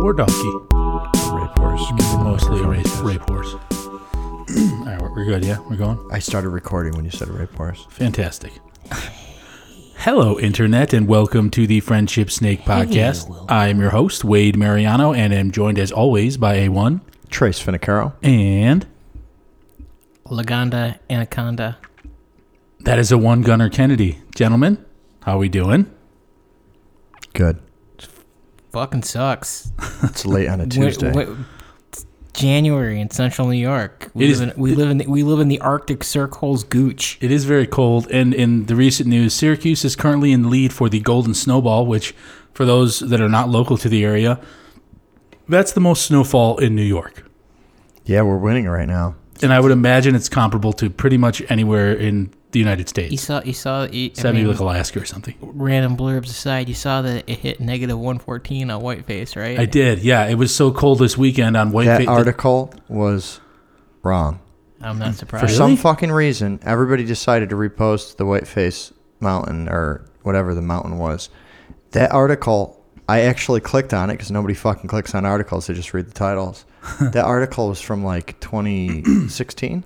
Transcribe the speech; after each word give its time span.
war 0.00 0.12
donkey. 0.14 0.50
Rape 1.32 1.56
horse. 1.58 1.92
Mostly 2.18 2.60
a 2.60 2.66
rape, 2.66 3.02
rape 3.02 3.20
horse. 3.28 3.54
All 3.74 4.84
right, 4.86 5.00
we're- 5.00 5.12
we're 5.14 5.24
good. 5.24 5.44
Yeah, 5.44 5.58
we're 5.68 5.76
going. 5.76 5.98
I 6.10 6.18
started 6.18 6.48
recording 6.50 6.94
when 6.96 7.04
you 7.04 7.10
said 7.10 7.28
rape 7.28 7.54
horse. 7.54 7.86
Fantastic. 7.90 8.52
Hello, 9.98 10.38
Internet, 10.40 10.94
and 10.94 11.06
welcome 11.06 11.50
to 11.50 11.66
the 11.66 11.80
Friendship 11.80 12.30
Snake 12.30 12.62
Podcast. 12.62 13.46
I 13.50 13.68
am 13.68 13.78
your 13.80 13.90
host, 13.90 14.24
Wade 14.24 14.56
Mariano, 14.56 15.12
and 15.12 15.34
am 15.34 15.50
joined 15.50 15.78
as 15.78 15.92
always 15.92 16.38
by 16.38 16.56
A1 16.56 17.02
Trace 17.28 17.62
Finicaro. 17.62 18.14
and 18.22 18.86
Lagonda 20.24 20.98
Anaconda. 21.10 21.76
that 22.80 22.98
is 22.98 23.12
a 23.12 23.18
one 23.18 23.42
gunner 23.42 23.68
Kennedy. 23.68 24.20
Gentlemen, 24.34 24.82
how 25.24 25.34
are 25.34 25.38
we 25.38 25.50
doing? 25.50 25.90
Good. 27.34 27.60
Fucking 28.72 29.02
sucks. 29.02 29.72
It's 30.04 30.24
late 30.24 30.48
on 30.48 30.60
a 30.60 30.66
Tuesday. 30.66 31.10
Wait, 31.12 31.28
wait, 31.28 31.36
it's 31.88 32.06
January 32.32 33.00
in 33.00 33.10
central 33.10 33.48
New 33.48 33.58
York. 33.58 34.10
We 34.14 34.24
It 34.24 34.28
live 34.28 34.34
is- 34.34 34.40
in 34.40 34.52
we 34.56 34.74
live 34.74 34.90
in 34.90 34.98
the, 34.98 35.06
we 35.08 35.22
live 35.24 35.40
in 35.40 35.48
the 35.48 35.58
Arctic 35.60 36.04
Circle's 36.04 36.62
gooch. 36.64 37.18
It 37.20 37.32
is 37.32 37.44
very 37.44 37.66
cold, 37.66 38.06
and 38.10 38.32
in 38.32 38.66
the 38.66 38.76
recent 38.76 39.08
news, 39.08 39.34
Syracuse 39.34 39.84
is 39.84 39.96
currently 39.96 40.30
in 40.32 40.42
the 40.42 40.48
lead 40.48 40.72
for 40.72 40.88
the 40.88 41.00
Golden 41.00 41.34
Snowball, 41.34 41.84
which, 41.86 42.14
for 42.54 42.64
those 42.64 43.00
that 43.00 43.20
are 43.20 43.28
not 43.28 43.48
local 43.48 43.76
to 43.78 43.88
the 43.88 44.04
area, 44.04 44.38
that's 45.48 45.72
the 45.72 45.80
most 45.80 46.06
snowfall 46.06 46.58
in 46.58 46.76
New 46.76 46.84
York. 46.84 47.24
yeah, 48.04 48.22
we're 48.22 48.36
winning 48.38 48.66
right 48.68 48.86
now. 48.88 49.16
And 49.42 49.52
I 49.52 49.58
would 49.60 49.72
imagine 49.72 50.14
it's 50.14 50.28
comparable 50.28 50.72
to 50.74 50.90
pretty 50.90 51.16
much 51.16 51.42
anywhere 51.48 51.92
in 51.92 52.30
the 52.52 52.58
United 52.58 52.88
States. 52.88 53.12
You 53.12 53.18
States. 53.18 53.26
saw 53.26 53.42
you 53.44 53.52
saw 53.52 53.82
you, 53.84 54.04
I 54.04 54.06
Except 54.06 54.34
maybe 54.34 54.38
mean, 54.38 54.48
like 54.48 54.60
Alaska 54.60 55.00
or 55.00 55.04
something. 55.04 55.34
random 55.40 55.96
blurbs 55.96 56.26
aside. 56.26 56.68
You 56.68 56.74
saw 56.74 57.02
that 57.02 57.24
it 57.28 57.38
hit 57.38 57.60
negative 57.60 57.98
one 57.98 58.18
fourteen 58.18 58.70
on 58.70 58.82
Whiteface, 58.82 59.36
right? 59.36 59.58
I 59.58 59.66
did, 59.66 60.00
yeah. 60.00 60.26
It 60.26 60.34
was 60.34 60.54
so 60.54 60.72
cold 60.72 60.98
this 60.98 61.16
weekend 61.16 61.56
on 61.56 61.72
Whiteface. 61.72 61.98
That 61.98 62.04
Fa- 62.04 62.10
article 62.10 62.74
was 62.88 63.40
wrong. 64.02 64.40
I'm 64.80 64.98
not 64.98 65.12
mm. 65.12 65.14
surprised. 65.14 65.44
For 65.44 65.48
surprised. 65.52 65.56
some 65.56 65.76
fucking 65.76 66.10
reason, 66.10 66.58
everybody 66.62 67.04
decided 67.04 67.50
to 67.50 67.56
repost 67.56 68.16
the 68.16 68.24
Whiteface 68.24 68.92
Mountain 69.20 69.68
or 69.68 70.06
whatever 70.22 70.54
the 70.54 70.62
mountain 70.62 70.98
was. 70.98 71.28
That 71.92 72.12
article, 72.12 72.82
I 73.08 73.22
actually 73.22 73.60
clicked 73.60 73.92
on 73.92 74.10
it 74.10 74.14
because 74.14 74.30
nobody 74.30 74.54
fucking 74.54 74.88
clicks 74.88 75.14
on 75.14 75.26
articles. 75.26 75.66
They 75.66 75.74
just 75.74 75.92
read 75.92 76.06
the 76.06 76.14
titles. 76.14 76.64
that 77.00 77.24
article 77.24 77.68
was 77.68 77.80
from 77.80 78.02
like 78.04 78.40
2016. 78.40 79.84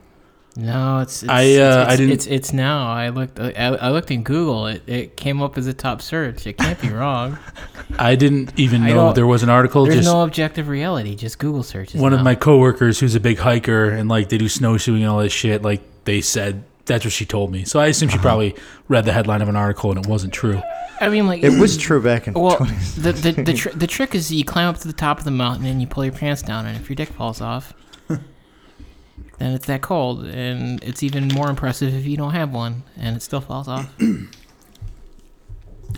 No, 0.57 1.01
it's, 1.01 1.23
it's 1.25 1.31
I, 1.31 1.43
uh, 1.43 1.43
it's, 1.43 1.57
I 1.57 1.83
it's, 1.83 1.97
didn't- 1.97 2.13
It's, 2.13 2.27
it's 2.27 2.53
now. 2.53 2.89
I 2.93 3.09
looked. 3.09 3.41
I, 3.41 3.51
I 3.53 3.91
looked 3.91 4.11
in 4.13 4.23
Google. 4.23 4.69
It 4.69 4.83
it 4.87 5.17
came 5.17 5.43
up 5.43 5.59
as 5.59 5.67
a 5.67 5.75
top 5.75 6.01
search. 6.01 6.47
It 6.47 6.59
can't 6.59 6.81
be 6.81 6.91
wrong. 6.91 7.39
I 7.99 8.15
didn't 8.15 8.59
even 8.59 8.85
know 8.85 9.13
there 9.13 9.27
was 9.27 9.43
an 9.43 9.49
article. 9.51 9.85
There's 9.85 9.97
just 9.97 10.07
no 10.09 10.23
objective 10.23 10.69
reality. 10.69 11.17
Just 11.17 11.39
Google 11.41 11.63
searches. 11.65 12.01
one 12.01 12.13
of 12.13 12.23
my 12.23 12.35
coworkers 12.37 13.01
who's 13.01 13.15
a 13.17 13.21
big 13.21 13.39
hiker 13.39 13.89
and 13.91 14.09
like 14.09 14.29
they 14.29 14.39
do 14.39 14.49
snowshoeing 14.49 15.03
and 15.03 15.11
all 15.11 15.19
this 15.19 15.33
shit, 15.33 15.63
like 15.63 15.83
they 16.05 16.21
said 16.21 16.63
that's 16.87 17.05
what 17.05 17.13
she 17.13 17.25
told 17.25 17.51
me. 17.51 17.65
So 17.65 17.81
I 17.81 17.87
assume 17.87 18.09
Uh-huh. 18.11 18.19
she 18.19 18.23
probably 18.23 18.55
read 18.89 19.07
the 19.07 19.13
headline 19.13 19.41
of 19.43 19.49
an 19.49 19.57
article 19.57 19.91
and 19.91 19.99
it 20.05 20.07
wasn't 20.07 20.33
true. 20.35 20.61
I 21.01 21.09
mean, 21.09 21.27
like 21.27 21.43
It 21.43 21.59
was 21.59 21.77
true 21.77 22.01
back 22.03 22.29
in 22.29 22.35
Well, 22.35 22.59
the 22.99 23.13
the 23.13 23.33
the, 23.43 23.53
tr- 23.61 23.71
the 23.71 23.87
trick 23.87 24.15
is 24.15 24.31
you 24.31 24.45
climb 24.45 24.69
up 24.69 24.79
to 24.79 24.87
the 24.87 24.93
top 24.95 25.19
of 25.19 25.25
the 25.25 25.31
mountain 25.31 25.67
and 25.67 25.81
you 25.81 25.87
pull 25.89 26.05
your 26.05 26.13
pants 26.15 26.43
down, 26.43 26.67
and 26.67 26.77
if 26.77 26.89
your 26.89 26.95
dick 26.95 27.09
falls 27.09 27.41
off, 27.41 27.73
then 29.39 29.53
it's 29.53 29.67
that 29.67 29.83
cold, 29.83 30.25
and 30.25 30.83
it's 30.83 31.03
even 31.03 31.29
more 31.29 31.51
impressive 31.51 31.95
if 31.95 32.07
you 32.07 32.17
don't 32.17 32.33
have 32.33 32.53
one 32.53 32.83
and 32.97 33.17
it 33.17 33.21
still 33.21 33.41
falls 33.41 33.69
off. 33.69 33.93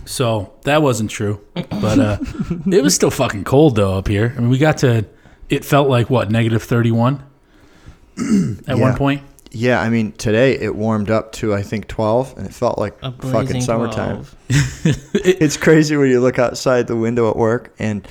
So 0.05 0.53
that 0.63 0.83
wasn't 0.83 1.11
true. 1.11 1.41
But 1.55 1.99
uh 1.99 2.19
it 2.71 2.83
was 2.83 2.95
still 2.95 3.11
fucking 3.11 3.45
cold 3.45 3.77
though 3.77 3.95
up 3.95 4.09
here. 4.09 4.35
I 4.37 4.41
mean 4.41 4.51
we 4.51 4.59
got 4.59 4.79
to 4.79 5.07
it 5.49 5.65
felt 5.65 5.89
like 5.89 6.11
what, 6.11 6.31
negative 6.31 6.63
thirty 6.63 6.91
one 6.91 7.25
at 8.69 8.79
one 8.79 8.95
point. 8.97 9.23
Yeah, 9.53 9.81
I 9.81 9.89
mean, 9.89 10.13
today 10.13 10.59
it 10.59 10.75
warmed 10.75 11.11
up 11.11 11.33
to, 11.35 11.55
I 11.55 11.63
think, 11.63 11.89
12, 11.89 12.37
and 12.37 12.47
it 12.47 12.53
felt 12.53 12.79
like 12.79 13.01
fucking 13.01 13.63
summertime. 13.63 14.27
12. 14.27 14.37
it's 15.15 15.57
crazy 15.57 15.97
when 15.97 16.11
you 16.11 16.21
look 16.21 16.39
outside 16.39 16.89
the 16.89 16.97
window 16.97 17.31
at 17.31 17.37
work 17.37 17.75
and 17.79 18.07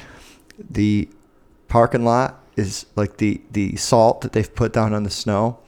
the 0.71 1.07
parking 1.67 2.03
lot 2.03 2.41
is 2.55 2.85
like 2.95 3.17
the 3.17 3.41
the 3.51 3.75
salt 3.75 4.21
that 4.21 4.31
they've 4.31 4.53
put 4.53 4.73
down 4.73 4.93
on 4.93 5.03
the 5.03 5.09
snow 5.09 5.59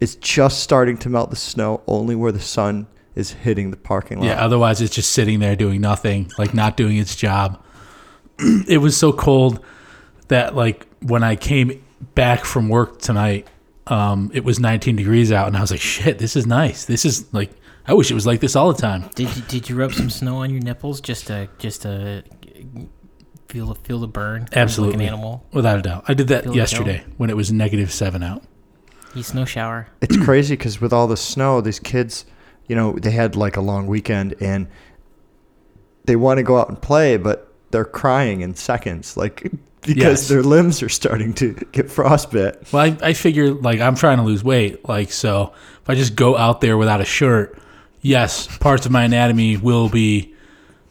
is 0.00 0.16
just 0.16 0.60
starting 0.62 0.98
to 0.98 1.08
melt 1.08 1.30
the 1.30 1.36
snow 1.36 1.82
only 1.86 2.14
where 2.14 2.32
the 2.32 2.40
sun 2.40 2.86
is 3.14 3.32
hitting 3.32 3.70
the 3.70 3.76
parking 3.76 4.18
lot. 4.18 4.26
Yeah, 4.26 4.44
otherwise 4.44 4.80
it's 4.80 4.94
just 4.94 5.12
sitting 5.12 5.38
there 5.40 5.56
doing 5.56 5.80
nothing, 5.80 6.30
like 6.36 6.52
not 6.52 6.76
doing 6.76 6.96
its 6.96 7.14
job. 7.16 7.62
it 8.68 8.78
was 8.78 8.96
so 8.96 9.12
cold 9.12 9.64
that 10.28 10.54
like 10.54 10.86
when 11.00 11.22
I 11.22 11.36
came 11.36 11.82
back 12.14 12.44
from 12.44 12.68
work 12.68 13.00
tonight, 13.00 13.46
um, 13.86 14.30
it 14.34 14.44
was 14.44 14.58
19 14.58 14.96
degrees 14.96 15.30
out, 15.30 15.46
and 15.46 15.56
I 15.56 15.60
was 15.60 15.70
like, 15.70 15.80
"Shit, 15.80 16.18
this 16.18 16.36
is 16.36 16.46
nice. 16.46 16.86
This 16.86 17.04
is 17.04 17.32
like, 17.32 17.50
I 17.86 17.94
wish 17.94 18.10
it 18.10 18.14
was 18.14 18.26
like 18.26 18.40
this 18.40 18.56
all 18.56 18.72
the 18.72 18.80
time." 18.80 19.08
Did 19.14 19.34
you 19.36 19.42
did 19.42 19.68
you 19.68 19.76
rub 19.76 19.92
some 19.92 20.10
snow 20.10 20.36
on 20.36 20.50
your 20.50 20.60
nipples 20.60 21.00
just 21.00 21.26
to 21.28 21.48
just 21.58 21.82
to 21.82 22.24
feel 23.48 23.66
the 23.66 23.74
feel 23.76 23.98
the 24.00 24.08
burn? 24.08 24.42
like 24.42 24.56
Absolutely. 24.56 24.96
an 25.04 25.08
animal. 25.12 25.46
Without 25.52 25.78
a 25.78 25.82
doubt, 25.82 26.04
I 26.08 26.14
did 26.14 26.28
that 26.28 26.44
Feel 26.44 26.56
yesterday 26.56 27.04
when 27.16 27.30
it 27.30 27.36
was 27.36 27.52
negative 27.52 27.92
seven 27.92 28.22
out. 28.22 28.42
You 29.14 29.22
snow 29.22 29.44
shower. 29.44 29.86
It's 30.00 30.16
crazy 30.16 30.56
because 30.56 30.80
with 30.80 30.92
all 30.92 31.06
the 31.06 31.16
snow, 31.16 31.60
these 31.60 31.78
kids, 31.78 32.24
you 32.66 32.74
know, 32.74 32.92
they 32.94 33.12
had 33.12 33.36
like 33.36 33.56
a 33.56 33.60
long 33.60 33.86
weekend 33.86 34.34
and 34.40 34.66
they 36.04 36.16
want 36.16 36.38
to 36.38 36.42
go 36.42 36.58
out 36.58 36.68
and 36.68 36.80
play, 36.80 37.16
but 37.16 37.52
they're 37.70 37.84
crying 37.84 38.40
in 38.40 38.54
seconds, 38.54 39.16
like 39.16 39.42
because 39.82 39.96
Yes. 40.22 40.28
their 40.28 40.42
limbs 40.42 40.82
are 40.82 40.88
starting 40.88 41.32
to 41.34 41.52
get 41.72 41.86
frostbit. 41.86 42.72
Well, 42.72 42.82
I, 42.84 42.96
I 43.08 43.12
figure 43.12 43.52
like 43.52 43.80
I'm 43.80 43.94
trying 43.94 44.16
to 44.18 44.24
lose 44.24 44.42
weight, 44.42 44.88
like 44.88 45.12
so 45.12 45.52
if 45.82 45.88
I 45.90 45.94
just 45.94 46.16
go 46.16 46.36
out 46.36 46.60
there 46.60 46.76
without 46.76 47.00
a 47.00 47.04
shirt, 47.04 47.58
yes, 48.00 48.48
parts 48.58 48.84
of 48.86 48.92
my 48.92 49.04
anatomy 49.04 49.56
will 49.56 49.88
be, 49.88 50.33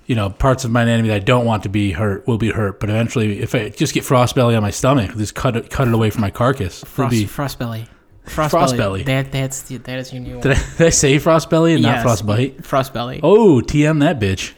you 0.05 0.15
know, 0.15 0.29
parts 0.29 0.65
of 0.65 0.71
my 0.71 0.81
anatomy 0.83 1.09
that 1.09 1.15
I 1.15 1.19
don't 1.19 1.45
want 1.45 1.63
to 1.63 1.69
be 1.69 1.91
hurt 1.91 2.27
will 2.27 2.37
be 2.37 2.51
hurt. 2.51 2.79
But 2.79 2.89
eventually, 2.89 3.39
if 3.39 3.55
I 3.55 3.69
just 3.69 3.93
get 3.93 4.03
frost 4.03 4.35
belly 4.35 4.55
on 4.55 4.61
my 4.61 4.69
stomach, 4.71 5.15
just 5.15 5.35
cut 5.35 5.55
it 5.55 5.69
cut 5.69 5.87
it 5.87 5.93
away 5.93 6.09
from 6.09 6.21
my 6.21 6.29
carcass. 6.31 6.83
It'll 6.83 6.87
Frost 6.93 7.11
be- 7.11 7.25
frost 7.25 7.59
belly. 7.59 7.85
Frost, 8.25 8.51
Frost 8.51 8.77
belly. 8.77 9.03
belly. 9.03 9.23
That 9.23 9.31
that's 9.33 9.63
the, 9.63 9.77
that 9.77 9.99
is 9.99 10.13
your 10.13 10.21
new 10.21 10.39
did, 10.39 10.53
I, 10.53 10.55
did 10.77 10.87
I 10.87 10.89
say 10.91 11.19
frost 11.19 11.49
belly 11.49 11.73
and 11.73 11.83
not 11.83 11.95
Yes, 11.95 12.03
frost 12.03 12.25
bite? 12.25 12.65
Frost 12.65 12.93
belly. 12.93 13.19
Oh, 13.21 13.59
TM 13.61 13.99
that 13.99 14.19
bitch. 14.19 14.53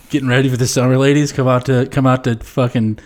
Getting 0.10 0.28
ready 0.28 0.48
for 0.48 0.56
the 0.56 0.66
summer, 0.66 0.98
ladies. 0.98 1.30
Come 1.30 1.46
out 1.46 1.66
to 1.66 1.86
come 1.86 2.04
out 2.06 2.24
to 2.24 2.36
fucking 2.36 2.98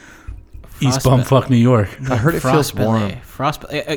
East 0.81 1.03
Frostbite. 1.03 1.27
Bumfuck, 1.27 1.51
New 1.51 1.57
York. 1.57 1.89
I 2.11 2.17
heard 2.17 2.35
it 2.35 2.41
feels 2.41 2.73
Frostbelly. 2.73 2.85
warm. 2.87 3.13
Frost. 3.21 3.65
Uh, 3.65 3.77
uh, 3.87 3.97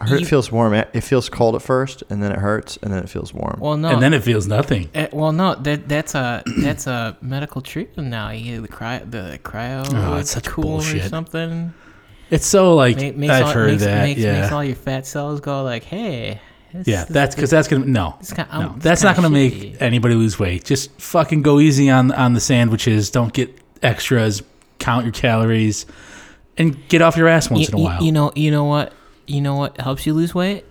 Yeah. 0.00 0.04
I 0.06 0.08
heard 0.10 0.20
You- 0.20 0.26
it 0.26 0.28
feels 0.28 0.52
warm. 0.52 0.74
It 0.74 0.88
it 0.92 1.00
feels 1.02 1.28
cold 1.28 1.54
at 1.56 1.62
first, 1.62 2.02
and 2.10 2.22
then 2.22 2.30
it 2.32 2.38
hurts, 2.38 2.78
and 2.82 2.92
then 2.92 3.02
it 3.02 3.08
feels 3.08 3.34
warm. 3.34 3.58
Well, 3.60 3.76
no. 3.76 3.88
And 3.88 4.02
then 4.02 4.14
it 4.14 4.22
feels 4.22 4.46
nothing. 4.46 4.88
uh, 4.94 5.06
well, 5.12 5.32
no. 5.32 5.54
That 5.56 5.88
that's 5.88 6.14
a 6.14 6.42
that's 6.58 6.86
a 6.86 7.16
medical 7.20 7.60
treatment 7.60 8.08
now. 8.08 8.30
You 8.30 8.60
get 8.62 8.70
the 8.70 8.76
cryo 8.76 9.10
the 9.10 9.38
cryo 9.42 9.84
Oh, 9.94 10.16
it's 10.16 10.30
such 10.30 10.44
cool 10.46 10.64
or 10.64 10.68
bullshit. 10.78 11.10
something. 11.10 11.72
It's 12.30 12.46
so 12.46 12.74
like 12.74 12.96
Ma- 12.98 13.12
makes 13.16 13.32
I've 13.32 13.44
all, 13.46 13.52
heard 13.52 13.70
makes, 13.70 13.84
that. 13.84 14.02
Makes, 14.02 14.20
yeah, 14.20 14.40
makes 14.42 14.52
all 14.52 14.62
your 14.64 14.76
fat 14.76 15.06
cells 15.06 15.40
go 15.40 15.62
like, 15.62 15.84
hey. 15.84 16.40
This, 16.74 16.86
yeah. 16.86 17.04
this- 17.04 17.08
That's 17.14 17.34
because 17.34 17.48
that's 17.50 17.66
gonna 17.68 17.86
no, 17.86 18.16
this 18.20 18.32
kind- 18.34 18.48
no. 18.52 18.58
um, 18.60 18.78
That's 18.80 19.02
not 19.02 19.14
kinda 19.16 19.30
gonna 19.30 19.40
make 19.40 19.76
anybody 19.80 20.14
lose 20.14 20.38
weight. 20.38 20.64
Just 20.64 20.90
fucking 21.00 21.40
go 21.42 21.58
easy 21.60 21.88
on 21.88 22.12
on 22.12 22.34
the 22.34 22.40
sandwiches. 22.40 23.08
Don't 23.10 23.32
get 23.32 23.58
extras. 23.82 24.42
Count 24.78 25.04
your 25.06 25.12
calories, 25.12 25.86
and 26.58 26.76
get 26.88 27.00
off 27.02 27.16
your 27.16 27.26
ass 27.26 27.50
once 27.50 27.62
you, 27.62 27.68
in 27.68 27.74
a 27.74 27.78
you- 27.78 27.84
while. 27.84 28.02
You 28.02 28.12
know, 28.12 28.32
you 28.36 28.50
know 28.50 28.64
what, 28.64 28.92
you 29.28 29.40
know 29.40 29.54
what 29.56 29.80
helps 29.80 30.06
you 30.06 30.14
lose 30.14 30.34
weight 30.34 30.64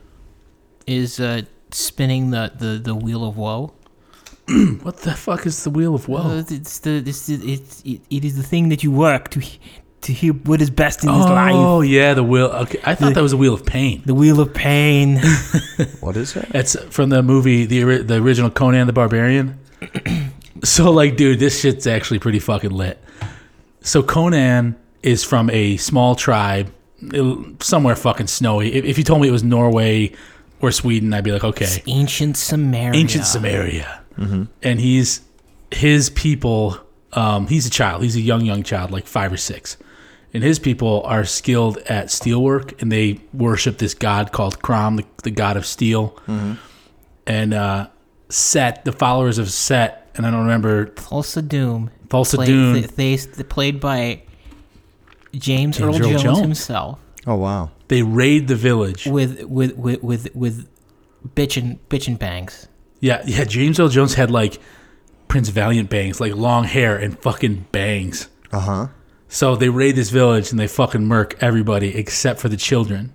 is 0.85 1.19
uh, 1.19 1.41
spinning 1.71 2.31
the, 2.31 2.51
the, 2.57 2.79
the 2.83 2.95
wheel 2.95 3.23
of 3.27 3.37
woe. 3.37 3.73
what 4.81 4.97
the 4.99 5.13
fuck 5.13 5.45
is 5.45 5.63
the 5.63 5.69
wheel 5.69 5.93
of 5.95 6.07
woe? 6.07 6.19
Uh, 6.19 6.43
it's 6.49 6.79
the 6.79 7.03
it's, 7.05 7.27
the- 7.27 7.53
it's 7.53 7.81
it, 7.83 8.01
it 8.09 8.23
is 8.25 8.37
the 8.37 8.43
thing 8.43 8.69
that 8.69 8.83
you 8.83 8.91
work 8.91 9.29
to 9.31 9.41
to 10.01 10.13
hear 10.13 10.31
what 10.31 10.61
is 10.61 10.69
best 10.69 11.03
in 11.03 11.09
this 11.11 11.25
life. 11.25 11.53
Oh 11.55 11.81
yeah, 11.81 12.13
the 12.13 12.23
wheel. 12.23 12.47
Okay, 12.47 12.79
I 12.85 12.95
thought 12.95 13.09
The- 13.09 13.13
that 13.15 13.21
was 13.23 13.33
a 13.33 13.37
wheel 13.37 13.53
of 13.53 13.65
pain. 13.65 14.01
The 14.05 14.13
wheel 14.13 14.39
of 14.39 14.53
pain. 14.53 15.17
what 15.99 16.15
is 16.15 16.35
it? 16.35 16.47
It's 16.53 16.75
from 16.89 17.09
the 17.09 17.21
movie 17.21 17.65
the 17.65 18.03
the 18.03 18.15
original 18.15 18.49
Conan 18.49 18.87
the 18.87 18.93
Barbarian. 18.93 19.59
so 20.63 20.91
like, 20.91 21.17
dude, 21.17 21.39
this 21.39 21.59
shit's 21.59 21.85
actually 21.85 22.19
pretty 22.19 22.39
fucking 22.39 22.71
lit. 22.71 23.03
So 23.81 24.01
Conan 24.01 24.75
is 25.03 25.23
from 25.23 25.49
a 25.49 25.77
small 25.77 26.15
tribe, 26.15 26.71
il- 27.13 27.45
somewhere 27.61 27.95
fucking 27.95 28.27
snowy. 28.27 28.73
If, 28.73 28.85
if 28.85 28.97
you 28.97 29.03
told 29.03 29.21
me 29.21 29.27
it 29.27 29.31
was 29.31 29.43
Norway 29.43 30.13
or 30.61 30.71
Sweden, 30.71 31.13
I'd 31.13 31.23
be 31.23 31.31
like, 31.31 31.43
okay, 31.43 31.83
Ancient 31.87 32.35
Cimmeria. 32.35 32.95
ancient 32.95 33.23
Cimmeria. 33.25 33.99
And 34.63 34.79
he's 34.79 35.21
his 35.71 36.09
people. 36.09 36.77
Um, 37.13 37.47
he's 37.47 37.65
a 37.67 37.69
child. 37.69 38.03
He's 38.03 38.15
a 38.15 38.21
young 38.21 38.43
young 38.45 38.63
child, 38.63 38.91
like 38.91 39.05
five 39.07 39.31
or 39.31 39.37
six. 39.37 39.77
And 40.33 40.43
his 40.43 40.59
people 40.59 41.03
are 41.03 41.23
skilled 41.23 41.77
at 41.79 42.07
steelwork, 42.07 42.81
and 42.81 42.91
they 42.91 43.21
worship 43.33 43.77
this 43.77 43.93
god 43.93 44.31
called 44.31 44.61
Crom, 44.61 44.97
the, 44.97 45.05
the 45.23 45.31
god 45.31 45.55
of 45.57 45.65
steel. 45.65 46.19
And 47.25 47.53
uh, 47.53 47.87
Set, 48.29 48.83
the 48.85 48.91
followers 48.91 49.37
of 49.37 49.49
Set, 49.49 50.09
and 50.15 50.25
I 50.25 50.31
don't 50.31 50.41
remember 50.41 50.87
Thulsa 50.87 51.47
Doom. 51.47 51.89
Thulsa 52.09 52.35
played, 52.35 52.47
Doom. 52.47 52.73
th- 52.83 53.25
they 53.27 53.43
played 53.43 53.79
by 53.79 54.21
James, 55.37 55.77
James 55.77 55.79
Earl 55.81 55.95
Earl 55.95 56.09
Jones, 56.09 56.23
Jones. 56.23 56.39
himself 56.39 56.99
Oh 57.25 57.35
wow. 57.35 57.71
they 57.87 58.01
raid 58.03 58.47
the 58.47 58.55
village. 58.55 59.05
with 59.05 59.43
with 59.43 59.75
with 59.77 60.01
with, 60.03 60.35
with 60.35 60.67
bitchin' 61.35 61.79
bitchin' 61.89 62.17
bangs. 62.17 62.67
Yeah, 62.99 63.21
yeah. 63.25 63.43
James 63.43 63.79
Earl 63.79 63.89
Jones 63.89 64.13
had 64.15 64.31
like 64.31 64.59
Prince 65.27 65.49
Valiant 65.49 65.89
bangs, 65.89 66.19
like 66.19 66.35
long 66.35 66.63
hair 66.63 66.95
and 66.97 67.19
fucking 67.19 67.67
bangs. 67.71 68.27
Uh 68.51 68.59
huh. 68.59 68.87
So 69.27 69.55
they 69.57 69.67
raid 69.69 69.95
this 69.95 70.09
village 70.09 70.51
and 70.51 70.59
they 70.59 70.67
fucking 70.67 71.05
murk 71.05 71.35
everybody 71.43 71.95
except 71.95 72.39
for 72.39 72.47
the 72.49 72.55
children. 72.57 73.13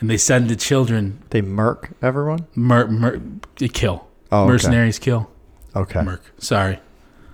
And 0.00 0.08
they 0.10 0.16
send 0.16 0.48
the 0.48 0.56
children 0.56 1.22
They 1.30 1.42
murk 1.42 1.90
everyone. 2.02 2.46
Murk, 2.56 2.90
mur- 2.90 3.20
they 3.58 3.68
kill. 3.68 4.06
Oh, 4.32 4.42
okay. 4.44 4.52
Mercenaries 4.52 4.98
kill. 4.98 5.30
Okay. 5.76 6.02
Murk. 6.02 6.22
Sorry. 6.38 6.78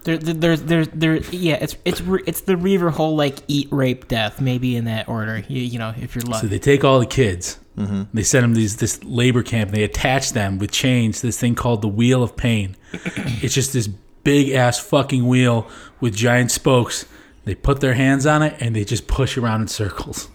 There, 0.08 0.16
there, 0.16 0.34
there's, 0.34 0.60
there, 0.62 0.84
there. 0.86 1.16
Yeah, 1.32 1.58
it's 1.60 1.76
it's 1.84 2.00
it's 2.26 2.40
the 2.40 2.56
Reaver 2.56 2.88
whole 2.88 3.14
like 3.14 3.40
eat, 3.46 3.68
rape, 3.70 4.08
death, 4.08 4.40
maybe 4.40 4.74
in 4.74 4.86
that 4.86 5.06
order. 5.06 5.44
You, 5.46 5.60
you 5.60 5.78
know, 5.78 5.92
if 6.00 6.14
you're 6.14 6.22
lucky. 6.22 6.46
So 6.46 6.46
they 6.46 6.58
take 6.58 6.82
all 6.82 6.98
the 6.98 7.04
kids. 7.04 7.58
Mm-hmm. 7.76 8.04
They 8.14 8.22
send 8.22 8.44
them 8.44 8.54
to 8.54 8.58
these 8.58 8.78
this 8.78 9.04
labor 9.04 9.42
camp. 9.42 9.68
And 9.68 9.76
they 9.76 9.82
attach 9.82 10.32
them 10.32 10.56
with 10.56 10.70
chains 10.70 11.20
to 11.20 11.26
this 11.26 11.38
thing 11.38 11.54
called 11.54 11.82
the 11.82 11.88
Wheel 11.88 12.22
of 12.22 12.38
Pain. 12.38 12.74
it's 12.94 13.52
just 13.52 13.74
this 13.74 13.86
big 13.86 14.48
ass 14.52 14.78
fucking 14.78 15.28
wheel 15.28 15.68
with 16.00 16.16
giant 16.16 16.52
spokes. 16.52 17.04
They 17.44 17.54
put 17.54 17.82
their 17.82 17.92
hands 17.92 18.24
on 18.24 18.40
it 18.40 18.56
and 18.60 18.74
they 18.74 18.86
just 18.86 19.08
push 19.08 19.36
around 19.36 19.60
in 19.60 19.68
circles 19.68 20.30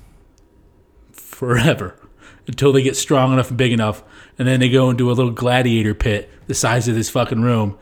forever 1.13 1.99
until 2.45 2.71
they 2.71 2.83
get 2.83 2.95
strong 2.95 3.33
enough 3.33 3.49
and 3.49 3.57
big 3.57 3.71
enough. 3.71 4.03
And 4.37 4.47
then 4.47 4.59
they 4.59 4.69
go 4.69 4.91
into 4.91 5.09
a 5.09 5.13
little 5.13 5.31
gladiator 5.31 5.95
pit 5.95 6.29
the 6.45 6.53
size 6.53 6.87
of 6.87 6.93
this 6.93 7.09
fucking 7.09 7.41
room 7.41 7.75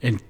and 0.00 0.22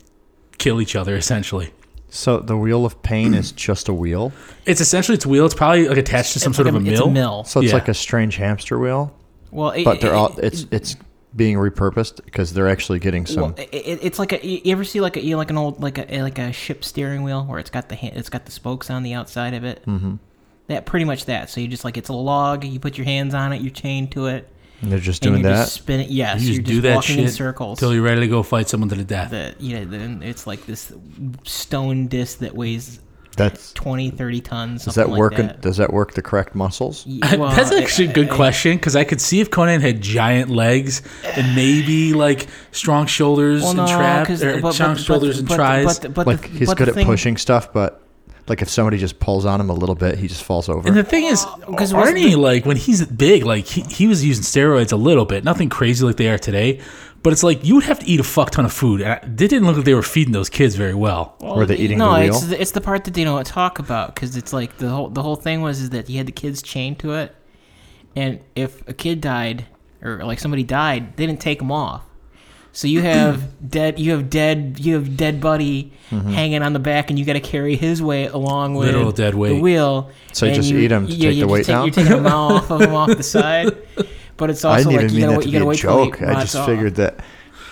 kill 0.62 0.80
each 0.80 0.94
other 0.96 1.16
essentially. 1.16 1.72
So 2.08 2.38
the 2.40 2.56
wheel 2.56 2.84
of 2.84 3.02
pain 3.02 3.32
is 3.34 3.52
just 3.52 3.88
a 3.88 3.94
wheel. 3.94 4.32
It's 4.66 4.80
essentially 4.82 5.14
it's 5.16 5.24
wheel. 5.26 5.46
It's 5.46 5.54
probably 5.54 5.88
like 5.88 5.96
attached 5.98 6.34
to 6.34 6.40
some 6.40 6.50
It's 6.50 6.56
sort 6.56 6.66
like 6.66 6.74
of 6.76 6.86
a 6.86 6.90
It's 6.90 7.00
mill. 7.00 7.08
a 7.08 7.12
mill. 7.12 7.44
So 7.44 7.60
it's 7.60 7.70
Yeah. 7.70 7.74
like 7.78 7.88
a 7.88 7.94
strange 7.94 8.36
hamster 8.36 8.78
wheel, 8.78 9.14
Well, 9.50 9.70
it, 9.70 9.84
but 9.84 10.00
they're 10.00 10.12
it- 10.12 10.16
all 10.16 10.34
it's 10.38 10.66
it's 10.70 10.96
being 11.34 11.56
repurposed 11.56 12.22
because 12.26 12.52
they're 12.52 12.68
actually 12.68 12.98
getting 12.98 13.24
some. 13.24 13.42
Well, 13.42 13.54
it, 13.56 13.70
it, 13.72 13.98
it's 14.02 14.18
like 14.18 14.32
a. 14.34 14.46
You 14.46 14.70
ever 14.72 14.84
see 14.84 15.00
like 15.00 15.16
a 15.16 15.24
you 15.24 15.38
like 15.38 15.48
an 15.50 15.56
old 15.56 15.82
like 15.82 15.96
a 15.96 16.20
like 16.22 16.38
a 16.38 16.52
ship 16.52 16.84
steering 16.84 17.22
wheel 17.22 17.44
where 17.46 17.58
it's 17.58 17.70
got 17.70 17.88
the 17.88 17.96
it's 18.18 18.28
got 18.28 18.44
the 18.44 18.52
spokes 18.52 18.90
on 18.90 19.02
the 19.02 19.14
outside 19.14 19.54
of 19.54 19.64
it. 19.64 19.82
Mm-hmm. 19.86 20.16
That 20.66 20.84
pretty 20.84 21.06
much 21.06 21.24
that. 21.24 21.48
So 21.48 21.62
you 21.62 21.68
just 21.68 21.84
like 21.84 21.96
it's 21.96 22.10
a 22.10 22.12
log. 22.12 22.64
You 22.64 22.78
put 22.78 22.98
your 22.98 23.06
hands 23.06 23.32
on 23.32 23.54
it. 23.54 23.62
You're 23.62 23.70
chained 23.70 24.12
to 24.12 24.26
it. 24.26 24.46
And 24.82 24.90
they're 24.92 24.98
just 24.98 25.24
and 25.24 25.32
doing 25.34 25.44
you're 25.44 25.52
that. 25.54 25.62
just 25.64 25.74
spinning. 25.74 26.08
Yes, 26.10 26.42
You 26.42 26.52
are 26.52 26.54
just 26.56 26.60
just 26.66 26.66
do 26.74 26.80
that 26.82 26.94
walking 26.96 27.16
shit 27.16 27.24
in 27.26 27.30
circles. 27.30 27.78
until 27.78 27.94
you're 27.94 28.02
ready 28.02 28.20
to 28.20 28.28
go 28.28 28.42
fight 28.42 28.68
someone 28.68 28.88
to 28.90 28.94
the 28.96 29.04
death. 29.04 29.30
that 29.30 29.60
yeah, 29.60 29.84
then 29.84 30.22
it's 30.22 30.46
like 30.46 30.66
this 30.66 30.92
stone 31.44 32.08
disc 32.08 32.38
that 32.40 32.54
weighs 32.54 33.00
That's 33.36 33.72
20, 33.72 34.10
30 34.10 34.40
tons. 34.42 34.84
does 34.84 34.94
Something 34.94 35.12
that 35.14 35.18
work? 35.18 35.38
in- 35.38 35.46
That. 35.46 35.60
does 35.62 35.78
that 35.78 35.90
work 35.92 36.12
the 36.12 36.20
correct 36.22 36.54
muscles? 36.54 37.06
Y- 37.06 37.20
well, 37.38 37.50
That's 37.54 37.72
actually 37.72 38.08
a 38.08 38.10
uh, 38.10 38.14
good 38.14 38.30
question 38.30 38.76
because 38.76 38.94
I 38.94 39.04
could 39.04 39.20
see 39.22 39.40
if 39.40 39.50
Conan 39.50 39.80
had 39.80 40.02
giant 40.02 40.50
legs 40.50 41.00
and 41.24 41.56
maybe 41.56 42.12
like 42.12 42.48
strong 42.72 43.06
shoulders 43.06 43.62
Well, 43.62 43.70
and 43.70 43.76
no, 43.78 43.86
traps, 43.86 44.28
'cause- 44.28 44.42
or 44.42 44.60
but- 44.60 44.72
strong 44.74 44.94
but- 44.96 45.02
shoulders 45.02 45.36
but- 45.36 45.38
and 45.40 45.48
but- 45.48 45.54
tries. 45.56 45.98
But, 46.00 46.12
but 46.14 46.26
like 46.26 46.42
the, 46.42 46.48
he's 46.48 46.68
but 46.68 46.76
good 46.76 46.88
at 46.90 46.94
thing, 46.94 47.06
pushing 47.06 47.36
stuff, 47.38 47.72
but 47.72 48.01
like 48.48 48.60
if 48.62 48.68
somebody 48.68 48.98
just 48.98 49.18
pulls 49.20 49.44
on 49.46 49.60
him 49.60 49.70
a 49.70 49.74
little 49.74 49.94
bit, 49.94 50.18
he 50.18 50.26
just 50.28 50.42
falls 50.42 50.68
over. 50.68 50.86
and 50.88 50.96
the 50.96 51.04
thing 51.04 51.24
is, 51.24 51.46
because 51.66 51.92
aren't 51.92 52.14
the- 52.16 52.36
like 52.36 52.66
when 52.66 52.76
he's 52.76 53.04
big? 53.06 53.44
Like 53.44 53.66
he, 53.66 53.82
he 53.82 54.06
was 54.06 54.24
using 54.24 54.42
steroids 54.44 54.92
a 54.92 54.96
little 54.96 55.24
bit, 55.24 55.44
nothing 55.44 55.68
crazy 55.68 56.04
like 56.04 56.16
they 56.16 56.28
are 56.28 56.38
today. 56.38 56.80
But 57.22 57.32
it's 57.32 57.44
like 57.44 57.64
you 57.64 57.76
would 57.76 57.84
have 57.84 58.00
to 58.00 58.06
eat 58.06 58.18
a 58.18 58.24
fuck 58.24 58.50
ton 58.50 58.64
of 58.64 58.72
food. 58.72 59.00
And 59.00 59.12
I- 59.12 59.16
It 59.24 59.36
didn't 59.36 59.64
look 59.64 59.76
like 59.76 59.84
they 59.84 59.94
were 59.94 60.02
feeding 60.02 60.32
those 60.32 60.50
kids 60.50 60.74
very 60.74 60.94
well. 60.94 61.36
Were 61.40 61.64
they 61.66 61.76
eating 61.76 61.98
no, 61.98 62.14
the 62.16 62.24
it's 62.26 62.40
the, 62.46 62.60
it's 62.60 62.70
the 62.72 62.80
part 62.80 63.04
that 63.04 63.14
they 63.14 63.22
don't 63.22 63.46
talk 63.46 63.78
about 63.78 64.14
because 64.14 64.36
it's 64.36 64.52
like 64.52 64.76
the 64.78 64.88
whole 64.88 65.08
the 65.08 65.22
whole 65.22 65.36
thing 65.36 65.60
was 65.62 65.80
is 65.80 65.90
that 65.90 66.08
he 66.08 66.16
had 66.16 66.26
the 66.26 66.32
kids 66.32 66.62
chained 66.62 66.98
to 67.00 67.12
it, 67.12 67.34
and 68.16 68.40
if 68.56 68.86
a 68.88 68.92
kid 68.92 69.20
died 69.20 69.66
or 70.02 70.24
like 70.24 70.40
somebody 70.40 70.64
died, 70.64 71.16
they 71.16 71.26
didn't 71.26 71.40
take 71.40 71.60
them 71.60 71.70
off. 71.70 72.02
So 72.74 72.88
you 72.88 73.02
have 73.02 73.68
dead, 73.68 73.98
you 73.98 74.12
have 74.12 74.30
dead, 74.30 74.76
you 74.80 74.94
have 74.94 75.16
dead 75.16 75.40
buddy 75.40 75.92
Mm-hmm. 76.10 76.28
hanging 76.30 76.60
on 76.62 76.74
the 76.74 76.78
back, 76.78 77.08
and 77.08 77.18
you 77.18 77.24
got 77.24 77.32
to 77.34 77.40
carry 77.40 77.74
his 77.74 78.02
weight 78.02 78.26
along 78.32 78.74
with 78.74 78.88
Literal 78.88 79.12
dead 79.12 79.34
weight. 79.34 79.54
the 79.54 79.60
wheel. 79.62 80.10
So 80.34 80.44
you 80.44 80.52
and 80.52 80.60
just 80.62 80.70
eat 80.70 80.92
'em 80.92 81.06
to 81.06 81.12
yeah, 81.14 81.30
take 81.30 81.36
you 81.38 81.46
the 81.46 81.52
weight 81.52 81.58
take- 81.64 81.66
down? 81.74 81.86
You're 81.86 81.94
taking 81.94 82.12
them 82.12 82.26
off 82.26 82.70
of 82.70 82.80
them 82.80 82.92
off 82.94 83.16
the 83.16 83.22
side, 83.22 83.74
but 84.36 84.50
it's 84.50 84.62
I 84.62 84.76
also 84.76 84.90
didn't 84.90 84.96
like 84.96 85.04
even 85.04 85.14
you 85.14 85.20
mean 85.22 85.30
gotta, 85.30 85.36
that 85.36 85.42
to 85.42 85.46
you 85.48 85.52
be 85.52 85.52
gotta 85.52 85.64
a 85.64 85.68
wait 85.68 85.78
joke. 85.78 86.18
he 86.18 86.24
I 86.26 86.40
just 86.42 86.54
off. 86.56 86.66
figured 86.66 86.96
that. 86.96 87.20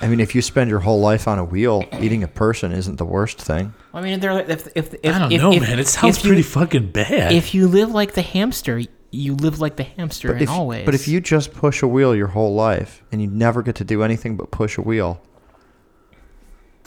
I 0.00 0.08
mean, 0.08 0.20
if 0.20 0.35
you 0.35 0.41
spend 0.41 0.70
your 0.70 0.79
whole 0.81 1.00
life 1.00 1.29
on 1.29 1.38
a 1.38 1.44
wheel, 1.44 1.85
eating 2.00 2.23
a 2.23 2.29
person 2.29 2.73
isn't 2.73 2.96
the 2.96 3.05
worst 3.05 3.38
thing. 3.38 3.75
I 3.93 4.00
mean, 4.00 4.20
they're 4.20 4.41
if 4.41 4.69
if 4.75 4.94
if 5.03 5.14
I 5.14 5.19
don't 5.19 5.32
if, 5.32 5.43
know, 5.43 5.53
if, 5.53 5.61
man. 5.61 5.79
It 5.79 5.87
sounds 5.87 6.17
if 6.17 6.25
you- 6.25 6.31
pretty 6.31 6.43
fucking 6.43 6.93
bad. 6.93 7.32
if 7.32 7.53
you 7.55 7.69
live 7.69 7.91
like 7.91 8.14
the 8.14 8.23
hamster, 8.23 8.81
you 9.11 9.35
live 9.35 9.61
like 9.61 9.77
the 9.77 9.83
hamster 9.83 10.29
But 10.29 10.37
in 10.37 10.43
if, 10.45 10.51
all 10.51 10.67
ways. 10.67 10.85
but 10.87 10.95
if 10.95 11.09
you 11.09 11.21
just 11.21 11.53
push 11.53 11.83
a 11.83 11.89
wheel 11.89 12.15
your 12.15 12.29
whole 12.29 12.55
life 12.55 13.03
and 13.11 13.21
you 13.21 13.27
never 13.29 13.62
get 13.62 13.75
to 13.77 13.85
do 13.85 14.03
anything 14.03 14.37
but 14.37 14.51
push 14.51 14.79
a 14.79 14.83
wheel, 14.83 15.21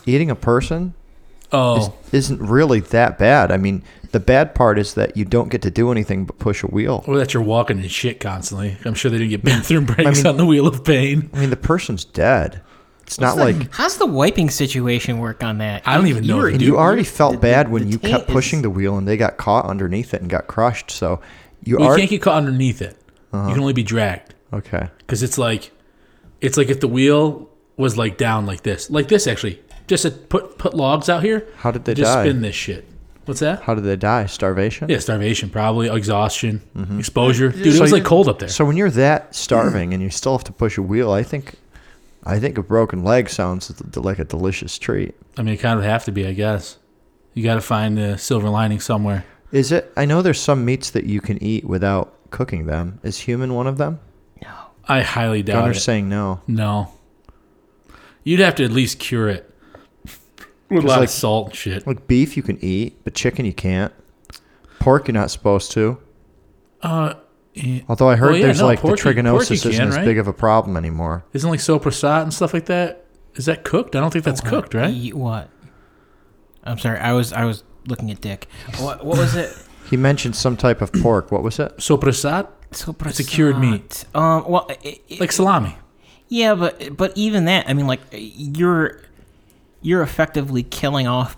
eating 0.06 0.30
a 0.30 0.36
person 0.36 0.94
oh. 1.52 1.78
is, 1.78 1.88
oh, 1.88 1.94
isn't 2.12 2.42
really 2.42 2.80
that 2.80 3.18
bad. 3.18 3.52
I 3.52 3.58
mean, 3.58 3.84
the 4.12 4.20
bad 4.20 4.54
part 4.56 4.78
is 4.80 4.94
that 4.96 5.18
you 5.18 5.26
don't 5.26 5.50
get 5.50 5.62
to 5.64 5.72
do 5.72 5.92
anything 5.92 6.26
but 6.26 6.40
push 6.40 6.64
a 6.64 6.68
wheel. 6.68 7.04
or 7.08 7.18
that 7.18 7.34
you're 7.34 7.44
walking 7.44 7.80
in 7.82 7.88
shit 7.90 8.20
constantly. 8.20 8.78
I'm 8.86 8.94
sure 8.94 9.10
they 9.12 9.18
didn't 9.18 9.32
get 9.32 9.44
bathroom 9.44 9.86
breaks 9.88 10.20
mean- 10.20 10.28
on 10.28 10.38
the 10.38 10.46
wheel 10.46 10.68
of 10.68 10.84
pain. 10.84 11.30
I 11.34 11.40
mean, 11.42 11.50
the 11.50 11.58
person's 11.58 12.06
dead. 12.06 12.62
It's 13.06 13.20
not 13.20 13.36
the- 13.36 13.44
like 13.44 13.74
how's 13.74 13.98
the 13.98 14.06
wiping 14.06 14.50
situation 14.50 15.20
work 15.20 15.44
on 15.44 15.58
that? 15.58 15.84
I 15.86 15.98
don't 15.98 16.08
even 16.08 16.26
know, 16.26 16.38
You're- 16.46 16.58
you 16.58 16.78
already 16.78 17.04
felt 17.04 17.34
the- 17.34 17.40
bad 17.40 17.68
the- 17.68 17.72
when 17.72 17.84
the 17.86 17.90
you 17.92 18.00
kept 18.00 18.28
pushing 18.30 18.60
is- 18.60 18.64
the 18.64 18.70
wheel 18.70 18.98
and 18.98 19.06
they 19.08 19.18
got 19.18 19.36
caught 19.38 19.66
underneath 19.66 20.14
it 20.14 20.22
and 20.22 20.30
got 20.30 20.48
crushed. 20.48 20.90
So 20.90 21.20
you 21.64 21.78
Well, 21.78 21.92
you 21.92 21.98
can't 21.98 22.10
get 22.10 22.22
caught 22.22 22.36
underneath 22.36 22.82
it. 22.82 22.98
Uh-huh. 23.32 23.48
You 23.48 23.54
can 23.54 23.62
only 23.62 23.74
be 23.74 23.84
dragged 23.84 24.36
okay. 24.54 24.88
because 25.00 25.24
it's 25.24 25.38
like, 25.38 25.72
it's 26.42 26.58
like 26.58 26.70
if 26.70 26.80
the 26.80 26.88
wheel 26.88 27.50
was 27.78 27.98
like 27.98 28.18
down 28.18 28.46
like 28.46 28.64
this, 28.64 28.90
like 28.90 29.08
this 29.08 29.28
actually. 29.28 29.62
Just 29.88 30.04
to 30.04 30.12
put 30.12 30.58
put 30.58 30.74
logs 30.74 31.10
out 31.10 31.24
here. 31.24 31.46
How 31.58 31.70
did 31.72 31.84
they 31.84 31.94
die? 31.94 32.00
just 32.04 32.14
die? 32.14 32.24
spin 32.24 32.42
this 32.42 32.56
shit. 32.56 32.88
What's 33.26 33.42
that? 33.42 33.62
How 33.64 33.74
did 33.76 33.84
they 33.84 33.96
die? 33.98 34.26
Starvation. 34.28 34.88
Yeah, 34.90 35.00
starvation, 35.00 35.50
probably 35.50 35.88
exhaustion, 35.90 36.62
exposure. 36.98 37.50
Dude, 37.50 37.60
it 37.68 37.70
Mm-hmm. 37.70 37.82
Was 37.82 37.90
you- 37.92 37.98
like 37.98 38.06
cold 38.06 38.28
up 38.30 38.40
there. 38.40 38.50
So 38.50 38.64
when 38.66 38.78
you're 38.78 38.90
that 38.92 39.34
starving 39.36 39.94
and 39.94 40.02
you 40.04 40.10
still 40.10 40.34
have 40.34 40.44
to 40.46 40.52
push 40.54 40.78
a 40.78 40.82
wheel, 40.82 41.12
I 41.12 41.24
think, 41.24 41.56
I 42.26 42.40
think 42.40 42.58
a 42.58 42.64
broken 42.64 43.04
leg 43.04 43.30
sounds 43.30 43.72
like 43.98 44.20
a 44.20 44.26
delicious 44.26 44.78
treat. 44.78 45.16
I 45.38 45.42
mean, 45.42 45.54
it 45.54 45.58
kind 45.58 45.78
of 45.80 45.86
have 45.86 46.04
to 46.06 46.12
be, 46.12 46.26
I 46.28 46.34
guess. 46.34 46.78
You 47.34 47.44
got 47.44 47.56
to 47.56 47.62
find 47.62 47.98
the 47.98 48.18
silver 48.18 48.48
lining 48.50 48.80
somewhere. 48.80 49.26
Is 49.54 49.72
it? 49.72 49.94
I 49.96 50.04
know 50.06 50.22
there's 50.22 50.42
some 50.42 50.66
meats 50.66 50.90
that 50.90 51.06
you 51.06 51.22
can 51.22 51.42
eat 51.42 51.64
without 51.64 52.14
cooking 52.32 52.66
them. 52.66 53.00
Is 53.04 53.20
human 53.20 53.54
one 53.54 53.68
of 53.68 53.78
them? 53.78 54.00
No. 54.42 54.50
I 54.88 55.02
highly 55.02 55.44
doubt 55.44 55.58
it. 55.58 55.62
Gunner's 55.62 55.78
it. 55.78 55.82
saying 55.82 56.10
no. 56.10 56.42
No. 56.48 56.92
You'd 58.24 58.40
have 58.40 58.56
to 58.56 58.64
at 58.66 58.72
least 58.72 59.00
cure 59.00 59.30
it 59.30 59.50
with 60.70 60.84
a 60.84 60.88
lot 60.88 61.00
like- 61.00 61.04
of 61.04 61.10
salt 61.12 61.48
and 61.50 61.56
shit. 61.56 61.86
Like 61.88 62.08
beef, 62.08 62.36
you 62.36 62.44
can 62.44 62.58
eat, 62.64 63.04
but 63.04 63.14
chicken, 63.14 63.46
you 63.46 63.54
can't. 63.54 63.94
Pork, 64.80 65.08
you're 65.08 65.14
not 65.14 65.30
supposed 65.32 65.72
to. 65.74 65.98
Uh, 66.82 67.14
eh, 67.56 67.82
Although 67.88 68.10
I 68.10 68.16
heard 68.16 68.32
Well, 68.32 68.38
yeah, 68.40 68.46
there's 68.48 68.60
no, 68.60 68.66
like 68.66 68.80
pork 68.80 69.00
the 69.00 69.10
you- 69.10 69.14
pork 69.24 69.26
trichinosis 69.44 69.52
isn't 69.52 69.72
can, 69.72 69.88
as 69.90 69.96
right? 69.98 70.04
big 70.06 70.18
of 70.18 70.28
a 70.28 70.34
problem 70.34 70.76
anymore. 70.76 71.24
isn't 71.34 71.50
like 71.50 71.60
soprasat 71.60 72.24
and 72.24 72.34
stuff 72.34 72.54
like 72.56 72.66
that? 72.66 73.06
Is 73.36 73.46
that 73.46 73.64
cooked? 73.64 73.96
I 73.96 74.00
don't 74.00 74.12
think 74.12 74.26
that's 74.26 74.42
cooked, 74.42 74.74
right? 74.74 74.94
Eat 74.94 75.14
What? 75.14 75.50
I'm 76.64 76.80
sorry. 76.80 76.98
I 77.00 77.14
was 77.14 77.32
I 77.34 77.46
was 77.46 77.64
looking 77.88 78.12
at 78.12 78.22
Dick. 78.22 78.48
What 78.80 79.04
what 79.06 79.18
was 79.18 79.36
it? 79.36 79.56
He 79.90 79.98
mentioned 79.98 80.36
some 80.36 80.56
type 80.58 80.82
of 80.82 80.92
pork. 80.94 81.32
What 81.32 81.44
was 81.44 81.60
it? 81.60 81.78
Soprasat? 81.78 82.48
So 82.72 82.96
It's 83.06 83.20
a 83.20 83.24
cured 83.24 83.60
meat. 83.60 84.06
Um. 84.16 84.46
Well. 84.48 84.66
It, 84.82 85.02
it- 85.10 85.20
Like 85.20 85.32
salami. 85.32 85.76
yeah, 86.30 86.56
but 86.56 86.96
but 86.98 87.12
even 87.16 87.46
that. 87.46 87.70
I 87.70 87.74
mean, 87.74 87.86
like 87.86 88.00
you're 88.12 89.02
you're 89.82 90.02
effectively 90.02 90.64
killing 90.64 91.06
off 91.06 91.38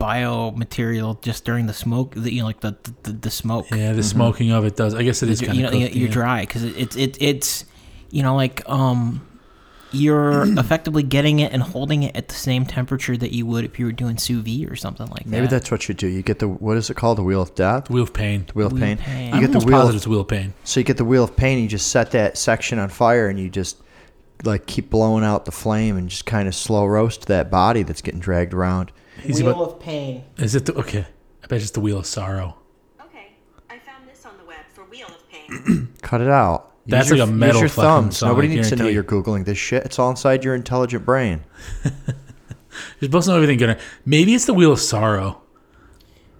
biomaterial 0.00 1.20
just 1.22 1.44
during 1.44 1.66
the 1.66 1.72
smoke. 1.72 2.14
The, 2.16 2.32
you 2.32 2.40
know, 2.40 2.46
like 2.46 2.60
the 2.60 2.76
the, 3.04 3.12
the 3.12 3.30
smoke. 3.30 3.70
Yeah, 3.70 3.92
the 3.92 4.02
smoking 4.02 4.50
of 4.50 4.64
it 4.64 4.76
does. 4.76 4.94
I 4.94 5.02
guess 5.02 5.22
it 5.22 5.30
is 5.30 5.40
you 5.40 5.46
kind 5.48 5.62
know, 5.62 5.68
of 5.68 5.74
you- 5.74 5.80
cooked. 5.86 5.94
you're 5.96 6.08
yeah. 6.08 6.12
dry 6.14 6.40
because 6.42 6.64
it, 6.64 6.74
it's 6.76 6.96
it, 6.96 7.16
it's 7.22 7.64
you 8.10 8.22
know 8.22 8.34
like 8.36 8.62
um 8.68 9.26
you're 9.94 10.44
effectively 10.58 11.02
getting 11.02 11.38
it 11.40 11.52
and 11.52 11.62
holding 11.62 12.02
it 12.02 12.14
at 12.16 12.28
the 12.28 12.34
same 12.34 12.64
temperature 12.66 13.16
that 13.16 13.32
you 13.32 13.46
would 13.46 13.64
if 13.64 13.78
you 13.78 13.86
were 13.86 13.92
doing 13.92 14.18
sous 14.18 14.42
vide 14.42 14.70
or 14.70 14.76
something 14.76 15.06
like 15.08 15.24
that. 15.24 15.28
Maybe 15.28 15.42
that. 15.46 15.50
that's 15.50 15.70
what 15.70 15.88
you 15.88 15.94
do. 15.94 16.06
You 16.06 16.22
get 16.22 16.38
the 16.38 16.48
what 16.48 16.76
is 16.76 16.90
it 16.90 16.94
called? 16.96 17.18
The 17.18 17.22
wheel 17.22 17.42
of 17.42 17.54
death. 17.54 17.88
Wheel 17.90 18.02
of 18.04 18.12
pain. 18.12 18.44
The 18.46 18.52
wheel 18.54 18.66
of 18.68 18.72
Wheel 18.74 18.82
pain. 18.82 18.92
of 18.98 19.04
pain. 19.04 19.28
You 19.28 19.34
I'm 19.34 19.40
get 19.40 19.46
the 19.52 19.58
almost 19.58 19.66
wheel. 19.66 19.76
positive 19.78 19.94
Of, 19.94 19.96
it's 20.02 20.06
wheel 20.06 20.20
of 20.20 20.28
pain. 20.28 20.54
so 20.64 20.80
you 20.80 20.84
get 20.84 20.96
the 20.96 21.04
wheel 21.04 21.24
of 21.24 21.36
pain. 21.36 21.58
You 21.58 21.68
just 21.68 21.88
set 21.88 22.10
that 22.12 22.36
section 22.38 22.78
on 22.78 22.88
fire, 22.88 23.28
and 23.28 23.38
you 23.38 23.48
just 23.48 23.78
like 24.42 24.66
keep 24.66 24.90
blowing 24.90 25.24
out 25.24 25.44
the 25.46 25.52
flame, 25.52 25.96
and 25.96 26.08
just 26.08 26.26
kind 26.26 26.48
of 26.48 26.54
slow 26.54 26.84
roast 26.86 27.26
that 27.26 27.50
body 27.50 27.82
that's 27.82 28.02
getting 28.02 28.20
dragged 28.20 28.52
around. 28.52 28.92
He's 29.22 29.40
about, 29.40 29.56
of 29.56 29.80
pain. 29.80 30.24
is 30.38 30.54
it 30.54 30.66
the, 30.66 30.74
okay? 30.74 31.06
I 31.42 31.46
bet 31.46 31.60
it's 31.62 31.70
the 31.70 31.80
wheel 31.80 31.98
of 31.98 32.06
sorrow. 32.06 32.56
Okay, 33.00 33.28
I 33.70 33.78
found 33.78 34.08
this 34.08 34.26
on 34.26 34.32
the 34.38 34.44
web 34.44 34.58
for 34.74 34.84
Wheel 34.84 35.06
of 35.06 35.28
Pain. 35.30 35.94
Cut 36.02 36.20
it 36.20 36.28
out. 36.28 36.73
Use 36.86 36.90
That's 36.90 37.08
your, 37.08 37.18
like 37.18 37.28
a 37.28 37.30
use 37.30 37.40
metal 37.40 37.60
your 37.60 37.68
fucking 37.70 37.88
thumbs. 37.90 38.16
song, 38.18 38.28
Nobody 38.30 38.48
I 38.52 38.54
needs 38.56 38.68
to 38.68 38.76
know 38.76 38.84
guarantee. 38.90 38.94
you're 38.94 39.04
googling 39.22 39.44
this 39.46 39.56
shit. 39.58 39.84
It's 39.84 39.98
all 39.98 40.10
inside 40.10 40.44
your 40.44 40.54
intelligent 40.54 41.04
brain. 41.06 41.42
You're 42.98 43.08
supposed 43.08 43.26
to 43.26 43.30
know 43.30 43.36
everything 43.36 43.56
good. 43.58 43.78
Maybe 44.04 44.34
it's 44.34 44.46
the 44.46 44.54
wheel 44.54 44.72
of 44.72 44.80
sorrow. 44.80 45.40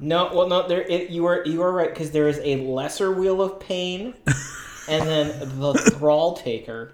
No, 0.00 0.30
well, 0.34 0.48
no, 0.48 0.66
there. 0.66 0.82
It, 0.82 1.10
you 1.10 1.26
are 1.26 1.44
you 1.46 1.62
are 1.62 1.72
right 1.72 1.88
because 1.88 2.10
there 2.10 2.26
is 2.28 2.40
a 2.42 2.56
lesser 2.56 3.12
wheel 3.12 3.40
of 3.40 3.60
pain, 3.60 4.14
and 4.88 5.08
then 5.08 5.58
the 5.60 5.72
thrall 5.74 6.34
taker 6.36 6.92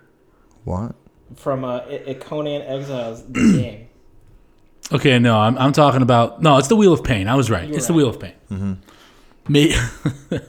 What? 0.65 0.95
from 1.37 1.65
uh, 1.65 1.79
I- 1.89 2.05
I- 2.09 2.15
Conan 2.15 2.63
Exiles 2.63 3.25
the 3.27 3.53
game. 3.63 3.89
Okay, 4.93 5.19
no, 5.19 5.39
I'm, 5.39 5.57
I'm 5.57 5.73
talking 5.73 6.03
about 6.03 6.43
no. 6.43 6.59
It's 6.59 6.69
the 6.69 6.77
wheel 6.77 6.93
of 6.93 7.03
pain. 7.03 7.27
I 7.27 7.35
was 7.35 7.51
right. 7.51 7.67
You're 7.67 7.79
it's 7.79 7.87
the 7.87 7.95
wheel 7.95 8.11
of 8.11 8.21
pain. 8.21 8.79
May, 9.49 9.75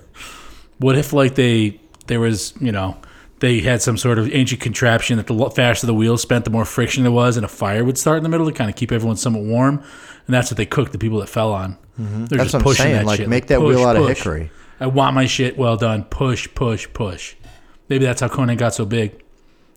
what 0.79 0.97
if 0.97 1.13
like 1.13 1.35
they 1.35 1.79
there 2.07 2.19
was 2.19 2.53
you 2.59 2.71
know 2.71 2.97
they 3.41 3.59
had 3.59 3.81
some 3.81 3.97
sort 3.97 4.19
of 4.19 4.33
ancient 4.33 4.61
contraption 4.61 5.17
that 5.17 5.27
the 5.27 5.49
faster 5.49 5.87
the 5.87 5.93
wheel 5.93 6.17
spent, 6.17 6.45
the 6.45 6.51
more 6.51 6.63
friction 6.63 7.03
there 7.03 7.11
was, 7.11 7.37
and 7.37 7.45
a 7.45 7.49
fire 7.49 7.83
would 7.83 7.97
start 7.97 8.17
in 8.17 8.23
the 8.23 8.29
middle 8.29 8.45
to 8.45 8.53
kind 8.53 8.69
of 8.69 8.75
keep 8.75 8.91
everyone 8.91 9.17
somewhat 9.17 9.43
warm, 9.43 9.77
and 9.77 10.33
that's 10.33 10.51
what 10.51 10.57
they 10.57 10.65
cooked 10.65 10.91
the 10.91 10.99
people 10.99 11.19
that 11.19 11.27
fell 11.27 11.51
on. 11.51 11.77
Mm-hmm. 11.99 12.25
They're 12.25 12.37
That's 12.37 12.53
what 12.53 12.65
I'm 12.65 12.73
saying. 12.73 13.05
Like, 13.05 13.17
shit. 13.17 13.29
make 13.29 13.47
that 13.47 13.59
push, 13.59 13.75
wheel 13.75 13.85
out 13.85 13.95
of 13.95 14.07
hickory. 14.07 14.51
I 14.79 14.87
want 14.87 15.15
my 15.15 15.25
shit 15.25 15.57
well 15.57 15.75
done. 15.75 16.03
Push, 16.05 16.49
push, 16.55 16.87
push. 16.93 17.35
Maybe 17.89 18.05
that's 18.05 18.21
how 18.21 18.29
Conan 18.29 18.57
got 18.57 18.73
so 18.73 18.85
big. 18.85 19.23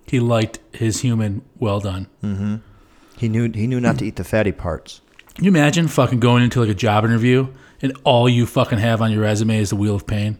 He 0.07 0.21
liked 0.21 0.59
his 0.73 1.01
human 1.01 1.43
well 1.59 1.81
done. 1.81 2.07
Mm-hmm. 2.23 2.57
He 3.17 3.29
knew 3.29 3.51
he 3.51 3.67
knew 3.67 3.81
not 3.81 3.99
to 3.99 4.07
eat 4.07 4.17
the 4.17 4.25
fatty 4.25 4.53
parts. 4.53 5.01
Can 5.35 5.45
you 5.45 5.51
imagine 5.51 5.89
fucking 5.89 6.21
going 6.21 6.43
into 6.43 6.61
like 6.61 6.69
a 6.69 6.75
job 6.75 7.05
interview 7.05 7.49
and 7.83 7.97
all 8.05 8.29
you 8.29 8.47
fucking 8.47 8.79
have 8.79 9.03
on 9.03 9.11
your 9.11 9.23
resume 9.23 9.59
is 9.59 9.71
the 9.71 9.77
wheel 9.77 9.95
of 9.95 10.07
pain? 10.07 10.39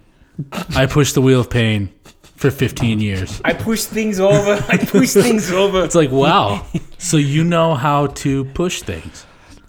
I 0.75 0.87
pushed 0.87 1.15
the 1.15 1.23
wheel 1.23 1.41
of 1.41 1.51
pain 1.51 1.91
for 2.37 2.51
15 2.51 3.01
years. 3.01 3.41
I 3.45 3.53
push 3.53 3.85
things 3.85 4.21
over. 4.21 4.53
I 4.69 4.77
push 4.77 5.13
things 5.13 5.51
over. 5.51 5.85
It's 5.85 5.95
like, 5.95 6.11
wow. 6.11 6.67
So 6.99 7.17
you 7.17 7.45
know 7.45 7.75
how 7.75 8.09
to 8.09 8.45
push 8.47 8.83
things. 8.83 9.27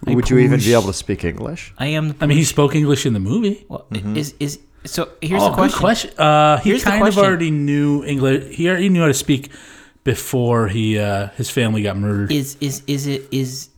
Would 0.07 0.29
you 0.29 0.37
even 0.39 0.57
push. 0.57 0.65
be 0.65 0.73
able 0.73 0.83
to 0.83 0.93
speak 0.93 1.23
English? 1.23 1.73
I 1.77 1.87
am. 1.87 2.09
The 2.09 2.15
I 2.21 2.27
mean, 2.27 2.37
he 2.37 2.43
spoke 2.43 2.75
English 2.75 3.05
in 3.05 3.13
the 3.13 3.19
movie. 3.19 3.65
well, 3.67 3.87
is 3.91 4.35
is 4.39 4.59
so? 4.85 5.09
Here's 5.21 5.41
oh, 5.41 5.49
the 5.49 5.55
question. 5.55 5.77
good 5.77 5.79
question. 5.79 6.19
Uh, 6.19 6.57
he 6.57 6.69
Here's 6.69 6.83
the 6.83 6.91
kind 6.91 7.07
of 7.07 7.17
already 7.17 7.51
knew 7.51 8.03
English. 8.03 8.55
He 8.55 8.69
already 8.69 8.89
knew 8.89 9.01
how 9.01 9.07
to 9.07 9.13
speak 9.13 9.49
before 10.03 10.67
he 10.67 10.99
uh, 10.99 11.29
his 11.29 11.49
family 11.49 11.81
got 11.81 11.97
murdered. 11.97 12.31
Is 12.31 12.55
is 12.61 12.83
is 12.87 13.07
it 13.07 13.27
is 13.31 13.69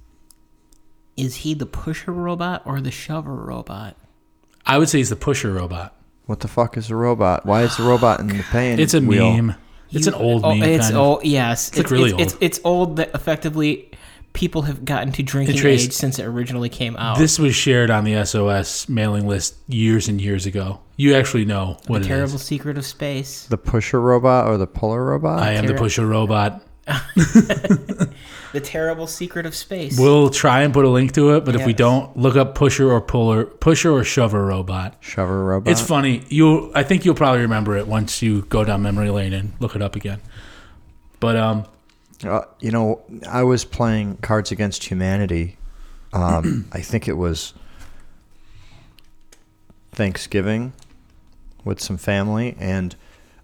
is 1.16 1.38
he 1.38 1.54
the 1.54 1.66
pusher 1.66 2.12
robot 2.12 2.62
or 2.66 2.82
the 2.82 2.92
shover 2.92 3.34
robot? 3.34 3.96
I 4.66 4.78
would 4.78 4.90
say 4.90 4.98
he's 4.98 5.10
the 5.10 5.16
pusher 5.16 5.54
robot. 5.54 5.97
What 6.28 6.42
the 6.42 6.48
fuck 6.48 6.78
is 6.78 6.90
a 6.92 6.96
robot? 6.96 7.46
Why 7.46 7.64
is 7.64 7.78
the 7.78 7.84
robot 7.84 8.20
in 8.20 8.28
the 8.28 8.44
pain? 8.52 8.80
It's 8.80 8.94
a 8.94 9.02
wheel? 9.02 9.34
meme. 9.34 9.56
It's 9.92 10.06
You- 10.06 10.14
an 10.14 10.22
old 10.22 10.44
oh, 10.44 10.54
meme. 10.54 10.64
It's 10.64 10.86
kind 10.86 10.98
of. 10.98 11.02
old. 11.02 11.26
Yes, 11.26 11.70
it's, 11.70 11.78
like 11.78 11.90
really 11.90 12.12
it's, 12.12 12.14
old. 12.14 12.22
It's, 12.22 12.38
it's 12.42 12.60
old 12.66 12.96
that 12.98 13.12
effectively 13.16 13.90
people 14.34 14.64
have 14.64 14.84
gotten 14.84 15.14
to 15.14 15.24
drinking 15.24 15.56
Trace- 15.56 15.86
age 15.86 15.94
since 15.94 16.20
it 16.20 16.26
originally 16.26 16.68
came 16.68 16.98
out. 16.98 17.18
This 17.18 17.40
was 17.40 17.56
shared 17.56 17.90
on 17.90 18.04
the 18.04 18.26
SOS 18.26 18.90
mailing 18.90 19.26
list 19.26 19.56
years 19.68 20.10
and 20.10 20.20
years 20.22 20.46
ago. 20.46 20.82
You 20.98 21.16
actually 21.16 21.46
know 21.46 21.78
what 21.88 22.00
the 22.00 22.06
it 22.06 22.10
terrible 22.10 22.36
is. 22.36 22.44
secret 22.44 22.78
of 22.78 22.86
space. 22.86 23.46
The 23.46 23.58
pusher 23.58 24.02
robot 24.02 24.48
or 24.48 24.58
the 24.58 24.68
puller 24.68 25.06
robot? 25.06 25.40
I 25.40 25.54
am 25.54 25.66
the 25.66 25.76
pusher 25.76 26.06
robot. 26.06 26.62
The 28.54 28.62
terrible 28.62 29.08
secret 29.08 29.46
of 29.46 29.54
space. 29.56 30.00
We'll 30.00 30.30
try 30.30 30.62
and 30.62 30.74
put 30.74 30.86
a 30.86 30.90
link 30.90 31.12
to 31.14 31.32
it, 31.36 31.44
but 31.46 31.54
if 31.56 31.66
we 31.66 31.74
Yes. 31.74 31.78
don't, 31.80 32.18
look 32.18 32.36
up 32.36 32.56
pusher 32.56 32.90
or 32.92 33.02
puller, 33.02 33.46
pusher 33.46 33.92
or 33.92 34.04
shover 34.04 34.46
robot. 34.46 34.96
Shover 35.02 35.44
robot. 35.44 35.72
It's 35.72 35.82
funny. 35.82 36.24
You, 36.30 36.72
I 36.74 36.84
think 36.84 37.04
you'll 37.06 37.16
probably 37.16 37.42
remember 37.42 37.76
it 37.78 37.88
once 37.88 38.22
you 38.22 38.44
go 38.44 38.64
down 38.64 38.82
memory 38.82 39.10
lane 39.10 39.34
and 39.34 39.54
look 39.60 39.76
it 39.76 39.82
up 39.82 39.96
again. 39.96 40.22
But 41.20 41.36
um, 41.36 41.66
Uh, 42.24 42.42
you 42.60 42.72
know, 42.72 43.02
I 43.30 43.44
was 43.44 43.64
playing 43.66 44.18
Cards 44.18 44.52
Against 44.52 44.86
Humanity. 44.86 45.58
Um, 46.14 46.66
I 46.72 46.80
think 46.82 47.08
it 47.08 47.18
was 47.18 47.54
Thanksgiving 49.92 50.74
with 51.64 51.80
some 51.82 51.98
family, 51.98 52.56
and 52.60 52.96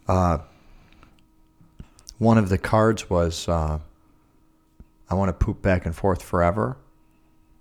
uh, 0.07 0.39
one 2.19 2.37
of 2.37 2.49
the 2.49 2.57
cards 2.57 3.09
was 3.09 3.47
uh, 3.49 3.79
I 5.13 5.15
want 5.15 5.29
to 5.29 5.45
poop 5.45 5.61
back 5.61 5.85
and 5.85 5.95
forth 5.95 6.21
forever. 6.23 6.77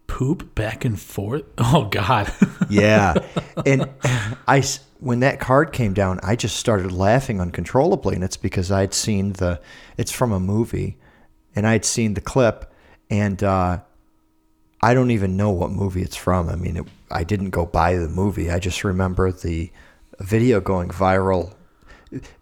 poop 0.07 0.55
back 0.55 0.85
and 0.85 0.99
forth. 1.01 1.45
Oh 1.59 1.89
God. 1.91 2.33
Yeah, 2.71 3.15
and 3.67 3.89
I 4.49 4.63
when 5.01 5.21
that 5.21 5.41
card 5.41 5.73
came 5.73 5.93
down, 5.93 6.21
I 6.23 6.37
just 6.37 6.57
started 6.57 6.91
laughing 6.91 7.39
uncontrollably, 7.41 8.15
and 8.15 8.25
it's 8.25 8.37
because 8.39 8.71
I'd 8.73 8.95
seen 8.95 9.35
the. 9.35 9.61
It's 9.99 10.13
from 10.13 10.33
a 10.33 10.41
movie, 10.41 10.97
and 11.55 11.67
I'd 11.67 11.85
seen 11.85 12.15
the 12.15 12.21
clip, 12.23 12.73
and 13.11 13.43
uh, 13.43 13.81
I 14.81 14.95
don't 14.95 15.11
even 15.11 15.37
know 15.37 15.51
what 15.51 15.71
movie 15.71 16.01
it's 16.03 16.17
from. 16.17 16.49
I 16.49 16.55
mean, 16.57 16.79
it, 16.79 16.87
I 17.11 17.25
didn't 17.25 17.51
go 17.51 17.67
buy 17.67 17.97
the 17.97 18.09
movie. 18.09 18.51
I 18.51 18.59
just 18.59 18.85
remember 18.85 19.31
the 19.33 19.71
video 20.21 20.61
going 20.61 20.89
viral. 20.89 21.53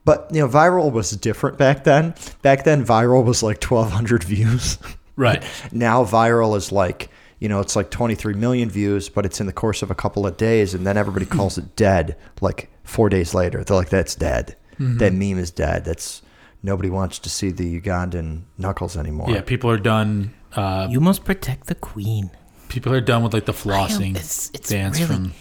But 0.04 0.28
you 0.32 0.40
know, 0.42 0.48
viral 0.48 0.92
was 0.92 1.10
different 1.12 1.58
back 1.58 1.82
then. 1.84 2.14
Back 2.42 2.62
then, 2.64 2.84
viral 2.84 3.24
was 3.24 3.42
like 3.42 3.58
twelve 3.60 3.90
hundred 3.90 4.22
views. 4.22 4.78
right. 5.20 5.44
now 5.72 6.04
viral 6.04 6.56
is 6.56 6.72
like 6.72 7.10
you 7.38 7.48
know 7.48 7.60
it's 7.60 7.76
like 7.76 7.90
23 7.90 8.34
million 8.34 8.68
views 8.70 9.08
but 9.08 9.24
it's 9.26 9.40
in 9.40 9.46
the 9.46 9.52
course 9.52 9.82
of 9.82 9.90
a 9.90 9.94
couple 9.94 10.26
of 10.26 10.36
days 10.36 10.74
and 10.74 10.86
then 10.86 10.96
everybody 10.96 11.26
calls 11.38 11.56
it 11.58 11.76
dead 11.76 12.16
like 12.40 12.68
four 12.84 13.08
days 13.08 13.34
later 13.34 13.62
they're 13.64 13.76
like 13.76 13.88
that's 13.90 14.14
dead 14.14 14.56
that 14.78 15.12
meme 15.12 15.38
is 15.38 15.50
dead 15.50 15.84
that's 15.84 16.22
nobody 16.62 16.88
wants 16.90 17.18
to 17.18 17.28
see 17.30 17.50
the 17.50 17.80
ugandan 17.80 18.42
knuckles 18.58 18.96
anymore 18.96 19.30
Yeah. 19.30 19.42
People 19.42 19.70
are 19.70 19.76
done. 19.94 20.32
Uh, 20.56 20.86
you 20.90 21.00
must 21.00 21.24
protect 21.24 21.66
the 21.66 21.74
queen. 21.74 22.30
people 22.68 22.92
are 22.92 23.00
done 23.00 23.22
with 23.22 23.32
like 23.34 23.44
the 23.46 23.52
flossing 23.52 24.10
it's- 24.12 24.50
it's 24.54 24.68
dance 24.70 24.98
really- 25.00 25.06
from 25.06 25.32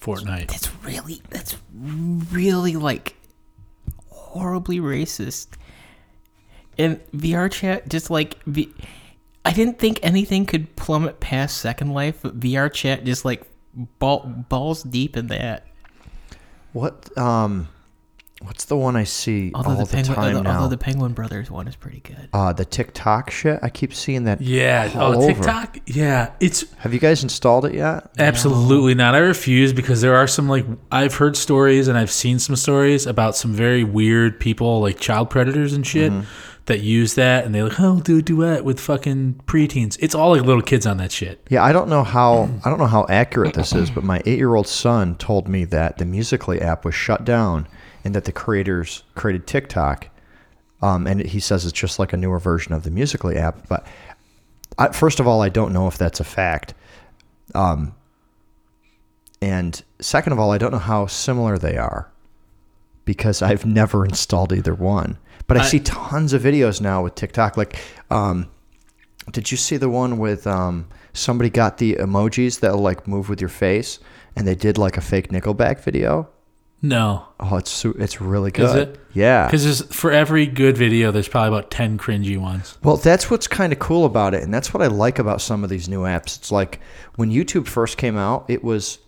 Fortnite. 0.00 0.48
That's 0.48 0.70
really 0.84 1.22
that's 1.30 1.56
really 1.72 2.76
like 2.76 3.16
horribly 4.08 4.78
racist. 4.80 5.48
And 6.78 7.00
VR 7.12 7.50
chat 7.50 7.88
just 7.88 8.10
like 8.10 8.42
v- 8.44 8.72
I 9.44 9.52
didn't 9.52 9.78
think 9.78 10.00
anything 10.02 10.46
could 10.46 10.74
plummet 10.76 11.20
past 11.20 11.58
Second 11.58 11.90
Life, 11.92 12.22
VR 12.22 12.72
chat 12.72 13.04
just 13.04 13.24
like 13.24 13.42
ball, 13.98 14.20
balls 14.48 14.82
deep 14.82 15.16
in 15.16 15.26
that. 15.28 15.66
what 16.72 17.16
um 17.18 17.68
what's 18.42 18.64
the 18.66 18.76
one 18.76 18.94
i 18.96 19.04
see 19.04 19.50
Although 19.54 19.70
all 19.70 19.76
the, 19.76 19.84
the, 19.84 19.92
penguin, 19.92 20.14
time 20.16 20.24
although, 20.24 20.42
now 20.42 20.56
although 20.56 20.68
the 20.68 20.76
Penguin 20.76 21.12
Brothers 21.12 21.50
one 21.50 21.66
is 21.68 21.76
pretty 21.76 22.00
good. 22.00 22.28
uh 22.32 22.52
the 22.52 22.64
tiktok 22.64 23.30
shit 23.30 23.58
i 23.62 23.70
keep 23.70 23.94
seeing 23.94 24.24
that 24.24 24.40
Yeah. 24.40 24.90
all 24.96 25.14
oh, 25.14 25.22
over. 25.22 25.32
TikTok. 25.34 25.78
Yeah. 25.86 26.32
It's 26.40 26.64
have 26.78 26.92
you 26.92 27.00
guys 27.00 27.22
installed 27.22 27.64
it 27.64 27.74
yet 27.74 28.10
Absolutely 28.18 28.94
not. 28.94 29.14
I 29.14 29.18
refuse 29.18 29.72
because 29.72 30.00
there 30.02 30.16
are 30.16 30.26
some 30.26 30.48
like 30.48 30.66
I've 30.92 31.14
heard 31.14 31.36
stories 31.36 31.88
and 31.88 31.96
I've 31.96 32.10
seen 32.10 32.38
some 32.38 32.56
stories 32.56 33.06
about 33.06 33.34
some 33.36 33.52
very 33.54 33.84
weird 33.84 34.38
people 34.40 34.80
like 34.80 34.98
child 35.00 35.30
predators 35.30 35.72
and 35.72 35.86
shit 35.86 36.12
that 36.66 36.80
use 36.80 37.14
that 37.14 37.44
and 37.44 37.54
they 37.54 37.62
like 37.62 37.78
oh 37.78 38.00
do 38.00 38.18
a 38.18 38.22
duet 38.22 38.64
with 38.64 38.80
fucking 38.80 39.42
preteens. 39.46 39.98
It's 40.00 40.14
all 40.14 40.30
like 40.30 40.42
little 40.42 40.62
kids 40.62 40.86
on 40.86 40.96
that 40.96 41.12
shit. 41.12 41.46
Yeah, 41.50 41.62
I 41.62 41.72
don't 41.72 41.88
know 41.88 42.04
how 42.04 42.48
I 42.64 42.70
don't 42.70 42.78
know 42.78 42.86
how 42.86 43.06
accurate 43.08 43.54
this 43.54 43.74
is, 43.74 43.90
but 43.90 44.04
my 44.04 44.22
eight-year-old 44.24 44.66
son 44.66 45.16
told 45.16 45.48
me 45.48 45.64
that 45.66 45.98
the 45.98 46.04
Musical.ly 46.04 46.58
app 46.58 46.84
was 46.84 46.94
shut 46.94 47.24
down 47.24 47.68
and 48.04 48.14
that 48.14 48.24
the 48.24 48.32
creators 48.32 49.02
created 49.14 49.46
TikTok. 49.46 50.08
Um, 50.82 51.06
and 51.06 51.20
he 51.20 51.40
says 51.40 51.64
it's 51.64 51.78
just 51.78 51.98
like 51.98 52.12
a 52.12 52.16
newer 52.16 52.38
version 52.38 52.72
of 52.72 52.82
the 52.82 52.90
Musical.ly 52.90 53.34
app. 53.34 53.68
But 53.68 53.86
I, 54.78 54.88
first 54.88 55.20
of 55.20 55.26
all, 55.26 55.42
I 55.42 55.48
don't 55.48 55.72
know 55.72 55.86
if 55.86 55.98
that's 55.98 56.20
a 56.20 56.24
fact. 56.24 56.74
Um, 57.54 57.94
and 59.40 59.82
second 60.00 60.32
of 60.32 60.38
all, 60.38 60.50
I 60.50 60.58
don't 60.58 60.72
know 60.72 60.78
how 60.78 61.06
similar 61.06 61.58
they 61.58 61.76
are 61.76 62.10
because 63.04 63.42
I've 63.42 63.66
never 63.66 64.04
installed 64.06 64.52
either 64.52 64.74
one. 64.74 65.18
But 65.46 65.58
I, 65.58 65.60
I- 65.60 65.64
see 65.64 65.80
tons 65.80 66.32
of 66.32 66.42
videos 66.42 66.80
now 66.80 67.02
with 67.02 67.14
TikTok. 67.14 67.56
Like, 67.56 67.78
um, 68.10 68.48
did 69.30 69.50
you 69.50 69.56
see 69.56 69.76
the 69.76 69.88
one 69.88 70.18
with 70.18 70.46
um, 70.46 70.86
somebody 71.12 71.50
got 71.50 71.78
the 71.78 71.94
emojis 71.94 72.60
that'll 72.60 72.78
like 72.78 73.06
move 73.08 73.28
with 73.28 73.40
your 73.40 73.48
face, 73.50 73.98
and 74.36 74.46
they 74.46 74.54
did 74.54 74.78
like 74.78 74.96
a 74.96 75.00
fake 75.00 75.28
Nickelback 75.28 75.80
video? 75.80 76.28
No, 76.82 77.26
Oh, 77.40 77.56
it's 77.56 77.82
it's 77.86 78.20
really 78.20 78.50
good. 78.50 78.64
Is 78.66 78.74
it? 78.74 79.00
Yeah. 79.14 79.46
because 79.46 79.80
for 79.90 80.10
every 80.12 80.44
good 80.44 80.76
video, 80.76 81.10
there's 81.12 81.28
probably 81.28 81.56
about 81.56 81.70
ten 81.70 81.96
cringy 81.96 82.36
ones. 82.36 82.76
Well, 82.82 82.98
that's 82.98 83.30
what's 83.30 83.46
kind 83.46 83.72
of 83.72 83.78
cool 83.78 84.04
about 84.04 84.34
it, 84.34 84.42
and 84.42 84.52
that's 84.52 84.74
what 84.74 84.82
I 84.82 84.88
like 84.88 85.18
about 85.18 85.40
some 85.40 85.64
of 85.64 85.70
these 85.70 85.88
new 85.88 86.00
apps. 86.02 86.36
It's 86.36 86.52
like 86.52 86.80
when 87.16 87.30
YouTube 87.30 87.66
first 87.68 87.96
came 87.96 88.18
out, 88.18 88.44
it 88.48 88.62
was 88.62 88.98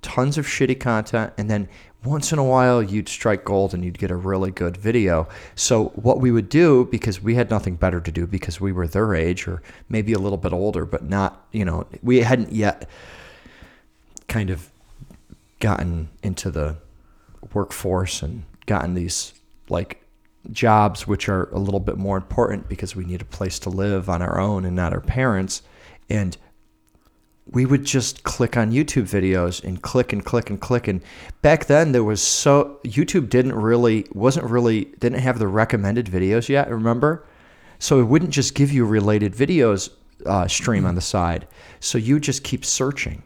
tons 0.00 0.38
of 0.38 0.46
shitty 0.46 0.80
content, 0.80 1.34
and 1.36 1.50
then 1.50 1.68
once 2.06 2.32
in 2.32 2.38
a 2.38 2.44
while 2.44 2.82
you'd 2.82 3.08
strike 3.08 3.44
gold 3.44 3.74
and 3.74 3.84
you'd 3.84 3.98
get 3.98 4.10
a 4.10 4.16
really 4.16 4.50
good 4.50 4.76
video. 4.76 5.28
So 5.54 5.86
what 5.96 6.20
we 6.20 6.30
would 6.30 6.48
do, 6.48 6.86
because 6.86 7.22
we 7.22 7.34
had 7.34 7.50
nothing 7.50 7.76
better 7.76 8.00
to 8.00 8.12
do, 8.12 8.26
because 8.26 8.60
we 8.60 8.72
were 8.72 8.86
their 8.86 9.14
age 9.14 9.46
or 9.46 9.62
maybe 9.88 10.12
a 10.12 10.18
little 10.18 10.38
bit 10.38 10.52
older, 10.52 10.86
but 10.86 11.04
not, 11.04 11.46
you 11.52 11.64
know, 11.64 11.86
we 12.02 12.20
hadn't 12.20 12.52
yet 12.52 12.88
kind 14.28 14.50
of 14.50 14.70
gotten 15.60 16.08
into 16.22 16.50
the 16.50 16.76
workforce 17.52 18.22
and 18.22 18.44
gotten 18.66 18.94
these 18.94 19.32
like 19.68 20.02
jobs 20.52 21.06
which 21.06 21.28
are 21.28 21.48
a 21.50 21.58
little 21.58 21.80
bit 21.80 21.96
more 21.96 22.16
important 22.16 22.68
because 22.68 22.94
we 22.94 23.04
need 23.04 23.20
a 23.20 23.26
place 23.26 23.58
to 23.58 23.70
live 23.70 24.08
on 24.08 24.22
our 24.22 24.38
own 24.38 24.64
and 24.64 24.76
not 24.76 24.92
our 24.92 25.00
parents 25.00 25.62
and 26.08 26.36
we 27.52 27.64
would 27.64 27.84
just 27.84 28.24
click 28.24 28.56
on 28.56 28.72
YouTube 28.72 29.04
videos 29.04 29.62
and 29.62 29.80
click 29.80 30.12
and 30.12 30.24
click 30.24 30.50
and 30.50 30.60
click. 30.60 30.88
And 30.88 31.00
back 31.42 31.66
then, 31.66 31.92
there 31.92 32.04
was 32.04 32.20
so 32.20 32.80
YouTube 32.84 33.28
didn't 33.28 33.54
really 33.54 34.06
wasn't 34.12 34.46
really 34.46 34.86
didn't 34.98 35.20
have 35.20 35.38
the 35.38 35.46
recommended 35.46 36.06
videos 36.06 36.48
yet. 36.48 36.68
Remember, 36.70 37.24
so 37.78 38.00
it 38.00 38.04
wouldn't 38.04 38.32
just 38.32 38.54
give 38.54 38.72
you 38.72 38.84
related 38.84 39.32
videos 39.32 39.90
uh, 40.24 40.48
stream 40.48 40.84
on 40.86 40.96
the 40.96 41.00
side. 41.00 41.46
So 41.78 41.98
you 41.98 42.18
just 42.18 42.42
keep 42.42 42.64
searching. 42.64 43.22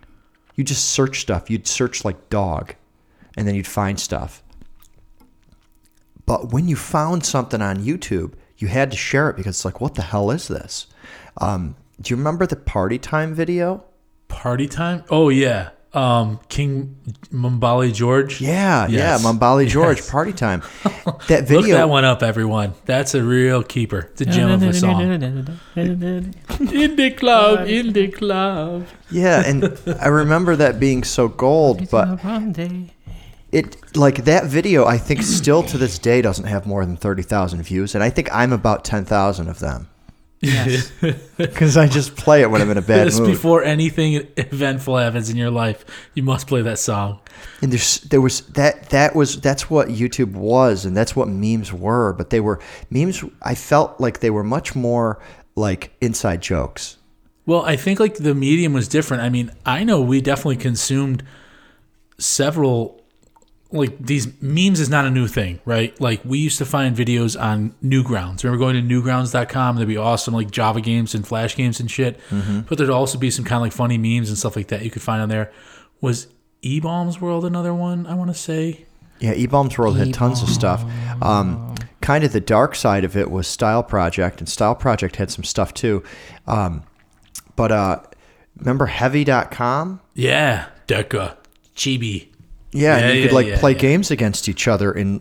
You 0.55 0.65
just 0.65 0.91
search 0.91 1.21
stuff. 1.21 1.49
You'd 1.49 1.67
search 1.67 2.05
like 2.05 2.29
dog, 2.29 2.75
and 3.37 3.49
then 3.49 3.55
you'd 3.55 3.67
find 3.67 3.99
stuff. 3.99 4.43
But 6.27 6.53
when 6.53 6.69
you 6.69 6.77
found 6.77 7.25
something 7.25 7.63
on 7.63 7.79
YouTube, 7.79 8.35
you 8.59 8.69
had 8.69 8.91
to 8.91 8.97
share 8.97 9.31
it 9.31 9.37
because 9.37 9.57
it's 9.57 9.65
like, 9.65 9.81
what 9.81 9.95
the 9.95 10.03
hell 10.03 10.31
is 10.31 10.49
this? 10.49 10.87
Um, 11.39 11.77
do 12.01 12.13
you 12.13 12.17
remember 12.17 12.47
the 12.47 12.57
party 12.57 12.99
time 12.99 13.35
video? 13.35 13.85
Party 14.31 14.67
time? 14.69 15.05
Oh 15.11 15.29
yeah. 15.29 15.71
Um, 15.93 16.39
King 16.49 16.95
Mumbali 17.33 17.93
George. 17.93 18.41
Yeah, 18.41 18.87
Yes. 18.87 18.93
yeah, 18.93 19.19
Mambali 19.29 19.67
George, 19.67 19.97
Yes. 19.99 20.09
party 20.09 20.33
time. 20.33 20.63
That 21.27 21.29
Look 21.51 21.65
video, 21.65 21.77
that 21.79 21.89
one 21.89 22.05
up, 22.05 22.23
everyone. 22.23 22.75
That's 22.87 23.15
a 23.17 23.23
real 23.25 23.65
keeper. 23.65 24.09
It's 24.13 24.21
a 24.21 24.25
gem 24.27 24.51
of 24.53 24.63
a 24.63 24.73
song. 24.73 25.01
in 25.77 26.97
the 26.97 27.11
club, 27.17 27.67
in 27.69 27.93
the 27.93 28.07
club. 28.09 28.87
yeah, 29.11 29.43
and 29.45 29.77
I 30.01 30.07
remember 30.07 30.55
that 30.57 30.79
being 30.79 31.03
so 31.03 31.27
gold, 31.27 31.91
but 31.91 32.21
it 33.51 33.97
like 33.97 34.25
that 34.27 34.45
video 34.45 34.87
I 34.87 34.97
think 34.97 35.23
still 35.23 35.65
to 35.65 35.77
this 35.77 35.99
day 35.99 36.23
doesn't 36.23 36.45
have 36.47 36.67
more 36.67 36.87
than 36.87 36.97
30,000 36.97 37.63
views 37.65 37.97
and 37.97 38.05
I 38.05 38.09
think 38.09 38.29
I'm 38.33 38.53
about 38.53 38.85
10,000 38.85 39.49
of 39.49 39.59
them 39.59 39.89
Yes. 40.43 40.91
cuz 41.55 41.77
I 41.77 41.87
just 41.87 42.17
play 42.17 42.41
it 42.41 42.51
when 42.51 42.63
I'm 42.63 42.71
in 42.71 42.79
a 42.79 42.83
bad 42.83 43.07
Just 43.07 43.21
mood. 43.21 43.31
before 43.31 43.63
anything 43.63 44.27
eventful 44.37 44.97
happens 44.97 45.29
in 45.29 45.37
your 45.37 45.51
life, 45.51 45.85
you 46.15 46.23
must 46.23 46.47
play 46.47 46.63
that 46.63 46.79
song. 46.79 47.21
and 47.61 47.71
there's 47.73 48.01
there 48.01 48.23
was 48.23 48.41
that 48.55 48.89
that 48.91 49.15
was 49.15 49.39
that's 49.41 49.69
what 49.69 49.89
YouTube 49.89 50.33
was 50.33 50.87
and 50.87 50.97
that's 50.97 51.15
what 51.15 51.29
memes 51.29 51.73
were, 51.73 52.15
but 52.15 52.31
they 52.31 52.41
were 52.41 52.59
memes 52.89 53.23
I 53.43 53.55
felt 53.55 54.01
like 54.01 54.21
they 54.21 54.31
were 54.31 54.45
much 54.45 54.75
more 54.75 55.19
like 55.57 55.93
inside 56.01 56.41
jokes. 56.41 56.97
Well, 57.45 57.63
I 57.65 57.77
think 57.77 58.01
like 58.01 58.15
the 58.17 58.35
medium 58.35 58.73
was 58.73 58.89
different. 58.89 59.23
I 59.23 59.29
mean, 59.29 59.51
I 59.67 59.85
know 59.85 60.01
we 60.01 60.21
definitely 60.21 60.57
consumed 60.57 61.23
several 62.19 63.00
like 63.73 63.97
these 63.99 64.29
memes 64.43 64.81
is 64.81 64.89
not 64.89 65.05
a 65.05 65.11
new 65.11 65.29
thing, 65.29 65.61
right? 65.65 65.99
Like 66.01 66.25
we 66.25 66.39
used 66.39 66.59
to 66.59 66.65
find 66.65 66.97
videos 66.97 67.41
on 67.41 67.75
Newgrounds. 67.83 68.43
Remember 68.43 68.59
going 68.59 68.77
to 68.77 68.95
newgrounds.com? 68.95 69.77
There'd 69.77 69.89
be 69.89 69.97
awesome 69.97 70.35
like 70.35 70.51
Java 70.51 70.81
games 70.81 71.15
and 71.15 71.27
Flash 71.27 71.57
games 71.57 71.79
and 71.81 71.91
shit. 71.91 72.19
But 72.69 72.79
there'd 72.79 72.91
also 72.91 73.19
be 73.19 73.31
some 73.31 73.45
kind 73.45 73.57
of 73.59 73.63
like 73.63 73.73
funny 73.73 73.99
memes 73.99 74.29
and 74.29 74.37
stuff 74.37 74.57
like 74.57 74.69
that 74.69 74.83
you 74.83 74.91
could 74.91 75.03
find 75.03 75.23
on 75.23 75.29
there. 75.29 75.53
Was 76.01 76.29
eBaum's 76.63 77.21
World 77.21 77.45
another 77.45 77.73
one? 77.73 78.07
I 78.07 78.15
want 78.15 78.31
to 78.31 78.35
say. 78.35 78.87
Yeah, 79.21 79.35
eBaum's 79.35 79.77
World 79.79 79.99
had 79.99 80.15
tons 80.15 80.43
of 80.43 80.49
stuff. 80.49 80.83
Um, 81.23 81.75
kind 82.01 82.25
of 82.25 82.33
the 82.33 82.41
dark 82.41 82.75
side 82.75 83.05
of 83.05 83.17
it 83.17 83.31
was 83.31 83.47
Stileproject, 83.47 84.39
and 84.39 84.49
Stileproject 84.49 85.17
had 85.17 85.31
some 85.31 85.45
stuff 85.45 85.75
too. 85.75 86.03
Um, 86.47 86.83
but 87.55 87.71
uh, 87.71 88.01
remember 88.57 88.87
Heavy.com? 88.87 90.01
Yeah, 90.15 90.69
Deca, 90.89 91.37
Chibi. 91.77 92.30
Yeah, 92.73 92.97
and 92.97 93.15
you 93.15 93.21
yeah, 93.23 93.27
could 93.27 93.35
like 93.35 93.47
yeah, 93.47 93.59
play 93.59 93.73
yeah. 93.73 93.79
games 93.79 94.11
against 94.11 94.49
each 94.49 94.69
other 94.69 94.93
in 94.93 95.21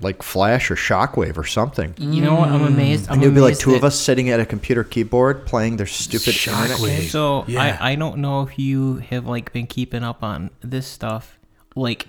like 0.00 0.22
Flash 0.22 0.70
or 0.70 0.76
Shockwave 0.76 1.36
or 1.38 1.44
something. 1.44 1.94
You 1.98 2.22
know 2.22 2.34
what? 2.34 2.48
I'm 2.50 2.62
amazed. 2.62 3.08
I'm 3.08 3.14
And 3.14 3.22
it 3.22 3.26
would 3.26 3.34
be 3.34 3.40
like 3.40 3.58
two 3.58 3.74
of 3.74 3.84
us 3.84 3.98
sitting 3.98 4.28
at 4.30 4.40
a 4.40 4.46
computer 4.46 4.84
keyboard 4.84 5.46
playing 5.46 5.76
their 5.76 5.86
stupid 5.86 6.28
internet 6.28 6.76
Shockwave. 6.78 7.08
So 7.08 7.44
Yeah. 7.46 7.78
I, 7.80 7.92
I 7.92 7.94
don't 7.94 8.18
know 8.18 8.42
if 8.42 8.58
you 8.58 8.96
have 8.96 9.26
like 9.26 9.52
been 9.52 9.66
keeping 9.66 10.02
up 10.02 10.22
on 10.22 10.50
this 10.60 10.86
stuff. 10.86 11.38
Like 11.76 12.08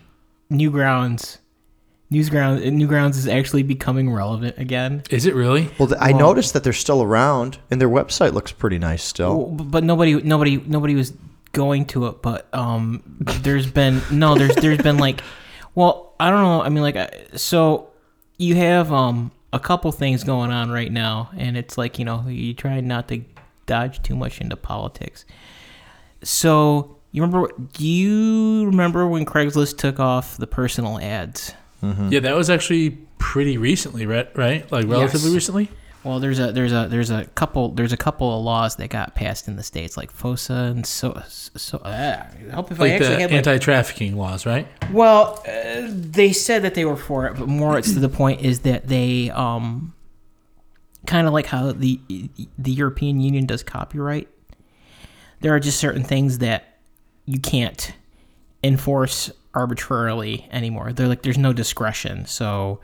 Newgrounds, 0.52 1.38
Newsgrounds, 2.12 2.66
Newgrounds 2.66 3.12
is 3.12 3.28
actually 3.28 3.64
becoming 3.64 4.12
relevant 4.12 4.58
again. 4.58 5.04
Is 5.10 5.26
it 5.26 5.34
really? 5.36 5.70
Well, 5.80 5.88
th- 5.88 6.02
I 6.02 6.12
noticed 6.12 6.54
that 6.54 6.64
they're 6.64 6.74
still 6.74 7.02
around, 7.02 7.60
and 7.70 7.80
their 7.80 7.88
website 7.90 8.34
looks 8.34 8.52
pretty 8.52 8.78
nice 8.80 9.04
still. 9.04 9.46
But 9.46 9.84
nobody, 9.86 10.16
nobody, 10.22 10.58
nobody 10.58 10.96
was 10.96 11.14
going 11.52 11.86
to 11.88 12.08
it. 12.08 12.22
But 12.22 12.48
um, 12.54 13.04
there's 13.42 13.68
been 13.68 14.02
no, 14.12 14.36
there's 14.36 14.56
there's 14.56 14.78
been 14.80 14.98
like, 14.98 15.22
well, 15.76 16.14
I 16.20 16.30
don't 16.30 16.42
know. 16.44 16.62
I 16.62 16.70
mean, 16.70 16.84
like, 16.84 16.98
so 17.36 17.90
you 18.38 18.56
have 18.56 18.92
um 18.92 19.32
a 19.54 19.60
couple 19.60 19.92
things 19.92 20.24
going 20.24 20.52
on 20.52 20.72
right 20.72 20.92
now, 20.92 21.30
and 21.38 21.58
it's 21.58 21.78
like 21.78 22.00
you 22.00 22.06
know 22.06 22.26
you 22.28 22.54
try 22.54 22.80
not 22.82 23.08
to 23.10 23.22
dodge 23.66 24.02
too 24.04 24.16
much 24.16 24.42
into 24.42 24.56
politics. 24.56 25.26
So 26.24 26.98
you 27.12 27.22
remember? 27.24 27.50
Do 27.74 27.86
you 27.88 28.66
remember 28.66 29.08
when 29.08 29.26
Craigslist 29.26 29.78
took 29.78 30.00
off 30.00 30.38
the 30.38 30.48
personal 30.48 31.00
ads? 31.00 31.54
Yeah, 31.82 32.20
that 32.20 32.36
was 32.36 32.52
actually 32.52 32.92
pretty 33.18 33.58
recently, 33.58 34.06
right? 34.06 34.30
Right? 34.38 34.72
Like 34.72 34.86
relatively 34.88 35.30
Yes. 35.30 35.34
recently? 35.34 35.70
Well, 36.04 36.20
there's 36.20 36.40
a 36.40 36.52
there's 36.52 36.74
a 36.74 36.88
there's 36.90 37.12
a 37.12 37.26
couple 37.26 37.70
there's 37.70 37.94
a 37.94 37.98
couple 37.98 38.36
of 38.36 38.44
laws 38.44 38.78
that 38.78 38.90
got 38.90 39.14
passed 39.14 39.48
in 39.48 39.56
the 39.56 39.64
states, 39.64 39.98
like 39.98 40.12
FOSTA 40.12 40.72
and 40.72 40.86
so 40.86 41.22
so. 41.28 41.78
Uh, 41.78 42.26
I 42.50 42.56
hope 42.56 42.72
if 42.72 42.80
I 42.80 42.84
Like 42.84 42.94
actually 42.94 43.16
the 43.16 43.22
had 43.22 43.32
anti-trafficking 43.32 44.18
laws, 44.18 44.46
right? 44.46 44.68
Well, 44.92 45.44
uh, 45.48 45.88
they 45.92 46.34
said 46.34 46.64
that 46.64 46.74
they 46.74 46.86
were 46.86 46.98
for 46.98 47.28
it, 47.28 47.38
but 47.38 47.48
more 47.48 47.78
it's 47.78 47.94
to 47.94 48.00
the 48.00 48.10
point 48.10 48.42
is 48.42 48.62
that 48.62 48.88
they 48.88 49.30
um 49.30 49.94
kind 51.06 51.28
of 51.28 51.34
like 51.34 51.46
how 51.48 51.72
the 51.72 52.00
the 52.58 52.72
European 52.72 53.20
Union 53.20 53.46
does 53.46 53.62
copyright. 53.62 54.28
There 55.42 55.54
are 55.54 55.60
just 55.60 55.80
certain 55.80 56.04
things 56.04 56.40
that 56.40 56.78
you 57.26 57.40
can't 57.40 57.94
enforce 58.64 59.32
arbitrarily 59.54 60.48
anymore. 60.52 60.94
They're 60.94 61.08
like 61.08 61.22
there's 61.22 61.38
no 61.38 61.54
discretion. 61.54 62.26
So 62.26 62.80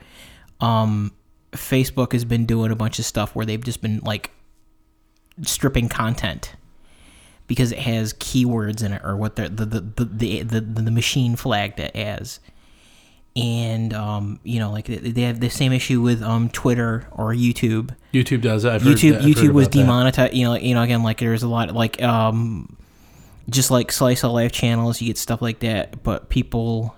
um 0.61 1.13
Facebook 1.53 2.13
has 2.13 2.25
been 2.25 2.45
doing 2.45 2.71
a 2.71 2.75
bunch 2.75 2.99
of 2.99 3.05
stuff 3.05 3.35
where 3.35 3.45
they've 3.45 3.63
just 3.63 3.81
been 3.81 3.99
like 4.03 4.31
stripping 5.43 5.89
content 5.89 6.55
because 7.47 7.71
it 7.71 7.79
has 7.79 8.13
keywords 8.13 8.83
in 8.83 8.93
it 8.93 9.01
or 9.03 9.15
what 9.15 9.35
the 9.35 9.49
the 9.49 9.65
the 9.65 10.05
the, 10.05 10.41
the, 10.43 10.61
the, 10.61 10.91
machine 10.91 11.35
flagged 11.35 11.79
it 11.79 11.95
as. 11.95 12.39
And 13.35 13.93
um, 13.93 14.39
you 14.43 14.59
know, 14.59 14.71
like 14.71 14.85
they- 14.87 15.21
have 15.21 15.39
the 15.39 15.49
same 15.49 15.71
issue 15.71 16.01
with 16.01 16.21
um 16.23 16.49
Twitter 16.49 17.07
or 17.11 17.33
YouTube. 17.33 17.95
YouTube 18.13 18.41
does. 18.41 18.65
I've 18.65 18.81
heard 18.81 18.97
YouTube 18.97 19.11
that- 19.11 19.17
I've 19.19 19.23
heard 19.23 19.35
YouTube 19.35 19.53
was 19.53 19.67
demonetized. 19.67 20.33
You 20.33 20.45
know, 20.45 20.55
you 20.55 20.73
know 20.73 20.81
again 20.81 21.03
like 21.03 21.19
there's 21.19 21.43
a 21.43 21.47
lot 21.47 21.73
like 21.73 22.01
um, 22.01 22.75
just 23.49 23.71
like 23.71 23.91
slice 23.91 24.23
of 24.23 24.31
life 24.31 24.51
channels, 24.51 24.99
you 25.01 25.07
get 25.07 25.17
stuff 25.17 25.41
like 25.41 25.59
that. 25.59 26.03
But 26.03 26.29
people, 26.29 26.96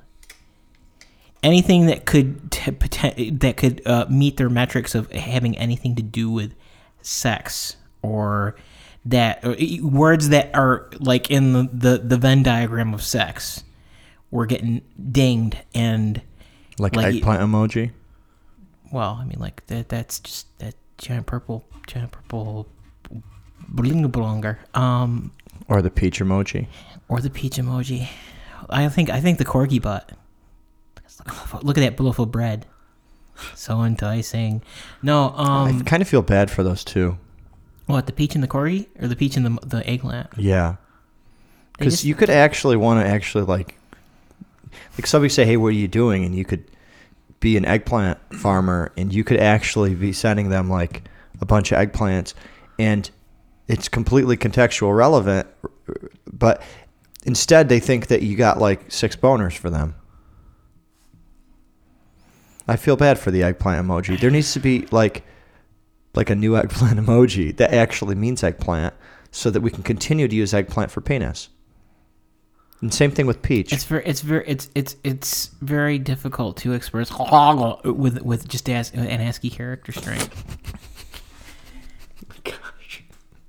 anything 1.44 1.86
that 1.88 2.06
could 2.06 2.52
t- 2.52 3.30
that 3.32 3.58
could 3.58 3.82
uh, 3.86 4.06
meet 4.10 4.38
their 4.38 4.50
metrics 4.50 4.96
of 4.96 5.12
having 5.12 5.58
anything 5.58 5.96
to 5.96 6.02
do 6.04 6.30
with 6.30 6.54
sex 7.02 7.76
or 8.02 8.56
that 9.06 9.44
or 9.46 9.56
words 9.82 10.30
that 10.30 10.54
are 10.56 10.90
like 11.00 11.32
in 11.32 11.54
the, 11.54 11.70
the 11.74 11.98
the 12.00 12.18
Venn 12.18 12.44
diagram 12.44 12.94
of 12.94 13.02
sex, 13.02 13.64
were 14.32 14.46
getting 14.46 14.82
dinged 15.12 15.58
and 15.74 16.22
like, 16.78 16.96
like- 16.96 17.16
eggplant 17.16 17.42
emoji. 17.42 17.92
well, 18.92 19.18
I 19.22 19.26
mean, 19.26 19.40
like 19.40 19.66
that. 19.68 19.90
That's 19.90 20.20
just 20.20 20.58
that 20.60 20.76
giant 20.98 21.26
purple, 21.26 21.66
giant 21.88 22.12
purple 22.12 22.68
blinga 23.74 24.08
blonger. 24.08 24.58
Um, 24.78 25.32
Or 25.68 25.82
the 25.82 25.90
peach 25.92 26.20
emoji. 26.20 26.68
or 27.08 27.22
the 27.22 27.30
peach 27.30 27.56
emoji. 27.58 28.08
I 28.70 28.88
think 28.90 29.10
I 29.10 29.20
think 29.22 29.38
the 29.38 29.46
corgi 29.46 29.82
butt. 29.82 30.12
Look 31.62 31.78
at 31.78 31.82
that 31.82 32.00
loaf 32.00 32.20
of 32.20 32.32
bread. 32.32 32.66
So 33.56 33.84
enticing. 33.84 34.62
No, 35.02 35.34
I 35.36 35.70
um, 35.70 35.84
kind 35.86 36.02
of 36.02 36.10
feel 36.10 36.22
bad 36.22 36.52
for 36.52 36.64
those 36.64 36.84
two. 36.84 37.18
what 37.86 38.06
the 38.06 38.12
peach 38.12 38.36
and 38.36 38.44
the 38.44 38.48
corgi 38.48 38.88
or 39.02 39.08
the 39.08 39.16
peach 39.16 39.38
and 39.38 39.46
the 39.46 39.66
the 39.66 39.90
eggplant? 39.90 40.30
Yeah. 40.38 40.76
Because 41.78 42.04
you 42.04 42.16
could 42.16 42.30
actually 42.30 42.76
want 42.76 43.04
to 43.06 43.10
actually 43.10 43.46
like, 43.46 43.78
like 44.98 45.08
somebody 45.08 45.30
say, 45.30 45.46
"Hey, 45.46 45.56
what 45.56 45.68
are 45.68 45.72
you 45.72 45.88
doing?" 45.88 46.26
and 46.26 46.36
you 46.36 46.44
could 46.44 46.66
be 47.40 47.56
an 47.56 47.64
eggplant 47.64 48.20
farmer, 48.36 48.92
and 48.98 49.14
you 49.14 49.24
could 49.24 49.40
actually 49.40 49.96
be 49.96 50.12
sending 50.12 50.50
them 50.50 50.70
like 50.70 51.04
a 51.40 51.46
bunch 51.46 51.72
of 51.72 51.78
eggplants, 51.78 52.34
and 52.78 53.10
it's 53.70 53.88
completely 53.88 54.36
contextual 54.36 54.96
relevant, 54.96 55.48
but 56.32 56.62
instead 57.24 57.70
they 57.70 57.80
think 57.80 58.08
that 58.08 58.22
you 58.22 58.36
got 58.36 58.60
like 58.60 58.92
six 58.92 59.16
boners 59.16 59.58
for 59.58 59.70
them. 59.70 59.96
I 62.70 62.76
feel 62.76 62.96
bad 62.96 63.18
for 63.18 63.32
the 63.32 63.44
eggplant 63.44 63.86
emoji. 63.86 64.20
There 64.20 64.30
needs 64.30 64.54
to 64.54 64.60
be 64.60 64.86
like 64.92 65.24
like 66.14 66.30
a 66.30 66.36
new 66.36 66.56
eggplant 66.56 67.00
emoji 67.06 67.56
that 67.58 67.74
actually 67.74 68.16
means 68.16 68.44
eggplant 68.44 68.94
so 69.32 69.50
that 69.50 69.62
we 69.62 69.72
can 69.72 69.84
continue 69.84 70.28
to 70.28 70.36
use 70.36 70.54
eggplant 70.54 70.92
for 70.92 71.02
penis. 71.02 71.50
And 72.82 72.94
same 72.94 73.12
thing 73.12 73.28
with 73.28 73.42
peach. 73.42 73.74
It's 73.74 73.84
very, 73.84 74.06
it's 74.06 74.22
very, 74.22 74.48
it's 74.48 74.70
it's 74.74 74.96
it's 75.04 75.48
very 75.62 76.00
difficult 76.00 76.58
to 76.58 76.74
express 76.74 77.12
with 77.84 78.22
with 78.22 78.48
just 78.48 78.70
as 78.70 78.92
an 78.94 79.20
ASCII 79.20 79.50
character 79.50 79.92
string. 79.92 80.22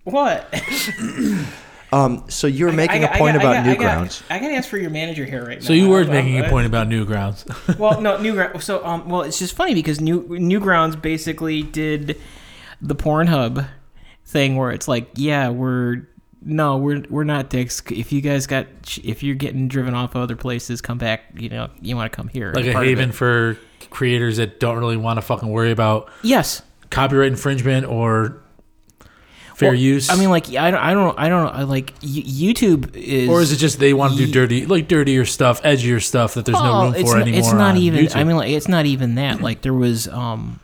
What? 0.04 0.52
Um, 1.92 2.24
so 2.28 2.46
you 2.46 2.66
were 2.66 2.72
making 2.72 3.02
a 3.04 3.08
a 3.08 3.16
point 3.18 3.36
about 3.36 3.64
Newgrounds. 3.64 4.22
I 4.30 4.38
gotta 4.38 4.54
ask 4.54 4.68
for 4.68 4.78
your 4.78 4.90
manager 4.90 5.24
here 5.24 5.44
right 5.44 5.60
now. 5.60 5.66
So 5.66 5.72
you 5.72 5.88
were 5.88 6.00
I'm- 6.02 6.10
making 6.10 6.36
I'm- 6.36 6.44
a 6.44 6.48
point 6.48 6.66
about 6.66 6.88
Newgrounds. 6.88 7.78
well, 7.78 8.00
no, 8.00 8.16
Newgrounds. 8.18 8.62
So, 8.62 8.84
um, 8.84 9.08
well, 9.08 9.22
it's 9.22 9.38
just 9.38 9.54
funny 9.56 9.74
because 9.74 10.00
New 10.00 10.22
Newgrounds 10.22 11.00
basically 11.00 11.62
did 11.62 12.20
the 12.80 12.94
Pornhub 12.94 13.68
thing 14.24 14.56
where 14.56 14.70
it's 14.70 14.86
like, 14.88 15.08
yeah, 15.16 15.48
we're 15.48 16.06
no, 16.42 16.78
we're 16.78 17.02
we're 17.10 17.24
not 17.24 17.50
dicks. 17.50 17.82
If 17.90 18.12
you 18.12 18.20
guys 18.20 18.46
got, 18.46 18.66
if 19.02 19.22
you're 19.22 19.34
getting 19.34 19.68
driven 19.68 19.92
off 19.94 20.14
other 20.16 20.36
places, 20.36 20.80
come 20.80 20.96
back. 20.98 21.24
You 21.36 21.48
know, 21.50 21.68
you 21.82 21.96
want 21.96 22.10
to 22.10 22.16
come 22.16 22.28
here. 22.28 22.52
like 22.54 22.64
a 22.66 22.72
haven 22.72 23.12
for 23.12 23.58
creators 23.90 24.36
that 24.36 24.60
don't 24.60 24.78
really 24.78 24.96
want 24.96 25.16
to 25.18 25.22
fucking 25.22 25.48
worry 25.48 25.72
about 25.72 26.08
Yes. 26.22 26.62
copyright 26.90 27.32
infringement 27.32 27.84
or 27.86 28.40
fair 29.60 29.74
use. 29.74 30.10
I 30.10 30.16
mean, 30.16 30.30
like, 30.30 30.48
I 30.54 30.70
don't, 30.70 30.80
I 30.80 30.92
don't, 30.94 31.18
I 31.18 31.28
don't 31.28 31.56
know. 31.56 31.64
Like, 31.66 31.98
YouTube 32.00 32.96
is, 32.96 33.28
or 33.28 33.40
is 33.40 33.52
it 33.52 33.56
just 33.56 33.78
they 33.78 33.92
want 33.94 34.16
to 34.16 34.26
do 34.26 34.32
dirty, 34.32 34.66
like 34.66 34.88
dirtier 34.88 35.24
stuff, 35.24 35.62
edgier 35.62 36.02
stuff 36.02 36.34
that 36.34 36.44
there's 36.46 36.58
no 36.58 36.72
Oh, 36.72 36.84
room 36.92 37.04
for 37.06 37.18
anymore? 37.20 37.38
It's 37.40 37.52
not 37.52 37.76
even. 37.76 38.06
YouTube? 38.06 38.16
I 38.16 38.24
mean, 38.24 38.36
like, 38.36 38.50
it's 38.50 38.68
not 38.68 38.86
even 38.86 39.14
that. 39.14 39.40
Like, 39.40 39.62
there 39.62 39.74
was, 39.74 40.08
um, 40.08 40.58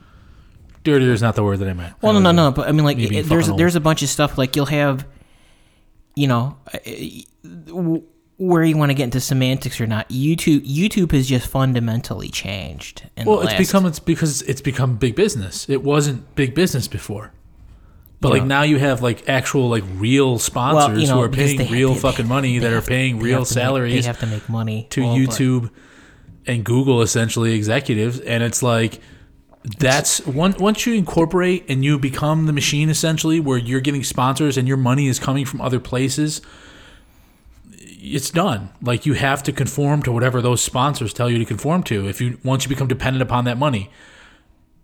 dirtier 0.84 1.12
is 1.12 1.22
not 1.22 1.34
the 1.34 1.42
word 1.44 1.58
that 1.60 1.68
I 1.68 1.72
meant. 1.72 1.94
Well, 2.02 2.12
no, 2.12 2.20
no, 2.20 2.32
no. 2.32 2.50
But 2.52 2.68
I 2.68 2.72
mean, 2.72 2.84
like, 2.84 2.98
it, 2.98 3.24
there's 3.26 3.48
there's 3.48 3.74
a 3.76 3.80
bunch 3.80 4.02
of 4.02 4.08
stuff 4.08 4.36
like 4.38 4.54
you'll 4.56 4.66
have, 4.66 5.06
you 6.14 6.26
know, 6.28 6.56
where 8.38 8.62
you 8.62 8.76
want 8.76 8.90
to 8.90 8.94
get 8.94 9.04
into 9.04 9.20
semantics 9.20 9.80
or 9.80 9.86
not. 9.86 10.08
YouTube 10.10 10.66
YouTube 10.66 11.12
has 11.12 11.26
just 11.26 11.46
fundamentally 11.48 12.28
changed. 12.28 13.08
Well, 13.24 13.40
it's 13.40 13.52
last- 13.52 13.58
become 13.58 13.86
it's 13.86 13.98
because 13.98 14.42
it's 14.42 14.60
become 14.60 14.96
big 14.96 15.14
business. 15.16 15.68
It 15.68 15.82
wasn't 15.82 16.34
big 16.34 16.54
business 16.54 16.86
before. 16.88 17.32
But 18.20 18.30
like 18.32 18.44
now 18.44 18.62
you 18.62 18.78
have 18.78 19.02
like 19.02 19.28
actual 19.28 19.68
like 19.68 19.84
real 19.96 20.38
sponsors 20.38 21.02
you 21.02 21.08
know, 21.08 21.16
who 21.16 21.22
are 21.22 21.28
paying 21.28 21.70
real 21.70 21.94
fucking 21.94 22.26
money. 22.26 22.58
that 22.58 22.72
are 22.72 22.80
to- 22.80 22.86
paying 22.86 23.18
real 23.18 23.38
to 23.38 23.40
make- 23.40 23.46
salaries 23.48 24.04
they 24.04 24.06
have 24.06 24.20
to 24.20 24.26
make 24.26 24.48
money. 24.48 24.86
to 24.90 25.02
Well, 25.02 25.12
but- 25.12 25.18
YouTube 25.18 25.70
and 26.46 26.64
Google 26.64 27.02
essentially 27.02 27.54
executives. 27.54 28.18
And 28.20 28.42
it's 28.42 28.62
like 28.62 29.00
that's 29.78 30.24
one 30.26 30.54
once 30.58 30.86
you 30.86 30.94
incorporate 30.94 31.64
and 31.68 31.84
you 31.84 31.98
become 31.98 32.46
the 32.46 32.52
machine 32.52 32.88
essentially 32.88 33.40
where 33.40 33.58
you're 33.58 33.80
getting 33.80 34.04
sponsors 34.04 34.56
and 34.56 34.66
your 34.68 34.76
money 34.76 35.08
is 35.08 35.18
coming 35.18 35.44
from 35.44 35.60
other 35.60 35.80
places 35.80 36.40
it's 38.08 38.30
done. 38.30 38.68
Like 38.80 39.04
you 39.04 39.14
have 39.14 39.42
to 39.44 39.52
conform 39.52 40.02
to 40.04 40.12
whatever 40.12 40.40
those 40.40 40.62
sponsors 40.62 41.12
tell 41.12 41.28
you 41.28 41.38
to 41.38 41.44
conform 41.44 41.82
to 41.84 42.06
if 42.08 42.20
you 42.20 42.38
once 42.44 42.64
you 42.64 42.68
become 42.68 42.86
dependent 42.86 43.22
upon 43.22 43.44
that 43.46 43.58
money 43.58 43.90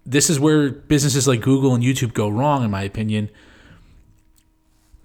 this 0.05 0.29
is 0.31 0.41
where 0.41 0.71
businesses 0.71 1.29
like 1.29 1.41
Google 1.41 1.75
and 1.75 1.83
YouTube 1.83 2.15
go 2.15 2.29
wrong 2.29 2.65
in 2.65 2.71
my 2.71 2.83
opinion. 2.83 3.31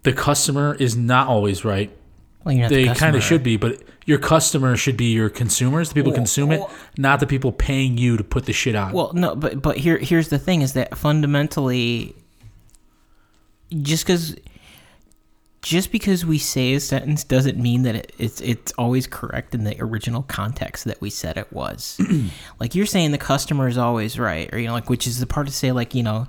The 0.04 0.14
customer 0.14 0.76
is 0.76 0.96
not 0.96 1.28
always 1.28 1.66
right. 1.66 1.92
Well, 2.44 2.56
not 2.56 2.70
the 2.70 2.88
they 2.88 2.94
kind 2.94 3.16
of 3.16 3.24
should 3.24 3.44
be, 3.44 3.58
but 3.58 3.82
your 4.06 4.20
customer 4.20 4.78
should 4.78 4.96
be 4.96 5.12
your 5.12 5.30
consumers, 5.30 5.90
the 5.90 5.96
people 5.96 6.12
Well, 6.12 6.18
consume 6.18 6.52
it, 6.54 6.62
not 6.98 7.20
the 7.20 7.28
people 7.28 7.52
paying 7.52 7.98
you 7.98 8.16
to 8.16 8.24
put 8.24 8.46
the 8.46 8.54
shit 8.54 8.74
on. 8.74 8.94
Well, 8.94 9.12
no, 9.14 9.36
but 9.36 9.62
but 9.62 9.78
here 9.78 9.98
here's 9.98 10.30
the 10.30 10.40
thing: 10.40 10.62
is 10.62 10.74
that 10.74 10.98
fundamentally, 10.98 12.16
just 13.82 14.06
because 14.06 14.38
just 15.62 15.92
because 15.92 16.26
we 16.26 16.38
say 16.38 16.74
a 16.74 16.80
sentence 16.80 17.24
doesn't 17.24 17.58
mean 17.58 17.84
that 17.84 17.96
it, 17.96 18.12
it's 18.18 18.42
it's 18.42 18.72
always 18.78 19.08
correct 19.08 19.56
in 19.56 19.64
the 19.64 19.76
original 19.82 20.24
context 20.24 20.86
that 20.86 21.02
we 21.02 21.10
said 21.10 21.38
it 21.38 21.52
was. 21.52 22.00
like 22.60 22.76
you're 22.76 22.86
saying, 22.86 23.12
the 23.12 23.18
customer 23.18 23.68
is 23.68 23.78
always 23.78 24.20
right, 24.20 24.54
or 24.54 24.60
you 24.60 24.68
know, 24.68 24.74
like 24.74 24.90
which 24.90 25.08
is 25.08 25.20
the 25.20 25.28
part 25.28 25.48
to 25.48 25.54
say, 25.54 25.72
like 25.72 25.96
you 25.96 26.04
know, 26.04 26.28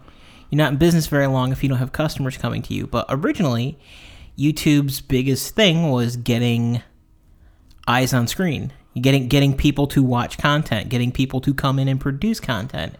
you're 0.51 0.59
not 0.59 0.73
in 0.73 0.79
business 0.79 1.07
very 1.07 1.27
long 1.27 1.53
if 1.53 1.63
you 1.63 1.69
don't 1.69 1.79
have 1.79 1.93
customers 1.93 2.37
coming 2.37 2.63
to 2.63 2.75
you. 2.75 2.87
But 2.87 3.07
originally, 3.09 3.79
YouTube's 4.39 5.01
biggest 5.01 5.55
thing 5.55 5.91
was 5.91 6.17
getting 6.17 6.83
eyes 7.87 8.13
on 8.13 8.27
screen 8.27 8.73
getting 9.01 9.29
getting 9.29 9.57
people 9.57 9.87
to 9.87 10.03
watch 10.03 10.39
content 10.39 10.89
getting 10.89 11.13
people 11.13 11.41
to 11.41 11.55
come 11.55 11.79
in 11.79 11.89
and 11.89 12.01
produce 12.01 12.41
content 12.41 12.95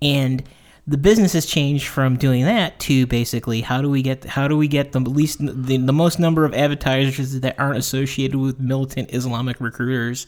and 0.00 0.42
the 0.86 0.98
business 0.98 1.32
has 1.32 1.46
changed 1.46 1.86
from 1.86 2.16
doing 2.16 2.44
that 2.44 2.78
to 2.80 3.06
basically 3.06 3.60
how 3.60 3.80
do 3.80 3.88
we 3.88 4.02
get 4.02 4.24
how 4.24 4.48
do 4.48 4.56
we 4.56 4.66
get 4.66 4.92
the 4.92 5.00
least 5.00 5.38
the, 5.40 5.76
the 5.76 5.92
most 5.92 6.18
number 6.18 6.44
of 6.44 6.52
advertisers 6.54 7.40
that 7.40 7.58
aren't 7.58 7.78
associated 7.78 8.36
with 8.36 8.58
militant 8.58 9.12
islamic 9.12 9.60
recruiters 9.60 10.26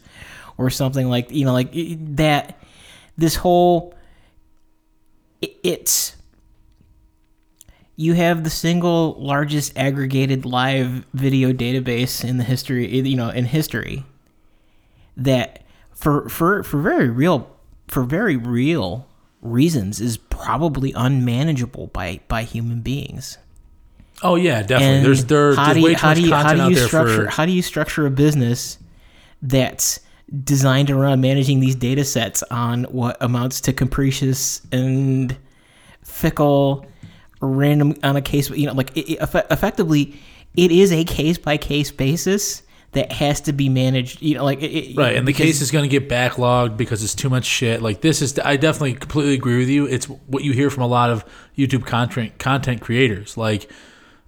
or 0.56 0.70
something 0.70 1.08
like 1.08 1.30
you 1.30 1.44
know 1.44 1.52
like 1.52 1.70
that 1.72 2.60
this 3.16 3.36
whole 3.36 3.94
it, 5.42 5.56
it's 5.64 6.16
you 7.96 8.14
have 8.14 8.42
the 8.42 8.50
single 8.50 9.16
largest 9.18 9.76
aggregated 9.76 10.44
live 10.44 11.04
video 11.14 11.52
database 11.52 12.26
in 12.26 12.38
the 12.38 12.44
history 12.44 12.86
you 13.00 13.16
know 13.16 13.30
in 13.30 13.44
history 13.44 14.04
that 15.16 15.62
for 15.92 16.28
for 16.28 16.62
for 16.62 16.80
very 16.80 17.08
real 17.08 17.50
for 17.88 18.04
very 18.04 18.36
real 18.36 19.08
reasons 19.44 20.00
is 20.00 20.16
probably 20.16 20.92
unmanageable 20.96 21.86
by 21.88 22.18
by 22.26 22.42
human 22.42 22.80
beings 22.80 23.38
oh 24.22 24.36
yeah, 24.36 24.62
definitely. 24.62 24.96
and 24.96 25.06
there's 25.06 25.24
there, 25.26 25.54
how 25.54 25.66
there's 25.66 25.74
do 25.74 25.80
you, 25.80 25.86
way 25.86 25.94
too 25.94 26.00
how 26.00 26.08
much 26.08 26.16
do 26.16 26.22
you, 26.22 26.30
how 26.30 26.42
content 26.42 26.58
do 26.58 26.62
out 26.62 26.68
you 26.70 26.76
there 26.76 26.86
structure 26.86 27.24
for. 27.24 27.30
how 27.30 27.46
do 27.46 27.52
you 27.52 27.62
structure 27.62 28.06
a 28.06 28.10
business 28.10 28.78
that's 29.42 30.00
designed 30.42 30.90
around 30.90 31.20
managing 31.20 31.60
these 31.60 31.76
data 31.76 32.04
sets 32.04 32.42
on 32.44 32.84
what 32.84 33.16
amounts 33.20 33.60
to 33.60 33.72
capricious 33.72 34.62
and 34.72 35.36
fickle 36.02 36.86
random 37.40 37.94
on 38.02 38.16
a 38.16 38.22
case 38.22 38.48
you 38.50 38.66
know 38.66 38.72
like 38.72 38.96
it, 38.96 39.10
it, 39.12 39.18
effectively 39.50 40.18
it 40.56 40.72
is 40.72 40.90
a 40.92 41.04
case 41.04 41.36
by 41.36 41.56
case 41.56 41.90
basis 41.90 42.62
that 42.94 43.12
has 43.12 43.42
to 43.42 43.52
be 43.52 43.68
managed 43.68 44.22
you 44.22 44.36
know 44.36 44.44
like 44.44 44.62
it, 44.62 44.96
Right, 44.96 45.16
and 45.16 45.28
the 45.28 45.32
case 45.32 45.60
is 45.60 45.70
going 45.70 45.88
to 45.88 46.00
get 46.00 46.08
backlogged 46.08 46.76
because 46.76 47.02
it's 47.02 47.14
too 47.14 47.28
much 47.28 47.44
shit. 47.44 47.82
Like 47.82 48.00
this 48.00 48.22
is, 48.22 48.38
I 48.38 48.56
definitely 48.56 48.94
completely 48.94 49.34
agree 49.34 49.58
with 49.58 49.68
you. 49.68 49.86
It's 49.86 50.06
what 50.06 50.42
you 50.42 50.52
hear 50.52 50.70
from 50.70 50.82
a 50.82 50.86
lot 50.86 51.10
of 51.10 51.24
YouTube 51.56 51.86
content 51.86 52.38
content 52.38 52.80
creators. 52.80 53.36
Like, 53.36 53.70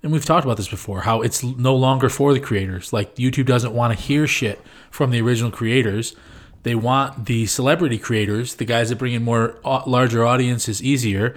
and 0.02 0.12
we've 0.12 0.24
talked 0.24 0.44
about 0.44 0.56
this 0.56 0.68
before, 0.68 1.00
how 1.00 1.22
it's 1.22 1.42
no 1.42 1.74
longer 1.74 2.08
for 2.08 2.32
the 2.32 2.40
creators. 2.40 2.92
Like 2.92 3.14
YouTube 3.16 3.46
doesn't 3.46 3.72
want 3.72 3.96
to 3.96 4.04
hear 4.04 4.26
shit 4.26 4.60
from 4.90 5.10
the 5.10 5.20
original 5.20 5.50
creators. 5.50 6.14
They 6.62 6.74
want 6.74 7.26
the 7.26 7.46
celebrity 7.46 7.98
creators, 7.98 8.56
the 8.56 8.64
guys 8.64 8.88
that 8.88 8.96
bring 8.96 9.14
in 9.14 9.22
more 9.22 9.58
uh, 9.64 9.82
larger 9.86 10.26
audiences, 10.26 10.82
easier. 10.82 11.36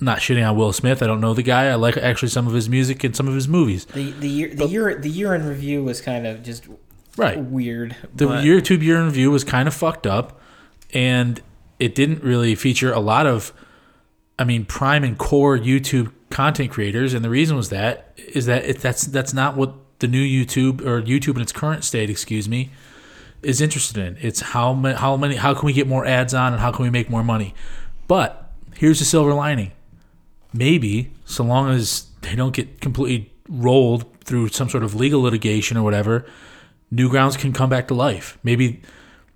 Not 0.00 0.18
shitting 0.18 0.48
on 0.48 0.56
Will 0.56 0.72
Smith. 0.72 1.02
I 1.02 1.06
don't 1.06 1.20
know 1.20 1.34
the 1.34 1.42
guy. 1.42 1.66
I 1.66 1.74
like 1.74 1.96
actually 1.96 2.28
some 2.30 2.46
of 2.46 2.54
his 2.54 2.68
music 2.68 3.04
and 3.04 3.14
some 3.14 3.28
of 3.28 3.34
his 3.34 3.46
movies. 3.48 3.84
the 3.86 4.10
the 4.12 4.28
year 4.28 4.54
the 4.54 4.66
year 4.66 4.94
the 4.94 5.10
year 5.10 5.34
in 5.34 5.46
review 5.46 5.84
was 5.84 6.00
kind 6.00 6.26
of 6.26 6.42
just 6.42 6.66
Right. 7.16 7.38
weird 7.38 7.96
the 8.14 8.26
but- 8.28 8.44
YouTube 8.44 8.82
year 8.82 8.98
in 8.98 9.04
review 9.06 9.30
was 9.30 9.44
kind 9.44 9.68
of 9.68 9.74
fucked 9.74 10.06
up, 10.06 10.40
and 10.94 11.40
it 11.78 11.94
didn't 11.94 12.22
really 12.22 12.54
feature 12.54 12.92
a 12.92 13.00
lot 13.00 13.26
of, 13.26 13.52
I 14.38 14.44
mean, 14.44 14.64
prime 14.64 15.02
and 15.04 15.18
core 15.18 15.58
YouTube 15.58 16.12
content 16.30 16.70
creators. 16.70 17.12
And 17.14 17.24
the 17.24 17.30
reason 17.30 17.56
was 17.56 17.68
that 17.70 18.12
is 18.32 18.46
that 18.46 18.64
it, 18.64 18.78
that's 18.80 19.02
that's 19.06 19.34
not 19.34 19.56
what 19.56 19.74
the 19.98 20.08
new 20.08 20.22
YouTube 20.24 20.80
or 20.86 21.02
YouTube 21.02 21.36
in 21.36 21.42
its 21.42 21.52
current 21.52 21.84
state, 21.84 22.08
excuse 22.08 22.48
me, 22.48 22.70
is 23.42 23.60
interested 23.60 23.98
in. 23.98 24.16
It's 24.20 24.40
how 24.40 24.72
many 24.72 24.94
how 24.94 25.16
many 25.16 25.34
how 25.36 25.52
can 25.52 25.66
we 25.66 25.72
get 25.74 25.86
more 25.86 26.06
ads 26.06 26.32
on 26.32 26.52
and 26.54 26.60
how 26.62 26.70
can 26.72 26.84
we 26.84 26.90
make 26.90 27.10
more 27.10 27.24
money. 27.24 27.54
But 28.08 28.50
here's 28.76 28.98
the 29.00 29.04
silver 29.04 29.34
lining. 29.34 29.72
Maybe 30.52 31.10
so 31.24 31.44
long 31.44 31.70
as 31.70 32.06
they 32.22 32.34
don't 32.34 32.54
get 32.54 32.80
completely 32.80 33.32
rolled 33.48 34.04
through 34.24 34.48
some 34.48 34.68
sort 34.68 34.82
of 34.84 34.94
legal 34.94 35.22
litigation 35.22 35.76
or 35.76 35.82
whatever, 35.82 36.24
Newgrounds 36.92 37.38
can 37.38 37.52
come 37.52 37.70
back 37.70 37.88
to 37.88 37.94
life. 37.94 38.36
Maybe 38.42 38.82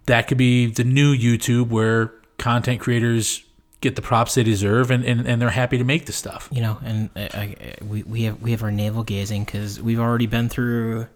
that 0.07 0.27
could 0.29 0.39
be 0.39 0.67
the 0.67 0.85
new 0.85 1.17
YouTube 1.17 1.69
where 1.69 2.13
content 2.39 2.81
creators 2.81 3.45
get 3.81 3.97
the 3.97 4.03
props 4.03 4.35
they 4.35 4.43
deserve 4.43 4.91
and, 4.91 5.05
and, 5.05 5.27
and 5.27 5.41
they're 5.41 5.51
happy 5.51 5.79
to 5.79 5.85
make 5.85 6.07
the 6.07 6.13
stuff. 6.13 6.49
you 6.51 6.61
know, 6.63 6.79
and 6.85 7.11
uh, 7.17 7.29
I, 7.35 7.41
I, 7.43 7.75
we 7.85 8.03
we 8.03 8.23
have 8.23 8.41
we 8.43 8.51
have 8.51 8.63
our 8.63 8.71
navel 8.73 9.03
gazing 9.05 9.45
because 9.45 9.81
we've 9.81 10.01
already 10.01 10.27
been 10.27 10.49
through 10.49 11.07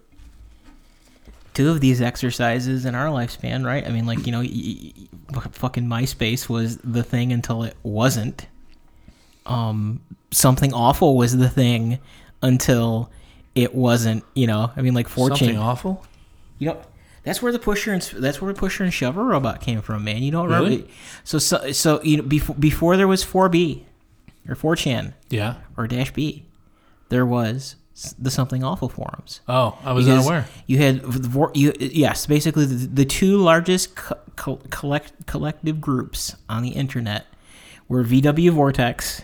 two 1.55 1.71
of 1.71 1.81
these 1.81 2.01
exercises 2.01 2.85
in 2.85 2.95
our 2.95 3.07
lifespan, 3.07 3.65
right? 3.65 3.85
I 3.87 3.91
mean, 3.91 4.07
like 4.07 4.27
you 4.27 4.33
know, 4.33 4.41
y- 4.41 4.93
y- 5.35 5.41
fucking 5.53 5.85
MySpace 5.87 6.49
was 6.49 6.77
the 6.79 7.03
thing 7.03 7.33
until 7.33 7.63
it 7.65 7.77
wasn't. 7.83 8.47
Um, 9.49 10.01
something 10.31 10.73
awful 10.75 11.17
was 11.17 11.37
the 11.37 11.49
thing 11.49 11.99
until 12.43 13.11
it 13.55 13.75
wasn't. 13.75 14.25
You 14.35 14.47
know, 14.47 14.71
I 14.77 14.83
mean, 14.83 14.95
like 14.95 15.09
Fortune. 15.09 15.37
Something 15.39 15.59
awful? 15.59 16.05
You 16.59 16.69
know, 16.69 16.83
that's 17.25 17.41
where 17.43 17.53
the 17.53 17.59
pusher 17.59 17.93
and 17.93 18.03
that's 18.03 18.41
where 18.41 18.53
the 18.53 18.59
pusher 18.59 18.85
and 18.85 18.93
shover 18.93 19.25
robot 19.25 19.61
came 19.61 19.81
from, 19.81 20.05
man. 20.05 20.23
You 20.23 20.31
don't 20.33 20.45
remember? 20.47 20.69
Really? 20.71 20.89
So 21.25 21.39
so 21.39 21.73
so 21.73 22.03
you 22.03 22.19
know 22.19 22.23
before 22.23 22.57
before 22.57 22.97
there 22.97 23.09
was 23.09 23.25
4B 23.25 23.83
or 24.49 24.55
4chan 24.55 25.13
Yeah. 25.31 25.57
or 25.77 25.87
Dash 25.87 26.11
B, 26.13 26.45
there 27.11 27.27
was 27.27 27.77
the 28.19 28.31
something 28.31 28.63
awful 28.65 28.89
forums. 28.89 29.41
Oh, 29.49 29.77
I 29.85 29.93
was 29.93 30.07
Because 30.07 30.27
unaware. 30.27 30.47
You 30.67 30.79
had 30.79 31.03
you 31.55 31.73
yes, 31.79 32.27
basically 32.27 32.65
the, 32.67 32.87
the 32.87 33.05
two 33.05 33.37
largest 33.39 33.95
co- 33.97 34.57
collect 34.71 35.27
collective 35.27 35.81
groups 35.81 36.35
on 36.49 36.63
the 36.63 36.71
internet 36.71 37.27
were 37.89 38.05
VW 38.05 38.51
Vortex 38.53 39.23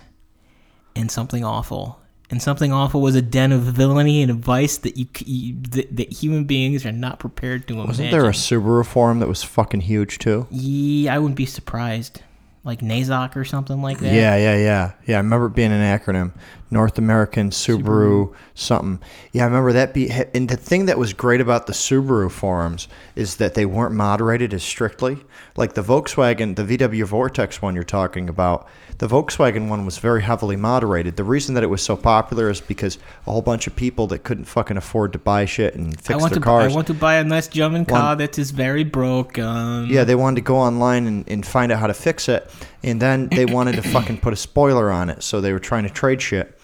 and 0.96 1.11
something 1.11 1.44
awful. 1.44 2.00
and 2.30 2.40
something 2.42 2.72
awful 2.72 3.00
was 3.02 3.14
a 3.14 3.22
den 3.22 3.52
of 3.52 3.62
villainy 3.62 4.22
and 4.22 4.33
vice 4.42 4.78
that 4.78 4.96
you, 4.96 5.07
c- 5.14 5.24
you 5.26 5.57
that, 5.70 5.94
that 5.96 6.12
human 6.12 6.44
beings 6.44 6.85
are 6.87 6.90
not 6.92 7.18
prepared 7.18 7.68
to 7.68 7.74
Wasn't 7.74 7.98
imagine. 8.09 8.11
there 8.18 8.28
a 8.28 8.33
Subaru 8.33 8.85
forum 8.85 9.18
that 9.20 9.28
was 9.28 9.42
fucking 9.42 9.83
huge 9.83 10.18
too? 10.18 10.46
Yeah, 10.50 11.14
I 11.14 11.18
wouldn't 11.18 11.37
be 11.37 11.46
surprised. 11.46 12.22
Like 12.64 12.80
NASIOC 12.80 13.37
or 13.37 13.44
something 13.44 13.83
like 13.83 13.98
that. 13.98 14.14
Yeah, 14.14 14.37
yeah, 14.37 14.57
yeah, 14.57 14.92
yeah. 15.07 15.16
I 15.16 15.20
remember 15.20 15.46
it 15.48 15.54
being 15.54 15.70
an 15.70 15.83
acronym, 15.98 16.33
North 16.75 16.99
American 16.99 17.49
Subaru, 17.51 18.35
something. 18.55 19.01
Yeah, 19.33 19.45
I 19.45 19.47
remember 19.47 19.73
that. 19.73 19.95
Be 19.95 20.11
and 20.11 20.49
the 20.49 20.57
thing 20.57 20.87
that 20.87 20.99
was 20.99 21.15
great 21.15 21.41
about 21.41 21.67
the 21.67 21.73
Subaru 21.73 22.31
forums 22.31 22.89
is 23.17 23.37
that 23.37 23.55
they 23.55 23.65
weren't 23.65 23.95
moderated 23.95 24.53
as 24.53 24.63
strictly. 24.63 25.19
Like 25.57 25.75
the 25.75 25.83
Volkswagen, 25.83 26.57
the 26.57 26.65
VW 26.65 27.05
Vortex 27.05 27.63
one 27.63 27.75
you're 27.77 27.85
talking 27.85 28.29
about, 28.29 28.69
the 28.99 29.07
Volkswagen 29.07 29.69
one 29.69 29.85
was 29.87 29.99
very 29.99 30.23
heavily 30.23 30.57
moderated. 30.57 31.17
The 31.17 31.25
reason 31.25 31.55
that 31.55 31.63
it 31.63 31.69
was 31.69 31.81
so 31.81 31.97
popular 31.97 32.51
is 32.51 32.61
because 32.61 32.99
a 33.27 33.31
whole 33.31 33.43
bunch 33.43 33.67
of 33.69 33.77
people 33.77 34.09
that 34.09 34.25
couldn't 34.25 34.45
fucking 34.47 34.77
afford 34.77 35.13
to 35.13 35.19
buy 35.19 35.45
shit 35.45 35.77
and 35.77 35.99
fix 36.01 36.21
their 36.21 36.31
to. 36.31 36.41
cars. 36.41 36.73
I 36.73 36.75
want 36.75 36.89
to 36.89 36.95
buy 36.95 37.15
a 37.17 37.25
nice 37.25 37.47
German 37.49 37.85
car 37.85 38.11
One- 38.11 38.19
that 38.19 38.39
is 38.39 38.51
very 38.51 38.85
broken. 38.85 39.87
Yeah, 39.89 40.05
they 40.05 40.17
wanted 40.17 40.37
to 40.37 40.43
go 40.43 40.57
online 40.57 41.07
and, 41.07 41.29
and 41.29 41.47
find 41.47 41.71
out 41.71 41.79
how 41.79 41.87
to 41.87 41.95
fix 41.95 42.29
it. 42.29 42.51
And 42.85 43.01
then 43.01 43.29
they 43.29 43.47
wanted 43.47 43.77
to 43.77 43.83
fucking 43.90 44.18
put 44.18 44.33
a 44.33 44.37
spoiler 44.37 44.90
on 44.90 45.11
it. 45.11 45.23
So 45.23 45.40
they 45.40 45.53
were 45.53 45.59
trying 45.59 45.85
to 45.85 45.90
trade 45.90 46.23
shit. 46.23 46.59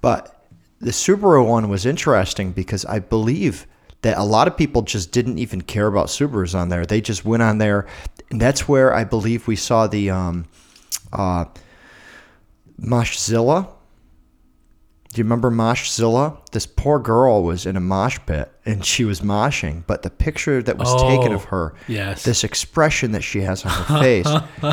But 0.00 0.46
the 0.80 0.90
Subaru 0.92 1.46
one 1.46 1.68
was 1.68 1.84
interesting 1.84 2.52
because 2.52 2.84
I 2.84 3.00
believe 3.00 3.66
that 4.02 4.16
a 4.16 4.22
lot 4.22 4.46
of 4.46 4.56
people 4.56 4.82
just 4.82 5.10
didn't 5.10 5.38
even 5.38 5.60
care 5.60 5.88
about 5.88 6.06
Subarus 6.06 6.54
on 6.54 6.68
there. 6.68 6.86
They 6.86 7.00
just 7.00 7.24
went 7.24 7.42
on 7.42 7.58
there. 7.58 7.86
And 8.30 8.40
that's 8.40 8.68
where 8.68 8.94
I 8.94 9.04
believe 9.04 9.48
we 9.48 9.56
saw 9.56 9.88
the 9.88 10.10
um, 10.10 10.46
uh, 11.12 11.46
Moshzilla. 12.80 13.72
Do 15.18 15.22
you 15.22 15.24
remember 15.24 15.50
Moshzilla? 15.50 16.36
This 16.52 16.64
poor 16.64 17.00
girl 17.00 17.42
was 17.42 17.66
in 17.66 17.74
a 17.76 17.80
mosh 17.80 18.20
pit 18.24 18.52
and 18.64 18.84
she 18.84 19.04
was 19.04 19.20
moshing, 19.20 19.82
but 19.84 20.02
the 20.04 20.10
picture 20.10 20.62
that 20.62 20.78
was 20.78 20.94
taken 21.02 21.32
Oh, 21.32 21.34
of 21.34 21.44
her, 21.46 21.74
yes. 21.88 22.22
this 22.22 22.44
expression 22.44 23.10
that 23.10 23.22
she 23.22 23.40
has 23.40 23.64
on 23.64 23.72
her 23.72 23.98
face, 24.00 24.28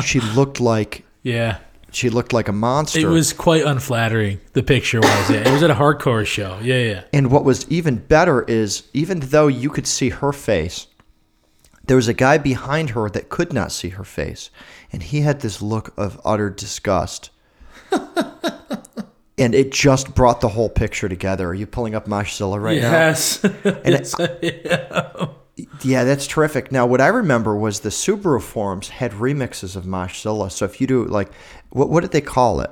she 0.06 0.20
looked 0.20 0.60
like 0.60 1.04
Yeah. 1.24 1.58
she 1.90 2.10
looked 2.10 2.32
like 2.32 2.46
a 2.46 2.52
monster. 2.52 3.00
It 3.00 3.06
was 3.06 3.32
quite 3.32 3.64
unflattering. 3.64 4.40
The 4.52 4.62
picture 4.62 5.00
was. 5.00 5.30
Yeah. 5.30 5.38
It 5.48 5.50
was 5.50 5.64
at 5.64 5.70
a 5.70 5.74
hardcore 5.74 6.24
show. 6.24 6.60
Yeah, 6.62 6.78
yeah. 6.78 7.02
And 7.12 7.32
what 7.32 7.44
was 7.44 7.68
even 7.68 7.96
better 7.96 8.42
is, 8.44 8.84
even 8.92 9.18
though 9.18 9.48
you 9.48 9.68
could 9.68 9.88
see 9.88 10.10
her 10.10 10.32
face, 10.32 10.86
there 11.88 11.96
was 11.96 12.06
a 12.06 12.14
guy 12.14 12.38
behind 12.38 12.90
her 12.90 13.10
that 13.10 13.30
could 13.30 13.52
not 13.52 13.72
see 13.72 13.88
her 13.88 14.04
face. 14.04 14.50
And 14.92 15.02
he 15.02 15.22
had 15.22 15.40
this 15.40 15.60
look 15.60 15.92
of 15.98 16.20
utter 16.24 16.50
disgust. 16.50 17.30
and 19.38 19.54
it 19.54 19.70
just 19.70 20.14
brought 20.14 20.40
the 20.40 20.48
whole 20.48 20.68
picture 20.68 21.08
together. 21.08 21.48
Are 21.48 21.54
you 21.54 21.66
pulling 21.66 21.94
up 21.94 22.06
Moshzilla 22.06 22.60
right 22.60 22.80
now? 22.80 22.90
yes. 22.90 23.44
Yes. 23.84 24.14
Yeah, 25.82 26.04
that's 26.04 26.26
terrific. 26.26 26.70
Now, 26.70 26.84
what 26.84 27.00
I 27.00 27.06
remember 27.06 27.56
was 27.56 27.80
the 27.80 27.88
Subaru 27.88 28.42
forums 28.42 28.90
had 28.90 29.12
remixes 29.12 29.74
of 29.74 29.84
Moshzilla. 29.84 30.52
So 30.52 30.66
if 30.66 30.82
you 30.82 30.86
do 30.86 31.04
like, 31.06 31.30
what 31.70 31.88
what 31.88 32.02
did 32.02 32.12
they 32.12 32.20
call 32.20 32.60
it? 32.60 32.70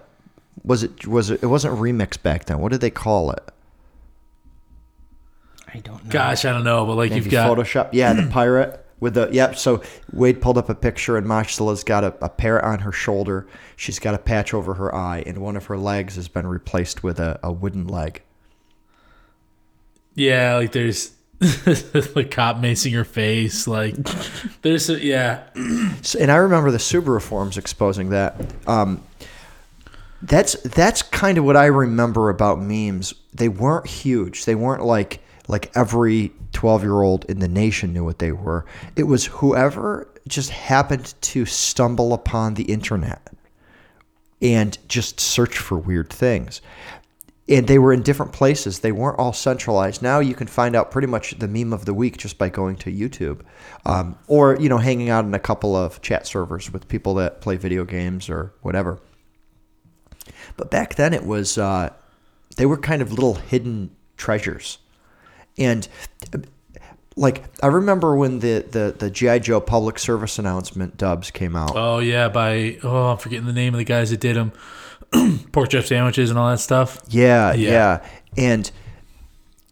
Was 0.64 0.82
it 0.82 1.06
was 1.06 1.30
it? 1.30 1.42
It 1.42 1.46
wasn't 1.46 1.78
remix 1.78 2.20
back 2.20 2.44
then. 2.44 2.58
What 2.58 2.72
did 2.72 2.82
they 2.82 2.90
call 2.90 3.30
it? 3.30 3.42
I 5.72 5.78
don't 5.78 6.04
know. 6.04 6.10
Gosh, 6.10 6.44
I 6.44 6.52
don't 6.52 6.64
know, 6.64 6.84
but 6.84 6.96
like 6.96 7.10
Maybe 7.10 7.24
you've 7.24 7.32
got 7.32 7.56
Photoshop. 7.56 7.90
Yeah, 7.92 8.12
the 8.12 8.26
pirate 8.30 8.83
with 9.00 9.14
the 9.14 9.28
yep. 9.32 9.56
So 9.56 9.82
Wade 10.12 10.40
pulled 10.40 10.58
up 10.58 10.68
a 10.68 10.74
picture, 10.74 11.16
and 11.16 11.26
Moshzilla's 11.26 11.84
got 11.84 12.04
a, 12.04 12.14
a 12.24 12.28
parrot 12.28 12.64
on 12.64 12.80
her 12.80 12.92
shoulder. 12.92 13.46
She's 13.76 13.98
got 13.98 14.14
a 14.14 14.18
patch 14.18 14.54
over 14.54 14.74
her 14.74 14.94
eye, 14.94 15.22
and 15.26 15.38
one 15.38 15.56
of 15.56 15.66
her 15.66 15.76
legs 15.76 16.16
has 16.16 16.28
been 16.28 16.46
replaced 16.46 17.02
with 17.02 17.18
a, 17.18 17.38
a 17.42 17.52
wooden 17.52 17.86
leg. 17.86 18.22
yeah, 20.14 20.56
like 20.56 20.72
there's 20.72 21.12
like 22.14 22.30
cop 22.30 22.56
macing 22.56 22.94
her 22.94 23.04
face. 23.04 23.66
Like 23.66 23.96
there's 24.62 24.88
a, 24.88 25.02
yeah. 25.04 25.44
So, 26.02 26.18
and 26.18 26.30
I 26.30 26.36
remember 26.36 26.70
the 26.70 26.78
Subaru 26.78 27.20
forums 27.20 27.56
exposing 27.56 28.10
that. 28.10 28.40
Um, 28.66 29.02
that's 30.22 30.54
that's 30.62 31.02
kind 31.02 31.38
of 31.38 31.44
what 31.44 31.56
I 31.56 31.66
remember 31.66 32.30
about 32.30 32.60
memes. 32.60 33.14
They 33.32 33.48
weren't 33.48 33.86
huge. 33.86 34.44
They 34.44 34.54
weren't 34.54 34.84
like 34.84 35.20
like 35.48 35.70
every 35.74 36.32
twelve 36.54 36.82
year 36.82 37.02
old 37.02 37.26
in 37.26 37.40
the 37.40 37.48
nation 37.48 37.92
knew 37.92 38.04
what 38.04 38.18
they 38.18 38.32
were. 38.32 38.64
It 38.96 39.04
was 39.04 39.26
whoever 39.26 40.08
just 40.26 40.50
happened 40.50 41.14
to 41.20 41.44
stumble 41.44 42.14
upon 42.14 42.54
the 42.54 42.64
internet 42.64 43.30
and 44.40 44.78
just 44.88 45.20
search 45.20 45.58
for 45.58 45.78
weird 45.78 46.10
things. 46.10 46.62
And 47.46 47.66
they 47.66 47.78
were 47.78 47.92
in 47.92 48.02
different 48.02 48.32
places. 48.32 48.78
They 48.78 48.92
weren't 48.92 49.18
all 49.18 49.34
centralized. 49.34 50.00
Now 50.00 50.20
you 50.20 50.34
can 50.34 50.46
find 50.46 50.74
out 50.74 50.90
pretty 50.90 51.08
much 51.08 51.38
the 51.38 51.48
meme 51.48 51.74
of 51.74 51.84
the 51.84 51.92
week 51.92 52.16
just 52.16 52.38
by 52.38 52.48
going 52.48 52.76
to 52.76 52.90
YouTube, 52.90 53.42
um, 53.84 54.16
or 54.28 54.56
you 54.58 54.70
know, 54.70 54.78
hanging 54.78 55.10
out 55.10 55.26
in 55.26 55.34
a 55.34 55.38
couple 55.38 55.76
of 55.76 56.00
chat 56.00 56.26
servers 56.26 56.72
with 56.72 56.88
people 56.88 57.14
that 57.14 57.42
play 57.42 57.56
video 57.56 57.84
games 57.84 58.30
or 58.30 58.54
whatever. 58.62 58.98
But 60.56 60.70
back 60.70 60.94
then, 60.94 61.12
it 61.12 61.26
was 61.26 61.58
uh, 61.58 61.90
they 62.56 62.64
were 62.64 62.78
kind 62.78 63.02
of 63.02 63.12
little 63.12 63.34
hidden 63.34 63.94
treasures, 64.16 64.78
and 65.58 65.86
like 67.16 67.44
I 67.62 67.68
remember 67.68 68.16
when 68.16 68.40
the 68.40 68.64
the 68.70 68.94
the 68.98 69.10
GI 69.10 69.40
Joe 69.40 69.60
public 69.60 69.98
service 69.98 70.38
announcement 70.38 70.96
dubs 70.96 71.30
came 71.30 71.54
out. 71.56 71.72
Oh 71.74 71.98
yeah, 72.00 72.28
by 72.28 72.78
oh 72.82 73.08
I'm 73.12 73.18
forgetting 73.18 73.46
the 73.46 73.52
name 73.52 73.74
of 73.74 73.78
the 73.78 73.84
guys 73.84 74.10
that 74.10 74.20
did 74.20 74.36
them. 74.36 74.52
Pork 75.52 75.68
chop 75.70 75.84
sandwiches 75.84 76.30
and 76.30 76.38
all 76.38 76.50
that 76.50 76.58
stuff. 76.60 77.00
Yeah, 77.08 77.52
Yeah. 77.54 77.70
yeah, 77.70 78.06
and 78.36 78.70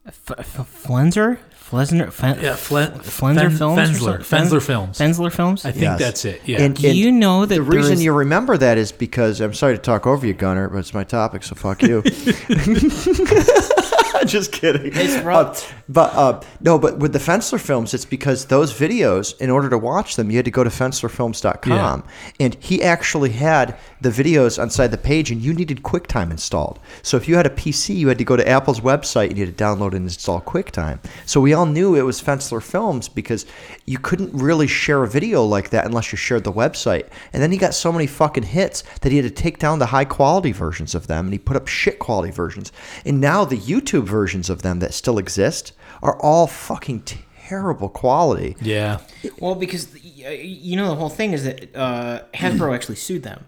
F- 0.07 0.31
F- 0.39 0.83
Flenser? 0.85 1.39
Flesner? 1.71 2.13
Fen- 2.13 2.39
Yeah, 2.43 2.55
Flen- 2.55 2.93
Flenser 3.01 3.49
Fen- 3.49 3.57
Films? 3.57 3.79
or 4.07 4.19
Fensler. 4.19 4.19
Fensler 4.21 4.61
Films. 4.63 4.99
Fensler 4.99 5.33
Films? 5.33 5.65
I 5.65 5.71
think 5.71 5.83
Yes. 5.85 5.99
that's 5.99 6.25
it. 6.27 6.43
Yeah. 6.45 6.61
And- 6.61 6.75
Do 6.77 6.95
you 6.95 7.11
know 7.11 7.47
that 7.47 7.55
the 7.55 7.63
reason 7.63 7.95
is- 7.95 8.05
you 8.05 8.13
remember 8.13 8.59
that 8.59 8.77
is 8.77 8.93
because 8.93 9.41
I'm 9.41 9.55
sorry 9.55 9.75
to 9.77 9.81
talk 9.83 10.07
over 10.07 10.27
you, 10.27 10.35
Gunner, 10.35 10.69
but 10.69 10.79
it's 10.79 10.93
my 10.93 11.03
topic, 11.05 11.43
so 11.45 11.55
fuck 11.55 11.83
you. 11.83 12.03
Just 14.27 14.53
kidding. 14.53 14.93
It's 14.95 15.25
Uh, 15.25 15.55
but 15.89 16.15
uh, 16.15 16.41
no, 16.61 16.79
but 16.79 16.99
with 16.99 17.13
the 17.13 17.19
Fensler 17.19 17.61
films, 17.61 17.93
it's 17.93 18.05
because 18.05 18.47
those 18.47 18.73
videos, 18.73 19.39
in 19.41 19.51
order 19.51 19.69
to 19.69 19.79
watch 19.79 20.17
them, 20.17 20.31
you 20.31 20.37
had 20.37 20.45
to 20.45 20.51
go 20.51 20.65
to 20.65 20.71
fenslerfilms.com. 20.71 22.05
And 22.41 22.55
he 22.57 22.83
actually 22.83 23.31
had 23.31 23.77
the 24.01 24.11
videos 24.11 24.63
inside 24.63 24.89
the 24.89 24.99
page, 24.99 25.31
and 25.31 25.41
you 25.41 25.53
needed 25.53 25.83
QuickTime 25.83 26.31
installed. 26.31 26.79
So 27.03 27.17
if 27.17 27.29
you 27.29 27.37
had 27.37 27.47
a 27.47 27.51
PC, 27.51 27.97
you 27.97 28.09
had 28.09 28.19
to 28.19 28.25
go 28.25 28.37
to 28.37 28.49
Apple's 28.49 28.81
website 28.81 29.29
and 29.29 29.39
you 29.39 29.47
had 29.47 29.57
to 29.57 29.65
download 29.65 29.95
and 29.95 30.05
install 30.05 30.41
QuickTime. 30.41 30.99
So 31.27 31.41
we 31.41 31.53
all 31.53 31.67
knew 31.67 31.95
it 31.95 32.03
was 32.03 32.23
Fensler 32.23 32.63
Films 32.63 33.09
because 33.09 33.47
you 33.87 33.99
couldn't 33.99 34.33
really 34.33 34.67
share 34.67 35.03
a 35.03 35.09
video 35.09 35.45
like 35.45 35.71
that 35.71 35.87
unless 35.87 36.13
you 36.13 36.17
shared 36.17 36.45
the 36.45 36.53
website. 36.53 37.09
And 37.33 37.43
then 37.43 37.53
he 37.53 37.59
got 37.59 37.75
so 37.75 37.93
many 37.93 38.07
fucking 38.07 38.45
hits 38.45 38.83
that 39.01 39.11
he 39.13 39.19
had 39.19 39.25
to 39.25 39.43
take 39.43 39.59
down 39.59 39.79
the 39.79 39.87
high 39.87 40.05
quality 40.05 40.53
versions 40.53 40.95
of 40.95 41.07
them 41.07 41.27
and 41.27 41.33
he 41.33 41.39
put 41.39 41.57
up 41.57 41.69
shit 41.69 41.99
quality 41.99 42.33
versions. 42.33 42.73
And 43.05 43.21
now 43.21 43.45
the 43.45 43.59
YouTube 43.59 44.02
versions 44.03 44.51
of 44.51 44.63
them 44.63 44.79
that 44.81 44.93
still 44.95 45.19
exist 45.19 45.73
are 46.03 46.19
all 46.21 46.47
fucking 46.47 47.03
terrible 47.49 47.89
quality. 47.89 48.57
yeah. 48.61 49.01
Well, 49.39 49.55
because 49.55 49.89
y- 49.95 50.31
you 50.43 50.77
know 50.77 50.89
the 50.89 50.95
whole 50.97 51.09
thing 51.11 51.33
is 51.33 51.45
that 51.45 51.75
uh, 51.77 52.23
Hasbro 52.35 52.75
actually 52.75 52.97
sued 52.97 53.23
them, 53.23 53.45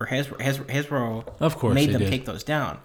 or 0.00 0.06
Hasbro, 0.06 0.38
Hasbro, 0.38 0.66
Hasbro 0.66 1.28
Of 1.40 1.56
course 1.58 1.74
made 1.74 1.92
them 1.92 2.00
did. 2.02 2.10
take 2.10 2.24
those 2.26 2.44
down. 2.44 2.78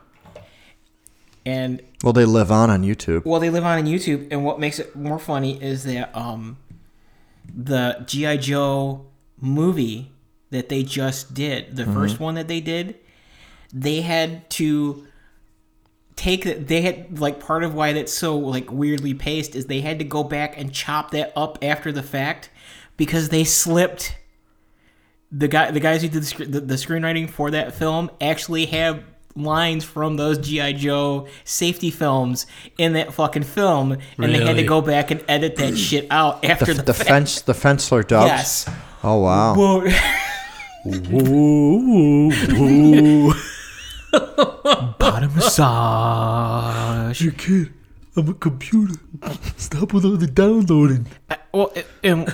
And 1.46 1.82
Well, 2.04 2.14
they 2.14 2.26
live 2.26 2.52
on 2.52 2.70
on 2.70 2.84
YouTube. 2.84 3.26
well, 3.26 3.40
they 3.40 3.50
live 3.50 3.64
on 3.64 3.84
YouTube, 3.86 4.28
and 4.32 4.44
what 4.44 4.60
makes 4.60 4.80
it 4.80 4.96
more 4.96 5.18
funny 5.20 5.62
is 5.62 5.84
that 5.86 6.16
um, 6.16 6.58
the 7.54 8.04
GI 8.06 8.38
Joe 8.40 9.06
movie 9.40 10.12
that 10.52 10.70
they 10.70 10.84
just 10.84 11.34
did, 11.34 11.76
the 11.76 11.86
first 11.86 12.20
one 12.20 12.36
that 12.36 12.48
they 12.48 12.60
did, 12.60 12.96
they 13.74 14.02
had 14.02 14.50
to 14.52 15.08
take 16.20 16.44
that 16.44 16.68
they 16.68 16.82
had 16.82 17.18
like 17.18 17.40
part 17.40 17.64
of 17.64 17.74
why 17.74 17.94
that's 17.94 18.12
so 18.12 18.38
like 18.38 18.70
weirdly 18.70 19.14
paced 19.14 19.56
is 19.56 19.68
they 19.68 19.80
had 19.80 19.98
to 20.00 20.04
go 20.06 20.22
back 20.22 20.58
and 20.60 20.74
chop 20.74 21.12
that 21.12 21.32
up 21.34 21.58
after 21.62 21.94
the 21.94 22.04
fact 22.04 22.50
because 22.98 23.30
they 23.30 23.46
slipped 23.46 24.18
the 25.32 25.48
guy 25.48 25.72
the 25.72 25.80
guys 25.80 26.02
who 26.02 26.10
did 26.10 26.22
the, 26.22 26.26
sc- 26.26 26.38
the, 26.40 26.60
the 26.60 26.74
screenwriting 26.76 27.30
for 27.30 27.52
that 27.52 27.74
film 27.74 28.12
actually 28.20 28.66
have 28.66 29.02
lines 29.36 29.86
from 29.86 30.18
those 30.18 30.38
gi 30.40 30.74
joe 30.74 31.26
safety 31.46 31.90
films 31.90 32.46
in 32.78 32.92
that 32.94 33.14
fucking 33.14 33.44
film 33.44 33.94
and 34.18 34.36
they 34.36 34.46
had 34.46 34.58
to 34.58 34.64
go 34.64 34.82
back 34.82 35.12
and 35.12 35.24
edit 35.30 35.56
that 35.56 35.78
shit 35.88 36.06
out 36.12 36.44
after 36.44 36.66
The, 36.74 36.74
the, 36.74 36.84
the 36.84 36.94
fence, 36.94 37.42
the 37.44 37.54
Fensler 37.54 38.06
dubs. 38.06 38.28
yes 38.28 38.70
Oh 39.02 39.20
wow. 39.22 39.56
Whoa. 39.56 39.88
Ooh, 41.14 42.32
ooh. 42.32 43.34
Bottom 44.12 45.34
massage 45.36 47.22
you 47.22 47.32
kid. 47.32 47.74
I'm 48.16 48.30
a 48.30 48.34
computer. 48.34 48.96
Stop 49.58 49.94
with 49.94 50.04
all 50.06 50.18
the 50.18 50.28
downloading. 50.28 51.08
Uh, 51.30 51.36
well 51.54 51.72
and 52.04 52.28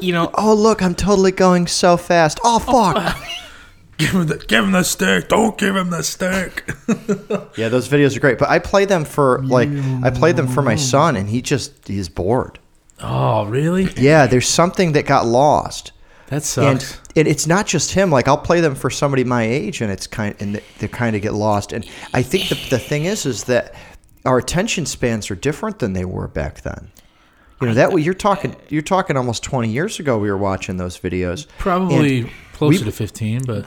you 0.00 0.12
know 0.12 0.30
Oh 0.34 0.54
look, 0.54 0.82
I'm 0.82 0.94
totally 0.94 1.32
going 1.32 1.66
so 1.66 1.96
fast. 1.96 2.40
Oh 2.44 2.58
fuck. 2.58 3.16
Give 3.98 4.10
him 4.10 4.26
the 4.28 4.36
give 4.38 4.62
him 4.64 4.70
the 4.70 4.84
stick. 4.84 5.28
Don't 5.28 5.58
give 5.58 5.74
him 5.74 5.90
the 5.90 6.02
stick. 6.02 6.70
Yeah, 7.56 7.68
those 7.68 7.88
videos 7.88 8.16
are 8.16 8.20
great. 8.20 8.38
But 8.38 8.48
I 8.48 8.60
play 8.60 8.84
them 8.84 9.04
for 9.04 9.42
like 9.42 9.68
I 10.04 10.10
play 10.10 10.30
them 10.30 10.46
for 10.46 10.62
my 10.62 10.76
son, 10.76 11.16
and 11.16 11.28
he 11.28 11.42
just 11.42 11.88
he's 11.88 12.08
bored. 12.08 12.60
oh, 13.00 13.46
really? 13.46 13.88
Yeah, 13.96 14.28
there's 14.28 14.46
something 14.48 14.92
that 14.92 15.04
got 15.06 15.26
lost. 15.26 15.90
That 16.28 16.56
and, 16.58 16.80
sucks. 16.82 17.00
and 17.16 17.26
it's 17.26 17.46
not 17.46 17.66
just 17.66 17.92
him. 17.92 18.10
Like 18.10 18.28
I'll 18.28 18.38
play 18.38 18.60
them 18.60 18.74
for 18.74 18.90
somebody 18.90 19.24
my 19.24 19.42
age, 19.42 19.80
and 19.80 19.90
it's 19.90 20.06
kind 20.06 20.34
and 20.40 20.60
they, 20.78 20.88
kind 20.88 21.16
of 21.16 21.22
get 21.22 21.34
lost. 21.34 21.72
And 21.72 21.88
I 22.12 22.22
think 22.22 22.48
the 22.48 22.54
the 22.70 22.78
thing 22.78 23.04
is, 23.04 23.26
is 23.26 23.44
that 23.44 23.74
our 24.24 24.38
attention 24.38 24.84
spans 24.86 25.30
are 25.30 25.36
different 25.36 25.78
than 25.78 25.94
they 25.94 26.04
were 26.04 26.28
back 26.28 26.60
then. 26.62 26.90
You 27.60 27.68
know 27.68 27.74
that 27.74 27.92
way 27.92 28.02
you're 28.02 28.14
talking 28.14 28.54
you're 28.68 28.82
talking 28.82 29.16
almost 29.16 29.42
20 29.42 29.68
years 29.68 29.98
ago. 29.98 30.18
We 30.18 30.30
were 30.30 30.36
watching 30.36 30.76
those 30.76 30.98
videos. 30.98 31.46
Probably 31.58 32.20
And 32.20 32.30
closer 32.52 32.78
we- 32.80 32.84
to 32.84 32.92
fifteen, 32.92 33.44
but 33.44 33.66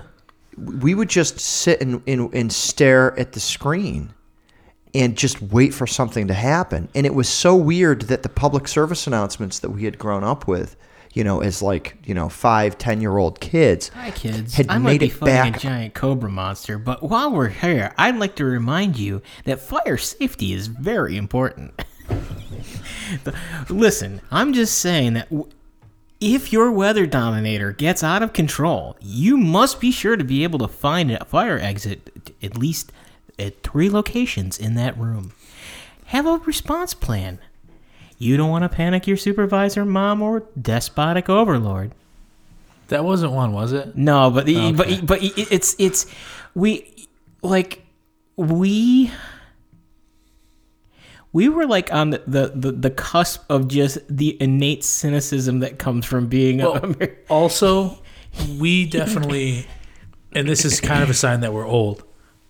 we 0.58 0.94
would 0.94 1.10
just 1.10 1.40
sit 1.40 1.82
and, 1.82 2.02
and, 2.08 2.34
and 2.34 2.52
stare 2.54 3.18
at 3.20 3.32
the 3.32 3.40
screen 3.40 4.14
and 4.94 5.18
just 5.18 5.42
wait 5.42 5.74
for 5.74 5.88
something 5.88 6.28
to 6.28 6.34
happen. 6.34 6.90
And 6.94 7.06
it 7.06 7.16
was 7.16 7.30
so 7.30 7.56
weird 7.56 8.04
that 8.04 8.24
the 8.24 8.30
public 8.30 8.68
service 8.68 9.08
announcements 9.08 9.60
that 9.60 9.70
we 9.70 9.86
had 9.86 9.98
grown 9.98 10.24
up 10.24 10.48
with, 10.48 10.76
you 11.14 11.24
know, 11.24 11.42
as 11.42 11.62
like, 11.62 11.98
you 12.06 12.14
know, 12.14 12.30
five, 12.30 12.78
ten 12.78 13.02
year 13.02 13.18
old 13.18 13.40
kids. 13.40 13.90
Hi, 13.90 14.12
kids. 14.12 14.56
Had 14.56 14.70
I 14.70 14.78
might 14.78 14.92
made 14.94 15.00
be 15.02 15.06
it 15.08 15.14
fighting 15.14 15.52
back. 15.52 15.56
a 15.58 15.60
giant 15.60 15.94
cobra 15.94 16.30
monster, 16.30 16.78
but 16.78 17.04
while 17.04 17.32
we're 17.32 17.50
here, 17.50 17.94
I'd 17.98 18.18
like 18.18 18.36
to 18.36 18.46
remind 18.46 18.98
you 18.98 19.22
that 19.46 19.60
fire 19.60 19.98
safety 19.98 20.54
is 20.54 20.68
very 20.68 21.18
important. 21.18 21.74
Listen, 23.70 24.22
I'm 24.32 24.54
just 24.54 24.78
saying 24.80 25.14
that 25.14 25.30
w- 25.30 25.50
if 26.20 26.54
your 26.54 26.72
weather 26.72 27.06
dominator 27.06 27.72
gets 27.72 28.04
out 28.04 28.22
of 28.24 28.32
control, 28.34 28.96
you 29.02 29.38
must 29.38 29.80
be 29.80 29.92
sure 29.92 30.16
to 30.16 30.24
be 30.24 30.44
able 30.44 30.60
to 30.60 30.68
find 30.68 31.12
a 31.12 31.26
fire 31.26 31.58
exit 31.58 32.34
at 32.44 32.58
least 32.58 32.92
at 33.40 33.64
three 33.64 33.90
locations 33.90 34.58
in 34.60 34.76
that 34.76 34.98
room. 34.98 35.34
Have 36.06 36.26
a 36.28 36.38
response 36.38 36.94
plan. 36.94 37.40
You 38.22 38.38
don't 38.38 38.50
want 38.50 38.64
to 38.64 38.70
panic 38.70 39.08
your 39.08 39.18
supervisor, 39.18 39.84
mom, 39.86 40.22
or 40.22 40.44
despotic 40.62 41.28
overlord. 41.30 41.92
that 42.90 43.04
wasn't 43.04 43.32
one, 43.34 43.52
was 43.54 43.72
it? 43.74 43.96
No, 43.96 44.30
but 44.30 44.46
the, 44.46 44.58
Okay. 44.58 44.72
but 45.00 45.06
but 45.08 45.20
it's 45.22 45.76
it's 45.80 46.06
we 46.54 47.08
like 47.42 47.84
we 48.36 49.12
we 51.34 51.48
were 51.50 51.66
like 51.66 51.94
on 51.94 52.10
the, 52.10 52.22
the, 52.28 52.52
the, 52.54 52.72
the 52.74 52.90
cusp 52.90 53.44
of 53.50 53.68
just 53.70 53.98
the 54.10 54.36
innate 54.42 54.84
cynicism 54.84 55.60
that 55.60 55.80
comes 55.80 56.06
from 56.06 56.28
being 56.28 56.60
a 56.62 56.70
Well, 56.72 56.96
also, 57.30 57.98
we 58.60 58.86
definitely, 58.86 59.66
and 60.34 60.48
this 60.48 60.66
is 60.66 60.82
kind 60.82 61.02
of 61.02 61.10
a 61.10 61.14
sign 61.14 61.40
that 61.40 61.54
we're 61.54 61.66
old. 61.66 62.04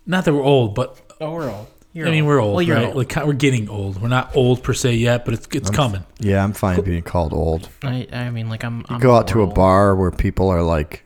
Not 0.04 0.24
that 0.24 0.34
we're 0.34 0.42
old, 0.42 0.74
but 0.74 1.00
oh, 1.20 1.32
we're 1.32 1.48
old. 1.50 1.68
You're 1.94 2.08
I 2.08 2.10
mean 2.10 2.24
we're 2.24 2.40
old, 2.40 2.54
Well, 2.54 2.62
you're 2.62 2.76
right? 2.76 2.86
old. 2.86 2.96
Like 2.96 3.14
we're 3.26 3.34
getting 3.34 3.68
old. 3.68 4.00
We're 4.00 4.08
not 4.08 4.34
old 4.34 4.62
per 4.62 4.72
se 4.72 4.94
yet, 4.94 5.24
but 5.26 5.34
it's 5.34 5.46
it's 5.52 5.68
coming. 5.70 6.04
Yeah, 6.20 6.42
I'm 6.42 6.52
fine 6.54 6.80
being 6.82 7.02
called 7.02 7.32
old. 7.34 7.68
I, 7.82 8.08
I 8.12 8.30
mean, 8.30 8.48
like 8.48 8.64
I'm. 8.64 8.84
I'm 8.88 8.98
Go 9.00 9.14
out 9.14 9.28
to 9.28 9.40
a 9.40 9.44
old. 9.46 9.54
bar 9.54 9.94
where 9.94 10.10
people 10.10 10.48
are 10.48 10.62
like 10.62 11.04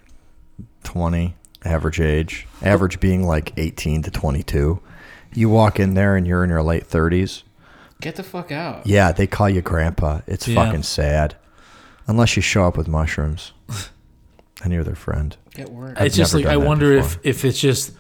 20, 0.84 1.34
average 1.64 2.00
age, 2.00 2.46
average 2.62 3.00
being 3.00 3.26
like 3.26 3.52
18 3.56 4.02
to 4.02 4.10
22. 4.10 4.80
You 5.34 5.48
walk 5.48 5.80
in 5.80 5.94
there 5.94 6.14
and 6.16 6.24
you're 6.26 6.44
in 6.44 6.50
your 6.50 6.62
late 6.62 6.88
30s. 6.88 7.42
Get 8.00 8.14
the 8.16 8.22
fuck 8.22 8.52
out. 8.52 8.86
Yeah, 8.86 9.10
they 9.12 9.26
call 9.26 9.48
you 9.50 9.62
grandpa. 9.62 10.20
It's 10.26 10.46
Yeah. 10.46 10.64
fucking 10.64 10.84
sad. 10.84 11.34
Unless 12.06 12.36
you 12.36 12.42
show 12.42 12.64
up 12.64 12.76
with 12.76 12.86
mushrooms 12.86 13.52
and 14.62 14.72
you're 14.72 14.84
their 14.84 14.94
friend. 14.94 15.36
Get 15.54 15.70
work. 15.70 15.94
I've 15.98 16.06
it's 16.06 16.16
just 16.16 16.32
like 16.34 16.44
I 16.46 16.52
done 16.52 16.60
that 16.60 16.68
wonder 16.68 16.92
if 16.92 17.18
if 17.24 17.44
it's 17.44 17.58
just 17.60 17.92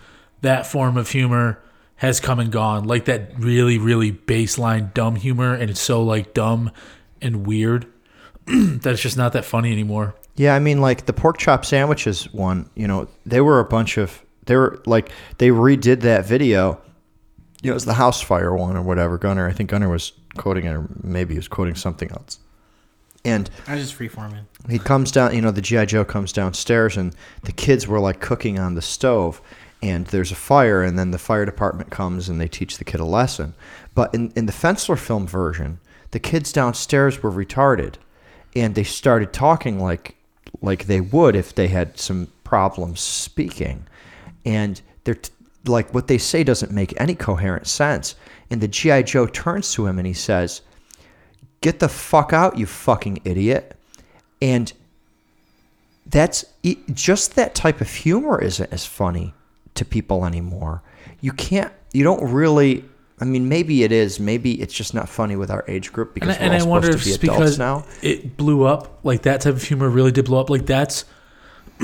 that 0.42 0.66
form 0.66 0.96
of 0.96 1.10
humor 1.10 1.58
has 1.96 2.20
come 2.20 2.38
and 2.38 2.52
gone, 2.52 2.84
like 2.84 3.06
that 3.06 3.38
really 3.38 3.78
really 3.78 4.12
baseline 4.12 4.92
dumb 4.94 5.16
humor, 5.16 5.54
and 5.54 5.70
it's 5.70 5.80
so 5.80 6.02
like 6.02 6.34
dumb 6.34 6.70
and 7.20 7.46
weird 7.46 7.86
that 8.46 8.92
it's 8.92 9.02
just 9.02 9.16
not 9.16 9.32
that 9.32 9.44
funny 9.44 9.72
anymore. 9.72 10.14
Yeah, 10.36 10.54
I 10.54 10.58
mean, 10.58 10.80
like 10.80 11.06
the 11.06 11.12
pork 11.12 11.38
chop 11.38 11.64
sandwiches 11.64 12.32
one, 12.32 12.68
you 12.74 12.86
know, 12.86 13.08
they 13.24 13.40
were 13.40 13.58
a 13.58 13.64
bunch 13.64 13.96
of, 13.96 14.22
they 14.44 14.54
were 14.54 14.82
like, 14.86 15.10
they 15.38 15.48
redid 15.48 16.00
that 16.02 16.26
video. 16.26 16.80
You 17.62 17.70
know, 17.70 17.72
it 17.72 17.74
was 17.74 17.86
the 17.86 17.94
house 17.94 18.20
fire 18.20 18.54
one 18.54 18.76
or 18.76 18.82
whatever. 18.82 19.16
Gunnar, 19.16 19.48
I 19.48 19.52
think 19.52 19.70
Gunnar 19.70 19.88
was 19.88 20.12
quoting 20.36 20.66
it, 20.66 20.72
or 20.72 20.86
maybe 21.02 21.34
he 21.34 21.38
was 21.38 21.48
quoting 21.48 21.74
something 21.74 22.10
else. 22.10 22.38
And 23.24 23.50
I 23.66 23.74
was 23.74 23.88
just 23.88 23.98
freeforming. 23.98 24.44
he 24.68 24.78
comes 24.78 25.10
down, 25.10 25.34
you 25.34 25.40
know, 25.40 25.50
the 25.50 25.62
G.I. 25.62 25.86
Joe 25.86 26.04
comes 26.04 26.32
downstairs, 26.32 26.96
and 26.96 27.16
the 27.42 27.50
kids 27.50 27.88
were 27.88 27.98
like 27.98 28.20
cooking 28.20 28.58
on 28.58 28.74
the 28.74 28.82
stove, 28.82 29.40
and 29.82 30.06
there's 30.06 30.32
a 30.32 30.36
fire, 30.36 30.82
and 30.82 30.98
then 30.98 31.10
the 31.10 31.18
fire 31.18 31.44
department 31.44 31.90
comes 31.90 32.28
and 32.28 32.40
they 32.40 32.48
teach 32.48 32.78
the 32.78 32.84
kid 32.84 33.00
a 33.00 33.04
lesson. 33.04 33.54
But 33.94 34.14
in, 34.14 34.32
in 34.34 34.46
the 34.46 34.52
Fensler 34.52 34.98
film 34.98 35.26
version, 35.26 35.78
the 36.12 36.18
kids 36.18 36.52
downstairs 36.52 37.22
were 37.22 37.30
retarded, 37.30 37.94
and 38.54 38.74
they 38.74 38.84
started 38.84 39.32
talking 39.32 39.78
like 39.78 40.16
like 40.62 40.86
they 40.86 41.00
would 41.00 41.36
if 41.36 41.54
they 41.54 41.68
had 41.68 41.98
some 41.98 42.28
problems 42.42 43.00
speaking, 43.00 43.86
and 44.44 44.80
they're 45.04 45.14
t- 45.14 45.32
like 45.66 45.92
what 45.92 46.06
they 46.06 46.18
say 46.18 46.42
doesn't 46.42 46.72
make 46.72 46.98
any 47.00 47.14
coherent 47.14 47.66
sense. 47.66 48.14
And 48.50 48.60
the 48.60 48.68
G.I. 48.68 49.02
Joe 49.02 49.26
turns 49.26 49.72
to 49.72 49.86
him 49.86 49.98
and 49.98 50.06
he 50.06 50.14
says, 50.14 50.62
"Get 51.60 51.80
the 51.80 51.88
fuck 51.88 52.32
out, 52.32 52.56
you 52.56 52.64
fucking 52.66 53.20
idiot!" 53.24 53.76
And 54.40 54.72
that's 56.06 56.44
just 56.94 57.34
that 57.34 57.54
type 57.54 57.80
of 57.80 57.90
humor 57.90 58.40
isn't 58.40 58.72
as 58.72 58.86
funny 58.86 59.34
to 59.76 59.84
people 59.84 60.24
anymore. 60.24 60.82
You 61.20 61.32
can't, 61.32 61.72
you 61.92 62.04
don't 62.04 62.32
really. 62.32 62.84
I 63.18 63.24
mean, 63.24 63.48
maybe 63.48 63.82
it 63.82 63.92
is. 63.92 64.20
Maybe 64.20 64.60
it's 64.60 64.74
just 64.74 64.92
not 64.92 65.08
funny 65.08 65.36
with 65.36 65.50
our 65.50 65.64
age 65.68 65.90
group 65.90 66.16
And 66.20 66.24
I, 66.24 66.26
because 66.26 66.36
and 66.38 66.50
we're 66.50 66.56
I 66.56 66.60
all 66.60 66.68
wonder 66.68 66.92
supposed 66.92 67.06
if 67.08 67.14
to 67.14 67.20
be 67.20 67.26
it's 67.28 67.34
adults 67.36 67.56
because 67.56 67.58
now. 67.58 67.84
it 68.02 68.36
blew 68.36 68.64
up, 68.64 69.00
like 69.04 69.22
that 69.22 69.40
type 69.40 69.54
of 69.54 69.62
humor 69.62 69.88
really 69.88 70.12
did 70.12 70.26
blow 70.26 70.38
up. 70.40 70.50
Like 70.50 70.66
that's 70.66 71.06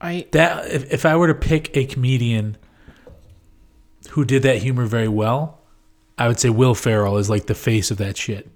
I 0.00 0.26
that. 0.32 0.70
If, 0.70 0.90
if 0.92 1.04
I 1.04 1.16
were 1.16 1.26
to 1.26 1.34
pick 1.34 1.76
a 1.76 1.84
comedian 1.84 2.56
who 4.10 4.24
did 4.24 4.42
that 4.42 4.58
humor 4.62 4.86
very 4.86 5.08
well, 5.08 5.60
I 6.18 6.28
would 6.28 6.40
say 6.40 6.50
Will 6.50 6.74
Ferrell 6.74 7.18
is 7.18 7.28
like 7.28 7.46
the 7.46 7.54
face 7.54 7.90
of 7.90 7.98
that 7.98 8.16
shit. 8.16 8.44
And 8.44 8.52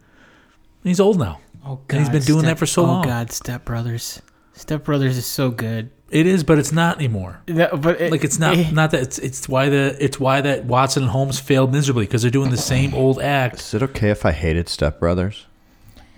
he's 0.85 1.01
old 1.01 1.19
now. 1.19 1.41
oh 1.65 1.81
god. 1.89 1.97
And 1.97 1.99
he's 2.01 2.09
been 2.09 2.23
doing 2.23 2.47
that 2.47 2.59
for 2.59 2.67
so 2.67 2.83
oh, 2.83 2.87
long. 2.87 3.05
god, 3.05 3.33
Step 3.33 3.65
Brothers. 3.65 4.23
Step 4.55 4.85
Brothers 4.85 5.17
is 5.19 5.27
so 5.27 5.51
good. 5.51 5.91
It 6.15 6.27
is, 6.27 6.45
but 6.45 6.59
it's 6.59 6.71
not 6.73 6.97
anymore. 6.99 7.41
That- 7.47 7.81
but 7.83 8.01
it, 8.01 8.11
Like 8.13 8.23
it's 8.25 8.39
not 8.39 8.57
eh, 8.57 8.71
not 8.73 8.93
that 8.93 9.03
it's 9.03 9.19
it's 9.19 9.49
why 9.49 9.69
the 9.69 9.97
it's 9.99 10.19
why 10.21 10.41
that 10.41 10.65
Watson 10.65 11.03
and 11.03 11.11
Holmes 11.11 11.41
failed 11.41 11.73
miserably 11.73 12.07
because 12.07 12.23
they're 12.23 12.31
doing 12.31 12.51
the 12.51 12.57
same 12.57 12.95
old 12.95 13.21
act. 13.21 13.59
Is 13.61 13.75
it 13.75 13.83
okay 13.83 14.11
if 14.11 14.25
I 14.25 14.31
hated 14.33 14.69
Step 14.69 15.01
Brothers? 15.01 15.47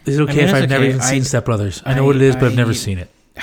Is 0.04 0.18
it 0.18 0.22
okay 0.22 0.36
mean, 0.36 0.44
if 0.48 0.54
I've 0.54 0.68
never 0.68 0.84
okay. 0.84 0.88
even 0.90 1.00
seen 1.02 1.20
I- 1.22 1.24
Step 1.24 1.46
Brothers? 1.46 1.82
I 1.86 1.94
know 1.94 2.04
what 2.04 2.14
it 2.16 2.22
is, 2.22 2.36
but 2.36 2.44
I've 2.44 2.54
never 2.56 2.70
I- 2.70 2.74
seen 2.74 2.98
it. 2.98 3.10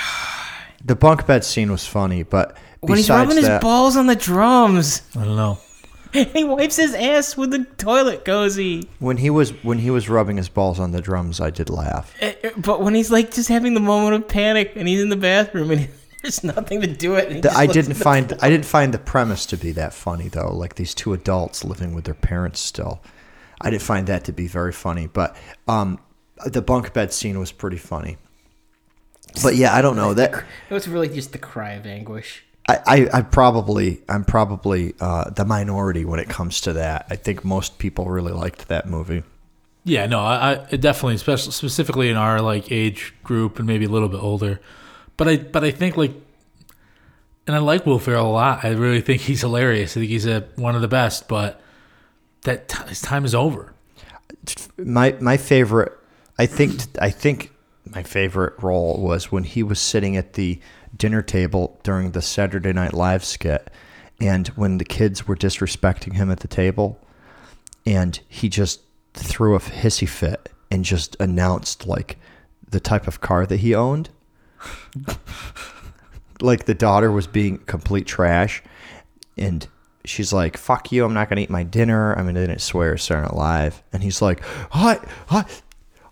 The 0.86 0.94
bunk 0.94 1.26
bed 1.26 1.44
scene 1.44 1.72
was 1.72 1.86
funny, 1.86 2.24
but 2.24 2.58
when 2.80 2.98
he's 2.98 3.06
besides 3.06 3.26
rubbing 3.30 3.42
his 3.42 3.58
balls 3.62 3.96
on 3.96 4.06
the 4.06 4.14
drums, 4.14 5.00
I 5.16 5.24
don't 5.24 5.36
know. 5.36 5.58
he 6.12 6.44
wipes 6.44 6.76
his 6.76 6.92
ass 6.94 7.38
with 7.38 7.50
the 7.52 7.64
toilet 7.78 8.24
cozy. 8.26 8.86
when 8.98 9.16
he 9.16 9.30
was 9.30 9.50
when 9.64 9.78
he 9.78 9.90
was 9.90 10.10
rubbing 10.10 10.36
his 10.36 10.50
balls 10.50 10.78
on 10.78 10.92
the 10.92 11.00
drums, 11.00 11.40
I 11.40 11.48
did 11.48 11.70
laugh. 11.70 12.14
Eh, 12.20 12.34
eh, 12.44 12.50
But 12.58 12.82
when 12.82 12.94
he's 12.94 13.10
like 13.10 13.32
just 13.32 13.48
having 13.48 13.72
the 13.72 13.80
moment 13.80 14.14
of 14.14 14.28
panic 14.28 14.72
and 14.76 14.86
he's 14.86 15.00
in 15.00 15.08
the 15.08 15.16
bathroom 15.16 15.70
and 15.70 15.88
there's 16.24 16.42
nothing 16.42 16.80
to 16.80 16.86
do 16.86 17.14
it, 17.14 17.42
The- 17.42 17.52
I 17.52 17.66
didn't 17.66 17.94
find 17.94 18.28
floor. 18.28 18.38
I 18.42 18.48
didn't 18.50 18.64
find 18.64 18.92
the 18.92 18.98
premise 18.98 19.46
to 19.46 19.56
be 19.56 19.70
that 19.72 19.94
funny 19.94 20.28
though. 20.28 20.52
Like 20.52 20.74
these 20.74 20.94
two 20.94 21.12
adults 21.12 21.64
living 21.64 21.94
with 21.94 22.04
their 22.04 22.14
parents 22.14 22.58
still. 22.60 23.00
I 23.60 23.70
didn't 23.70 23.82
find 23.82 24.06
that 24.08 24.24
to 24.24 24.32
be 24.32 24.46
very 24.48 24.72
funny, 24.72 25.06
but 25.06 25.36
um, 25.68 26.00
the 26.44 26.60
bunk 26.60 26.92
bed 26.92 27.12
scene 27.12 27.38
was 27.38 27.52
pretty 27.52 27.76
funny. 27.76 28.16
But 29.42 29.56
yeah, 29.56 29.74
I 29.74 29.82
don't 29.82 29.96
know 29.96 30.14
that. 30.20 30.44
It 30.70 30.74
was 30.74 30.88
really 30.88 31.08
just 31.08 31.32
the 31.32 31.38
cry 31.38 31.72
of 31.72 31.86
anguish. 31.86 32.44
I, 32.68 32.78
I, 32.86 33.08
I 33.18 33.22
probably 33.22 34.00
I'm 34.08 34.24
probably 34.24 34.94
uh, 35.00 35.28
the 35.30 35.44
minority 35.44 36.04
when 36.06 36.18
it 36.20 36.28
comes 36.30 36.62
to 36.62 36.72
that. 36.74 37.06
I 37.10 37.16
think 37.16 37.44
most 37.44 37.78
people 37.78 38.06
really 38.08 38.32
liked 38.32 38.68
that 38.68 38.88
movie. 38.88 39.22
Yeah, 39.86 40.06
no, 40.06 40.20
I, 40.20 40.64
I 40.72 40.76
definitely, 40.76 41.16
especially 41.16 41.52
specifically 41.52 42.08
in 42.08 42.16
our 42.16 42.40
like 42.40 42.72
age 42.72 43.14
group 43.22 43.58
and 43.58 43.66
maybe 43.66 43.84
a 43.84 43.88
little 43.90 44.08
bit 44.08 44.22
older. 44.22 44.60
But 45.16 45.28
I 45.28 45.36
but 45.36 45.64
I 45.64 45.70
think 45.70 45.96
like, 45.96 46.12
and 47.46 47.54
I 47.54 47.58
like 47.58 47.86
Will 47.86 47.98
Ferrell 47.98 48.26
a 48.26 48.32
lot. 48.32 48.64
I 48.64 48.70
really 48.70 49.00
think 49.00 49.22
he's 49.22 49.42
hilarious. 49.42 49.92
I 49.92 50.00
think 50.00 50.10
he's 50.10 50.26
a, 50.26 50.40
one 50.56 50.74
of 50.74 50.82
the 50.82 50.88
best. 50.88 51.28
But 51.28 51.60
that 52.42 52.68
t- 52.68 52.88
his 52.88 53.00
time 53.00 53.24
is 53.24 53.34
over. 53.34 53.72
My 54.76 55.16
my 55.20 55.36
favorite, 55.36 55.92
I 56.38 56.46
think 56.46 56.82
I 57.00 57.10
think 57.10 57.52
my 57.84 58.02
favorite 58.02 58.54
role 58.62 59.00
was 59.00 59.30
when 59.30 59.44
he 59.44 59.62
was 59.62 59.78
sitting 59.78 60.16
at 60.16 60.34
the 60.34 60.58
dinner 60.96 61.22
table 61.22 61.78
during 61.82 62.12
the 62.12 62.22
Saturday 62.22 62.72
Night 62.72 62.94
Live 62.94 63.24
skit, 63.24 63.70
and 64.20 64.48
when 64.48 64.78
the 64.78 64.84
kids 64.84 65.26
were 65.26 65.36
disrespecting 65.36 66.14
him 66.14 66.30
at 66.30 66.40
the 66.40 66.48
table, 66.48 66.98
and 67.86 68.20
he 68.28 68.48
just 68.48 68.80
threw 69.12 69.54
a 69.54 69.60
hissy 69.60 70.08
fit 70.08 70.50
and 70.70 70.84
just 70.84 71.16
announced 71.20 71.86
like 71.86 72.18
the 72.68 72.80
type 72.80 73.06
of 73.06 73.20
car 73.20 73.46
that 73.46 73.58
he 73.58 73.74
owned. 73.74 74.10
Like 76.40 76.64
the 76.64 76.74
daughter 76.74 77.10
was 77.10 77.26
being 77.26 77.58
complete 77.58 78.06
trash, 78.06 78.62
and 79.36 79.66
she's 80.04 80.32
like, 80.32 80.56
"Fuck 80.56 80.92
you! 80.92 81.04
I'm 81.04 81.14
not 81.14 81.28
gonna 81.28 81.42
eat 81.42 81.50
my 81.50 81.62
dinner." 81.62 82.16
I 82.18 82.22
mean, 82.22 82.34
they 82.34 82.46
didn't 82.46 82.60
swear, 82.60 82.96
Saturday 82.96 83.26
Night 83.26 83.36
Live, 83.36 83.82
and 83.92 84.02
he's 84.02 84.20
like, 84.20 84.42
"I, 84.72 85.00
I, 85.30 85.44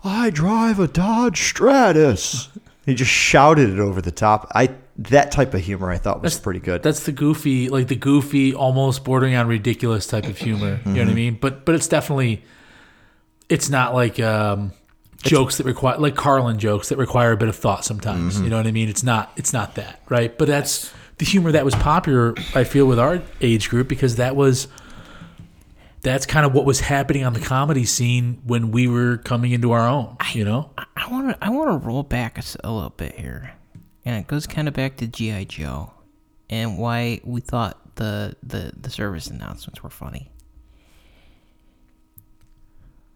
I 0.05 0.31
drive 0.31 0.79
a 0.79 0.89
Dodge 0.89 1.41
Stratus." 1.41 2.49
he 2.87 2.95
just 2.95 3.11
shouted 3.11 3.71
it 3.71 3.79
over 3.79 4.01
the 4.03 4.11
top. 4.11 4.51
I 4.55 4.75
that 4.99 5.33
type 5.33 5.55
of 5.55 5.61
humor 5.61 5.91
I 5.91 5.99
thought 5.99 6.23
was 6.23 6.39
pretty 6.39 6.61
good. 6.61 6.83
That's 6.83 7.05
the 7.05 7.13
goofy, 7.13 7.69
like 7.69 7.89
the 7.89 7.97
goofy, 7.97 8.55
almost 8.55 9.05
bordering 9.05 9.35
on 9.35 9.47
ridiculous 9.47 10.07
type 10.07 10.25
of 10.25 10.37
humor. 10.37 10.81
You 10.85 10.93
know 10.93 11.05
what 11.05 11.11
I 11.11 11.15
mean? 11.15 11.39
But 11.41 11.65
but 11.65 11.75
it's 11.75 11.89
definitely, 11.89 12.45
it's 13.49 13.71
not 13.71 13.95
like 13.95 14.21
um, 14.21 14.73
jokes 15.23 15.57
that 15.59 15.65
require 15.67 15.99
like 15.99 16.15
Carlin 16.15 16.59
jokes 16.59 16.89
that 16.89 16.99
require 16.99 17.33
a 17.33 17.37
bit 17.37 17.49
of 17.49 17.57
thought 17.57 17.85
sometimes. 17.85 18.35
Mm-hmm. 18.35 18.45
You 18.45 18.51
know 18.51 18.57
what 18.57 18.67
I 18.67 18.73
mean? 18.73 18.89
It's 18.89 19.03
not 19.03 19.33
it's 19.37 19.53
not 19.53 19.77
that 19.77 20.01
right. 20.09 20.37
But 20.37 20.49
that's 20.49 20.93
the 21.19 21.25
humor 21.25 21.53
that 21.53 21.65
was 21.65 21.75
popular. 21.75 22.35
I 22.55 22.65
feel 22.65 22.87
with 22.87 22.99
our 22.99 23.23
age 23.41 23.71
group 23.71 23.89
because 23.89 24.17
that 24.17 24.37
was. 24.37 24.69
That's 26.03 26.27
kind 26.27 26.45
of 26.45 26.53
what 26.53 26.65
was 26.65 26.81
happening 26.81 27.25
on 27.25 27.33
the 27.33 27.39
comedy 27.39 27.85
scene 27.85 28.43
when 28.45 28.73
we 28.73 28.89
were 28.89 29.19
coming 29.19 29.53
into 29.53 29.71
our 29.71 29.89
own, 29.89 30.17
you 30.33 30.45
know. 30.45 30.73
I 30.97 31.09
want 31.09 31.29
to 31.29 31.45
I 31.45 31.51
want 31.51 31.81
to 31.81 31.87
roll 31.87 32.03
back 32.03 32.39
a 32.65 32.73
little 32.73 32.91
bit 32.91 33.15
here, 33.15 33.53
and 34.05 34.17
it 34.17 34.27
goes 34.27 34.49
kind 34.49 34.67
of 34.67 34.75
back 34.75 34.97
to 34.97 35.07
GI 35.07 35.45
Joe, 35.45 35.93
and 36.51 36.77
why 36.77 37.21
we 37.23 37.41
thought 37.41 37.95
the 37.95 38.35
the 38.43 38.73
the 38.77 38.91
service 38.91 39.29
announcements 39.29 39.85
were 39.85 39.91
funny. 39.91 40.33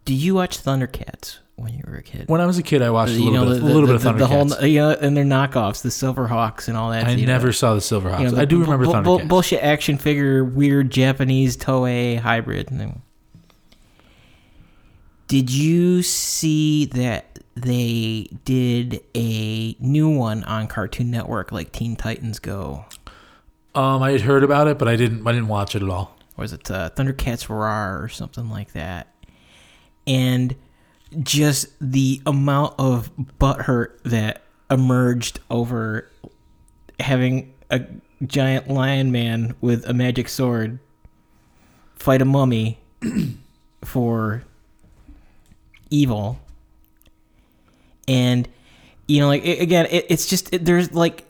Do 0.05 0.13
you 0.13 0.35
watch 0.35 0.63
Thundercats 0.63 1.39
when 1.57 1.73
you 1.73 1.83
were 1.85 1.95
a 1.95 2.03
kid? 2.03 2.29
When 2.29 2.39
I 2.39 2.45
was 2.45 2.57
a 2.57 2.63
kid, 2.63 2.81
I 2.81 2.89
watched 2.91 3.11
a 3.11 3.15
you 3.15 3.29
little 3.29 3.45
know 3.45 3.53
bit, 3.53 3.61
the, 3.61 3.65
a 3.65 3.67
little 3.67 3.81
the, 3.81 3.87
bit 3.87 3.95
of 3.95 4.03
the, 4.03 4.11
the 4.13 4.25
Thundercats. 4.25 4.57
whole 4.59 4.65
you 4.67 4.79
know, 4.79 4.91
and 4.91 5.17
their 5.17 5.25
knockoffs, 5.25 5.81
the 5.81 5.89
Silverhawks 5.89 6.67
and 6.67 6.77
all 6.77 6.91
that. 6.91 7.05
I 7.05 7.11
you 7.11 7.25
know, 7.25 7.33
never 7.33 7.51
saw 7.51 7.73
the 7.73 7.79
Silverhawks. 7.81 8.21
you 8.21 8.31
know, 8.31 8.37
I 8.37 8.45
do 8.45 8.61
remember 8.61 8.85
bu- 8.85 8.91
bu- 8.91 8.97
Thundercats. 8.97 9.27
bullshit 9.27 9.63
action 9.63 9.97
figure, 9.97 10.43
weird 10.45 10.89
Japanese 10.91 11.57
Toei 11.57 12.19
hybrid. 12.19 12.69
Did 15.27 15.49
you 15.51 16.03
see 16.03 16.85
that 16.85 17.39
they 17.55 18.29
did 18.45 19.01
a 19.15 19.75
new 19.79 20.09
one 20.09 20.43
on 20.45 20.67
Cartoon 20.67 21.11
Network, 21.11 21.51
like 21.51 21.71
Teen 21.71 21.95
Titans 21.95 22.39
Go? 22.39 22.85
Um, 23.75 24.01
I 24.01 24.11
had 24.11 24.21
heard 24.21 24.43
about 24.43 24.67
it, 24.67 24.77
but 24.79 24.87
I 24.87 24.95
didn't. 24.95 25.27
I 25.27 25.31
didn't 25.33 25.49
watch 25.49 25.75
it 25.75 25.83
at 25.83 25.89
all. 25.89 26.15
Or 26.37 26.43
was 26.43 26.53
it 26.53 26.69
uh, 26.71 26.91
Thundercats 26.91 27.49
Roar 27.49 28.01
or 28.01 28.07
something 28.09 28.49
like 28.49 28.71
that? 28.73 29.13
And 30.05 30.55
just 31.21 31.67
the 31.79 32.21
amount 32.25 32.75
of 32.77 33.11
butthurt 33.39 34.01
that 34.03 34.41
emerged 34.69 35.39
over 35.49 36.09
having 36.99 37.53
a 37.69 37.81
giant 38.25 38.69
lion 38.69 39.11
man 39.11 39.55
with 39.61 39.87
a 39.87 39.93
magic 39.93 40.27
sword 40.27 40.79
fight 41.95 42.21
a 42.21 42.25
mummy 42.25 42.79
for 43.83 44.43
evil. 45.89 46.39
And, 48.07 48.47
you 49.07 49.19
know, 49.19 49.27
like, 49.27 49.45
it, 49.45 49.61
again, 49.61 49.87
it, 49.89 50.05
it's 50.09 50.27
just, 50.27 50.53
it, 50.53 50.65
there's 50.65 50.93
like, 50.93 51.25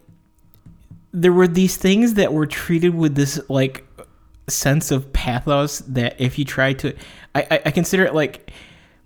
there 1.11 1.33
were 1.33 1.47
these 1.47 1.77
things 1.77 2.15
that 2.15 2.33
were 2.33 2.45
treated 2.45 2.95
with 2.95 3.15
this, 3.15 3.39
like, 3.49 3.83
sense 4.49 4.91
of 4.91 5.11
pathos 5.11 5.79
that 5.79 6.15
if 6.19 6.39
you 6.39 6.45
try 6.45 6.71
to 6.71 6.95
I, 7.35 7.47
I, 7.51 7.61
I 7.65 7.71
consider 7.71 8.05
it 8.05 8.15
like 8.15 8.51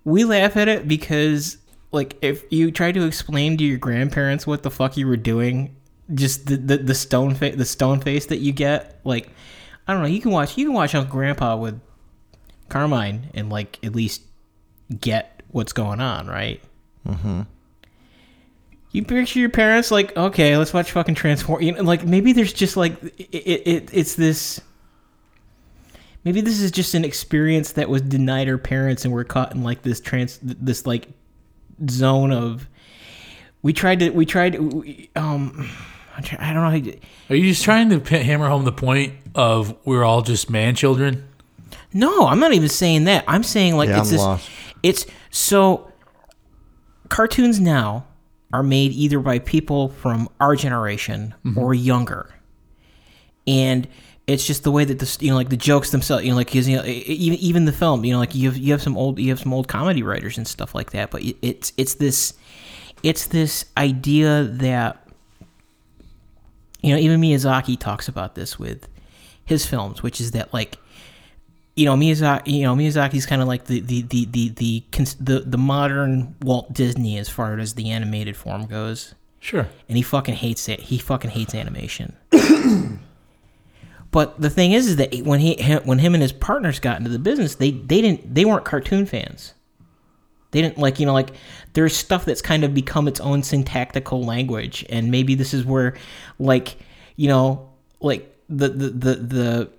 we 0.03 0.23
laugh 0.23 0.57
at 0.57 0.67
it 0.67 0.87
because 0.87 1.57
like 1.91 2.17
if 2.21 2.43
you 2.51 2.71
try 2.71 2.91
to 2.91 3.05
explain 3.05 3.57
to 3.57 3.63
your 3.63 3.77
grandparents 3.77 4.47
what 4.47 4.63
the 4.63 4.71
fuck 4.71 4.97
you 4.97 5.07
were 5.07 5.17
doing 5.17 5.75
just 6.13 6.45
the 6.47 6.57
the, 6.57 6.77
the 6.77 6.95
stone 6.95 7.35
face 7.35 7.55
the 7.55 7.65
stone 7.65 7.99
face 7.99 8.25
that 8.27 8.37
you 8.37 8.51
get 8.51 8.99
like 9.03 9.29
i 9.87 9.93
don't 9.93 10.01
know 10.01 10.07
you 10.07 10.21
can 10.21 10.31
watch 10.31 10.57
you 10.57 10.65
can 10.65 10.73
watch 10.73 10.95
uncle 10.95 11.11
grandpa 11.11 11.55
with 11.55 11.79
carmine 12.71 13.29
and 13.33 13.49
like 13.49 13.77
at 13.83 13.93
least 13.93 14.23
get 14.99 15.43
what's 15.49 15.73
going 15.73 16.01
on 16.01 16.27
right? 16.27 16.61
Mm-hmm. 17.07 17.41
You 18.91 19.05
picture 19.05 19.39
your 19.39 19.49
parents 19.49 19.91
like 19.91 20.15
okay 20.17 20.57
let's 20.57 20.73
watch 20.73 20.91
fucking 20.91 21.15
transform 21.15 21.61
you 21.61 21.73
know, 21.73 21.83
like 21.83 22.05
maybe 22.05 22.33
there's 22.33 22.53
just 22.53 22.75
like 22.75 23.01
it, 23.03 23.29
it, 23.29 23.67
it 23.67 23.89
it's 23.93 24.15
this 24.15 24.59
maybe 26.23 26.41
this 26.41 26.59
is 26.61 26.71
just 26.71 26.93
an 26.93 27.03
experience 27.05 27.73
that 27.73 27.89
was 27.89 28.01
denied 28.01 28.47
our 28.49 28.57
parents 28.57 29.03
and 29.05 29.13
we're 29.13 29.23
caught 29.23 29.53
in 29.53 29.63
like 29.63 29.81
this 29.81 29.99
trans 29.99 30.39
this 30.41 30.85
like 30.85 31.07
zone 31.89 32.31
of 32.31 32.67
we 33.61 33.73
tried 33.73 33.99
to 33.99 34.09
we 34.11 34.25
tried 34.25 34.53
to, 34.53 34.59
we- 34.59 35.09
um 35.15 35.69
I'm 36.17 36.23
try- 36.23 36.39
I 36.49 36.53
don't 36.53 36.63
know 36.63 36.69
how 36.69 36.75
you, 36.75 36.99
Are 37.29 37.35
you 37.35 37.49
just 37.49 37.63
trying 37.63 37.89
to 37.89 38.23
hammer 38.23 38.49
home 38.49 38.65
the 38.65 38.71
point 38.73 39.13
of 39.33 39.75
we're 39.85 40.03
all 40.03 40.21
just 40.21 40.49
man 40.49 40.75
children? 40.75 41.27
No, 41.93 42.27
I'm 42.27 42.39
not 42.39 42.53
even 42.53 42.67
saying 42.69 43.05
that. 43.05 43.23
I'm 43.27 43.43
saying 43.43 43.75
like 43.77 43.89
Yeah, 43.89 43.99
it's 43.99 44.09
I'm 44.09 44.11
this 44.13 44.21
lost. 44.21 44.49
it's 44.83 45.05
so 45.29 45.91
cartoons 47.09 47.59
now 47.59 48.05
are 48.53 48.63
made 48.63 48.91
either 48.91 49.19
by 49.19 49.39
people 49.39 49.87
from 49.89 50.27
our 50.41 50.55
generation 50.57 51.33
or 51.55 51.73
younger. 51.73 52.29
And 53.47 53.87
it's 54.31 54.45
just 54.45 54.63
the 54.63 54.71
way 54.71 54.85
that 54.85 54.99
the 54.99 55.17
you 55.19 55.29
know 55.29 55.35
like 55.35 55.49
the 55.49 55.57
jokes 55.57 55.91
themselves 55.91 56.23
you 56.23 56.29
know 56.31 56.35
like 56.35 56.53
you 56.53 56.75
know 56.75 56.83
even 56.85 57.37
even 57.39 57.65
the 57.65 57.71
film 57.71 58.03
you 58.05 58.11
know 58.13 58.19
like 58.19 58.33
you 58.35 58.49
have 58.49 58.57
you 58.57 58.71
have 58.71 58.81
some 58.81 58.97
old 58.97 59.19
you 59.19 59.29
have 59.29 59.39
some 59.39 59.53
old 59.53 59.67
comedy 59.67 60.03
writers 60.03 60.37
and 60.37 60.47
stuff 60.47 60.73
like 60.75 60.91
that 60.91 61.11
but 61.11 61.21
it's 61.41 61.73
it's 61.77 61.95
this 61.95 62.33
it's 63.03 63.27
this 63.27 63.65
idea 63.77 64.43
that 64.43 65.07
you 66.81 66.93
know 66.93 66.99
even 66.99 67.19
Miyazaki 67.21 67.79
talks 67.79 68.07
about 68.07 68.35
this 68.35 68.57
with 68.57 68.87
his 69.45 69.65
films 69.65 70.01
which 70.03 70.21
is 70.21 70.31
that 70.31 70.53
like 70.53 70.77
you 71.75 71.85
know 71.85 71.95
Miyazaki 71.95 72.47
you 72.47 72.63
know 72.63 72.75
Miyazaki's 72.75 73.25
kind 73.25 73.41
of 73.41 73.47
like 73.47 73.65
the 73.65 73.79
the 73.79 74.01
the 74.03 74.25
the 74.25 74.49
the, 74.49 74.83
the 75.19 75.39
the 75.41 75.57
modern 75.57 76.35
Walt 76.41 76.73
Disney 76.73 77.17
as 77.17 77.29
far 77.29 77.57
as 77.59 77.73
the 77.75 77.89
animated 77.89 78.35
form 78.35 78.65
goes 78.65 79.15
Sure. 79.39 79.67
and 79.89 79.97
he 79.97 80.03
fucking 80.03 80.35
hates 80.35 80.69
it. 80.69 80.79
He 80.79 80.99
fucking 80.99 81.31
hates 81.31 81.55
animation. 81.55 82.15
but 84.11 84.39
the 84.39 84.49
thing 84.49 84.73
is, 84.73 84.87
is 84.87 84.95
that 84.97 85.15
when 85.23 85.39
he 85.39 85.61
when 85.85 85.99
him 85.99 86.13
and 86.13 86.21
his 86.21 86.33
partners 86.33 86.79
got 86.79 86.97
into 86.97 87.09
the 87.09 87.19
business, 87.19 87.55
they 87.55 87.71
they 87.71 88.01
didn't 88.01 88.33
they 88.33 88.45
weren't 88.45 88.65
cartoon 88.65 89.05
fans. 89.05 89.53
They 90.51 90.61
didn't 90.61 90.77
like 90.77 90.99
you 90.99 91.05
know 91.05 91.13
like 91.13 91.31
there's 91.73 91.95
stuff 91.95 92.25
that's 92.25 92.41
kind 92.41 92.65
of 92.65 92.73
become 92.73 93.07
its 93.07 93.21
own 93.21 93.41
syntactical 93.41 94.23
language, 94.23 94.85
and 94.89 95.11
maybe 95.11 95.35
this 95.35 95.53
is 95.53 95.65
where 95.65 95.95
like 96.39 96.77
you 97.15 97.29
know 97.29 97.69
like 98.01 98.35
the 98.49 98.67
the 98.67 98.89
the 98.89 99.15
the 99.15 99.69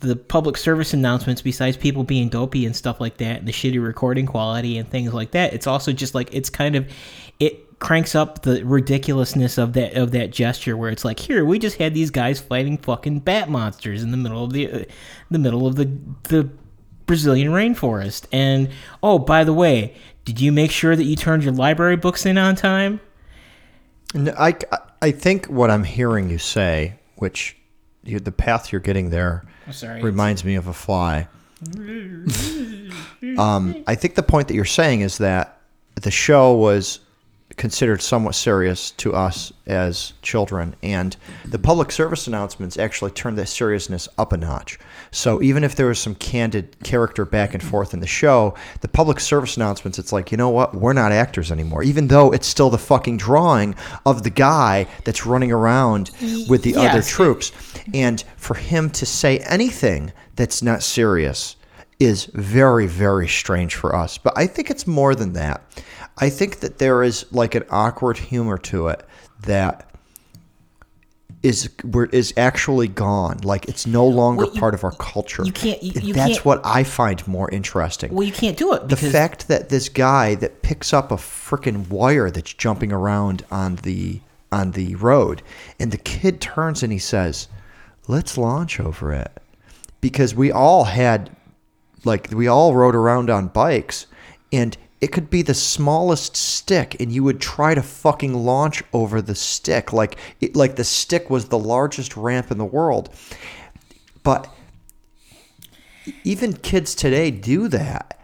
the 0.00 0.16
public 0.16 0.58
service 0.58 0.92
announcements 0.92 1.40
besides 1.40 1.74
people 1.74 2.04
being 2.04 2.28
dopey 2.28 2.66
and 2.66 2.76
stuff 2.76 3.00
like 3.00 3.16
that 3.16 3.38
and 3.38 3.48
the 3.48 3.52
shitty 3.52 3.82
recording 3.82 4.26
quality 4.26 4.76
and 4.76 4.90
things 4.90 5.14
like 5.14 5.30
that 5.30 5.54
it's 5.54 5.66
also 5.66 5.92
just 5.92 6.14
like 6.14 6.28
it's 6.30 6.50
kind 6.50 6.76
of 6.76 6.86
it 7.40 7.67
cranks 7.78 8.14
up 8.14 8.42
the 8.42 8.64
ridiculousness 8.64 9.56
of 9.56 9.72
that 9.74 9.94
of 9.94 10.10
that 10.10 10.30
gesture 10.30 10.76
where 10.76 10.90
it's 10.90 11.04
like 11.04 11.20
here 11.20 11.44
we 11.44 11.58
just 11.58 11.76
had 11.76 11.94
these 11.94 12.10
guys 12.10 12.40
fighting 12.40 12.76
fucking 12.76 13.20
bat 13.20 13.48
monsters 13.48 14.02
in 14.02 14.10
the 14.10 14.16
middle 14.16 14.44
of 14.44 14.52
the 14.52 14.70
uh, 14.70 14.84
the 15.30 15.38
middle 15.38 15.66
of 15.66 15.76
the 15.76 15.88
the 16.24 16.48
Brazilian 17.06 17.52
rainforest. 17.52 18.26
And 18.32 18.70
oh 19.02 19.18
by 19.18 19.44
the 19.44 19.52
way 19.52 19.94
did 20.28 20.40
you 20.42 20.52
make 20.52 20.70
sure 20.70 20.94
that 20.94 21.04
you 21.04 21.16
turned 21.16 21.42
your 21.42 21.54
library 21.54 21.96
books 21.96 22.26
in 22.26 22.36
on 22.36 22.54
time? 22.54 23.00
No, 24.12 24.34
I, 24.38 24.54
I 25.00 25.10
think 25.10 25.46
what 25.46 25.70
I'm 25.70 25.84
hearing 25.84 26.28
you 26.28 26.36
say, 26.36 26.98
which 27.16 27.56
you, 28.04 28.20
the 28.20 28.30
path 28.30 28.70
you're 28.70 28.82
getting 28.82 29.08
there 29.08 29.46
I'm 29.66 29.72
sorry. 29.72 30.02
reminds 30.02 30.44
me 30.44 30.56
of 30.56 30.66
a 30.66 30.74
fly. 30.74 31.28
um, 33.38 33.82
I 33.86 33.94
think 33.94 34.16
the 34.16 34.22
point 34.22 34.48
that 34.48 34.54
you're 34.54 34.66
saying 34.66 35.00
is 35.00 35.16
that 35.16 35.60
the 35.94 36.10
show 36.10 36.54
was 36.54 37.00
considered 37.58 38.00
somewhat 38.00 38.34
serious 38.34 38.92
to 38.92 39.12
us 39.12 39.52
as 39.66 40.14
children, 40.22 40.74
and 40.82 41.16
the 41.44 41.58
public 41.58 41.92
service 41.92 42.26
announcements 42.26 42.78
actually 42.78 43.10
turned 43.10 43.36
that 43.36 43.48
seriousness 43.48 44.08
up 44.16 44.32
a 44.32 44.36
notch. 44.36 44.78
So 45.10 45.42
even 45.42 45.64
if 45.64 45.74
there 45.74 45.86
was 45.86 45.98
some 45.98 46.14
candid 46.14 46.76
character 46.84 47.24
back 47.24 47.54
and 47.54 47.62
forth 47.62 47.92
in 47.92 48.00
the 48.00 48.06
show, 48.06 48.54
the 48.80 48.88
public 48.88 49.20
service 49.20 49.56
announcements, 49.56 49.98
it's 49.98 50.12
like, 50.12 50.30
you 50.30 50.38
know 50.38 50.48
what? 50.48 50.74
We're 50.74 50.92
not 50.92 51.12
actors 51.12 51.52
anymore, 51.52 51.82
even 51.82 52.08
though 52.08 52.32
it's 52.32 52.46
still 52.46 52.70
the 52.70 52.78
fucking 52.78 53.18
drawing 53.18 53.74
of 54.06 54.22
the 54.22 54.30
guy 54.30 54.86
that's 55.04 55.26
running 55.26 55.52
around 55.52 56.10
with 56.48 56.62
the 56.62 56.76
other 56.76 57.02
troops. 57.02 57.52
And 57.92 58.22
for 58.36 58.54
him 58.54 58.90
to 58.90 59.04
say 59.04 59.38
anything 59.40 60.12
that's 60.36 60.62
not 60.62 60.82
serious 60.82 61.56
is 61.98 62.26
very, 62.26 62.86
very 62.86 63.26
strange 63.26 63.74
for 63.74 63.94
us. 63.94 64.18
But 64.18 64.38
I 64.38 64.46
think 64.46 64.70
it's 64.70 64.86
more 64.86 65.14
than 65.14 65.32
that. 65.32 65.62
I 66.20 66.30
think 66.30 66.60
that 66.60 66.78
there 66.78 67.02
is 67.02 67.26
like 67.32 67.54
an 67.54 67.64
awkward 67.70 68.18
humor 68.18 68.58
to 68.58 68.88
it 68.88 69.04
that 69.42 69.84
is 71.42 71.70
where 71.84 72.06
is 72.06 72.34
actually 72.36 72.88
gone. 72.88 73.38
Like 73.44 73.66
it's 73.68 73.86
no 73.86 74.04
longer 74.04 74.44
Well, 74.46 74.54
you- 74.54 74.60
part 74.60 74.74
of 74.74 74.82
our 74.82 74.90
culture. 74.92 75.44
you 75.44 75.52
can't- 75.52 75.80
you- 75.82 75.92
you 76.02 76.12
that's 76.14 76.32
can't- 76.34 76.44
what 76.44 76.60
I 76.64 76.82
find 76.82 77.26
more 77.28 77.48
interesting. 77.50 78.12
well 78.12 78.26
you 78.26 78.32
can't 78.32 78.56
do 78.56 78.72
it 78.72 78.88
the 78.88 78.96
fact 78.96 79.46
that 79.48 79.68
this 79.68 79.88
guy 79.88 80.34
that 80.36 80.62
picks 80.62 80.92
up 80.92 81.12
a 81.12 81.16
freaking 81.16 81.88
wire 81.88 82.30
that's 82.30 82.52
jumping 82.52 82.92
around 82.92 83.44
on 83.50 83.76
the 83.82 84.20
on 84.50 84.70
the 84.72 84.94
road, 84.96 85.42
and 85.78 85.92
the 85.92 85.98
kid 85.98 86.40
turns 86.40 86.82
and 86.82 86.90
he 86.90 86.98
says, 86.98 87.48
"Let's 88.08 88.38
launch 88.38 88.80
over 88.80 89.12
it," 89.12 89.30
because 90.00 90.34
we 90.34 90.50
all 90.50 90.84
had, 90.84 91.28
like, 92.06 92.30
we 92.32 92.48
all 92.48 92.74
rode 92.74 92.94
around 92.96 93.28
on 93.28 93.48
bikes, 93.48 94.06
and 94.50 94.74
it 95.00 95.08
could 95.08 95.30
be 95.30 95.42
the 95.42 95.54
smallest 95.54 96.36
stick, 96.36 96.96
and 97.00 97.12
you 97.12 97.22
would 97.22 97.40
try 97.40 97.74
to 97.74 97.82
fucking 97.82 98.34
launch 98.34 98.82
over 98.92 99.22
the 99.22 99.34
stick, 99.34 99.92
like, 99.92 100.16
it, 100.40 100.56
like 100.56 100.76
the 100.76 100.84
stick 100.84 101.30
was 101.30 101.46
the 101.46 101.58
largest 101.58 102.16
ramp 102.16 102.50
in 102.50 102.58
the 102.58 102.64
world, 102.64 103.14
but 104.22 104.52
even 106.24 106.52
kids 106.52 106.94
today 106.94 107.30
do 107.30 107.68
that, 107.68 108.20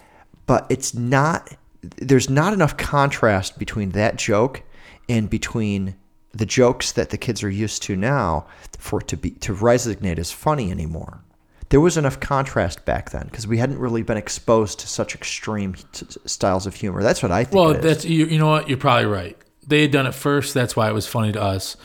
but 0.46 0.66
it's 0.68 0.94
not. 0.94 1.56
There's 1.96 2.30
not 2.30 2.54
enough 2.54 2.78
contrast 2.78 3.58
between 3.58 3.90
that 3.90 4.16
joke 4.16 4.62
and 5.08 5.28
between 5.28 5.96
the 6.32 6.46
jokes 6.46 6.92
that 6.92 7.10
the 7.10 7.18
kids 7.18 7.42
are 7.42 7.50
used 7.50 7.82
to 7.84 7.94
now 7.94 8.46
for 8.78 9.00
it 9.00 9.08
to 9.08 9.16
be 9.16 9.30
to 9.32 9.54
resonate 9.54 10.18
as 10.18 10.32
funny 10.32 10.70
anymore. 10.70 11.22
There 11.70 11.80
was 11.80 11.96
enough 11.96 12.20
contrast 12.20 12.84
back 12.84 13.10
then 13.10 13.24
because 13.24 13.46
we 13.46 13.58
hadn't 13.58 13.78
really 13.78 14.02
been 14.02 14.16
exposed 14.16 14.78
to 14.80 14.86
such 14.86 15.14
extreme 15.14 15.74
t- 15.92 16.06
styles 16.26 16.66
of 16.66 16.74
humor. 16.74 17.02
That's 17.02 17.22
what 17.22 17.32
I 17.32 17.44
think. 17.44 17.54
Well, 17.54 17.74
that's 17.74 18.04
you, 18.04 18.26
you 18.26 18.38
know 18.38 18.48
what 18.48 18.68
you're 18.68 18.78
probably 18.78 19.06
right. 19.06 19.36
They 19.66 19.82
had 19.82 19.90
done 19.90 20.06
it 20.06 20.14
first. 20.14 20.54
That's 20.54 20.76
why 20.76 20.88
it 20.88 20.92
was 20.92 21.06
funny 21.06 21.32
to 21.32 21.42
us. 21.42 21.76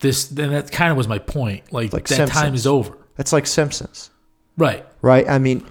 This 0.00 0.26
then 0.28 0.50
that 0.50 0.70
kind 0.70 0.90
of 0.90 0.96
was 0.96 1.08
my 1.08 1.18
point. 1.18 1.72
Like, 1.72 1.92
Like 1.92 2.06
that 2.08 2.28
time 2.28 2.54
is 2.54 2.66
over. 2.66 2.96
that's 3.16 3.32
like 3.32 3.46
Simpsons. 3.46 4.10
Right. 4.56 4.84
right? 5.02 5.28
I 5.28 5.38
mean, 5.38 5.64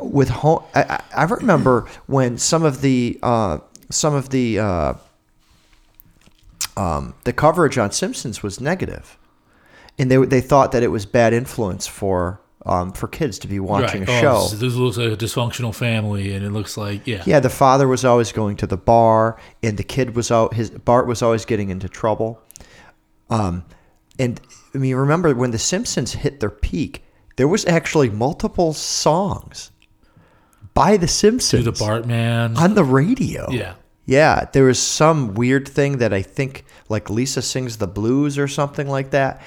with 0.00 0.30
home, 0.30 0.64
I, 0.74 0.82
I 0.82 1.02
I 1.14 1.24
remember 1.24 1.86
when 2.06 2.38
some 2.38 2.64
of 2.64 2.80
the 2.80 3.18
uh, 3.22 3.58
some 3.90 4.14
of 4.14 4.30
the 4.30 4.58
uh, 4.58 4.94
um, 6.76 7.14
the 7.24 7.32
coverage 7.32 7.76
on 7.78 7.90
Simpsons 7.92 8.42
was 8.42 8.60
negative, 8.60 9.18
and 9.98 10.10
they 10.10 10.16
they 10.18 10.40
thought 10.40 10.72
that 10.72 10.82
it 10.82 10.88
was 10.88 11.04
bad 11.06 11.32
influence 11.32 11.86
for 11.86 12.40
um, 12.66 12.92
for 12.92 13.08
kids 13.08 13.38
to 13.40 13.48
be 13.48 13.58
watching 13.60 14.00
right. 14.04 14.08
a 14.08 14.18
Oh, 14.18 14.20
show. 14.20 14.40
this, 14.48 14.60
this 14.60 14.74
looks 14.74 14.96
like 14.98 15.12
a 15.12 15.16
dysfunctional 15.16 15.74
family, 15.74 16.34
and 16.34 16.44
it 16.44 16.50
looks 16.50 16.76
like 16.76 17.06
yeah. 17.06 17.22
Yeah, 17.26 17.40
the 17.40 17.48
father 17.50 17.88
was 17.88 18.04
always 18.04 18.32
going 18.32 18.56
to 18.56 18.66
the 18.66 18.76
bar, 18.76 19.38
and 19.62 19.76
the 19.78 19.82
kid 19.84 20.14
was 20.14 20.30
out. 20.30 20.54
His 20.54 20.70
Bart 20.70 21.06
was 21.06 21.22
always 21.22 21.44
getting 21.44 21.70
into 21.70 21.88
trouble. 21.88 22.40
Um, 23.30 23.64
and 24.18 24.40
I 24.74 24.78
mean, 24.78 24.96
remember 24.96 25.34
when 25.34 25.50
the 25.52 25.58
Simpsons 25.58 26.12
hit 26.12 26.40
their 26.40 26.50
peak? 26.50 27.04
There 27.36 27.48
was 27.48 27.64
actually 27.64 28.10
multiple 28.10 28.72
songs 28.74 29.70
by 30.74 30.92
the 30.98 31.06
Do 31.06 31.12
Simpsons 31.12 31.64
the 31.64 31.72
Bartman. 31.72 32.56
on 32.58 32.74
the 32.74 32.84
radio. 32.84 33.50
yeah. 33.50 33.74
Yeah, 34.06 34.46
there 34.52 34.64
was 34.64 34.80
some 34.80 35.34
weird 35.34 35.68
thing 35.68 35.98
that 35.98 36.12
I 36.12 36.20
think 36.22 36.64
like 36.88 37.08
Lisa 37.10 37.42
sings 37.42 37.76
the 37.76 37.86
blues 37.86 38.38
or 38.38 38.48
something 38.48 38.88
like 38.88 39.10
that. 39.10 39.40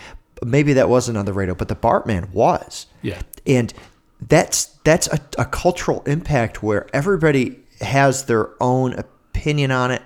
Maybe 0.46 0.74
that 0.74 0.90
wasn't 0.90 1.18
on 1.18 1.26
the 1.26 1.34
radio, 1.34 1.56
but 1.56 1.68
the 1.68 1.76
Bartman 1.76 2.32
was. 2.32 2.88
Yeah. 3.02 3.22
And 3.46 3.74
that's 4.22 4.66
that's 4.84 5.08
a, 5.08 5.20
a 5.38 5.46
cultural 5.46 6.02
impact 6.06 6.64
where 6.64 6.88
everybody 6.94 7.60
has 7.82 8.26
their 8.26 8.52
own 8.62 8.94
opinion 8.94 9.72
on 9.72 9.92
it. 9.92 10.02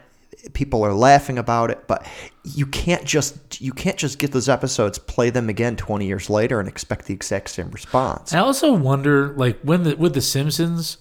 People 0.53 0.83
are 0.83 0.93
laughing 0.93 1.38
about 1.38 1.71
it, 1.71 1.88
but 1.88 2.07
you 2.43 2.65
can't 2.65 3.03
just 3.03 3.59
you 3.59 3.71
can't 3.71 3.97
just 3.97 4.17
get 4.17 4.31
those 4.31 4.47
episodes, 4.47 4.97
play 4.97 5.29
them 5.29 5.49
again 5.49 5.75
20 5.75 6.05
years 6.05 6.29
later 6.29 6.59
and 6.59 6.69
expect 6.69 7.05
the 7.05 7.13
exact 7.13 7.49
same 7.49 7.69
response. 7.71 8.33
I 8.33 8.39
also 8.39 8.73
wonder, 8.73 9.33
like, 9.35 9.59
when 9.61 9.83
the 9.83 9.95
with 9.95 10.13
the 10.13 10.21
Simpsons, 10.21 10.97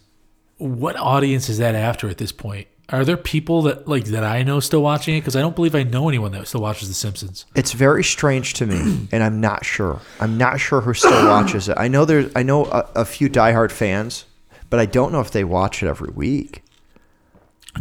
what 0.59 0.97
audience 0.97 1.49
is 1.49 1.59
that 1.59 1.75
after 1.75 2.09
at 2.09 2.19
this 2.19 2.33
point? 2.33 2.67
Are 2.89 3.05
there 3.05 3.17
people 3.17 3.63
that 3.63 3.89
like 3.89 4.05
that 4.07 4.23
I 4.23 4.45
know 4.45 4.61
still 4.61 4.83
watching 4.83 5.17
it? 5.17 5.21
Because 5.21 5.35
I 5.35 5.41
don't 5.41 5.57
believe 5.57 5.75
I 5.75 5.83
know 5.83 6.09
anyone 6.09 6.31
that 6.33 6.47
still 6.47 6.61
watches 6.63 6.87
The 6.89 6.95
Simpsons. 6.95 7.45
It's 7.57 7.73
very 7.73 8.05
strange 8.05 8.55
to 8.55 8.67
me, 8.67 9.09
and 9.13 9.23
I'm 9.23 9.41
not 9.41 9.65
sure. 9.65 10.01
I'm 10.21 10.39
not 10.39 10.61
sure 10.61 10.81
who 10.81 10.95
still 10.95 11.11
watches 11.29 11.69
it. 11.69 11.77
I 11.79 11.89
know 11.89 12.05
there's, 12.05 12.31
I 12.37 12.45
know 12.45 12.67
a, 12.67 12.89
a 12.95 13.05
few 13.05 13.29
diehard 13.29 13.73
fans, 13.73 14.25
but 14.71 14.79
I 14.79 14.87
don't 14.87 15.11
know 15.11 15.21
if 15.21 15.33
they 15.33 15.43
watch 15.43 15.83
it 15.83 15.89
every 15.89 16.11
week. 16.11 16.63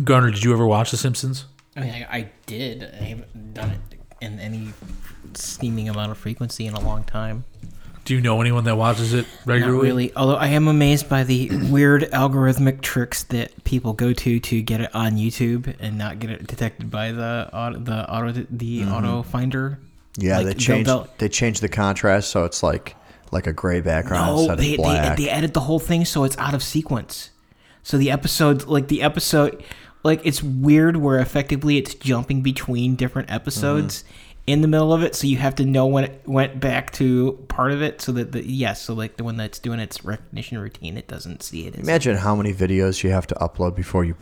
Garner, 0.04 0.32
did 0.32 0.44
you 0.44 0.52
ever 0.54 0.66
watch 0.66 0.92
The 0.92 0.98
Simpsons? 0.98 1.46
I 1.76 1.82
mean, 1.82 1.92
I, 1.92 2.08
I 2.10 2.30
did. 2.48 2.84
I 2.84 3.04
haven't 3.04 3.54
done 3.54 3.72
it 3.72 3.80
in 4.22 4.40
any 4.40 4.74
steaming 5.34 5.88
amount 5.88 6.12
of 6.12 6.18
frequency 6.18 6.66
in 6.66 6.74
a 6.74 6.80
long 6.80 7.04
time. 7.04 7.44
Do 8.06 8.14
you 8.14 8.22
know 8.22 8.40
anyone 8.40 8.64
that 8.66 8.78
watches 8.78 9.14
it 9.14 9.26
Not 9.46 9.54
regularly? 9.54 9.82
really. 9.88 10.16
Although 10.16 10.36
I 10.36 10.48
am 10.48 10.68
amazed 10.68 11.10
by 11.10 11.24
the 11.24 11.50
weird 11.72 12.04
algorithmic 12.04 12.82
tricks 12.82 13.24
that 13.24 13.64
people 13.64 13.94
go 13.94 14.14
to 14.14 14.40
to 14.40 14.62
get 14.62 14.80
it 14.80 14.94
on 14.96 15.14
YouTube 15.18 15.76
and 15.80 15.98
not 15.98 16.20
get 16.20 16.30
it 16.30 16.46
detected 16.46 16.92
by 16.92 17.12
the 17.12 17.50
auto, 17.52 17.80
the 17.80 18.10
auto 18.12 18.46
the 18.52 18.84
auto 18.86 19.24
finder. 19.24 19.80
Yeah, 20.18 20.38
Like, 20.38 20.46
they 20.46 20.54
they'll- 20.54 20.84
they'll- 20.84 21.08
they 21.18 21.30
changed 21.30 21.62
the 21.62 21.68
contrast 21.68 22.30
so 22.30 22.46
it's 22.46 22.62
like 22.64 22.96
like 23.32 23.48
a 23.48 23.54
gray 23.54 23.82
background 23.82 24.28
No, 24.28 24.40
instead 24.40 24.60
they, 24.60 24.72
of 24.74 24.78
black. 24.78 25.18
they 25.18 25.24
they 25.26 25.30
added 25.30 25.54
the 25.54 25.60
whole 25.62 25.80
thing 25.80 26.06
so 26.06 26.24
it's 26.24 26.38
out 26.38 26.54
of 26.54 26.62
sequence. 26.64 27.32
So 27.84 27.98
the 27.98 28.12
episode, 28.12 28.66
like 28.66 28.88
the 28.88 29.02
episode, 29.02 29.64
like 30.04 30.22
it's 30.24 30.42
weird 30.44 30.98
where 30.98 31.20
effectively 31.20 31.78
it's 31.78 31.96
jumping 31.96 32.42
between 32.44 32.96
different 32.96 33.32
episodes 33.32 34.04
Mm-hmm. 34.04 34.12
In 34.48 34.62
the 34.62 34.68
middle 34.68 34.94
of 34.94 35.02
it. 35.04 35.16
So 35.16 35.28
you 35.28 35.38
have 35.38 35.56
to 35.56 35.66
know 35.66 35.86
when 35.88 36.04
it 36.04 36.22
went 36.26 36.60
back 36.60 36.92
to 36.94 37.34
part 37.48 37.72
of 37.72 37.82
it. 37.82 38.02
So 38.02 38.12
that 38.14 38.32
the 38.32 38.48
yes, 38.48 38.82
so 38.82 38.94
like 38.94 39.18
the 39.18 39.24
one 39.24 39.38
that's 39.38 39.60
doing 39.60 39.80
its 39.80 40.04
recognition 40.06 40.58
routine, 40.58 40.98
it 40.98 41.08
doesn't 41.08 41.42
see 41.44 41.66
it. 41.68 41.76
As, 41.76 41.82
Imagine 41.82 42.18
how 42.18 42.36
many 42.36 42.54
videos 42.54 43.04
you 43.04 43.10
have 43.12 43.28
to 43.28 43.36
upload 43.36 43.76
before 43.76 44.04
you 44.06 44.16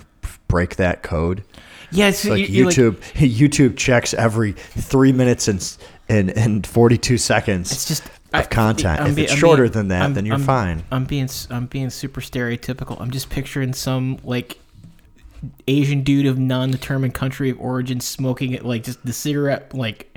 break 0.47 0.75
that 0.77 1.03
code. 1.03 1.43
yeah, 1.91 2.07
it's 2.09 2.23
Like 2.25 2.39
you- 2.39 2.45
you're 2.47 2.65
like- 2.67 2.75
YouTube, 2.75 2.97
YouTube 3.13 3.77
checks 3.77 4.13
every 4.13 4.53
three 4.53 5.11
minutes 5.11 5.47
and 5.47 5.77
and 6.09 6.29
and 6.31 6.65
forty 6.65 6.97
two 6.97 7.17
seconds. 7.17 7.71
It's 7.71 7.85
just 7.87 8.03
of 8.33 8.49
content. 8.49 8.99
I'm 9.01 9.07
if 9.11 9.15
be- 9.15 9.23
it's 9.23 9.33
I'm 9.33 9.37
shorter 9.37 9.63
being- 9.63 9.71
than 9.73 9.87
that, 9.89 10.01
I'm- 10.03 10.13
then 10.13 10.25
you're 10.25 10.35
I'm- 10.35 10.43
fine. 10.45 10.83
I'm 10.91 11.05
being 11.05 11.29
I'm 11.49 11.65
being 11.67 11.89
super 11.89 12.21
stereotypical. 12.21 12.99
I'm 13.01 13.11
just 13.11 13.29
picturing 13.29 13.73
some 13.73 14.19
like 14.23 14.57
Asian 15.67 16.03
dude 16.03 16.25
of 16.25 16.39
non-determined 16.39 17.13
country 17.13 17.49
of 17.49 17.59
origin 17.59 17.99
smoking 17.99 18.51
it 18.53 18.63
like 18.65 18.83
just 18.83 19.05
the 19.05 19.11
cigarette 19.13 19.73
like 19.73 20.12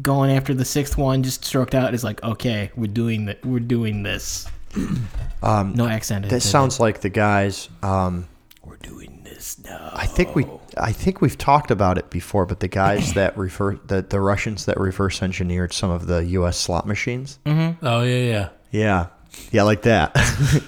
going 0.00 0.30
after 0.30 0.54
the 0.54 0.64
sixth 0.64 0.96
one 0.96 1.22
just 1.22 1.44
stroked 1.44 1.74
out 1.74 1.94
is 1.94 2.04
like 2.04 2.22
okay 2.22 2.70
we're 2.76 2.86
doing 2.86 3.26
that 3.26 3.44
we're 3.44 3.58
doing 3.58 4.02
this 4.02 4.46
um 5.42 5.74
no 5.74 5.86
accent 5.88 6.28
That 6.28 6.40
sounds 6.42 6.78
like 6.78 7.00
the 7.00 7.08
guys. 7.08 7.68
Um, 7.82 8.28
we're 8.62 8.76
doing 8.76 9.22
this 9.24 9.58
now 9.64 9.90
I 9.92 10.06
think 10.06 10.34
we 10.34 10.46
I 10.76 10.92
think 10.92 11.20
we've 11.20 11.38
talked 11.38 11.70
about 11.70 11.98
it 11.98 12.10
before, 12.10 12.46
but 12.46 12.60
the 12.60 12.68
guys 12.68 13.14
that 13.20 13.36
refer 13.36 13.76
the 13.86 14.02
the 14.02 14.20
Russians 14.20 14.66
that 14.66 14.78
reverse 14.78 15.22
engineered 15.22 15.72
some 15.72 15.90
of 15.90 16.06
the 16.06 16.24
U.S. 16.26 16.58
slot 16.58 16.86
machines. 16.86 17.38
Oh 17.46 18.02
yeah, 18.02 18.02
yeah. 18.02 18.48
Yeah, 18.70 19.06
yeah, 19.50 19.62
like 19.62 19.82
that. 19.82 20.12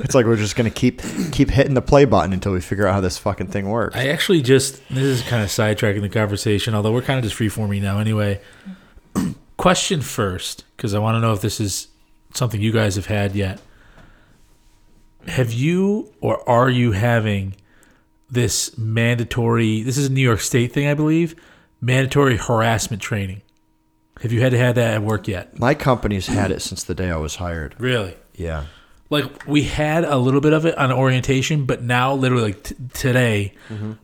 it's 0.01 0.14
like 0.14 0.24
we're 0.26 0.37
just 0.37 0.57
gonna 0.57 0.70
keep 0.70 1.03
keep 1.33 1.51
hitting 1.51 1.74
the 1.74 1.83
play 1.83 2.07
button 2.07 2.33
until 2.33 2.53
we 2.53 2.61
figure 2.61 2.87
out 2.87 2.95
how 2.95 3.01
this 3.01 3.18
fucking 3.18 3.49
thing 3.49 3.68
works. 3.68 3.95
I 3.95 4.09
actually 4.09 4.41
just 4.41 4.81
this 4.89 5.05
is 5.05 5.22
kind 5.22 5.43
of 5.43 5.51
sidetracking 5.51 6.01
the 6.01 6.09
conversation, 6.09 6.74
although 6.74 6.93
we're 6.93 7.03
kind 7.03 7.18
of 7.18 7.24
just 7.24 7.39
freeforming 7.39 7.83
now 7.83 7.99
anyway. 7.99 8.41
Question 9.61 10.00
first, 10.00 10.64
because 10.76 10.94
I 10.94 10.98
want 10.98 11.16
to 11.16 11.20
know 11.20 11.32
if 11.32 11.40
this 11.42 11.61
is 11.61 11.88
something 12.34 12.61
you 12.61 12.72
guys 12.72 12.96
have 12.96 13.06
had 13.06 13.34
yet. 13.34 13.61
Have 15.26 15.52
you 15.52 16.12
or 16.20 16.48
are 16.48 16.70
you 16.70 16.92
having 16.92 17.54
this 18.30 18.76
mandatory? 18.78 19.82
This 19.82 19.98
is 19.98 20.06
a 20.08 20.12
New 20.12 20.22
York 20.22 20.40
State 20.40 20.72
thing, 20.72 20.86
I 20.86 20.94
believe. 20.94 21.34
Mandatory 21.80 22.36
harassment 22.38 23.02
training. 23.02 23.42
Have 24.22 24.32
you 24.32 24.40
had 24.40 24.52
to 24.52 24.58
have 24.58 24.74
that 24.76 24.94
at 24.94 25.02
work 25.02 25.28
yet? 25.28 25.58
My 25.58 25.74
company's 25.74 26.26
had 26.26 26.50
it 26.50 26.62
since 26.62 26.84
the 26.84 26.94
day 26.94 27.11
I 27.11 27.16
was 27.16 27.36
hired. 27.36 27.74
Really? 27.78 28.14
Yeah. 28.34 28.64
like 29.11 29.46
we 29.46 29.64
had 29.64 30.04
a 30.04 30.16
little 30.16 30.40
bit 30.40 30.52
of 30.54 30.64
it 30.64 30.76
on 30.78 30.90
orientation, 30.92 31.66
but 31.66 31.82
now 31.82 32.14
literally 32.14 32.44
like 32.44 32.62
t- 32.62 32.74
today, 32.94 33.52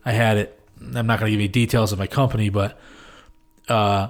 I 0.05 0.13
had 0.13 0.37
it. 0.37 0.61
I'm 0.95 1.07
not 1.07 1.19
going 1.19 1.31
to 1.31 1.37
give 1.37 1.41
you 1.41 1.49
details 1.49 1.93
of 1.93 1.99
my 1.99 2.07
company, 2.07 2.49
but 2.51 2.79
uh, 3.69 4.09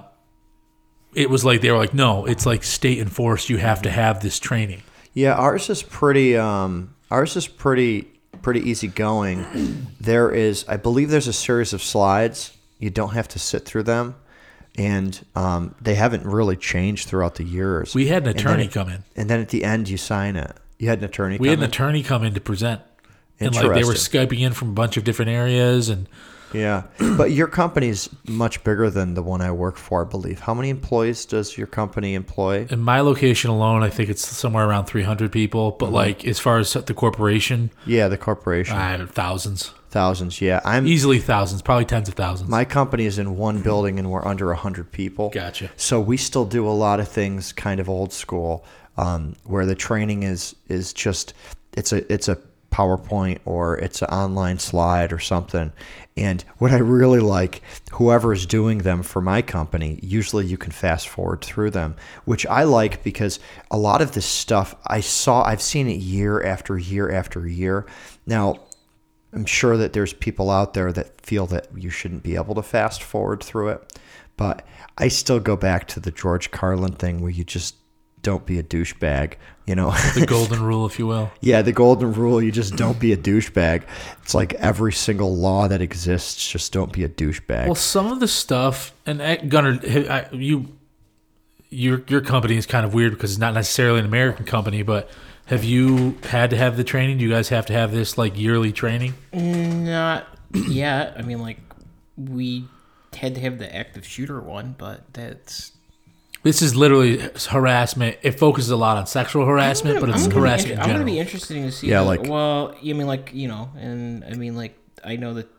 it 1.13 1.29
was 1.29 1.43
like 1.45 1.61
they 1.61 1.71
were 1.71 1.77
like, 1.77 1.93
no, 1.93 2.25
it's 2.25 2.45
like 2.45 2.63
state 2.63 2.99
enforced. 2.99 3.49
You 3.49 3.57
have 3.57 3.81
to 3.83 3.89
have 3.89 4.21
this 4.21 4.39
training. 4.39 4.83
Yeah, 5.13 5.33
ours 5.33 5.69
is 5.69 5.81
pretty. 5.83 6.37
Um, 6.37 6.93
ours 7.09 7.35
is 7.35 7.47
pretty 7.47 8.07
pretty 8.41 8.69
easy 8.69 8.87
going. 8.87 9.87
There 9.99 10.31
is, 10.31 10.63
I 10.67 10.77
believe, 10.77 11.09
there's 11.09 11.27
a 11.27 11.33
series 11.33 11.73
of 11.73 11.81
slides. 11.81 12.55
You 12.79 12.89
don't 12.91 13.13
have 13.13 13.27
to 13.29 13.39
sit 13.39 13.65
through 13.65 13.83
them, 13.83 14.15
and 14.77 15.19
um, 15.35 15.73
they 15.81 15.95
haven't 15.95 16.25
really 16.25 16.55
changed 16.55 17.07
throughout 17.07 17.35
the 17.35 17.43
years. 17.43 17.95
We 17.95 18.07
had 18.07 18.23
an 18.23 18.29
And 18.29 18.39
then 18.39 18.45
attorney 18.45 18.67
come 18.67 18.89
in. 18.89 19.03
and 19.15 19.29
then 19.29 19.39
at 19.41 19.49
the 19.49 19.63
end 19.63 19.89
you 19.89 19.97
sign 19.97 20.35
it. 20.35 20.51
You 20.77 20.89
had 20.89 20.99
an 20.99 21.05
attorney. 21.05 21.37
We 21.39 21.47
had 21.49 21.57
an 21.57 21.63
in? 21.63 21.69
attorney 21.71 22.03
come 22.03 22.23
in 22.23 22.35
to 22.35 22.39
present, 22.41 22.81
and 23.39 23.55
like 23.55 23.73
they 23.73 23.83
were 23.83 23.93
skyping 23.93 24.41
in 24.41 24.53
from 24.53 24.69
a 24.69 24.73
bunch 24.73 24.97
of 24.97 25.03
different 25.03 25.31
areas, 25.31 25.89
and 25.89 26.07
Yeah, 26.53 26.83
but 27.17 27.31
your 27.31 27.47
company's 27.47 28.09
much 28.27 28.63
bigger 28.63 28.89
than 28.89 29.13
the 29.13 29.21
one 29.23 29.41
I 29.41 29.51
work 29.51 29.77
for, 29.77 30.05
I 30.05 30.09
believe. 30.09 30.39
How 30.39 30.53
many 30.53 30.69
employees 30.69 31.25
does 31.25 31.57
your 31.57 31.67
company 31.67 32.13
employ? 32.13 32.67
In 32.69 32.79
my 32.79 33.01
location 33.01 33.49
alone, 33.49 33.83
I 33.83 33.89
think 33.89 34.09
it's 34.09 34.25
somewhere 34.25 34.67
around 34.67 34.85
300 34.85 35.31
people. 35.31 35.71
But 35.71 35.91
like 35.91 36.25
as 36.25 36.39
far 36.39 36.57
as 36.59 36.73
the 36.73 36.93
corporation, 36.93 37.71
Yeah, 37.85 38.07
the 38.07 38.17
corporation, 38.17 38.75
thousands, 39.07 39.73
thousands. 39.89 40.39
Yeah, 40.41 40.61
I'm. 40.63 40.87
easily 40.87 41.19
thousands, 41.19 41.61
probably 41.61 41.85
tens 41.85 42.07
of 42.07 42.15
thousands. 42.15 42.49
My 42.49 42.63
company 42.65 43.05
is 43.05 43.19
in 43.19 43.37
one 43.37 43.61
building, 43.61 43.99
and 43.99 44.09
we're 44.09 44.25
under 44.25 44.53
hundred 44.53 44.91
people. 44.91 45.29
Gotcha. 45.29 45.69
So 45.75 45.99
we 45.99 46.17
still 46.17 46.45
do 46.45 46.67
a 46.67 46.71
lot 46.71 46.99
of 46.99 47.07
things 47.07 47.51
kind 47.51 47.79
of 47.79 47.89
old 47.89 48.13
school, 48.13 48.63
um, 48.97 49.35
where 49.43 49.65
the 49.65 49.75
training 49.75 50.23
is 50.23 50.55
is 50.69 50.93
just 50.93 51.33
it's 51.73 51.91
a 51.91 52.11
it's 52.11 52.27
a 52.29 52.37
PowerPoint 52.71 53.39
or 53.45 53.77
it's 53.77 54.01
an 54.01 54.09
online 54.09 54.59
slide 54.59 55.11
or 55.13 55.19
something. 55.19 55.71
And 56.17 56.43
what 56.57 56.71
I 56.71 56.77
really 56.77 57.19
like, 57.19 57.61
whoever 57.91 58.33
is 58.33 58.47
doing 58.47 58.79
them 58.79 59.03
for 59.03 59.21
my 59.21 59.43
company, 59.43 59.99
usually 60.01 60.47
you 60.47 60.57
can 60.57 60.71
fast 60.71 61.07
forward 61.07 61.41
through 61.41 61.69
them, 61.69 61.95
which 62.25 62.45
I 62.47 62.63
like 62.63 63.03
because 63.03 63.39
a 63.69 63.77
lot 63.77 64.01
of 64.01 64.13
this 64.13 64.25
stuff 64.25 64.73
I 64.87 64.99
saw, 64.99 65.43
I've 65.43 65.61
seen 65.61 65.87
it 65.87 65.99
year 65.99 66.43
after 66.43 66.77
year 66.77 67.11
after 67.11 67.47
year. 67.47 67.85
Now, 68.25 68.61
I'm 69.31 69.45
sure 69.45 69.77
that 69.77 69.93
there's 69.93 70.13
people 70.13 70.49
out 70.49 70.73
there 70.73 70.91
that 70.91 71.21
feel 71.21 71.45
that 71.47 71.67
you 71.75 71.91
shouldn't 71.91 72.23
be 72.23 72.35
able 72.35 72.55
to 72.55 72.63
fast 72.63 73.03
forward 73.03 73.43
through 73.43 73.69
it, 73.69 73.99
but 74.37 74.65
I 74.97 75.09
still 75.09 75.39
go 75.39 75.55
back 75.55 75.87
to 75.89 75.99
the 75.99 76.11
George 76.11 76.49
Carlin 76.49 76.93
thing 76.93 77.21
where 77.21 77.29
you 77.29 77.43
just 77.43 77.75
don't 78.27 78.45
be 78.45 78.59
a 78.59 78.63
douchebag, 78.63 79.35
you 79.65 79.73
know. 79.73 79.91
the 80.13 80.25
golden 80.27 80.61
rule, 80.61 80.85
if 80.85 80.99
you 80.99 81.07
will. 81.07 81.31
yeah, 81.39 81.61
the 81.61 81.71
golden 81.71 82.11
rule, 82.11 82.41
you 82.41 82.51
just 82.51 82.75
don't 82.75 82.99
be 82.99 83.13
a 83.13 83.17
douchebag. 83.17 83.83
It's 84.21 84.35
like 84.35 84.53
every 84.55 84.91
single 84.91 85.33
law 85.33 85.69
that 85.69 85.81
exists, 85.81 86.51
just 86.51 86.73
don't 86.73 86.91
be 86.91 87.05
a 87.05 87.07
douchebag. 87.07 87.67
Well, 87.67 87.75
some 87.75 88.11
of 88.11 88.19
the 88.19 88.27
stuff, 88.27 88.93
and 89.05 89.21
uh, 89.21 89.37
Gunnar, 89.37 89.79
you, 90.33 90.77
your 91.69 92.03
your 92.09 92.19
company 92.19 92.57
is 92.57 92.65
kind 92.65 92.85
of 92.85 92.93
weird 92.93 93.13
because 93.13 93.31
it's 93.31 93.39
not 93.39 93.53
necessarily 93.53 93.99
an 93.99 94.05
American 94.05 94.45
company, 94.45 94.83
but 94.83 95.09
have 95.45 95.63
you 95.63 96.17
had 96.23 96.49
to 96.49 96.57
have 96.57 96.75
the 96.75 96.83
training? 96.83 97.19
Do 97.19 97.23
you 97.23 97.29
guys 97.29 97.47
have 97.47 97.65
to 97.67 97.73
have 97.73 97.93
this 97.93 98.17
like 98.17 98.37
yearly 98.37 98.73
training? 98.73 99.13
Not 99.31 100.27
yet. 100.53 101.15
I 101.17 101.21
mean, 101.21 101.39
like 101.39 101.59
we 102.17 102.65
had 103.13 103.35
to 103.35 103.41
have 103.41 103.57
the 103.57 103.73
active 103.73 104.05
shooter 104.05 104.41
one, 104.41 104.75
but 104.77 105.13
that's 105.13 105.71
This 106.47 106.61
is 106.61 106.77
literally 106.77 107.17
harassment. 107.49 108.15
It 108.21 108.39
focuses 108.39 108.71
a 108.71 108.77
lot 108.77 108.95
on 108.95 109.05
sexual 109.05 109.45
harassment, 109.45 109.99
but 109.99 110.07
it's 110.07 110.23
I'm 110.23 110.31
harassment 110.31 110.71
inter- 110.79 110.83
in 110.85 110.89
I'm 110.89 110.95
gonna 110.95 111.05
be 111.11 111.19
interested 111.19 111.55
to 111.55 111.71
see. 111.73 111.87
Yeah, 111.89 111.99
like- 111.99 112.23
well, 112.23 112.73
you 112.81 112.95
mean 112.95 113.05
like 113.05 113.31
you 113.33 113.49
know, 113.49 113.69
and 113.77 114.23
I 114.23 114.31
mean 114.35 114.55
like 114.55 114.77
I 115.03 115.17
know 115.17 115.33
that 115.33 115.49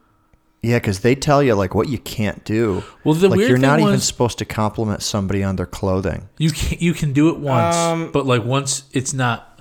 yeah, 0.63 0.79
because 0.79 1.01
they 1.01 1.15
tell 1.15 1.43
you 1.43 1.55
like 1.55 1.75
what 1.75 1.91
you 1.91 1.99
can't 1.99 2.43
do. 2.43 2.83
Well, 3.05 3.15
the 3.15 3.29
like 3.29 3.37
weird 3.37 3.51
you're 3.51 3.59
thing 3.59 3.69
not 3.69 3.81
even 3.81 4.01
supposed 4.01 4.39
to 4.39 4.47
compliment 4.47 5.03
somebody 5.03 5.45
on 5.45 5.57
their 5.57 5.67
clothing. 5.67 6.31
You 6.39 6.53
can 6.53 6.79
you 6.81 6.95
can 6.95 7.13
do 7.13 7.29
it 7.29 7.37
once, 7.39 7.77
Um, 7.77 8.11
but 8.11 8.25
like 8.25 8.45
once 8.45 8.85
it's 8.95 9.13
not. 9.13 9.61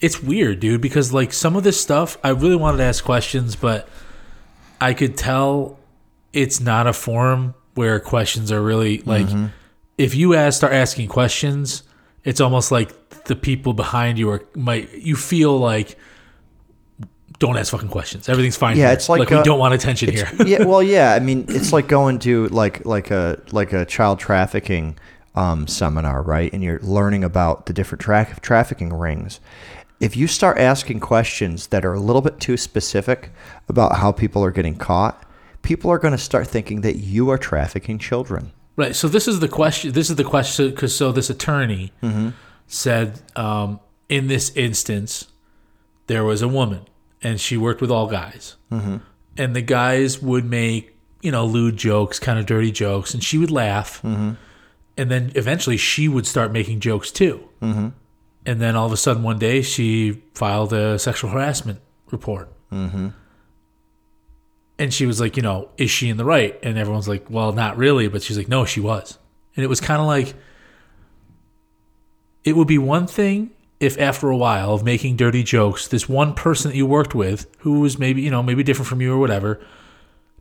It's 0.00 0.20
weird, 0.20 0.58
dude, 0.58 0.80
because 0.80 1.12
like 1.12 1.32
some 1.32 1.54
of 1.54 1.62
this 1.62 1.80
stuff, 1.80 2.18
I 2.24 2.30
really 2.30 2.56
wanted 2.56 2.78
to 2.78 2.82
ask 2.82 3.04
questions, 3.04 3.54
but 3.54 3.88
I 4.80 4.92
could 4.92 5.16
tell 5.16 5.78
it's 6.32 6.58
not 6.60 6.88
a 6.88 6.92
forum 6.92 7.54
where 7.74 8.00
questions 8.00 8.50
are 8.50 8.60
really 8.60 8.98
like. 9.06 9.28
If 9.96 10.14
you 10.14 10.34
ask, 10.34 10.56
start 10.58 10.72
asking 10.72 11.08
questions, 11.08 11.82
it's 12.24 12.40
almost 12.40 12.72
like 12.72 13.24
the 13.24 13.36
people 13.36 13.72
behind 13.72 14.18
you 14.18 14.30
are 14.30 14.44
might 14.54 14.92
you 14.92 15.16
feel 15.16 15.58
like. 15.58 15.98
Don't 17.40 17.58
ask 17.58 17.72
fucking 17.72 17.88
questions. 17.88 18.28
Everything's 18.28 18.56
fine. 18.56 18.76
Yeah, 18.76 18.86
here. 18.86 18.92
it's 18.94 19.08
like, 19.08 19.28
we 19.28 19.36
uh, 19.36 19.42
don't 19.42 19.58
want 19.58 19.74
attention 19.74 20.10
here. 20.10 20.30
Yeah, 20.46 20.62
well, 20.64 20.82
yeah. 20.82 21.14
I 21.14 21.18
mean, 21.18 21.44
it's 21.48 21.72
like 21.72 21.88
going 21.98 22.20
to 22.20 22.46
like 22.48 22.86
like 22.86 23.10
a 23.10 23.40
like 23.50 23.72
a 23.72 23.84
child 23.84 24.20
trafficking 24.20 24.96
um, 25.34 25.66
seminar, 25.66 26.22
right? 26.22 26.52
And 26.52 26.62
you're 26.62 26.80
learning 26.80 27.24
about 27.24 27.66
the 27.66 27.72
different 27.72 28.00
tra- 28.00 28.36
trafficking 28.40 28.92
rings. 28.92 29.40
If 30.00 30.16
you 30.16 30.26
start 30.26 30.58
asking 30.58 31.00
questions 31.00 31.68
that 31.68 31.84
are 31.84 31.92
a 31.92 32.00
little 32.00 32.22
bit 32.22 32.40
too 32.40 32.56
specific 32.56 33.30
about 33.68 33.96
how 33.96 34.12
people 34.12 34.44
are 34.44 34.50
getting 34.50 34.76
caught, 34.76 35.24
people 35.62 35.90
are 35.90 35.98
going 35.98 36.12
to 36.12 36.18
start 36.18 36.46
thinking 36.46 36.82
that 36.82 36.96
you 36.96 37.30
are 37.30 37.38
trafficking 37.38 37.98
children. 37.98 38.52
Right. 38.76 38.96
So 38.96 39.08
this 39.08 39.28
is 39.28 39.40
the 39.40 39.48
question. 39.48 39.92
This 39.92 40.10
is 40.10 40.16
the 40.16 40.24
question 40.24 40.70
because 40.70 40.94
so 40.94 41.12
this 41.12 41.30
attorney 41.30 41.92
mm-hmm. 42.02 42.30
said 42.66 43.20
um, 43.36 43.80
in 44.08 44.26
this 44.26 44.54
instance 44.56 45.28
there 46.06 46.24
was 46.24 46.42
a 46.42 46.48
woman 46.48 46.86
and 47.22 47.40
she 47.40 47.56
worked 47.56 47.80
with 47.80 47.90
all 47.90 48.06
guys, 48.06 48.56
mm-hmm. 48.70 48.98
and 49.36 49.56
the 49.56 49.62
guys 49.62 50.20
would 50.20 50.44
make 50.44 50.96
you 51.22 51.30
know 51.32 51.46
lewd 51.46 51.76
jokes, 51.76 52.18
kind 52.18 52.38
of 52.38 52.46
dirty 52.46 52.70
jokes, 52.70 53.14
and 53.14 53.24
she 53.24 53.38
would 53.38 53.50
laugh, 53.50 54.02
mm-hmm. 54.02 54.32
and 54.96 55.10
then 55.10 55.32
eventually 55.34 55.76
she 55.76 56.08
would 56.08 56.26
start 56.26 56.52
making 56.52 56.80
jokes 56.80 57.10
too, 57.10 57.48
and 58.44 58.60
then 58.60 58.76
all 58.76 58.86
of 58.86 58.92
a 58.92 58.96
sudden 58.96 59.22
one 59.22 59.38
day 59.38 59.62
she 59.62 60.22
filed 60.34 60.72
a 60.72 60.98
sexual 60.98 61.30
harassment 61.30 61.80
report. 62.10 62.52
And 64.78 64.92
she 64.92 65.06
was 65.06 65.20
like, 65.20 65.36
you 65.36 65.42
know, 65.42 65.68
is 65.76 65.90
she 65.90 66.08
in 66.08 66.16
the 66.16 66.24
right? 66.24 66.58
And 66.62 66.76
everyone's 66.76 67.08
like, 67.08 67.30
well, 67.30 67.52
not 67.52 67.76
really. 67.76 68.08
But 68.08 68.22
she's 68.22 68.36
like, 68.36 68.48
no, 68.48 68.64
she 68.64 68.80
was. 68.80 69.18
And 69.56 69.64
it 69.64 69.68
was 69.68 69.80
kind 69.80 70.00
of 70.00 70.06
like, 70.06 70.34
it 72.42 72.56
would 72.56 72.68
be 72.68 72.78
one 72.78 73.06
thing 73.06 73.50
if 73.80 73.98
after 73.98 74.28
a 74.28 74.36
while 74.36 74.74
of 74.74 74.84
making 74.84 75.16
dirty 75.16 75.42
jokes, 75.42 75.88
this 75.88 76.08
one 76.08 76.34
person 76.34 76.70
that 76.70 76.76
you 76.76 76.86
worked 76.86 77.14
with, 77.14 77.46
who 77.58 77.80
was 77.80 77.98
maybe, 77.98 78.22
you 78.22 78.30
know, 78.30 78.42
maybe 78.42 78.62
different 78.62 78.88
from 78.88 79.00
you 79.00 79.12
or 79.12 79.18
whatever, 79.18 79.64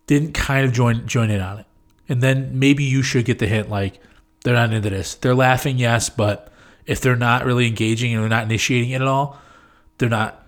didn't 0.08 0.34
kind 0.34 0.66
of 0.66 0.74
join 0.74 1.08
join 1.08 1.30
in 1.30 1.42
on 1.42 1.60
it. 1.60 1.66
And 2.10 2.22
then 2.22 2.60
maybe 2.60 2.84
you 2.84 3.02
should 3.02 3.26
get 3.26 3.40
the 3.40 3.48
hint 3.48 3.70
like, 3.70 4.00
they're 4.44 4.54
not 4.54 4.74
into 4.74 4.90
this. 4.90 5.16
They're 5.16 5.36
laughing, 5.36 5.78
yes, 5.78 6.10
but 6.10 6.52
if 6.86 7.00
they're 7.00 7.16
not 7.16 7.46
really 7.46 7.68
engaging 7.68 8.14
and 8.14 8.22
they're 8.22 8.30
not 8.30 8.44
initiating 8.44 8.90
it 8.90 9.02
at 9.02 9.08
all, 9.08 9.40
they're 9.98 10.10
not 10.10 10.43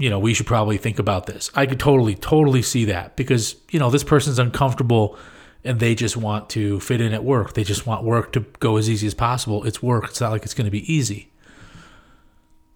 you 0.00 0.08
know, 0.08 0.18
we 0.18 0.32
should 0.32 0.46
probably 0.46 0.78
think 0.78 0.98
about 0.98 1.26
this. 1.26 1.50
I 1.54 1.66
could 1.66 1.78
totally, 1.78 2.14
totally 2.14 2.62
see 2.62 2.86
that 2.86 3.16
because, 3.16 3.54
you 3.70 3.78
know, 3.78 3.90
this 3.90 4.02
person's 4.02 4.38
uncomfortable 4.38 5.18
and 5.62 5.78
they 5.78 5.94
just 5.94 6.16
want 6.16 6.48
to 6.50 6.80
fit 6.80 7.02
in 7.02 7.12
at 7.12 7.22
work. 7.22 7.52
They 7.52 7.64
just 7.64 7.86
want 7.86 8.02
work 8.02 8.32
to 8.32 8.40
go 8.60 8.78
as 8.78 8.88
easy 8.88 9.06
as 9.06 9.12
possible. 9.12 9.62
It's 9.66 9.82
work. 9.82 10.06
It's 10.06 10.18
not 10.22 10.32
like 10.32 10.44
it's 10.44 10.54
going 10.54 10.64
to 10.64 10.70
be 10.70 10.90
easy. 10.90 11.30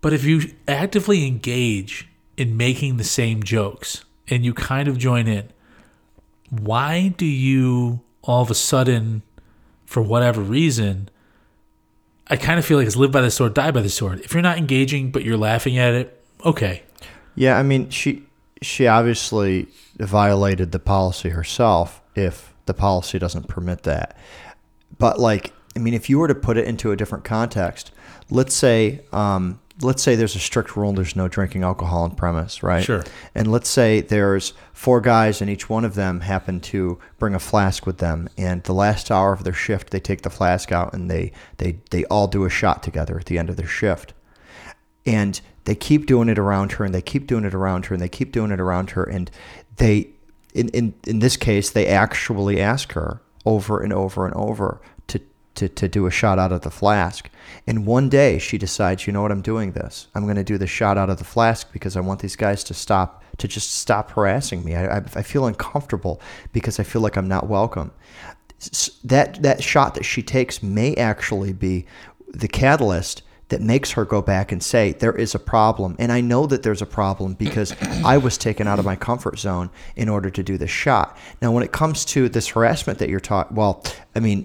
But 0.02 0.12
if 0.12 0.24
you 0.24 0.52
actively 0.68 1.26
engage 1.26 2.10
in 2.36 2.58
making 2.58 2.98
the 2.98 3.04
same 3.04 3.42
jokes 3.42 4.04
and 4.28 4.44
you 4.44 4.52
kind 4.52 4.86
of 4.86 4.98
join 4.98 5.26
in, 5.26 5.48
why 6.50 7.08
do 7.16 7.24
you 7.24 8.02
all 8.22 8.42
of 8.42 8.50
a 8.50 8.54
sudden, 8.54 9.22
for 9.86 10.02
whatever 10.02 10.42
reason, 10.42 11.08
I 12.26 12.36
kind 12.36 12.58
of 12.58 12.66
feel 12.66 12.76
like 12.76 12.86
it's 12.86 12.96
live 12.96 13.12
by 13.12 13.22
the 13.22 13.30
sword, 13.30 13.54
die 13.54 13.70
by 13.70 13.80
the 13.80 13.88
sword. 13.88 14.20
If 14.20 14.34
you're 14.34 14.42
not 14.42 14.58
engaging 14.58 15.10
but 15.10 15.24
you're 15.24 15.38
laughing 15.38 15.78
at 15.78 15.94
it, 15.94 16.22
okay. 16.44 16.82
Yeah, 17.34 17.58
I 17.58 17.62
mean, 17.62 17.90
she 17.90 18.24
she 18.62 18.86
obviously 18.86 19.68
violated 19.98 20.72
the 20.72 20.78
policy 20.78 21.30
herself 21.30 22.00
if 22.14 22.54
the 22.66 22.74
policy 22.74 23.18
doesn't 23.18 23.48
permit 23.48 23.82
that. 23.82 24.16
But 24.98 25.18
like, 25.20 25.52
I 25.76 25.80
mean, 25.80 25.94
if 25.94 26.08
you 26.08 26.18
were 26.18 26.28
to 26.28 26.34
put 26.34 26.56
it 26.56 26.66
into 26.66 26.92
a 26.92 26.96
different 26.96 27.24
context, 27.24 27.90
let's 28.30 28.54
say 28.54 29.00
um, 29.12 29.60
let's 29.82 30.02
say 30.02 30.14
there's 30.14 30.36
a 30.36 30.40
strict 30.40 30.76
rule 30.76 30.92
there's 30.92 31.16
no 31.16 31.28
drinking 31.28 31.62
alcohol 31.62 32.04
on 32.04 32.14
premise, 32.14 32.62
right? 32.62 32.84
Sure. 32.84 33.04
And 33.34 33.50
let's 33.50 33.68
say 33.68 34.00
there's 34.00 34.52
four 34.72 35.00
guys 35.00 35.40
and 35.40 35.50
each 35.50 35.68
one 35.68 35.84
of 35.84 35.94
them 35.94 36.20
happen 36.20 36.60
to 36.60 36.98
bring 37.18 37.34
a 37.34 37.38
flask 37.38 37.86
with 37.86 37.98
them 37.98 38.28
and 38.38 38.62
the 38.64 38.72
last 38.72 39.10
hour 39.10 39.32
of 39.32 39.44
their 39.44 39.52
shift 39.52 39.90
they 39.90 40.00
take 40.00 40.22
the 40.22 40.30
flask 40.30 40.70
out 40.70 40.92
and 40.92 41.10
they 41.10 41.32
they 41.58 41.78
they 41.90 42.04
all 42.06 42.28
do 42.28 42.44
a 42.44 42.50
shot 42.50 42.82
together 42.82 43.18
at 43.18 43.26
the 43.26 43.38
end 43.38 43.50
of 43.50 43.56
their 43.56 43.66
shift 43.66 44.12
and 45.04 45.40
they 45.64 45.74
keep 45.74 46.06
doing 46.06 46.28
it 46.28 46.38
around 46.38 46.72
her 46.72 46.84
and 46.84 46.94
they 46.94 47.02
keep 47.02 47.26
doing 47.26 47.44
it 47.44 47.54
around 47.54 47.86
her 47.86 47.94
and 47.94 48.02
they 48.02 48.08
keep 48.08 48.32
doing 48.32 48.50
it 48.50 48.60
around 48.60 48.90
her 48.90 49.04
and 49.04 49.30
they 49.76 50.10
in 50.54 50.68
in, 50.70 50.94
in 51.06 51.18
this 51.18 51.36
case 51.36 51.70
they 51.70 51.86
actually 51.86 52.60
ask 52.60 52.92
her 52.92 53.20
over 53.44 53.80
and 53.80 53.92
over 53.92 54.26
and 54.26 54.34
over 54.34 54.80
to, 55.06 55.20
to 55.54 55.68
to 55.68 55.88
do 55.88 56.06
a 56.06 56.10
shot 56.10 56.38
out 56.38 56.52
of 56.52 56.62
the 56.62 56.70
flask. 56.70 57.28
And 57.66 57.86
one 57.86 58.08
day 58.08 58.38
she 58.38 58.58
decides 58.58 59.06
you 59.06 59.12
know 59.12 59.22
what? 59.22 59.32
I'm 59.32 59.42
doing 59.42 59.72
this. 59.72 60.08
I'm 60.14 60.24
going 60.24 60.36
to 60.36 60.44
do 60.44 60.58
the 60.58 60.66
shot 60.66 60.96
out 60.96 61.10
of 61.10 61.18
the 61.18 61.24
flask 61.24 61.72
because 61.72 61.96
i 61.96 62.00
want 62.00 62.20
these 62.20 62.36
guys 62.36 62.64
to 62.64 62.74
stop 62.74 63.22
to 63.38 63.48
just 63.48 63.72
stop 63.72 64.12
harassing 64.12 64.64
me. 64.64 64.74
I, 64.74 64.98
I, 64.98 65.04
I 65.16 65.22
feel 65.22 65.46
uncomfortable 65.46 66.20
because 66.52 66.78
i 66.78 66.82
feel 66.82 67.02
like 67.02 67.16
i'm 67.16 67.28
not 67.28 67.48
welcome. 67.48 67.92
That 69.02 69.42
that 69.42 69.62
shot 69.62 69.94
that 69.94 70.04
she 70.04 70.22
takes 70.22 70.62
may 70.62 70.94
actually 70.94 71.52
be 71.52 71.86
the 72.28 72.48
catalyst 72.48 73.22
that 73.54 73.60
makes 73.60 73.92
her 73.92 74.04
go 74.04 74.20
back 74.20 74.50
and 74.50 74.60
say 74.60 74.90
there 74.94 75.16
is 75.16 75.32
a 75.32 75.38
problem 75.38 75.94
and 76.00 76.10
i 76.10 76.20
know 76.20 76.44
that 76.44 76.64
there's 76.64 76.82
a 76.82 76.86
problem 76.86 77.34
because 77.34 77.72
i 78.04 78.18
was 78.18 78.36
taken 78.36 78.66
out 78.66 78.80
of 78.80 78.84
my 78.84 78.96
comfort 78.96 79.38
zone 79.38 79.70
in 79.94 80.08
order 80.08 80.28
to 80.28 80.42
do 80.42 80.58
this 80.58 80.70
shot 80.70 81.16
now 81.40 81.52
when 81.52 81.62
it 81.62 81.70
comes 81.70 82.04
to 82.04 82.28
this 82.28 82.48
harassment 82.48 82.98
that 82.98 83.08
you're 83.08 83.20
talking 83.20 83.56
well 83.56 83.80
i 84.16 84.18
mean 84.18 84.44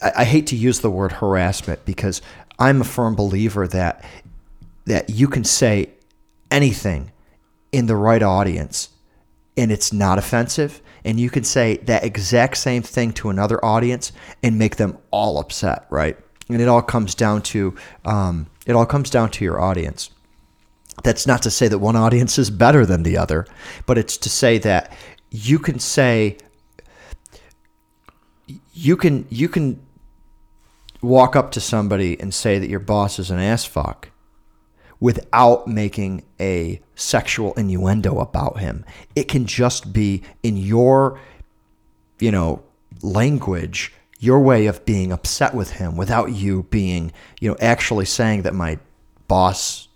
I, 0.00 0.12
I 0.18 0.24
hate 0.24 0.46
to 0.48 0.56
use 0.56 0.78
the 0.78 0.90
word 0.90 1.10
harassment 1.10 1.84
because 1.84 2.22
i'm 2.60 2.80
a 2.80 2.84
firm 2.84 3.16
believer 3.16 3.66
that 3.66 4.04
that 4.84 5.10
you 5.10 5.26
can 5.26 5.42
say 5.42 5.90
anything 6.52 7.10
in 7.72 7.86
the 7.86 7.96
right 7.96 8.22
audience 8.22 8.90
and 9.56 9.70
it's 9.70 9.92
not 9.92 10.18
offensive. 10.18 10.80
And 11.04 11.20
you 11.20 11.30
can 11.30 11.44
say 11.44 11.76
that 11.78 12.04
exact 12.04 12.56
same 12.56 12.82
thing 12.82 13.12
to 13.14 13.30
another 13.30 13.62
audience 13.64 14.12
and 14.42 14.58
make 14.58 14.76
them 14.76 14.98
all 15.10 15.38
upset, 15.38 15.86
right? 15.90 16.16
And 16.48 16.60
it 16.60 16.68
all 16.68 16.82
comes 16.82 17.14
down 17.14 17.42
to 17.42 17.74
um, 18.04 18.46
it 18.66 18.72
all 18.72 18.86
comes 18.86 19.10
down 19.10 19.30
to 19.30 19.44
your 19.44 19.60
audience. 19.60 20.10
That's 21.02 21.26
not 21.26 21.42
to 21.42 21.50
say 21.50 21.68
that 21.68 21.78
one 21.78 21.96
audience 21.96 22.38
is 22.38 22.50
better 22.50 22.86
than 22.86 23.02
the 23.02 23.16
other, 23.16 23.46
but 23.86 23.98
it's 23.98 24.16
to 24.18 24.28
say 24.28 24.58
that 24.58 24.96
you 25.30 25.58
can 25.58 25.78
say 25.78 26.38
you 28.72 28.96
can 28.96 29.26
you 29.30 29.48
can 29.48 29.80
walk 31.02 31.36
up 31.36 31.50
to 31.52 31.60
somebody 31.60 32.18
and 32.20 32.32
say 32.32 32.58
that 32.58 32.68
your 32.68 32.80
boss 32.80 33.18
is 33.18 33.30
an 33.30 33.38
ass 33.38 33.64
fuck 33.64 34.10
without 35.00 35.66
making 35.66 36.24
a 36.40 36.80
sexual 36.94 37.52
innuendo 37.54 38.18
about 38.20 38.58
him. 38.58 38.84
It 39.14 39.28
can 39.28 39.44
just 39.44 39.92
be 39.92 40.22
in 40.42 40.56
your, 40.56 41.20
you 42.20 42.30
know, 42.30 42.62
language, 43.02 43.92
your 44.24 44.40
way 44.40 44.66
of 44.66 44.84
being 44.84 45.12
upset 45.12 45.54
with 45.54 45.72
him 45.72 45.96
without 45.96 46.32
you 46.32 46.62
being, 46.64 47.12
you 47.40 47.50
know, 47.50 47.56
actually 47.60 48.06
saying 48.06 48.42
that 48.42 48.54
my 48.54 48.78
boss 49.28 49.88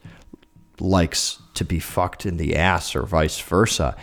likes 0.79 1.41
to 1.55 1.65
be 1.65 1.81
fucked 1.81 2.27
in 2.27 2.37
the 2.37 2.55
ass 2.55 2.95
or 2.95 3.05
vice 3.05 3.41
versa. 3.41 3.97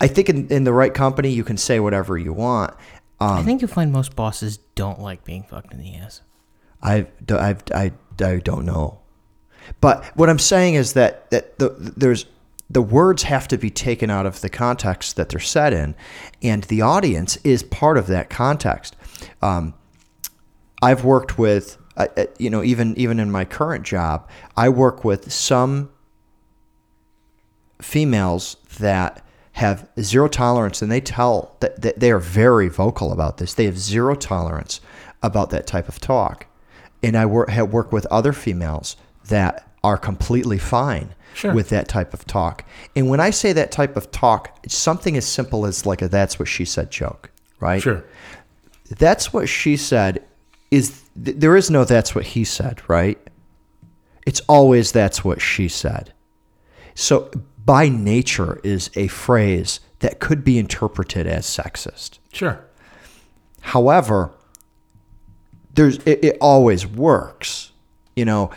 I 0.00 0.06
think 0.06 0.28
in, 0.28 0.48
in 0.48 0.64
the 0.64 0.72
right 0.72 0.92
company, 0.92 1.30
you 1.30 1.44
can 1.44 1.56
say 1.56 1.78
whatever 1.78 2.18
you 2.18 2.32
want. 2.32 2.74
I 3.20 3.38
um, 3.38 3.44
think 3.44 3.60
you'll 3.60 3.68
find 3.68 3.92
most 3.92 4.16
bosses 4.16 4.58
don't 4.74 5.00
like 5.00 5.24
being 5.24 5.44
fucked 5.44 5.72
in 5.72 5.78
the 5.78 5.94
ass. 5.94 6.22
I, 6.82 7.06
I, 7.28 7.56
I, 7.72 7.92
I 8.18 8.36
don't 8.38 8.64
know. 8.64 9.00
But 9.80 10.04
what 10.16 10.28
I'm 10.28 10.38
saying 10.38 10.74
is 10.74 10.94
that, 10.94 11.30
that 11.30 11.58
the, 11.58 11.68
there's 11.96 12.26
the 12.70 12.82
words 12.82 13.24
have 13.24 13.48
to 13.48 13.58
be 13.58 13.68
taken 13.68 14.10
out 14.10 14.26
of 14.26 14.40
the 14.40 14.48
context 14.48 15.16
that 15.16 15.28
they're 15.28 15.40
set 15.40 15.72
in, 15.72 15.94
and 16.40 16.62
the 16.64 16.80
audience 16.80 17.36
is 17.42 17.62
part 17.64 17.98
of 17.98 18.06
that 18.06 18.30
context. 18.30 18.96
Um, 19.42 19.74
I've 20.80 21.04
worked 21.04 21.36
with, 21.36 21.76
uh, 21.96 22.06
uh, 22.16 22.26
you 22.38 22.48
know, 22.48 22.62
even 22.62 22.96
even 22.96 23.18
in 23.18 23.30
my 23.30 23.44
current 23.44 23.84
job, 23.84 24.28
I 24.56 24.68
work 24.68 25.04
with 25.04 25.32
some 25.32 25.90
females 27.82 28.56
that 28.78 29.24
have 29.52 29.88
zero 30.00 30.28
tolerance 30.28 30.80
and 30.80 30.90
they 30.90 31.00
tell 31.00 31.56
that, 31.60 31.82
that 31.82 32.00
they 32.00 32.10
are 32.10 32.18
very 32.18 32.68
vocal 32.68 33.12
about 33.12 33.38
this 33.38 33.54
they 33.54 33.64
have 33.64 33.78
zero 33.78 34.14
tolerance 34.14 34.80
about 35.22 35.50
that 35.50 35.66
type 35.66 35.88
of 35.88 36.00
talk 36.00 36.46
and 37.02 37.16
i 37.16 37.26
work, 37.26 37.48
have 37.48 37.72
worked 37.72 37.92
with 37.92 38.06
other 38.06 38.32
females 38.32 38.96
that 39.28 39.68
are 39.82 39.96
completely 39.96 40.58
fine 40.58 41.14
Sure. 41.34 41.54
with 41.54 41.68
that 41.70 41.88
type 41.88 42.12
of 42.12 42.26
talk 42.26 42.64
and 42.96 43.08
when 43.08 43.20
i 43.20 43.30
say 43.30 43.52
that 43.52 43.70
type 43.70 43.96
of 43.96 44.10
talk 44.10 44.58
it's 44.64 44.76
something 44.76 45.16
as 45.16 45.24
simple 45.26 45.64
as 45.66 45.86
like 45.86 46.02
a 46.02 46.08
that's 46.08 46.38
what 46.38 46.48
she 46.48 46.64
said 46.64 46.90
joke 46.90 47.30
right 47.60 47.80
Sure. 47.82 48.04
that's 48.98 49.32
what 49.32 49.48
she 49.48 49.76
said 49.76 50.22
is 50.70 51.02
th- 51.24 51.36
there 51.38 51.56
is 51.56 51.70
no 51.70 51.84
that's 51.84 52.14
what 52.14 52.24
he 52.26 52.44
said 52.44 52.80
right 52.88 53.18
it's 54.26 54.40
always 54.48 54.92
that's 54.92 55.24
what 55.24 55.40
she 55.40 55.68
said 55.68 56.12
so 56.94 57.30
by 57.64 57.88
nature 57.88 58.60
is 58.64 58.90
a 58.96 59.06
phrase 59.08 59.80
that 60.00 60.18
could 60.20 60.42
be 60.44 60.58
interpreted 60.58 61.26
as 61.26 61.46
sexist 61.46 62.18
Sure. 62.32 62.64
however 63.60 64.32
there's 65.74 65.98
it, 65.98 66.24
it 66.24 66.38
always 66.40 66.86
works 66.86 67.72
you 68.16 68.24
know 68.24 68.50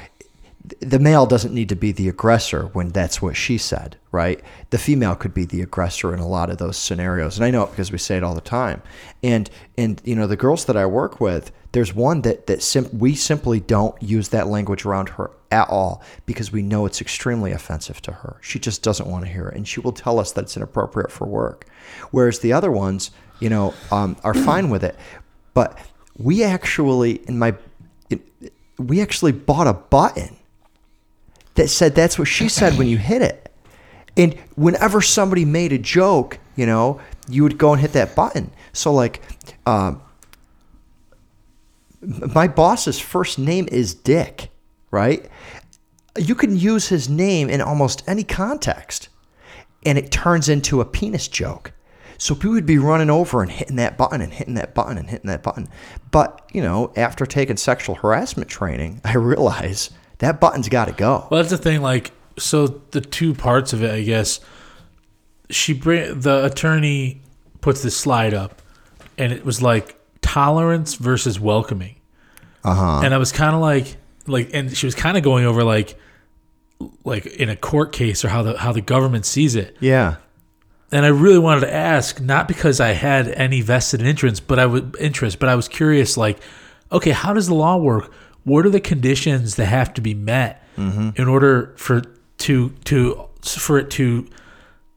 the 0.79 0.99
male 0.99 1.25
doesn't 1.25 1.53
need 1.53 1.67
to 1.69 1.75
be 1.75 1.91
the 1.91 2.07
aggressor 2.07 2.67
when 2.67 2.89
that's 2.89 3.21
what 3.21 3.35
she 3.35 3.57
said, 3.57 3.97
right? 4.11 4.41
The 4.69 4.77
female 4.77 5.15
could 5.15 5.33
be 5.33 5.43
the 5.43 5.61
aggressor 5.61 6.13
in 6.13 6.21
a 6.21 6.27
lot 6.27 6.49
of 6.49 6.57
those 6.57 6.77
scenarios, 6.77 7.37
and 7.37 7.45
I 7.45 7.51
know 7.51 7.63
it 7.63 7.71
because 7.71 7.91
we 7.91 7.97
say 7.97 8.15
it 8.15 8.23
all 8.23 8.33
the 8.35 8.41
time. 8.41 8.81
And 9.21 9.49
and 9.77 10.01
you 10.05 10.15
know 10.15 10.25
the 10.25 10.37
girls 10.37 10.65
that 10.65 10.77
I 10.77 10.85
work 10.85 11.19
with, 11.19 11.51
there's 11.73 11.93
one 11.93 12.21
that 12.21 12.47
that 12.47 12.63
sim- 12.63 12.97
we 12.97 13.13
simply 13.13 13.59
don't 13.59 14.01
use 14.01 14.29
that 14.29 14.47
language 14.47 14.85
around 14.85 15.09
her 15.09 15.31
at 15.51 15.67
all 15.69 16.01
because 16.25 16.53
we 16.53 16.61
know 16.61 16.85
it's 16.85 17.01
extremely 17.01 17.51
offensive 17.51 18.01
to 18.03 18.11
her. 18.13 18.37
She 18.41 18.57
just 18.57 18.83
doesn't 18.83 19.09
want 19.09 19.25
to 19.25 19.31
hear 19.31 19.49
it, 19.49 19.57
and 19.57 19.67
she 19.67 19.81
will 19.81 19.91
tell 19.91 20.17
us 20.17 20.31
that 20.31 20.45
it's 20.45 20.55
inappropriate 20.55 21.11
for 21.11 21.27
work. 21.27 21.67
Whereas 22.11 22.39
the 22.39 22.53
other 22.53 22.71
ones, 22.71 23.11
you 23.41 23.49
know, 23.49 23.73
um, 23.91 24.15
are 24.23 24.33
fine 24.33 24.69
with 24.69 24.83
it. 24.85 24.95
But 25.53 25.77
we 26.17 26.41
actually, 26.41 27.15
in 27.27 27.37
my, 27.37 27.53
we 28.77 29.01
actually 29.01 29.33
bought 29.33 29.67
a 29.67 29.73
button 29.73 30.37
that 31.55 31.69
said 31.69 31.95
that's 31.95 32.17
what 32.17 32.27
she 32.27 32.49
said 32.49 32.77
when 32.77 32.87
you 32.87 32.97
hit 32.97 33.21
it. 33.21 33.51
And 34.15 34.35
whenever 34.55 35.01
somebody 35.01 35.45
made 35.45 35.73
a 35.73 35.77
joke, 35.77 36.39
you 36.55 36.65
know, 36.65 37.01
you 37.27 37.43
would 37.43 37.57
go 37.57 37.73
and 37.73 37.81
hit 37.81 37.93
that 37.93 38.15
button. 38.15 38.51
So 38.73 38.93
like, 38.93 39.21
um, 39.65 40.01
my 42.01 42.47
boss's 42.47 42.99
first 42.99 43.39
name 43.39 43.67
is 43.71 43.93
Dick, 43.93 44.49
right? 44.91 45.27
You 46.17 46.35
can 46.35 46.57
use 46.57 46.89
his 46.89 47.09
name 47.09 47.49
in 47.49 47.61
almost 47.61 48.03
any 48.07 48.23
context, 48.23 49.09
and 49.85 49.97
it 49.97 50.11
turns 50.11 50.49
into 50.49 50.81
a 50.81 50.85
penis 50.85 51.27
joke. 51.27 51.71
So 52.17 52.35
people 52.35 52.51
would 52.51 52.65
be 52.65 52.77
running 52.77 53.09
over 53.09 53.41
and 53.41 53.51
hitting 53.51 53.77
that 53.77 53.97
button 53.97 54.21
and 54.21 54.31
hitting 54.31 54.53
that 54.53 54.75
button 54.75 54.97
and 54.97 55.09
hitting 55.09 55.27
that 55.27 55.43
button. 55.43 55.67
But, 56.11 56.47
you 56.53 56.61
know, 56.61 56.93
after 56.95 57.25
taking 57.25 57.57
sexual 57.57 57.95
harassment 57.95 58.49
training, 58.49 59.01
I 59.05 59.15
realize 59.15 59.89
that 60.23 60.39
button's 60.39 60.69
got 60.69 60.85
to 60.85 60.93
go. 60.93 61.27
Well, 61.29 61.41
that's 61.41 61.51
the 61.51 61.57
thing. 61.57 61.81
Like, 61.81 62.11
so 62.37 62.81
the 62.91 63.01
two 63.01 63.33
parts 63.33 63.73
of 63.73 63.83
it, 63.83 63.91
I 63.91 64.01
guess. 64.01 64.39
She 65.49 65.73
bring 65.73 66.19
the 66.19 66.45
attorney 66.45 67.21
puts 67.61 67.83
this 67.83 67.95
slide 67.95 68.33
up, 68.33 68.61
and 69.17 69.31
it 69.31 69.45
was 69.45 69.61
like 69.61 69.97
tolerance 70.21 70.95
versus 70.95 71.39
welcoming. 71.39 71.95
Uh 72.63 72.73
huh. 72.73 73.01
And 73.03 73.13
I 73.13 73.17
was 73.17 73.31
kind 73.31 73.53
of 73.53 73.61
like, 73.61 73.97
like, 74.25 74.49
and 74.53 74.75
she 74.75 74.85
was 74.87 74.95
kind 74.95 75.17
of 75.17 75.23
going 75.23 75.45
over 75.45 75.63
like, 75.63 75.97
like 77.03 77.25
in 77.25 77.49
a 77.49 77.55
court 77.55 77.91
case 77.91 78.25
or 78.25 78.29
how 78.29 78.41
the 78.41 78.57
how 78.57 78.71
the 78.71 78.81
government 78.81 79.25
sees 79.25 79.55
it. 79.55 79.77
Yeah. 79.79 80.15
And 80.91 81.05
I 81.05 81.09
really 81.09 81.39
wanted 81.39 81.61
to 81.61 81.73
ask, 81.73 82.21
not 82.21 82.47
because 82.47 82.79
I 82.79 82.91
had 82.91 83.27
any 83.27 83.61
vested 83.61 84.01
interest, 84.01 84.47
but 84.47 84.59
I 84.59 84.67
would 84.67 84.95
interest, 84.99 85.39
but 85.39 85.49
I 85.49 85.55
was 85.55 85.67
curious, 85.67 86.17
like, 86.17 86.39
okay, 86.91 87.09
how 87.09 87.33
does 87.33 87.47
the 87.47 87.55
law 87.55 87.77
work? 87.77 88.13
What 88.43 88.65
are 88.65 88.69
the 88.69 88.81
conditions 88.81 89.55
that 89.55 89.65
have 89.65 89.93
to 89.95 90.01
be 90.01 90.13
met 90.13 90.63
mm-hmm. 90.77 91.09
in 91.15 91.27
order 91.27 91.73
for 91.77 92.01
to 92.39 92.69
to 92.85 93.25
for 93.43 93.77
it 93.79 93.89
to 93.91 94.27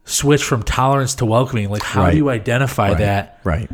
switch 0.04 0.42
from 0.42 0.62
tolerance 0.62 1.14
to 1.16 1.26
welcoming? 1.26 1.68
Like, 1.70 1.82
how 1.82 2.02
Right. 2.04 2.10
do 2.12 2.16
you 2.16 2.30
identify 2.30 2.94
that? 2.94 3.40
Right. 3.44 3.68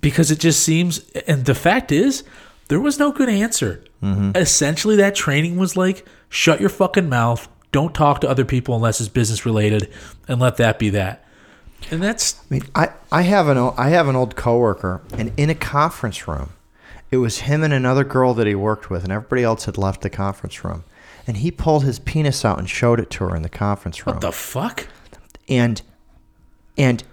Because 0.00 0.30
it 0.30 0.38
just 0.38 0.62
seems, 0.62 0.98
and 1.26 1.44
the 1.46 1.54
fact 1.54 1.90
is, 1.92 2.24
there 2.68 2.80
was 2.80 2.98
no 2.98 3.12
good 3.12 3.28
answer. 3.28 3.82
Mm-hmm. 4.02 4.32
Essentially, 4.34 4.96
that 4.96 5.14
training 5.14 5.56
was 5.56 5.76
like, 5.76 6.06
shut 6.28 6.60
your 6.60 6.68
fucking 6.68 7.08
mouth, 7.08 7.48
don't 7.72 7.94
talk 7.94 8.20
to 8.20 8.28
other 8.28 8.44
people 8.44 8.74
unless 8.76 9.00
it's 9.00 9.08
business 9.08 9.46
related, 9.46 9.90
and 10.28 10.40
let 10.40 10.56
that 10.58 10.78
be 10.78 10.90
that. 10.90 11.24
And 11.90 12.02
that's 12.02 12.38
I 12.40 12.44
mean, 12.50 12.62
I, 12.74 12.88
I 13.12 13.22
have 13.22 13.48
an 13.48 13.58
I 13.58 13.90
have 13.90 14.08
an 14.08 14.16
old 14.16 14.36
coworker, 14.36 15.02
and 15.18 15.32
in 15.36 15.50
a 15.50 15.54
conference 15.54 16.26
room, 16.26 16.50
it 17.14 17.18
was 17.18 17.40
him 17.40 17.62
and 17.62 17.72
another 17.72 18.04
girl 18.04 18.34
that 18.34 18.46
he 18.46 18.54
worked 18.54 18.90
with, 18.90 19.04
and 19.04 19.12
everybody 19.12 19.42
else 19.42 19.64
had 19.64 19.78
left 19.78 20.02
the 20.02 20.10
conference 20.10 20.64
room, 20.64 20.84
and 21.26 21.38
he 21.38 21.50
pulled 21.50 21.84
his 21.84 21.98
penis 21.98 22.44
out 22.44 22.58
and 22.58 22.68
showed 22.68 23.00
it 23.00 23.10
to 23.10 23.24
her 23.24 23.36
in 23.36 23.42
the 23.42 23.48
conference 23.48 24.06
room, 24.06 24.16
what 24.16 24.20
the 24.20 24.32
fuck? 24.32 24.86
and 25.48 25.82
and 26.76 27.04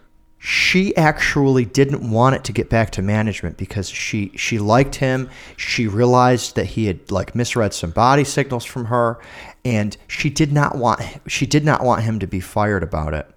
she 0.44 0.96
actually 0.98 1.66
didn't 1.66 2.10
want 2.10 2.36
it 2.36 2.44
to 2.46 2.52
get 2.52 2.68
back 2.68 2.90
to 2.90 3.02
management 3.04 3.58
because 3.58 3.88
she 3.88 4.32
she 4.36 4.58
liked 4.58 4.96
him. 4.96 5.30
She 5.56 5.88
realized 5.88 6.56
that 6.56 6.66
he 6.66 6.88
had 6.88 7.12
like 7.12 7.36
misread 7.36 7.76
some 7.76 7.92
body 7.92 8.24
signals 8.24 8.66
from 8.66 8.86
her, 8.86 9.20
and 9.64 9.96
she 10.08 10.32
did 10.32 10.52
not 10.52 10.78
want 10.78 11.02
she 11.28 11.46
did 11.46 11.64
not 11.64 11.84
want 11.84 12.02
him 12.02 12.18
to 12.20 12.28
be 12.28 12.40
fired 12.40 12.82
about 12.82 13.14
it. 13.14 13.30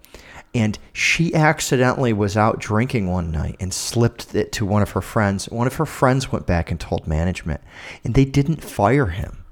And 0.54 0.78
she 0.92 1.34
accidentally 1.34 2.12
was 2.12 2.36
out 2.36 2.60
drinking 2.60 3.10
one 3.10 3.32
night 3.32 3.56
and 3.58 3.74
slipped 3.74 4.34
it 4.36 4.52
to 4.52 4.64
one 4.64 4.82
of 4.82 4.92
her 4.92 5.00
friends. 5.00 5.48
One 5.50 5.66
of 5.66 5.74
her 5.74 5.86
friends 5.86 6.30
went 6.30 6.46
back 6.46 6.70
and 6.70 6.78
told 6.78 7.08
management, 7.08 7.60
and 8.04 8.14
they 8.14 8.24
didn't 8.24 8.62
fire 8.62 9.06
him. 9.06 9.44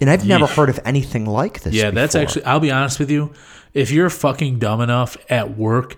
And 0.00 0.08
I've 0.08 0.26
never 0.26 0.46
heard 0.46 0.70
of 0.70 0.80
anything 0.84 1.26
like 1.26 1.60
this. 1.62 1.74
Yeah, 1.74 1.90
that's 1.90 2.14
actually. 2.14 2.44
I'll 2.44 2.60
be 2.60 2.70
honest 2.70 2.98
with 2.98 3.10
you. 3.10 3.32
If 3.74 3.90
you're 3.90 4.10
fucking 4.10 4.58
dumb 4.58 4.80
enough 4.80 5.16
at 5.28 5.56
work, 5.56 5.96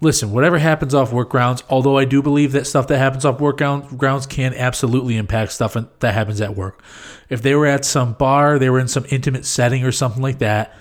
listen. 0.00 0.32
Whatever 0.32 0.58
happens 0.58 0.94
off 0.94 1.12
work 1.12 1.30
grounds, 1.30 1.62
although 1.70 1.96
I 1.96 2.04
do 2.04 2.22
believe 2.22 2.52
that 2.52 2.66
stuff 2.66 2.86
that 2.88 2.98
happens 2.98 3.24
off 3.24 3.40
work 3.40 3.58
grounds 3.58 4.26
can 4.26 4.52
absolutely 4.54 5.16
impact 5.16 5.52
stuff 5.52 5.74
that 6.00 6.14
happens 6.14 6.40
at 6.40 6.56
work. 6.56 6.82
If 7.28 7.40
they 7.40 7.54
were 7.54 7.66
at 7.66 7.84
some 7.84 8.14
bar, 8.14 8.58
they 8.58 8.68
were 8.68 8.80
in 8.80 8.88
some 8.88 9.06
intimate 9.10 9.46
setting 9.46 9.84
or 9.84 9.92
something 9.92 10.22
like 10.22 10.40
that. 10.40 10.76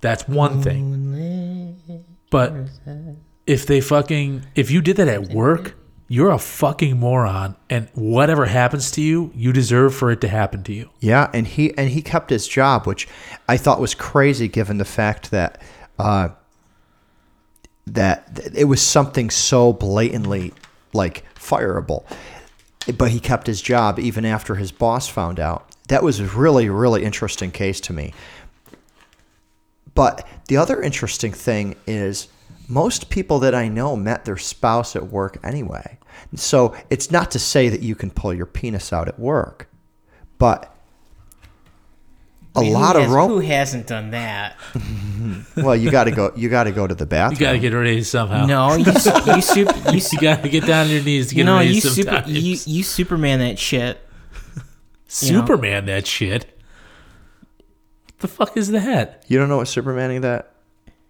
That's 0.00 0.26
one 0.26 0.62
thing. 0.62 2.06
But 2.30 2.54
if 3.46 3.66
they 3.66 3.80
fucking 3.80 4.46
if 4.54 4.70
you 4.70 4.80
did 4.80 4.96
that 4.96 5.08
at 5.08 5.30
work, 5.30 5.76
you're 6.08 6.30
a 6.30 6.38
fucking 6.38 6.98
moron, 6.98 7.54
and 7.68 7.88
whatever 7.94 8.46
happens 8.46 8.90
to 8.92 9.00
you, 9.00 9.30
you 9.34 9.52
deserve 9.52 9.94
for 9.94 10.10
it 10.10 10.20
to 10.22 10.28
happen 10.28 10.64
to 10.64 10.72
you. 10.72 10.90
Yeah, 10.98 11.30
and 11.32 11.46
he 11.46 11.76
and 11.76 11.90
he 11.90 12.02
kept 12.02 12.30
his 12.30 12.48
job, 12.48 12.86
which 12.86 13.06
I 13.48 13.56
thought 13.56 13.80
was 13.80 13.94
crazy 13.94 14.48
given 14.48 14.78
the 14.78 14.84
fact 14.84 15.30
that 15.30 15.62
uh, 15.98 16.30
that 17.86 18.40
it 18.54 18.64
was 18.64 18.82
something 18.82 19.30
so 19.30 19.72
blatantly 19.72 20.52
like 20.92 21.24
fireable. 21.34 22.04
But 22.96 23.10
he 23.10 23.20
kept 23.20 23.46
his 23.46 23.62
job 23.62 23.98
even 23.98 24.24
after 24.24 24.56
his 24.56 24.72
boss 24.72 25.06
found 25.06 25.38
out. 25.38 25.68
That 25.88 26.02
was 26.02 26.18
a 26.18 26.26
really, 26.26 26.68
really 26.68 27.04
interesting 27.04 27.50
case 27.50 27.80
to 27.82 27.92
me. 27.92 28.14
But 29.94 30.26
the 30.48 30.56
other 30.56 30.80
interesting 30.82 31.32
thing 31.32 31.76
is 31.86 32.28
most 32.68 33.10
people 33.10 33.38
that 33.40 33.54
I 33.54 33.68
know 33.68 33.96
met 33.96 34.24
their 34.24 34.36
spouse 34.36 34.94
at 34.96 35.08
work 35.08 35.38
anyway. 35.44 35.98
So 36.34 36.74
it's 36.90 37.10
not 37.10 37.30
to 37.32 37.38
say 37.38 37.68
that 37.68 37.80
you 37.82 37.94
can 37.94 38.10
pull 38.10 38.32
your 38.32 38.46
penis 38.46 38.92
out 38.92 39.08
at 39.08 39.18
work, 39.18 39.68
but 40.38 40.74
a 42.54 42.58
I 42.58 42.62
mean, 42.62 42.72
who 42.72 42.78
lot 42.78 42.96
of 42.96 43.02
has- 43.02 43.10
ro- 43.12 43.28
Who 43.28 43.38
hasn't 43.40 43.86
done 43.86 44.10
that? 44.10 44.56
well, 45.56 45.74
you 45.76 45.90
got 45.90 46.04
to 46.04 46.10
go. 46.10 46.32
You 46.36 46.48
got 46.48 46.64
to 46.64 46.72
go 46.72 46.86
to 46.86 46.94
the 46.94 47.04
You 47.04 47.08
bathroom. 47.08 47.38
gotta 47.38 47.58
get 47.58 47.72
ready 47.72 48.02
somehow. 48.02 48.44
No, 48.46 48.74
you 48.74 48.84
you 48.86 48.92
super 49.42 49.90
you, 49.92 50.00
you 50.12 50.18
gotta 50.20 50.48
get 50.48 50.66
down 50.66 50.86
on 50.86 50.90
your 50.92 51.02
knees 51.02 51.28
to 51.28 51.34
get 51.36 51.44
no 51.44 51.56
ready 51.58 51.74
you 51.74 51.80
super 51.80 52.22
you, 52.26 52.58
you 52.66 52.82
Superman 52.82 53.38
that 53.38 53.58
shit. 53.58 54.00
you 54.56 55.32
know. 55.32 55.40
Superman, 55.40 55.86
that 55.86 56.06
shit. 56.08 56.59
What 58.20 58.28
the 58.28 58.36
fuck 58.36 58.56
is 58.58 58.70
that? 58.72 59.24
You 59.28 59.38
don't 59.38 59.48
know 59.48 59.56
what 59.56 59.66
Supermaning 59.66 60.20
that 60.20 60.52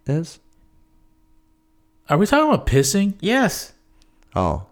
is? 0.05 0.39
Are 2.07 2.17
we 2.17 2.25
talking 2.25 2.47
about 2.47 2.65
pissing? 2.65 3.15
Yes. 3.19 3.73
Oh, 4.33 4.65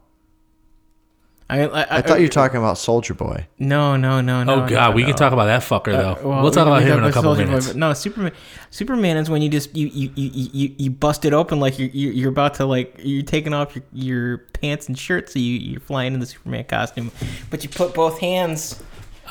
I 1.49 1.63
I, 1.65 1.97
I 1.97 2.01
thought 2.01 2.19
you 2.21 2.27
were 2.27 2.31
talking 2.31 2.57
about 2.57 2.77
Soldier 2.77 3.13
Boy. 3.13 3.45
No, 3.57 3.97
no, 3.97 4.21
no, 4.21 4.45
no. 4.45 4.63
oh 4.63 4.67
god, 4.69 4.91
no, 4.91 4.95
we 4.95 5.01
no. 5.01 5.09
can 5.09 5.17
talk 5.17 5.33
about 5.33 5.47
that 5.47 5.63
fucker 5.63 5.91
though. 5.91 6.11
Uh, 6.11 6.19
well, 6.29 6.43
we'll 6.43 6.51
talk 6.51 6.67
we- 6.67 6.71
about 6.71 6.83
him 6.83 6.99
in 6.99 7.03
a 7.03 7.11
couple 7.11 7.35
Soldier 7.35 7.45
minutes. 7.45 7.67
but 7.67 7.75
no, 7.75 7.91
Superman. 7.91 8.31
Superman 8.69 9.17
is 9.17 9.29
when 9.29 9.41
you 9.41 9.49
just 9.49 9.75
you 9.75 9.87
you 9.87 10.09
you 10.15 10.49
you, 10.53 10.75
you 10.77 10.91
bust 10.91 11.25
it 11.25 11.33
open 11.33 11.59
like 11.59 11.77
you're 11.77 11.89
you're 11.89 12.13
you're 12.13 12.29
about 12.29 12.53
to 12.53 12.65
like 12.65 13.01
you're 13.03 13.21
taking 13.21 13.53
off 13.53 13.75
your, 13.75 13.83
your 13.91 14.37
pants 14.37 14.87
and 14.87 14.97
shirt, 14.97 15.29
so 15.29 15.39
you 15.39 15.55
you're 15.59 15.81
flying 15.81 16.13
in 16.13 16.21
the 16.21 16.25
Superman 16.25 16.63
costume, 16.63 17.11
but 17.49 17.63
you 17.63 17.69
put 17.69 17.93
both 17.93 18.19
hands 18.19 18.81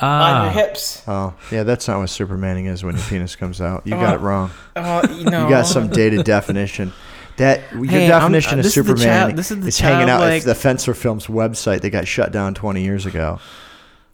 on 0.01 0.43
your 0.45 0.49
Ah, 0.49 0.53
hips. 0.53 1.03
Oh, 1.07 1.33
yeah, 1.51 1.63
that's 1.63 1.87
not 1.87 1.97
what 1.99 2.07
Supermaning 2.07 2.67
is 2.67 2.83
when 2.83 2.95
your 2.95 3.05
penis 3.05 3.35
comes 3.35 3.59
out. 3.61 3.85
You 3.85 3.91
got 3.93 4.15
it 4.15 4.19
wrong. 4.21 4.51
Oh, 4.75 5.01
you 5.13 5.25
know. 5.29 5.43
You 5.43 5.49
got 5.49 5.65
some 5.67 5.89
dated 5.89 6.25
definition. 6.25 6.93
That 7.37 7.61
your 7.73 7.85
Hey, 7.85 8.11
I'm- 8.11 8.19
definition 8.21 8.55
uh, 8.55 8.57
of 8.59 8.63
this 8.63 8.75
is 8.77 8.83
the 8.85 8.89
Superman 8.97 9.07
child- 9.07 9.35
this 9.37 9.51
is 9.51 9.59
the 9.61 9.67
is 9.69 9.79
hanging 9.79 10.09
out 10.09 10.19
childlike- 10.19 10.41
at 10.41 10.45
the 10.45 10.53
Fensler 10.67 10.95
Films 10.95 11.27
website 11.27 11.81
that 11.81 11.89
got 11.91 12.07
shut 12.07 12.31
down 12.33 12.53
20 12.53 12.81
years 12.83 13.05
ago. 13.05 13.39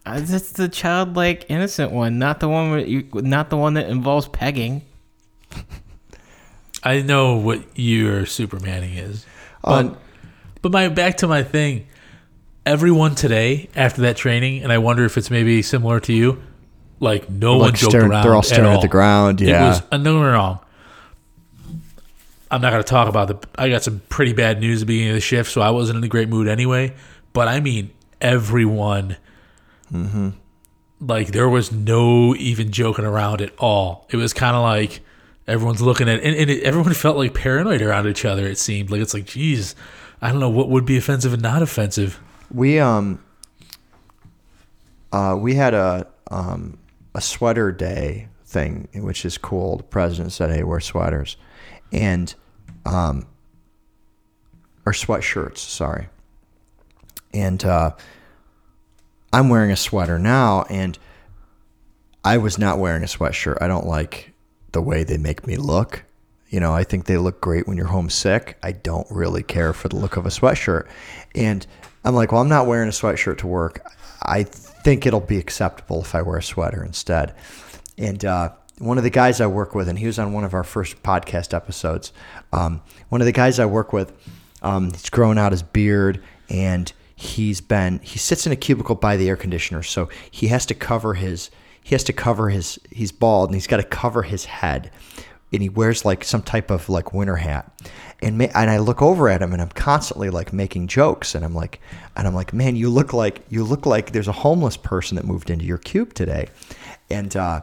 Uh, 0.04 0.20
That's 0.20 0.52
the 0.52 0.68
childlike 0.68 1.46
innocent 1.48 1.90
one, 1.90 2.18
not 2.20 2.38
the 2.38 2.48
one 2.48 2.70
with 2.70 2.86
you, 2.86 3.08
not 3.14 3.50
the 3.50 3.56
one 3.56 3.74
that 3.74 3.88
involves 3.88 4.28
pegging. 4.28 4.82
I 6.84 7.02
know 7.02 7.34
what 7.36 7.62
your 7.74 8.22
Supermaning 8.22 8.96
is. 8.96 9.26
But, 9.64 9.72
Um, 9.86 9.96
but 10.62 10.70
my 10.70 10.88
back 10.88 11.16
to 11.18 11.26
my 11.26 11.42
thing. 11.42 11.86
Everyone 12.66 13.14
today 13.14 13.70
after 13.76 14.02
that 14.02 14.16
training, 14.16 14.62
and 14.64 14.72
I 14.72 14.78
wonder 14.78 15.04
if 15.04 15.16
it's 15.16 15.30
maybe 15.30 15.62
similar 15.62 16.00
to 16.00 16.12
you. 16.12 16.42
Like 16.98 17.30
no 17.30 17.52
one 17.58 17.68
like 17.70 17.74
joked 17.74 17.92
staring, 17.92 18.10
around. 18.10 18.24
they're 18.24 18.34
all 18.34 18.42
staring 18.42 18.70
at, 18.70 18.76
all. 18.76 18.82
the 18.82 18.88
ground. 18.88 19.40
It 19.40 19.48
Yeah. 19.48 19.68
was 19.68 19.82
uh, 19.92 19.96
no, 19.98 20.20
no, 20.20 20.32
wrong. 20.32 20.58
I'm 22.50 22.60
not 22.60 22.70
going 22.70 22.82
to 22.82 22.88
talk 22.88 23.08
about 23.08 23.28
the. 23.28 23.48
I 23.56 23.68
got 23.68 23.82
some 23.82 24.00
pretty 24.08 24.32
bad 24.32 24.60
news 24.60 24.78
at 24.82 24.86
the 24.88 24.92
beginning 24.92 25.10
of 25.10 25.14
the 25.14 25.20
shift, 25.20 25.50
so 25.50 25.60
I 25.60 25.70
wasn't 25.70 25.98
in 25.98 26.04
a 26.04 26.08
great 26.08 26.28
mood 26.28 26.48
anyway. 26.48 26.94
But 27.32 27.48
I 27.48 27.60
mean, 27.60 27.90
everyone. 28.20 29.16
Mm-hmm. 29.92 30.30
Like 31.00 31.28
there 31.28 31.48
was 31.48 31.70
no 31.70 32.34
even 32.34 32.72
joking 32.72 33.04
around 33.04 33.42
at 33.42 33.52
all. 33.58 34.06
It 34.10 34.16
was 34.16 34.32
kind 34.32 34.56
of 34.56 34.62
like 34.62 35.00
everyone's 35.46 35.82
looking 35.82 36.08
at, 36.08 36.20
and, 36.20 36.34
and 36.34 36.50
it, 36.50 36.62
everyone 36.64 36.94
felt 36.94 37.16
like 37.16 37.34
paranoid 37.34 37.82
around 37.82 38.08
each 38.08 38.24
other. 38.24 38.46
It 38.46 38.58
seemed 38.58 38.90
like 38.90 39.00
it's 39.02 39.12
like, 39.14 39.26
geez, 39.26 39.76
I 40.22 40.30
don't 40.30 40.40
know 40.40 40.50
what 40.50 40.68
would 40.70 40.86
be 40.86 40.96
offensive 40.96 41.32
and 41.32 41.42
not 41.42 41.62
offensive. 41.62 42.18
We 42.52 42.78
um 42.78 43.22
uh 45.12 45.36
we 45.38 45.54
had 45.54 45.74
a 45.74 46.06
um 46.30 46.78
a 47.14 47.20
sweater 47.20 47.72
day 47.72 48.28
thing 48.44 48.88
which 48.94 49.24
is 49.24 49.38
cool. 49.38 49.78
The 49.78 49.82
president 49.84 50.32
said, 50.32 50.50
"Hey, 50.50 50.62
wear 50.62 50.80
sweaters." 50.80 51.36
And 51.92 52.34
um 52.84 53.26
or 54.84 54.92
sweatshirts, 54.92 55.58
sorry. 55.58 56.08
And 57.34 57.64
uh 57.64 57.92
I'm 59.32 59.48
wearing 59.48 59.70
a 59.70 59.76
sweater 59.76 60.18
now 60.18 60.62
and 60.70 60.98
I 62.24 62.38
was 62.38 62.58
not 62.58 62.78
wearing 62.78 63.02
a 63.02 63.06
sweatshirt. 63.06 63.58
I 63.60 63.68
don't 63.68 63.86
like 63.86 64.32
the 64.72 64.82
way 64.82 65.04
they 65.04 65.16
make 65.16 65.46
me 65.46 65.56
look. 65.56 66.04
You 66.48 66.60
know, 66.60 66.72
I 66.72 66.84
think 66.84 67.06
they 67.06 67.18
look 67.18 67.40
great 67.40 67.66
when 67.66 67.76
you're 67.76 67.86
homesick. 67.86 68.56
I 68.62 68.72
don't 68.72 69.06
really 69.10 69.42
care 69.42 69.72
for 69.72 69.88
the 69.88 69.96
look 69.96 70.16
of 70.16 70.26
a 70.26 70.30
sweatshirt. 70.30 70.88
And 71.34 71.66
I'm 72.06 72.14
like, 72.14 72.30
well, 72.30 72.40
I'm 72.40 72.48
not 72.48 72.66
wearing 72.66 72.88
a 72.88 72.92
sweatshirt 72.92 73.38
to 73.38 73.48
work. 73.48 73.84
I 74.22 74.44
think 74.44 75.06
it'll 75.06 75.20
be 75.20 75.38
acceptable 75.38 76.02
if 76.02 76.14
I 76.14 76.22
wear 76.22 76.38
a 76.38 76.42
sweater 76.42 76.84
instead. 76.84 77.34
And 77.98 78.24
uh, 78.24 78.52
one 78.78 78.96
of 78.96 79.04
the 79.04 79.10
guys 79.10 79.40
I 79.40 79.48
work 79.48 79.74
with, 79.74 79.88
and 79.88 79.98
he 79.98 80.06
was 80.06 80.18
on 80.18 80.32
one 80.32 80.44
of 80.44 80.54
our 80.54 80.62
first 80.62 81.02
podcast 81.02 81.52
episodes. 81.52 82.12
Um, 82.52 82.80
one 83.08 83.20
of 83.20 83.24
the 83.24 83.32
guys 83.32 83.58
I 83.58 83.66
work 83.66 83.92
with, 83.92 84.12
um, 84.62 84.92
he's 84.92 85.10
growing 85.10 85.36
out 85.36 85.50
his 85.50 85.64
beard, 85.64 86.22
and 86.48 86.92
he's 87.16 87.60
been 87.60 87.98
he 88.00 88.18
sits 88.18 88.46
in 88.46 88.52
a 88.52 88.56
cubicle 88.56 88.94
by 88.94 89.16
the 89.16 89.28
air 89.28 89.36
conditioner, 89.36 89.82
so 89.82 90.08
he 90.30 90.46
has 90.48 90.64
to 90.66 90.74
cover 90.74 91.14
his 91.14 91.50
he 91.82 91.94
has 91.94 92.04
to 92.04 92.12
cover 92.12 92.50
his 92.50 92.78
he's 92.90 93.10
bald 93.10 93.48
and 93.48 93.54
he's 93.54 93.66
got 93.66 93.78
to 93.78 93.82
cover 93.82 94.22
his 94.22 94.44
head 94.44 94.90
and 95.52 95.62
he 95.62 95.68
wears 95.68 96.04
like 96.04 96.24
some 96.24 96.42
type 96.42 96.70
of 96.70 96.88
like 96.88 97.12
winter 97.12 97.36
hat 97.36 97.72
and 98.22 98.38
ma- 98.38 98.48
and 98.54 98.70
I 98.70 98.78
look 98.78 99.02
over 99.02 99.28
at 99.28 99.42
him 99.42 99.52
and 99.52 99.62
I'm 99.62 99.68
constantly 99.70 100.30
like 100.30 100.52
making 100.52 100.88
jokes 100.88 101.34
and 101.34 101.44
I'm 101.44 101.54
like 101.54 101.80
and 102.16 102.26
I'm 102.26 102.34
like 102.34 102.52
man 102.52 102.76
you 102.76 102.90
look 102.90 103.12
like 103.12 103.44
you 103.48 103.64
look 103.64 103.86
like 103.86 104.12
there's 104.12 104.28
a 104.28 104.32
homeless 104.32 104.76
person 104.76 105.16
that 105.16 105.24
moved 105.24 105.50
into 105.50 105.64
your 105.64 105.78
cube 105.78 106.14
today 106.14 106.48
and 107.10 107.36
uh 107.36 107.62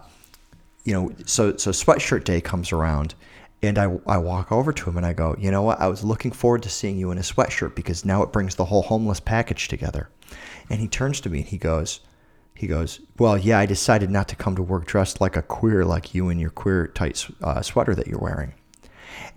you 0.84 0.94
know 0.94 1.14
so 1.26 1.58
so 1.58 1.72
sweatshirt 1.72 2.24
day 2.24 2.42
comes 2.42 2.72
around 2.72 3.16
and 3.64 3.78
I, 3.78 3.98
I 4.06 4.18
walk 4.18 4.52
over 4.52 4.74
to 4.74 4.90
him 4.90 4.98
and 4.98 5.06
I 5.06 5.14
go, 5.14 5.36
you 5.40 5.50
know 5.50 5.62
what? 5.62 5.80
I 5.80 5.88
was 5.88 6.04
looking 6.04 6.32
forward 6.32 6.64
to 6.64 6.70
seeing 6.70 6.98
you 6.98 7.12
in 7.12 7.18
a 7.18 7.22
sweatshirt 7.22 7.76
because 7.76 8.04
now 8.04 8.22
it 8.22 8.34
brings 8.34 8.56
the 8.56 8.66
whole 8.66 8.82
homeless 8.82 9.22
package 9.22 9.70
together. 9.70 10.10
And 10.70 10.82
he 10.82 10.88
turns 10.88 11.22
to 11.22 11.30
me 11.30 11.40
and 11.40 11.48
he 11.48 11.58
goes, 11.58 12.02
he 12.56 12.68
goes, 12.68 13.02
well, 13.18 13.38
yeah, 13.38 13.60
I 13.60 13.66
decided 13.66 14.10
not 14.10 14.28
to 14.30 14.36
come 14.36 14.56
to 14.56 14.64
work 14.64 14.86
dressed 14.86 15.20
like 15.20 15.36
a 15.36 15.42
queer 15.42 15.84
like 15.84 16.14
you 16.14 16.30
in 16.30 16.40
your 16.40 16.50
queer 16.50 16.88
tight 16.88 17.28
uh, 17.42 17.62
sweater 17.62 17.96
that 17.96 18.08
you're 18.08 18.20
wearing. 18.20 18.54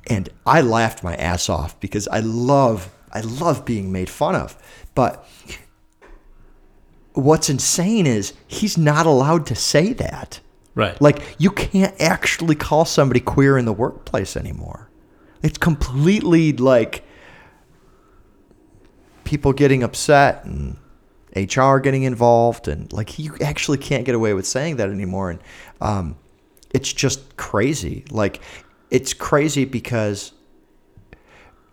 And 0.07 0.29
I 0.45 0.61
laughed 0.61 1.03
my 1.03 1.17
ass 1.17 1.49
off 1.49 1.79
because 1.81 2.07
I 2.09 2.21
love, 2.21 2.95
I 3.13 3.21
love 3.21 3.65
being 3.65 3.91
made 3.91 4.09
fun 4.09 4.37
of. 4.37 4.57
But 4.95 5.27
what's 7.15 7.49
insane 7.49 8.07
is 8.07 8.35
he's 8.47 8.79
not 8.79 9.07
allowed 9.07 9.47
to 9.47 9.55
say 9.55 9.93
that. 9.95 10.41
Right. 10.75 11.01
Like 11.01 11.23
you 11.39 11.51
can't 11.51 11.99
actually 12.01 12.55
call 12.55 12.85
somebody 12.85 13.21
queer 13.21 13.57
in 13.57 13.65
the 13.65 13.73
workplace 13.73 14.37
anymore. 14.37 14.91
It's 15.43 15.59
completely 15.59 16.53
like 16.53 17.03
people 19.25 19.53
getting 19.53 19.83
upset 19.83 20.45
and 20.45 20.77
HR 21.37 21.79
getting 21.79 22.05
involved 22.05 22.69
and 22.69 22.93
like 22.93 23.19
you 23.19 23.37
actually 23.43 23.79
can't 23.79 24.05
get 24.05 24.15
away 24.15 24.35
with 24.35 24.47
saying 24.47 24.77
that 24.77 24.89
anymore 24.91 25.31
and 25.31 25.41
um, 25.81 26.17
it's 26.71 26.93
just 26.93 27.37
crazy. 27.37 28.05
Like 28.11 28.41
it's 28.91 29.13
crazy 29.13 29.65
because 29.65 30.33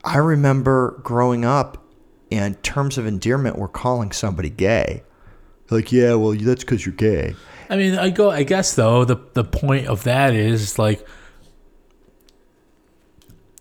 I 0.03 0.17
remember 0.17 0.99
growing 1.03 1.45
up 1.45 1.83
and 2.31 2.61
terms 2.63 2.97
of 2.97 3.05
endearment 3.05 3.57
were 3.57 3.67
calling 3.67 4.11
somebody 4.11 4.49
gay. 4.49 5.03
Like, 5.69 5.91
yeah, 5.91 6.15
well, 6.15 6.33
that's 6.33 6.63
because 6.63 6.85
you're 6.85 6.95
gay. 6.95 7.35
I 7.69 7.77
mean, 7.77 7.97
I 7.97 8.09
go. 8.09 8.29
I 8.29 8.43
guess 8.43 8.75
though 8.75 9.05
the 9.05 9.17
the 9.33 9.43
point 9.43 9.87
of 9.87 10.03
that 10.03 10.33
is 10.33 10.77
like 10.77 11.07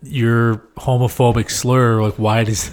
your 0.03 0.57
homophobic 0.77 1.51
slur. 1.51 2.03
Like, 2.03 2.19
why 2.19 2.45
does 2.45 2.69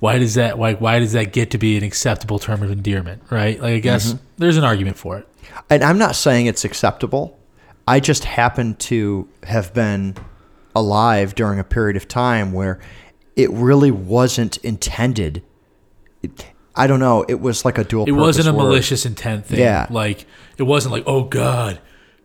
why 0.00 0.18
does 0.18 0.34
that 0.34 0.58
like 0.58 0.80
why 0.80 0.98
does 0.98 1.12
that 1.12 1.32
get 1.32 1.50
to 1.52 1.58
be 1.58 1.76
an 1.76 1.84
acceptable 1.84 2.38
term 2.38 2.62
of 2.62 2.70
endearment? 2.70 3.22
Right? 3.30 3.60
Like, 3.60 3.74
I 3.74 3.78
guess 3.78 4.12
mm-hmm. 4.12 4.24
there's 4.38 4.56
an 4.56 4.64
argument 4.64 4.96
for 4.96 5.18
it. 5.18 5.28
and 5.70 5.82
I'm 5.82 5.98
not 5.98 6.16
saying 6.16 6.46
it's 6.46 6.64
acceptable. 6.64 7.38
I 7.86 8.00
just 8.00 8.24
happen 8.24 8.74
to 8.76 9.28
have 9.42 9.74
been 9.74 10.16
alive 10.74 11.34
during 11.34 11.58
a 11.58 11.64
period 11.64 11.96
of 11.96 12.08
time 12.08 12.52
where 12.52 12.80
it 13.36 13.50
really 13.50 13.90
wasn't 13.90 14.56
intended. 14.58 15.42
It, 16.22 16.46
I 16.74 16.86
don't 16.86 17.00
know. 17.00 17.24
It 17.28 17.40
was 17.40 17.64
like 17.64 17.78
a 17.78 17.84
dual. 17.84 18.06
It 18.06 18.12
wasn't 18.12 18.48
a 18.48 18.52
word. 18.52 18.64
malicious 18.64 19.06
intent 19.06 19.46
thing. 19.46 19.60
Yeah. 19.60 19.86
Like 19.90 20.26
it 20.56 20.64
wasn't 20.64 20.92
like, 20.92 21.04
oh 21.06 21.24
God, 21.24 21.80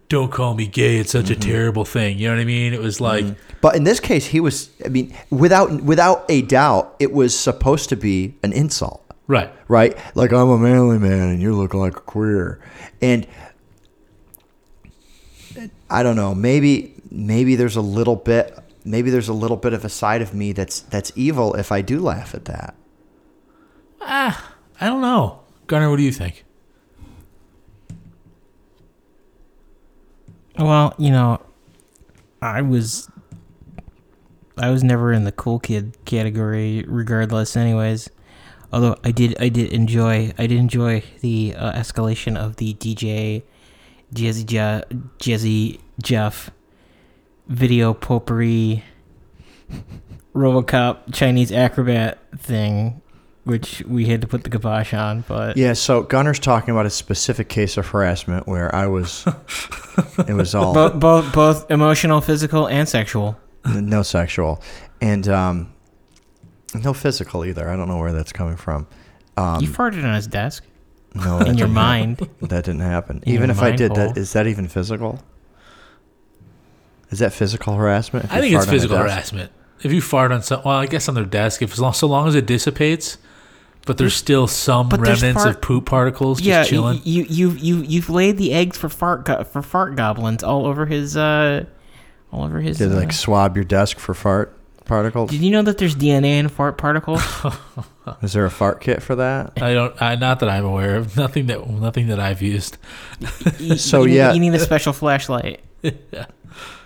don't 0.10 0.32
call 0.32 0.56
me 0.56 0.68
gay. 0.68 0.98
It's 0.98 1.12
such 1.12 1.26
Mm-hmm. 1.26 1.42
a 1.42 1.46
terrible 1.54 1.86
thing. 1.86 2.18
You 2.18 2.28
know 2.30 2.36
what 2.36 2.42
I 2.42 2.46
mean? 2.46 2.74
It 2.74 2.82
was 2.82 3.00
like, 3.00 3.26
But 3.62 3.76
in 3.76 3.84
this 3.84 4.00
case, 4.00 4.26
he 4.26 4.40
was. 4.40 4.70
I 4.84 4.90
mean, 4.90 5.16
without 5.30 5.82
without 5.84 6.26
a 6.30 6.42
doubt, 6.42 6.96
it 7.00 7.12
was 7.14 7.38
supposed 7.38 7.90
to 7.90 7.96
be 7.96 8.34
an 8.44 8.52
insult. 8.54 9.06
right. 9.28 9.52
right? 9.68 9.96
Like 10.16 10.32
I'm 10.34 10.50
a 10.50 10.58
manly 10.58 10.98
man 10.98 11.30
and 11.30 11.42
you 11.42 11.54
look 11.56 11.74
like 11.74 11.96
a 11.96 12.02
queer. 12.02 12.60
And 13.02 13.28
I 15.90 16.04
don't 16.04 16.16
know, 16.16 16.34
maybe 16.36 16.96
maybe 17.12 17.56
there's 17.56 17.76
a 17.76 17.82
little 17.82 18.16
bit 18.16 18.58
maybe 18.86 19.10
there's 19.10 19.30
a 19.30 19.34
little 19.34 19.58
bit 19.58 19.74
of 19.74 19.84
a 19.86 19.90
side 19.90 20.22
of 20.22 20.34
me 20.34 20.52
that's 20.54 20.80
that's 20.82 21.12
evil 21.16 21.54
if 21.56 21.72
I 21.72 21.82
do 21.82 22.00
laugh 22.00 22.34
at 22.34 22.46
that. 22.46 22.76
Ah, 24.02 24.56
I 24.80 24.88
don't 24.88 25.02
know. 25.02 25.42
Gunnar, 25.68 25.90
what 25.90 25.98
do 25.98 26.04
you 26.04 26.12
think? 26.12 26.46
Well, 30.60 30.94
you 30.98 31.10
know, 31.10 31.42
I 32.42 32.62
was 32.62 33.10
I 34.58 34.70
was 34.72 34.84
never 34.84 35.14
in 35.14 35.24
the 35.24 35.32
cool 35.32 35.58
kid 35.58 35.98
category 36.04 36.84
regardless 36.86 37.56
anyways. 37.56 38.10
Although 38.74 38.98
I 39.04 39.12
did 39.12 39.38
I 39.40 39.48
did 39.48 39.72
enjoy 39.72 40.34
I 40.38 40.48
did 40.48 40.60
enjoy 40.60 41.04
the 41.22 41.56
uh, 41.58 41.72
escalation 41.72 42.38
of 42.38 42.58
the 42.58 42.74
DJ 42.74 43.44
Jazzy 44.14 44.46
Je- 44.46 44.84
Jazzy 45.18 45.80
Jeff 46.04 46.52
video 47.48 47.94
potpourri 47.94 48.84
RoboCop 50.36 51.14
Chinese 51.14 51.54
acrobat 51.54 52.20
thing 52.38 53.02
which 53.50 53.84
we 53.88 54.06
had 54.06 54.22
to 54.22 54.28
put 54.28 54.44
the 54.44 54.50
kibosh 54.50 54.94
on, 54.94 55.26
but 55.28 55.58
Yeah, 55.58 55.74
so 55.74 56.04
Gunnar's 56.04 56.40
talking 56.40 56.72
about 56.72 56.86
a 56.86 56.90
specific 56.90 57.50
case 57.50 57.78
of 57.78 57.88
harassment 57.88 58.48
where 58.48 58.74
I 58.74 58.88
was 58.88 59.26
it 60.28 60.34
was 60.34 60.54
all 60.54 60.74
both 60.74 61.00
both 61.00 61.34
both 61.34 61.72
emotional, 61.72 62.22
physical, 62.22 62.68
and 62.68 62.88
sexual. 62.88 63.38
no 63.66 64.04
sexual 64.04 64.62
and 65.02 65.28
um 65.28 65.74
no 66.76 66.94
physical 66.94 67.44
either. 67.46 67.68
I 67.68 67.76
don't 67.76 67.88
know 67.88 67.98
where 67.98 68.14
that's 68.14 68.32
coming 68.32 68.56
from. 68.56 68.88
Um 69.36 69.62
you 69.62 69.68
farted 69.68 70.04
on 70.04 70.14
his 70.14 70.28
desk 70.28 70.64
no, 71.16 71.40
in 71.40 71.58
your 71.58 71.68
mind. 71.68 72.20
happen. 72.20 72.48
That 72.48 72.66
didn't 72.66 72.82
happen. 72.82 73.24
In 73.26 73.34
even 73.34 73.50
if 73.50 73.62
I 73.62 73.72
did 73.72 73.98
hole. 73.98 74.08
that 74.08 74.18
is 74.18 74.34
that 74.34 74.48
even 74.48 74.68
physical? 74.68 75.24
Is 77.10 77.20
that 77.20 77.34
physical 77.34 77.74
harassment? 77.74 78.32
I 78.32 78.40
think 78.40 78.54
it's 78.54 78.66
fart 78.66 78.68
on 78.68 78.74
a 78.76 78.78
physical 78.78 78.98
harassment. 78.98 79.52
If 79.82 79.92
you 79.92 80.02
fart 80.02 80.32
on 80.32 80.44
some, 80.44 80.62
well, 80.64 80.76
I 80.76 80.86
guess 80.86 81.08
on 81.08 81.16
their 81.16 81.26
desk, 81.26 81.62
if 81.62 81.72
as 81.80 81.98
so 81.98 82.08
long 82.08 82.28
as 82.28 82.36
it 82.36 82.46
dissipates, 82.46 83.18
but 83.90 83.98
there's 83.98 84.14
still 84.14 84.46
some 84.48 84.88
But 84.88 85.00
remnants 85.00 85.42
fart- 85.44 85.56
of 85.56 85.62
poop 85.62 85.86
particles 85.88 86.38
just 86.38 86.48
yeah, 86.48 86.64
chilling. 86.64 87.02
you 87.04 87.24
you 87.28 87.50
you 87.52 87.78
you've 87.82 88.10
laid 88.10 88.38
the 88.38 88.54
eggs 88.54 88.78
for 88.78 88.88
fart 88.88 89.26
go- 89.26 89.44
for 89.44 89.62
fart 89.64 89.96
goblins 89.96 90.44
all 90.44 90.68
over 90.68 90.86
his 90.86 91.18
uh 91.18 91.66
all 92.32 92.44
over 92.46 92.60
his. 92.62 92.78
Did 92.78 92.92
uh, 92.92 92.96
like 92.96 93.12
swab 93.12 93.56
your 93.58 93.66
desk 93.66 93.98
for 93.98 94.14
fart 94.14 94.56
particles? 94.86 95.32
did 95.32 95.42
you 95.42 95.50
know 95.50 95.64
that 95.64 95.80
there's 95.80 95.96
DNA 95.96 96.38
in 96.40 96.48
fart 96.50 96.78
particles? 96.78 97.22
Is 98.24 98.34
there 98.34 98.46
a 98.46 98.52
fart 98.52 98.82
kit 98.82 99.02
for 99.04 99.16
that? 99.16 99.62
I 99.62 99.74
don't, 99.74 100.00
I, 100.02 100.16
not 100.16 100.40
that 100.40 100.50
I'm 100.50 100.66
aware 100.66 100.96
of. 100.96 101.16
Nothing 101.16 101.46
that, 101.48 101.70
nothing 101.70 102.08
that 102.08 102.20
I've 102.20 102.42
used. 102.42 102.78
You- 103.60 103.78
So, 103.78 104.02
you, 104.02 104.08
need- 104.10 104.16
yeah. 104.16 104.34
you 104.34 104.40
need 104.40 104.54
a 104.56 104.60
special 104.60 104.94
flashlight, 104.94 105.60
yeah. 105.84 106.26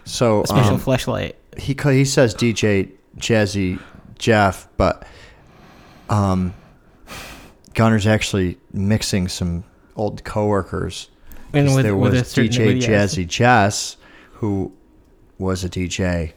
So 0.05 0.43
a 0.43 0.47
special 0.47 0.73
um, 0.73 0.79
flashlight. 0.79 1.35
he 1.57 1.75
he 1.81 2.03
says 2.05 2.35
DJ 2.35 2.91
Jazzy 3.17 3.79
Jeff, 4.19 4.67
but 4.75 5.05
um, 6.09 6.53
Gunnar's 7.73 8.07
actually 8.07 8.57
mixing 8.71 9.27
some 9.27 9.63
old 9.95 10.23
coworkers. 10.23 11.09
And 11.53 11.73
with, 11.75 11.83
there 11.85 11.95
with 11.95 12.13
was 12.13 12.27
certain, 12.29 12.51
DJ 12.51 12.65
with- 12.65 12.77
yes. 12.89 13.15
Jazzy 13.15 13.27
Jess, 13.27 13.97
who 14.33 14.71
was 15.37 15.63
a 15.63 15.69
DJ. 15.69 16.33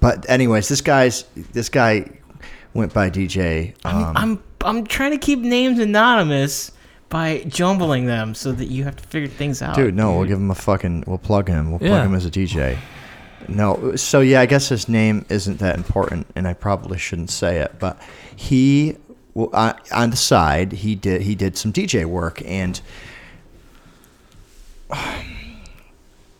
But 0.00 0.28
anyways, 0.28 0.68
this 0.68 0.80
guy's 0.80 1.24
this 1.52 1.68
guy 1.68 2.10
went 2.74 2.92
by 2.92 3.10
DJ. 3.10 3.74
Um, 3.84 4.04
I'm, 4.04 4.16
I'm 4.16 4.42
I'm 4.64 4.86
trying 4.86 5.10
to 5.12 5.18
keep 5.18 5.40
names 5.40 5.78
anonymous 5.78 6.70
by 7.08 7.44
jumbling 7.48 8.06
them 8.06 8.34
so 8.34 8.52
that 8.52 8.66
you 8.66 8.84
have 8.84 8.96
to 8.96 9.04
figure 9.04 9.28
things 9.28 9.62
out. 9.62 9.76
Dude, 9.76 9.94
no, 9.94 10.16
we'll 10.16 10.26
give 10.26 10.38
him 10.38 10.50
a 10.50 10.54
fucking. 10.54 11.04
We'll 11.06 11.18
plug 11.18 11.48
him. 11.48 11.70
We'll 11.70 11.78
plug 11.80 11.90
Yeah. 11.90 12.04
him 12.06 12.14
as 12.14 12.24
a 12.24 12.30
DJ. 12.30 12.78
No, 13.46 13.94
so 13.96 14.20
yeah, 14.20 14.40
I 14.40 14.46
guess 14.46 14.68
his 14.70 14.88
name 14.88 15.26
isn't 15.28 15.58
that 15.58 15.76
important, 15.76 16.26
and 16.34 16.48
I 16.48 16.54
probably 16.54 16.98
shouldn't 16.98 17.30
say 17.30 17.58
it. 17.60 17.74
But 17.78 18.00
he, 18.36 18.96
well, 19.34 19.50
on 19.52 19.74
on 19.92 20.10
the 20.10 20.16
side, 20.16 20.72
he 20.72 20.94
did 20.94 21.22
he 21.22 21.34
did 21.34 21.56
some 21.56 21.72
DJ 21.72 22.04
work, 22.04 22.40
and 22.44 22.80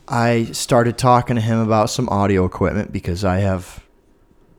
I 0.07 0.45
started 0.53 0.97
talking 0.97 1.35
to 1.35 1.41
him 1.41 1.59
about 1.59 1.89
some 1.89 2.07
audio 2.09 2.45
equipment 2.45 2.93
because 2.93 3.25
I 3.25 3.39
have 3.39 3.83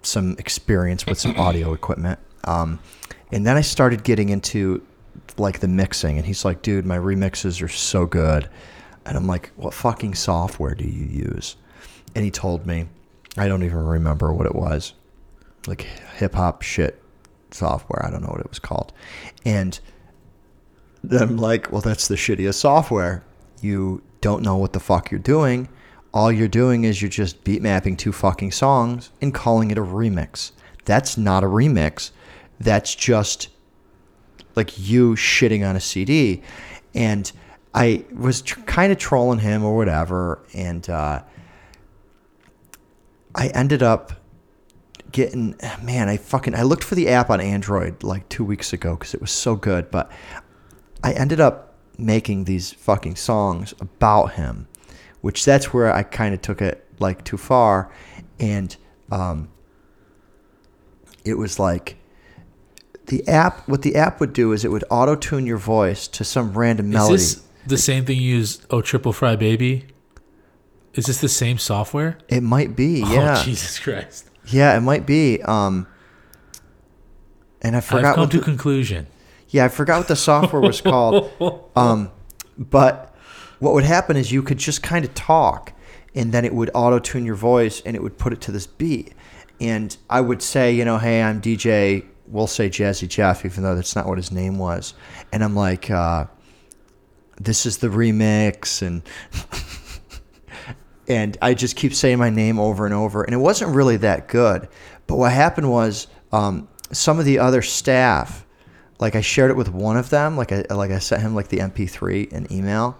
some 0.02 0.36
experience 0.38 1.06
with 1.06 1.18
some 1.18 1.38
audio 1.38 1.72
equipment. 1.72 2.18
Um, 2.44 2.78
and 3.32 3.46
then 3.46 3.56
I 3.56 3.62
started 3.62 4.04
getting 4.04 4.28
into 4.28 4.82
like 5.38 5.60
the 5.60 5.68
mixing, 5.68 6.18
and 6.18 6.26
he's 6.26 6.44
like, 6.44 6.60
"Dude, 6.60 6.84
my 6.84 6.98
remixes 6.98 7.62
are 7.62 7.68
so 7.68 8.04
good," 8.04 8.50
and 9.06 9.16
I'm 9.16 9.26
like, 9.26 9.50
"What 9.56 9.72
fucking 9.72 10.14
software 10.14 10.74
do 10.74 10.84
you 10.84 11.06
use?" 11.06 11.56
And 12.14 12.22
he 12.24 12.30
told 12.30 12.66
me, 12.66 12.86
I 13.36 13.48
don't 13.48 13.62
even 13.62 13.78
remember 13.84 14.32
what 14.32 14.46
it 14.46 14.54
was, 14.54 14.94
like 15.66 15.82
hip 16.16 16.34
hop 16.34 16.62
shit 16.62 17.02
software. 17.50 18.04
I 18.04 18.10
don't 18.10 18.22
know 18.22 18.28
what 18.28 18.40
it 18.40 18.48
was 18.48 18.58
called, 18.58 18.92
and 19.44 19.78
I'm 21.10 21.36
like, 21.36 21.70
"Well, 21.72 21.80
that's 21.80 22.08
the 22.08 22.16
shittiest 22.16 22.54
software. 22.54 23.24
You 23.60 24.02
don't 24.20 24.42
know 24.42 24.56
what 24.56 24.72
the 24.72 24.80
fuck 24.80 25.10
you're 25.10 25.20
doing." 25.20 25.68
All 26.14 26.32
you're 26.32 26.48
doing 26.48 26.84
is 26.84 27.02
you're 27.02 27.10
just 27.10 27.44
beat 27.44 27.60
mapping 27.60 27.94
two 27.94 28.10
fucking 28.10 28.52
songs 28.52 29.10
and 29.20 29.34
calling 29.34 29.70
it 29.70 29.76
a 29.76 29.82
remix. 29.82 30.52
That's 30.86 31.18
not 31.18 31.44
a 31.44 31.46
remix. 31.46 32.10
That's 32.58 32.94
just 32.94 33.48
like 34.54 34.78
you 34.78 35.14
shitting 35.14 35.68
on 35.68 35.76
a 35.76 35.80
CD. 35.80 36.42
And 36.94 37.30
I 37.74 38.04
was 38.14 38.40
tr- 38.40 38.60
kind 38.60 38.90
of 38.90 38.98
trolling 38.98 39.40
him 39.40 39.62
or 39.62 39.76
whatever. 39.76 40.40
And 40.54 40.88
uh, 40.88 41.22
I 43.34 43.48
ended 43.48 43.82
up 43.82 44.12
getting, 45.16 45.56
man, 45.82 46.10
I 46.10 46.18
fucking, 46.18 46.54
I 46.54 46.60
looked 46.60 46.84
for 46.84 46.94
the 46.94 47.08
app 47.08 47.30
on 47.30 47.40
Android 47.40 48.02
like 48.02 48.28
two 48.28 48.44
weeks 48.44 48.74
ago 48.74 48.96
because 48.96 49.14
it 49.14 49.20
was 49.22 49.30
so 49.30 49.56
good. 49.56 49.90
But 49.90 50.12
I 51.02 51.14
ended 51.14 51.40
up 51.40 51.74
making 51.96 52.44
these 52.44 52.72
fucking 52.72 53.16
songs 53.16 53.72
about 53.80 54.34
him, 54.34 54.68
which 55.22 55.42
that's 55.46 55.72
where 55.72 55.90
I 55.90 56.02
kind 56.02 56.34
of 56.34 56.42
took 56.42 56.60
it 56.60 56.86
like 56.98 57.24
too 57.24 57.38
far. 57.38 57.90
And 58.38 58.76
um, 59.10 59.48
it 61.24 61.38
was 61.38 61.58
like, 61.58 61.96
the 63.06 63.26
app 63.26 63.66
what 63.68 63.80
the 63.80 63.96
app 63.96 64.20
would 64.20 64.34
do 64.34 64.52
is 64.52 64.66
it 64.66 64.68
would 64.68 64.84
auto 64.90 65.14
tune 65.14 65.46
your 65.46 65.56
voice 65.58 66.08
to 66.08 66.24
some 66.24 66.52
random 66.52 66.90
melody. 66.90 67.14
Is 67.14 67.36
this 67.36 67.44
the 67.66 67.78
same 67.78 68.04
thing 68.04 68.18
you 68.18 68.36
use? 68.36 68.60
Oh, 68.68 68.82
Triple 68.82 69.14
Fry 69.14 69.34
Baby. 69.34 69.86
Is 70.92 71.06
this 71.06 71.22
the 71.22 71.28
same 71.28 71.56
software? 71.56 72.18
it 72.28 72.42
might 72.42 72.76
be, 72.76 73.00
yeah, 73.00 73.36
Oh, 73.38 73.44
Jesus 73.44 73.78
Christ! 73.78 74.28
Yeah, 74.48 74.76
it 74.76 74.80
might 74.80 75.06
be. 75.06 75.42
Um, 75.42 75.86
and 77.62 77.74
I 77.74 77.78
I've 77.78 77.84
forgot 77.84 78.14
come 78.14 78.22
what 78.22 78.30
to 78.32 78.38
the, 78.38 78.44
conclusion. 78.44 79.06
yeah, 79.48 79.64
I 79.64 79.68
forgot 79.68 79.98
what 79.98 80.08
the 80.08 80.16
software 80.16 80.62
was 80.62 80.80
called. 80.80 81.30
Um, 81.76 82.10
but 82.56 83.14
what 83.58 83.74
would 83.74 83.84
happen 83.84 84.16
is 84.16 84.32
you 84.32 84.42
could 84.42 84.56
just 84.58 84.82
kind 84.82 85.04
of 85.04 85.12
talk, 85.14 85.72
and 86.14 86.32
then 86.32 86.44
it 86.46 86.54
would 86.54 86.70
auto 86.74 86.98
tune 86.98 87.26
your 87.26 87.34
voice, 87.34 87.82
and 87.84 87.94
it 87.94 88.02
would 88.02 88.16
put 88.16 88.32
it 88.32 88.40
to 88.42 88.52
this 88.52 88.66
beat. 88.66 89.12
And 89.60 89.94
I 90.08 90.22
would 90.22 90.40
say, 90.40 90.72
you 90.72 90.84
know, 90.86 90.96
hey, 90.98 91.22
I'm 91.22 91.40
DJ. 91.42 92.06
We'll 92.26 92.46
say 92.46 92.68
Jazzy 92.70 93.08
Jeff, 93.08 93.44
even 93.44 93.62
though 93.62 93.74
that's 93.74 93.94
not 93.94 94.06
what 94.06 94.16
his 94.16 94.32
name 94.32 94.58
was. 94.58 94.94
And 95.32 95.44
I'm 95.44 95.54
like, 95.54 95.90
uh, 95.90 96.26
this 97.38 97.66
is 97.66 97.78
the 97.78 97.88
remix, 97.88 98.80
and 98.80 99.02
and 101.08 101.36
I 101.40 101.54
just 101.54 101.76
keep 101.76 101.94
saying 101.94 102.18
my 102.18 102.30
name 102.30 102.58
over 102.58 102.84
and 102.84 102.94
over, 102.94 103.22
and 103.22 103.34
it 103.34 103.38
wasn't 103.38 103.74
really 103.74 103.96
that 103.98 104.28
good. 104.28 104.68
But 105.06 105.16
what 105.16 105.32
happened 105.32 105.70
was 105.70 106.08
um, 106.32 106.68
some 106.92 107.18
of 107.18 107.24
the 107.24 107.38
other 107.38 107.62
staff, 107.62 108.44
like 108.98 109.14
I 109.14 109.20
shared 109.20 109.50
it 109.50 109.56
with 109.56 109.68
one 109.68 109.96
of 109.96 110.10
them, 110.10 110.36
like 110.36 110.52
I 110.52 110.64
like 110.70 110.90
I 110.90 110.98
sent 110.98 111.22
him 111.22 111.34
like 111.34 111.48
the 111.48 111.58
MP3 111.58 112.32
and 112.32 112.50
email, 112.50 112.98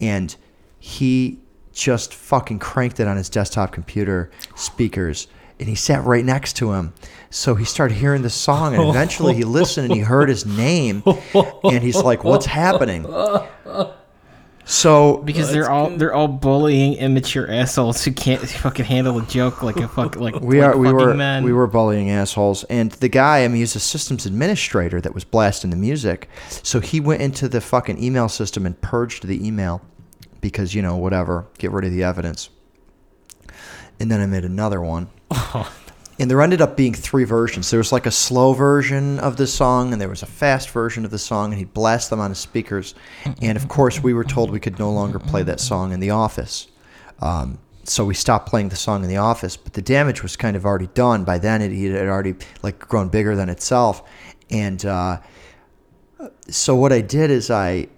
and 0.00 0.34
he 0.78 1.38
just 1.72 2.14
fucking 2.14 2.58
cranked 2.58 3.00
it 3.00 3.06
on 3.08 3.16
his 3.16 3.28
desktop 3.28 3.72
computer 3.72 4.30
speakers, 4.54 5.28
and 5.60 5.68
he 5.68 5.74
sat 5.74 6.04
right 6.04 6.24
next 6.24 6.54
to 6.56 6.72
him. 6.72 6.92
So 7.30 7.54
he 7.54 7.64
started 7.64 7.96
hearing 7.96 8.22
the 8.22 8.30
song, 8.30 8.74
and 8.74 8.88
eventually 8.88 9.34
he 9.34 9.44
listened 9.44 9.86
and 9.86 9.94
he 9.94 10.00
heard 10.00 10.28
his 10.28 10.46
name, 10.46 11.02
and 11.64 11.82
he's 11.82 12.02
like, 12.02 12.24
"What's 12.24 12.46
happening?" 12.46 13.04
So 14.66 15.18
Because 15.18 15.52
they're 15.52 15.70
all 15.70 15.90
they're 15.90 16.14
all 16.14 16.28
bullying 16.28 16.94
immature 16.94 17.50
assholes 17.50 18.02
who 18.04 18.12
can't 18.12 18.40
fucking 18.48 18.84
handle 18.84 19.18
a 19.18 19.26
joke 19.26 19.62
like 19.62 19.76
a 19.76 19.88
fuck 19.88 20.16
like 20.16 20.36
we 20.40 20.60
like 20.60 20.74
are 20.74 20.78
we 20.78 20.90
were 20.92 21.14
men. 21.14 21.44
we 21.44 21.52
were 21.52 21.66
bullying 21.66 22.10
assholes. 22.10 22.64
And 22.64 22.90
the 22.92 23.08
guy 23.08 23.44
i 23.44 23.48
mean 23.48 23.58
he's 23.58 23.76
a 23.76 23.80
systems 23.80 24.24
administrator 24.26 25.00
that 25.00 25.14
was 25.14 25.24
blasting 25.24 25.70
the 25.70 25.76
music. 25.76 26.28
So 26.48 26.80
he 26.80 26.98
went 27.00 27.20
into 27.20 27.48
the 27.48 27.60
fucking 27.60 28.02
email 28.02 28.28
system 28.28 28.64
and 28.64 28.80
purged 28.80 29.26
the 29.26 29.46
email 29.46 29.82
because 30.40 30.74
you 30.74 30.82
know 30.82 30.96
whatever 30.96 31.46
get 31.58 31.70
rid 31.70 31.84
of 31.84 31.92
the 31.92 32.02
evidence. 32.02 32.48
And 34.00 34.10
then 34.10 34.20
i 34.20 34.26
made 34.26 34.44
another 34.44 34.80
one 34.80 35.08
and 36.18 36.30
there 36.30 36.40
ended 36.40 36.60
up 36.60 36.76
being 36.76 36.94
three 36.94 37.24
versions 37.24 37.70
there 37.70 37.78
was 37.78 37.92
like 37.92 38.06
a 38.06 38.10
slow 38.10 38.52
version 38.52 39.18
of 39.18 39.36
the 39.36 39.46
song 39.46 39.92
and 39.92 40.00
there 40.00 40.08
was 40.08 40.22
a 40.22 40.26
fast 40.26 40.70
version 40.70 41.04
of 41.04 41.10
the 41.10 41.18
song 41.18 41.52
and 41.52 41.58
he 41.58 41.64
blasted 41.64 42.12
them 42.12 42.20
on 42.20 42.30
his 42.30 42.38
speakers 42.38 42.94
and 43.42 43.56
of 43.56 43.68
course 43.68 44.02
we 44.02 44.14
were 44.14 44.24
told 44.24 44.50
we 44.50 44.60
could 44.60 44.78
no 44.78 44.90
longer 44.90 45.18
play 45.18 45.42
that 45.42 45.60
song 45.60 45.92
in 45.92 46.00
the 46.00 46.10
office 46.10 46.68
um, 47.20 47.58
so 47.84 48.04
we 48.04 48.14
stopped 48.14 48.48
playing 48.48 48.70
the 48.70 48.76
song 48.76 49.02
in 49.02 49.08
the 49.08 49.18
office. 49.18 49.56
But 49.56 49.74
the 49.74 49.82
damage 49.82 50.22
was 50.22 50.36
kind 50.36 50.56
of 50.56 50.64
already 50.64 50.88
done 50.88 51.24
by 51.24 51.38
then. 51.38 51.62
It, 51.62 51.72
it 51.72 51.92
had 51.92 52.08
already 52.08 52.34
like 52.62 52.78
grown 52.78 53.08
bigger 53.08 53.36
than 53.36 53.48
itself, 53.48 54.02
and 54.50 54.84
uh, 54.84 55.20
so 56.48 56.74
what 56.74 56.92
I 56.92 57.00
did 57.00 57.30
is 57.30 57.50
I 57.50 57.88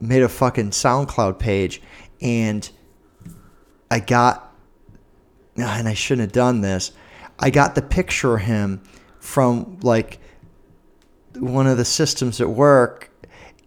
made 0.00 0.22
a 0.22 0.28
fucking 0.28 0.70
SoundCloud 0.70 1.38
page, 1.38 1.82
and 2.20 2.68
I 3.90 4.00
got, 4.00 4.54
and 5.56 5.88
I 5.88 5.94
shouldn't 5.94 6.28
have 6.28 6.32
done 6.32 6.60
this. 6.60 6.92
I 7.40 7.50
got 7.50 7.74
the 7.74 7.82
picture 7.82 8.36
of 8.36 8.42
him 8.42 8.82
from 9.18 9.78
like 9.82 10.20
one 11.34 11.66
of 11.66 11.78
the 11.78 11.84
systems 11.84 12.40
at 12.40 12.48
work 12.48 13.10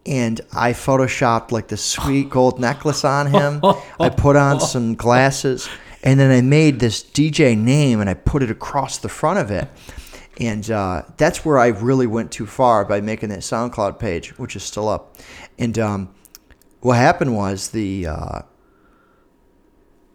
and 0.05 0.39
I 0.53 0.73
photoshopped 0.73 1.51
like 1.51 1.67
the 1.67 1.77
sweet 1.77 2.29
gold 2.29 2.59
necklace 2.59 3.03
on 3.03 3.27
him. 3.27 3.61
I 3.99 4.09
put 4.09 4.35
on 4.35 4.59
some 4.59 4.95
glasses 4.95 5.67
and 6.03 6.19
then 6.19 6.31
I 6.31 6.41
made 6.41 6.79
this 6.79 7.03
DJ 7.03 7.57
name 7.57 8.01
and 8.01 8.09
I 8.09 8.13
put 8.13 8.43
it 8.43 8.51
across 8.51 8.97
the 8.97 9.09
front 9.09 9.39
of 9.39 9.49
it. 9.49 9.67
And 10.39 10.69
uh, 10.69 11.03
that's 11.17 11.45
where 11.45 11.59
I 11.59 11.67
really 11.67 12.07
went 12.07 12.31
too 12.31 12.45
far 12.45 12.85
by 12.85 13.01
making 13.01 13.29
that 13.29 13.39
SoundCloud 13.39 13.99
page, 13.99 14.37
which 14.37 14.55
is 14.55 14.63
still 14.63 14.89
up. 14.89 15.17
And 15.57 15.77
um, 15.77 16.13
what 16.81 16.97
happened 16.97 17.35
was 17.35 17.69
the 17.69 18.07
uh, 18.07 18.41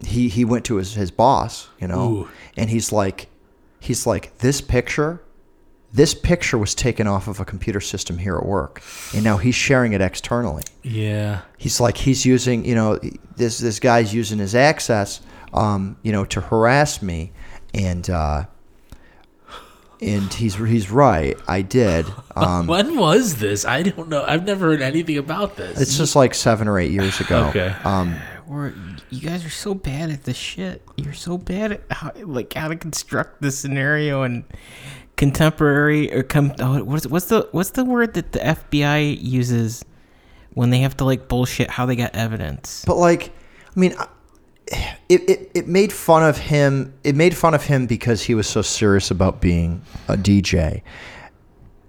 he 0.05 0.29
he 0.29 0.45
went 0.45 0.65
to 0.67 0.77
his, 0.77 0.95
his 0.95 1.11
boss, 1.11 1.69
you 1.81 1.87
know, 1.87 2.13
Ooh. 2.13 2.29
and 2.57 2.69
he's 2.69 2.91
like, 2.93 3.29
he's 3.81 4.07
like, 4.07 4.37
this 4.39 4.61
picture, 4.61 5.23
this 5.93 6.15
picture 6.15 6.59
was 6.59 6.75
taken 6.75 7.07
off 7.07 7.29
of 7.29 7.41
a 7.41 7.45
computer 7.45 7.81
system 7.81 8.19
here 8.19 8.37
at 8.37 8.45
work, 8.45 8.83
and 9.15 9.25
now 9.25 9.37
he's 9.39 9.55
sharing 9.55 9.93
it 9.93 10.01
externally. 10.01 10.63
Yeah. 10.83 11.41
He's 11.57 11.81
like, 11.81 11.97
he's 11.97 12.27
using, 12.27 12.65
you 12.65 12.75
know, 12.75 12.99
this 13.37 13.59
this 13.59 13.81
guy's 13.81 14.13
using 14.13 14.39
his 14.39 14.55
access, 14.55 15.21
um, 15.55 15.97
you 16.03 16.13
know, 16.13 16.25
to 16.27 16.41
harass 16.43 17.01
me, 17.01 17.33
and 17.73 18.09
uh, 18.11 18.45
and 20.01 20.33
he's 20.33 20.55
he's 20.57 20.91
right. 20.91 21.37
I 21.49 21.63
did. 21.63 22.07
Um, 22.39 22.69
When 22.69 22.97
was 22.97 23.35
this? 23.41 23.65
I 23.65 23.83
don't 23.83 24.09
know. 24.09 24.23
I've 24.25 24.45
never 24.45 24.67
heard 24.67 24.81
anything 24.81 25.19
about 25.19 25.57
this. 25.57 25.81
it's 25.81 25.99
just 25.99 26.15
like 26.15 26.35
seven 26.35 26.69
or 26.69 26.79
eight 26.79 26.93
years 26.93 27.19
ago. 27.19 27.47
Okay. 27.49 27.75
Um, 27.83 28.15
Or 28.49 28.73
you 29.11 29.21
guys 29.21 29.45
are 29.45 29.51
so 29.51 29.75
bad 29.75 30.11
at 30.11 30.25
this 30.25 30.37
shit. 30.37 30.83
You're 30.97 31.13
so 31.13 31.37
bad 31.37 31.73
at 31.73 31.83
how, 31.91 32.13
like 32.17 32.55
how 32.55 32.69
to 32.69 32.77
construct 32.77 33.43
the 33.43 33.51
scenario 33.51 34.23
and 34.23 34.45
contemporary 35.17 36.13
or 36.15 36.23
com- 36.23 36.55
oh, 36.61 36.83
what's 36.85 37.07
what's 37.07 37.27
the 37.27 37.49
what's 37.53 37.71
the 37.71 37.85
word 37.85 38.15
that 38.15 38.33
the 38.33 38.39
FBI 38.39 39.19
uses 39.21 39.85
when 40.55 40.71
they 40.71 40.79
have 40.79 40.97
to 40.97 41.05
like 41.05 41.29
bullshit 41.29 41.69
how 41.69 41.85
they 41.85 41.97
got 41.97 42.15
evidence? 42.15 42.85
But 42.87 42.97
like, 42.97 43.33
I 43.77 43.81
mean, 43.81 43.95
it, 45.09 45.29
it 45.29 45.51
it 45.55 45.69
made 45.69 45.93
fun 45.93 46.23
of 46.23 46.39
him. 46.39 46.95
It 47.05 47.15
made 47.15 47.37
fun 47.37 47.53
of 47.53 47.65
him 47.65 47.87
because 47.87 48.23
he 48.23 48.35
was 48.35 48.47
so 48.47 48.63
serious 48.63 49.11
about 49.11 49.41
being 49.43 49.83
a 50.09 50.17
DJ. 50.17 50.83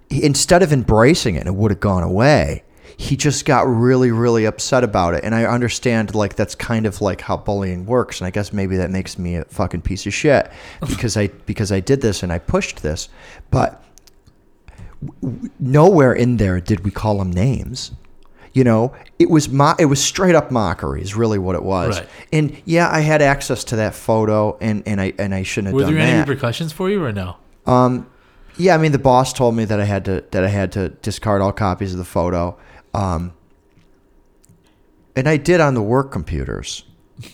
Instead 0.10 0.64
of 0.64 0.74
embracing 0.74 1.36
it, 1.36 1.48
it 1.48 1.56
would 1.56 1.72
have 1.72 1.80
gone 1.80 2.04
away. 2.04 2.64
He 3.02 3.16
just 3.16 3.46
got 3.46 3.62
really, 3.62 4.12
really 4.12 4.44
upset 4.44 4.84
about 4.84 5.14
it, 5.14 5.24
and 5.24 5.34
I 5.34 5.46
understand 5.46 6.14
like 6.14 6.36
that's 6.36 6.54
kind 6.54 6.86
of 6.86 7.00
like 7.00 7.22
how 7.22 7.38
bullying 7.38 7.86
works, 7.86 8.20
and 8.20 8.28
I 8.28 8.30
guess 8.30 8.52
maybe 8.52 8.76
that 8.76 8.92
makes 8.92 9.18
me 9.18 9.38
a 9.38 9.46
fucking 9.46 9.84
piece 9.84 10.06
of 10.06 10.14
shit 10.14 10.52
because 10.82 11.16
I 11.16 11.28
because 11.28 11.72
I 11.72 11.80
did 11.80 12.02
this 12.02 12.24
and 12.24 12.32
I 12.34 12.40
pushed 12.40 12.84
this, 12.84 13.08
but 13.52 13.82
nowhere 15.62 16.12
in 16.12 16.36
there 16.36 16.60
did 16.60 16.84
we 16.84 16.92
call 16.92 17.22
him 17.22 17.32
names. 17.32 17.92
You 18.52 18.66
know, 18.66 18.94
it 19.18 19.30
was 19.30 19.48
mo- 19.48 19.76
it 19.80 19.86
was 19.86 20.04
straight 20.04 20.36
up 20.36 20.52
mockery 20.52 21.02
is 21.02 21.16
really 21.16 21.40
what 21.40 21.56
it 21.56 21.64
was. 21.64 22.00
Right. 22.00 22.10
And 22.34 22.62
yeah, 22.66 22.90
I 22.92 23.00
had 23.00 23.22
access 23.22 23.64
to 23.66 23.78
that 23.78 23.96
photo, 23.96 24.58
and, 24.60 24.86
and 24.86 25.00
I 25.00 25.14
and 25.18 25.34
I 25.34 25.44
shouldn't 25.44 25.74
have 25.74 25.80
done 25.80 25.94
that. 25.94 25.94
Were 25.94 26.00
done 26.00 26.06
there 26.06 26.16
any 26.16 26.26
that. 26.26 26.28
repercussions 26.28 26.74
for 26.74 26.90
you 26.90 27.02
or 27.02 27.14
no? 27.14 27.38
Um, 27.66 28.10
yeah, 28.58 28.76
I 28.76 28.78
mean, 28.78 28.92
the 28.92 29.00
boss 29.00 29.32
told 29.32 29.56
me 29.56 29.64
that 29.64 29.80
I 29.80 29.86
had 29.86 30.04
to 30.06 30.26
that 30.32 30.44
I 30.44 30.50
had 30.50 30.74
to 30.74 30.90
discard 30.90 31.42
all 31.42 31.54
copies 31.54 31.94
of 31.94 31.98
the 31.98 32.06
photo, 32.06 32.58
um, 32.94 33.34
and 35.16 35.28
I 35.28 35.38
did 35.38 35.60
on 35.62 35.74
the 35.74 35.82
work 35.82 36.12
computers. 36.12 36.84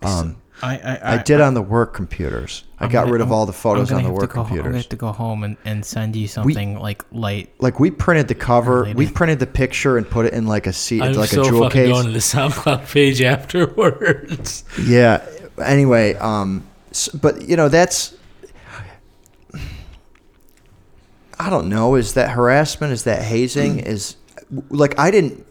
Um, 0.00 0.36
I 0.62 0.78
I, 0.78 1.14
I 1.14 1.22
did 1.24 1.40
on 1.40 1.54
the 1.54 1.60
work 1.62 1.92
computers. 1.92 2.62
I 2.78 2.84
I'm 2.84 2.90
got 2.92 3.00
gonna- 3.02 3.12
rid 3.14 3.20
of 3.20 3.26
I'm- 3.28 3.32
all 3.34 3.46
the 3.46 3.52
photos 3.52 3.90
on 3.90 4.04
the 4.04 4.10
work 4.12 4.32
go 4.32 4.44
ho- 4.44 4.56
I'm 4.60 4.74
have 4.74 4.88
to 4.90 4.96
go 4.96 5.10
home 5.10 5.42
and, 5.42 5.56
and 5.64 5.84
send 5.84 6.14
you 6.14 6.28
something 6.28 6.78
like 6.78 7.02
light. 7.10 7.52
Like 7.58 7.80
we 7.80 7.90
printed 7.90 8.28
the 8.28 8.36
cover, 8.36 8.92
we 8.94 9.08
printed 9.10 9.40
the 9.40 9.48
picture 9.48 9.98
and 9.98 10.08
put 10.08 10.26
it 10.26 10.34
in 10.34 10.46
like 10.46 10.68
a 10.68 10.72
seat, 10.72 11.02
I'm 11.02 11.14
like 11.14 11.30
so 11.30 11.42
a 11.42 11.44
jewel 11.46 11.68
case. 11.68 11.88
going 11.90 12.06
to 12.06 12.12
the 12.12 12.18
SoundCloud 12.20 12.88
page 12.92 13.20
afterwards. 13.22 14.62
Yeah. 14.80 15.26
Anyway, 15.60 16.14
um, 16.14 16.64
s- 16.92 17.08
but 17.08 17.42
you 17.48 17.56
know 17.56 17.68
that's. 17.68 18.14
I 21.40 21.50
don't 21.50 21.68
know. 21.68 21.94
Is 21.94 22.14
that 22.14 22.30
harassment? 22.30 22.92
Is 22.92 23.04
that 23.04 23.22
hazing? 23.22 23.80
Is 23.80 24.16
like 24.70 24.98
I 24.98 25.10
didn't 25.10 25.46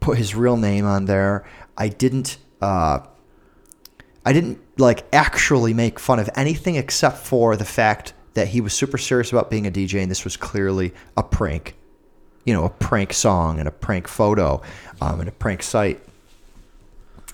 put 0.00 0.18
his 0.18 0.34
real 0.34 0.56
name 0.56 0.84
on 0.84 1.06
there. 1.06 1.44
I 1.76 1.88
didn't. 1.88 2.38
Uh, 2.60 3.00
I 4.24 4.32
didn't 4.32 4.60
like 4.78 5.04
actually 5.12 5.74
make 5.74 5.98
fun 5.98 6.18
of 6.18 6.30
anything 6.36 6.76
except 6.76 7.18
for 7.18 7.56
the 7.56 7.64
fact 7.64 8.14
that 8.34 8.48
he 8.48 8.60
was 8.60 8.72
super 8.72 8.98
serious 8.98 9.32
about 9.32 9.50
being 9.50 9.66
a 9.66 9.70
DJ, 9.70 10.00
and 10.00 10.10
this 10.10 10.24
was 10.24 10.36
clearly 10.36 10.92
a 11.16 11.22
prank. 11.22 11.76
You 12.44 12.52
know, 12.54 12.64
a 12.64 12.70
prank 12.70 13.12
song 13.12 13.58
and 13.58 13.68
a 13.68 13.70
prank 13.70 14.08
photo, 14.08 14.62
um, 15.00 15.20
and 15.20 15.28
a 15.28 15.32
prank 15.32 15.62
site, 15.62 16.00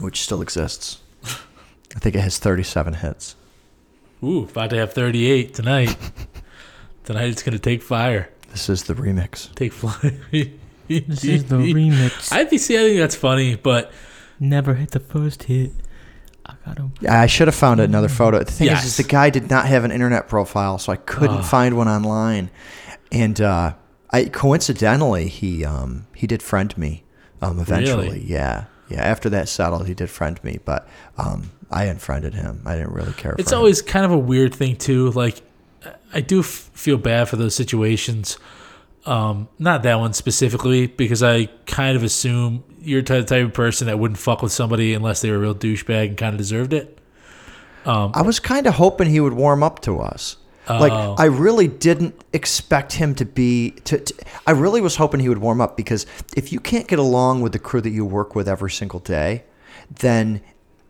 which 0.01 0.22
still 0.22 0.43
exists. 0.43 1.01
I 1.24 1.99
think 1.99 2.14
it 2.14 2.20
has 2.20 2.39
37 2.39 2.95
hits. 2.95 3.35
Ooh, 4.22 4.45
about 4.45 4.70
to 4.70 4.76
have 4.76 4.93
38 4.93 5.55
tonight. 5.55 5.97
tonight 7.05 7.29
it's 7.29 7.43
gonna 7.43 7.59
take 7.59 7.83
fire. 7.83 8.31
This 8.51 8.68
is 8.68 8.85
the 8.85 8.95
remix. 8.95 9.55
Take 9.55 9.72
flight. 9.72 10.53
This 10.89 11.24
is 11.24 11.45
the 11.45 11.57
remix. 11.57 12.32
I 12.32 12.45
think, 12.45 12.62
see, 12.62 12.76
I 12.76 12.80
think 12.80 12.99
that's 12.99 13.16
funny, 13.16 13.57
but 13.57 13.93
Never 14.41 14.74
hit 14.74 14.93
the 14.93 15.01
first 15.01 15.45
hit. 15.45 15.72
I 16.47 16.55
got 16.64 16.78
him. 16.78 16.93
I 17.09 17.26
should 17.26 17.49
have 17.49 17.55
found 17.55 17.80
another 17.80 18.09
photo. 18.09 18.39
The 18.39 18.53
thing 18.53 18.68
is, 18.68 18.84
is, 18.84 18.97
the 18.97 19.03
guy 19.03 19.30
did 19.30 19.51
not 19.51 19.66
have 19.66 19.84
an 19.84 19.91
internet 19.91 20.28
profile, 20.28 20.78
so 20.78 20.93
I 20.93 20.97
couldn't 20.97 21.39
Ugh. 21.39 21.45
find 21.45 21.76
one 21.76 21.89
online. 21.89 22.51
And 23.11 23.41
uh, 23.41 23.74
I 24.11 24.26
coincidentally, 24.26 25.28
he 25.28 25.64
um, 25.64 26.07
he 26.14 26.26
did 26.26 26.43
friend 26.43 26.76
me 26.78 27.05
um, 27.43 27.59
eventually. 27.59 28.09
Really? 28.09 28.24
Yeah, 28.24 28.66
yeah. 28.89 29.03
After 29.03 29.28
that 29.30 29.49
settled, 29.49 29.89
he 29.89 29.95
did 29.95 30.09
friend 30.09 30.43
me, 30.45 30.59
but 30.64 30.89
um, 31.16 31.51
I 31.70 31.84
unfriended 31.84 32.34
him. 32.34 32.62
I 32.64 32.76
didn't 32.76 32.93
really 32.93 33.12
care. 33.14 33.34
it's 33.39 33.51
for 33.51 33.57
him. 33.57 33.59
always 33.59 33.82
kind 33.82 34.07
of 34.07 34.12
a 34.12 34.18
weird 34.18 34.55
thing 34.55 34.76
too. 34.76 35.11
Like, 35.11 35.43
I 36.14 36.20
do 36.20 36.41
f- 36.41 36.70
feel 36.72 36.97
bad 36.97 37.28
for 37.28 37.36
those 37.36 37.55
situations. 37.55 38.39
Um, 39.09 39.49
not 39.59 39.83
that 39.85 39.99
one 39.99 40.13
specifically, 40.13 40.87
because 40.87 41.23
I 41.23 41.47
kind 41.67 41.97
of 41.97 42.03
assume 42.03 42.63
you're 42.81 43.03
the 43.03 43.25
type 43.25 43.47
of 43.47 43.55
person 43.55 43.87
that 43.87 43.99
wouldn't 43.99 44.19
fuck 44.19 44.43
with 44.43 44.53
somebody 44.53 44.93
unless 44.95 45.23
they 45.23 45.31
were 45.31 45.37
a 45.37 45.41
real 45.41 45.55
douchebag 45.55 46.09
and 46.09 46.17
kind 46.17 46.35
of 46.35 46.39
deserved 46.39 46.73
it. 46.73 46.99
I 47.87 48.21
was 48.23 48.39
kind 48.39 48.67
of 48.67 48.75
hoping 48.75 49.09
he 49.09 49.21
would 49.21 49.33
warm 49.33 49.63
up 49.63 49.81
to 49.83 50.01
us. 50.01 50.37
Like 50.69 50.93
Oh. 50.93 51.14
I 51.17 51.25
really 51.25 51.67
didn't 51.67 52.21
expect 52.35 52.93
him 52.93 53.14
to 53.14 53.25
be. 53.25 53.71
To, 53.85 53.99
to, 53.99 54.14
I 54.47 54.51
really 54.51 54.83
was 54.83 54.97
hoping 54.97 55.21
he 55.21 55.29
would 55.30 55.39
warm 55.39 55.63
up 55.63 55.79
because 55.79 56.05
if 56.37 56.53
you 56.53 56.61
can't 56.61 56.87
get 56.87 56.99
along 56.99 57.41
with 57.41 57.53
the 57.53 57.59
crew 57.59 57.80
that 57.80 57.91
you 57.91 58.05
work 58.05 58.35
with 58.35 58.47
every 58.47 58.71
single 58.71 59.01
day, 59.01 59.45
then 59.91 60.43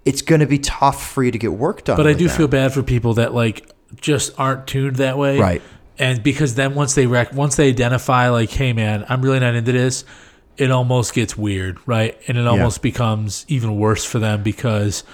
it's 0.04 0.22
going 0.22 0.40
to 0.40 0.46
be 0.46 0.58
tough 0.58 1.08
for 1.08 1.22
you 1.22 1.30
to 1.30 1.38
get 1.38 1.52
work 1.52 1.84
done. 1.84 1.96
But 1.96 2.08
I 2.08 2.14
do 2.14 2.26
them. 2.26 2.36
feel 2.36 2.48
bad 2.48 2.72
for 2.74 2.82
people 2.82 3.14
that 3.14 3.32
like 3.32 3.70
just 4.00 4.36
aren't 4.38 4.66
tuned 4.66 4.96
that 4.96 5.16
way. 5.16 5.38
Right. 5.38 5.62
And 5.98 6.22
because 6.22 6.54
then 6.54 6.74
once 6.74 6.94
they 6.94 7.06
rec- 7.06 7.32
once 7.32 7.56
they 7.56 7.68
identify 7.68 8.28
like, 8.28 8.50
hey 8.50 8.72
man, 8.72 9.04
I'm 9.08 9.22
really 9.22 9.40
not 9.40 9.54
into 9.54 9.72
this, 9.72 10.04
it 10.56 10.70
almost 10.70 11.14
gets 11.14 11.36
weird, 11.36 11.78
right? 11.86 12.18
And 12.28 12.38
it 12.38 12.46
almost 12.46 12.82
becomes 12.82 13.44
even 13.48 13.76
worse 13.76 14.04
for 14.04 14.18
them 14.18 14.42
because, 14.42 15.04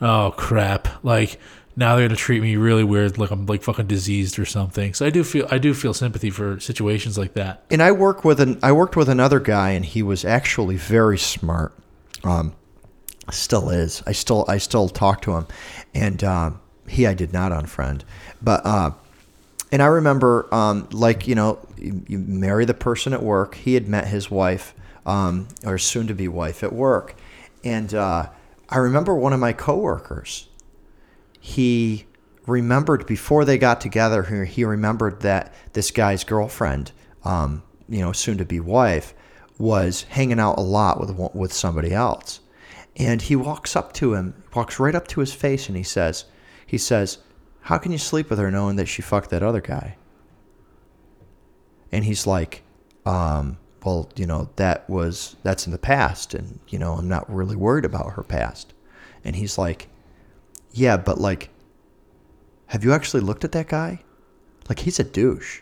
oh 0.00 0.32
crap, 0.36 0.88
like 1.04 1.38
now 1.76 1.96
they're 1.96 2.06
gonna 2.08 2.16
treat 2.16 2.42
me 2.42 2.56
really 2.56 2.84
weird, 2.84 3.16
like 3.18 3.30
I'm 3.30 3.46
like 3.46 3.62
fucking 3.62 3.86
diseased 3.86 4.38
or 4.38 4.44
something. 4.44 4.94
So 4.94 5.06
I 5.06 5.10
do 5.10 5.24
feel 5.24 5.46
I 5.50 5.58
do 5.58 5.72
feel 5.74 5.94
sympathy 5.94 6.30
for 6.30 6.58
situations 6.60 7.16
like 7.18 7.34
that. 7.34 7.64
and 7.70 7.82
I 7.82 7.92
work 7.92 8.24
with 8.24 8.40
an 8.40 8.58
I 8.62 8.72
worked 8.72 8.96
with 8.96 9.08
another 9.08 9.40
guy, 9.40 9.70
and 9.70 9.84
he 9.84 10.02
was 10.02 10.24
actually 10.24 10.76
very 10.76 11.18
smart. 11.18 11.74
Um, 12.24 12.54
still 13.30 13.70
is. 13.70 14.02
I 14.06 14.12
still 14.12 14.44
I 14.48 14.58
still 14.58 14.88
talk 14.88 15.22
to 15.22 15.32
him, 15.32 15.46
and 15.94 16.22
um, 16.24 16.60
he 16.88 17.06
I 17.06 17.14
did 17.14 17.32
not 17.32 17.52
unfriend, 17.52 18.02
but 18.42 18.60
uh, 18.64 18.90
and 19.72 19.82
I 19.82 19.86
remember 19.86 20.52
um, 20.54 20.88
like 20.92 21.28
you 21.28 21.34
know 21.34 21.58
you, 21.76 22.02
you 22.08 22.18
marry 22.18 22.64
the 22.64 22.74
person 22.74 23.12
at 23.12 23.22
work. 23.22 23.54
He 23.54 23.74
had 23.74 23.88
met 23.88 24.08
his 24.08 24.30
wife 24.30 24.74
um, 25.06 25.48
or 25.64 25.78
soon 25.78 26.06
to 26.08 26.14
be 26.14 26.28
wife 26.28 26.62
at 26.62 26.72
work, 26.72 27.14
and 27.64 27.92
uh, 27.94 28.30
I 28.68 28.78
remember 28.78 29.14
one 29.14 29.32
of 29.32 29.40
my 29.40 29.52
coworkers 29.52 30.48
he 31.40 32.06
remembered 32.46 33.06
before 33.06 33.44
they 33.44 33.56
got 33.58 33.80
together 33.80 34.22
he, 34.44 34.64
remembered 34.64 35.20
that 35.20 35.54
this 35.72 35.90
guy's 35.90 36.24
girlfriend 36.24 36.92
um, 37.24 37.62
you 37.88 38.00
know 38.00 38.12
soon 38.12 38.36
to 38.38 38.44
be 38.44 38.60
wife 38.60 39.14
was 39.58 40.02
hanging 40.04 40.40
out 40.40 40.58
a 40.58 40.62
lot 40.62 41.00
with 41.00 41.10
with 41.34 41.52
somebody 41.52 41.92
else 41.92 42.40
And 42.96 43.22
he 43.22 43.36
walks 43.36 43.76
up 43.76 43.92
to 43.94 44.14
him, 44.14 44.42
walks 44.54 44.78
right 44.78 44.94
up 44.94 45.08
to 45.08 45.20
his 45.20 45.32
face, 45.32 45.68
and 45.68 45.76
he 45.76 45.82
says, 45.82 46.24
he 46.66 46.78
says, 46.78 47.18
"How 47.62 47.78
can 47.78 47.92
you 47.92 47.98
sleep 47.98 48.30
with 48.30 48.38
her 48.38 48.50
knowing 48.50 48.76
that 48.76 48.86
she 48.86 49.02
fucked 49.02 49.30
that 49.30 49.42
other 49.42 49.60
guy?" 49.60 49.96
And 51.92 52.04
he's 52.04 52.26
like, 52.26 52.62
um, 53.06 53.58
"Well, 53.84 54.08
you 54.16 54.26
know 54.26 54.50
that 54.56 54.88
was 54.88 55.36
that's 55.42 55.66
in 55.66 55.72
the 55.72 55.78
past, 55.78 56.34
and 56.34 56.60
you 56.68 56.78
know 56.78 56.94
I'm 56.94 57.08
not 57.08 57.32
really 57.32 57.56
worried 57.56 57.84
about 57.84 58.12
her 58.12 58.22
past." 58.22 58.72
And 59.24 59.36
he's 59.36 59.58
like, 59.58 59.88
"Yeah, 60.72 60.96
but 60.96 61.20
like, 61.20 61.50
have 62.66 62.84
you 62.84 62.92
actually 62.92 63.20
looked 63.20 63.44
at 63.44 63.52
that 63.52 63.68
guy? 63.68 64.02
Like, 64.68 64.80
he's 64.80 65.00
a 65.00 65.04
douche. 65.04 65.60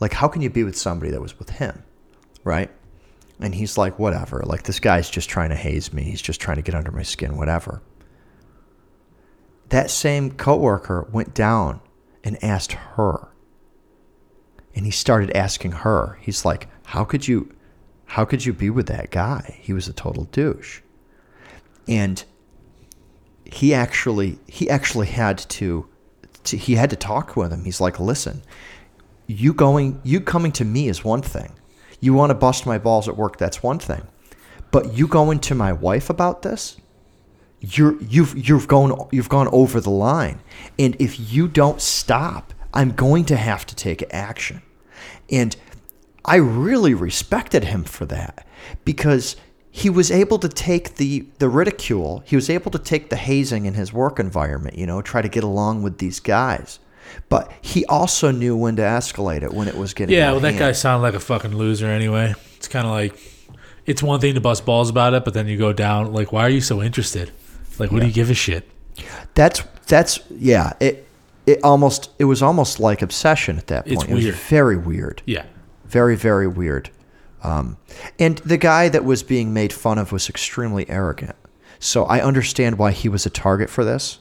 Like, 0.00 0.14
how 0.14 0.28
can 0.28 0.42
you 0.42 0.50
be 0.50 0.64
with 0.64 0.76
somebody 0.76 1.10
that 1.12 1.20
was 1.20 1.38
with 1.38 1.50
him, 1.50 1.84
right?" 2.44 2.70
And 3.40 3.54
he's 3.54 3.78
like, 3.78 3.98
whatever. 3.98 4.42
Like, 4.44 4.64
this 4.64 4.80
guy's 4.80 5.08
just 5.08 5.28
trying 5.28 5.50
to 5.50 5.56
haze 5.56 5.92
me. 5.92 6.02
He's 6.02 6.22
just 6.22 6.40
trying 6.40 6.56
to 6.56 6.62
get 6.62 6.74
under 6.74 6.90
my 6.90 7.02
skin, 7.02 7.36
whatever. 7.36 7.82
That 9.68 9.90
same 9.90 10.32
coworker 10.32 11.08
went 11.12 11.34
down 11.34 11.80
and 12.24 12.42
asked 12.42 12.72
her. 12.72 13.28
And 14.74 14.84
he 14.84 14.90
started 14.90 15.36
asking 15.36 15.72
her. 15.72 16.18
He's 16.22 16.44
like, 16.44 16.68
how 16.84 17.04
could 17.04 17.26
you, 17.26 17.54
how 18.06 18.24
could 18.24 18.44
you 18.44 18.52
be 18.52 18.70
with 18.70 18.86
that 18.86 19.10
guy? 19.10 19.58
He 19.60 19.72
was 19.72 19.88
a 19.88 19.92
total 19.92 20.24
douche. 20.24 20.80
And 21.86 22.22
he 23.44 23.74
actually, 23.74 24.38
he 24.46 24.68
actually 24.70 25.08
had 25.08 25.38
to, 25.38 25.88
to 26.44 26.56
he 26.56 26.74
had 26.74 26.90
to 26.90 26.96
talk 26.96 27.36
with 27.36 27.52
him. 27.52 27.64
He's 27.64 27.80
like, 27.80 27.98
listen, 27.98 28.42
you 29.26 29.52
going, 29.52 30.00
you 30.04 30.20
coming 30.20 30.52
to 30.52 30.64
me 30.64 30.88
is 30.88 31.02
one 31.02 31.22
thing 31.22 31.52
you 32.00 32.14
want 32.14 32.30
to 32.30 32.34
bust 32.34 32.66
my 32.66 32.78
balls 32.78 33.08
at 33.08 33.16
work, 33.16 33.38
that's 33.38 33.62
one 33.62 33.78
thing. 33.78 34.02
But 34.70 34.94
you 34.94 35.06
going 35.08 35.40
to 35.40 35.54
my 35.54 35.72
wife 35.72 36.10
about 36.10 36.42
this, 36.42 36.76
you're 37.60 38.00
you've 38.02 38.36
you've 38.48 38.68
gone 38.68 39.08
you've 39.10 39.28
gone 39.28 39.48
over 39.52 39.80
the 39.80 39.90
line. 39.90 40.40
And 40.78 40.96
if 41.00 41.32
you 41.32 41.48
don't 41.48 41.80
stop, 41.80 42.54
I'm 42.72 42.92
going 42.92 43.24
to 43.26 43.36
have 43.36 43.66
to 43.66 43.74
take 43.74 44.04
action. 44.10 44.62
And 45.30 45.56
I 46.24 46.36
really 46.36 46.94
respected 46.94 47.64
him 47.64 47.84
for 47.84 48.04
that 48.06 48.46
because 48.84 49.36
he 49.70 49.90
was 49.90 50.10
able 50.10 50.38
to 50.38 50.48
take 50.48 50.96
the 50.96 51.26
the 51.38 51.48
ridicule, 51.48 52.22
he 52.26 52.36
was 52.36 52.50
able 52.50 52.70
to 52.70 52.78
take 52.78 53.10
the 53.10 53.16
hazing 53.16 53.66
in 53.66 53.74
his 53.74 53.92
work 53.92 54.18
environment, 54.18 54.76
you 54.76 54.86
know, 54.86 55.02
try 55.02 55.22
to 55.22 55.28
get 55.28 55.44
along 55.44 55.82
with 55.82 55.98
these 55.98 56.20
guys. 56.20 56.78
But 57.28 57.50
he 57.62 57.84
also 57.86 58.30
knew 58.30 58.56
when 58.56 58.76
to 58.76 58.82
escalate 58.82 59.42
it 59.42 59.52
when 59.52 59.66
it 59.66 59.76
was 59.76 59.94
getting 59.94 60.14
Yeah, 60.14 60.32
well, 60.32 60.40
that 60.40 60.48
hand. 60.54 60.58
guy 60.58 60.72
sounded 60.72 61.02
like 61.02 61.14
a 61.14 61.20
fucking 61.20 61.56
loser 61.56 61.86
anyway. 61.86 62.34
It's 62.56 62.68
kind 62.68 62.86
of 62.86 62.92
like, 62.92 63.18
it's 63.86 64.02
one 64.02 64.20
thing 64.20 64.34
to 64.34 64.40
bust 64.40 64.66
balls 64.66 64.90
about 64.90 65.14
it, 65.14 65.24
but 65.24 65.32
then 65.32 65.48
you 65.48 65.56
go 65.56 65.72
down, 65.72 66.12
like, 66.12 66.32
why 66.32 66.42
are 66.42 66.50
you 66.50 66.60
so 66.60 66.82
interested? 66.82 67.32
Like, 67.78 67.92
what 67.92 68.00
do 68.00 68.06
you 68.06 68.12
give 68.12 68.30
a 68.30 68.34
shit? 68.34 68.68
That's 69.34 69.62
that's 69.86 70.20
yeah. 70.30 70.72
It 70.80 71.06
it 71.46 71.60
almost 71.62 72.10
it 72.18 72.24
was 72.24 72.42
almost 72.42 72.80
like 72.80 73.02
obsession 73.02 73.58
at 73.58 73.68
that 73.68 73.86
point. 73.86 74.02
It's 74.02 74.10
It 74.10 74.14
was 74.14 74.36
very 74.36 74.76
weird. 74.76 75.22
Yeah. 75.24 75.46
Very 75.86 76.16
very 76.16 76.46
weird. 76.46 76.90
Um, 77.42 77.78
and 78.18 78.38
the 78.38 78.56
guy 78.56 78.88
that 78.88 79.04
was 79.04 79.22
being 79.22 79.54
made 79.54 79.72
fun 79.72 79.98
of 79.98 80.10
was 80.12 80.28
extremely 80.28 80.88
arrogant. 80.90 81.36
So 81.78 82.04
I 82.04 82.20
understand 82.20 82.78
why 82.78 82.90
he 82.90 83.08
was 83.08 83.24
a 83.26 83.30
target 83.30 83.70
for 83.70 83.84
this. 83.84 84.18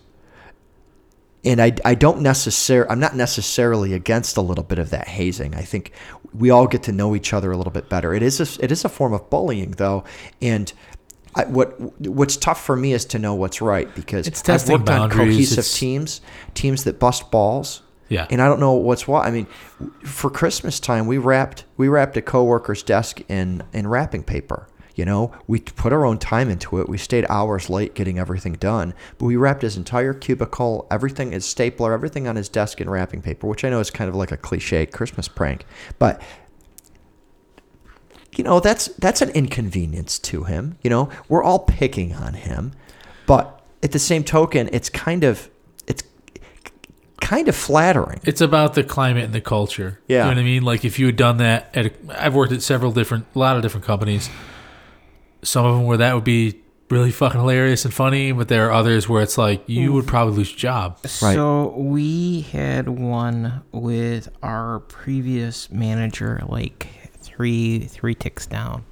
And 1.44 1.62
I, 1.62 1.74
I 1.84 1.96
don't 1.96 2.22
necessarily 2.22 2.90
I'm 2.90 3.00
not 3.00 3.16
necessarily 3.16 3.94
against 3.94 4.38
a 4.38 4.42
little 4.42 4.64
bit 4.64 4.80
of 4.80 4.90
that 4.92 5.08
hazing. 5.08 5.56
I 5.56 5.62
think 5.62 5.92
we 6.34 6.50
all 6.50 6.68
get 6.68 6.84
to 6.84 6.92
know 6.92 7.16
each 7.16 7.34
other 7.34 7.52
a 7.52 7.58
little 7.58 7.72
bit 7.72 7.90
better. 7.90 8.14
It 8.14 8.22
is 8.22 8.40
a, 8.40 8.64
it 8.64 8.72
is 8.72 8.86
a 8.86 8.90
form 8.90 9.14
of 9.14 9.30
bullying 9.30 9.72
though, 9.72 10.04
and 10.42 10.72
I, 11.36 11.46
what 11.46 11.80
what's 12.02 12.38
tough 12.38 12.64
for 12.64 12.76
me 12.76 12.94
is 12.94 13.06
to 13.06 13.20
know 13.20 13.36
what's 13.36 13.62
right 13.62 13.94
because 13.96 14.28
It's 14.28 14.48
I've 14.48 14.68
worked 14.70 14.90
on 14.90 15.10
cohesive 15.10 15.60
It's- 15.60 15.78
teams, 15.78 16.22
teams 16.54 16.84
that 16.86 17.00
bust 17.00 17.30
balls. 17.32 17.82
Yeah. 18.10 18.26
And 18.30 18.42
I 18.42 18.48
don't 18.48 18.62
know 18.62 18.72
what's 18.74 19.06
what. 19.08 19.26
I 19.26 19.32
mean, 19.32 19.48
for 20.04 20.30
Christmas 20.30 20.80
time, 20.80 21.08
we 21.08 21.18
wrapped 21.18 21.66
we 21.76 21.90
wrapped 21.90 22.16
a 22.18 22.22
coworker's 22.22 22.82
desk 22.82 23.22
in 23.28 23.64
in 23.74 23.88
wrapping 23.88 24.24
paper. 24.24 24.68
You 24.96 25.06
know, 25.06 25.32
we 25.46 25.60
put 25.60 25.94
our 25.94 26.06
own 26.06 26.18
time 26.18 26.50
into 26.50 26.80
it. 26.80 26.90
We 26.90 26.98
stayed 26.98 27.26
hours 27.30 27.70
late 27.70 27.94
getting 27.94 28.18
everything 28.18 28.54
done, 28.54 28.96
but 29.20 29.26
we 29.26 29.36
wrapped 29.36 29.62
his 29.62 29.78
entire 29.78 30.12
cubicle, 30.14 30.88
everything, 30.90 31.34
his 31.34 31.46
stapler, 31.46 31.94
everything 31.94 32.28
on 32.28 32.36
his 32.36 32.50
desk 32.50 32.82
in 32.82 32.90
wrapping 32.90 33.22
paper, 33.22 33.46
which 33.46 33.64
I 33.64 33.70
know 33.70 33.80
is 33.80 33.92
kind 33.92 34.10
of 34.10 34.16
like 34.16 34.32
a 34.32 34.38
cliche 34.38 34.88
Christmas 34.88 35.28
prank, 35.28 35.68
but 36.00 36.20
you 38.38 38.44
know 38.44 38.60
that's 38.60 38.88
that's 39.00 39.22
an 39.22 39.30
inconvenience 39.32 40.20
to 40.20 40.44
him. 40.44 40.78
You 40.84 40.90
know, 40.90 41.10
we're 41.28 41.44
all 41.44 41.60
picking 41.60 42.14
on 42.14 42.34
him, 42.34 42.74
but 43.26 43.62
at 43.84 43.92
the 43.92 44.00
same 44.00 44.24
token, 44.24 44.70
it's 44.72 44.90
kind 44.90 45.24
of 45.24 45.50
it's 45.88 46.04
kind 47.22 47.48
of 47.48 47.56
flattering. 47.56 48.20
It's 48.24 48.42
about 48.42 48.76
the 48.76 48.84
climate 48.84 49.26
and 49.26 49.34
the 49.34 49.42
culture. 49.42 50.00
Yeah. 50.08 50.18
You 50.18 50.24
know 50.24 50.30
what 50.30 50.38
I 50.38 50.44
mean? 50.44 50.64
Like 50.64 50.86
if 50.86 51.00
you 51.00 51.08
had 51.08 51.16
done 51.16 51.38
that 51.38 51.70
at 51.76 51.88
a, 51.88 51.92
I've 52.10 52.36
worked 52.36 52.54
at 52.54 52.62
several 52.62 52.92
different 52.92 53.26
a 53.36 53.40
lot 53.40 53.56
of 53.56 53.62
different 53.62 53.86
companies. 53.86 54.30
Some 55.44 55.66
of 55.66 55.76
them 55.76 55.86
where 55.86 55.98
that 55.98 56.14
would 56.16 56.24
be 56.24 56.62
really 56.90 57.12
fucking 57.12 57.40
hilarious 57.40 57.86
and 57.86 57.94
funny, 57.94 58.32
but 58.32 58.48
there 58.48 58.68
are 58.68 58.72
others 58.72 59.10
where 59.10 59.22
it's 59.22 59.38
like 59.38 59.64
you 59.68 59.92
would 59.94 60.08
probably 60.08 60.36
lose 60.36 60.52
your 60.52 60.60
job. 60.60 61.00
Right. 61.04 61.36
So 61.36 61.74
we 61.78 62.42
had 62.42 62.88
one 62.88 63.64
with 63.72 64.30
our 64.42 64.80
previous 64.80 65.70
manager, 65.70 66.42
like 66.48 66.88
three 67.38 67.80
three 67.82 68.16
ticks 68.16 68.46
down, 68.48 68.84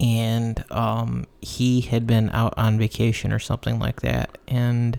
and 0.00 0.64
um, 0.70 1.26
he 1.40 1.80
had 1.80 2.06
been 2.06 2.30
out 2.30 2.54
on 2.56 2.78
vacation 2.78 3.32
or 3.32 3.38
something 3.38 3.78
like 3.78 4.00
that, 4.02 4.36
and 4.46 4.98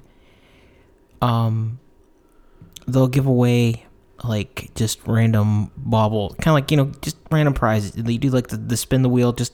um, 1.22 1.80
they'll 2.88 3.08
give 3.08 3.26
away 3.26 3.86
like 4.24 4.70
just 4.76 5.06
random 5.08 5.72
bauble, 5.78 6.30
kind 6.42 6.48
of 6.48 6.54
like 6.54 6.72
you 6.72 6.78
know 6.78 6.92
just 7.02 7.18
random 7.32 7.54
prizes. 7.54 7.92
They 7.92 8.18
do 8.18 8.30
like 8.30 8.48
the, 8.48 8.58
the 8.58 8.76
spin 8.78 9.02
the 9.02 9.10
wheel, 9.10 9.32
just 9.34 9.54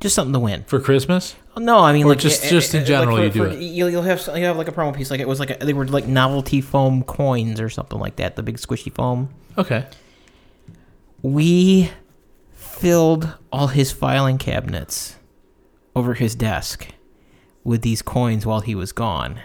just 0.00 0.14
something 0.14 0.32
to 0.32 0.38
win. 0.40 0.64
For 0.64 0.78
Christmas? 0.80 1.34
No, 1.56 1.78
I 1.78 1.92
mean 1.92 2.04
Or 2.06 2.10
like 2.10 2.18
just- 2.18 2.44
eh, 2.44 2.48
just 2.50 2.74
in 2.74 2.78
eh, 2.78 2.82
like 2.82 2.86
general 2.88 3.16
for- 3.16 3.22
you 3.24 3.30
do 3.30 3.38
for- 3.44 3.46
it? 3.48 3.60
You'll, 3.60 3.90
you'll 3.90 4.02
have 4.02 4.20
you 4.36 4.44
have 4.44 4.56
like 4.56 4.68
a 4.68 4.72
promo 4.72 4.94
piece 4.94 5.10
like 5.10 5.20
it 5.20 5.28
was 5.28 5.38
like 5.40 5.50
a, 5.62 5.64
they 5.64 5.72
were 5.72 5.86
like 5.86 6.06
novelty 6.06 6.60
foam 6.60 7.02
coins 7.04 7.60
or 7.60 7.68
something 7.70 7.98
like 7.98 8.16
that. 8.16 8.36
The 8.36 8.42
big 8.42 8.56
squishy 8.58 8.92
foam. 8.92 9.30
Okay. 9.58 9.86
We 11.24 11.90
filled 12.52 13.32
all 13.50 13.68
his 13.68 13.90
filing 13.90 14.36
cabinets 14.36 15.16
over 15.96 16.12
his 16.12 16.34
desk 16.34 16.88
with 17.64 17.80
these 17.80 18.02
coins 18.02 18.44
while 18.44 18.60
he 18.60 18.74
was 18.74 18.92
gone 18.92 19.40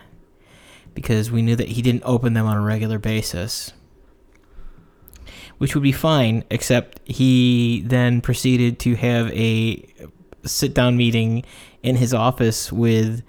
because 0.93 1.31
we 1.31 1.41
knew 1.41 1.55
that 1.55 1.69
he 1.69 1.81
didn't 1.81 2.03
open 2.03 2.33
them 2.33 2.45
on 2.45 2.57
a 2.57 2.61
regular 2.61 2.99
basis. 2.99 3.71
Which 5.57 5.73
would 5.73 5.83
be 5.83 5.93
fine, 5.93 6.43
except 6.49 6.99
he 7.05 7.81
then 7.85 8.19
proceeded 8.19 8.77
to 8.79 8.95
have 8.95 9.31
a 9.31 9.81
sit 10.43 10.73
down 10.73 10.97
meeting 10.97 11.45
in 11.81 11.95
his 11.95 12.13
office 12.13 12.73
with 12.73 13.23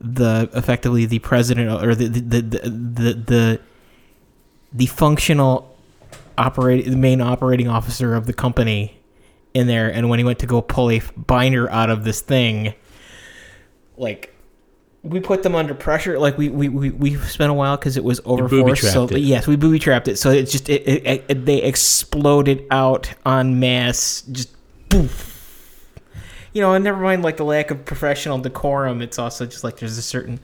the 0.00 0.50
effectively 0.52 1.06
the 1.06 1.20
president 1.20 1.70
or 1.80 1.94
the 1.94 2.08
the 2.08 2.40
the 2.40 2.42
the, 2.42 3.14
the, 3.14 3.60
the 4.72 4.86
functional 4.86 5.73
operate 6.38 6.84
the 6.84 6.96
main 6.96 7.20
operating 7.20 7.68
officer 7.68 8.14
of 8.14 8.26
the 8.26 8.32
company 8.32 9.00
in 9.52 9.66
there 9.66 9.88
and 9.88 10.08
when 10.08 10.18
he 10.18 10.24
went 10.24 10.38
to 10.40 10.46
go 10.46 10.60
pull 10.60 10.90
a 10.90 11.00
binder 11.16 11.70
out 11.70 11.90
of 11.90 12.04
this 12.04 12.20
thing 12.20 12.74
like 13.96 14.34
we 15.02 15.20
put 15.20 15.42
them 15.42 15.54
under 15.54 15.74
pressure 15.74 16.18
like 16.18 16.36
we 16.36 16.48
we, 16.48 16.68
we, 16.68 16.90
we 16.90 17.16
spent 17.16 17.50
a 17.50 17.54
while 17.54 17.76
because 17.76 17.96
it 17.96 18.04
was 18.04 18.20
over 18.24 18.48
booby 18.48 18.74
so 18.74 19.04
it. 19.04 19.18
yes 19.18 19.46
we 19.46 19.54
booby 19.54 19.78
trapped 19.78 20.08
it 20.08 20.16
so 20.16 20.30
it's 20.30 20.50
just 20.50 20.68
it, 20.68 20.86
it, 20.88 21.24
it, 21.28 21.46
they 21.46 21.62
exploded 21.62 22.66
out 22.70 23.12
en 23.26 23.60
masse 23.60 24.22
just 24.22 24.50
poof 24.88 25.34
you 26.54 26.60
know, 26.60 26.72
and 26.72 26.84
never 26.84 27.00
mind 27.00 27.22
like 27.22 27.36
the 27.36 27.44
lack 27.44 27.72
of 27.72 27.84
professional 27.84 28.38
decorum. 28.38 29.02
It's 29.02 29.18
also 29.18 29.44
just 29.44 29.64
like 29.64 29.78
there's 29.78 29.98
a 29.98 30.02
certain 30.02 30.38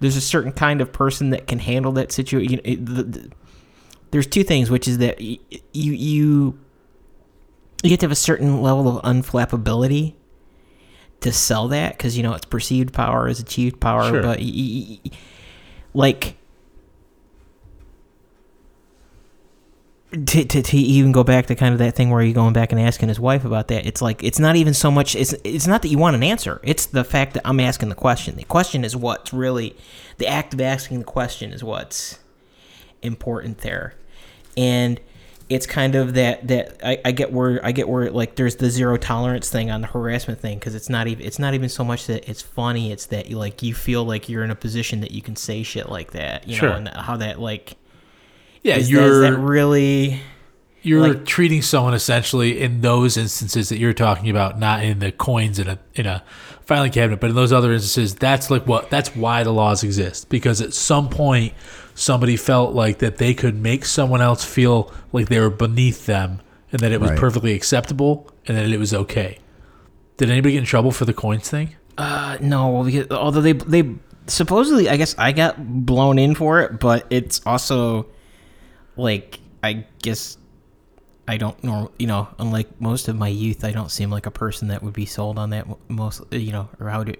there's 0.00 0.16
a 0.16 0.20
certain 0.20 0.52
kind 0.52 0.80
of 0.80 0.90
person 0.90 1.30
that 1.30 1.46
can 1.46 1.58
handle 1.58 1.92
that 1.92 2.10
situation. 2.10 2.60
You 2.64 2.76
know, 2.78 3.22
there's 4.10 4.26
two 4.26 4.42
things, 4.44 4.70
which 4.70 4.86
is 4.88 4.98
that 4.98 5.18
y- 5.20 5.38
you 5.72 5.92
you 5.92 6.58
you 7.82 7.90
have 7.90 7.98
to 8.00 8.04
have 8.06 8.12
a 8.12 8.16
certain 8.16 8.60
level 8.62 8.98
of 8.98 9.02
unflappability 9.04 10.14
to 11.20 11.32
sell 11.32 11.68
that 11.68 11.96
because 11.96 12.16
you 12.16 12.22
know 12.22 12.34
it's 12.34 12.46
perceived 12.46 12.92
power 12.94 13.28
is 13.28 13.40
achieved 13.40 13.80
power, 13.80 14.08
Sure. 14.08 14.22
but 14.22 14.38
y- 14.38 14.52
y- 14.54 14.98
y- 15.04 15.10
like. 15.94 16.36
To, 20.12 20.44
to, 20.44 20.60
to 20.60 20.76
even 20.76 21.12
go 21.12 21.22
back 21.22 21.46
to 21.46 21.54
kind 21.54 21.72
of 21.72 21.78
that 21.78 21.94
thing 21.94 22.10
where 22.10 22.20
you're 22.20 22.34
going 22.34 22.52
back 22.52 22.72
and 22.72 22.80
asking 22.80 23.10
his 23.10 23.20
wife 23.20 23.44
about 23.44 23.68
that, 23.68 23.86
it's 23.86 24.02
like 24.02 24.24
it's 24.24 24.40
not 24.40 24.56
even 24.56 24.74
so 24.74 24.90
much. 24.90 25.14
It's 25.14 25.32
it's 25.44 25.68
not 25.68 25.82
that 25.82 25.88
you 25.88 25.98
want 25.98 26.16
an 26.16 26.24
answer. 26.24 26.60
It's 26.64 26.86
the 26.86 27.04
fact 27.04 27.34
that 27.34 27.42
I'm 27.46 27.60
asking 27.60 27.90
the 27.90 27.94
question. 27.94 28.34
The 28.34 28.42
question 28.42 28.84
is 28.84 28.96
what's 28.96 29.32
really 29.32 29.76
the 30.18 30.26
act 30.26 30.52
of 30.52 30.60
asking 30.60 30.98
the 30.98 31.04
question 31.04 31.52
is 31.52 31.62
what's 31.62 32.18
important 33.02 33.58
there. 33.58 33.94
And 34.60 35.00
it's 35.48 35.66
kind 35.66 35.94
of 35.96 36.14
that 36.14 36.46
that 36.46 36.76
I, 36.84 36.98
I 37.06 37.10
get 37.12 37.32
where 37.32 37.60
I 37.66 37.72
get 37.72 37.88
where 37.88 38.08
like 38.10 38.36
there's 38.36 38.56
the 38.56 38.70
zero 38.70 38.96
tolerance 38.96 39.50
thing 39.50 39.68
on 39.70 39.80
the 39.80 39.88
harassment 39.88 40.38
thing 40.38 40.58
because 40.60 40.76
it's 40.76 40.88
not 40.88 41.08
even 41.08 41.26
it's 41.26 41.38
not 41.40 41.54
even 41.54 41.68
so 41.68 41.82
much 41.82 42.06
that 42.06 42.28
it's 42.30 42.40
funny 42.42 42.92
it's 42.92 43.06
that 43.06 43.28
you 43.28 43.36
like 43.36 43.60
you 43.60 43.74
feel 43.74 44.04
like 44.04 44.28
you're 44.28 44.44
in 44.44 44.52
a 44.52 44.54
position 44.54 45.00
that 45.00 45.10
you 45.10 45.22
can 45.22 45.34
say 45.34 45.64
shit 45.64 45.88
like 45.88 46.12
that 46.12 46.46
you 46.46 46.54
Sure. 46.54 46.68
know 46.70 46.76
and 46.76 46.88
how 46.88 47.16
that 47.16 47.40
like 47.40 47.76
Yeah, 48.62 48.76
is, 48.76 48.86
that, 48.86 48.92
you're 48.92 49.24
is 49.24 49.30
that 49.32 49.38
really 49.40 50.20
you're 50.82 51.08
like- 51.08 51.26
treating 51.26 51.62
someone 51.62 51.94
essentially 51.94 52.60
in 52.60 52.80
those 52.82 53.16
instances 53.16 53.70
that 53.70 53.78
you're 53.78 53.92
talking 53.92 54.30
about, 54.30 54.56
not 54.58 54.84
in 54.84 55.00
the 55.00 55.10
coins 55.10 55.58
in 55.58 55.66
a 55.68 55.78
in 55.96 56.06
a 56.06 56.22
filing 56.64 56.92
cabinet, 56.92 57.18
but 57.20 57.30
in 57.30 57.34
those 57.36 57.52
other 57.52 57.72
instances, 57.72 58.14
that's 58.14 58.50
like 58.52 58.68
what 58.68 58.88
that's 58.88 59.16
why 59.16 59.42
the 59.42 59.52
laws 59.52 59.82
exist. 59.82 60.28
Because 60.28 60.60
at 60.60 60.72
some 60.74 61.08
point, 61.10 61.54
somebody 61.94 62.36
felt 62.36 62.74
like 62.74 62.98
that 62.98 63.18
they 63.18 63.34
could 63.34 63.54
make 63.56 63.84
someone 63.84 64.20
else 64.20 64.44
feel 64.44 64.92
like 65.12 65.28
they 65.28 65.40
were 65.40 65.50
beneath 65.50 66.06
them, 66.06 66.40
and 66.72 66.80
that 66.80 66.92
it 66.92 67.00
was 67.00 67.10
Right. 67.10 67.18
perfectly 67.18 67.52
acceptable, 67.54 68.30
and 68.46 68.56
that 68.56 68.68
it 68.68 68.78
was 68.78 68.92
okay. 68.94 69.38
Did 70.16 70.30
anybody 70.30 70.52
get 70.52 70.58
in 70.60 70.64
trouble 70.64 70.92
for 70.92 71.04
the 71.04 71.14
coins 71.14 71.48
thing? 71.48 71.76
Uh, 71.98 72.36
no, 72.40 72.84
because 72.84 73.10
although 73.10 73.40
they 73.40 73.52
they 73.52 73.94
supposedly, 74.26 74.88
I 74.88 74.96
guess 74.96 75.14
I 75.18 75.32
got 75.32 75.56
blown 75.86 76.18
in 76.18 76.34
for 76.34 76.60
it, 76.60 76.78
but 76.80 77.06
it's 77.10 77.40
also 77.44 78.06
like 78.96 79.40
I 79.62 79.84
guess 80.02 80.36
I 81.28 81.36
don't 81.36 81.62
know. 81.62 81.90
You 81.98 82.06
know, 82.06 82.28
unlike 82.38 82.80
most 82.80 83.08
of 83.08 83.16
my 83.16 83.28
youth, 83.28 83.64
I 83.64 83.72
don't 83.72 83.90
seem 83.90 84.10
like 84.10 84.26
a 84.26 84.30
person 84.30 84.68
that 84.68 84.82
would 84.82 84.92
be 84.94 85.06
sold 85.06 85.38
on 85.38 85.50
that 85.50 85.66
most. 85.88 86.22
You 86.30 86.52
know, 86.52 86.68
or 86.78 86.88
how 86.88 87.04
do 87.04 87.14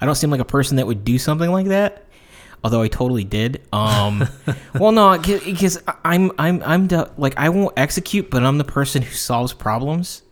I 0.00 0.06
don't 0.06 0.14
seem 0.14 0.30
like 0.30 0.40
a 0.40 0.44
person 0.46 0.76
that 0.76 0.86
would 0.86 1.04
do 1.04 1.18
something 1.18 1.50
like 1.50 1.66
that. 1.66 2.05
Although 2.66 2.82
I 2.82 2.88
totally 2.88 3.22
did. 3.22 3.62
Um, 3.72 4.28
well, 4.74 4.90
no, 4.90 5.16
because 5.16 5.80
I'm 6.04 6.32
I'm 6.36 6.60
I'm 6.64 6.88
like 7.16 7.34
I 7.36 7.48
won't 7.48 7.78
execute, 7.78 8.28
but 8.28 8.42
I'm 8.42 8.58
the 8.58 8.64
person 8.64 9.02
who 9.02 9.14
solves 9.14 9.52
problems. 9.52 10.22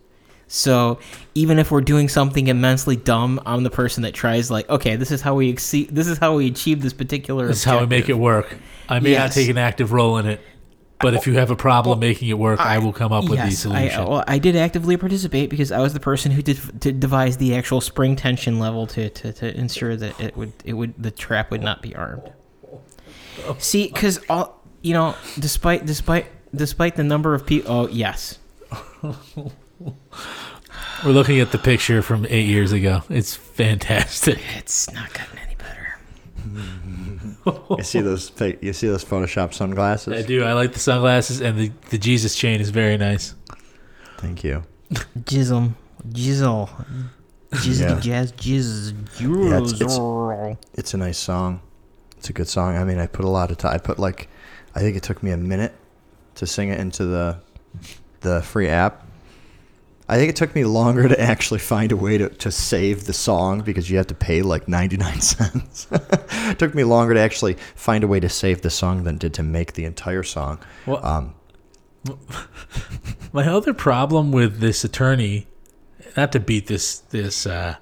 So 0.47 0.99
even 1.33 1.59
if 1.59 1.71
we're 1.71 1.79
doing 1.79 2.09
something 2.09 2.47
immensely 2.47 2.97
dumb, 2.97 3.39
I'm 3.45 3.63
the 3.63 3.69
person 3.69 4.03
that 4.03 4.13
tries 4.13 4.51
like, 4.51 4.69
okay, 4.69 4.97
this 4.97 5.11
is 5.11 5.21
how 5.21 5.35
we 5.35 5.47
exceed, 5.47 5.95
this 5.95 6.07
is 6.07 6.17
how 6.17 6.35
we 6.35 6.47
achieve 6.47 6.81
this 6.81 6.91
particular. 6.91 7.47
This 7.47 7.59
is 7.59 7.63
how 7.63 7.79
we 7.79 7.85
make 7.85 8.09
it 8.09 8.17
work. 8.17 8.57
I 8.89 8.99
may 8.99 9.15
not 9.15 9.31
take 9.31 9.47
an 9.47 9.57
active 9.57 9.93
role 9.93 10.17
in 10.17 10.25
it, 10.25 10.41
but 11.05 11.13
if 11.13 11.27
you 11.27 11.33
have 11.35 11.51
a 11.51 11.55
problem 11.55 11.99
making 11.99 12.29
it 12.29 12.39
work, 12.39 12.59
I, 12.59 12.79
will 12.79 12.91
come 12.91 13.13
up 13.13 13.25
with 13.25 13.39
the 13.39 13.45
Yes, 13.45 13.65
I, 13.67 13.89
solution. 13.89 14.05
well, 14.05 14.23
I 14.27 14.39
did 14.39 14.55
actively 14.55 14.97
participate 14.97 15.51
because 15.51 15.71
I 15.71 15.79
was 15.79 15.93
the 15.93 15.99
person 15.99 16.31
who 16.31 16.41
did 16.41 16.99
devise 16.99 17.37
the 17.37 17.53
actual 17.55 17.79
spring 17.79 18.15
tension 18.15 18.57
level 18.57 18.87
to, 18.87 19.09
to, 19.11 19.31
to 19.33 19.55
ensure 19.55 19.95
that 19.95 20.19
it 20.19 20.35
would 20.35 20.53
it 20.63 20.73
would 20.73 20.95
the 20.97 21.11
trap 21.11 21.51
would 21.51 21.61
not 21.61 21.83
be 21.83 21.95
armed. 21.95 22.31
See, 23.59 23.87
because 23.87 24.19
all 24.29 24.63
you 24.81 24.93
know, 24.93 25.15
despite 25.39 25.85
despite 25.85 26.25
despite 26.55 26.95
the 26.95 27.03
number 27.03 27.35
of 27.35 27.45
people, 27.45 27.71
oh 27.71 27.87
yes, 27.87 28.39
We're 31.03 31.11
looking 31.11 31.39
at 31.39 31.51
the 31.51 31.59
picture 31.59 32.01
from 32.01 32.25
eight 32.29 32.47
years 32.47 32.71
ago. 32.71 33.03
It's 33.09 33.35
fantastic. 33.35 34.39
it's 34.57 34.91
not 34.91 35.13
gotten 35.13 35.37
any 35.37 35.55
better. 35.55 35.99
Hmm. 36.41 36.84
You 37.45 37.83
see 37.83 38.01
those 38.01 38.29
fake, 38.29 38.59
you 38.61 38.73
see 38.73 38.87
those 38.87 39.05
Photoshop 39.05 39.53
sunglasses? 39.53 40.13
I 40.13 40.21
do. 40.27 40.43
I 40.43 40.53
like 40.53 40.73
the 40.73 40.79
sunglasses 40.79 41.41
and 41.41 41.57
the, 41.57 41.71
the 41.91 41.97
Jesus 41.97 42.35
chain 42.35 42.59
is 42.61 42.69
very 42.71 42.97
nice. 42.97 43.35
Thank 44.17 44.43
you. 44.43 44.63
Jism, 44.91 45.73
jizzle, 46.09 46.69
jizzle, 47.51 47.79
Yeah. 47.79 47.99
jazz, 47.99 48.31
jizz, 48.33 48.93
Yeah, 49.19 49.57
it's- 49.57 49.73
it's- 49.73 50.57
It's 50.73 50.93
a 50.93 50.97
nice 50.97 51.17
song. 51.17 51.61
It's 52.17 52.29
a 52.29 52.33
good 52.33 52.47
song. 52.47 52.75
I 52.77 52.83
mean, 52.83 52.97
I 52.97 53.05
put 53.07 53.25
a 53.25 53.29
lot 53.29 53.51
of 53.51 53.57
time. 53.57 53.73
I 53.73 53.77
put 53.77 53.99
like, 53.99 54.27
I 54.73 54.79
think 54.79 54.97
it 54.97 55.03
took 55.03 55.21
me 55.21 55.31
a 55.31 55.37
minute 55.37 55.73
to 56.35 56.47
sing 56.47 56.69
it 56.69 56.79
into 56.79 57.05
the 57.05 57.37
the 58.21 58.41
free 58.41 58.67
app. 58.69 59.04
I 60.07 60.17
think 60.17 60.29
it 60.29 60.35
took 60.35 60.53
me 60.53 60.65
longer 60.65 61.07
to 61.07 61.19
actually 61.19 61.59
find 61.59 61.91
a 61.91 61.97
way 61.97 62.17
to, 62.19 62.29
to 62.29 62.51
save 62.51 63.05
the 63.05 63.13
song 63.13 63.61
because 63.61 63.89
you 63.89 63.97
have 63.97 64.07
to 64.07 64.15
pay 64.15 64.43
like 64.43 64.67
99 64.67 65.21
cents. 65.21 65.87
it 65.91 66.59
took 66.59 66.75
me 66.75 66.83
longer 66.83 67.15
to 67.15 67.19
actually 67.19 67.55
find 67.75 68.03
a 68.03 68.07
way 68.07 68.19
to 68.19 68.29
save 68.29 68.61
the 68.61 68.69
song 68.69 69.03
than 69.03 69.17
did 69.17 69.33
to 69.35 69.43
make 69.43 69.73
the 69.73 69.85
entire 69.85 70.23
song. 70.23 70.59
Well, 70.85 71.03
Um, 71.03 71.33
my 73.33 73.47
other 73.47 73.73
problem 73.73 74.31
with 74.31 74.59
this 74.59 74.83
attorney, 74.83 75.47
not 76.15 76.31
to 76.33 76.39
beat 76.39 76.67
this 76.67 76.99
this 76.99 77.47
uh, 77.47 77.77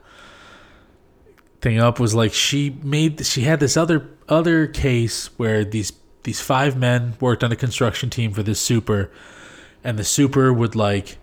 thing 1.62 1.78
up, 1.80 2.00
was 2.00 2.16
like 2.16 2.34
she 2.34 2.78
made 2.84 3.26
she 3.26 3.42
had 3.42 3.60
this 3.60 3.76
other 3.76 4.10
other 4.30 4.68
case 4.68 5.30
where 5.38 5.66
these 5.66 5.92
these 6.24 6.40
five 6.40 6.78
men 6.78 7.16
worked 7.20 7.44
on 7.44 7.52
a 7.52 7.56
construction 7.58 8.10
team 8.10 8.32
for 8.32 8.44
this 8.44 8.62
super, 8.62 9.12
and 9.84 10.00
the 10.00 10.06
super 10.06 10.54
would 10.54 10.74
like 10.76 11.18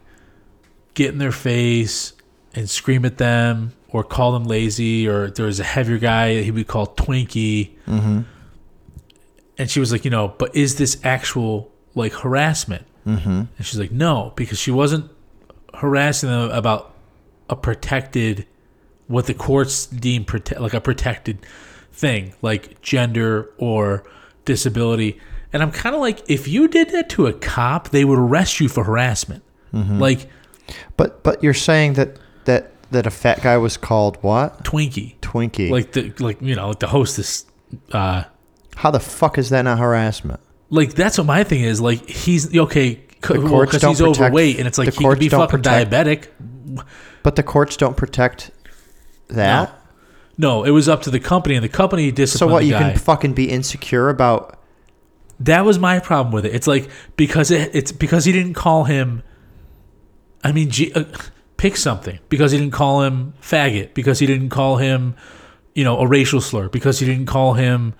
get 0.95 1.11
in 1.11 1.19
their 1.19 1.33
face 1.33 2.13
and 2.55 2.69
scream 2.69 3.05
at 3.05 3.19
them 3.19 3.73
or 3.89 4.03
call 4.05 4.33
them 4.33 4.45
lazy 4.45 5.07
or 5.09 5.31
there 5.31 5.47
was 5.47 5.61
a 5.61 5.65
heavier 5.65 5.99
guy 5.99 6.43
he 6.43 6.51
would 6.51 6.67
call 6.67 6.87
Twinkie. 6.87 7.77
And 9.59 9.71
she 9.71 9.81
was 9.81 9.93
like, 9.93 10.05
you 10.05 10.11
know, 10.11 10.35
but 10.39 10.55
is 10.57 10.77
this 10.77 10.99
actual 11.05 11.71
like 11.95 12.13
harassment? 12.13 12.87
Mm-hmm. 13.07 13.29
And 13.57 13.67
she's 13.67 13.79
like, 13.79 13.93
no, 13.93 14.33
because 14.37 14.59
she 14.59 14.71
wasn't 14.71 15.11
harassing 15.75 16.29
them 16.29 16.51
about 16.51 16.95
a 17.49 17.57
protected, 17.57 18.47
what 19.07 19.27
the 19.27 19.35
courts 19.35 19.87
deem 19.87 20.25
prote- 20.25 20.59
like 20.61 20.75
a 20.75 20.81
protected 20.81 21.45
thing, 21.93 22.35
like 22.43 22.81
gender 22.81 23.51
or 23.59 24.05
disability. 24.45 25.21
And 25.53 25.63
I'm 25.63 25.73
kind 25.73 25.95
of 25.95 26.01
like, 26.01 26.23
if 26.29 26.47
you 26.47 26.69
did 26.69 26.91
that 26.91 27.09
to 27.11 27.27
a 27.27 27.33
cop, 27.33 27.89
they 27.91 28.05
would 28.05 28.19
arrest 28.19 28.61
you 28.61 28.69
for 28.69 28.85
harassment. 28.85 29.43
Like 29.99 30.29
but 30.97 31.23
but 31.23 31.43
you're 31.43 31.55
saying 31.55 31.95
that 31.95 32.19
that 32.45 32.73
that 32.91 33.07
a 33.07 33.11
fat 33.11 33.43
guy 33.43 33.57
was 33.57 33.77
called 33.77 34.17
what? 34.23 34.65
Twinkie, 34.65 35.19
Twinkie. 35.21 35.71
like 35.71 35.93
the 35.93 36.13
like 36.19 36.41
you 36.43 36.55
know 36.55 36.69
like 36.69 36.81
the 36.81 36.89
hostess. 36.89 37.47
Uh, 37.93 38.25
How 38.77 38.91
the 38.91 39.01
fuck 39.01 39.39
is 39.39 39.51
that 39.51 39.63
not 39.63 39.79
harassment? 39.79 40.41
like 40.71 40.95
that's 40.95 41.19
what 41.19 41.27
my 41.27 41.45
thing 41.45 41.63
is. 41.63 41.81
Like 41.81 42.09
he's 42.09 42.57
okay 42.57 42.95
because 43.11 43.81
don't 43.81 43.91
he's 43.91 43.99
protect- 44.01 44.21
overweight, 44.21 44.59
and 44.59 44.67
it's 44.67 44.79
like 44.79 44.93
he 44.95 45.05
could 45.05 45.19
be 45.19 45.29
fucking 45.29 45.63
protect- 45.63 45.91
diabetic. 45.91 46.29
But 47.23 47.37
the 47.37 47.43
courts 47.43 47.77
don't 47.77 47.97
protect 47.97 48.51
that. 49.29 49.77
No, 50.39 50.65
it 50.65 50.71
was 50.71 50.89
up 50.89 51.03
to 51.03 51.11
the 51.11 51.21
company, 51.21 51.55
and 51.55 51.63
the 51.63 51.69
company 51.69 52.15
So 52.27 52.47
what? 52.47 52.65
You 52.65 52.73
can 52.73 52.97
fucking 52.97 53.35
be 53.35 53.51
insecure 53.51 54.09
about? 54.09 54.57
that 55.41 55.65
was 55.65 55.79
my 55.79 55.99
problem 55.99 56.33
with 56.33 56.45
it. 56.45 56.55
It's 56.55 56.67
like 56.67 56.89
because 57.17 57.51
it, 57.51 57.75
it's 57.75 57.93
because 57.93 58.25
he 58.25 58.33
didn't 58.33 58.55
call 58.55 58.85
him. 58.85 59.23
I 60.43 60.53
mean, 60.53 60.71
G, 60.71 60.93
uh, 60.93 61.05
pick 61.57 61.77
something 61.77 62.19
because 62.29 62.53
he 62.53 62.59
didn't 62.59 62.73
call 62.73 63.03
him 63.03 63.35
faggot 63.43 63.93
because 63.95 64.19
he 64.19 64.27
didn't 64.27 64.49
call 64.49 64.77
him, 64.79 65.15
you 65.75 65.85
know, 65.85 65.99
a 65.99 66.07
racial 66.07 66.41
slur 66.41 66.69
because 66.69 66.99
he 66.99 67.07
didn't 67.07 67.27
call 67.27 67.55
him 67.55 67.95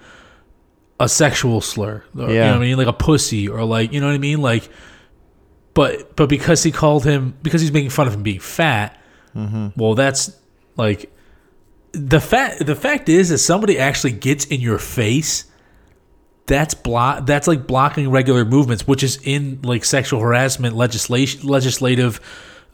a 0.99 1.09
sexual 1.09 1.61
slur. 1.61 2.05
Or, 2.19 2.31
You 2.31 2.35
know 2.41 2.47
what 2.53 2.57
I 2.57 2.59
mean? 2.61 2.77
Like 2.77 2.87
a 2.87 2.93
pussy 2.93 3.49
or 3.49 3.65
like 3.65 3.93
you 3.93 4.01
know 4.01 4.07
what 4.07 4.15
I 4.15 4.19
mean? 4.19 4.41
Like, 4.41 4.69
but 5.75 6.17
but 6.17 6.29
because 6.29 6.63
he 6.63 6.73
called 6.73 7.05
him 7.05 7.37
because 7.43 7.61
he's 7.61 7.73
making 7.73 7.91
fun 7.91 8.07
of 8.07 8.15
him 8.15 8.23
being 8.23 8.41
fat. 8.41 8.99
Well, 9.77 9.95
that's 9.95 10.37
like 10.77 11.13
the 11.93 12.21
fact. 12.21 12.67
The 12.67 12.75
fact 12.77 13.09
is 13.09 13.29
that 13.29 13.39
somebody 13.39 13.79
actually 13.79 14.13
gets 14.13 14.45
in 14.47 14.61
your 14.61 14.79
face 14.79 15.45
that's 16.51 16.75
block 16.75 17.27
that's 17.27 17.47
like 17.47 17.65
blocking 17.65 18.11
regular 18.11 18.45
movements 18.45 18.85
which 18.85 19.05
is 19.05 19.21
in 19.23 19.61
like 19.63 19.85
sexual 19.85 20.19
harassment 20.19 20.75
legislation 20.75 21.47
legislative 21.47 22.21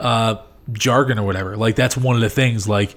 uh 0.01 0.37
jargon 0.73 1.19
or 1.19 1.27
whatever. 1.27 1.57
Like 1.57 1.77
that's 1.77 1.97
one 1.97 2.17
of 2.17 2.23
the 2.23 2.31
things 2.31 2.67
like 2.67 2.97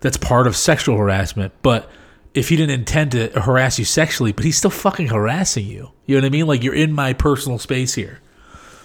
that's 0.00 0.16
part 0.16 0.46
of 0.46 0.56
sexual 0.56 0.96
harassment. 0.98 1.52
But 1.62 1.88
if 2.34 2.48
he 2.48 2.56
didn't 2.56 2.78
intend 2.78 3.12
to 3.12 3.28
harass 3.40 3.78
you 3.78 3.84
sexually 3.84 4.32
but 4.32 4.44
he's 4.44 4.58
still 4.58 4.70
fucking 4.70 5.08
harassing 5.08 5.64
you. 5.64 5.92
You 6.06 6.16
know 6.16 6.22
what 6.22 6.26
i 6.26 6.30
mean? 6.30 6.46
Like 6.46 6.64
you're 6.64 6.74
in 6.74 6.92
my 6.92 7.12
personal 7.12 7.58
space 7.58 7.94
here. 7.94 8.20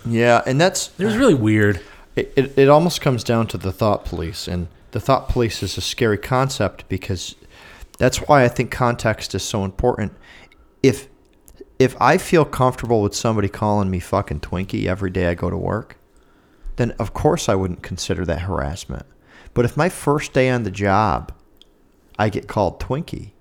Yeah, 0.06 0.44
and 0.46 0.62
that's 0.62 0.92
it 1.00 1.06
was 1.06 1.18
really 1.18 1.34
weird. 1.34 1.82
It, 2.16 2.34
it, 2.36 2.58
it 2.58 2.70
almost 2.70 3.02
comes 3.02 3.24
down 3.24 3.48
to 3.48 3.58
the 3.58 3.72
thought 3.72 4.06
police 4.06 4.48
and 4.48 4.68
the 4.92 5.00
thought 5.00 5.28
police 5.28 5.64
is 5.64 5.76
a 5.76 5.82
scary 5.82 6.18
concept 6.20 6.88
because 6.88 7.36
that's 7.98 8.18
why 8.18 8.44
i 8.44 8.48
think 8.48 8.70
context 8.70 9.34
is 9.34 9.42
so 9.42 9.66
important. 9.66 10.14
If 10.84 11.08
if 11.82 11.96
i 12.02 12.18
feel 12.18 12.46
comfortable 12.46 13.02
with 13.02 13.16
somebody 13.16 13.48
calling 13.48 13.90
me 13.90 14.00
fucking 14.00 14.40
twinkie 14.40 14.86
every 14.86 15.10
day 15.10 15.28
i 15.28 15.34
go 15.34 15.50
to 15.50 15.58
work 15.58 15.98
then 16.76 16.92
of 16.92 17.14
course 17.14 17.50
i 17.50 17.56
wouldn't 17.56 17.84
consider 17.84 18.26
that 18.26 18.42
harassment 18.42 19.06
but 19.54 19.66
if 19.66 19.76
my 19.76 19.90
first 19.90 20.34
day 20.34 20.50
on 20.50 20.64
the 20.64 20.72
job 20.72 21.34
i 22.18 22.30
get 22.30 22.48
called 22.48 22.80
twinkie 22.80 23.32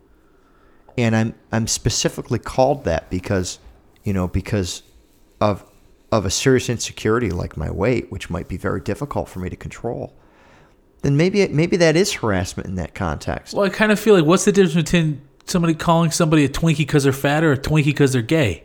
and 0.96 1.14
i'm 1.14 1.34
i'm 1.52 1.66
specifically 1.66 2.38
called 2.38 2.84
that 2.84 3.08
because 3.10 3.58
you 4.04 4.12
know 4.12 4.26
because 4.26 4.82
of 5.40 5.64
of 6.12 6.26
a 6.26 6.30
serious 6.30 6.68
insecurity 6.68 7.30
like 7.30 7.56
my 7.56 7.70
weight, 7.70 8.10
which 8.10 8.30
might 8.30 8.48
be 8.48 8.56
very 8.56 8.80
difficult 8.80 9.28
for 9.28 9.38
me 9.38 9.48
to 9.48 9.56
control, 9.56 10.12
then 11.02 11.16
maybe 11.16 11.46
maybe 11.48 11.76
that 11.76 11.96
is 11.96 12.12
harassment 12.12 12.68
in 12.68 12.74
that 12.74 12.94
context. 12.94 13.54
well 13.54 13.64
i 13.64 13.68
kind 13.68 13.90
of 13.90 13.98
feel 13.98 14.14
like 14.14 14.24
what's 14.24 14.44
the 14.44 14.52
difference 14.52 14.74
between 14.74 15.20
somebody 15.50 15.74
calling 15.74 16.10
somebody 16.10 16.44
a 16.44 16.48
twinkie 16.48 16.78
because 16.78 17.04
they're 17.04 17.12
fat 17.12 17.44
or 17.44 17.52
a 17.52 17.58
twinkie 17.58 17.86
because 17.86 18.12
they're 18.12 18.22
gay 18.22 18.64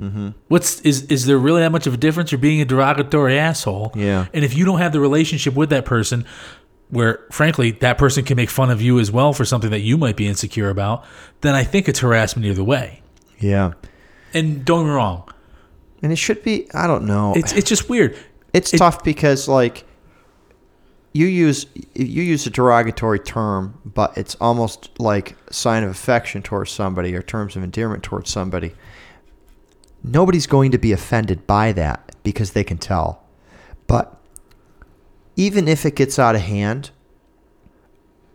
Mm-hmm. 0.00 0.30
What's 0.48 0.80
is 0.80 1.02
is 1.02 1.24
there 1.26 1.38
really 1.38 1.60
that 1.62 1.70
much 1.70 1.86
of 1.86 1.94
a 1.94 1.96
difference? 1.96 2.32
You're 2.32 2.40
being 2.40 2.60
a 2.60 2.64
derogatory 2.64 3.38
asshole. 3.38 3.92
Yeah. 3.94 4.26
And 4.34 4.44
if 4.44 4.56
you 4.56 4.64
don't 4.64 4.80
have 4.80 4.90
the 4.92 4.98
relationship 4.98 5.54
with 5.54 5.70
that 5.70 5.84
person, 5.84 6.24
where 6.90 7.24
frankly 7.30 7.70
that 7.70 7.96
person 7.96 8.24
can 8.24 8.34
make 8.36 8.50
fun 8.50 8.70
of 8.70 8.82
you 8.82 8.98
as 8.98 9.12
well 9.12 9.32
for 9.32 9.44
something 9.44 9.70
that 9.70 9.82
you 9.82 9.96
might 9.96 10.16
be 10.16 10.26
insecure 10.26 10.68
about, 10.68 11.04
then 11.42 11.54
I 11.54 11.62
think 11.62 11.88
it's 11.88 12.00
harassment 12.00 12.44
either 12.44 12.64
way. 12.64 13.02
Yeah. 13.38 13.74
And 14.32 14.64
don't 14.64 14.80
get 14.82 14.88
me 14.88 14.96
wrong, 14.96 15.32
And 16.02 16.10
it 16.10 16.16
should 16.16 16.42
be, 16.42 16.66
I 16.74 16.88
don't 16.88 17.04
know. 17.04 17.32
it's 17.36 17.52
it's 17.52 17.68
just 17.68 17.88
weird. 17.88 18.16
It's 18.52 18.74
It- 18.74 18.78
tough 18.78 19.04
because 19.04 19.46
like 19.46 19.84
you 21.14 21.26
use 21.26 21.66
you 21.94 22.22
use 22.22 22.44
a 22.46 22.50
derogatory 22.50 23.20
term, 23.20 23.80
but 23.86 24.18
it's 24.18 24.34
almost 24.40 24.90
like 24.98 25.36
a 25.48 25.54
sign 25.54 25.82
of 25.84 25.90
affection 25.90 26.42
towards 26.42 26.70
somebody 26.72 27.14
or 27.14 27.22
terms 27.22 27.56
of 27.56 27.62
endearment 27.62 28.02
towards 28.02 28.28
somebody. 28.30 28.74
Nobody's 30.02 30.46
going 30.46 30.72
to 30.72 30.78
be 30.78 30.92
offended 30.92 31.46
by 31.46 31.72
that 31.72 32.14
because 32.24 32.50
they 32.50 32.64
can 32.64 32.76
tell. 32.78 33.22
But 33.86 34.20
even 35.36 35.68
if 35.68 35.86
it 35.86 35.94
gets 35.96 36.18
out 36.18 36.34
of 36.34 36.42
hand, 36.42 36.90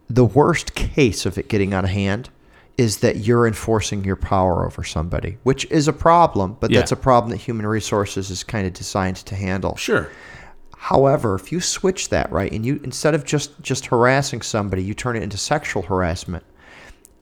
the 0.09 0.25
worst 0.25 0.73
case 0.73 1.25
of 1.25 1.37
it 1.37 1.49
getting 1.49 1.73
out 1.73 1.83
of 1.83 1.89
hand 1.91 2.29
is 2.77 2.99
that 2.99 3.17
you're 3.17 3.45
enforcing 3.45 4.05
your 4.05 4.15
power 4.15 4.65
over 4.65 4.85
somebody, 4.85 5.37
which 5.43 5.65
is 5.69 5.87
a 5.89 5.93
problem, 5.93 6.55
but 6.61 6.71
Yeah. 6.71 6.79
that's 6.79 6.93
a 6.93 6.95
problem 6.95 7.29
that 7.31 7.37
human 7.37 7.67
resources 7.67 8.29
is 8.29 8.41
kind 8.43 8.65
of 8.65 8.71
designed 8.73 9.17
to 9.17 9.35
handle. 9.35 9.75
Sure. 9.75 10.09
However, 10.83 11.35
if 11.35 11.51
you 11.51 11.59
switch 11.59 12.07
that 12.07 12.31
right 12.31 12.49
and 12.51 12.65
you 12.65 12.79
instead 12.85 13.13
of 13.13 13.25
just 13.25 13.61
just 13.61 13.87
harassing 13.87 14.41
somebody, 14.41 14.81
you 14.81 14.93
turn 14.93 15.17
it 15.17 15.23
into 15.23 15.37
sexual 15.37 15.83
harassment. 15.83 16.45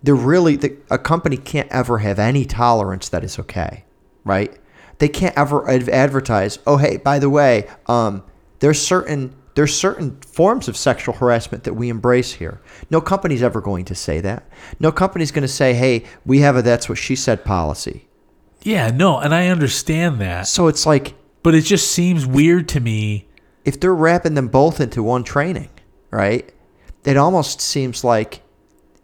They're 0.03 0.13
really 0.13 0.57
the, 0.57 0.77
a 0.91 0.99
company 0.99 1.38
can't 1.38 1.67
ever 1.71 1.97
have 1.97 2.19
any 2.19 2.45
tolerance 2.45 3.09
that 3.09 3.23
is 3.23 3.39
okay, 3.39 3.84
right? 4.23 4.55
They 4.99 5.09
can't 5.09 5.35
ever 5.35 5.67
ad- 5.67 5.89
advertise. 5.89 6.59
Oh, 6.67 6.77
hey, 6.77 6.97
by 6.97 7.17
the 7.17 7.31
way, 7.31 7.67
um, 7.88 8.23
there's 8.59 8.79
certain 8.79 9.35
there's 9.55 9.75
certain 9.75 10.21
forms 10.21 10.67
of 10.67 10.77
sexual 10.77 11.15
harassment 11.15 11.63
that 11.63 11.73
we 11.73 11.89
embrace 11.89 12.34
here. 12.34 12.61
No 12.91 13.01
company's 13.01 13.41
ever 13.41 13.59
going 13.59 13.85
to 13.85 13.95
say 13.95 14.21
that. 14.21 14.47
No 14.79 14.91
company's 14.91 15.31
going 15.31 15.41
to 15.41 15.47
say, 15.47 15.73
"Hey, 15.73 16.03
we 16.27 16.41
have 16.41 16.55
a 16.55 16.61
that's 16.61 16.88
what 16.88 16.99
she 16.99 17.15
said 17.15 17.43
policy." 17.43 18.07
Yeah, 18.61 18.91
no, 18.91 19.17
and 19.17 19.34
I 19.34 19.47
understand 19.47 20.21
that. 20.21 20.47
So 20.47 20.67
it's 20.67 20.85
like 20.85 21.15
But 21.41 21.55
it 21.55 21.61
just 21.61 21.91
seems 21.91 22.27
weird 22.27 22.69
to 22.69 22.79
me. 22.79 23.26
If 23.68 23.77
they're 23.81 23.94
wrapping 23.94 24.34
them 24.34 24.48
both 24.48 24.80
into 24.80 25.03
one 25.03 25.26
training, 25.26 25.69
right? 26.10 26.49
It 27.03 27.18
almost 27.18 27.60
seems 27.60 28.02
like 28.03 28.41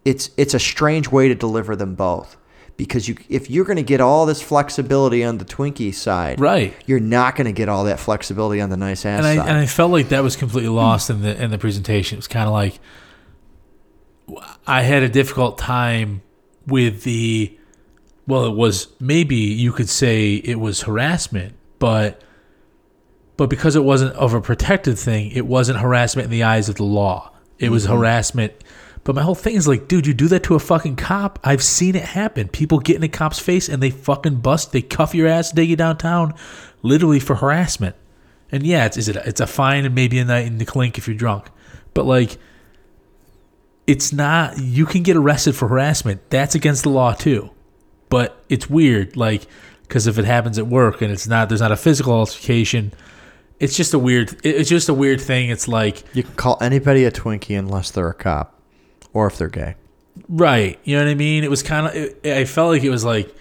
it's 0.06 0.30
it's 0.38 0.54
a 0.54 0.58
strange 0.58 1.08
way 1.08 1.28
to 1.28 1.34
deliver 1.34 1.76
them 1.76 1.94
both 1.94 2.36
because 2.78 3.06
you 3.06 3.16
if 3.28 3.50
you're 3.50 3.66
going 3.66 3.76
to 3.76 3.82
get 3.82 4.00
all 4.00 4.24
this 4.24 4.40
flexibility 4.40 5.22
on 5.22 5.36
the 5.36 5.44
Twinkie 5.44 5.92
side, 5.94 6.40
Right. 6.40 6.74
You're 6.86 6.98
not 6.98 7.36
going 7.36 7.44
to 7.44 7.52
get 7.52 7.68
all 7.68 7.84
that 7.84 8.00
flexibility 8.00 8.62
on 8.62 8.70
the 8.70 8.76
nice 8.78 9.04
ass 9.04 9.18
and 9.18 9.26
I 9.26 9.36
side. 9.36 9.48
and 9.48 9.58
I 9.58 9.66
felt 9.66 9.92
like 9.92 10.08
that 10.08 10.22
was 10.22 10.34
completely 10.34 10.70
lost 10.70 11.10
in 11.10 11.20
the 11.20 11.40
in 11.40 11.50
the 11.50 11.58
presentation. 11.58 12.16
It 12.16 12.20
was 12.20 12.28
kind 12.28 12.46
of 12.46 12.52
like 12.54 12.80
I 14.66 14.80
had 14.80 15.02
a 15.02 15.08
difficult 15.10 15.58
time 15.58 16.22
with 16.66 17.02
the 17.02 17.56
well, 18.26 18.46
it 18.46 18.56
was 18.56 18.88
maybe 18.98 19.36
you 19.36 19.72
could 19.72 19.90
say 19.90 20.36
it 20.36 20.58
was 20.58 20.82
harassment, 20.82 21.54
but 21.78 22.22
but 23.36 23.50
because 23.50 23.76
it 23.76 23.84
wasn't 23.84 24.14
of 24.14 24.34
a 24.34 24.40
protected 24.40 24.98
thing, 24.98 25.30
it 25.32 25.46
wasn't 25.46 25.80
harassment 25.80 26.26
in 26.26 26.30
the 26.30 26.44
eyes 26.44 26.68
of 26.68 26.76
the 26.76 26.84
law. 26.84 27.32
It 27.58 27.70
was 27.70 27.84
mm-hmm. 27.84 27.96
harassment. 27.96 28.52
But 29.02 29.14
my 29.14 29.22
whole 29.22 29.34
thing 29.34 29.54
is 29.54 29.68
like, 29.68 29.86
dude, 29.86 30.06
you 30.06 30.14
do 30.14 30.28
that 30.28 30.44
to 30.44 30.54
a 30.54 30.58
fucking 30.58 30.96
cop. 30.96 31.38
I've 31.44 31.62
seen 31.62 31.94
it 31.94 32.04
happen. 32.04 32.48
People 32.48 32.78
get 32.78 32.96
in 32.96 33.02
a 33.02 33.08
cop's 33.08 33.38
face 33.38 33.68
and 33.68 33.82
they 33.82 33.90
fucking 33.90 34.36
bust. 34.36 34.72
They 34.72 34.80
cuff 34.80 35.14
your 35.14 35.28
ass, 35.28 35.52
take 35.52 35.68
you 35.68 35.76
downtown, 35.76 36.34
literally 36.82 37.20
for 37.20 37.36
harassment. 37.36 37.96
And 38.50 38.64
yeah, 38.64 38.86
it's 38.86 38.96
is 38.96 39.08
it 39.08 39.16
it's 39.16 39.40
a 39.40 39.46
fine 39.46 39.84
and 39.84 39.94
maybe 39.94 40.18
a 40.18 40.24
night 40.24 40.46
in 40.46 40.58
the 40.58 40.64
clink 40.64 40.96
if 40.96 41.06
you're 41.06 41.16
drunk. 41.16 41.46
But 41.92 42.06
like 42.06 42.38
it's 43.86 44.12
not 44.12 44.58
you 44.58 44.86
can 44.86 45.02
get 45.02 45.16
arrested 45.16 45.54
for 45.54 45.68
harassment. 45.68 46.30
That's 46.30 46.54
against 46.54 46.84
the 46.84 46.90
law 46.90 47.12
too. 47.12 47.50
But 48.08 48.42
it's 48.48 48.70
weird 48.70 49.16
like 49.16 49.46
cuz 49.88 50.06
if 50.06 50.18
it 50.18 50.24
happens 50.24 50.56
at 50.56 50.66
work 50.66 51.02
and 51.02 51.12
it's 51.12 51.26
not 51.26 51.48
there's 51.48 51.60
not 51.60 51.72
a 51.72 51.76
physical 51.76 52.12
altercation, 52.12 52.92
it's 53.60 53.76
just 53.76 53.94
a 53.94 53.98
weird 53.98 54.36
it's 54.44 54.68
just 54.68 54.88
a 54.88 54.94
weird 54.94 55.20
thing. 55.20 55.50
It's 55.50 55.68
like 55.68 56.02
you 56.14 56.22
can 56.22 56.34
call 56.34 56.58
anybody 56.60 57.04
a 57.04 57.10
Twinkie 57.10 57.58
unless 57.58 57.90
they're 57.90 58.08
a 58.08 58.14
cop 58.14 58.60
or 59.12 59.26
if 59.26 59.38
they're 59.38 59.48
gay. 59.48 59.76
Right. 60.28 60.78
You 60.84 60.96
know 60.96 61.04
what 61.04 61.10
I 61.10 61.14
mean? 61.14 61.42
It 61.44 61.50
was 61.50 61.62
kind 61.62 61.86
of, 61.86 62.14
I 62.24 62.44
felt 62.44 62.70
like 62.72 62.84
it 62.84 62.90
was 62.90 63.04
like, 63.04 63.34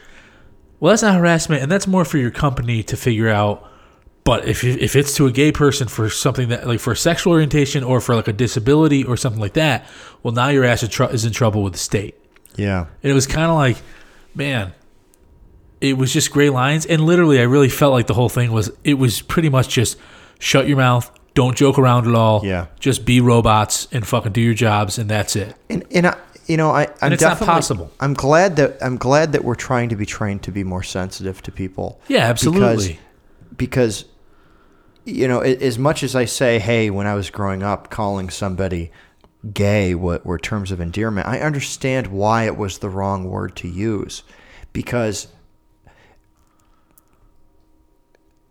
well, 0.80 0.90
that's 0.91 1.03
not 1.03 1.15
harassment, 1.15 1.61
and 1.61 1.72
that's 1.72 1.85
more 1.88 2.03
for 2.03 2.18
your 2.18 2.31
company 2.31 2.81
to 2.84 2.98
figure 2.98 3.30
out. 3.30 3.69
But 4.23 4.48
if 4.48 4.64
you- 4.64 4.77
if 4.80 4.95
it's 4.95 5.14
to 5.15 5.27
a 5.27 5.31
gay 5.31 5.52
person 5.52 5.88
for 5.88 6.10
something 6.10 6.49
that 6.49 6.65
like 6.68 6.80
for 6.80 6.94
a 6.94 6.95
sexual 6.98 7.34
orientation 7.34 7.84
or 7.84 7.99
for 8.02 8.15
like 8.15 8.27
a 8.27 8.34
disability 8.34 9.03
or 9.03 9.18
something 9.18 9.40
like 9.41 9.53
that, 9.53 9.85
well, 10.23 10.34
now 10.34 10.48
your 10.49 10.64
ass 10.64 10.81
is 10.84 11.26
in 11.26 11.31
trouble 11.34 11.61
with 11.64 11.73
the 11.73 11.80
state. 11.80 12.15
Yeah. 12.56 12.85
And 13.03 13.11
it 13.11 13.14
was 13.14 13.27
kind 13.27 13.49
of 13.52 13.56
like, 13.56 13.77
man, 14.34 14.73
it 15.84 15.97
was 15.97 16.11
just 16.14 16.31
gray 16.31 16.49
lines, 16.49 16.85
and 16.85 17.05
literally, 17.05 17.39
I 17.39 17.43
really 17.43 17.69
felt 17.69 17.93
like 17.93 18.07
the 18.07 18.14
whole 18.14 18.30
thing 18.30 18.51
was 18.51 18.72
it 18.84 18.95
was 18.95 19.22
pretty 19.22 19.49
much 19.49 19.69
just 19.69 19.97
shut 20.39 20.68
your 20.68 20.77
mouth, 20.77 21.11
don't 21.34 21.55
joke 21.57 21.77
around 21.77 22.07
at 22.07 22.15
all, 22.15 22.41
Yeah. 22.43 22.68
just 22.80 23.05
be 23.05 23.19
robots 23.22 23.88
and 23.91 24.05
fucking 24.07 24.31
do 24.31 24.41
your 24.41 24.53
jobs, 24.53 24.97
and 24.97 25.10
that's 25.10 25.35
it. 25.35 25.55
And 25.69 25.84
and 25.91 26.07
I, 26.07 26.18
you 26.47 26.57
know, 26.57 26.72
I 26.72 26.88
I'm 27.01 27.14
it's 27.14 27.22
not 27.22 27.38
possible. 27.39 27.91
I'm 27.99 28.14
glad 28.14 28.55
that 28.55 28.77
I'm 28.81 28.97
glad 28.97 29.31
that 29.34 29.43
we're 29.43 29.55
trying 29.55 29.89
to 29.89 29.95
be 29.95 30.05
trained 30.05 30.41
to 30.43 30.51
be 30.51 30.64
more 30.64 30.84
sensitive 30.84 31.41
to 31.43 31.51
people. 31.51 31.99
Yeah, 32.07 32.26
absolutely. 32.30 32.99
because 33.57 34.05
you 35.05 35.27
know 35.27 35.41
as 35.41 35.77
much 35.77 36.01
as 36.01 36.15
i 36.15 36.23
say 36.23 36.60
hey 36.60 36.89
when 36.89 37.05
i 37.05 37.14
was 37.14 37.30
growing 37.30 37.61
up 37.61 37.89
calling 37.89 38.30
somebody 38.30 38.89
gay 39.53 39.93
what 39.93 40.26
were 40.26 40.39
terms 40.39 40.72
of 40.72 40.80
endearment 40.80 41.27
i 41.27 41.41
understand 41.41 42.07
why 42.07 42.45
it 42.45 42.55
was 42.55 42.77
the 42.77 42.88
wrong 42.89 43.26
word 43.26 43.53
to 43.53 43.68
use 43.68 44.23
because 44.72 45.27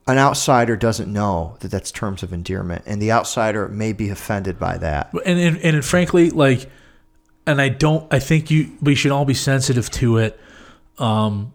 an 0.06 0.18
outsider 0.18 0.76
doesn't 0.76 1.12
know 1.12 1.56
that 1.60 1.70
that's 1.70 1.92
terms 1.92 2.22
of 2.22 2.32
endearment 2.32 2.82
and 2.86 3.00
the 3.00 3.12
outsider 3.12 3.68
may 3.68 3.92
be 3.92 4.08
offended 4.10 4.58
by 4.58 4.76
that. 4.78 5.12
And 5.24 5.38
and, 5.38 5.58
and 5.58 5.84
frankly 5.84 6.30
like 6.30 6.68
and 7.46 7.60
i 7.60 7.68
don't 7.68 8.12
i 8.12 8.18
think 8.18 8.50
you 8.50 8.72
we 8.80 8.94
should 8.94 9.10
all 9.10 9.24
be 9.24 9.34
sensitive 9.34 9.90
to 9.90 10.18
it 10.18 10.38
um 10.98 11.52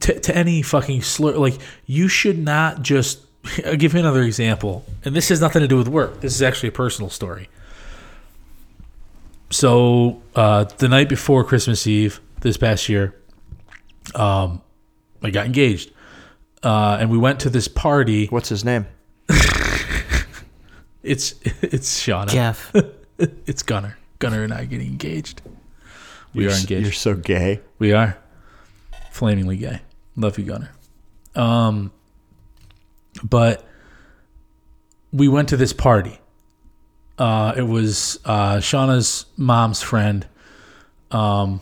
to, 0.00 0.18
to 0.18 0.36
any 0.36 0.62
fucking 0.62 1.02
slur 1.02 1.36
like 1.36 1.58
you 1.86 2.08
should 2.08 2.38
not 2.38 2.82
just 2.82 3.20
i'll 3.66 3.76
give 3.76 3.94
you 3.94 4.00
another 4.00 4.22
example 4.22 4.84
and 5.04 5.14
this 5.14 5.28
has 5.28 5.40
nothing 5.40 5.62
to 5.62 5.68
do 5.68 5.76
with 5.76 5.88
work 5.88 6.20
this 6.20 6.34
is 6.34 6.42
actually 6.42 6.68
a 6.68 6.72
personal 6.72 7.10
story. 7.10 7.48
So 9.50 10.22
uh 10.34 10.64
the 10.64 10.88
night 10.88 11.08
before 11.08 11.44
christmas 11.44 11.86
eve 11.86 12.20
this 12.40 12.56
past 12.56 12.88
year 12.88 13.14
um 14.14 14.60
i 15.22 15.30
got 15.30 15.46
engaged 15.46 15.92
uh 16.62 16.96
and 17.00 17.10
we 17.10 17.18
went 17.18 17.40
to 17.40 17.50
this 17.50 17.68
party 17.68 18.26
what's 18.26 18.48
his 18.48 18.64
name 18.64 18.86
it's 21.02 21.34
it's 21.62 22.00
shauna 22.04 22.28
Jeff. 22.28 22.72
it's 23.18 23.62
Gunnar. 23.62 23.96
Gunnar 24.18 24.42
and 24.44 24.52
I 24.52 24.64
getting 24.64 24.88
engaged. 24.88 25.42
We 26.34 26.42
you're, 26.42 26.50
are 26.50 26.54
s- 26.54 26.60
engaged. 26.62 26.82
you're 26.84 26.92
so 26.92 27.14
gay 27.14 27.60
we 27.78 27.92
are 27.92 28.18
flamingly 29.10 29.56
gay. 29.56 29.80
Love 30.16 30.38
you, 30.38 30.44
Gunnar. 30.44 30.70
Um, 31.34 31.90
but 33.24 33.64
we 35.12 35.28
went 35.28 35.48
to 35.50 35.56
this 35.56 35.72
party. 35.72 36.18
Uh, 37.18 37.54
it 37.56 37.62
was 37.62 38.18
uh, 38.26 38.56
Shauna's 38.56 39.24
mom's 39.38 39.80
friend. 39.82 40.26
Um, 41.10 41.60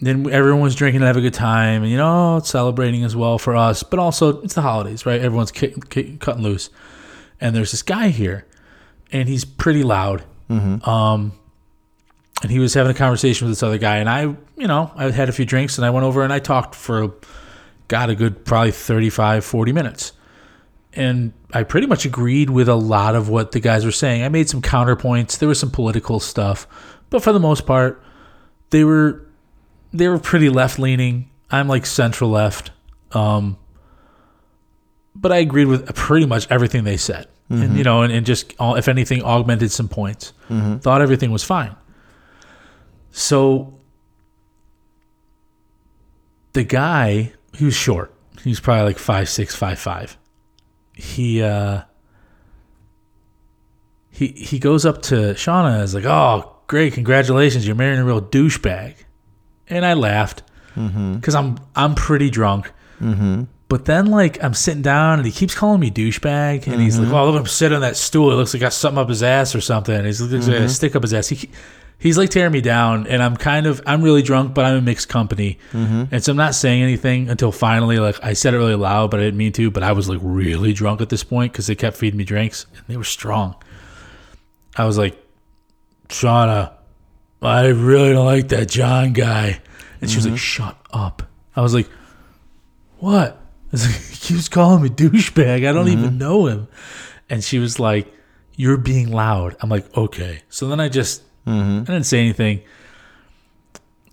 then 0.00 0.28
everyone 0.30 0.60
was 0.60 0.74
drinking 0.74 1.02
and 1.02 1.06
have 1.06 1.16
a 1.16 1.20
good 1.20 1.34
time, 1.34 1.82
and 1.82 1.90
you 1.90 1.96
know, 1.96 2.40
celebrating 2.44 3.04
as 3.04 3.14
well 3.14 3.38
for 3.38 3.54
us. 3.56 3.82
But 3.82 3.98
also, 3.98 4.40
it's 4.42 4.54
the 4.54 4.62
holidays, 4.62 5.06
right? 5.06 5.20
Everyone's 5.20 5.52
kick, 5.52 5.88
kick, 5.88 6.20
cutting 6.20 6.42
loose, 6.42 6.70
and 7.40 7.54
there's 7.54 7.70
this 7.70 7.82
guy 7.82 8.08
here, 8.08 8.46
and 9.12 9.28
he's 9.28 9.44
pretty 9.44 9.82
loud. 9.82 10.24
Um, 10.88 11.32
and 12.42 12.50
he 12.50 12.58
was 12.58 12.74
having 12.74 12.90
a 12.90 12.94
conversation 12.94 13.46
with 13.46 13.52
this 13.52 13.62
other 13.62 13.78
guy, 13.78 13.96
and 13.98 14.08
I, 14.08 14.22
you 14.56 14.66
know, 14.66 14.92
I 14.96 15.10
had 15.10 15.28
a 15.28 15.32
few 15.32 15.44
drinks, 15.44 15.78
and 15.78 15.84
I 15.86 15.90
went 15.90 16.04
over 16.04 16.22
and 16.22 16.32
I 16.32 16.38
talked 16.40 16.74
for, 16.74 17.14
got 17.88 18.10
a 18.10 18.14
good 18.14 18.44
probably 18.44 18.72
35, 18.72 19.44
40 19.44 19.72
minutes. 19.72 20.12
And 20.92 21.32
I 21.52 21.62
pretty 21.62 21.86
much 21.86 22.04
agreed 22.04 22.50
with 22.50 22.68
a 22.68 22.74
lot 22.74 23.16
of 23.16 23.28
what 23.28 23.52
the 23.52 23.60
guys 23.60 23.84
were 23.84 23.90
saying. 23.92 24.22
I 24.22 24.28
made 24.28 24.48
some 24.48 24.60
counterpoints. 24.62 25.38
There 25.38 25.48
was 25.48 25.58
some 25.58 25.70
political 25.70 26.20
stuff, 26.20 26.66
but 27.10 27.22
for 27.22 27.32
the 27.32 27.40
most 27.40 27.66
part, 27.66 28.02
they 28.70 28.84
were 28.84 29.23
they 29.94 30.08
were 30.08 30.18
pretty 30.18 30.50
left 30.50 30.78
leaning. 30.78 31.30
I'm 31.50 31.68
like 31.68 31.86
central 31.86 32.28
left. 32.30 32.72
Um, 33.12 33.56
but 35.14 35.32
I 35.32 35.36
agreed 35.38 35.66
with 35.66 35.94
pretty 35.94 36.26
much 36.26 36.46
everything 36.50 36.84
they 36.84 36.96
said. 36.98 37.28
And 37.50 37.76
you 37.78 37.84
know, 37.84 38.02
and, 38.02 38.12
and 38.12 38.26
just 38.26 38.52
uh, 38.58 38.74
if 38.76 38.88
anything, 38.88 39.22
augmented 39.22 39.70
some 39.70 39.88
points. 39.88 40.32
Thought 40.80 41.00
everything 41.02 41.30
was 41.30 41.44
fine. 41.44 41.76
So 43.12 43.78
the 46.54 46.64
guy 46.64 47.32
he 47.52 47.64
was 47.64 47.74
short. 47.74 48.12
He 48.42 48.48
was 48.50 48.58
probably 48.60 48.84
like 48.84 48.98
five 48.98 49.28
six, 49.28 49.54
five 49.54 49.78
five. 49.78 50.16
He 50.94 51.42
uh 51.42 51.82
he 54.10 54.28
he 54.28 54.58
goes 54.58 54.84
up 54.84 55.02
to 55.02 55.14
Shauna 55.34 55.74
and 55.74 55.82
is 55.82 55.94
like, 55.94 56.04
"Oh, 56.06 56.56
great, 56.66 56.94
congratulations! 56.94 57.66
You're 57.66 57.76
marrying 57.76 58.00
a 58.00 58.04
real 58.04 58.22
douchebag." 58.22 58.94
And 59.68 59.84
I 59.84 59.94
laughed 59.94 60.42
mm-hmm. 60.76 61.14
because 61.14 61.34
I'm 61.34 61.58
I'm 61.74 61.94
pretty 61.94 62.30
drunk. 62.30 62.72
Mm-hmm. 63.00 63.44
But 63.68 63.86
then 63.86 64.06
like 64.06 64.42
I'm 64.42 64.54
sitting 64.54 64.82
down 64.82 65.18
and 65.18 65.26
he 65.26 65.32
keeps 65.32 65.54
calling 65.54 65.80
me 65.80 65.90
douchebag, 65.90 66.66
and 66.66 66.80
he's 66.80 66.98
like, 66.98 67.08
mm-hmm. 67.08 67.14
"Oh, 67.16 67.30
look 67.30 67.40
him 67.40 67.46
sitting 67.46 67.74
on 67.74 67.82
that 67.82 67.96
stool. 67.96 68.30
It 68.30 68.36
looks 68.36 68.54
like 68.54 68.62
I 68.62 68.66
got 68.66 68.72
something 68.72 69.00
up 69.00 69.08
his 69.08 69.22
ass 69.22 69.54
or 69.54 69.60
something." 69.60 69.94
And 69.94 70.06
he's 70.06 70.20
looks 70.20 70.46
like 70.46 70.56
a 70.56 70.68
stick 70.68 70.94
up 70.94 71.02
his 71.02 71.14
ass. 71.14 71.28
He 71.28 71.50
he's 71.98 72.18
like 72.18 72.30
tearing 72.30 72.52
me 72.52 72.60
down, 72.60 73.06
and 73.06 73.22
I'm 73.22 73.36
kind 73.36 73.66
of 73.66 73.82
I'm 73.86 74.02
really 74.02 74.22
drunk, 74.22 74.54
but 74.54 74.64
I'm 74.64 74.76
in 74.76 74.84
mixed 74.84 75.08
company, 75.08 75.58
and 75.72 76.22
so 76.22 76.32
I'm 76.32 76.36
not 76.36 76.54
saying 76.54 76.82
anything 76.82 77.28
until 77.30 77.50
finally 77.50 77.98
like 77.98 78.22
I 78.22 78.34
said 78.34 78.54
it 78.54 78.58
really 78.58 78.74
loud, 78.74 79.10
but 79.10 79.20
I 79.20 79.24
didn't 79.24 79.38
mean 79.38 79.52
to. 79.52 79.70
But 79.70 79.82
I 79.82 79.92
was 79.92 80.08
like 80.08 80.20
really 80.22 80.72
drunk 80.72 81.00
at 81.00 81.08
this 81.08 81.24
point 81.24 81.52
because 81.52 81.66
they 81.66 81.74
kept 81.74 81.96
feeding 81.96 82.18
me 82.18 82.24
drinks, 82.24 82.66
and 82.76 82.84
they 82.86 82.96
were 82.96 83.04
strong. 83.04 83.56
I 84.76 84.84
was 84.84 84.98
like, 84.98 85.16
Shauna, 86.08 86.72
I 87.48 87.68
really 87.68 88.12
don't 88.12 88.26
like 88.26 88.48
that 88.48 88.68
John 88.68 89.12
guy. 89.12 89.60
And 90.00 90.10
she 90.10 90.16
was 90.16 90.26
like, 90.26 90.34
mm-hmm. 90.34 90.38
shut 90.38 90.76
up. 90.92 91.22
I 91.56 91.62
was 91.62 91.74
like, 91.74 91.88
what? 92.98 93.32
I 93.68 93.68
was 93.72 93.86
like, 93.86 93.96
he 93.96 94.16
keeps 94.16 94.48
calling 94.48 94.82
me 94.82 94.88
douchebag. 94.88 95.68
I 95.68 95.72
don't 95.72 95.88
even 95.88 96.04
mm-hmm. 96.04 96.18
know 96.18 96.46
him. 96.46 96.68
And 97.28 97.42
she 97.42 97.58
was 97.58 97.80
like, 97.80 98.12
you're 98.56 98.76
being 98.76 99.10
loud. 99.10 99.56
I'm 99.60 99.68
like, 99.68 99.96
okay. 99.96 100.42
So 100.48 100.68
then 100.68 100.80
I 100.80 100.88
just, 100.88 101.22
mm-hmm. 101.46 101.80
I 101.82 101.84
didn't 101.84 102.06
say 102.06 102.20
anything. 102.20 102.62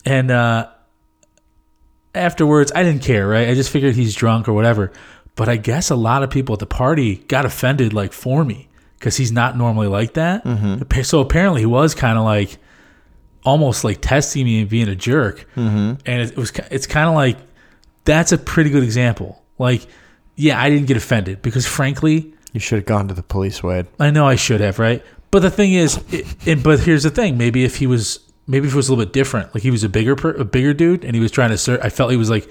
And 0.06 0.32
uh, 0.32 0.70
afterwards, 2.16 2.72
I 2.74 2.84
didn't 2.84 3.04
care, 3.04 3.28
right? 3.28 3.50
I 3.50 3.54
just 3.54 3.70
figured 3.70 3.96
he's 3.96 4.16
drunk 4.16 4.48
or 4.48 4.54
whatever. 4.54 4.92
But 5.36 5.48
I 5.48 5.58
guess 5.58 5.90
a 5.90 5.96
lot 5.96 6.24
of 6.24 6.30
people 6.30 6.54
at 6.54 6.60
the 6.60 6.66
party 6.66 7.18
got 7.28 7.46
offended, 7.46 7.94
like 7.94 8.14
for 8.14 8.44
me, 8.44 8.68
because 9.00 9.18
he's 9.18 9.32
not 9.32 9.58
normally 9.58 9.88
like 9.88 10.14
that. 10.14 10.44
So 11.04 11.22
apparently, 11.22 11.62
he 11.62 11.66
was 11.66 11.96
kind 11.96 12.18
of 12.18 12.26
like 12.26 12.58
almost 13.44 13.84
like 13.84 14.02
testing 14.02 14.46
me 14.46 14.62
and 14.62 14.70
being 14.70 14.88
a 14.88 14.96
jerk. 14.96 15.48
Mm-hmm. 15.56 16.02
And 16.06 16.22
it, 16.22 16.32
it 16.32 16.38
was 16.38 16.52
it's 16.72 16.88
kind 16.88 17.08
of 17.10 17.16
like 17.16 17.38
that's 18.06 18.32
a 18.32 18.38
pretty 18.38 18.70
good 18.70 18.84
example. 18.84 19.42
Like, 19.58 19.86
yeah, 20.36 20.60
I 20.62 20.70
didn't 20.70 20.88
get 20.88 20.98
offended 20.98 21.42
because 21.42 21.68
frankly, 21.68 22.34
You 22.54 22.60
should 22.60 22.78
have 22.80 22.86
gone 22.86 23.08
to 23.08 23.14
the 23.14 23.24
police, 23.24 23.62
Wade. 23.64 23.88
I 24.00 24.10
know 24.12 24.28
I 24.28 24.36
should 24.36 24.62
have, 24.62 24.80
right? 24.80 25.04
But 25.30 25.42
the 25.44 25.52
thing 25.52 25.74
is, 25.74 25.98
it, 26.12 26.26
and 26.48 26.64
but 26.64 26.80
here's 26.82 27.04
the 27.04 27.10
thing: 27.10 27.38
maybe 27.38 27.64
if 27.64 27.78
he 27.78 27.88
was, 27.88 28.20
maybe 28.48 28.68
if 28.68 28.74
it 28.74 28.78
was 28.78 28.90
a 28.90 28.92
little 28.94 29.06
bit 29.06 29.14
different, 29.14 29.54
like 29.54 29.64
he 29.64 29.72
was 29.72 29.84
a 29.84 29.90
bigger, 29.90 30.16
per, 30.16 30.32
a 30.32 30.44
bigger 30.44 30.74
dude, 30.74 31.06
and 31.06 31.16
he 31.16 31.22
was 31.22 31.32
trying 31.32 31.50
to 31.50 31.56
assert. 31.56 31.80
I 31.84 31.90
felt 31.90 32.12
he 32.12 32.18
was 32.18 32.30
like, 32.30 32.50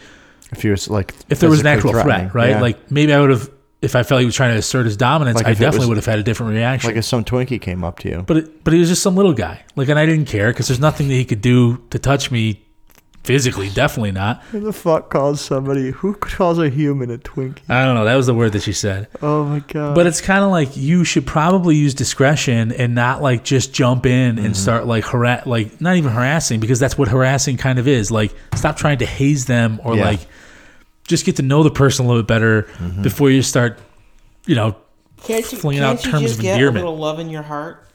If 0.52 0.62
he 0.62 0.70
was 0.70 0.88
like, 0.88 1.14
if 1.28 1.40
there 1.40 1.50
was 1.50 1.60
an 1.60 1.66
actual 1.66 1.92
threat, 1.92 2.34
right? 2.34 2.50
yeah. 2.50 2.60
Like 2.60 2.90
maybe 2.90 3.12
I 3.12 3.20
would 3.20 3.30
have, 3.30 3.50
if 3.82 3.97
I 3.97 4.02
felt 4.02 4.20
he 4.20 4.27
was 4.27 4.35
trying 4.35 4.52
to 4.52 4.59
assert 4.59 4.85
his 4.86 4.97
dominance, 4.97 5.36
Like 5.36 5.47
I 5.47 5.51
definitely 5.55 5.78
was- 5.81 5.89
would 5.89 5.97
have 5.98 6.07
had 6.07 6.19
a 6.19 6.23
different 6.23 6.52
reaction. 6.52 6.89
like 6.89 6.97
if 6.97 7.05
some 7.05 7.24
Twinkie 7.24 7.61
came 7.61 7.82
up 7.82 7.98
to 8.01 8.09
you. 8.09 8.24
but 8.27 8.36
it, 8.39 8.65
but 8.65 8.73
he 8.74 8.78
was 8.78 8.89
just 8.89 9.02
some 9.02 9.16
little 9.16 9.32
guy, 9.32 9.62
like, 9.77 9.89
and 9.89 9.98
I 9.98 10.07
didn't 10.07 10.27
care 10.27 10.51
because 10.52 10.69
there's 10.69 10.81
nothing 10.81 11.09
that 11.09 11.15
he 11.15 11.24
could 11.24 11.40
do 11.40 11.78
to 11.90 11.98
touch 11.98 12.31
me 12.31 12.62
physically. 13.24 13.69
Definitely 13.70 14.12
not. 14.12 14.43
Who 14.51 14.61
the 14.61 14.73
fuck 14.73 15.11
calls 15.11 15.40
somebody? 15.40 15.90
Who 15.90 16.15
calls 16.15 16.59
a 16.59 16.69
human 16.70 17.11
a 17.11 17.19
Twinkie? 17.19 17.59
I 17.69 17.85
don't 17.85 17.94
know. 17.94 18.05
That 18.05 18.16
was 18.16 18.27
the 18.27 18.35
word 18.35 18.52
that 18.52 18.62
she 18.62 18.73
said. 18.73 19.09
Oh 19.23 19.44
my 19.44 19.61
god! 19.61 19.94
But 19.94 20.07
it's 20.07 20.20
kind 20.20 20.43
of 20.44 20.51
like 20.51 20.77
you 20.77 21.05
should 21.05 21.27
probably 21.27 21.77
use 21.77 21.94
discretion 21.94 22.73
and 22.73 22.94
not 22.94 23.23
like 23.23 23.44
just 23.44 23.73
jump 23.73 24.05
in 24.07 24.39
and 24.39 24.39
mm-hmm. 24.39 24.52
start 24.55 24.86
like 24.86 25.05
harass, 25.05 25.47
like 25.47 25.81
not 25.81 25.97
even 25.97 26.12
harassing 26.12 26.61
because 26.61 26.78
that's 26.81 26.97
what 26.98 27.09
harassing 27.09 27.57
kind 27.57 27.78
of 27.78 27.86
is. 27.89 28.11
Like 28.11 28.35
stop 28.55 28.77
trying 28.77 28.98
to 28.98 29.07
haze 29.07 29.47
them 29.47 29.81
or 29.85 29.97
Yeah. 29.97 30.05
like 30.05 30.20
just 31.11 31.27
get 31.27 31.37
to 31.37 31.43
know 31.43 31.62
the 31.62 31.70
person 31.70 32.07
a 32.07 32.09
little 32.09 32.23
bit 32.23 32.28
better 32.28 32.62
mm-hmm. 32.62 33.03
before 33.03 33.31
you 33.31 33.43
start, 33.43 33.78
you 34.47 34.55
know, 34.55 34.77
Can't 35.24 35.51
you, 35.53 35.59
Flinging 35.59 35.82
out 35.82 36.01
terms 36.01 36.32
of 36.32 36.45
endearment. 36.45 36.85
A 36.85 36.89
little 36.89 36.99
love 36.99 37.19
in 37.20 37.28
your 37.28 37.43
heart? 37.43 37.87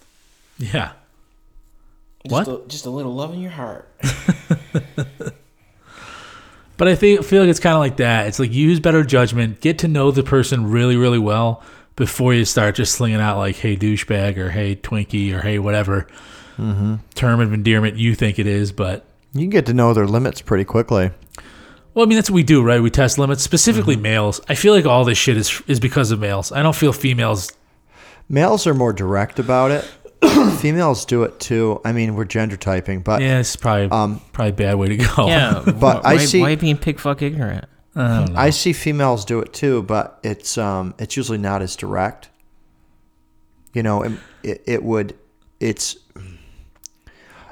yeah. 0.59 0.91
Just 2.27 2.31
What? 2.31 2.47
A, 2.47 2.67
just 2.67 2.85
a 2.85 2.89
little 2.89 3.13
love 3.13 3.33
in 3.33 3.41
your 3.41 3.51
heart. 3.51 3.89
But 6.77 6.87
I 6.87 6.95
think 6.95 7.23
feel 7.23 7.41
like 7.41 7.49
it's 7.49 7.59
kind 7.59 7.73
of 7.73 7.79
like 7.79 7.97
that. 7.97 8.27
It's 8.27 8.39
like 8.39 8.51
use 8.51 8.79
better 8.79 9.03
judgment, 9.03 9.61
get 9.61 9.79
to 9.79 9.87
know 9.87 10.11
the 10.11 10.23
person 10.23 10.69
really, 10.69 10.97
really 10.97 11.19
well 11.19 11.63
before 11.95 12.33
you 12.33 12.43
start 12.43 12.75
just 12.75 12.93
slinging 12.93 13.21
out 13.21 13.37
like 13.37 13.55
"Hey 13.55 13.77
douchebag" 13.77 14.37
or 14.37 14.49
"Hey 14.49 14.75
Twinkie" 14.75 15.33
or 15.33 15.41
"Hey 15.41 15.59
whatever 15.59 16.07
mm-hmm. 16.57 16.95
term 17.13 17.39
of 17.39 17.53
endearment 17.53 17.97
you 17.97 18.13
think 18.13 18.39
it 18.39 18.47
is." 18.47 18.71
But 18.71 19.05
you 19.33 19.41
can 19.41 19.49
get 19.49 19.65
to 19.67 19.73
know 19.73 19.93
their 19.93 20.07
limits 20.07 20.41
pretty 20.41 20.65
quickly. 20.65 21.11
Well, 21.95 22.05
I 22.05 22.07
mean 22.07 22.17
that's 22.17 22.29
what 22.29 22.35
we 22.35 22.43
do, 22.43 22.61
right? 22.61 22.81
We 22.81 22.91
test 22.91 23.17
limits, 23.17 23.41
specifically 23.41 23.95
males. 23.95 24.39
I 24.47 24.53
feel 24.55 24.73
like 24.75 24.85
all 24.85 25.03
this 25.05 25.17
shit 25.17 25.37
is 25.37 25.61
is 25.65 25.79
because 25.79 26.11
of 26.11 26.19
males. 26.19 26.51
I 26.51 26.61
don't 26.61 26.75
feel 26.75 26.93
females. 26.93 27.51
Males 28.29 28.67
are 28.67 28.73
more 28.73 28.93
direct 28.93 29.39
about 29.39 29.71
it. 29.71 29.83
Females 30.59 31.05
do 31.05 31.23
it 31.23 31.39
too. 31.39 31.79
I 31.85 31.91
mean, 31.91 32.15
we're 32.15 32.25
gender 32.25 32.57
typing, 32.57 33.01
but 33.01 33.21
Yeah, 33.21 33.39
it's 33.39 33.55
probably 33.55 33.89
Um, 33.91 34.21
probably 34.33 34.49
a 34.51 34.53
bad 34.53 34.75
way 34.75 34.87
to 34.89 34.97
go. 34.97 35.27
Yeah, 35.27 35.61
But 35.65 36.03
why, 36.03 36.13
I 36.13 36.17
see- 36.17 36.41
why 36.41 36.55
being 36.55 36.77
pig 36.77 36.99
fuck 36.99 37.21
ignorant? 37.21 37.65
I. 37.95 38.27
I 38.35 38.49
see 38.49 38.73
females 38.73 39.23
do 39.23 39.39
it 39.39 39.53
too. 39.53 39.83
But 39.83 40.19
it's 40.23 40.57
um, 40.57 40.95
it's 40.99 41.15
usually 41.15 41.37
not 41.37 41.61
as 41.61 41.75
direct. 41.75 42.29
You 43.73 43.83
know, 43.83 44.01
and 44.03 44.19
it, 44.43 44.63
it 44.65 44.83
would, 44.83 45.15
it's 45.59 45.97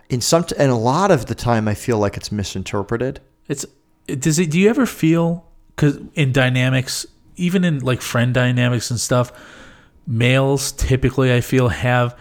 in 0.10 0.22
some, 0.22 0.46
and 0.58 0.72
a 0.72 0.76
lot 0.76 1.12
of 1.12 1.26
the 1.28 1.36
time, 1.36 1.68
I 1.68 1.74
feel 1.74 1.98
like 1.98 2.18
it's 2.18 2.32
misinterpreted. 2.32 3.20
It's 3.48 3.64
it- 3.66 3.72
does 4.08 4.40
it? 4.40 4.52
Do 4.52 4.60
you 4.60 4.70
ever 4.70 4.86
feel 4.86 5.46
because 5.76 6.00
in 6.14 6.32
dynamics, 6.32 7.06
even 7.36 7.64
in 7.64 7.80
like 7.80 8.02
friend 8.02 8.34
dynamics 8.34 8.92
and 8.92 9.00
stuff, 9.00 9.32
males 10.06 10.72
typically 10.74 11.34
I 11.34 11.42
feel 11.42 11.70
have 11.70 12.18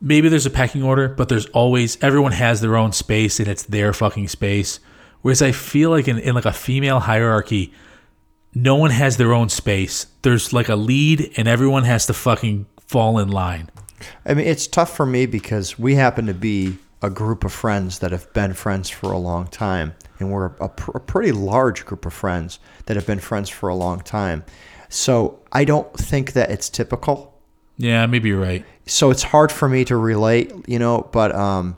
maybe 0.00 0.28
there's 0.28 0.46
a 0.46 0.50
pecking 0.50 0.82
order, 0.82 1.08
but 1.08 1.28
there's 1.28 1.46
always 1.46 2.00
everyone 2.02 2.32
has 2.32 2.60
their 2.60 2.76
own 2.76 2.92
space 2.92 3.40
and 3.40 3.48
it's 3.48 3.64
their 3.64 3.92
fucking 3.92 4.28
space. 4.28 4.80
Whereas 5.22 5.40
I 5.40 5.52
feel 5.52 5.90
like 5.90 6.06
in, 6.06 6.18
in 6.18 6.34
like 6.34 6.44
a 6.44 6.52
female 6.52 7.00
hierarchy, 7.00 7.72
no 8.54 8.76
one 8.76 8.90
has 8.90 9.16
their 9.16 9.32
own 9.32 9.48
space. 9.48 10.06
There's 10.22 10.52
like 10.52 10.68
a 10.68 10.76
lead 10.76 11.32
and 11.36 11.48
everyone 11.48 11.84
has 11.84 12.06
to 12.06 12.14
fucking 12.14 12.66
fall 12.86 13.18
in 13.18 13.30
line. 13.30 13.70
I 14.26 14.34
mean, 14.34 14.46
it's 14.46 14.66
tough 14.66 14.94
for 14.94 15.06
me 15.06 15.24
because 15.24 15.78
we 15.78 15.94
happen 15.94 16.26
to 16.26 16.34
be 16.34 16.76
a 17.00 17.08
group 17.08 17.44
of 17.44 17.52
friends 17.52 18.00
that 18.00 18.12
have 18.12 18.30
been 18.34 18.52
friends 18.52 18.90
for 18.90 19.12
a 19.12 19.18
long 19.18 19.46
time. 19.46 19.94
And 20.18 20.30
we're 20.30 20.46
a, 20.60 20.68
pr- 20.68 20.96
a 20.96 21.00
pretty 21.00 21.32
large 21.32 21.84
group 21.84 22.06
of 22.06 22.12
friends 22.12 22.58
that 22.86 22.96
have 22.96 23.06
been 23.06 23.18
friends 23.18 23.48
for 23.48 23.68
a 23.68 23.74
long 23.74 24.00
time. 24.00 24.44
So 24.88 25.40
I 25.52 25.64
don't 25.64 25.92
think 25.94 26.32
that 26.34 26.50
it's 26.50 26.68
typical. 26.68 27.34
Yeah, 27.76 28.06
maybe 28.06 28.28
you're 28.28 28.40
right. 28.40 28.64
So 28.86 29.10
it's 29.10 29.22
hard 29.24 29.50
for 29.50 29.68
me 29.68 29.84
to 29.86 29.96
relate, 29.96 30.52
you 30.68 30.78
know, 30.78 31.08
but 31.12 31.34
um, 31.34 31.76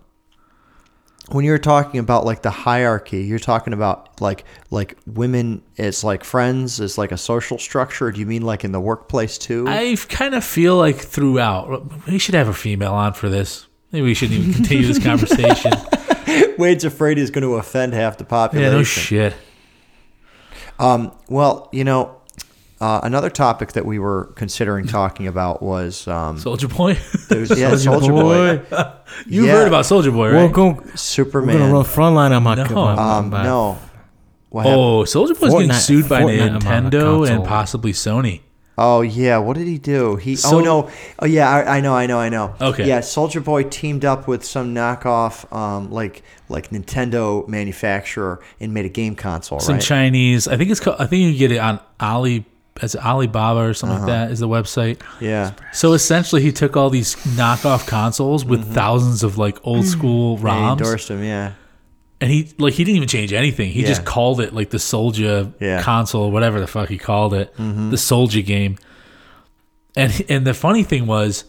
when 1.28 1.44
you're 1.44 1.58
talking 1.58 1.98
about 1.98 2.24
like 2.24 2.42
the 2.42 2.50
hierarchy, 2.50 3.24
you're 3.24 3.38
talking 3.38 3.72
about 3.72 4.20
like 4.20 4.44
like 4.70 4.96
women 5.06 5.62
as 5.78 6.04
like 6.04 6.24
friends 6.24 6.80
as 6.80 6.98
like 6.98 7.12
a 7.12 7.16
social 7.16 7.58
structure. 7.58 8.10
Do 8.12 8.20
you 8.20 8.26
mean 8.26 8.42
like 8.42 8.64
in 8.64 8.72
the 8.72 8.80
workplace 8.80 9.38
too? 9.38 9.64
I 9.66 9.96
kind 10.08 10.34
of 10.34 10.44
feel 10.44 10.76
like 10.76 10.96
throughout, 10.96 12.06
we 12.06 12.18
should 12.18 12.34
have 12.34 12.48
a 12.48 12.54
female 12.54 12.92
on 12.92 13.14
for 13.14 13.28
this. 13.28 13.66
Maybe 13.92 14.04
we 14.06 14.14
shouldn't 14.14 14.40
even 14.40 14.52
continue 14.52 14.86
this 14.86 15.02
conversation. 15.02 15.72
Wade's 16.58 16.84
afraid 16.84 17.18
he's 17.18 17.30
going 17.30 17.42
to 17.42 17.54
offend 17.54 17.92
half 17.94 18.18
the 18.18 18.24
population. 18.24 18.72
yeah, 18.72 18.78
no 18.78 18.82
shit. 18.82 19.34
Um, 20.78 21.12
well, 21.28 21.68
you 21.72 21.84
know, 21.84 22.16
uh, 22.80 23.00
another 23.02 23.30
topic 23.30 23.72
that 23.72 23.86
we 23.86 23.98
were 23.98 24.26
considering 24.34 24.86
talking 24.86 25.26
about 25.26 25.62
was 25.62 26.06
um, 26.08 26.36
Soulja 26.36 26.74
Boy. 26.74 26.98
there's- 27.28 27.58
yeah, 27.58 27.70
Soulja 27.72 28.08
Boy, 28.08 28.60
You've 29.26 29.46
Yeah. 29.46 29.52
heard 29.52 29.68
about 29.68 29.84
Soulja 29.84 30.12
Boy, 30.12 30.32
right? 30.32 30.42
We're 30.42 30.52
going 30.52 30.96
Superman. 30.96 31.84
front 31.84 32.16
line 32.16 32.32
on 32.32 32.42
my 32.42 32.54
No. 32.56 32.76
Um, 32.76 33.30
no. 33.30 33.78
What 34.50 34.66
oh, 34.66 35.02
Soulja 35.04 35.38
Boy's 35.38 35.52
getting 35.52 35.72
sued 35.72 36.08
by 36.08 36.22
Fortnite 36.22 36.48
amount 36.48 36.92
Nintendo 36.92 37.28
and 37.28 37.44
possibly 37.44 37.92
Sony. 37.92 38.40
Oh 38.78 39.00
yeah, 39.00 39.38
what 39.38 39.56
did 39.56 39.66
he 39.66 39.78
do? 39.78 40.16
He 40.16 40.36
So- 40.36 40.58
oh 40.58 40.60
no, 40.60 40.90
oh 41.18 41.26
yeah, 41.26 41.48
I, 41.50 41.78
I 41.78 41.80
know, 41.80 41.94
I 41.94 42.06
know, 42.06 42.18
I 42.18 42.28
know. 42.28 42.54
Okay. 42.60 42.86
Yeah, 42.86 42.98
Soulja 43.00 43.42
Boy 43.42 43.62
teamed 43.64 44.04
up 44.04 44.28
with 44.28 44.44
some 44.44 44.74
knockoff, 44.74 45.50
um, 45.54 45.90
like 45.90 46.22
like 46.48 46.70
Nintendo 46.70 47.46
manufacturer 47.48 48.40
and 48.60 48.74
made 48.74 48.84
a 48.84 48.90
game 48.90 49.14
console, 49.16 49.60
Some 49.60 49.76
right? 49.76 49.82
Chinese. 49.82 50.46
I 50.46 50.56
think 50.56 50.70
it's 50.70 50.80
called. 50.80 50.96
I 51.00 51.06
think 51.06 51.22
you 51.22 51.30
can 51.30 51.38
get 51.38 51.52
it 51.52 51.58
on 51.58 51.80
Ali. 52.00 52.44
As 52.82 52.94
Alibaba 52.94 53.60
or 53.60 53.72
something 53.72 53.96
Uh-huh. 53.96 54.06
like 54.06 54.26
that 54.26 54.30
is 54.32 54.40
the 54.40 54.48
website. 54.48 55.00
yeah, 55.18 55.52
So 55.72 55.94
essentially, 55.94 56.42
he 56.42 56.52
took 56.52 56.76
all 56.76 56.90
these 56.90 57.16
knockoff 57.16 57.86
consoles 57.86 58.44
with 58.44 58.70
thousands 58.74 59.22
of 59.22 59.38
like 59.38 59.58
old 59.66 59.86
school 59.86 60.36
Mm-hmm. 60.36 60.46
and 60.46 60.54
he 60.56 60.60
ROMs, 60.62 60.72
endorsed 60.72 61.08
him. 61.10 61.24
Yeah, 61.24 61.52
and 62.20 62.30
he 62.30 62.52
like 62.58 62.74
he 62.74 62.84
didn't 62.84 62.96
even 62.96 63.08
change 63.08 63.32
anything. 63.32 63.70
He 63.70 63.82
just 63.82 64.04
called 64.04 64.40
it 64.40 64.54
like 64.54 64.70
the 64.70 64.78
Soulja 64.78 65.52
Yeah. 65.60 65.76
Mm-hmm. 65.76 65.84
console, 65.84 66.30
whatever 66.30 66.60
the 66.60 66.66
fuck 66.66 66.88
he 66.88 66.98
called 66.98 67.34
it, 67.34 67.54
the 67.56 67.96
Soulja 67.96 68.44
game. 68.44 68.78
And 69.96 70.24
and 70.28 70.46
the 70.46 70.54
funny 70.54 70.82
thing 70.82 71.06
was, 71.06 71.44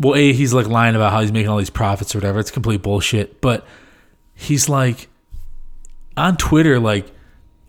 well, 0.00 0.14
a 0.14 0.32
he's 0.32 0.52
like 0.54 0.66
lying 0.66 0.94
about 0.94 1.12
how 1.12 1.20
he's 1.20 1.32
making 1.32 1.48
all 1.50 1.58
these 1.58 1.70
profits 1.70 2.14
or 2.14 2.18
whatever. 2.18 2.40
It's 2.40 2.50
complete 2.50 2.82
bullshit. 2.82 3.40
But 3.40 3.66
he's 4.34 4.68
like, 4.68 5.08
on 6.16 6.36
Twitter 6.36 6.78
like, 6.80 7.06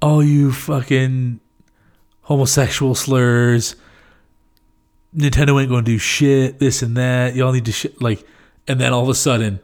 "Oh, 0.02 0.20
you 0.22 0.52
fucking 0.52 1.40
homosexual 2.22 2.96
slurs. 2.96 3.76
Nintendo 5.16 5.60
ain't 5.62 5.70
gonna 5.70 5.82
do 5.84 5.98
shit. 5.98 6.60
This 6.60 6.82
and 6.82 6.98
that. 6.98 7.36
Y'all 7.36 7.54
need 7.54 7.66
to 7.66 7.72
shit 7.72 8.02
like." 8.02 8.26
And 8.68 8.80
then 8.82 8.92
all 8.94 9.04
of 9.04 9.10
a 9.10 9.16
sudden, 9.16 9.60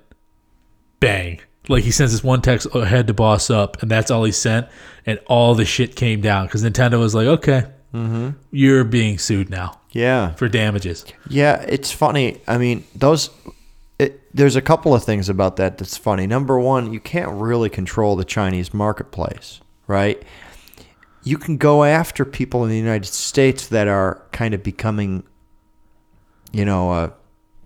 bang! 0.99 1.39
Like 1.69 1.83
he 1.83 1.91
sends 1.91 2.11
this 2.11 2.23
one 2.23 2.41
text 2.41 2.67
ahead 2.73 3.07
to 3.07 3.13
boss 3.13 3.49
up, 3.49 3.81
and 3.81 3.91
that's 3.91 4.09
all 4.09 4.23
he 4.23 4.31
sent, 4.31 4.67
and 5.05 5.19
all 5.27 5.53
the 5.55 5.65
shit 5.65 5.95
came 5.95 6.19
down 6.21 6.47
because 6.47 6.63
Nintendo 6.63 6.99
was 6.99 7.13
like, 7.13 7.27
"Okay, 7.27 7.65
mm-hmm. 7.93 8.29
you're 8.51 8.83
being 8.83 9.19
sued 9.19 9.49
now 9.49 9.79
Yeah. 9.91 10.33
for 10.33 10.49
damages." 10.49 11.05
Yeah, 11.29 11.61
it's 11.67 11.91
funny. 11.91 12.41
I 12.47 12.57
mean, 12.57 12.83
those. 12.95 13.29
It, 13.99 14.35
there's 14.35 14.55
a 14.55 14.61
couple 14.61 14.95
of 14.95 15.03
things 15.03 15.29
about 15.29 15.57
that 15.57 15.77
that's 15.77 15.95
funny. 15.95 16.25
Number 16.25 16.59
one, 16.59 16.91
you 16.91 16.99
can't 16.99 17.29
really 17.33 17.69
control 17.69 18.15
the 18.15 18.25
Chinese 18.25 18.73
marketplace, 18.73 19.61
right? 19.85 20.21
You 21.23 21.37
can 21.37 21.57
go 21.57 21.83
after 21.83 22.25
people 22.25 22.63
in 22.63 22.71
the 22.71 22.77
United 22.77 23.05
States 23.05 23.67
that 23.67 23.87
are 23.87 24.23
kind 24.31 24.55
of 24.55 24.63
becoming, 24.63 25.21
you 26.51 26.65
know, 26.65 26.91
a 26.91 27.13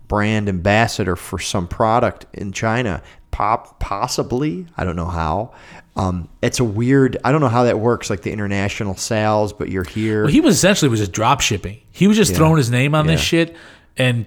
brand 0.08 0.50
ambassador 0.50 1.16
for 1.16 1.38
some 1.38 1.66
product 1.66 2.26
in 2.34 2.52
China. 2.52 3.02
Pop, 3.36 3.78
possibly. 3.80 4.66
I 4.78 4.84
don't 4.84 4.96
know 4.96 5.04
how. 5.08 5.52
Um, 5.94 6.30
it's 6.40 6.58
a 6.58 6.64
weird. 6.64 7.18
I 7.22 7.32
don't 7.32 7.42
know 7.42 7.48
how 7.50 7.64
that 7.64 7.78
works, 7.78 8.08
like 8.08 8.22
the 8.22 8.32
international 8.32 8.96
sales. 8.96 9.52
But 9.52 9.68
you're 9.68 9.84
here. 9.84 10.22
Well, 10.22 10.32
he 10.32 10.40
was 10.40 10.54
essentially 10.56 10.88
was 10.88 11.00
just 11.00 11.12
drop 11.12 11.42
shipping. 11.42 11.80
He 11.92 12.06
was 12.08 12.16
just 12.16 12.30
Yeah. 12.30 12.38
throwing 12.38 12.56
his 12.56 12.70
name 12.70 12.94
on 12.94 13.06
this 13.06 13.20
shit, 13.20 13.54
and 13.98 14.24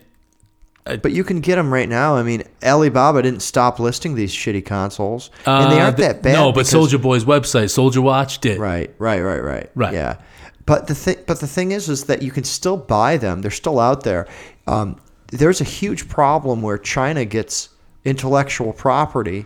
But 0.85 1.11
you 1.11 1.23
can 1.23 1.39
get 1.39 1.55
them 1.55 1.73
right 1.73 1.89
now. 1.89 2.15
I 2.17 2.23
mean, 2.23 2.43
Alibaba 2.63 3.21
didn't 3.23 3.41
stop 3.41 3.79
listing 3.79 4.13
these 4.15 4.31
shitty 4.31 4.63
consoles, 4.65 5.29
and 5.45 5.71
they 5.71 5.79
uh, 5.79 5.85
aren't 5.85 5.97
th- 5.97 6.07
that 6.07 6.21
bad. 6.23 6.33
No, 6.33 6.51
but 6.51 6.65
Soulja 6.67 7.01
Boy's 7.01 7.25
website, 7.25 7.65
SouljaWatch, 7.65 8.41
did. 8.41 8.59
Right, 8.59 8.93
right, 8.99 9.21
right, 9.21 9.43
right, 9.43 9.69
Right. 9.75 9.93
Yeah, 9.93 10.17
but 10.67 10.85
the 10.87 10.93
thing, 10.95 11.17
but 11.27 11.39
the 11.39 11.47
thing 11.47 11.71
is, 11.71 11.89
is 11.89 12.03
that 12.05 12.21
you 12.21 12.29
can 12.31 12.43
still 12.43 12.77
buy 12.77 13.17
them. 13.17 13.41
They're 13.41 13.51
still 13.51 13.79
out 13.79 14.03
there. 14.03 14.27
Um, 14.67 14.97
there's 15.31 15.61
a 15.61 15.63
huge 15.63 16.07
problem 16.09 16.61
where 16.61 16.77
China 16.77 17.25
gets 17.25 17.69
intellectual 18.05 18.73
property, 18.73 19.45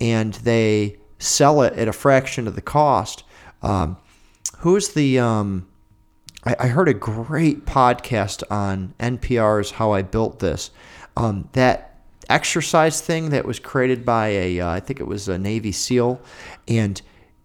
and 0.00 0.34
they 0.34 0.96
sell 1.18 1.62
it 1.62 1.74
at 1.74 1.88
a 1.88 1.92
fraction 1.92 2.46
of 2.46 2.54
the 2.54 2.62
cost. 2.62 3.24
Um, 3.62 3.98
who's 4.58 4.90
the 4.90 5.18
um, 5.18 5.66
I, 6.44 6.56
I 6.60 6.66
heard 6.68 6.88
a 6.88 6.94
great 6.94 7.66
podcast 7.66 8.42
on 8.50 8.94
NPR's 8.98 9.72
How 9.72 9.92
I 9.92 10.02
Built 10.02 10.38
This. 10.38 10.70
Um, 11.16 11.48
that 11.52 11.98
exercise 12.28 13.00
thing 13.00 13.30
that 13.30 13.44
was 13.44 13.58
created 13.58 14.04
by 14.04 14.28
a, 14.28 14.60
uh, 14.60 14.70
I 14.70 14.80
think 14.80 15.00
it 15.00 15.06
was 15.06 15.28
a 15.28 15.38
Navy 15.38 15.72
SEAL, 15.72 16.20
and 16.68 17.00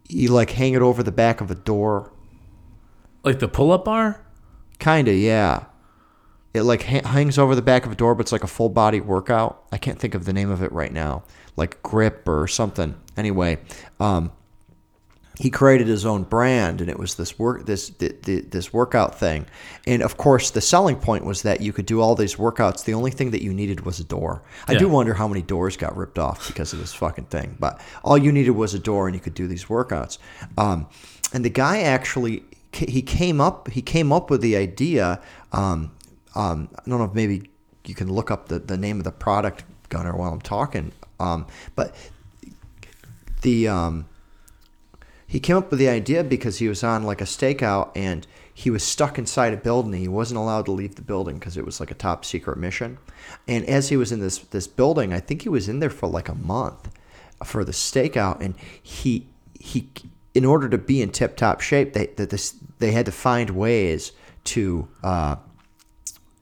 you 0.07 0.29
like 0.29 0.51
hang 0.51 0.73
it 0.73 0.81
over 0.81 1.03
the 1.03 1.11
back 1.11 1.41
of 1.41 1.51
a 1.51 1.55
door. 1.55 2.11
Like 3.23 3.39
the 3.39 3.47
pull-up 3.47 3.85
bar. 3.85 4.21
Kinda, 4.77 5.13
yeah. 5.13 5.65
It 6.55 6.63
like 6.63 6.83
ha- 6.83 7.05
hangs 7.05 7.37
over 7.37 7.53
the 7.53 7.61
back 7.61 7.85
of 7.85 7.91
a 7.91 7.95
door, 7.95 8.15
but 8.15 8.21
it's 8.21 8.31
like 8.31 8.43
a 8.43 8.47
full 8.47 8.69
body 8.69 9.01
workout. 9.01 9.63
I 9.73 9.77
can't 9.77 9.99
think 9.99 10.15
of 10.15 10.23
the 10.23 10.31
name 10.31 10.49
of 10.49 10.63
it 10.63 10.71
right 10.71 10.91
now, 10.91 11.23
like 11.57 11.83
grip 11.83 12.27
or 12.29 12.47
something. 12.47 12.95
Anyway, 13.17 13.57
um, 13.99 14.31
he 15.37 15.49
created 15.49 15.87
his 15.87 16.05
own 16.05 16.23
brand, 16.23 16.79
and 16.79 16.89
it 16.89 16.97
was 16.97 17.15
this 17.15 17.37
work 17.37 17.65
this 17.65 17.89
th- 17.89 18.21
th- 18.21 18.45
this 18.51 18.71
workout 18.71 19.19
thing. 19.19 19.47
And 19.85 20.01
of 20.01 20.15
course, 20.15 20.49
the 20.49 20.61
selling 20.61 20.95
point 20.95 21.25
was 21.25 21.41
that 21.41 21.59
you 21.59 21.73
could 21.73 21.85
do 21.85 21.99
all 21.99 22.15
these 22.15 22.35
workouts. 22.35 22.85
The 22.85 22.93
only 22.93 23.11
thing 23.11 23.31
that 23.31 23.43
you 23.43 23.53
needed 23.53 23.81
was 23.81 23.99
a 23.99 24.05
door. 24.05 24.41
I 24.65 24.75
do 24.75 24.87
wonder 24.87 25.13
how 25.13 25.27
many 25.27 25.41
doors 25.41 25.75
got 25.75 25.97
ripped 25.97 26.17
off 26.17 26.47
because 26.47 26.71
of 26.71 26.79
this 26.79 26.93
fucking 26.93 27.25
thing. 27.25 27.57
But 27.59 27.81
all 28.01 28.17
you 28.17 28.31
needed 28.31 28.51
was 28.51 28.73
a 28.73 28.79
door, 28.79 29.07
and 29.07 29.15
you 29.15 29.21
could 29.21 29.33
do 29.33 29.47
these 29.47 29.65
workouts. 29.65 30.19
Um, 30.57 30.87
and 31.33 31.43
the 31.43 31.49
guy 31.49 31.81
actually 31.81 32.45
he 32.71 33.01
came 33.01 33.39
up 33.39 33.69
he 33.69 33.81
came 33.81 34.13
up 34.13 34.29
with 34.29 34.39
the 34.41 34.55
idea. 34.55 35.21
Um, 35.51 35.91
um, 36.35 36.69
I 36.75 36.89
don't 36.89 36.99
know 36.99 37.05
if 37.05 37.13
maybe 37.13 37.49
you 37.85 37.95
can 37.95 38.11
look 38.11 38.31
up 38.31 38.47
the, 38.47 38.59
the 38.59 38.77
name 38.77 38.97
of 38.97 39.03
the 39.03 39.11
product, 39.11 39.63
Gunnar, 39.89 40.15
while 40.15 40.31
I'm 40.31 40.41
talking. 40.41 40.91
Um, 41.19 41.47
but 41.75 41.95
the 43.41 43.67
um, 43.67 44.07
he 45.27 45.39
came 45.39 45.57
up 45.57 45.69
with 45.69 45.79
the 45.79 45.89
idea 45.89 46.23
because 46.23 46.57
he 46.57 46.67
was 46.67 46.83
on 46.83 47.03
like 47.03 47.21
a 47.21 47.25
stakeout 47.25 47.91
and 47.95 48.25
he 48.53 48.69
was 48.69 48.83
stuck 48.83 49.17
inside 49.17 49.53
a 49.53 49.57
building. 49.57 49.93
He 49.93 50.07
wasn't 50.07 50.39
allowed 50.39 50.65
to 50.65 50.71
leave 50.71 50.95
the 50.95 51.01
building 51.01 51.39
because 51.39 51.57
it 51.57 51.65
was 51.65 51.79
like 51.79 51.91
a 51.91 51.95
top 51.95 52.23
secret 52.23 52.57
mission. 52.57 52.97
And 53.47 53.65
as 53.65 53.89
he 53.89 53.97
was 53.97 54.11
in 54.11 54.19
this 54.19 54.39
this 54.39 54.67
building, 54.67 55.13
I 55.13 55.19
think 55.19 55.41
he 55.41 55.49
was 55.49 55.67
in 55.67 55.79
there 55.79 55.89
for 55.89 56.07
like 56.07 56.29
a 56.29 56.35
month 56.35 56.89
for 57.43 57.63
the 57.63 57.71
stakeout, 57.71 58.39
and 58.41 58.55
he 58.81 59.27
he 59.59 59.89
in 60.33 60.45
order 60.45 60.69
to 60.69 60.77
be 60.77 61.01
in 61.01 61.11
tip 61.11 61.35
top 61.35 61.61
shape, 61.61 61.93
they 61.93 62.07
that 62.15 62.29
this 62.29 62.55
they 62.79 62.91
had 62.91 63.05
to 63.05 63.11
find 63.11 63.51
ways 63.51 64.11
to 64.45 64.87
uh, 65.03 65.35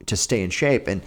to 0.06 0.18
stay 0.18 0.44
in 0.44 0.50
shape, 0.50 0.88
and 0.88 1.02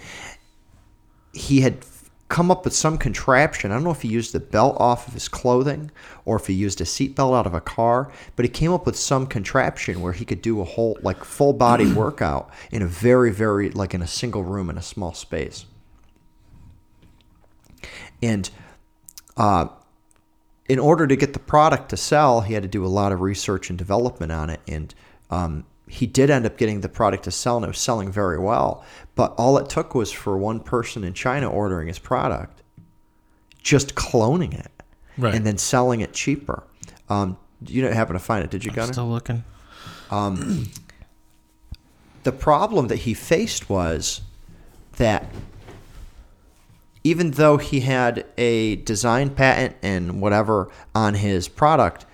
he 1.33 1.61
had 1.61 1.85
come 2.29 2.51
up 2.51 2.65
with 2.65 2.73
some 2.73 2.97
contraption. 2.97 3.71
I 3.71 3.75
don't 3.75 3.83
know 3.83 3.91
if 3.91 4.01
he 4.01 4.09
used 4.09 4.33
the 4.33 4.39
belt 4.39 4.75
off 4.79 5.07
of 5.07 5.13
his 5.13 5.29
clothing 5.29 5.91
or 6.25 6.35
if 6.35 6.47
he 6.47 6.53
used 6.53 6.81
a 6.81 6.83
seatbelt 6.83 7.37
out 7.37 7.47
of 7.47 7.53
a 7.53 7.61
car, 7.61 8.11
but 8.35 8.43
he 8.43 8.49
came 8.49 8.73
up 8.73 8.85
with 8.85 8.97
some 8.97 9.27
contraption 9.27 10.01
where 10.01 10.11
he 10.11 10.25
could 10.25 10.41
do 10.41 10.59
a 10.59 10.65
whole 10.65 10.97
like 11.01 11.23
full 11.23 11.53
body 11.53 11.91
workout 11.93 12.49
in 12.71 12.81
a 12.81 12.87
very 12.87 13.31
very 13.31 13.69
like 13.69 13.93
in 13.93 14.01
a 14.01 14.07
single 14.07 14.43
room 14.43 14.69
in 14.69 14.77
a 14.77 14.81
small 14.81 15.13
space. 15.13 15.65
And 18.21 18.49
uh, 19.37 19.67
in 20.67 20.79
order 20.79 21.07
to 21.07 21.15
get 21.15 21.33
the 21.33 21.39
product 21.39 21.89
to 21.89 21.97
sell, 21.97 22.41
he 22.41 22.53
had 22.53 22.63
to 22.63 22.69
do 22.69 22.85
a 22.85 22.87
lot 22.87 23.11
of 23.11 23.21
research 23.21 23.69
and 23.69 23.77
development 23.77 24.31
on 24.31 24.49
it. 24.49 24.59
And 24.67 24.93
um, 25.29 25.65
he 25.87 26.05
did 26.05 26.29
end 26.29 26.45
up 26.45 26.57
getting 26.57 26.81
the 26.81 26.89
product 26.89 27.23
to 27.23 27.31
sell, 27.31 27.55
and 27.57 27.63
it 27.65 27.69
was 27.69 27.79
selling 27.79 28.11
very 28.11 28.37
well. 28.39 28.83
But 29.15 29.33
all 29.37 29.57
it 29.57 29.69
took 29.69 29.95
was 29.95 30.11
for 30.11 30.37
one 30.37 30.59
person 30.59 31.03
in 31.03 31.13
China 31.13 31.49
ordering 31.49 31.87
his 31.87 31.99
product, 31.99 32.61
just 33.61 33.95
cloning 33.95 34.53
it, 34.53 34.71
Right. 35.17 35.33
and 35.33 35.45
then 35.45 35.57
selling 35.57 36.01
it 36.01 36.13
cheaper. 36.13 36.63
Um, 37.09 37.37
you 37.65 37.81
didn't 37.81 37.95
happen 37.95 38.13
to 38.13 38.19
find 38.19 38.43
it, 38.43 38.51
did 38.51 38.63
you, 38.65 38.71
Gunnar? 38.71 38.93
Still 38.93 39.09
looking. 39.09 39.43
the 42.23 42.31
problem 42.31 42.87
that 42.87 42.97
he 42.97 43.13
faced 43.13 43.69
was 43.69 44.21
that 44.97 45.25
even 47.03 47.31
though 47.31 47.57
he 47.57 47.79
had 47.81 48.25
a 48.37 48.75
design 48.77 49.29
patent 49.29 49.75
and 49.81 50.21
whatever 50.21 50.69
on 50.93 51.13
his 51.13 51.47
product, 51.47 52.05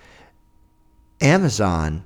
Amazon 1.20 2.04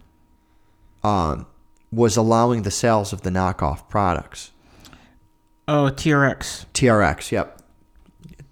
um, 1.04 1.46
was 1.90 2.16
allowing 2.16 2.62
the 2.62 2.70
sales 2.70 3.12
of 3.12 3.22
the 3.22 3.30
knockoff 3.30 3.88
products. 3.88 4.52
Oh, 5.66 5.90
TRX. 5.92 6.66
TRX, 6.74 7.30
yep. 7.30 7.62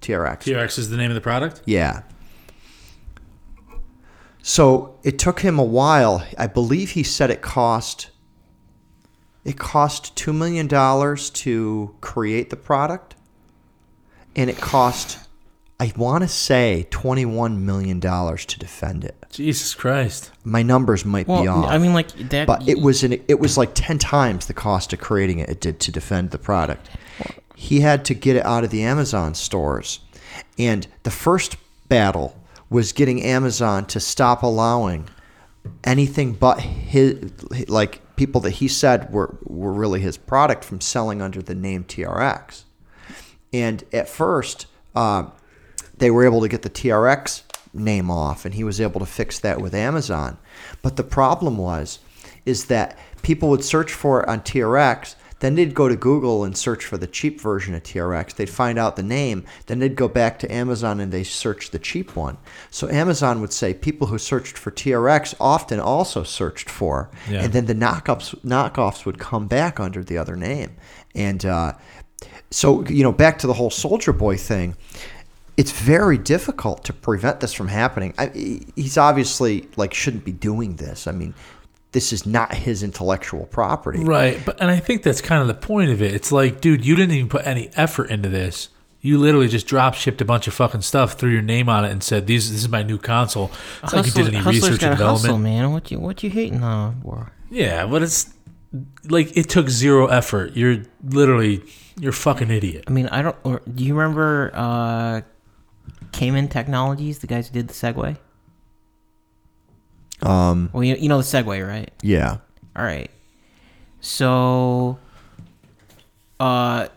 TRX. 0.01 0.43
TRX 0.43 0.79
is 0.79 0.91
the 0.91 0.97
name 0.97 1.11
of 1.11 1.15
the 1.15 1.21
product. 1.21 1.63
Yeah. 1.65 2.03
So 4.43 4.99
it 5.03 5.19
took 5.19 5.41
him 5.41 5.59
a 5.59 5.65
while. 5.65 6.25
I 6.39 6.47
believe 6.47 6.91
he 6.91 7.03
said 7.03 7.31
it 7.31 7.43
cost 7.43 8.11
it 9.45 9.59
cost 9.59 10.17
two 10.17 10.33
million 10.33 10.67
dollars 10.67 11.31
to 11.31 11.95
create 12.01 12.51
the 12.51 12.57
product, 12.57 13.15
and 14.35 14.51
it 14.51 14.59
cost 14.59 15.19
I 15.79 15.93
want 15.97 16.23
to 16.23 16.29
say 16.29 16.87
twenty 16.91 17.25
one 17.25 17.65
million 17.67 18.01
dollars 18.01 18.45
to 18.47 18.59
defend 18.59 19.05
it. 19.05 19.17
Jesus 19.31 19.75
Christ. 19.75 20.31
My 20.47 20.63
numbers 20.63 21.05
might 21.05 21.27
Well, 21.27 21.43
be 21.43 21.49
off. 21.49 21.67
I 21.67 21.77
mean, 21.77 21.93
like 21.93 22.13
that. 22.31 22.47
but 22.47 22.69
it 22.69 22.81
was 22.81 23.03
an, 23.03 23.15
it 23.27 23.41
was 23.41 23.59
like 23.59 23.71
10 23.75 23.99
times 23.99 24.47
the 24.47 24.55
cost 24.55 24.93
of 24.93 25.01
creating 25.01 25.41
it 25.41 25.49
it 25.49 25.61
did 25.61 25.81
to 25.81 25.91
defend 25.91 26.31
the 26.31 26.39
product 26.39 26.89
he 27.57 27.81
had 27.81 28.05
to 28.05 28.15
get 28.15 28.37
it 28.37 28.45
out 28.45 28.63
of 28.63 28.71
the 28.71 28.83
amazon 28.83 29.35
stores 29.35 30.01
and 30.59 30.87
the 31.03 31.11
first 31.11 31.57
battle 31.89 32.39
was 32.71 32.93
getting 32.93 33.23
amazon 33.25 33.85
to 33.87 33.99
stop 33.99 34.43
allowing 34.45 35.09
anything 35.83 36.33
but 36.33 36.61
his 36.61 37.33
like 37.69 38.01
people 38.15 38.41
that 38.41 38.51
he 38.53 38.69
said 38.69 39.13
were 39.13 39.37
were 39.43 39.73
really 39.73 40.01
his 40.01 40.17
product 40.17 40.63
from 40.65 40.81
selling 40.81 41.21
under 41.21 41.43
the 41.43 41.55
name 41.57 41.83
trx 41.83 42.63
and 43.53 43.83
at 43.93 44.09
first 44.09 44.67
uh, 44.95 45.25
they 45.99 46.11
were 46.11 46.25
able 46.25 46.41
to 46.43 46.49
get 46.49 46.63
the 46.63 46.71
TRX 46.71 47.43
name 47.79 48.11
off, 48.11 48.45
and 48.45 48.55
he 48.55 48.65
was 48.65 48.81
able 48.81 49.01
to 49.01 49.07
fix 49.07 49.39
that 49.41 49.61
with 49.61 49.75
Amazon. 49.75 50.39
But 50.83 50.97
the 50.97 51.05
problem 51.05 51.59
was, 51.59 51.99
is 52.45 52.67
that 52.67 52.97
people 53.23 53.49
would 53.51 53.65
search 53.65 53.93
for 53.93 54.23
it 54.23 54.29
on 54.29 54.41
TRX, 54.41 55.15
then 55.41 55.55
they'd 55.55 55.75
go 55.75 55.87
to 55.87 55.97
Google 55.97 56.45
and 56.45 56.57
search 56.57 56.85
for 56.85 56.97
the 56.97 57.07
cheap 57.07 57.41
version 57.41 57.75
of 57.75 57.83
TRX. 57.83 58.35
They'd 58.35 58.49
find 58.49 58.79
out 58.79 58.97
the 58.97 59.03
name, 59.03 59.45
then 59.67 59.81
they'd 59.81 59.95
go 59.95 60.09
back 60.09 60.39
to 60.39 60.53
Amazon 60.53 60.99
and 60.99 61.13
they 61.13 61.25
search 61.25 61.71
the 61.71 61.79
cheap 61.79 62.17
one. 62.17 62.39
So 62.71 62.89
Amazon 62.89 63.43
would 63.43 63.53
say 63.53 63.75
people 63.75 64.07
who 64.07 64.17
searched 64.17 64.57
for 64.57 64.71
TRX 64.71 65.35
often 65.39 65.79
also 65.79 66.23
searched 66.23 66.71
for, 66.71 67.11
Yeah. 67.29 67.43
and 67.45 67.53
then 67.53 67.67
the 67.67 67.75
knockoffs 67.75 68.35
knockoffs 68.45 69.05
would 69.05 69.19
come 69.19 69.47
back 69.47 69.79
under 69.79 70.03
the 70.03 70.17
other 70.17 70.37
name, 70.37 70.71
and 71.15 71.45
uh, 71.45 71.75
so 72.51 72.85
you 72.87 73.03
know 73.03 73.13
back 73.13 73.39
to 73.41 73.47
the 73.47 73.53
whole 73.53 73.71
Soulja 73.71 74.17
Boy 74.17 74.37
thing 74.39 74.75
it's 75.57 75.73
very 75.73 76.19
difficult 76.19 76.85
to 76.85 76.93
prevent 76.93 77.41
this 77.41 77.53
from 77.53 77.69
happening. 77.69 78.15
I, 78.19 78.61
he's 78.77 78.99
obviously 78.99 79.69
like 79.77 79.95
shouldn't 79.95 80.25
be 80.25 80.33
doing 80.33 80.77
this. 80.77 81.07
I 81.07 81.13
mean, 81.13 81.35
this 81.93 82.13
is 82.13 82.27
not 82.27 82.55
his 82.55 82.83
intellectual 82.83 83.47
property. 83.47 84.05
Right, 84.05 84.41
but 84.45 84.61
and 84.61 84.71
I 84.71 84.79
think 84.79 85.03
that's 85.03 85.23
kind 85.23 85.41
of 85.41 85.49
the 85.49 85.55
point 85.55 85.91
of 85.91 86.03
it. 86.03 86.15
It's 86.15 86.31
like, 86.31 86.61
dude, 86.61 86.85
you 86.85 86.95
didn't 86.95 87.15
even 87.15 87.29
put 87.29 87.47
any 87.47 87.71
effort 87.75 88.11
into 88.11 88.29
this. 88.29 88.69
You 89.01 89.19
literally 89.19 89.49
just 89.49 89.67
drop 89.67 89.95
shipped 89.95 90.21
a 90.21 90.25
bunch 90.25 90.47
of 90.47 90.55
fucking 90.55 90.83
stuff, 90.83 91.15
threw 91.15 91.31
your 91.31 91.43
name 91.43 91.69
on 91.69 91.85
it, 91.85 91.93
and 91.93 92.03
said, 92.03 92.27
"These, 92.27 92.51
this 92.51 92.63
is 92.63 92.69
my 92.69 92.83
new 92.83 92.99
console." 92.99 93.51
It's 93.83 93.93
like 93.93 94.07
you 94.07 94.13
did 94.13 94.29
any 94.29 94.37
Hustler's 94.39 94.57
research 94.57 94.71
and 94.73 94.81
gotta 94.81 94.97
development. 94.97 95.23
hustle, 95.23 95.39
man. 95.39 95.73
What 95.73 95.91
you 95.91 96.01
what 96.01 96.23
you 96.23 96.31
hating 96.31 96.63
on 96.63 97.01
for? 97.03 97.33
Yeah, 97.49 97.87
but 97.87 98.03
it's 98.03 98.35
like 99.09 99.37
it 99.37 99.49
took 99.49 99.69
zero 99.69 100.09
effort. 100.09 100.57
You're 100.57 100.83
literally 101.05 101.63
you're 101.99 102.11
a 102.11 102.15
fucking 102.15 102.51
idiot. 102.51 102.85
I 102.89 102.91
mean, 102.91 103.07
I 103.09 103.23
don't. 103.23 103.37
Or, 103.45 103.63
do 103.73 103.85
you 103.85 103.95
remember 103.95 104.51
uh, 104.53 105.23
Kamen 106.17 106.51
Technologies, 106.51 107.19
the 107.19 107.27
guys 107.27 107.49
who 107.49 107.53
did 107.53 107.69
the 107.69 107.75
Segway? 107.75 108.17
Um. 110.23 110.71
Well, 110.73 110.83
you, 110.83 110.97
you 110.97 111.11
know 111.11 111.19
the 111.19 111.25
Segway, 111.25 111.67
right? 111.67 111.93
Yeah. 112.03 112.39
All 112.75 112.85
right. 112.85 113.11
So, 114.01 114.99
uh, 116.41 116.89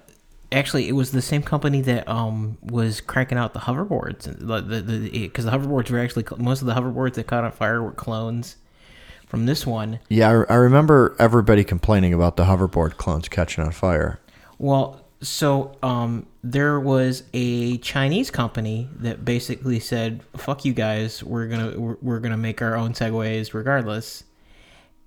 actually, 0.54 0.88
it 0.88 0.94
was 0.94 1.12
the 1.12 1.22
same 1.22 1.44
company 1.44 1.82
that 1.82 2.08
um 2.08 2.58
was 2.62 3.02
cranking 3.02 3.38
out 3.38 3.54
the 3.54 3.60
hoverboards, 3.60 4.24
the 4.24 4.62
the 4.62 5.10
because 5.10 5.44
the, 5.44 5.52
hoverboards 5.52 5.92
were 5.92 6.00
actually 6.00 6.26
most 6.38 6.62
of 6.62 6.68
the 6.68 6.74
hoverboards 6.74 7.16
that 7.16 7.28
caught 7.28 7.44
on 7.44 7.52
fire 7.52 7.84
were 7.84 7.92
clones 7.92 8.56
from 9.28 9.46
this 9.46 9.68
one. 9.68 10.00
Yeah. 10.08 10.30
I, 10.30 10.54
I 10.54 10.56
remember 10.56 11.18
everybody 11.20 11.66
complaining 11.66 12.14
about 12.14 12.38
the 12.38 12.46
hoverboard 12.46 12.96
clones 12.96 13.28
catching 13.28 13.66
on 13.66 13.72
fire. 13.72 14.22
Well, 14.58 14.99
so 15.22 15.76
um, 15.84 16.26
there 16.44 16.80
was 16.80 17.24
a 17.34 17.78
Chinese 17.80 18.32
company 18.32 18.88
that 18.98 19.26
basically 19.26 19.80
said, 19.80 20.22
"Fuck 20.38 20.64
you 20.66 20.74
guys, 20.74 21.24
we're 21.24 21.48
gonna 21.48 21.80
we're, 21.80 21.98
we're 22.02 22.20
gonna 22.20 22.38
make 22.38 22.62
our 22.62 22.76
own 22.76 22.94
segways 22.94 23.54
regardless." 23.54 24.24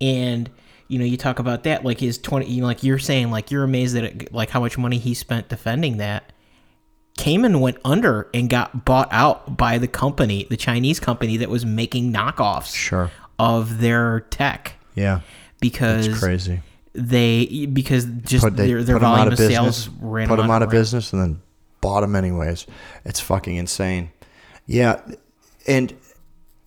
And 0.01 0.49
you 0.87 0.99
know, 0.99 1.05
you 1.05 1.17
talk 1.17 1.39
about 1.39 1.63
that 1.63 1.83
like 1.83 1.99
his 1.99 2.17
twenty, 2.17 2.47
you 2.47 2.61
know, 2.61 2.67
like 2.67 2.83
you're 2.83 2.99
saying, 2.99 3.31
like 3.31 3.49
you're 3.51 3.63
amazed 3.63 3.95
at 3.97 4.03
it, 4.03 4.33
like 4.33 4.49
how 4.49 4.59
much 4.59 4.77
money 4.77 4.97
he 4.97 5.13
spent 5.13 5.49
defending 5.49 5.97
that. 5.97 6.31
Kamen 7.17 7.59
went 7.61 7.77
under 7.85 8.27
and 8.33 8.49
got 8.49 8.85
bought 8.85 9.07
out 9.11 9.55
by 9.55 9.77
the 9.77 9.87
company, 9.87 10.45
the 10.49 10.57
Chinese 10.57 10.99
company 10.99 11.37
that 11.37 11.49
was 11.49 11.63
making 11.65 12.11
knockoffs 12.11 12.73
Sure. 12.75 13.11
of 13.37 13.79
their 13.79 14.21
tech 14.31 14.73
Yeah. 14.95 15.19
because 15.61 16.07
It's 16.07 16.19
crazy. 16.19 16.61
They 16.93 17.65
because 17.65 18.05
just 18.05 18.43
Put, 18.43 18.55
they 18.55 18.67
their 18.67 18.83
their 18.83 18.99
volume 18.99 19.21
out 19.21 19.27
of 19.27 19.33
of 19.33 19.39
sales 19.39 19.87
business, 19.87 19.89
ran 19.99 20.27
put 20.27 20.37
them 20.37 20.51
out 20.51 20.61
of 20.61 20.71
ran- 20.71 20.81
business, 20.81 21.11
and 21.13 21.21
then 21.21 21.41
bought 21.81 22.01
them 22.01 22.15
anyways. 22.15 22.67
It's 23.03 23.19
fucking 23.19 23.55
insane. 23.55 24.11
Yeah, 24.65 25.01
and 25.67 25.93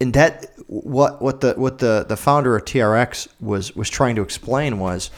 and 0.01 0.12
that 0.15 0.47
what 0.66 1.23
what 1.23 1.40
the 1.40 1.55
what 1.55 1.78
the 1.78 2.05
the 2.09 2.16
founder 2.16 2.57
of 2.57 2.65
TRX 2.65 3.28
was 3.40 3.74
was 3.77 3.89
trying 3.89 4.16
to 4.16 4.23
explain 4.23 4.78
was 4.78 5.11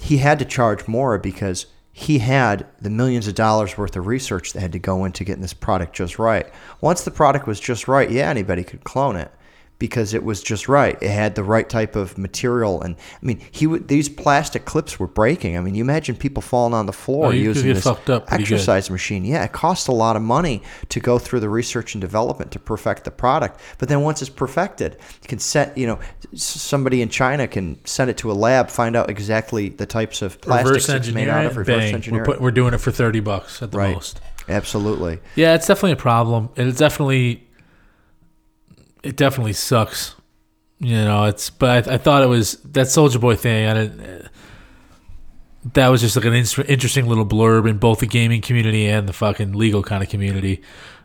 he 0.00 0.18
had 0.18 0.38
to 0.38 0.44
charge 0.44 0.86
more 0.86 1.18
because 1.18 1.66
he 1.92 2.20
had 2.20 2.64
the 2.80 2.90
millions 2.90 3.26
of 3.26 3.34
dollars 3.34 3.76
worth 3.76 3.96
of 3.96 4.06
research 4.06 4.52
that 4.52 4.60
had 4.60 4.70
to 4.70 4.78
go 4.78 5.04
into 5.04 5.24
getting 5.24 5.42
this 5.42 5.52
product 5.52 5.96
just 5.96 6.16
right. 6.16 6.46
Once 6.80 7.02
the 7.02 7.10
product 7.10 7.48
was 7.48 7.58
just 7.58 7.88
right, 7.88 8.08
yeah, 8.08 8.30
anybody 8.30 8.62
could 8.62 8.84
clone 8.84 9.16
it 9.16 9.32
because 9.78 10.14
it 10.14 10.24
was 10.24 10.42
just 10.42 10.68
right. 10.68 11.00
It 11.00 11.10
had 11.10 11.34
the 11.34 11.44
right 11.44 11.68
type 11.68 11.94
of 11.94 12.18
material, 12.18 12.82
and 12.82 12.96
I 12.96 13.24
mean, 13.26 13.40
he 13.50 13.66
would 13.66 13.88
these 13.88 14.08
plastic 14.08 14.64
clips 14.64 14.98
were 14.98 15.06
breaking. 15.06 15.56
I 15.56 15.60
mean, 15.60 15.74
you 15.74 15.82
imagine 15.82 16.16
people 16.16 16.42
falling 16.42 16.74
on 16.74 16.86
the 16.86 16.92
floor 16.92 17.26
Oh, 17.26 17.30
using 17.30 17.72
this 17.72 17.84
fucked 17.84 18.10
up 18.10 18.26
pretty 18.26 18.44
good. 18.44 18.54
exercise 18.54 18.90
machine. 18.90 19.24
Yeah, 19.24 19.44
it 19.44 19.52
cost 19.52 19.88
a 19.88 19.92
lot 19.92 20.16
of 20.16 20.22
money 20.22 20.62
to 20.88 21.00
go 21.00 21.18
through 21.18 21.40
the 21.40 21.48
research 21.48 21.94
and 21.94 22.00
development 22.00 22.50
to 22.52 22.58
perfect 22.58 23.04
the 23.04 23.10
product. 23.10 23.60
But 23.78 23.88
then 23.88 24.02
once 24.02 24.20
it's 24.20 24.30
perfected, 24.30 24.96
you 25.22 25.28
can 25.28 25.38
set, 25.38 25.76
you 25.78 25.86
know, 25.86 25.98
somebody 26.34 27.02
in 27.02 27.08
China 27.08 27.46
can 27.46 27.84
send 27.84 28.10
it 28.10 28.16
to 28.18 28.30
a 28.30 28.34
lab, 28.34 28.70
find 28.70 28.96
out 28.96 29.10
exactly 29.10 29.68
the 29.68 29.86
types 29.86 30.22
of 30.22 30.40
plastics 30.40 30.88
it's 30.88 31.10
made 31.12 31.28
out 31.28 31.46
of. 31.46 31.56
Reverse 31.56 31.92
bang. 31.92 32.12
We're, 32.12 32.24
put, 32.24 32.40
we're 32.40 32.50
doing 32.50 32.74
it 32.74 32.78
for 32.78 32.90
thirty 32.90 33.20
bucks 33.20 33.62
at 33.62 33.70
the 33.72 33.78
right. 33.78 33.94
most. 33.94 34.20
Absolutely. 34.48 35.20
Yeah, 35.36 35.54
it's 35.54 35.66
definitely 35.66 35.92
a 35.92 35.96
problem, 35.96 36.48
and 36.56 36.68
it's 36.68 36.78
definitely 36.78 37.46
it 39.02 39.16
definitely 39.16 39.52
sucks. 39.52 40.14
You 40.80 40.94
know, 40.96 41.24
it's 41.24 41.50
but 41.50 41.88
I, 41.88 41.94
I 41.94 41.98
thought 41.98 42.22
it 42.22 42.28
was 42.28 42.54
that 42.64 42.86
Soulja 42.86 43.20
Boy 43.20 43.34
thing. 43.36 43.66
I 43.68 43.74
didn't. 43.74 44.00
uh, 44.00 44.28
That 45.74 45.88
was 45.88 46.00
just 46.00 46.16
like 46.16 46.24
an 46.24 46.34
in- 46.34 46.66
interesting 46.66 47.06
little 47.06 47.26
blurb 47.26 47.68
in 47.68 47.78
both 47.78 47.98
the 48.00 48.06
gaming 48.06 48.40
community 48.40 48.86
and 48.86 49.08
the 49.08 49.12
fucking 49.12 49.52
legal 49.54 49.82
kind 49.82 50.02
of 50.02 50.08
community. 50.08 50.62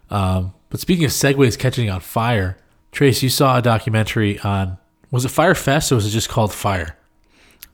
Um, 0.10 0.54
but 0.70 0.80
speaking 0.80 1.06
of 1.06 1.12
segways 1.12 1.58
catching 1.58 1.90
on 1.90 2.02
fire, 2.02 2.58
Trace, 2.92 3.24
you 3.24 3.30
saw 3.30 3.58
a 3.58 3.62
documentary 3.62 4.40
on 4.42 4.78
was 5.10 5.26
it 5.26 5.30
Fyre 5.30 5.56
Fest 5.56 5.92
or 5.92 5.96
was 5.96 6.06
it 6.06 6.10
just 6.12 6.30
called 6.30 6.54
Fyre? 6.54 6.96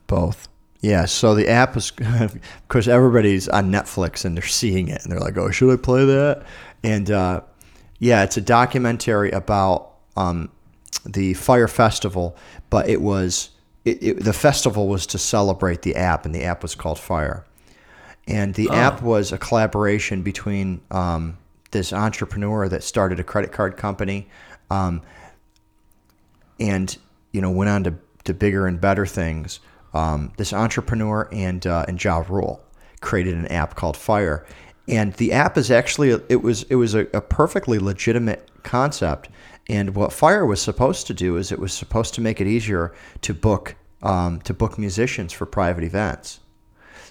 Both. 0.08 0.48
Yeah, 0.82 1.04
so 1.06 1.36
the 1.36 1.50
app 1.50 1.76
is, 1.76 1.92
of 2.00 2.38
course, 2.70 2.88
everybody's 2.88 3.50
on 3.50 3.70
Netflix 3.72 4.24
and 4.24 4.36
they're 4.38 4.44
seeing 4.48 4.88
it 4.88 5.04
and 5.04 5.12
they're 5.12 5.20
like, 5.20 5.38
oh, 5.38 5.52
should 5.52 5.72
I 5.74 5.76
play 5.76 6.06
that? 6.06 6.46
And 6.84 7.12
uh, 7.12 7.42
yeah, 8.00 8.24
it's 8.24 8.38
a 8.38 8.42
documentary 8.42 9.32
about 9.32 9.89
um, 10.20 10.50
the 11.06 11.34
Fyre 11.34 11.68
Festival, 11.68 12.36
but 12.70 12.90
it 12.90 13.02
was, 13.02 13.50
it, 13.86 14.04
it, 14.04 14.24
the 14.24 14.34
festival 14.34 14.88
was 14.88 15.08
to 15.08 15.18
celebrate 15.18 15.82
the 15.82 15.96
app 15.96 16.26
and 16.26 16.36
the 16.36 16.44
app 16.44 16.62
was 16.62 16.76
called 16.76 17.00
Fyre. 17.00 17.46
And 18.28 18.54
the 18.54 18.70
app 18.70 19.02
was 19.02 19.32
a 19.32 19.40
collaboration 19.40 20.22
between 20.22 20.82
um, 20.92 21.40
this 21.72 21.92
entrepreneur 21.92 22.68
that 22.70 22.84
started 22.84 23.20
a 23.20 23.24
credit 23.24 23.52
card 23.52 23.76
company 23.76 24.28
um, 24.70 25.02
and 26.60 26.96
you 27.32 27.42
know 27.42 27.50
went 27.50 27.70
on 27.70 27.84
to, 27.86 27.96
to 28.26 28.34
bigger 28.34 28.68
and 28.68 28.80
better 28.80 29.06
things. 29.06 29.60
Um, 29.94 30.32
this 30.38 30.54
entrepreneur 30.54 31.28
and 31.32 31.66
uh, 31.66 31.86
and 31.88 32.04
Ja 32.04 32.24
Rule 32.28 32.62
created 33.02 33.34
an 33.34 33.48
app 33.48 33.76
called 33.76 33.98
Fyre, 33.98 34.46
and 34.88 35.14
the 35.14 35.32
app 35.32 35.58
is 35.58 35.72
actually 35.72 36.10
it 36.30 36.44
was 36.44 36.64
it 36.64 36.76
was 36.76 36.94
a, 36.94 37.08
a 37.14 37.22
perfectly 37.22 37.80
legitimate 37.80 38.48
concept. 38.64 39.30
And 39.70 39.96
what 39.96 40.12
Fyre 40.12 40.46
was 40.46 40.62
supposed 40.62 41.08
to 41.08 41.14
do 41.14 41.38
is 41.38 41.52
it 41.52 41.60
was 41.60 41.74
supposed 41.74 42.16
to 42.16 42.22
make 42.22 42.42
it 42.42 42.48
easier 42.48 42.94
to 43.22 43.34
book 43.34 43.76
um, 44.02 44.42
to 44.42 44.54
book 44.54 44.78
musicians 44.78 45.34
for 45.34 45.46
private 45.46 45.84
events. 45.84 46.40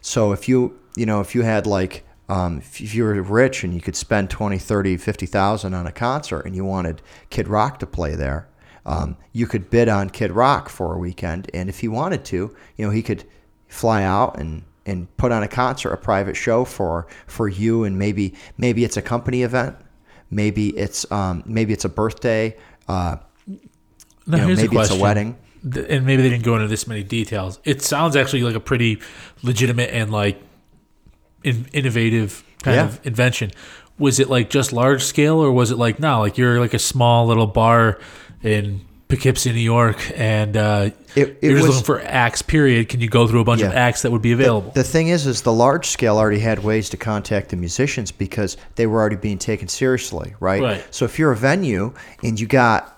So 0.01 0.33
if 0.33 0.49
you, 0.49 0.79
you 0.97 1.07
know, 1.07 1.21
if 1.21 1.35
you 1.35 1.43
had 1.43 1.67
like, 1.67 2.05
um, 2.29 2.59
if 2.59 2.95
you 2.95 3.05
were 3.05 3.21
rich 3.23 3.65
and 3.65 3.75
you 3.75 3.81
could 3.81 3.97
spend 3.97 4.31
20, 4.31 4.59
30, 4.59 4.97
50,000 4.97 5.75
on 5.75 5.87
a 5.87 5.93
concert 5.93 6.41
and 6.41 6.55
you 6.55 6.65
wanted 6.65 7.03
Kid 7.31 7.49
Rock 7.49 7.79
to 7.81 7.87
play 7.87 8.15
there, 8.15 8.49
um, 8.87 9.17
you 9.33 9.47
could 9.47 9.71
bid 9.71 9.89
on 9.89 10.11
Kid 10.11 10.33
Rock 10.33 10.69
for 10.69 10.95
a 10.95 10.99
weekend. 10.99 11.51
And 11.53 11.69
if 11.69 11.81
he 11.81 11.89
wanted 11.89 12.25
to, 12.27 12.55
you 12.77 12.87
know, 12.87 12.91
he 12.91 13.03
could 13.03 13.25
fly 13.67 14.03
out 14.03 14.39
and, 14.39 14.63
and 14.87 15.15
put 15.19 15.33
on 15.33 15.43
a 15.43 15.49
concert, 15.49 15.91
a 15.91 15.97
private 15.99 16.37
show 16.37 16.65
for, 16.65 17.07
for 17.27 17.49
you. 17.49 17.85
And 17.85 17.99
maybe, 17.99 18.35
maybe 18.57 18.85
it's 18.85 18.97
a 18.97 19.03
company 19.03 19.43
event. 19.43 19.77
Maybe 20.31 20.69
it's, 20.77 21.11
um, 21.11 21.43
maybe 21.47 21.73
it's 21.73 21.85
a 21.85 21.89
birthday. 21.89 22.57
Uh, 22.87 23.17
Now, 24.27 24.37
you 24.47 24.55
know, 24.55 24.57
maybe 24.57 24.77
it's 24.77 24.91
a 24.91 24.97
wedding. 24.97 25.37
And 25.65 26.07
maybe 26.07 26.23
they 26.23 26.29
didn't 26.31 26.45
go 26.45 26.55
into 26.55 26.69
this 26.69 26.87
many 26.87 27.03
details. 27.03 27.59
It 27.65 27.83
sounds 27.83 28.15
actually 28.15 28.43
like 28.43 28.55
a 28.55 28.61
pretty 28.61 29.01
legitimate 29.43 29.91
and 29.91 30.11
like 30.13 30.41
in, 31.43 31.67
innovative 31.73 32.45
kind 32.63 32.77
Yeah. 32.77 32.85
of 32.85 33.01
invention. 33.07 33.51
Was 33.99 34.21
it 34.21 34.29
like 34.31 34.51
just 34.51 34.73
large 34.73 35.03
scale, 35.03 35.39
or 35.43 35.51
was 35.51 35.71
it 35.73 35.77
like 35.79 35.99
no, 35.99 36.21
like 36.21 36.39
you're 36.39 36.61
like 36.61 36.75
a 36.75 36.79
small 36.79 37.27
little 37.27 37.47
bar 37.49 37.99
in 38.43 38.83
Poughkeepsie, 39.09 39.53
New 39.53 39.61
York, 39.61 39.97
and 40.17 40.55
uh, 40.57 40.91
It- 41.17 41.39
it 41.41 41.43
you're 41.43 41.53
just 41.57 41.67
was- 41.69 41.77
looking 41.77 41.85
for 41.87 42.01
acts. 42.05 42.43
Period. 42.43 42.89
Can 42.91 43.01
you 43.01 43.09
go 43.09 43.27
through 43.27 43.41
a 43.41 43.45
bunch 43.45 43.63
of 43.63 43.73
acts 43.73 44.03
that 44.03 44.13
would 44.13 44.21
be 44.23 44.33
available? 44.33 44.71
The 44.75 44.85
thing 44.85 45.09
is, 45.09 45.27
is 45.27 45.43
the 45.43 45.53
large 45.53 45.87
scale 45.89 46.19
already 46.19 46.41
had 46.41 46.63
ways 46.63 46.91
to 46.91 46.97
contact 46.99 47.49
the 47.49 47.57
musicians 47.57 48.11
because 48.13 48.57
they 48.77 48.87
were 48.87 49.01
already 49.01 49.17
being 49.17 49.39
taken 49.39 49.67
seriously, 49.69 50.35
right? 50.41 50.63
Right. 50.63 50.85
So 50.91 51.07
if 51.07 51.19
you're 51.19 51.33
a 51.33 51.37
venue 51.37 51.93
and 52.23 52.39
you 52.39 52.47
got 52.47 52.95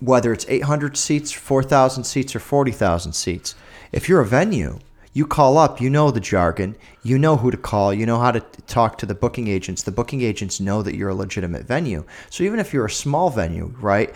whether 0.00 0.32
it's 0.32 0.46
800 0.48 0.96
seats, 0.96 1.30
4,000 1.30 2.04
seats, 2.04 2.34
or 2.34 2.38
40,000 2.40 3.12
seats, 3.12 3.54
if 3.92 4.08
you're 4.08 4.22
a 4.22 4.26
venue, 4.26 4.78
you 5.12 5.26
call 5.26 5.58
up, 5.58 5.78
you 5.80 5.90
know 5.90 6.10
the 6.10 6.20
jargon, 6.20 6.74
you 7.02 7.18
know 7.18 7.36
who 7.36 7.50
to 7.50 7.56
call, 7.56 7.92
you 7.92 8.06
know 8.06 8.18
how 8.18 8.30
to 8.30 8.40
talk 8.66 8.96
to 8.98 9.04
the 9.06 9.14
booking 9.14 9.48
agents. 9.48 9.82
The 9.82 9.90
booking 9.90 10.22
agents 10.22 10.58
know 10.60 10.82
that 10.82 10.94
you're 10.94 11.08
a 11.10 11.14
legitimate 11.14 11.64
venue. 11.66 12.04
So 12.30 12.44
even 12.44 12.60
if 12.60 12.72
you're 12.72 12.86
a 12.86 12.90
small 12.90 13.28
venue, 13.28 13.74
right? 13.80 14.14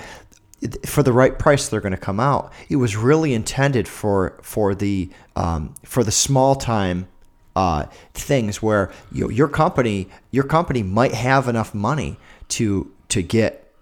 For 0.86 1.03
the 1.03 1.12
right 1.12 1.39
price 1.39 1.69
they're 1.69 1.81
going 1.81 1.93
to 1.93 1.99
come 1.99 2.20
out. 2.20 2.53
It 2.69 2.77
was 2.77 2.97
really 2.97 3.35
intended 3.35 3.89
for 3.89 4.39
for 4.43 4.74
the 4.74 5.11
um, 5.36 5.74
for 5.85 6.05
the 6.05 6.12
small 6.12 6.55
time 6.55 7.09
uh, 7.57 7.86
things 8.15 8.62
where 8.62 8.93
you, 9.12 9.31
your 9.31 9.49
company 9.49 10.09
your 10.31 10.45
company 10.45 10.82
might 10.82 11.15
have 11.15 11.49
enough 11.49 11.74
money 11.74 12.16
to 12.49 12.91
to 13.09 13.23
get 13.23 13.73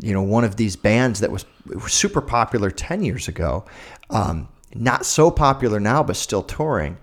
you 0.00 0.12
know 0.12 0.22
one 0.22 0.44
of 0.44 0.56
these 0.56 0.76
bands 0.76 1.20
that 1.20 1.30
was 1.30 1.44
super 1.86 2.20
popular 2.20 2.70
10 2.70 3.04
years 3.04 3.28
ago 3.28 3.64
um, 4.10 4.48
not 4.74 5.06
so 5.06 5.30
popular 5.30 5.78
now 5.78 6.02
but 6.02 6.16
still 6.16 6.42
touring 6.42 6.96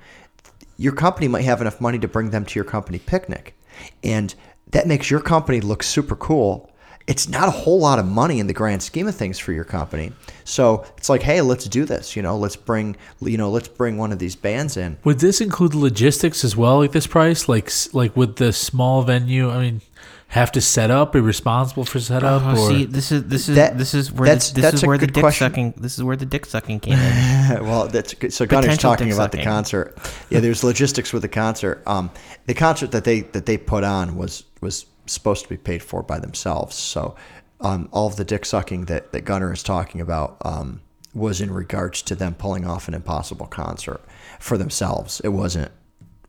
your 0.76 0.92
company 0.92 1.30
might 1.30 1.46
have 1.46 1.62
enough 1.62 1.80
money 1.80 1.98
to 1.98 2.08
bring 2.08 2.32
them 2.32 2.44
to 2.44 2.56
your 2.56 2.66
company 2.66 3.00
picnic 3.00 3.56
and 4.04 4.36
that 4.72 4.88
makes 4.88 5.10
your 5.10 5.20
company 5.20 5.62
look 5.62 5.84
super 5.84 6.16
cool. 6.16 6.71
It's 7.12 7.28
not 7.28 7.50
a 7.50 7.52
whole 7.52 7.78
lot 7.80 8.00
of 8.00 8.06
money 8.06 8.40
in 8.40 8.48
the 8.48 8.54
grand 8.54 8.82
scheme 8.82 9.06
of 9.06 9.16
things 9.16 9.38
for 9.38 9.52
your 9.52 9.66
company. 9.66 10.14
So 10.46 10.86
it's 10.98 11.10
like, 11.10 11.22
hey, 11.22 11.42
let's 11.42 11.66
do 11.66 11.84
this. 11.84 12.16
You 12.16 12.22
know, 12.22 12.38
let's 12.38 12.56
bring 12.56 12.96
you 13.22 13.38
know, 13.38 13.50
let's 13.52 13.68
bring 13.68 13.98
one 13.98 14.14
of 14.14 14.20
these 14.20 14.38
bands 14.38 14.78
in. 14.78 14.98
Would 15.04 15.20
this 15.20 15.42
include 15.42 15.76
logistics 15.76 16.46
as 16.46 16.56
well, 16.56 16.78
like 16.78 16.94
this 16.94 17.08
price? 17.08 17.50
Like, 17.50 17.70
like 17.92 18.16
would 18.16 18.38
the 18.38 18.54
small 18.54 19.02
venue? 19.02 19.50
I 19.50 19.60
mean, 19.60 19.82
have 20.30 20.54
to 20.54 20.62
set 20.62 20.90
up, 20.90 21.12
be 21.12 21.20
responsible 21.20 21.84
for 21.84 22.00
setup, 22.00 22.44
Oh, 22.46 22.52
or 22.52 22.70
see, 22.70 22.86
this 22.86 23.12
is 23.12 23.26
this 23.26 23.50
is 23.50 23.56
That- 23.58 23.78
this 23.78 23.94
is 23.94 24.10
where 24.14 24.28
that's- 24.30 24.52
the, 24.52 24.56
this 24.56 24.64
that's 24.64 24.76
is 24.76 24.84
a 24.84 24.88
where 24.88 24.98
the 24.98 25.08
good 25.08 25.14
dick 25.16 25.22
question. 25.24 25.50
sucking. 25.52 25.74
This 25.76 25.98
is 25.98 26.04
where 26.06 26.16
the 26.16 26.26
dick 26.26 26.46
sucking 26.46 26.80
came 26.80 26.98
in. 26.98 27.66
well, 27.68 27.90
that's 27.90 28.14
good. 28.14 28.32
so. 28.32 28.46
Gunnar's 28.46 28.68
Potential 28.68 28.90
talking 28.92 29.08
dick 29.08 29.16
about 29.16 29.34
the 29.34 29.44
concert. 29.44 29.98
Yeah, 30.30 30.40
there's 30.40 30.64
logistics 30.64 31.12
with 31.12 31.24
the 31.24 31.28
concert. 31.44 31.84
Um, 31.86 32.10
the 32.46 32.54
concert 32.54 32.92
that 32.92 33.04
they 33.04 33.20
that 33.36 33.46
they 33.46 33.58
put 33.58 33.84
on 33.84 34.16
was 34.16 34.46
was 34.62 34.86
supposed 35.12 35.44
to 35.44 35.50
be 35.50 35.58
paid 35.58 35.84
for 35.84 36.02
by 36.04 36.20
themselves. 36.20 36.76
So, 36.76 37.16
um, 37.60 37.90
all 37.92 38.08
of 38.08 38.16
the 38.16 38.26
dick 38.26 38.46
sucking 38.46 38.86
that 38.86 39.12
that 39.12 39.22
Gunnar 39.22 39.54
is 39.54 39.64
talking 39.64 40.02
about 40.02 40.38
um, 40.44 40.82
was 41.14 41.42
in 41.42 41.52
regards 41.54 42.02
to 42.04 42.16
them 42.16 42.34
pulling 42.36 42.66
off 42.66 42.88
an 42.88 42.94
impossible 42.94 43.46
concert 43.48 44.02
for 44.40 44.58
themselves. 44.58 45.20
It 45.24 45.30
wasn't 45.30 45.72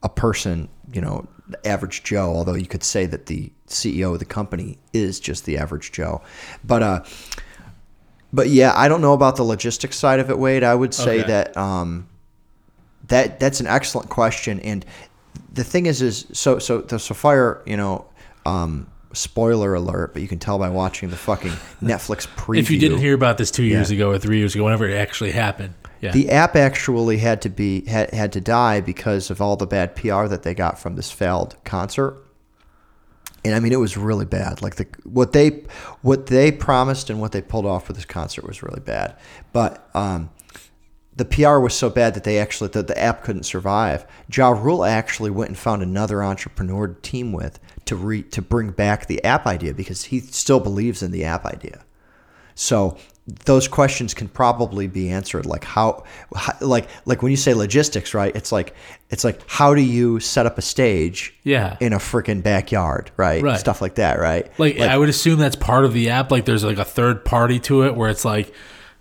a 0.03 0.09
person, 0.09 0.69
you 0.93 1.01
know, 1.01 1.27
the 1.49 1.67
average 1.67 2.03
Joe. 2.03 2.35
Although 2.35 2.55
you 2.55 2.67
could 2.67 2.83
say 2.83 3.07
that 3.07 3.27
the 3.27 3.51
CEO 3.69 4.13
of 4.13 4.19
the 4.19 4.25
company 4.25 4.79
is 4.93 5.21
just 5.21 5.45
the 5.45 5.57
average 5.59 5.93
Joe, 5.93 6.21
but 6.65 6.83
uh, 6.83 7.05
but 8.33 8.49
yeah, 8.49 8.73
I 8.75 8.89
don't 8.89 9.01
know 9.01 9.13
about 9.13 9.37
the 9.37 9.43
logistics 9.45 9.97
side 9.97 10.19
of 10.21 10.31
it, 10.31 10.39
Wade. 10.39 10.65
I 10.65 10.75
would 10.75 10.95
say 10.95 11.21
Okay. 11.21 11.29
that 11.29 11.57
um, 11.57 12.09
that 13.09 13.39
that's 13.41 13.61
an 13.61 13.67
excellent 13.67 14.09
question, 14.09 14.61
and 14.61 14.85
the 15.53 15.65
thing 15.65 15.87
is, 15.87 16.03
is 16.03 16.27
so 16.33 16.59
so 16.59 16.81
the 16.81 16.99
so 16.99 17.15
Fyre, 17.15 17.63
you 17.67 17.77
know. 17.77 18.07
Um, 18.45 18.89
spoiler 19.15 19.75
alert, 19.75 20.15
but 20.15 20.23
you 20.23 20.29
can 20.29 20.39
tell 20.39 20.59
by 20.59 20.71
watching 20.71 21.11
the 21.11 21.17
fucking 21.17 21.53
Netflix 21.83 22.27
preview. 22.27 22.59
If 22.61 22.71
you 22.71 22.79
didn't 22.79 22.99
hear 22.99 23.15
about 23.15 23.37
this 23.37 23.51
two 23.51 23.63
years 23.65 23.91
Yeah. 23.91 23.97
ago 23.97 24.11
or 24.11 24.19
three 24.19 24.39
years 24.39 24.55
ago, 24.55 24.65
whenever 24.65 24.89
it 24.89 24.97
actually 24.97 25.33
happened, 25.33 25.75
yeah, 26.01 26.11
The 26.11 26.31
app 26.31 26.57
actually 26.57 27.19
had 27.19 27.43
to 27.43 27.49
be 27.49 27.85
had, 27.87 28.11
had 28.13 28.33
to 28.33 28.41
die 28.41 28.81
because 28.81 29.31
of 29.31 29.41
all 29.41 29.55
the 29.57 29.67
bad 29.69 29.95
PR 29.95 30.27
that 30.27 30.43
they 30.43 30.53
got 30.55 30.79
from 30.81 30.97
this 30.97 31.13
failed 31.13 31.55
concert. 31.65 32.17
And 33.45 33.55
I 33.55 33.61
mean, 33.61 33.73
it 33.73 33.79
was 33.79 33.97
really 33.97 34.25
bad. 34.25 34.63
Like 34.63 34.77
the 34.77 34.87
what 35.05 35.33
they 35.33 35.63
what 36.01 36.27
they 36.27 36.51
promised 36.51 37.09
and 37.09 37.21
what 37.21 37.31
they 37.33 37.41
pulled 37.41 37.67
off 37.67 37.87
for 37.87 37.93
this 37.93 38.05
concert 38.05 38.45
was 38.47 38.63
really 38.65 38.81
bad. 38.81 39.15
But 39.53 39.89
um, 39.95 40.31
the 41.15 41.25
PR 41.25 41.59
was 41.59 41.75
so 41.75 41.89
bad 41.91 42.15
that 42.15 42.25
they 42.25 42.39
actually 42.39 42.71
that 42.71 42.89
the 42.89 42.99
app 43.01 43.23
couldn't 43.23 43.45
survive. 43.45 44.05
Ja 44.33 44.51
Rule 44.51 44.85
actually 44.85 45.31
went 45.31 45.51
and 45.51 45.59
found 45.59 45.83
another 45.83 46.23
entrepreneur 46.25 46.89
to 46.89 47.01
team 47.03 47.33
with 47.33 47.61
to 47.93 47.97
re, 47.97 48.23
to 48.23 48.41
bring 48.43 48.71
back 48.71 49.07
the 49.07 49.23
app 49.25 49.47
idea 49.47 49.75
because 49.75 50.05
he 50.05 50.21
still 50.21 50.61
believes 50.61 51.03
in 51.03 51.11
the 51.11 51.25
app 51.25 51.45
idea. 51.45 51.85
So 52.55 52.97
those 53.45 53.69
questions 53.69 54.15
can 54.15 54.27
probably 54.29 54.87
be 54.89 55.09
answered 55.11 55.47
like 55.47 55.63
how, 55.63 56.03
how 56.35 56.55
like 56.61 56.89
like 57.05 57.23
when 57.23 57.31
you 57.31 57.37
say 57.37 57.55
logistics, 57.55 58.15
right? 58.15 58.35
It's 58.35 58.51
like 58.51 58.75
it's 59.11 59.23
like 59.25 59.41
how 59.47 59.75
do 59.75 59.81
you 59.81 60.19
set 60.21 60.45
up 60.47 60.59
a 60.59 60.63
stage 60.63 61.33
Yeah. 61.45 61.77
in 61.81 61.93
a 61.93 61.99
freaking 61.99 62.43
backyard, 62.43 63.11
right? 63.17 63.43
Right. 63.43 63.61
Stuff 63.61 63.81
like 63.81 63.95
that, 63.97 64.19
right? 64.19 64.51
like, 64.59 64.81
I 64.81 64.99
would 64.99 65.09
assume 65.09 65.39
that's 65.39 65.55
part 65.57 65.85
of 65.85 65.93
the 65.93 66.11
app. 66.11 66.31
Like 66.33 66.47
there's 66.47 66.65
like 66.65 66.79
a 66.79 66.85
third 66.85 67.25
party 67.25 67.61
to 67.61 67.85
it 67.85 67.95
where 67.95 68.11
it's 68.11 68.25
like 68.25 68.53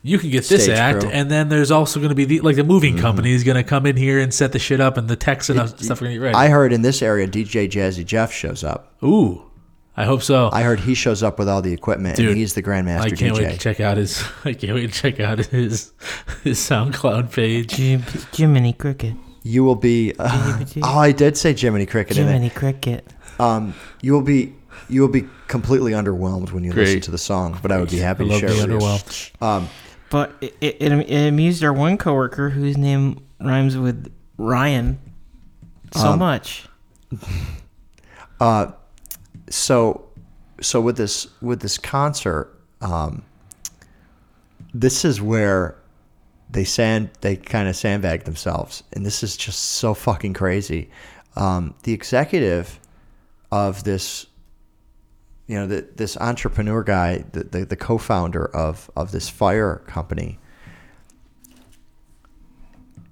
you 0.04 0.18
can 0.18 0.30
get 0.30 0.46
this 0.46 0.64
Stage 0.64 0.78
act, 0.78 1.00
crew. 1.00 1.10
Mm-hmm. 1.10 1.18
and 1.18 1.32
then 1.32 1.50
there's 1.50 1.70
also 1.72 2.00
going 2.00 2.10
to 2.10 2.16
be 2.16 2.26
the 2.26 2.40
like 2.42 2.56
the 2.56 2.64
moving 2.64 2.98
company 2.98 3.34
is 3.34 3.44
going 3.44 3.58
to 3.58 3.64
come 3.64 3.86
in 3.86 3.96
here 3.98 4.20
and 4.20 4.34
set 4.34 4.52
the 4.52 4.60
shit 4.60 4.80
up, 4.80 4.98
and 4.98 5.08
the 5.08 5.16
techs 5.16 5.50
and 5.50 5.60
stuff 5.70 6.02
are 6.02 6.06
going 6.06 6.14
to 6.16 6.20
get 6.20 6.24
ready. 6.26 6.36
I 6.36 6.48
heard 6.50 6.74
in 6.74 6.82
this 6.82 7.02
area 7.02 7.28
DJ 7.28 7.70
Jazzy 7.70 8.06
Jeff 8.06 8.32
shows 8.32 8.64
up. 8.64 8.96
Ooh, 9.04 9.44
I 9.96 10.06
hope 10.06 10.24
so. 10.24 10.50
I 10.52 10.64
heard 10.64 10.80
he 10.80 10.96
shows 10.96 11.22
up 11.22 11.38
with 11.38 11.48
all 11.48 11.62
the 11.62 11.74
equipment 11.74 12.16
Dude, 12.16 12.30
and 12.30 12.38
he's 12.38 12.54
the 12.56 12.64
grandmaster 12.64 13.02
I 13.02 13.10
can't 13.12 13.36
DJ. 13.36 13.40
wait 13.40 13.52
to 13.52 13.58
check 13.58 13.80
out 13.80 13.98
his. 13.98 14.24
I 14.46 14.54
can't 14.54 14.74
wait 14.74 14.92
to 14.92 15.00
check 15.02 15.20
out 15.20 15.38
his 15.40 15.94
his 16.44 16.58
SoundCloud 16.60 17.32
page. 17.32 17.76
Jim, 17.76 18.04
Jiminy 18.34 18.74
Cricket. 18.74 19.16
You 19.44 19.64
will 19.64 19.76
be. 19.76 20.14
Uh, 20.18 20.64
oh, 20.84 20.98
I 21.00 21.12
did 21.12 21.38
say 21.38 21.54
Jiminy 21.54 21.86
Cricket 21.86 22.18
Jiminy 22.18 22.48
it. 22.48 22.56
Cricket. 22.56 23.06
Um, 23.40 23.74
you 24.02 24.14
will 24.14 24.22
be. 24.22 24.56
You 24.90 25.02
will 25.02 25.10
be 25.10 25.26
completely 25.48 25.92
underwhelmed 25.94 26.52
when 26.52 26.64
you 26.64 26.74
listen 26.74 27.02
to 27.02 27.12
the 27.12 27.18
song, 27.18 27.58
but 27.62 27.72
I 27.72 27.80
would 27.80 27.90
be 27.90 28.00
happy 28.00 28.24
I 28.24 28.28
to 28.28 28.32
love 28.32 28.40
share 28.40 28.50
being 28.50 28.62
it 28.62 28.68
with 28.74 28.82
you. 28.82 28.88
underwhelmed. 28.88 29.42
Um, 29.42 29.70
But 30.12 30.36
it, 30.42 30.56
it, 30.62 30.82
it, 30.82 31.28
amused 31.28 31.64
our 31.64 31.74
one 31.74 31.98
coworker 31.98 32.50
whose 32.52 32.78
name 32.78 33.26
rhymes 33.40 33.76
with 33.76 34.14
Ryan 34.38 35.00
so 35.94 36.12
Um, 36.12 36.20
much. 36.20 36.68
uh, 38.40 38.72
so, 39.50 40.06
so 40.62 40.80
with 40.80 40.98
this 40.98 41.28
with 41.42 41.62
this 41.62 41.78
concert, 41.78 42.54
um, 42.82 43.24
this 44.74 45.04
is 45.04 45.22
where 45.22 45.76
they 46.50 46.64
sand 46.64 47.10
they 47.22 47.36
kind 47.36 47.68
of 47.68 47.76
sandbag 47.76 48.24
themselves, 48.24 48.84
and 48.94 49.06
this 49.06 49.24
is 49.24 49.36
just 49.36 49.60
so 49.60 49.94
fucking 49.94 50.34
crazy. 50.34 50.90
Um, 51.36 51.76
the 51.84 51.94
executive 51.94 52.80
of 53.52 53.84
this, 53.84 54.28
you 55.52 55.58
know, 55.58 55.68
the, 55.68 55.86
this 55.98 56.16
entrepreneur 56.16 56.82
guy, 56.82 57.26
the, 57.34 57.44
the, 57.44 57.66
the 57.66 57.76
co-founder 57.76 58.46
of 58.56 58.90
of 58.96 59.12
this 59.12 59.28
Fyre 59.28 59.84
company. 59.86 60.40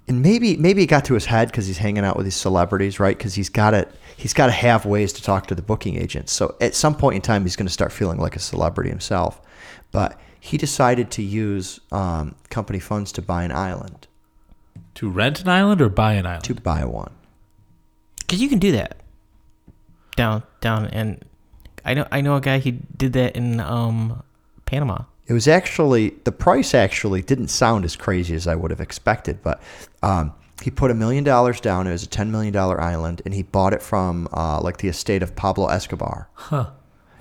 And 0.07 0.22
maybe 0.22 0.56
maybe 0.56 0.84
it 0.84 0.86
got 0.86 1.03
to 1.06 1.16
his 1.16 1.26
head 1.26 1.49
because 1.49 1.68
he's 1.68 1.80
hanging 1.80 2.06
out 2.06 2.16
with 2.16 2.26
these 2.26 2.38
celebrities, 2.38 2.98
right? 2.98 3.18
Because 3.18 3.34
he's 3.34 3.49
got 3.49 3.72
to 3.72 3.90
he's 4.16 4.34
got 4.34 4.45
to 4.45 4.53
have 4.53 4.86
ways 4.86 5.11
to 5.14 5.22
talk 5.22 5.48
to 5.48 5.56
the 5.56 5.61
booking 5.61 5.98
agents. 5.98 6.32
So 6.32 6.56
at 6.61 6.76
some 6.76 6.95
point 6.95 7.18
in 7.18 7.22
time, 7.22 7.44
he's 7.44 7.57
going 7.57 7.68
to 7.68 7.74
start 7.74 7.91
feeling 7.91 8.18
like 8.18 8.38
a 8.38 8.40
celebrity 8.40 8.90
himself. 8.90 9.41
But 9.91 10.18
he 10.40 10.57
decided 10.57 11.11
to 11.11 11.22
use 11.22 11.82
um, 11.91 12.36
company 12.49 12.80
funds 12.80 13.11
to 13.14 13.22
buy 13.22 13.44
an 13.44 13.52
island, 13.52 14.07
To 14.95 15.10
rent 15.10 15.41
an 15.41 15.49
island 15.49 15.82
or 15.82 15.90
buy 15.90 16.14
an 16.14 16.26
island? 16.26 16.45
to 16.45 16.56
buy 16.56 16.86
one. 16.86 17.11
Because 18.22 18.41
you 18.41 18.48
can 18.48 18.60
do 18.60 18.72
that 18.72 18.95
down 20.16 20.44
down 20.61 20.86
and 20.86 21.26
I 21.85 21.93
know 21.93 22.07
I 22.11 22.22
know 22.22 22.35
a 22.35 22.41
guy 22.41 22.60
who 22.60 22.72
did 22.72 23.14
that 23.14 23.35
in 23.35 23.60
um 23.60 24.23
Panama. 24.65 25.03
It 25.27 25.34
was 25.34 25.47
actually 25.47 26.11
the 26.23 26.31
price 26.31 26.73
actually 26.73 27.22
didn't 27.22 27.49
sound 27.49 27.85
as 27.85 27.95
crazy 27.95 28.35
as 28.35 28.47
I 28.47 28.56
would 28.56 28.72
have 28.72 28.81
expected, 28.81 29.41
but 29.43 29.61
um, 30.01 30.34
he 30.64 30.72
put 30.72 30.91
a 30.91 30.93
million 30.95 31.23
dollars 31.23 31.61
down. 31.61 31.88
It 31.88 31.91
was 31.91 32.03
a 32.03 32.07
ten 32.07 32.31
million 32.31 32.53
dollar 32.53 32.81
island, 32.81 33.22
and 33.26 33.34
he 33.34 33.43
bought 33.43 33.73
it 33.73 33.81
from 33.81 34.27
uh, 34.34 34.60
like 34.61 34.77
the 34.77 34.88
estate 34.88 35.23
of 35.23 35.35
Pablo 35.35 35.68
Escobar. 35.68 36.30
Huh. 36.34 36.72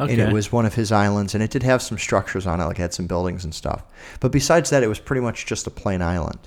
Okay. 0.01 0.13
and 0.13 0.23
it 0.23 0.33
was 0.33 0.53
one 0.53 0.65
of 0.65 0.75
his 0.75 0.93
islands, 0.93 1.35
and 1.35 1.43
it 1.43 1.51
did 1.51 1.65
have 1.65 1.83
some 1.83 1.99
structures 1.99 2.47
on 2.47 2.61
it, 2.61 2.65
like 2.65 2.79
it 2.79 2.83
had 2.83 2.95
some 2.95 3.09
buildings 3.09 3.43
and 3.45 3.53
stuff. 3.53 3.83
But 4.21 4.31
besides 4.31 4.71
that, 4.71 4.85
it 4.85 4.89
was 4.89 5.01
pretty 5.01 5.23
much 5.23 5.45
just 5.45 5.67
a 5.67 5.71
plain 5.71 6.03
island. 6.03 6.39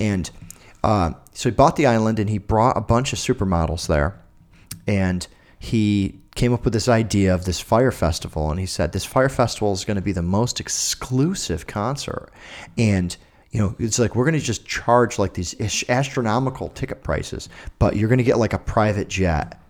And 0.00 0.30
uh, 0.82 1.12
so 1.32 1.50
he 1.50 1.54
bought 1.54 1.76
the 1.76 1.86
island, 1.86 2.18
and 2.18 2.30
he 2.30 2.38
brought 2.38 2.76
a 2.76 2.80
bunch 2.80 3.12
of 3.12 3.18
supermodels 3.18 3.88
there, 3.88 4.18
and 4.86 5.26
he 5.58 6.18
came 6.36 6.52
up 6.52 6.64
with 6.64 6.72
this 6.72 6.88
idea 6.88 7.34
of 7.34 7.44
this 7.44 7.60
Fyre 7.60 7.90
festival, 7.90 8.50
and 8.50 8.60
he 8.60 8.66
said 8.66 8.92
this 8.92 9.04
Fyre 9.04 9.28
festival 9.28 9.72
is 9.72 9.84
going 9.84 9.96
to 9.96 10.02
be 10.02 10.12
the 10.12 10.22
most 10.22 10.60
exclusive 10.60 11.66
concert, 11.66 12.30
and 12.78 13.16
you 13.50 13.60
know, 13.60 13.74
it's 13.78 13.98
like 13.98 14.14
we're 14.14 14.24
going 14.24 14.38
to 14.38 14.40
just 14.40 14.66
charge 14.66 15.18
like 15.18 15.34
these 15.34 15.58
ish- 15.58 15.84
astronomical 15.88 16.68
ticket 16.68 17.02
prices, 17.02 17.48
but 17.78 17.96
you're 17.96 18.08
going 18.08 18.18
to 18.18 18.24
get 18.24 18.38
like 18.38 18.52
a 18.52 18.58
private 18.58 19.08
jet 19.08 19.60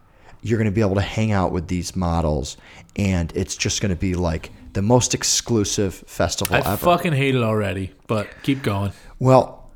you're 0.42 0.58
going 0.58 0.70
to 0.70 0.74
be 0.74 0.80
able 0.80 0.94
to 0.94 1.00
hang 1.00 1.32
out 1.32 1.52
with 1.52 1.68
these 1.68 1.96
models 1.96 2.56
and 2.94 3.32
it's 3.34 3.56
just 3.56 3.80
going 3.80 3.90
to 3.90 3.96
be 3.96 4.14
like 4.14 4.52
the 4.72 4.82
most 4.82 5.14
exclusive 5.14 5.94
festival 6.06 6.54
ever. 6.54 6.68
I 6.68 6.72
ever. 6.72 6.84
fucking 6.84 7.12
hate 7.12 7.34
it 7.34 7.42
already, 7.42 7.92
but 8.06 8.28
keep 8.42 8.62
going. 8.62 8.92
well, 9.18 9.70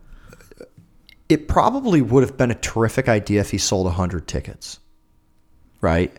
it 1.28 1.48
probably 1.48 2.02
would 2.02 2.22
have 2.22 2.36
been 2.36 2.50
a 2.50 2.56
terrific 2.56 3.08
idea 3.08 3.40
if 3.40 3.50
he 3.50 3.58
sold 3.58 3.86
100 3.86 4.26
tickets. 4.26 4.78
Right? 5.80 6.14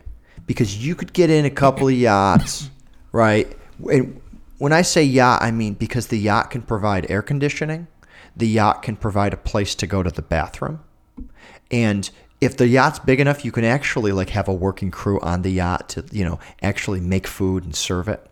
Because 0.47 0.85
you 0.85 0.95
could 0.95 1.13
get 1.13 1.29
in 1.29 1.45
a 1.45 1.49
couple 1.49 1.87
of 1.87 1.93
yachts, 1.93 2.69
right? 3.11 3.47
And 3.89 4.21
when 4.57 4.73
I 4.73 4.81
say 4.81 5.03
yacht, 5.03 5.41
I 5.41 5.51
mean 5.51 5.73
because 5.73 6.07
the 6.07 6.19
yacht 6.19 6.51
can 6.51 6.61
provide 6.61 7.09
air 7.09 7.21
conditioning, 7.21 7.87
the 8.35 8.47
yacht 8.47 8.83
can 8.83 8.95
provide 8.95 9.33
a 9.33 9.37
place 9.37 9.75
to 9.75 9.87
go 9.87 10.03
to 10.03 10.11
the 10.11 10.21
bathroom. 10.21 10.81
And 11.71 12.09
if 12.41 12.57
the 12.57 12.67
yacht's 12.67 12.99
big 12.99 13.19
enough, 13.19 13.45
you 13.45 13.51
can 13.51 13.63
actually 13.63 14.11
like 14.11 14.29
have 14.29 14.47
a 14.47 14.53
working 14.53 14.91
crew 14.91 15.19
on 15.21 15.43
the 15.43 15.51
yacht 15.51 15.89
to, 15.89 16.05
you 16.11 16.25
know, 16.25 16.39
actually 16.61 16.99
make 16.99 17.27
food 17.27 17.63
and 17.63 17.75
serve 17.75 18.07
it. 18.07 18.25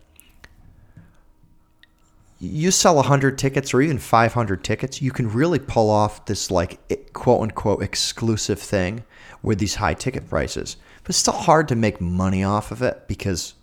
You 2.39 2.71
sell 2.71 2.95
100 2.95 3.37
tickets 3.37 3.73
or 3.73 3.81
even 3.81 3.97
500 3.97 4.63
tickets, 4.63 5.01
you 5.01 5.11
can 5.11 5.29
really 5.29 5.59
pull 5.59 5.89
off 5.89 6.25
this 6.25 6.49
like 6.49 7.13
quote 7.13 7.41
unquote 7.41 7.83
exclusive 7.83 8.59
thing 8.59 9.03
with 9.43 9.59
these 9.59 9.75
high 9.75 9.93
ticket 9.93 10.29
prices. 10.29 10.77
But 11.09 11.13
it's 11.13 11.19
still 11.21 11.33
hard 11.33 11.69
to 11.69 11.75
make 11.75 11.99
money 11.99 12.43
off 12.43 12.69
of 12.71 12.83
it 12.83 13.05
because 13.07 13.55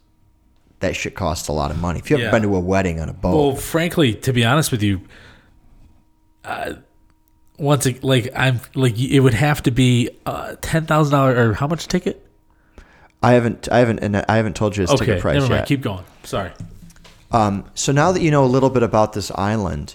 that 0.81 0.97
shit 0.97 1.15
costs 1.15 1.47
a 1.47 1.53
lot 1.53 1.71
of 1.71 1.79
money. 1.79 2.01
If 2.01 2.11
you 2.11 2.17
ever 2.17 2.25
Yeah. 2.25 2.31
been 2.33 2.43
to 2.43 2.57
a 2.57 2.59
wedding 2.59 2.99
on 2.99 3.09
a 3.09 3.13
boat, 3.13 3.37
Well, 3.37 3.55
frankly, 3.55 4.15
to 4.15 4.33
be 4.33 4.45
honest 4.45 4.73
with 4.73 4.83
you, 4.83 5.03
uh, 6.45 6.73
once 7.57 7.87
it, 7.87 8.03
like 8.03 8.33
I'm 8.35 8.59
like 8.75 8.99
it 8.99 9.21
would 9.21 9.35
have 9.35 9.63
to 9.63 9.71
be 9.71 10.11
uh, 10.27 10.57
ten 10.61 10.87
thousand 10.87 11.13
dollar 11.13 11.51
or 11.51 11.55
how 11.55 11.69
much 11.69 11.87
ticket? 11.87 12.21
I 13.23 13.35
haven't, 13.35 13.69
I 13.71 13.79
haven't, 13.79 14.01
and 14.01 14.17
I 14.29 14.37
haven't 14.39 14.57
told 14.57 14.77
you 14.77 14.81
his 14.81 14.91
Okay, 14.91 15.07
ticket 15.07 15.21
price 15.23 15.35
never 15.35 15.47
mind. 15.47 15.61
yet. 15.61 15.69
Keep 15.69 15.83
going. 15.83 16.03
Sorry. 16.25 16.51
Um, 17.31 17.65
so 17.75 17.93
now 17.93 18.11
that 18.11 18.23
you 18.23 18.33
know 18.33 18.45
a 18.45 18.47
little 18.47 18.71
bit 18.71 18.83
about 18.83 19.13
this 19.13 19.31
island, 19.37 19.95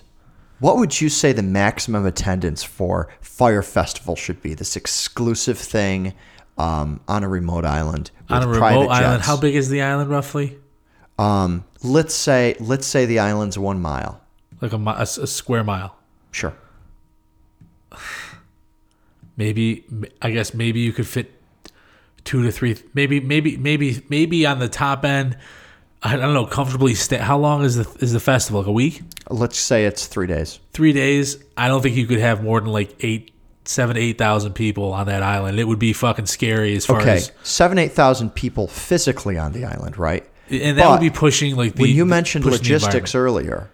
what 0.59 0.77
would 0.77 1.01
you 1.01 1.09
say 1.09 1.33
the 1.33 1.43
maximum 1.43 2.05
attendance 2.05 2.63
for 2.63 3.09
Fyre 3.19 3.61
Festival 3.61 4.15
should 4.15 4.41
be? 4.41 4.53
This 4.53 4.77
exclusive 4.77 5.57
thing 5.57 6.13
um, 6.61 6.99
on 7.07 7.23
a 7.23 7.29
remote 7.29 7.65
island 7.65 8.11
On 8.29 8.41
a 8.43 8.45
private 8.45 8.79
remote 8.79 8.89
island, 8.91 9.17
jets. 9.19 9.27
how 9.27 9.37
big 9.37 9.55
is 9.55 9.69
the 9.69 9.81
island 9.81 10.09
roughly? 10.09 10.57
Um, 11.17 11.63
let's 11.83 12.13
say 12.13 12.55
let's 12.59 12.85
say 12.87 13.05
the 13.05 13.19
island's 13.19 13.57
one 13.57 13.81
mile. 13.81 14.21
Like 14.61 14.73
a, 14.73 14.77
mi- 14.77 14.91
a 14.91 15.01
a 15.01 15.27
square 15.27 15.63
mile. 15.63 15.95
Sure. 16.31 16.53
Maybe 19.37 19.85
I 20.21 20.31
guess 20.31 20.53
maybe 20.53 20.81
you 20.81 20.91
could 20.93 21.07
fit 21.07 21.31
two 22.23 22.43
to 22.43 22.51
three. 22.51 22.77
Maybe 22.93 23.19
maybe 23.19 23.57
maybe 23.57 24.03
maybe 24.09 24.45
on 24.45 24.59
the 24.59 24.69
top 24.69 25.03
end. 25.05 25.37
I 26.03 26.15
don't 26.15 26.33
know. 26.33 26.45
Comfortably 26.45 26.93
stay. 26.95 27.17
How 27.17 27.37
long 27.37 27.63
is 27.63 27.75
the 27.77 27.87
is 28.03 28.11
the 28.13 28.19
festival? 28.19 28.61
Like 28.61 28.67
a 28.67 28.71
week? 28.71 29.01
Let's 29.29 29.57
say 29.57 29.85
it's 29.85 30.05
three 30.07 30.27
days. 30.27 30.59
Three 30.73 30.93
days? 30.93 31.37
I 31.55 31.67
don't 31.69 31.81
think 31.81 31.95
you 31.95 32.05
could 32.07 32.19
have 32.19 32.43
more 32.43 32.59
than 32.59 32.69
like 32.71 32.95
eight, 32.99 33.31
seven, 33.65 33.97
eight 33.97 34.17
thousand 34.17 34.53
people 34.53 34.93
on 34.93 35.07
that 35.07 35.23
island. 35.23 35.59
It 35.59 35.65
would 35.67 35.79
be 35.79 35.93
fucking 35.93 36.25
scary 36.25 36.75
as 36.75 36.85
far 36.85 37.01
Okay, 37.01 37.17
as. 37.17 37.31
seven 37.43 37.77
eight 37.77 37.91
thousand 37.93 38.31
people 38.31 38.67
physically 38.67 39.37
on 39.37 39.51
the 39.53 39.65
island, 39.65 39.97
right? 39.97 40.27
And 40.49 40.77
that 40.77 40.83
But 40.85 40.91
would 40.91 40.99
be 41.01 41.09
pushing 41.09 41.55
like 41.55 41.75
the. 41.75 41.83
when 41.83 41.91
you 41.91 42.05
mentioned 42.05 42.43
logistics 42.45 43.15
earlier, 43.15 43.69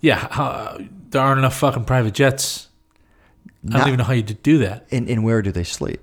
yeah, 0.00 0.16
how, 0.30 0.78
there 1.10 1.22
aren't 1.22 1.38
enough 1.38 1.56
fucking 1.58 1.84
private 1.84 2.14
jets. 2.14 2.68
I 3.72 3.78
don't 3.78 3.88
even 3.88 3.98
know 3.98 4.04
how 4.04 4.12
you 4.14 4.22
do 4.22 4.58
that. 4.58 4.86
and, 4.90 5.08
and 5.08 5.24
where 5.24 5.42
do 5.42 5.50
they 5.52 5.64
sleep? 5.64 6.00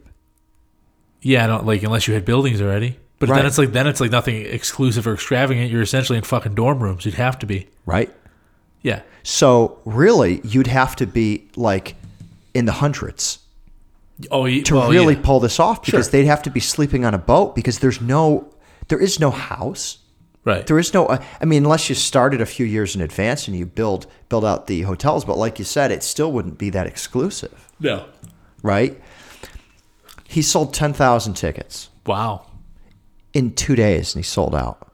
Yeah, 1.21 1.43
I 1.43 1.47
don't 1.47 1.65
like 1.65 1.83
unless 1.83 2.07
you 2.07 2.13
had 2.13 2.25
buildings 2.25 2.61
already. 2.61 2.99
But 3.17 3.29
Right. 3.29 3.37
then 3.37 3.45
it's 3.45 3.57
like 3.57 3.71
then 3.71 3.87
it's 3.87 3.99
like 4.01 4.11
nothing 4.11 4.45
exclusive 4.45 5.07
or 5.07 5.13
extravagant. 5.13 5.71
You're 5.71 5.81
essentially 5.81 6.17
in 6.17 6.23
fucking 6.23 6.53
dorm 6.53 6.83
rooms. 6.83 7.05
You'd 7.05 7.15
have 7.15 7.39
to 7.39 7.45
be. 7.45 7.67
Right. 7.85 8.13
Yeah. 8.81 9.01
So 9.23 9.79
really, 9.85 10.41
you'd 10.43 10.67
have 10.67 10.95
to 10.97 11.07
be 11.07 11.47
like 11.55 11.95
in 12.55 12.65
the 12.65 12.71
hundreds 12.71 13.39
Oh, 14.31 14.45
you, 14.45 14.63
to 14.63 14.75
well, 14.75 14.89
really 14.89 15.15
yeah. 15.15 15.21
pull 15.23 15.41
this 15.41 15.59
off 15.59 15.83
because 15.85 16.05
Sure. 16.05 16.11
they'd 16.11 16.25
have 16.27 16.41
to 16.43 16.49
be 16.49 16.61
sleeping 16.61 17.03
on 17.03 17.13
a 17.13 17.17
boat 17.17 17.53
because 17.53 17.79
there's 17.79 17.99
no, 17.99 18.49
there 18.87 18.99
is 19.01 19.19
no 19.19 19.29
house. 19.29 19.97
right. 20.45 20.65
There 20.65 20.79
is 20.79 20.93
no. 20.93 21.07
uh, 21.07 21.21
I 21.41 21.45
mean, 21.45 21.63
unless 21.65 21.89
you 21.89 21.95
started 21.95 22.39
a 22.39 22.45
few 22.45 22.65
years 22.65 22.95
in 22.95 23.01
advance 23.01 23.47
and 23.49 23.57
you 23.57 23.65
build 23.65 24.07
build 24.29 24.45
out 24.45 24.67
the 24.67 24.83
hotels, 24.83 25.25
but 25.25 25.37
like 25.37 25.59
you 25.59 25.65
said, 25.65 25.91
it 25.91 26.01
still 26.01 26.31
wouldn't 26.31 26.57
be 26.57 26.69
that 26.69 26.87
exclusive, 26.87 27.67
No. 27.79 28.05
right? 28.63 29.01
He 30.27 30.41
sold 30.41 30.73
ten 30.73 30.93
thousand 30.93 31.33
tickets 31.33 31.89
Wow. 32.05 32.45
in 33.33 33.53
two 33.53 33.75
days, 33.75 34.15
and 34.15 34.23
he 34.23 34.27
sold 34.27 34.55
out. 34.55 34.91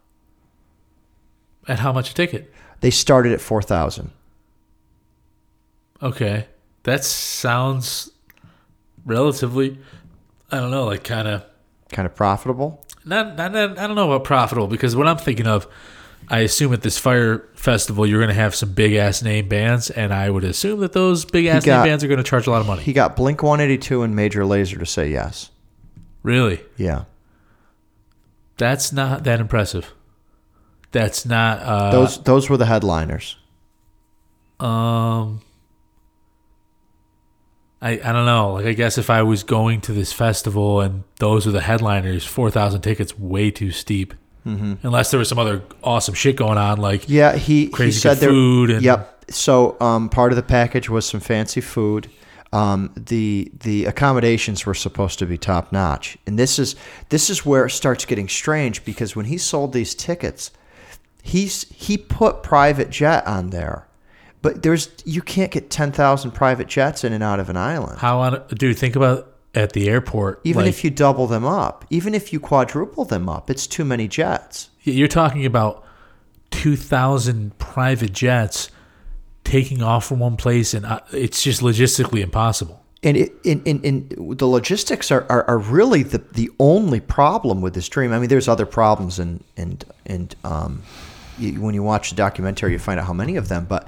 At 1.68 1.78
how 1.80 1.94
much 1.94 2.10
a 2.10 2.14
ticket? 2.16 2.52
They 2.80 2.90
started 2.92 3.34
at 3.34 3.42
four 3.42 3.62
thousand. 3.62 4.10
Okay, 6.02 6.48
that 6.84 7.04
sounds 7.04 8.12
relatively. 9.06 9.80
I 10.52 10.60
don't 10.60 10.72
know, 10.72 10.86
like 10.86 11.04
kind 11.04 11.28
of 11.28 11.44
Kind 11.92 12.06
of 12.06 12.16
profitable. 12.16 12.84
not, 13.06 13.36
not. 13.36 13.52
not- 13.52 13.78
I 13.78 13.88
don't 13.88 13.96
know 13.96 14.12
about 14.12 14.24
profitable 14.24 14.68
because 14.68 14.96
what 14.96 15.08
I'm 15.08 15.18
thinking 15.18 15.48
of, 15.48 15.68
I 16.30 16.40
assume 16.40 16.72
at 16.74 16.82
this 16.82 16.98
Fyre 16.98 17.50
festival 17.56 18.06
you're 18.06 18.20
going 18.20 18.30
to 18.30 18.34
have 18.42 18.56
some 18.56 18.72
big 18.74 18.94
ass 18.94 19.22
name 19.22 19.50
bands, 19.50 19.90
and 19.90 20.14
I 20.14 20.30
would 20.30 20.44
assume 20.46 20.80
that 20.82 20.94
those 20.94 21.26
big 21.26 21.46
ass 21.48 21.66
got- 21.66 21.80
name 21.84 21.92
bands 21.92 22.04
are 22.04 22.08
going 22.08 22.18
to 22.18 22.24
charge 22.24 22.48
a 22.48 22.52
lot 22.52 22.62
of 22.62 22.68
money. 22.68 22.84
He 22.84 22.94
got 22.94 23.16
Blink 23.18 23.44
One 23.44 23.60
Eighty 23.60 23.78
Two 23.78 24.04
and 24.04 24.16
Major 24.16 24.44
Lazer 24.44 24.80
to 24.80 24.86
say 24.86 25.10
yes. 25.12 25.50
really, 26.24 26.62
Yeah, 26.78 27.06
that's 28.58 28.94
not 28.94 29.24
that 29.26 29.40
impressive. 29.42 29.94
That's 30.92 31.26
not. 31.26 31.60
Uh, 31.60 31.92
those 31.92 32.22
those 32.24 32.50
were 32.50 32.58
the 32.58 32.66
headliners. 32.68 33.38
Um, 34.60 35.42
I 37.82 37.92
I 38.04 38.12
don't 38.12 38.26
know. 38.26 38.54
Like 38.54 38.66
I 38.66 38.74
guess 38.74 38.98
if 38.98 39.10
I 39.10 39.24
was 39.24 39.44
going 39.44 39.82
to 39.82 39.94
this 39.94 40.14
festival 40.14 40.82
and 40.82 41.04
those 41.20 41.46
were 41.46 41.52
the 41.52 41.62
headliners, 41.62 42.26
four 42.26 42.50
thousand 42.52 42.82
tickets 42.82 43.18
way 43.18 43.52
too 43.52 43.72
steep. 43.72 44.14
Mm-hmm. 44.46 44.86
Unless 44.86 45.12
there 45.12 45.20
was 45.20 45.30
some 45.30 45.38
other 45.40 45.62
awesome 45.84 46.16
shit 46.16 46.36
going 46.36 46.58
on, 46.58 46.78
like 46.80 47.08
Yeah, 47.08 47.36
he 47.36 47.68
Crazy 47.70 47.96
he 47.96 48.00
said 48.00 48.18
there. 48.18 48.30
food 48.30 48.70
and- 48.72 48.82
yep. 48.84 49.26
So 49.30 49.78
um, 49.80 50.10
part 50.10 50.32
of 50.32 50.36
the 50.36 50.44
package 50.44 50.90
was 50.90 51.06
some 51.08 51.20
fancy 51.22 51.62
food. 51.62 52.10
Um, 52.54 52.92
the 52.98 53.50
the 53.62 53.86
accommodations 53.86 54.66
were 54.66 54.74
supposed 54.74 55.20
to 55.20 55.26
be 55.26 55.38
top 55.38 55.72
notch, 55.72 56.18
and 56.28 56.38
this 56.38 56.60
is 56.60 56.76
this 57.10 57.30
is 57.30 57.46
where 57.46 57.66
it 57.66 57.70
starts 57.70 58.04
getting 58.04 58.28
strange 58.28 58.84
because 58.84 59.16
when 59.16 59.26
he 59.28 59.38
sold 59.38 59.72
these 59.72 59.96
tickets, 59.96 60.52
he's 61.24 61.70
he 61.70 61.98
put 61.98 62.44
private 62.44 62.90
jet 62.90 63.26
on 63.26 63.52
there, 63.52 63.88
but 64.42 64.64
there's 64.64 64.90
you 65.06 65.22
can't 65.22 65.52
get 65.52 65.70
ten 65.70 65.92
thousand 65.92 66.32
private 66.32 66.68
jets 66.68 67.04
in 67.04 67.14
and 67.14 67.24
out 67.24 67.40
of 67.40 67.50
an 67.50 67.58
island. 67.58 68.00
how 68.00 68.20
on 68.22 68.44
dude. 68.56 68.78
Think 68.78 68.96
about 68.96 69.28
at 69.54 69.74
the 69.74 69.90
airport. 69.90 70.42
Even 70.44 70.64
like, 70.64 70.70
if 70.70 70.84
you 70.84 70.90
double 70.90 71.28
them 71.28 71.46
up, 71.46 71.86
even 71.90 72.16
if 72.16 72.32
you 72.32 72.40
quadruple 72.40 73.06
them 73.06 73.28
up, 73.28 73.50
it's 73.50 73.68
too 73.68 73.86
many 73.86 74.08
jets. 74.08 74.70
you're 74.84 75.08
talking 75.08 75.46
about 75.46 75.86
two 76.50 76.76
thousand 76.76 77.58
private 77.58 78.14
jets 78.14 78.70
taking 79.44 79.82
off 79.82 80.06
from 80.06 80.20
one 80.20 80.38
place, 80.38 80.74
and 80.74 80.86
uh, 80.86 81.00
it's 81.12 81.44
just 81.44 81.62
logistically 81.62 82.22
impossible. 82.22 82.80
And 83.04 83.18
it, 83.18 83.34
in, 83.44 83.64
in, 83.64 83.82
in 83.82 84.36
the 84.38 84.46
logistics 84.46 85.10
are, 85.10 85.26
are, 85.28 85.44
are 85.46 85.58
really 85.58 86.04
the, 86.04 86.20
the 86.20 86.52
only 86.60 87.00
problem 87.00 87.60
with 87.60 87.74
this 87.74 87.90
dream. 87.90 88.14
I 88.14 88.20
mean, 88.20 88.30
there's 88.30 88.48
other 88.48 88.68
problems, 88.68 89.18
and 89.18 89.44
and 89.58 89.84
and 90.06 90.36
um, 90.44 90.84
you, 91.40 91.60
when 91.62 91.74
you 91.74 91.84
watch 91.84 92.12
the 92.12 92.16
documentary, 92.16 92.74
you 92.74 92.80
find 92.80 93.00
out 93.00 93.08
how 93.08 93.14
many 93.14 93.38
of 93.38 93.48
them. 93.48 93.66
But 93.66 93.88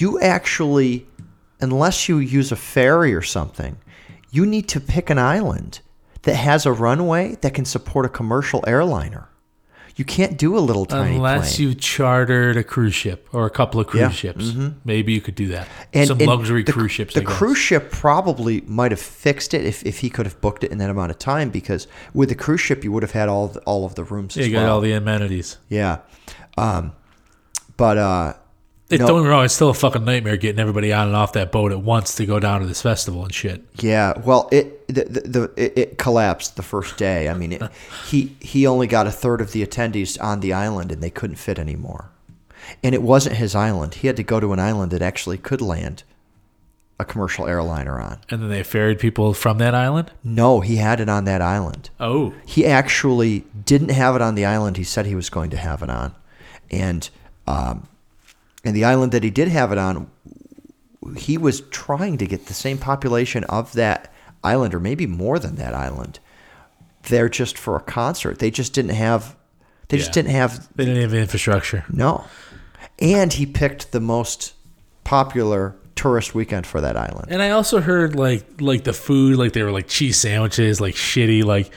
you 0.00 0.20
actually, 0.20 1.06
unless 1.60 2.08
you 2.08 2.18
use 2.18 2.52
a 2.52 2.56
ferry 2.56 3.14
or 3.14 3.22
something, 3.22 3.76
you 4.30 4.46
need 4.46 4.68
to 4.68 4.80
pick 4.80 5.10
an 5.10 5.18
island 5.18 5.80
that 6.22 6.34
has 6.36 6.66
a 6.66 6.72
runway 6.72 7.36
that 7.42 7.52
can 7.54 7.64
support 7.64 8.06
a 8.06 8.08
commercial 8.08 8.62
airliner. 8.66 9.28
You 9.94 10.06
can't 10.06 10.38
do 10.38 10.56
a 10.56 10.60
little 10.60 10.86
tiny 10.86 11.16
Unless 11.16 11.56
plane. 11.56 11.68
you 11.68 11.74
chartered 11.74 12.56
a 12.56 12.64
cruise 12.64 12.94
ship 12.94 13.28
or 13.32 13.44
a 13.44 13.50
couple 13.50 13.78
of 13.78 13.88
cruise 13.88 14.00
Yeah, 14.00 14.08
ships, 14.08 14.52
maybe 14.86 15.12
you 15.12 15.20
could 15.20 15.34
do 15.34 15.48
that. 15.48 15.68
And- 15.92 16.08
Some 16.08 16.18
and 16.18 16.28
luxury 16.28 16.62
the, 16.62 16.72
cruise 16.72 16.92
ships. 16.92 17.12
The 17.12 17.20
cruise 17.22 17.58
ship 17.58 17.90
probably 17.90 18.62
might 18.62 18.90
have 18.92 19.00
fixed 19.00 19.52
it 19.52 19.66
if, 19.66 19.84
if 19.84 19.98
he 19.98 20.08
could 20.08 20.24
have 20.24 20.40
booked 20.40 20.64
it 20.64 20.70
in 20.72 20.78
that 20.78 20.88
amount 20.88 21.10
of 21.10 21.18
time 21.18 21.50
because 21.50 21.86
with 22.14 22.30
the 22.30 22.34
cruise 22.34 22.60
ship 22.62 22.82
you 22.84 22.90
would 22.92 23.02
have 23.02 23.12
had 23.12 23.28
all 23.28 23.44
of 23.44 23.52
the, 23.52 23.60
all 23.60 23.84
of 23.84 23.94
the 23.96 24.04
rooms 24.04 24.34
Yeah, 24.34 24.46
you 24.46 24.52
got 24.52 24.62
well. 24.62 24.74
all 24.76 24.80
the 24.80 24.92
amenities. 24.92 25.58
yeah, 25.68 25.98
um, 26.56 26.92
but 27.76 27.98
uh, 27.98 28.32
It, 28.92 29.00
No. 29.00 29.06
Don't 29.06 29.18
get 29.20 29.24
me 29.24 29.30
wrong; 29.30 29.44
it's 29.44 29.54
still 29.54 29.70
a 29.70 29.74
fucking 29.74 30.04
nightmare 30.04 30.36
getting 30.36 30.60
everybody 30.60 30.92
on 30.92 31.08
and 31.08 31.16
off 31.16 31.32
that 31.32 31.50
boat 31.50 31.72
at 31.72 31.80
once 31.80 32.14
to 32.16 32.26
go 32.26 32.38
down 32.38 32.60
to 32.60 32.66
this 32.66 32.82
festival 32.82 33.24
and 33.24 33.34
shit. 33.34 33.64
yeah, 33.80 34.12
well 34.18 34.48
it 34.52 34.86
the, 34.86 35.04
the, 35.04 35.20
the 35.20 35.52
it, 35.56 35.78
it 35.78 35.98
collapsed 35.98 36.56
the 36.56 36.62
first 36.62 36.96
day. 36.98 37.28
I 37.28 37.34
mean, 37.34 37.52
it, 37.52 37.62
he 38.06 38.36
he 38.40 38.66
only 38.66 38.86
got 38.86 39.06
a 39.06 39.10
third 39.10 39.40
of 39.40 39.52
the 39.52 39.66
attendees 39.66 40.22
on 40.22 40.40
the 40.40 40.52
island 40.52 40.92
and 40.92 41.02
they 41.02 41.10
couldn't 41.10 41.36
fit 41.36 41.58
anymore. 41.58 42.10
And 42.82 42.94
it 42.94 43.02
wasn't 43.02 43.36
his 43.36 43.54
island. 43.54 43.94
He 43.94 44.06
had 44.06 44.16
to 44.16 44.22
go 44.22 44.38
to 44.38 44.52
an 44.52 44.60
island 44.60 44.92
that 44.92 45.02
actually 45.02 45.38
could 45.38 45.60
land 45.60 46.04
a 47.00 47.04
commercial 47.04 47.46
airliner 47.48 48.00
on. 48.00 48.18
And 48.30 48.42
then 48.42 48.48
they 48.48 48.62
ferried 48.62 48.98
people 48.98 49.34
from 49.34 49.58
that 49.58 49.74
island. 49.74 50.12
No, 50.22 50.60
he 50.60 50.76
had 50.76 51.00
it 51.00 51.08
on 51.08 51.24
that 51.24 51.42
island. 51.42 51.90
Oh, 51.98 52.34
he 52.46 52.64
actually 52.64 53.44
didn't 53.64 53.90
have 53.90 54.14
it 54.14 54.22
on 54.22 54.34
the 54.36 54.44
island 54.44 54.76
he 54.76 54.84
said 54.84 55.06
he 55.06 55.14
was 55.14 55.28
going 55.30 55.50
to 55.50 55.56
have 55.56 55.82
it 55.82 55.90
on, 55.90 56.14
and 56.70 57.08
um, 57.46 57.88
and 58.64 58.76
the 58.76 58.84
island 58.84 59.12
that 59.12 59.22
he 59.22 59.30
did 59.30 59.48
have 59.48 59.72
it 59.72 59.78
on, 59.78 60.10
he 61.16 61.36
was 61.36 61.62
trying 61.62 62.18
to 62.18 62.26
get 62.26 62.46
the 62.46 62.54
same 62.54 62.78
population 62.78 63.44
of 63.44 63.72
that 63.72 64.12
island, 64.44 64.74
or 64.74 64.80
maybe 64.80 65.06
more 65.06 65.38
than 65.38 65.56
that 65.56 65.74
island, 65.74 66.18
there 67.04 67.28
just 67.28 67.58
for 67.58 67.76
a 67.76 67.80
concert. 67.80 68.38
They 68.38 68.50
just 68.50 68.72
didn't 68.72 68.94
have, 68.94 69.36
they 69.88 69.98
just 69.98 70.12
didn't 70.12 70.30
have 70.30 70.74
they 70.76 70.84
didn't 70.84 71.02
have 71.02 71.14
infrastructure. 71.14 71.84
no, 71.92 72.24
and 72.98 73.32
he 73.32 73.46
picked 73.46 73.92
the 73.92 74.00
most 74.00 74.54
popular 75.04 75.76
tourist 75.96 76.34
weekend 76.34 76.66
for 76.66 76.80
that 76.80 76.96
island. 76.96 77.26
And 77.30 77.42
I 77.42 77.50
also 77.50 77.80
heard 77.80 78.14
like 78.14 78.60
like 78.60 78.84
the 78.84 78.92
food, 78.92 79.36
like 79.36 79.52
they 79.52 79.62
were 79.62 79.72
like 79.72 79.88
cheese 79.88 80.18
sandwiches, 80.18 80.80
like 80.80 80.94
shitty, 80.94 81.44
like 81.44 81.70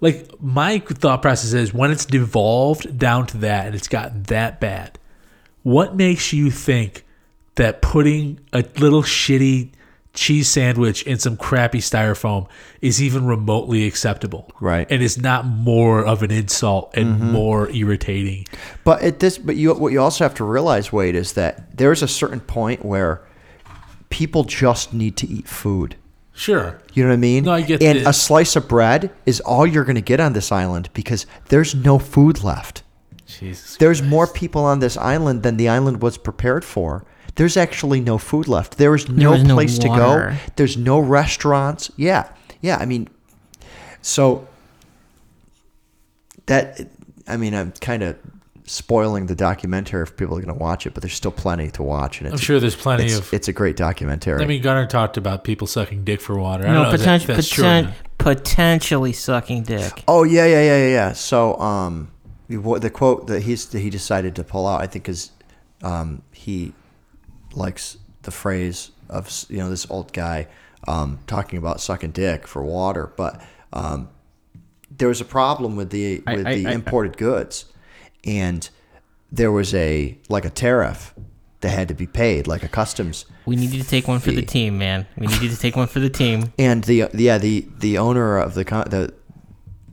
like 0.00 0.40
my 0.40 0.78
thought 0.78 1.22
process 1.22 1.52
is 1.52 1.74
when 1.74 1.90
it's 1.90 2.06
devolved 2.06 2.98
down 2.98 3.26
to 3.28 3.38
that 3.38 3.66
and 3.66 3.74
it's 3.74 3.88
gotten 3.88 4.22
that 4.24 4.60
bad, 4.60 4.98
what 5.62 5.96
makes 5.96 6.32
you 6.32 6.50
think 6.50 7.04
that 7.56 7.82
putting 7.82 8.40
a 8.52 8.64
little 8.78 9.02
shitty 9.02 9.70
cheese 10.12 10.48
sandwich 10.48 11.02
in 11.04 11.18
some 11.18 11.36
crappy 11.36 11.78
styrofoam 11.78 12.48
is 12.80 13.02
even 13.02 13.26
remotely 13.26 13.86
acceptable? 13.86 14.50
Right. 14.60 14.86
And 14.90 15.02
is 15.02 15.18
not 15.18 15.46
more 15.46 16.04
of 16.04 16.22
an 16.22 16.30
insult 16.30 16.92
and 16.94 17.16
mm-hmm. 17.16 17.32
more 17.32 17.70
irritating. 17.70 18.46
But 18.84 19.02
at 19.02 19.20
this, 19.20 19.38
but 19.38 19.56
you 19.56 19.74
what 19.74 19.92
you 19.92 20.00
also 20.00 20.24
have 20.24 20.34
to 20.36 20.44
realize, 20.44 20.92
Wade, 20.92 21.14
is 21.14 21.34
that 21.34 21.76
there's 21.76 22.02
a 22.02 22.08
certain 22.08 22.40
point 22.40 22.84
where 22.84 23.22
people 24.08 24.44
just 24.44 24.92
need 24.92 25.16
to 25.18 25.26
eat 25.28 25.48
food. 25.48 25.96
Sure. 26.32 26.80
You 26.94 27.02
know 27.02 27.10
what 27.10 27.14
I 27.14 27.18
mean? 27.18 27.44
No, 27.44 27.52
I 27.52 27.60
get 27.60 27.82
And 27.82 28.00
the- 28.00 28.08
a 28.08 28.12
slice 28.12 28.56
of 28.56 28.66
bread 28.66 29.10
is 29.26 29.40
all 29.40 29.66
you're 29.66 29.84
going 29.84 29.96
to 29.96 30.00
get 30.00 30.20
on 30.20 30.32
this 30.32 30.50
island 30.50 30.88
because 30.94 31.26
there's 31.48 31.74
no 31.74 31.98
food 31.98 32.42
left. 32.42 32.82
Jesus. 33.38 33.76
There's 33.76 34.02
more 34.02 34.26
people 34.26 34.64
on 34.64 34.80
this 34.80 34.96
island 34.96 35.42
than 35.42 35.56
the 35.56 35.68
island 35.68 36.02
was 36.02 36.18
prepared 36.18 36.64
for. 36.64 37.04
There's 37.36 37.56
actually 37.56 38.00
no 38.00 38.18
food 38.18 38.48
left. 38.48 38.76
There 38.78 38.94
is 38.94 39.08
no 39.08 39.30
was 39.32 39.44
no 39.44 39.54
place 39.54 39.78
to 39.78 39.88
go. 39.88 40.34
There's 40.56 40.76
no 40.76 40.98
restaurants. 40.98 41.90
Yeah. 41.96 42.28
Yeah. 42.60 42.76
I 42.78 42.86
mean, 42.86 43.08
so 44.02 44.46
that, 46.46 46.80
I 47.28 47.36
mean, 47.36 47.54
I'm 47.54 47.72
kind 47.72 48.02
of 48.02 48.16
spoiling 48.64 49.26
the 49.26 49.34
documentary 49.34 50.02
if 50.02 50.16
people 50.16 50.36
are 50.36 50.40
going 50.42 50.52
to 50.56 50.60
watch 50.62 50.86
it, 50.86 50.94
but 50.94 51.02
there's 51.02 51.14
still 51.14 51.30
plenty 51.30 51.70
to 51.72 51.82
watch. 51.82 52.18
And 52.20 52.26
it's, 52.28 52.34
I'm 52.34 52.40
sure 52.40 52.60
there's 52.60 52.76
plenty 52.76 53.04
it's, 53.06 53.18
of. 53.18 53.32
it's 53.34 53.48
a 53.48 53.52
great 53.52 53.76
documentary. 53.76 54.42
I 54.42 54.46
mean, 54.46 54.62
Gunnar 54.62 54.86
talked 54.86 55.16
about 55.16 55.44
people 55.44 55.66
sucking 55.66 56.04
dick 56.04 56.20
for 56.20 56.38
water. 56.38 56.64
I 56.64 56.68
No, 56.68 56.74
don't 56.74 56.82
know 56.84 56.90
if 56.94 57.00
that- 57.00 57.20
poten- 57.22 57.26
that's 57.26 57.52
poten- 57.52 57.84
not. 57.84 57.94
potentially 58.18 59.12
sucking 59.12 59.62
dick. 59.64 60.04
Oh 60.06 60.24
yeah, 60.24 60.46
yeah, 60.46 60.62
yeah, 60.62 60.76
yeah, 60.78 60.88
yeah. 60.88 61.12
So 61.12 61.58
um, 61.58 62.10
what 62.19 62.19
the 62.58 62.90
quote 62.90 63.26
that 63.28 63.42
he's 63.42 63.66
that 63.66 63.80
he 63.80 63.90
decided 63.90 64.34
to 64.36 64.44
pull 64.44 64.66
out, 64.66 64.80
I 64.80 64.86
think, 64.86 65.08
is 65.08 65.30
um, 65.82 66.22
he 66.32 66.72
likes 67.54 67.98
the 68.22 68.30
phrase 68.30 68.90
of 69.08 69.46
you 69.48 69.58
know 69.58 69.70
this 69.70 69.88
old 69.90 70.12
guy 70.12 70.48
um, 70.88 71.18
talking 71.26 71.58
about 71.58 71.80
sucking 71.80 72.10
dick 72.12 72.46
for 72.46 72.62
water, 72.62 73.12
but 73.16 73.42
um, 73.72 74.08
there 74.90 75.08
was 75.08 75.20
a 75.20 75.24
problem 75.24 75.76
with 75.76 75.90
the 75.90 76.22
with 76.26 76.46
I- 76.46 76.54
the 76.56 76.66
I- 76.66 76.72
imported 76.72 77.16
goods, 77.16 77.66
and 78.24 78.68
there 79.30 79.52
was 79.52 79.74
a 79.74 80.18
like 80.28 80.44
a 80.44 80.50
tariff 80.50 81.14
that 81.60 81.70
had 81.70 81.88
to 81.88 81.94
be 81.94 82.06
paid, 82.06 82.46
like 82.46 82.62
a 82.62 82.68
customs 82.68 83.26
We 83.44 83.54
need 83.54 83.70
you 83.70 83.82
to 83.82 83.88
take 83.88 84.08
one 84.08 84.18
for 84.18 84.30
the 84.32 84.40
team, 84.42 84.78
man. 84.78 85.06
We 85.18 85.26
need 85.26 85.42
you 85.42 85.50
to 85.50 85.58
take 85.58 85.76
one 85.76 85.88
for 85.88 86.00
the 86.00 86.08
team. 86.08 86.52
and 86.58 86.84
the 86.84 87.08
yeah 87.14 87.38
the 87.38 87.66
the 87.78 87.98
owner 87.98 88.38
of 88.38 88.54
the 88.54 88.64
the 88.64 89.14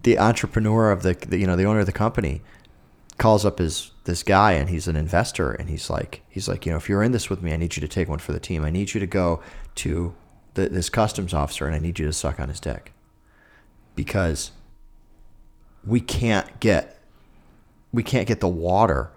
the 0.07 0.17
entrepreneur 0.17 0.89
of 0.89 1.03
the, 1.03 1.15
the 1.27 1.37
you 1.37 1.45
know 1.45 1.57
the 1.57 1.65
owner 1.65 1.81
of 1.81 1.85
the 1.85 1.91
company 1.91 2.41
calls 3.17 3.43
up 3.43 3.59
his 3.59 3.91
this 4.05 4.23
guy 4.23 4.53
and 4.53 4.69
he's 4.69 4.87
an 4.87 4.95
investor 4.95 5.51
and 5.51 5.67
he's 5.67 5.89
like 5.89 6.21
he's 6.29 6.47
like 6.47 6.65
you 6.65 6.71
know 6.71 6.77
if 6.77 6.87
you're 6.87 7.03
in 7.03 7.11
this 7.11 7.29
with 7.29 7.41
me 7.41 7.51
I 7.51 7.57
need 7.57 7.75
you 7.75 7.81
to 7.81 7.89
take 7.89 8.07
one 8.07 8.19
for 8.19 8.31
the 8.31 8.39
team. 8.39 8.63
I 8.63 8.69
need 8.69 8.93
you 8.93 9.01
to 9.01 9.05
go 9.05 9.41
to 9.75 10.15
the, 10.53 10.69
this 10.69 10.89
customs 10.89 11.33
officer 11.33 11.65
and 11.65 11.75
I 11.75 11.79
need 11.79 11.99
you 11.99 12.05
to 12.05 12.13
suck 12.13 12.39
on 12.39 12.47
his 12.47 12.61
dick. 12.61 12.93
Because 13.95 14.51
we 15.85 15.99
can't 15.99 16.57
get 16.61 16.97
we 17.91 18.01
can't 18.01 18.29
get 18.29 18.39
the 18.39 18.47
water 18.47 19.11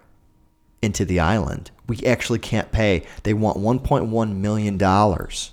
into 0.81 1.05
the 1.05 1.21
island. 1.21 1.71
We 1.87 2.05
actually 2.05 2.39
can't 2.39 2.69
pay. 2.73 3.03
They 3.23 3.33
want 3.33 3.59
1.1 3.59 4.35
million 4.35 4.77
dollars 4.77 5.51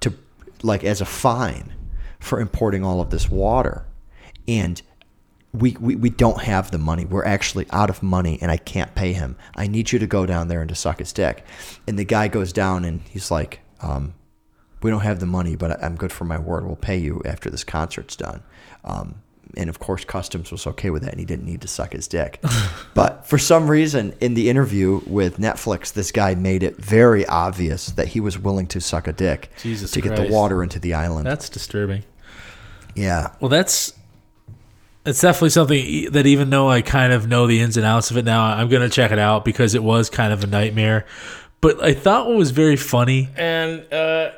to 0.00 0.12
like 0.62 0.84
as 0.84 1.00
a 1.00 1.06
fine 1.06 1.72
for 2.20 2.38
importing 2.38 2.84
all 2.84 3.00
of 3.00 3.08
this 3.08 3.30
water 3.30 3.86
and 4.48 4.82
we, 5.52 5.76
we, 5.80 5.96
we 5.96 6.10
don't 6.10 6.42
have 6.42 6.70
the 6.70 6.78
money. 6.78 7.04
We're 7.04 7.24
actually 7.24 7.66
out 7.70 7.90
of 7.90 8.02
money 8.02 8.38
and 8.40 8.50
i 8.50 8.56
can't 8.56 8.94
pay 8.94 9.12
him. 9.12 9.36
I 9.54 9.66
need 9.66 9.92
you 9.92 9.98
to 9.98 10.06
go 10.06 10.26
down 10.26 10.48
there 10.48 10.60
and 10.60 10.68
to 10.68 10.74
suck 10.74 10.98
his 10.98 11.12
dick. 11.12 11.44
And 11.86 11.98
the 11.98 12.04
guy 12.04 12.28
goes 12.28 12.52
down 12.52 12.84
and 12.84 13.00
he's 13.08 13.30
like 13.30 13.60
um, 13.80 14.14
we 14.82 14.90
don't 14.90 15.00
have 15.00 15.20
the 15.20 15.26
money 15.26 15.56
but 15.56 15.82
i'm 15.82 15.96
good 15.96 16.12
for 16.12 16.24
my 16.24 16.38
word. 16.38 16.66
We'll 16.66 16.76
pay 16.76 16.98
you 16.98 17.22
after 17.24 17.50
this 17.50 17.64
concert's 17.64 18.16
done. 18.16 18.42
Um, 18.84 19.22
and 19.56 19.70
of 19.70 19.78
course 19.78 20.04
customs 20.04 20.52
was 20.52 20.66
okay 20.66 20.90
with 20.90 21.02
that 21.02 21.12
and 21.12 21.20
he 21.20 21.24
didn't 21.24 21.46
need 21.46 21.62
to 21.62 21.68
suck 21.68 21.92
his 21.92 22.08
dick. 22.08 22.42
But 22.94 23.26
for 23.26 23.38
some 23.38 23.70
reason 23.70 24.14
in 24.20 24.34
the 24.34 24.50
interview 24.50 25.00
with 25.06 25.38
netflix 25.38 25.92
this 25.92 26.10
guy 26.10 26.34
made 26.34 26.62
it 26.64 26.76
very 26.76 27.24
obvious 27.26 27.86
that 27.92 28.08
he 28.08 28.20
was 28.20 28.38
willing 28.38 28.66
to 28.68 28.80
suck 28.80 29.06
a 29.06 29.12
dick 29.12 29.50
Jesus 29.62 29.92
to 29.92 30.00
get 30.00 30.16
the 30.16 30.28
water 30.28 30.62
into 30.62 30.78
the 30.78 30.94
island. 30.94 31.26
That's 31.26 31.48
disturbing. 31.48 32.02
yeah. 32.94 33.34
Well, 33.40 33.48
that's 33.48 33.94
it's 35.08 35.20
definitely 35.20 35.50
something 35.50 35.78
e- 35.78 36.08
that 36.08 36.26
even 36.26 36.50
though 36.50 36.68
I 36.68 36.82
kind 36.82 37.12
of 37.12 37.26
know 37.28 37.46
the 37.46 37.60
ins 37.60 37.76
and 37.76 37.84
outs 37.86 38.10
of 38.10 38.16
it 38.16 38.24
now, 38.24 38.42
I'm 38.44 38.68
gonna 38.68 38.88
check 38.88 39.10
it 39.10 39.18
out 39.18 39.44
because 39.44 39.74
it 39.74 39.82
was 39.82 40.10
kind 40.10 40.32
of 40.32 40.44
a 40.44 40.46
nightmare. 40.46 41.06
But 41.60 41.82
I 41.82 41.92
thought 41.94 42.26
what 42.28 42.36
was 42.36 42.50
very 42.52 42.76
funny. 42.76 43.28
And 43.36 43.92
uh, 43.92 44.30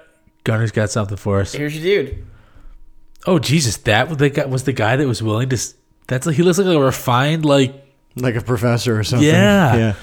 Gunnar's 0.45 0.73
got 0.73 0.91
something 0.91 1.17
for 1.19 1.41
us. 1.41 1.53
here's 1.53 1.77
your 1.77 2.05
dude. 2.05 2.25
Oh 3.27 3.39
Jesus, 3.39 3.77
that 3.79 4.09
was 4.09 4.17
the 4.19 4.31
guy, 4.31 4.47
was 4.47 4.65
the 4.65 4.73
guy 4.73 4.97
that 4.97 5.07
was 5.07 5.23
willing 5.23 5.49
to. 5.51 5.57
s- 5.57 5.75
That's 6.07 6.27
like 6.27 6.37
he 6.37 6.43
looks 6.43 6.59
like 6.59 6.67
a 6.67 6.81
refined 6.81 7.45
like 7.45 7.75
like 8.17 8.35
a 8.35 8.41
professor 8.41 8.99
or 8.99 9.05
something 9.05 9.29
Yeah. 9.29 9.77
yeah 9.77 9.95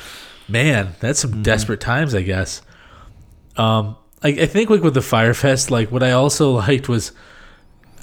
man. 0.48 0.96
That's 1.02 1.20
some 1.20 1.42
desperate 1.44 1.82
times, 1.82 2.14
I 2.16 2.22
guess. 2.22 2.62
Um, 3.58 3.98
I, 4.24 4.30
I 4.30 4.46
think 4.46 4.70
like 4.70 4.82
with 4.82 4.94
the 4.94 5.00
Fyrefest, 5.02 5.70
like 5.72 5.92
what 5.92 6.04
I 6.04 6.12
also 6.12 6.52
liked 6.68 6.88
was, 6.88 7.12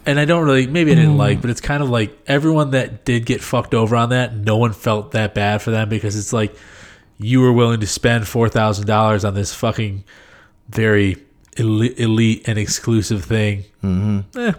and 0.06 0.20
I 0.20 0.24
don't 0.24 0.44
really, 0.44 0.66
maybe 0.66 0.92
I 0.92 0.94
didn't 0.94 1.16
like, 1.16 1.40
but 1.40 1.50
it's 1.50 1.60
kind 1.60 1.82
of 1.82 1.90
like 1.90 2.16
everyone 2.26 2.70
that 2.72 3.04
did 3.04 3.26
get 3.26 3.40
fucked 3.40 3.74
over 3.74 3.96
on 3.96 4.10
that, 4.10 4.34
no 4.34 4.56
one 4.56 4.72
felt 4.72 5.12
that 5.12 5.34
bad 5.34 5.62
for 5.62 5.70
them 5.70 5.88
because 5.88 6.16
it's 6.16 6.32
like 6.32 6.54
you 7.18 7.40
were 7.40 7.52
willing 7.52 7.80
to 7.80 7.86
spend 7.86 8.26
four 8.26 8.48
thousand 8.48 8.86
dollars 8.86 9.24
on 9.24 9.34
this 9.34 9.54
fucking 9.54 10.04
very 10.68 11.16
elite, 11.56 12.48
and 12.48 12.58
exclusive 12.58 13.24
thing. 13.24 13.64
Mm-hmm. 13.82 14.38
Eh, 14.38 14.52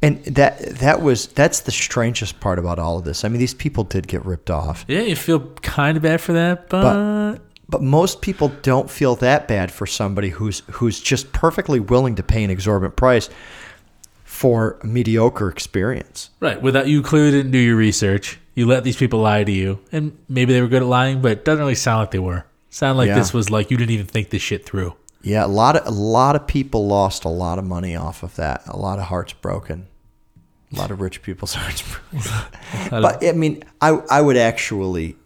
And 0.00 0.24
that 0.24 0.58
that 0.78 1.02
was 1.02 1.26
that's 1.28 1.60
the 1.60 1.70
strangest 1.72 2.40
part 2.40 2.58
about 2.58 2.78
all 2.78 2.98
of 2.98 3.04
this. 3.04 3.24
I 3.24 3.28
mean, 3.28 3.40
these 3.40 3.54
people 3.54 3.84
did 3.84 4.08
get 4.08 4.24
ripped 4.24 4.50
off, 4.50 4.84
yeah, 4.88 5.00
you 5.00 5.16
feel 5.16 5.40
kind 5.62 5.96
of 5.96 6.02
bad 6.02 6.20
for 6.20 6.32
that, 6.32 6.68
but, 6.68 7.38
but 7.68 7.82
most 7.82 8.22
people 8.22 8.48
don't 8.62 8.88
feel 8.90 9.16
that 9.16 9.46
bad 9.48 9.70
for 9.70 9.86
somebody 9.86 10.30
who's 10.30 10.60
who's 10.72 11.00
just 11.00 11.32
perfectly 11.32 11.80
willing 11.80 12.14
to 12.14 12.22
pay 12.22 12.42
an 12.44 12.50
exorbitant 12.50 12.96
price 12.96 13.28
for 14.38 14.78
a 14.82 14.86
mediocre 14.86 15.48
experience. 15.50 16.30
right. 16.38 16.62
Without 16.62 16.86
you 16.86 17.02
clearly 17.02 17.32
didn't 17.32 17.50
do 17.50 17.58
your 17.58 17.74
research, 17.76 18.38
you 18.54 18.66
let 18.66 18.84
these 18.84 18.96
people 18.96 19.18
lie 19.20 19.42
to 19.42 19.50
you, 19.52 19.80
and 19.90 20.16
maybe 20.28 20.52
they 20.52 20.60
were 20.60 20.68
good 20.68 20.82
at 20.82 20.88
lying, 20.88 21.20
but 21.20 21.32
it 21.32 21.44
doesn't 21.44 21.58
really 21.60 21.74
sound 21.74 21.98
like 22.02 22.10
they 22.12 22.20
were. 22.20 22.44
Sound 22.70 22.98
like 22.98 23.08
Yeah. 23.08 23.18
this 23.18 23.34
was 23.34 23.50
like 23.50 23.70
you 23.72 23.76
didn't 23.76 23.90
even 23.90 24.06
think 24.06 24.30
this 24.30 24.42
shit 24.42 24.64
through. 24.64 24.94
Yeah, 25.22 25.44
a 25.44 25.48
lot 25.48 25.74
of 25.74 25.86
a 25.86 25.90
lot 25.90 26.36
of 26.36 26.46
people 26.46 26.86
lost 26.86 27.24
a 27.24 27.28
lot 27.28 27.58
of 27.58 27.64
money 27.64 27.96
off 27.96 28.22
of 28.22 28.36
that. 28.36 28.62
A 28.68 28.76
lot 28.76 28.98
of 29.00 29.06
hearts 29.06 29.32
broken. 29.32 29.88
A 30.72 30.76
lot 30.78 30.90
of 30.92 31.00
rich 31.00 31.22
people's 31.22 31.54
hearts 31.58 31.82
broken. 31.82 32.30
but 32.90 33.24
I 33.26 33.32
mean, 33.32 33.64
I 33.80 33.90
I 34.08 34.20
would 34.20 34.36
actually 34.36 35.16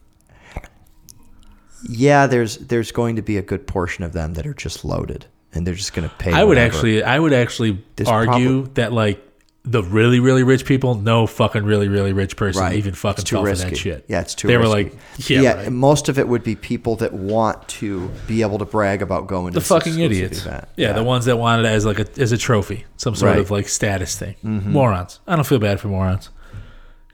Yeah, 1.89 2.27
there's 2.27 2.57
there's 2.59 2.93
going 2.93 3.17
to 3.17 3.23
be 3.23 3.37
a 3.37 3.43
good 3.43 3.67
portion 3.67 4.05
of 4.05 4.13
them 4.15 4.33
that 4.35 4.47
are 4.47 4.55
just 4.55 4.85
loaded 4.85 5.27
and 5.55 5.67
they're 5.67 5.75
just 5.75 5.93
going 5.95 6.09
to 6.09 6.15
pay 6.17 6.33
I 6.33 6.41
would 6.45 6.49
whatever. 6.57 6.75
actually, 6.77 7.03
I 7.03 7.19
would 7.19 7.33
actually 7.33 7.83
There's 7.97 8.09
argue 8.09 8.67
that 8.75 8.93
like 8.93 9.27
the 9.65 9.81
really, 9.83 10.19
really 10.19 10.43
rich 10.43 10.65
people, 10.65 10.97
no 10.97 11.25
fucking 11.25 11.63
really, 11.65 11.87
really 11.87 12.13
rich 12.13 12.35
person 12.37 12.63
Right. 12.63 12.75
even 12.77 12.95
fucking 12.95 13.23
It's 13.23 13.31
too 13.31 13.37
for 13.37 13.45
risky. 13.45 13.71
that 13.71 13.77
shit. 13.77 14.05
Yeah, 14.09 14.21
it's 14.23 14.35
too 14.35 14.49
They 14.49 14.57
were 14.57 14.65
risky. 14.65 14.97
like, 15.19 15.31
yeah, 15.31 15.53
right. 15.55 15.71
most 15.73 16.09
of 16.09 16.19
it 16.19 16.27
would 16.27 16.43
be 16.43 16.57
people 16.57 16.97
that 16.97 17.13
want 17.13 17.69
to 17.69 18.11
be 18.27 18.43
able 18.43 18.59
to 18.59 18.65
brag 18.65 19.03
about 19.03 19.29
going 19.29 19.53
to 19.53 19.55
the 19.55 19.61
this 19.61 19.69
fucking 19.69 20.01
idiots. 20.01 20.45
event. 20.45 20.65
Yeah, 20.77 20.93
the 20.95 21.05
ones 21.05 21.27
that 21.27 21.37
wanted 21.37 21.65
it 21.67 21.69
as 21.69 21.87
like 21.87 22.01
a 22.01 22.07
as 22.21 22.33
a 22.33 22.37
trophy, 22.39 22.87
some 22.97 23.15
sort 23.15 23.31
Right. 23.33 23.39
of 23.41 23.53
like 23.53 23.69
status 23.69 24.19
thing. 24.19 24.35
Mm-hmm. 24.45 24.73
Morons. 24.73 25.21
I 25.29 25.37
don't 25.37 25.47
feel 25.47 25.61
bad 25.61 25.79
for 25.79 25.87
morons. 25.89 26.31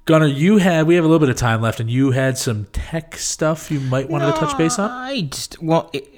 Gunnar, 0.07 0.27
you 0.27 0.57
had 0.57 0.87
we 0.87 0.95
have 0.95 1.05
a 1.05 1.07
little 1.07 1.19
bit 1.21 1.29
of 1.29 1.37
time 1.37 1.61
left, 1.61 1.81
and 1.81 1.91
you 1.91 2.13
had 2.13 2.39
some 2.39 2.65
tech 2.73 3.15
stuff 3.19 3.71
you 3.71 3.79
might 3.79 4.09
want 4.09 4.25
to 4.25 4.41
touch 4.41 4.57
base 4.57 4.79
on. 4.79 4.91
I 4.91 5.21
just 5.21 5.63
well, 5.63 5.91
it, 5.93 6.09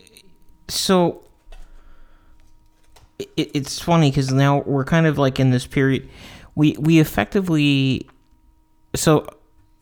so 0.68 1.24
it, 3.36 3.50
it's 3.54 3.80
funny 3.80 4.10
because 4.10 4.32
now 4.32 4.60
we're 4.62 4.84
kind 4.84 5.06
of 5.06 5.18
like 5.18 5.38
in 5.40 5.50
this 5.50 5.66
period. 5.66 6.08
We 6.54 6.76
we 6.78 6.98
effectively 7.00 8.08
so 8.94 9.26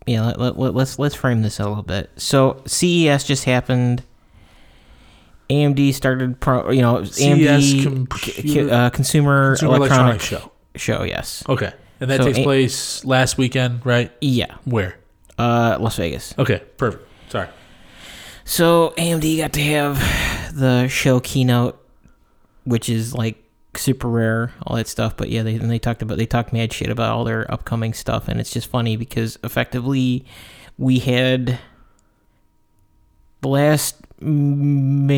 yeah. 0.06 0.24
Let, 0.26 0.38
let, 0.40 0.58
let, 0.58 0.74
let's 0.74 0.98
let's 0.98 1.14
frame 1.14 1.42
this 1.42 1.58
a 1.60 1.66
little 1.68 1.82
bit. 1.82 2.10
So 2.16 2.62
CES 2.66 3.24
just 3.24 3.44
happened. 3.44 4.02
AMD 5.50 5.94
started, 5.94 6.38
pro, 6.40 6.70
you 6.70 6.82
know, 6.82 6.96
AMD 6.98 7.86
Computer- 8.10 8.70
uh, 8.70 8.90
consumer, 8.90 9.52
Consumer 9.56 9.76
electronic 9.76 9.80
Electronics 10.20 10.24
Show. 10.24 10.52
show. 10.76 11.04
Yes, 11.04 11.42
Okay, 11.48 11.72
and 12.00 12.10
that 12.10 12.18
So 12.18 12.24
takes 12.26 12.38
A- 12.38 12.42
place 12.42 13.02
last 13.06 13.38
weekend, 13.38 13.80
right? 13.86 14.12
yeah, 14.20 14.56
Where? 14.66 14.98
uh, 15.38 15.78
Las 15.80 15.96
Vegas. 15.96 16.34
Okay, 16.38 16.60
perfect. 16.76 17.02
Sorry. 17.30 17.48
So 18.44 18.92
AMD 18.98 19.38
got 19.38 19.54
to 19.54 19.62
have 19.62 20.54
the 20.54 20.86
show 20.88 21.18
keynote, 21.20 21.82
which 22.68 22.88
is 22.88 23.14
like 23.14 23.42
super 23.74 24.08
rare, 24.08 24.52
all 24.66 24.76
that 24.76 24.86
stuff. 24.88 25.16
But 25.16 25.30
yeah, 25.30 25.42
they 25.42 25.54
and 25.54 25.70
they 25.70 25.78
talked 25.78 26.02
about 26.02 26.18
they 26.18 26.26
talked 26.26 26.52
mad 26.52 26.72
shit 26.72 26.90
about 26.90 27.10
all 27.10 27.24
their 27.24 27.50
upcoming 27.50 27.94
stuff, 27.94 28.28
and 28.28 28.38
it's 28.38 28.52
just 28.52 28.68
funny 28.68 28.96
because 28.96 29.38
effectively 29.42 30.24
we 30.76 30.98
had 30.98 31.58
the 33.40 33.48
last 33.48 33.96
major 34.20 35.16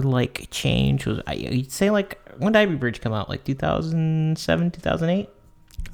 like 0.00 0.48
change 0.50 1.04
was 1.04 1.20
I 1.26 1.34
you'd 1.34 1.70
say 1.70 1.90
like 1.90 2.18
when 2.38 2.52
did 2.52 2.60
Ivy 2.60 2.74
Bridge 2.76 3.00
come 3.00 3.12
out? 3.12 3.28
Like 3.28 3.44
2007, 3.44 4.70
2008? 4.70 5.28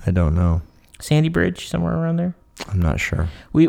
I 0.06 0.10
don't 0.10 0.34
know. 0.34 0.62
Sandy 1.00 1.28
Bridge, 1.28 1.68
somewhere 1.68 1.94
around 1.94 2.16
there. 2.16 2.34
I'm 2.68 2.80
not 2.80 2.98
sure. 3.00 3.28
We, 3.52 3.68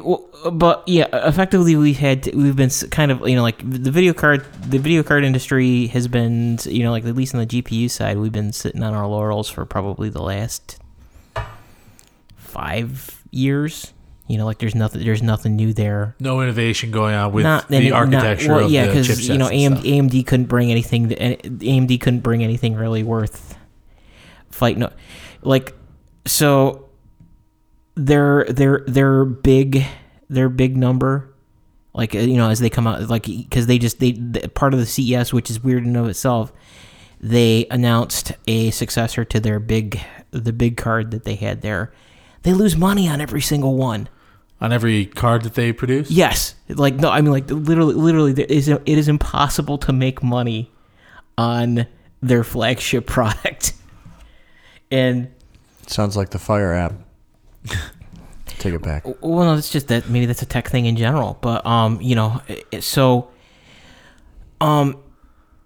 but 0.51 0.83
yeah, 0.87 1.07
effectively 1.27 1.75
we've 1.75 1.97
had 1.97 2.33
we've 2.33 2.55
been 2.55 2.69
kind 2.91 3.11
of 3.11 3.27
you 3.27 3.35
know 3.35 3.43
like 3.43 3.57
the 3.59 3.91
video 3.91 4.13
card 4.13 4.45
the 4.63 4.79
video 4.79 5.03
card 5.03 5.23
industry 5.23 5.87
has 5.87 6.07
been 6.07 6.57
you 6.65 6.83
know 6.83 6.91
like 6.91 7.05
at 7.05 7.15
least 7.15 7.35
on 7.35 7.41
the 7.41 7.47
GPU 7.47 7.89
side 7.89 8.17
we've 8.17 8.31
been 8.31 8.51
sitting 8.51 8.81
on 8.83 8.93
our 8.93 9.07
laurels 9.07 9.49
for 9.49 9.65
probably 9.65 10.09
the 10.09 10.21
last 10.21 10.79
five 12.37 13.23
years. 13.31 13.93
You 14.27 14.37
know, 14.37 14.45
like 14.45 14.59
there's 14.59 14.75
nothing 14.75 15.03
there's 15.03 15.23
nothing 15.23 15.55
new 15.55 15.73
there. 15.73 16.15
No 16.19 16.41
innovation 16.41 16.91
going 16.91 17.15
on 17.15 17.31
with 17.31 17.43
not 17.43 17.67
the 17.67 17.77
any- 17.77 17.89
not- 17.89 18.13
architecture 18.13 18.53
well, 18.55 18.65
of 18.65 18.71
yeah, 18.71 18.85
because 18.85 19.27
you 19.27 19.37
know 19.37 19.47
AMD. 19.49 19.81
AMD 19.81 20.27
couldn't 20.27 20.45
bring 20.45 20.69
anything. 20.69 21.09
AMD 21.09 21.99
couldn't 21.99 22.19
bring 22.19 22.43
anything 22.43 22.75
really 22.75 23.01
worth 23.01 23.57
fighting. 24.51 24.87
Like 25.41 25.73
so, 26.27 26.88
their 28.05 28.45
their 28.45 28.83
their 28.87 29.25
big 29.25 29.85
their 30.29 30.49
big 30.49 30.77
number, 30.77 31.33
like 31.93 32.15
uh, 32.15 32.19
you 32.19 32.37
know 32.37 32.49
as 32.49 32.59
they 32.59 32.69
come 32.69 32.87
out, 32.87 33.09
like 33.09 33.25
because 33.25 33.67
they 33.67 33.77
just 33.77 33.99
they 33.99 34.11
the, 34.13 34.47
part 34.49 34.73
of 34.73 34.79
the 34.79 34.85
CES, 34.85 35.33
which 35.33 35.49
is 35.49 35.61
weird 35.63 35.83
in 35.83 35.89
and 35.89 35.97
of 35.97 36.07
itself. 36.07 36.53
They 37.21 37.67
announced 37.69 38.31
a 38.47 38.71
successor 38.71 39.25
to 39.25 39.39
their 39.39 39.59
big 39.59 39.99
the 40.31 40.53
big 40.53 40.77
card 40.77 41.11
that 41.11 41.25
they 41.25 41.35
had 41.35 41.61
there. 41.61 41.91
They 42.43 42.53
lose 42.53 42.77
money 42.77 43.09
on 43.09 43.19
every 43.19 43.41
single 43.41 43.75
one. 43.75 44.07
on 44.61 44.71
every 44.71 45.05
card 45.05 45.43
that 45.43 45.55
they 45.55 45.73
produce. 45.73 46.09
Yes, 46.09 46.55
like 46.69 46.95
no, 46.95 47.09
I 47.09 47.21
mean 47.21 47.31
like 47.31 47.49
literally, 47.49 47.95
literally, 47.95 48.33
there 48.33 48.45
is 48.45 48.69
it 48.69 48.81
is 48.85 49.09
impossible 49.09 49.77
to 49.79 49.91
make 49.91 50.23
money 50.23 50.71
on 51.37 51.85
their 52.21 52.43
flagship 52.45 53.05
product, 53.15 53.73
and 54.89 55.29
Sounds 55.87 56.15
like 56.15 56.29
the 56.29 56.39
Fyre 56.39 56.73
app. 56.73 56.93
Take 58.59 58.73
it 58.73 58.81
back. 58.81 59.05
well, 59.21 59.45
no, 59.45 59.55
it's 59.55 59.69
just 59.69 59.87
that 59.87 60.09
maybe 60.09 60.25
that's 60.25 60.41
a 60.41 60.45
tech 60.45 60.67
thing 60.69 60.85
in 60.85 60.95
general, 60.97 61.37
but 61.41 61.65
um, 61.65 62.01
you 62.01 62.15
know, 62.15 62.41
it- 62.71 62.83
so 62.83 63.29
um, 64.59 64.97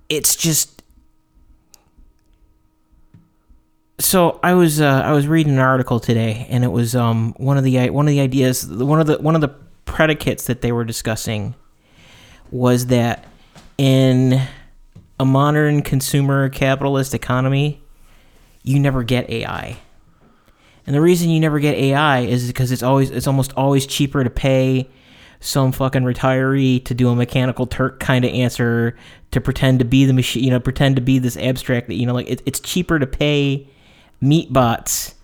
it's 0.10 0.36
just 0.36 0.84
so 4.00 4.40
I 4.44 4.54
was 4.54 4.82
uh, 4.82 4.86
I 5.06 5.12
was 5.14 5.28
reading 5.28 5.54
an 5.54 5.60
article 5.60 6.00
today, 6.00 6.46
and 6.50 6.64
it 6.64 6.72
was 6.72 6.96
um 6.96 7.34
one 7.38 7.58
of 7.58 7.64
the 7.64 7.90
one 7.90 8.08
of 8.08 8.12
the 8.12 8.20
ideas 8.20 8.66
one 8.68 9.00
of 9.00 9.08
the 9.08 9.18
one 9.20 9.36
of 9.36 9.42
the 9.42 9.50
predicates 9.86 10.46
that 10.48 10.62
they 10.62 10.72
were 10.72 10.84
discussing 10.84 11.56
was 12.52 12.88
that 12.88 13.26
in 13.78 14.42
a 15.20 15.26
modern 15.26 15.82
consumer 15.82 16.50
capitalist 16.50 17.14
economy, 17.14 17.82
you 18.64 18.80
never 18.80 19.04
get 19.04 19.30
AI. 19.30 19.78
And 20.86 20.96
the 20.96 21.02
reason 21.02 21.30
you 21.30 21.40
never 21.40 21.60
get 21.60 21.76
AI 21.76 22.20
is 22.22 22.48
because 22.48 22.72
it's 22.72 22.84
always 22.84 23.10
it's 23.10 23.28
almost 23.28 23.54
always 23.54 23.88
cheaper 23.88 24.24
to 24.24 24.30
pay 24.30 24.90
some 25.40 25.72
fucking 25.72 26.04
retiree 26.04 26.84
to 26.86 26.94
do 26.94 27.10
a 27.10 27.16
mechanical 27.16 27.68
Turk 27.68 28.00
kind 28.00 28.24
of 28.26 28.32
answer 28.32 28.96
to 29.32 29.42
pretend 29.42 29.80
to 29.80 29.86
be 29.86 30.06
the 30.06 30.14
machine, 30.14 30.44
you 30.44 30.50
know, 30.50 30.60
pretend 30.60 30.96
to 30.96 31.02
be 31.02 31.20
this 31.20 31.38
abstract 31.38 31.88
that 31.88 31.96
you 31.96 32.06
know, 32.06 32.14
like 32.14 32.30
it, 32.30 32.42
it's 32.46 32.60
cheaper 32.60 33.00
to 33.00 33.08
pay 33.08 33.68
meat 34.22 34.52
bots 34.52 35.16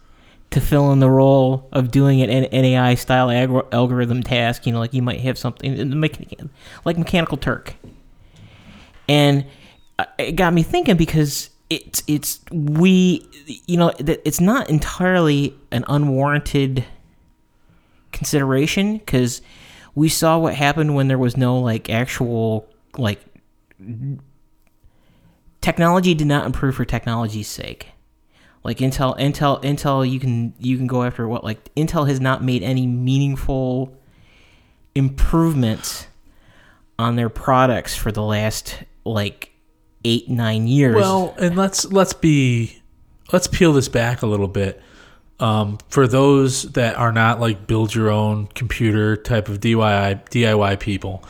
to 0.52 0.60
fill 0.60 0.92
in 0.92 1.00
the 1.00 1.10
role 1.10 1.70
of 1.72 1.92
doing 1.92 2.22
an, 2.22 2.30
an 2.30 2.66
AI 2.66 2.96
style 2.96 3.30
ag- 3.30 3.66
algorithm 3.72 4.24
task. 4.24 4.66
You 4.66 4.74
know, 4.74 4.80
like 4.80 4.94
you 4.94 5.02
might 5.02 5.20
have 5.22 5.38
something 5.38 6.02
like 6.86 6.98
Mechanical 6.98 7.38
Turk, 7.38 7.76
and 9.08 9.46
uh, 9.98 10.06
it 10.18 10.34
got 10.34 10.54
me 10.54 10.64
thinking 10.64 10.98
because 10.98 11.50
it's 11.70 12.02
it's 12.08 12.40
we 12.52 13.28
you 13.68 13.78
know 13.78 13.94
it's 13.98 14.42
not 14.42 14.70
entirely 14.70 15.56
an 15.72 15.86
unwarranted 15.88 16.84
consideration 18.12 18.98
because 18.98 19.42
we 19.96 20.10
saw 20.10 20.38
what 20.38 20.56
happened 20.56 20.96
when 20.96 21.08
there 21.08 21.18
was 21.18 21.38
no 21.38 21.60
like 21.60 21.90
actual 21.90 22.68
like 22.98 23.20
technology 25.62 26.14
did 26.14 26.28
not 26.28 26.46
improve 26.46 26.76
for 26.76 26.86
technology's 26.86 27.48
sake. 27.48 27.90
Like 28.64 28.80
intel 28.80 29.18
intel 29.18 29.62
intel 29.64 30.10
you 30.10 30.20
can 30.20 30.54
you 30.60 30.78
can 30.78 30.88
go 30.88 31.04
after 31.04 31.28
what 31.28 31.44
like 31.44 31.74
intel 31.76 32.08
has 32.08 32.20
not 32.20 32.44
made 32.44 32.62
any 32.62 32.88
meaningful 32.88 33.96
improvements 34.96 36.08
on 36.98 37.16
their 37.16 37.30
products 37.30 37.96
for 37.96 38.12
the 38.12 38.22
last 38.22 38.84
like 39.06 39.54
eight 40.06 40.30
nine 40.30 40.68
years 40.68 40.96
Well, 40.96 41.36
and 41.38 41.56
let's 41.56 41.86
let's 41.92 42.14
be 42.14 42.82
let's 43.32 43.48
peel 43.48 43.74
this 43.74 43.90
back 43.90 44.22
a 44.22 44.28
little 44.28 44.48
bit. 44.48 44.82
Um, 45.40 45.78
for 45.88 46.06
those 46.06 46.64
that 46.74 46.96
are 46.98 47.14
not 47.14 47.40
like 47.40 47.66
build 47.66 47.96
your 47.96 48.10
own 48.10 48.48
computer 48.48 49.16
type 49.16 49.48
of 49.48 49.60
DIY 49.60 50.30
DIY 50.30 50.80
people, 50.80 51.24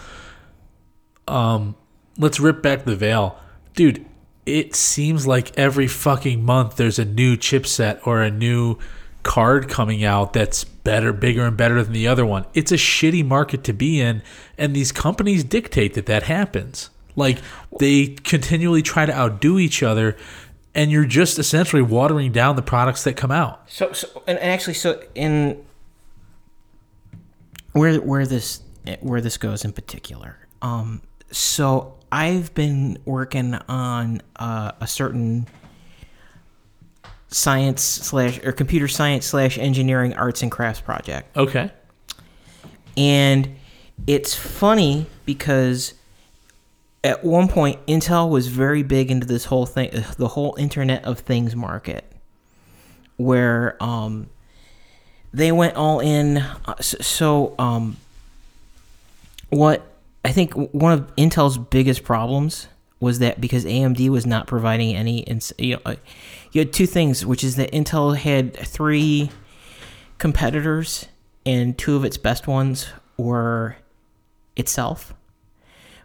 um, 1.28 1.76
let's 2.18 2.40
rip 2.40 2.62
back 2.62 2.86
the 2.86 2.96
veil, 2.96 3.40
dude. 3.76 4.06
It 4.46 4.74
seems 4.74 5.28
like 5.28 5.56
every 5.60 5.88
fucking 5.88 6.44
month 6.44 6.78
there's 6.78 6.98
a 6.98 7.06
new 7.06 7.38
chipset 7.38 8.00
or 8.08 8.24
a 8.24 8.32
new 8.32 8.80
card 9.22 9.70
coming 9.70 10.04
out 10.04 10.34
that's 10.34 10.64
better, 10.64 11.14
bigger, 11.14 11.46
and 11.46 11.56
better 11.56 11.84
than 11.84 11.94
the 11.94 12.08
other 12.08 12.26
one. 12.26 12.46
It's 12.56 12.72
a 12.72 12.76
shitty 12.76 13.24
market 13.24 13.64
to 13.66 13.74
be 13.74 14.00
in, 14.02 14.24
and 14.58 14.76
these 14.76 14.92
companies 14.92 15.44
dictate 15.44 15.94
that 15.94 16.08
that 16.08 16.24
happens. 16.24 16.90
Like 17.16 17.40
they 17.80 18.08
continually 18.08 18.82
try 18.82 19.06
to 19.06 19.14
outdo 19.14 19.60
each 19.60 19.84
other, 19.84 20.16
and 20.76 20.92
you're 20.92 21.06
just 21.06 21.38
essentially 21.40 21.82
watering 21.82 22.32
down 22.32 22.56
the 22.56 22.62
products 22.62 23.04
that 23.04 23.18
come 23.18 23.32
out. 23.32 23.70
So, 23.70 23.92
so 23.94 24.24
and 24.28 24.40
actually, 24.40 24.76
so 24.76 25.02
in 25.16 25.64
where 27.74 28.00
where 28.00 28.26
this 28.26 28.62
where 29.02 29.22
this 29.22 29.38
goes 29.38 29.66
in 29.66 29.74
particular, 29.74 30.38
um, 30.62 31.02
so 31.32 31.96
I've 32.12 32.54
been 32.56 32.98
working 33.06 33.56
on 33.68 34.22
uh, 34.38 34.72
a 34.80 34.88
certain 34.88 35.48
science 37.28 37.82
slash 37.82 38.40
or 38.44 38.52
computer 38.52 38.88
science 38.88 39.26
slash 39.26 39.58
engineering 39.58 40.14
arts 40.16 40.42
and 40.42 40.52
crafts 40.52 40.82
project, 40.82 41.36
Okay. 41.38 41.70
and 42.98 43.56
it's 44.08 44.34
funny 44.34 45.06
because 45.26 45.94
at 47.04 47.24
one 47.24 47.48
point 47.48 47.86
Intel 47.88 48.30
was 48.30 48.48
very 48.48 48.84
big 48.84 49.10
into 49.12 49.26
this 49.26 49.46
whole 49.46 49.66
thing, 49.66 49.92
the 50.18 50.28
whole 50.30 50.56
Internet 50.58 51.06
of 51.06 51.20
Things 51.20 51.56
market, 51.56 52.04
where 53.18 53.82
um, 53.82 54.30
they 55.34 55.52
went 55.52 55.76
all 55.76 56.00
in. 56.00 56.38
uh, 56.38 56.76
So, 56.80 57.56
um, 57.58 57.98
what 59.50 59.84
I 60.24 60.32
think 60.32 60.54
one 60.54 60.94
of 60.94 61.16
Intel's 61.16 61.58
biggest 61.58 62.04
problems 62.04 62.68
was 63.00 63.20
that 63.20 63.40
because 63.40 63.64
AMD 63.64 64.10
was 64.10 64.26
not 64.26 64.46
providing 64.46 64.96
any, 64.96 65.26
you 65.58 65.76
know, 65.76 65.82
uh, 65.86 65.96
you 66.52 66.60
had 66.60 66.74
two 66.74 66.86
things, 66.86 67.26
which 67.26 67.44
is 67.44 67.56
that 67.56 67.72
Intel 67.72 68.18
had 68.18 68.56
three 68.58 69.32
competitors, 70.18 71.06
and 71.46 71.78
two 71.78 71.96
of 71.96 72.04
its 72.04 72.18
best 72.18 72.46
ones 72.46 72.90
were 73.16 73.78
itself, 74.58 75.14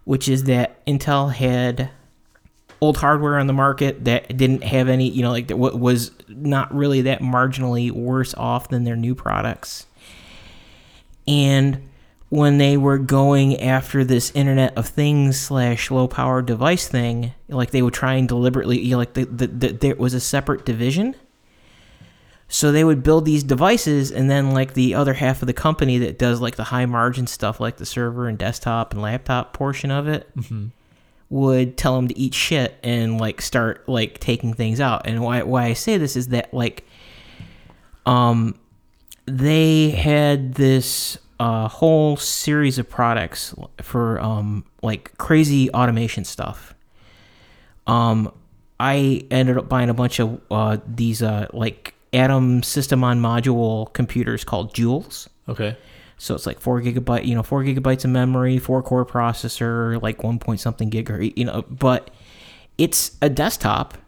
which 0.05 0.29
is 0.29 0.45
that 0.45 0.85
Intel 0.87 1.33
had 1.33 1.91
old 2.81 2.99
hardware 2.99 3.39
on 3.39 3.47
the 3.47 3.53
market 3.53 4.05
that 4.05 4.37
didn't 4.37 4.63
have 4.63 4.89
any, 4.89 5.09
you 5.09 5.23
know, 5.23 5.31
like 5.31 5.49
that 5.49 5.57
was 5.57 6.11
not 6.29 6.75
really 6.75 7.03
that 7.03 7.21
marginally 7.21 7.91
worse 7.91 8.35
off 8.35 8.69
than 8.69 8.85
their 8.85 8.97
new 8.97 9.15
products. 9.15 9.87
And 11.27 11.89
when 12.29 12.59
they 12.59 12.77
were 12.77 12.99
going 12.99 13.61
after 13.61 14.05
this 14.05 14.31
Internet 14.35 14.77
of 14.77 14.87
Things 14.89 15.41
slash 15.41 15.91
low 15.91 16.09
power 16.09 16.43
device 16.43 16.89
thing, 16.89 17.33
like 17.49 17.71
they 17.71 17.81
were 17.81 17.91
trying 17.91 18.27
deliberately, 18.27 18.81
you 18.81 18.91
know, 18.91 18.99
like 18.99 19.15
the, 19.15 19.25
the, 19.25 19.47
the, 19.47 19.69
there 19.69 19.95
was 19.97 20.15
a 20.15 20.21
separate 20.21 20.67
division. 20.67 21.15
So 22.55 22.71
they 22.71 22.85
would 22.85 23.03
build 23.03 23.25
these 23.25 23.43
devices, 23.43 24.13
and 24.13 24.31
then 24.31 24.53
like 24.53 24.75
the 24.75 24.95
other 24.95 25.15
half 25.15 25.43
of 25.43 25.47
the 25.47 25.53
company 25.53 25.99
that 25.99 26.21
does 26.21 26.41
like 26.41 26.55
the 26.55 26.63
high 26.63 26.87
margin 26.87 27.27
stuff, 27.27 27.59
like 27.59 27.79
the 27.79 27.85
server 27.85 28.29
and 28.29 28.39
desktop 28.39 28.93
and 28.93 29.03
laptop 29.03 29.53
portion 29.53 29.91
of 29.91 30.07
it, 30.07 30.31
would 31.31 31.77
tell 31.77 31.97
them 31.97 32.07
to 32.07 32.17
eat 32.17 32.33
shit 32.33 32.79
and 32.85 33.21
like 33.21 33.43
start 33.43 33.89
like 33.89 34.21
taking 34.21 34.55
things 34.55 34.81
out. 34.81 35.05
And 35.05 35.21
why 35.21 35.43
why 35.43 35.65
I 35.65 35.73
say 35.73 35.99
this 35.99 36.15
is 36.15 36.29
that 36.29 36.55
like, 36.55 36.87
um, 38.07 38.57
they 39.27 39.91
had 39.91 40.55
this 40.55 41.19
uh, 41.41 41.67
whole 41.67 42.17
series 42.17 42.79
of 42.79 42.89
products 42.89 43.53
for 43.83 44.21
um 44.21 44.65
like 44.81 45.11
crazy 45.19 45.73
automation 45.73 46.23
stuff. 46.25 46.73
Um, 47.89 48.33
I 48.79 49.27
ended 49.33 49.59
up 49.59 49.69
buying 49.69 49.91
a 49.91 49.95
bunch 49.95 50.21
of 50.21 50.41
uh, 50.53 50.77
these 50.87 51.21
uh, 51.21 51.49
like 51.53 51.95
Atom 52.15 52.63
system 52.63 53.05
on 53.05 53.21
module 53.21 53.93
computers 53.93 54.45
called 54.45 54.75
Joules. 54.75 55.29
Okay. 55.49 55.77
So 56.17 56.35
it's 56.35 56.47
like 56.47 56.61
four 56.61 56.81
gigabyte, 56.81 57.27
you 57.27 57.35
know, 57.35 57.43
four 57.43 57.63
gigabytes 57.65 58.05
of 58.05 58.11
memory, 58.11 58.59
four 58.59 58.83
core 58.83 59.05
processor, 59.05 60.01
like 60.01 60.23
one 60.23 60.39
point 60.39 60.61
something 60.61 60.89
gig, 60.89 61.11
or 61.11 61.21
you 61.23 61.45
know, 61.45 61.63
but 61.69 62.11
it's 62.79 63.17
a 63.21 63.29
desktop 63.29 63.99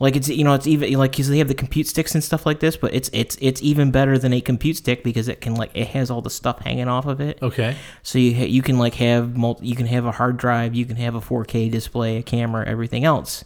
Like 0.00 0.14
it's 0.14 0.28
you 0.28 0.44
know 0.44 0.54
it's 0.54 0.66
even 0.68 0.92
like 0.94 1.10
because 1.12 1.28
they 1.28 1.38
have 1.38 1.48
the 1.48 1.54
compute 1.54 1.88
sticks 1.88 2.14
and 2.14 2.22
stuff 2.22 2.46
like 2.46 2.60
this, 2.60 2.76
but 2.76 2.94
it's 2.94 3.10
it's 3.12 3.36
it's 3.40 3.60
even 3.62 3.90
better 3.90 4.16
than 4.16 4.32
a 4.32 4.40
compute 4.40 4.76
stick 4.76 5.02
because 5.02 5.26
it 5.26 5.40
can 5.40 5.56
like 5.56 5.70
it 5.74 5.88
has 5.88 6.08
all 6.08 6.22
the 6.22 6.30
stuff 6.30 6.60
hanging 6.60 6.86
off 6.88 7.06
of 7.06 7.20
it. 7.20 7.38
Okay. 7.42 7.76
So 8.04 8.18
you 8.20 8.32
ha- 8.36 8.46
you 8.46 8.62
can 8.62 8.78
like 8.78 8.94
have 8.94 9.36
multi- 9.36 9.66
you 9.66 9.74
can 9.74 9.86
have 9.86 10.06
a 10.06 10.12
hard 10.12 10.36
drive, 10.36 10.76
you 10.76 10.86
can 10.86 10.96
have 10.96 11.16
a 11.16 11.20
4K 11.20 11.68
display, 11.70 12.18
a 12.18 12.22
camera, 12.22 12.64
everything 12.66 13.04
else. 13.04 13.44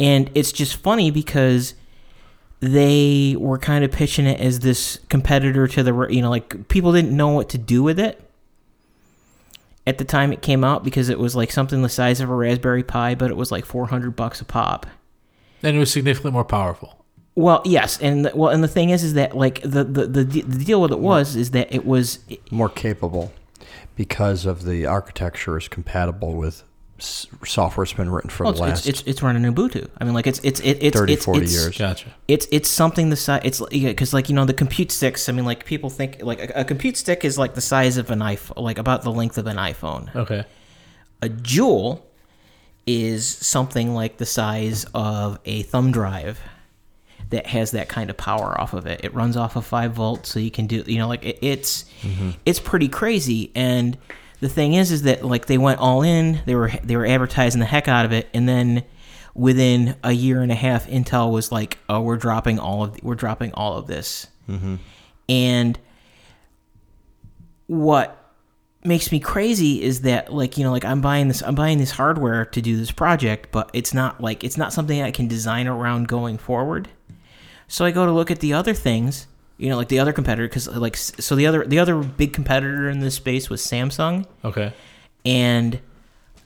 And 0.00 0.30
it's 0.34 0.52
just 0.52 0.76
funny 0.76 1.10
because 1.10 1.74
they 2.60 3.36
were 3.38 3.58
kind 3.58 3.84
of 3.84 3.92
pitching 3.92 4.26
it 4.26 4.40
as 4.40 4.60
this 4.60 4.98
competitor 5.08 5.68
to 5.68 5.82
the 5.82 6.06
you 6.08 6.20
know 6.20 6.30
like 6.30 6.68
people 6.68 6.92
didn't 6.92 7.16
know 7.16 7.28
what 7.28 7.48
to 7.48 7.58
do 7.58 7.82
with 7.82 7.98
it 7.98 8.28
at 9.88 9.96
the 9.96 10.04
time 10.04 10.32
it 10.34 10.42
came 10.42 10.64
out 10.64 10.84
because 10.84 11.08
it 11.08 11.18
was 11.18 11.34
like 11.34 11.50
something 11.50 11.80
the 11.80 11.88
size 11.88 12.20
of 12.20 12.28
a 12.28 12.34
Raspberry 12.34 12.82
Pi, 12.82 13.14
but 13.14 13.30
it 13.30 13.38
was 13.38 13.50
like 13.50 13.64
400 13.64 14.14
bucks 14.14 14.38
a 14.42 14.44
pop. 14.44 14.86
And 15.62 15.74
it 15.74 15.78
was 15.78 15.90
significantly 15.90 16.32
more 16.32 16.44
powerful. 16.44 17.06
Well, 17.34 17.62
yes, 17.64 17.98
and 18.00 18.26
the, 18.26 18.32
well, 18.34 18.50
and 18.50 18.62
the 18.62 18.68
thing 18.68 18.90
is, 18.90 19.02
is 19.02 19.14
that 19.14 19.34
like 19.34 19.62
the 19.62 19.84
the 19.84 20.06
the, 20.06 20.24
the 20.24 20.64
deal 20.64 20.82
with 20.82 20.92
it 20.92 20.98
was 20.98 21.36
is 21.36 21.52
that 21.52 21.72
it 21.72 21.86
was 21.86 22.18
More 22.50 22.68
capable 22.68 23.32
because 23.96 24.44
of 24.44 24.64
the 24.64 24.84
architecture 24.84 25.56
is 25.56 25.68
compatible 25.68 26.34
with 26.34 26.64
s- 26.98 27.26
software 27.44 27.84
that's 27.84 27.96
been 27.96 28.10
written 28.10 28.30
for 28.30 28.44
well, 28.44 28.52
the 28.52 28.58
it's, 28.58 28.68
last 28.68 28.86
it's, 28.86 29.00
it's 29.00 29.08
it's 29.08 29.22
running 29.22 29.42
Ubuntu. 29.42 29.88
I 29.98 30.04
mean, 30.04 30.14
like 30.14 30.26
it's 30.26 30.40
it's 30.42 30.60
it, 30.60 30.78
it's 30.82 30.96
30, 30.98 31.12
it's, 31.12 31.24
40 31.24 31.40
it's, 31.40 31.52
years. 31.52 31.78
Gotcha. 31.78 32.14
It's 32.26 32.46
it's 32.50 32.68
something 32.68 33.10
the 33.10 33.16
size. 33.16 33.42
It's 33.44 33.60
because 33.60 34.12
like 34.12 34.28
you 34.28 34.34
know 34.34 34.44
the 34.44 34.54
compute 34.54 34.90
sticks. 34.90 35.28
I 35.28 35.32
mean, 35.32 35.44
like 35.44 35.64
people 35.64 35.90
think 35.90 36.22
like 36.22 36.40
a, 36.40 36.60
a 36.60 36.64
compute 36.64 36.96
stick 36.96 37.24
is 37.24 37.38
like 37.38 37.54
the 37.54 37.60
size 37.60 37.96
of 37.96 38.10
an 38.10 38.20
iPhone, 38.20 38.62
like 38.62 38.78
about 38.78 39.02
the 39.02 39.12
length 39.12 39.38
of 39.38 39.46
an 39.46 39.56
iPhone. 39.56 40.14
Okay. 40.14 40.44
A 41.22 41.28
Joule 41.28 42.04
is 42.86 43.26
something 43.26 43.94
like 43.94 44.16
the 44.16 44.26
size 44.26 44.86
of 44.94 45.38
a 45.44 45.62
thumb 45.62 45.92
drive 45.92 46.40
that 47.30 47.46
has 47.46 47.72
that 47.72 47.88
kind 47.88 48.08
of 48.08 48.16
power 48.16 48.58
off 48.58 48.72
of 48.72 48.86
it. 48.86 49.04
It 49.04 49.14
runs 49.14 49.36
off 49.36 49.56
of 49.56 49.66
five 49.66 49.92
volts, 49.92 50.30
so 50.30 50.40
you 50.40 50.50
can 50.50 50.66
do 50.66 50.82
you 50.86 50.98
know 50.98 51.08
like 51.08 51.24
it, 51.24 51.38
it's 51.42 51.84
mm-hmm. 52.02 52.30
it's 52.46 52.60
pretty 52.60 52.88
crazy. 52.88 53.50
And 53.54 53.98
the 54.40 54.48
thing 54.48 54.74
is, 54.74 54.92
is 54.92 55.02
that 55.02 55.24
like 55.24 55.46
they 55.46 55.58
went 55.58 55.80
all 55.80 56.02
in. 56.02 56.40
They 56.46 56.54
were 56.54 56.70
they 56.82 56.96
were 56.96 57.06
advertising 57.06 57.60
the 57.60 57.66
heck 57.66 57.88
out 57.88 58.04
of 58.04 58.12
it, 58.12 58.28
and 58.32 58.48
then 58.48 58.84
within 59.34 59.96
a 60.02 60.12
year 60.12 60.42
and 60.42 60.52
a 60.52 60.56
half, 60.56 60.86
Intel 60.86 61.32
was 61.32 61.50
like, 61.50 61.78
"Oh, 61.88 62.00
we're 62.00 62.16
dropping 62.16 62.58
all 62.58 62.84
of 62.84 63.02
we're 63.02 63.14
dropping 63.14 63.52
all 63.54 63.76
of 63.76 63.86
this," 63.86 64.26
mm-hmm. 64.48 64.76
and 65.28 65.78
what 67.66 68.18
makes 68.84 69.12
me 69.12 69.20
crazy 69.20 69.82
is 69.82 70.00
that 70.02 70.32
like 70.32 70.56
you 70.56 70.64
know 70.64 70.70
like 70.70 70.84
i'm 70.84 71.00
buying 71.00 71.28
this 71.28 71.42
i'm 71.42 71.54
buying 71.54 71.78
this 71.78 71.90
hardware 71.90 72.44
to 72.46 72.62
do 72.62 72.76
this 72.76 72.90
project 72.90 73.48
but 73.52 73.70
it's 73.74 73.92
not 73.92 74.20
like 74.20 74.42
it's 74.42 74.56
not 74.56 74.72
something 74.72 75.02
i 75.02 75.10
can 75.10 75.28
design 75.28 75.66
around 75.66 76.08
going 76.08 76.38
forward 76.38 76.88
so 77.66 77.84
i 77.84 77.90
go 77.90 78.06
to 78.06 78.12
look 78.12 78.30
at 78.30 78.40
the 78.40 78.52
other 78.52 78.72
things 78.72 79.26
you 79.58 79.68
know 79.68 79.76
like 79.76 79.88
the 79.88 79.98
other 79.98 80.12
competitor 80.12 80.48
because 80.48 80.66
like 80.68 80.96
so 80.96 81.34
the 81.36 81.46
other 81.46 81.64
the 81.66 81.78
other 81.78 81.96
big 82.02 82.32
competitor 82.32 82.88
in 82.88 83.00
this 83.00 83.14
space 83.16 83.50
was 83.50 83.60
samsung 83.60 84.24
Okay. 84.44 84.72
and 85.26 85.80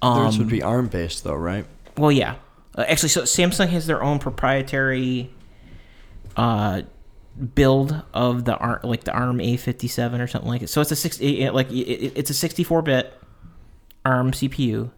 um 0.03 0.23
Theirs 0.23 0.39
would 0.39 0.49
be 0.49 0.63
ARM 0.63 0.89
based 0.89 1.23
though, 1.25 1.35
right? 1.35 1.65
well, 1.97 2.11
yeah. 2.11 2.37
Uh, 2.75 2.85
actually, 2.89 3.11
so 3.11 3.23
Samsung 3.23 3.69
has 3.69 3.87
their 3.87 4.03
own 4.03 4.19
proprietary 4.19 5.31
uh, 6.37 6.83
build 7.55 8.03
of 8.15 8.45
the 8.47 8.57
ARM, 8.57 8.81
like 8.83 9.05
the 9.05 9.13
ARM 9.13 9.39
A57 9.39 10.21
or 10.21 10.27
something 10.27 10.49
like 10.51 10.63
it. 10.63 10.69
So 10.71 10.81
it's 10.81 10.91
a 10.91 10.97
six, 10.97 11.19
it, 11.21 11.27
it- 11.27 11.55
like 11.55 11.71
it, 11.71 11.75
it- 11.87 12.13
it's 12.17 12.31
a 12.31 12.49
64-bit 12.49 13.13
ARM 14.07 14.33
CPU, 14.33 14.91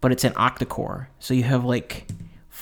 but 0.00 0.10
it's 0.10 0.24
an 0.24 0.32
octa-core. 0.32 1.10
So 1.18 1.34
you 1.34 1.42
have 1.42 1.64
like 1.66 2.06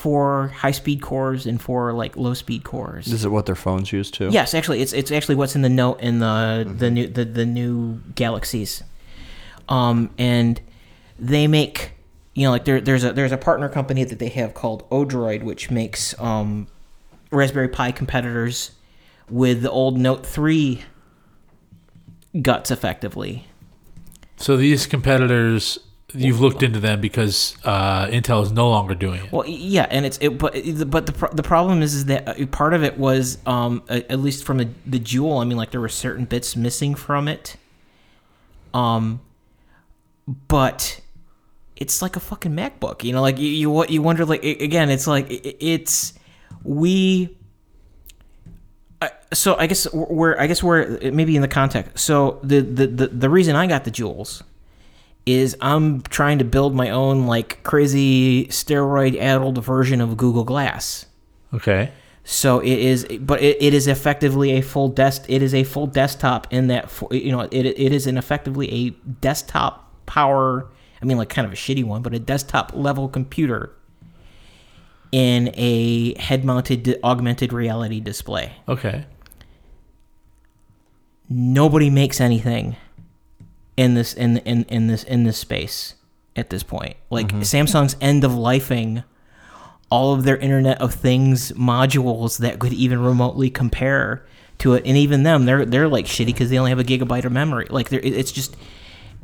four 0.01 0.49
high-speed 0.49 1.03
cores 1.03 1.45
and 1.45 1.61
four 1.61 1.93
like 1.93 2.17
low-speed 2.17 2.65
cores. 2.65 3.07
Is 3.13 3.23
it 3.23 3.29
what 3.29 3.45
their 3.45 3.55
phones 3.55 3.93
use 3.93 4.11
too? 4.11 4.31
Yes, 4.33 4.55
actually, 4.55 4.81
it's 4.81 4.95
it's 4.95 5.13
actually 5.13 5.35
what's 5.35 5.55
in 5.55 5.61
the 5.61 5.69
note 5.69 6.01
in 6.01 6.21
the 6.21 6.65
the 6.75 6.91
new 6.91 7.07
the, 7.07 7.27
the 7.27 7.45
new 7.45 8.01
Galaxies, 8.15 8.83
um, 9.69 10.09
and 10.17 10.59
they 11.19 11.47
make 11.47 11.93
you 12.35 12.45
know 12.47 12.51
like 12.51 12.65
there 12.65 12.81
there's 12.81 13.05
a 13.05 13.13
there's 13.13 13.31
a 13.31 13.37
partner 13.37 13.69
company 13.69 14.03
that 14.05 14.19
they 14.19 14.31
have 14.31 14.55
called 14.55 14.89
Odroid, 14.89 15.43
which 15.43 15.71
makes 15.71 16.19
um, 16.19 16.67
Raspberry 17.31 17.69
Pi 17.69 17.93
competitors 17.93 18.71
with 19.29 19.61
the 19.61 19.71
old 19.71 19.99
Note 19.99 20.25
three 20.25 20.83
guts 22.41 22.71
effectively. 22.71 23.47
So 24.39 24.57
these 24.57 24.87
competitors, 24.87 25.79
you've 26.15 26.41
looked 26.41 26.63
into 26.63 26.81
them 26.81 27.01
because 27.01 27.57
uh, 27.65 28.07
Intel 28.07 28.43
is 28.43 28.53
no 28.53 28.69
longer 28.71 28.95
doing 28.95 29.25
it. 29.25 29.33
Well, 29.33 29.47
yeah, 29.47 29.87
and 29.91 30.05
it's 30.07 30.19
it, 30.21 30.39
but 30.39 30.55
but 30.91 31.07
the 31.07 31.29
the 31.33 31.43
problem 31.43 31.83
is 31.83 31.95
is 31.95 32.05
that 32.07 32.29
uh, 32.41 32.47
part 32.47 32.75
of 32.75 32.83
it 32.83 32.99
was 32.99 33.39
um 33.47 33.83
at 33.89 34.19
least 34.21 34.45
from 34.45 34.59
the 34.59 34.69
the 34.87 34.99
Joule. 34.99 35.39
I 35.39 35.45
mean, 35.45 35.57
like 35.57 35.71
there 35.71 35.81
were 35.81 35.89
certain 35.89 36.25
bits 36.25 36.57
missing 36.57 36.95
from 36.95 37.29
it. 37.29 37.57
Um, 38.75 39.21
but 40.49 41.01
it's 41.77 42.03
like 42.03 42.15
a 42.17 42.21
fucking 42.21 42.53
MacBook, 42.53 43.03
you 43.05 43.13
know. 43.13 43.21
Like 43.23 43.39
you 43.39 43.49
you 43.49 43.87
you 43.87 44.03
wonder 44.03 44.25
like 44.25 44.45
again, 44.45 44.91
it's 44.91 45.07
like 45.07 45.27
i- 45.31 45.55
it's 45.61 46.15
we. 46.63 47.37
So 49.33 49.57
I 49.57 49.67
guess 49.67 49.91
we're 49.93 50.37
I 50.39 50.47
guess 50.47 50.63
we're 50.63 50.99
maybe 51.13 51.37
in 51.37 51.43
the 51.43 51.49
context. 51.49 52.05
So 52.05 52.39
the 52.43 52.61
the 52.61 52.87
the, 52.87 53.07
the 53.09 53.31
reason 53.31 53.55
I 53.57 53.67
got 53.67 53.85
the 53.85 53.91
Joules 53.91 54.43
is 55.27 55.57
I'm 55.61 56.03
trying 56.03 56.39
to 56.39 56.45
build 56.45 56.75
my 56.75 56.91
own 56.91 57.27
like 57.27 57.63
crazy 57.63 58.47
steroid 58.47 59.19
addled 59.19 59.63
version 59.65 60.01
of 60.01 60.17
Google 60.17 60.45
Glass. 60.45 61.07
Okay. 61.53 61.93
So 62.25 62.61
it 62.61 62.79
is, 62.79 63.07
but 63.21 63.43
it, 63.43 63.57
it 63.61 63.75
is 63.75 63.87
effectively 63.87 64.53
a 64.53 64.61
full 64.61 64.89
desk. 64.89 65.25
It 65.29 65.43
is 65.43 65.55
a 65.55 65.65
full 65.65 65.87
desktop 65.87 66.47
in 66.53 66.69
that 66.69 66.91
you 67.11 67.33
know 67.33 67.41
it 67.41 67.67
it 67.67 67.93
is 67.93 68.07
an 68.07 68.17
effectively 68.19 68.71
a 68.73 68.91
desktop 69.21 69.91
power. 70.07 70.69
I 71.03 71.05
mean, 71.07 71.17
like 71.17 71.29
kind 71.31 71.47
of 71.47 71.53
a 71.53 71.57
shitty 71.57 71.83
one, 71.85 72.03
but 72.03 72.13
a 72.15 72.19
desktop 72.19 72.73
level 72.75 73.09
computer 73.09 73.73
in 75.13 75.51
a 75.55 76.17
head 76.21 76.45
mounted 76.45 77.01
augmented 77.03 77.53
reality 77.53 78.01
display. 78.01 78.53
Okay. 78.69 79.07
nobody 81.29 81.91
makes 81.91 82.21
anything 82.21 82.77
in 83.77 83.95
this 83.95 84.15
in 84.15 84.39
in 84.39 84.65
in 84.65 84.87
this 84.87 85.05
in 85.05 85.25
this 85.25 85.39
space 85.39 85.95
at 86.37 86.51
this 86.51 86.63
point. 86.63 86.97
Like 87.11 87.29
Samsung's 87.29 87.97
end 88.01 88.25
of 88.25 88.33
lifing 88.33 89.05
all 89.91 90.13
of 90.15 90.23
their 90.25 90.37
Internet 90.37 90.81
of 90.81 90.95
Things 90.95 91.51
modules 91.53 92.39
that 92.39 92.59
could 92.59 92.73
even 92.73 93.03
remotely 93.03 93.51
compare 93.51 94.25
to 94.59 94.75
it, 94.75 94.83
and 94.87 94.97
even 94.97 95.23
them, 95.23 95.47
they're 95.47 95.65
they're 95.65 95.89
like 95.89 96.05
shitty 96.07 96.27
because 96.27 96.51
they 96.51 96.59
only 96.59 96.71
have 96.71 96.79
a 96.79 96.85
gigabyte 96.85 97.25
of 97.25 97.33
memory. 97.33 97.67
Like 97.71 97.89
they're, 97.89 98.01
it's 98.01 98.31
just 98.33 98.57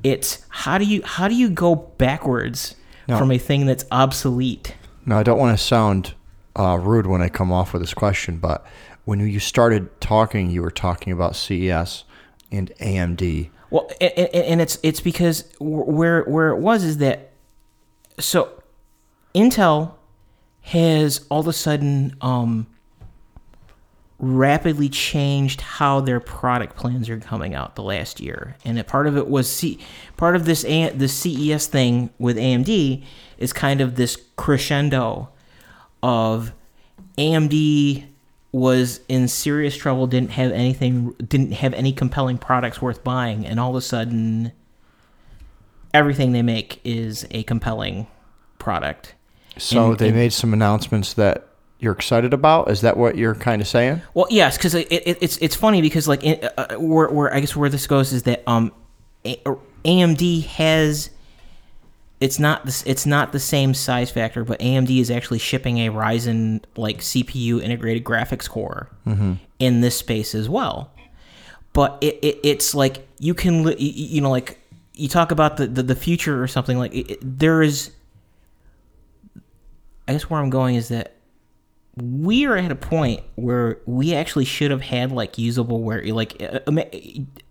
it's 0.02 0.44
how 0.48 0.78
do 0.78 0.85
you 0.85 1.02
how 1.05 1.28
do 1.28 1.35
you 1.35 1.51
go 1.51 1.74
backwards 1.74 2.74
No. 3.09 3.18
from 3.18 3.31
a 3.31 3.39
thing 3.39 3.66
that's 3.66 3.85
obsolete? 3.90 4.74
Now, 5.05 5.18
I 5.18 5.23
don't 5.23 5.39
want 5.39 5.56
to 5.56 5.62
sound 5.64 6.14
uh, 6.59 6.78
rude 6.78 7.06
when 7.06 7.23
I 7.23 7.28
come 7.28 7.52
off 7.52 7.73
with 7.73 7.82
this 7.82 7.94
question, 7.94 8.39
but 8.39 8.66
when 9.05 9.20
you 9.20 9.39
started 9.39 10.01
talking, 10.01 10.51
you 10.51 10.62
were 10.62 10.70
talking 10.70 11.12
about 11.12 11.36
CES 11.36 12.02
and 12.51 12.73
AMD. 12.81 13.51
Well, 13.77 13.90
and, 14.01 14.35
and, 14.35 14.61
it's 14.62 14.78
it's 14.82 15.01
because 15.01 15.53
where 15.61 16.23
where 16.23 16.48
it 16.48 16.57
was 16.57 16.82
is 16.82 16.97
that 16.97 17.32
so 18.19 18.62
Intel 19.35 19.93
has 20.62 21.27
all 21.28 21.40
of 21.40 21.47
a 21.47 21.53
sudden 21.53 22.16
um, 22.23 22.69
rapidly 24.19 24.89
changed 24.89 25.61
how 25.61 26.01
their 26.01 26.20
product 26.20 26.74
plans 26.74 27.11
are 27.11 27.20
coming 27.20 27.55
out 27.55 27.74
the 27.74 27.82
last 27.82 28.19
year, 28.19 28.57
and 28.65 28.85
part 28.86 29.07
of 29.07 29.15
it 29.15 29.28
was 29.28 29.47
C, 29.47 29.78
part 30.16 30.36
of 30.36 30.47
this 30.47 30.65
A, 30.65 30.89
the 30.89 31.07
CES 31.07 31.66
thing 31.66 32.09
with 32.19 32.39
AMD 32.39 33.05
is 33.36 33.53
kind 33.53 33.82
of 33.82 33.97
this 33.97 34.16
crescendo 34.36 35.28
of 36.03 36.55
AMD 37.19 38.07
was 38.57 39.01
in 39.09 39.28
serious 39.28 39.77
trouble, 39.77 40.07
didn't 40.07 40.31
have 40.31 40.51
anything, 40.53 41.12
didn't 41.28 41.53
have 41.53 41.74
any 41.74 41.93
compelling 41.93 42.39
products 42.39 42.81
worth 42.81 43.05
buying, 43.05 43.45
and 43.47 43.61
all 43.61 43.70
of 43.70 43.77
a 43.77 43.81
sudden, 43.83 44.51
everything 45.93 46.33
they 46.33 46.43
make 46.43 46.81
is 46.85 47.27
a 47.31 47.43
compelling 47.45 48.07
product. 48.59 49.15
So 49.59 49.91
And- 49.91 49.99
they 49.99 50.09
and- 50.09 50.16
made 50.16 50.33
some 50.33 50.53
announcements 50.53 51.12
that 51.15 51.47
you're 51.78 51.93
excited 51.93 52.33
about. 52.33 52.70
Is 52.70 52.81
that 52.81 52.97
what 52.97 53.19
you're 53.19 53.35
kind 53.35 53.61
of 53.61 53.69
saying? 53.69 54.01
Well, 54.15 54.27
yes, 54.31 54.57
because 54.57 54.74
it, 54.74 54.91
it, 54.91 55.19
it's 55.20 55.37
it's 55.39 55.55
funny 55.55 55.83
because 55.83 56.09
like 56.09 56.24
it, 56.24 56.43
uh, 56.57 56.77
where 56.78 57.09
where 57.11 57.35
I 57.35 57.41
guess 57.41 57.55
where 57.55 57.69
this 57.69 57.87
goes 57.87 58.15
is 58.15 58.23
that 58.23 58.43
um, 58.47 58.73
A- 59.27 59.43
AMD 59.85 60.45
has 60.47 61.11
it's 62.20 62.38
not 62.38 62.64
this 62.64 62.82
it's 62.86 63.05
not 63.05 63.32
the 63.32 63.40
same 63.40 63.74
size 63.74 64.10
factor, 64.10 64.44
but 64.44 64.59
AMD 64.60 64.98
is 64.98 65.10
actually 65.10 65.38
shipping 65.38 65.78
a 65.78 65.90
Ryzen 65.90 66.62
like 66.76 66.98
CPU 66.98 67.62
integrated 67.62 68.05
graphics 68.05 68.48
core 68.48 68.88
mm-hmm. 69.06 69.34
in 69.59 69.80
this 69.82 69.97
space 69.97 70.34
as 70.34 70.48
well. 70.48 70.90
But 71.72 71.98
it, 72.01 72.18
it 72.22 72.40
it's 72.43 72.74
like 72.74 73.06
you 73.18 73.34
can 73.34 73.64
li- 73.64 73.76
you 73.78 74.20
know 74.22 74.30
like 74.30 74.59
you 74.94 75.09
talk 75.09 75.30
about 75.30 75.59
the 75.59 75.66
the, 75.66 75.82
the 75.82 75.97
future 75.97 76.43
or 76.43 76.48
something 76.48 76.78
like 76.78 76.94
it, 76.94 77.10
it- 77.12 77.18
there 77.22 77.62
is. 77.62 77.90
I 80.09 80.12
guess 80.12 80.30
where 80.30 80.40
I'm 80.40 80.51
going 80.51 80.76
is 80.76 80.88
that 80.88 81.15
we 81.97 82.44
are 82.44 82.56
at 82.56 82.70
a 82.70 82.77
point 82.77 83.23
where 83.36 83.78
we 83.86 84.14
actually 84.14 84.44
should 84.44 84.70
have 84.70 84.82
had 84.82 85.12
like 85.12 85.39
usable 85.39 85.82
wear 85.82 86.05
like 86.12 86.43
uh, 86.43 86.60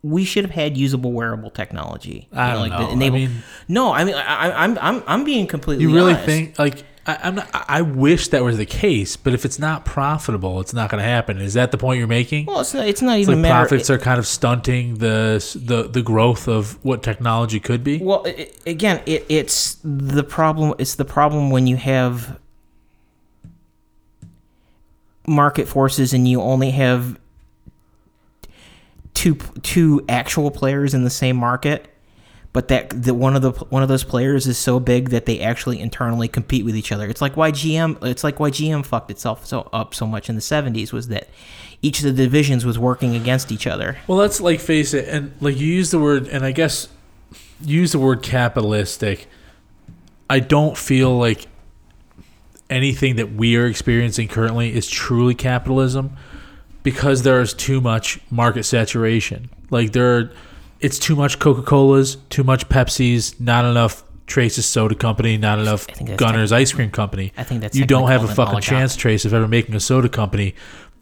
we 0.03 0.23
should 0.23 0.43
have 0.45 0.53
had 0.53 0.77
usable 0.77 1.11
wearable 1.11 1.49
technology. 1.49 2.27
I 2.31 2.47
You 2.47 2.53
don't 2.53 2.61
like 2.61 2.72
know. 2.72 2.95
that 2.95 3.05
I 3.05 3.09
mean- 3.09 3.43
no, 3.67 3.91
I 3.91 4.03
mean 4.03 4.13
I, 4.15 4.22
I- 4.49 4.63
I'm 4.63 4.77
I'm 4.80 5.03
I'm 5.07 5.23
being 5.23 5.47
completely. 5.47 5.84
You 5.84 5.93
really 5.95 6.13
honest. 6.13 6.26
think 6.27 6.59
like 6.59 6.84
I, 7.07 7.19
I'm 7.23 7.35
not, 7.35 7.47
I 7.53 7.81
wish 7.84 8.30
that 8.30 8.43
was 8.43 8.57
the 8.57 8.65
case, 8.65 9.15
but 9.15 9.34
if 9.34 9.45
it's 9.45 9.59
not 9.59 9.85
profitable, 9.85 10.59
it's 10.59 10.73
not 10.73 10.89
going 10.89 11.01
to 11.03 11.07
happen. 11.07 11.39
Is 11.39 11.53
that 11.53 11.69
the 11.72 11.77
point 11.77 11.99
you're 11.99 12.07
making? 12.07 12.47
Well, 12.47 12.61
it's 12.61 12.73
not. 12.73 12.88
It's 12.88 13.01
not 13.01 13.19
It's 13.19 13.30
even 13.30 13.43
like 13.43 13.51
profits 13.51 13.91
are 13.91 13.99
kind 13.99 14.17
of 14.19 14.26
stunting 14.27 14.95
the 14.95 15.38
the 15.55 15.84
the 15.88 16.01
growth 16.03 16.47
of 16.47 16.84
what 16.84 17.01
technology 17.03 17.59
could 17.59 17.84
be. 17.84 17.97
Well, 17.99 18.23
i 18.26 18.30
i- 18.30 18.69
again, 18.69 19.01
it, 19.07 19.26
it's 19.30 19.77
the 19.84 20.23
problem. 20.23 20.73
It's 20.80 20.95
the 20.95 21.05
problem 21.05 21.49
when 21.51 21.65
you 21.67 21.77
have 21.77 22.39
market 25.27 25.68
forces 25.68 26.14
and 26.14 26.27
you 26.27 26.41
only 26.41 26.72
have 26.72 27.19
two 29.14 29.35
two 29.64 30.06
actual 30.07 30.52
players 30.52 30.93
in 30.93 31.03
the 31.03 31.10
same 31.10 31.35
market, 31.35 31.88
but 32.53 32.68
that 32.68 32.89
the 32.89 33.14
one 33.14 33.35
of 33.35 33.41
the 33.41 33.52
one 33.52 33.81
of 33.81 33.89
those 33.89 34.03
players 34.03 34.45
is 34.45 34.57
so 34.57 34.80
big 34.80 35.10
that 35.10 35.26
they 35.26 35.39
actually 35.39 35.80
internally 35.80 36.27
compete 36.27 36.64
with 36.64 36.76
each 36.76 36.91
other. 36.91 37.07
It's 37.07 37.22
like 37.22 37.35
why 37.35 37.52
GM. 37.52 38.03
It's 38.03 38.23
like 38.23 38.39
why 38.39 38.52
GM 38.52 38.85
fucked 38.85 39.10
itself 39.10 39.45
so 39.45 39.68
up 39.73 39.95
so 39.95 40.06
much 40.06 40.30
in 40.30 40.35
the 40.35 40.41
'70s 40.41 40.93
was 40.93 41.07
that 41.07 41.30
each 41.81 41.99
of 41.99 42.06
the 42.06 42.23
divisions 42.23 42.65
was 42.65 42.77
working 42.77 43.15
against 43.15 43.52
each 43.52 43.65
other. 43.65 43.97
Well, 44.07 44.18
let's 44.18 44.39
like 44.39 44.60
face 44.60 44.93
it, 44.93 45.07
and 45.07 45.34
like 45.41 45.57
you 45.57 45.68
use 45.68 45.91
the 45.91 45.99
word, 45.99 46.27
and 46.27 46.45
I 46.45 46.52
guess 46.52 46.88
use 47.61 47.93
the 47.93 47.99
word 47.99 48.22
capitalistic. 48.22 49.27
I 50.30 50.39
don't 50.39 50.77
feel 50.77 51.18
like 51.18 51.47
anything 52.69 53.15
that 53.17 53.33
we 53.33 53.55
are 53.55 53.65
experiencing 53.65 54.27
currently 54.27 54.73
is 54.75 54.87
truly 54.87 55.35
capitalism 55.35 56.15
because 56.83 57.23
there 57.23 57.41
is 57.41 57.53
too 57.53 57.81
much 57.81 58.19
market 58.29 58.63
saturation. 58.63 59.49
Like 59.69 59.91
there, 59.91 60.17
are, 60.17 60.31
it's 60.79 60.99
too 60.99 61.15
much 61.15 61.39
Coca 61.39 61.61
Cola's, 61.61 62.17
too 62.29 62.43
much 62.43 62.69
Pepsi's, 62.69 63.39
not 63.39 63.65
enough 63.65 64.03
Trace's 64.27 64.65
Soda 64.65 64.95
Company, 64.95 65.37
not 65.37 65.59
enough 65.59 65.87
Gunnar's 66.17 66.51
Ice 66.51 66.73
Cream 66.73 66.91
Company. 66.91 67.31
I 67.37 67.43
think 67.43 67.61
that's 67.61 67.75
you 67.75 67.85
don't 67.85 68.09
have 68.09 68.23
a 68.23 68.33
fucking 68.33 68.61
chance, 68.61 68.95
Trace, 68.95 69.25
of 69.25 69.33
ever 69.33 69.47
making 69.47 69.75
a 69.75 69.79
soda 69.79 70.09
company. 70.09 70.55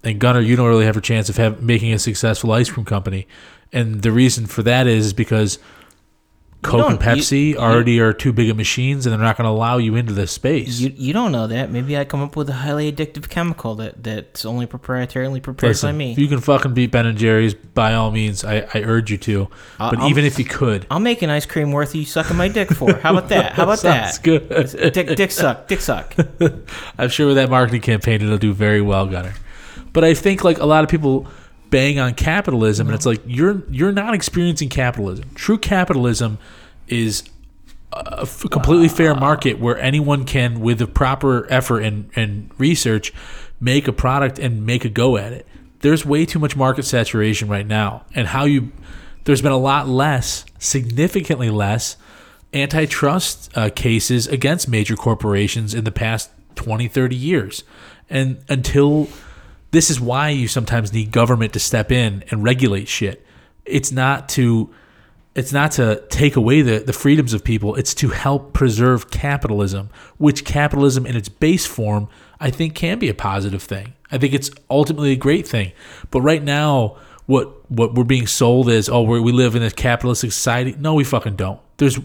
And 0.04 0.20
Gunnar, 0.20 0.42
you 0.42 0.58
don't 0.58 0.68
really 0.68 0.86
have 0.86 0.98
a 0.98 1.02
chance 1.02 1.30
of 1.30 1.38
have, 1.38 1.62
making 1.62 1.94
a 1.94 2.00
successful 2.00 2.52
ice 2.52 2.70
cream 2.70 2.86
company. 2.86 3.28
And 3.72 4.02
the 4.02 4.12
reason 4.12 4.46
for 4.46 4.62
that 4.64 4.86
is 4.86 5.14
because 5.14 5.60
Coke 6.64 6.90
and 6.90 7.00
you- 7.18 7.22
Pepsi 7.24 7.50
you- 7.50 7.58
already 7.58 8.00
are 8.00 8.14
too 8.14 8.34
big 8.34 8.50
of 8.50 8.58
machines, 8.58 9.06
and 9.06 9.14
they're 9.14 9.20
not 9.22 9.38
going 9.38 9.46
to 9.46 9.52
allow 9.52 9.78
you 9.78 9.96
into 9.96 10.14
this 10.14 10.32
space. 10.32 10.80
You, 10.80 10.92
you 10.96 11.14
don't 11.14 11.32
know 11.32 11.48
that. 11.48 11.70
Maybe 11.72 11.98
I 11.98 12.06
come 12.06 12.22
up 12.22 12.36
with 12.36 12.50
a 12.50 12.54
highly 12.54 12.92
addictive 12.92 13.30
chemical 13.30 13.76
that, 13.76 14.04
that's 14.04 14.46
only 14.46 14.66
proprietarily 14.66 15.42
prepared 15.42 15.72
Listen, 15.72 15.90
by 15.90 15.98
me. 15.98 16.12
if 16.14 16.18
you 16.20 16.28
can 16.28 16.40
fucking 16.40 16.74
beat 16.74 16.92
Ben 16.92 17.06
and 17.06 17.18
Jerry's, 17.18 17.54
by 17.54 17.94
all 17.94 18.12
means, 18.12 18.44
I, 18.44 18.68
I 18.74 18.80
urge 18.84 19.12
you 19.12 19.18
to. 19.20 19.48
But 19.78 20.00
I'll- 20.00 20.10
even 20.10 20.26
if 20.26 20.40
you 20.40 20.46
could, 20.46 20.88
I'll 20.90 21.00
make 21.00 21.22
an 21.22 21.30
ice 21.30 21.46
cream 21.46 21.72
worth 21.72 21.94
you 21.96 22.06
sucking 22.06 22.38
my 22.38 22.48
dick 22.48 22.70
for. 22.72 22.94
How 22.96 23.12
about 23.16 23.30
that? 23.30 23.54
How 23.54 23.64
about 23.64 23.80
sounds 23.80 24.18
that? 24.20 24.24
good. 24.24 24.94
Dick, 24.94 25.16
dick 25.16 25.32
suck, 25.32 25.68
dick 25.68 25.82
suck. 25.82 26.16
I'm 26.98 27.10
sure 27.10 27.28
with 27.28 27.36
that 27.36 27.50
marketing 27.50 27.82
campaign, 27.82 28.22
it'll 28.22 28.38
do 28.38 28.54
very 28.54 28.82
well, 28.82 29.06
Gunnar. 29.08 29.34
But 29.92 30.04
I 30.04 30.14
think 30.14 30.44
like 30.44 30.58
a 30.60 30.66
lot 30.66 30.84
of 30.84 30.90
people 30.90 31.28
bang 31.74 31.98
on 31.98 32.14
capitalism, 32.14 32.86
and 32.86 32.94
it's 32.94 33.06
like 33.06 33.20
you're 33.26 33.64
you're 33.68 33.92
not 33.92 34.14
experiencing 34.14 34.70
capitalism. 34.70 35.32
True 35.34 35.58
capitalism 35.58 36.38
is 36.88 37.24
a 37.92 38.22
f- 38.22 38.46
completely 38.52 38.88
fair 38.88 39.16
market 39.16 39.60
where 39.60 39.76
anyone 39.80 40.24
can, 40.24 40.60
with 40.60 40.78
the 40.78 40.86
proper 40.86 41.52
effort 41.52 41.80
and, 41.80 42.12
and 42.16 42.52
research, 42.60 43.12
make 43.60 43.88
a 43.88 43.92
product 43.92 44.38
and 44.38 44.64
make 44.64 44.86
a 44.86 44.90
go 44.90 45.18
at 45.18 45.34
it. 45.34 45.48
There's 45.80 46.06
way 46.06 46.28
too 46.28 46.38
much 46.38 46.56
market 46.56 46.84
saturation 46.84 47.50
right 47.50 47.66
now, 47.66 48.06
and 48.14 48.28
how 48.28 48.46
you 48.46 48.72
there's 49.24 49.42
been 49.42 49.52
a 49.52 49.58
lot 49.58 49.88
less, 49.88 50.46
significantly 50.60 51.50
less 51.50 51.98
antitrust 52.54 53.50
uh, 53.58 53.72
cases 53.76 54.28
against 54.28 54.68
major 54.68 54.96
corporations 54.96 55.74
in 55.74 55.86
the 55.86 55.92
past 55.92 56.30
20, 56.54 56.88
30 56.88 57.16
years. 57.16 57.64
And 58.12 58.44
until 58.48 59.08
this 59.74 59.90
is 59.90 60.00
why 60.00 60.30
you 60.30 60.48
sometimes 60.48 60.94
need 60.94 61.12
government 61.12 61.52
to 61.54 61.60
step 61.60 61.92
in 61.92 62.24
and 62.30 62.44
regulate 62.44 62.88
shit. 62.88 63.26
It's 63.66 63.92
not 63.92 64.30
to 64.30 64.74
it's 65.36 65.52
not 65.52 65.72
to 65.72 66.04
take 66.10 66.36
away 66.36 66.62
the, 66.62 66.78
the 66.78 66.94
freedoms 66.94 67.34
of 67.34 67.44
people, 67.44 67.74
it's 67.74 67.96
to 67.96 68.10
help 68.10 68.54
preserve 68.54 69.10
capitalism, 69.10 69.90
which 70.20 70.46
capitalism 70.46 71.08
in 71.08 71.16
its 71.16 71.28
base 71.28 71.66
form, 71.66 72.08
I 72.40 72.52
think 72.52 72.76
can 72.76 73.00
be 73.00 73.10
a 73.10 73.16
positive 73.16 73.64
thing. 73.64 73.94
I 74.12 74.20
think 74.20 74.36
it's 74.36 74.52
ultimately 74.70 75.14
a 75.14 75.16
great 75.16 75.48
thing. 75.48 75.72
But 76.12 76.22
right 76.22 76.44
now, 76.44 76.98
what 77.26 77.70
what 77.72 77.96
we're 77.96 78.04
being 78.04 78.28
sold 78.28 78.70
is, 78.70 78.90
oh, 78.90 79.02
we 79.02 79.32
live 79.32 79.56
in 79.56 79.64
a 79.64 79.72
capitalistic 79.72 80.34
society. 80.34 80.76
No, 80.78 80.94
we 80.94 81.04
fucking 81.04 81.36
don't. 81.36 81.60
There's 81.78 82.00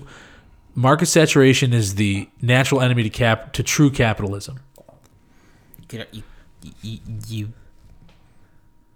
market 0.74 1.07
saturation 1.07 1.74
is 1.74 1.97
the 1.97 2.31
natural 2.40 2.81
enemy 2.81 3.03
to 3.03 3.11
cap 3.11 3.53
to 3.53 3.62
true 3.62 3.90
capitalism. 3.90 4.61
You, 5.90 6.23
you, 6.82 6.98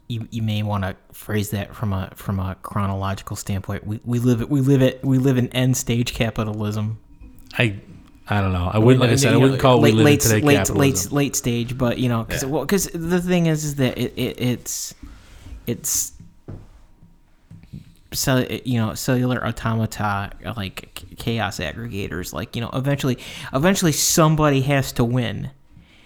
you, 0.09 0.29
you, 0.31 0.43
may 0.43 0.63
want 0.63 0.85
to 0.85 0.97
phrase 1.13 1.51
that 1.51 1.75
from 1.75 1.93
a 1.93 2.11
from 2.15 2.39
a 2.39 2.57
chronological 2.63 3.37
standpoint. 3.37 3.87
We, 3.87 4.01
we 4.05 4.19
live 4.19 4.41
it. 4.41 4.51
We 4.51 4.61
live 4.61 4.83
it. 4.83 5.05
We 5.05 5.19
live 5.19 5.39
in 5.39 5.49
end 5.49 5.77
stage 5.77 6.15
capitalism. 6.15 6.99
I 7.59 7.81
I 8.29 8.41
don't 8.41 8.53
know. 8.53 8.71
I 8.73 8.79
wouldn't 8.79 9.01
like 9.01 9.11
I 9.11 9.17
said. 9.17 9.35
I 9.35 9.37
wouldn't 9.37 9.61
call 9.61 9.79
it 9.79 9.83
we 9.83 9.93
late, 9.93 9.95
live 9.95 10.01
in 10.01 10.05
late, 10.05 10.21
today 10.21 10.41
late, 10.41 10.57
capitalism. 10.57 11.13
late, 11.13 11.13
late 11.13 11.37
stage, 11.37 11.79
but 11.79 11.99
you 11.99 12.09
know, 12.09 12.25
because 12.25 12.87
the 12.87 13.21
thing 13.21 13.47
is, 13.47 13.65
is 13.65 13.75
that 13.77 13.99
it, 13.99 14.13
it 14.17 14.41
it's 14.41 14.95
it's 15.67 16.13
cell, 18.15 18.45
you 18.65 18.79
know 18.79 18.95
cellular 18.95 19.45
automata 19.45 20.31
like 20.57 21.03
chaos 21.17 21.59
aggregators 21.59 22.33
like 22.33 22.55
you 22.55 22.63
know 22.63 22.71
eventually 22.75 23.19
eventually 23.53 23.93
somebody 23.93 24.63
has 24.63 24.93
to 24.93 25.05
win 25.05 25.51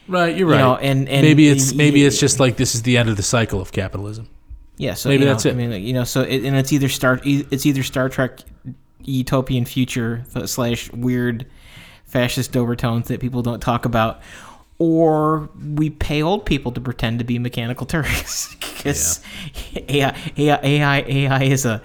Right, 0.09 0.37
you're 0.37 0.49
You 0.49 0.55
right. 0.55 0.61
know, 0.61 0.77
and- 0.77 1.09
and 1.09 1.23
maybe 1.23 1.49
it's 1.49 1.75
maybe 1.75 2.05
it's 2.05 2.19
just 2.21 2.39
like 2.41 2.57
this 2.57 2.75
is 2.75 2.83
the 2.83 2.97
end 2.97 3.09
of 3.09 3.17
the 3.17 3.23
cycle 3.23 3.61
of 3.61 3.73
capitalism. 3.73 4.29
yeah 4.79 4.95
so 4.95 5.09
Maybe 5.09 5.21
you 5.21 5.27
know, 5.27 5.33
that's 5.33 5.47
it. 5.47 5.53
i 5.53 5.57
mean 5.57 5.71
like, 5.73 5.83
you 5.83 5.93
know 5.95 6.05
so 6.05 6.21
it, 6.23 6.45
and 6.45 6.55
it's 6.57 6.73
either 6.73 6.89
star 6.89 7.19
it's 7.25 7.65
either 7.67 7.83
star 7.83 8.09
trek 8.09 8.41
utopian 9.03 9.65
future 9.65 10.25
slash 10.45 10.91
weird 10.93 11.47
fascist 12.05 12.57
overtones 12.57 13.09
that 13.09 13.21
people 13.21 13.43
don't 13.43 13.61
talk 13.61 13.85
about 13.85 14.21
or 14.79 15.49
we 15.77 15.89
pay 15.91 16.23
old 16.23 16.45
people 16.45 16.71
to 16.73 16.81
pretend 16.81 17.19
to 17.19 17.25
be 17.25 17.39
mechanical 17.39 17.87
turks 17.95 18.55
because 18.57 19.21
AI, 19.89 20.15
AI 20.37 20.59
AI 20.63 20.99
AI 21.01 21.43
is 21.45 21.65
a 21.65 21.83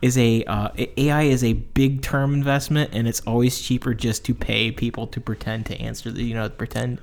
is 0.00 0.16
a 0.18 0.44
uh, 0.44 0.68
AI 0.96 1.22
is 1.24 1.42
a 1.42 1.54
big 1.54 2.00
term 2.02 2.34
investment 2.34 2.90
and 2.92 3.08
it's 3.08 3.20
always 3.26 3.60
cheaper 3.60 3.92
just 3.94 4.24
to 4.26 4.34
pay 4.34 4.70
people 4.70 5.06
to 5.08 5.20
pretend 5.20 5.66
to 5.66 5.74
answer 5.80 6.10
the 6.12 6.22
you 6.22 6.34
know 6.34 6.48
pretend 6.48 7.00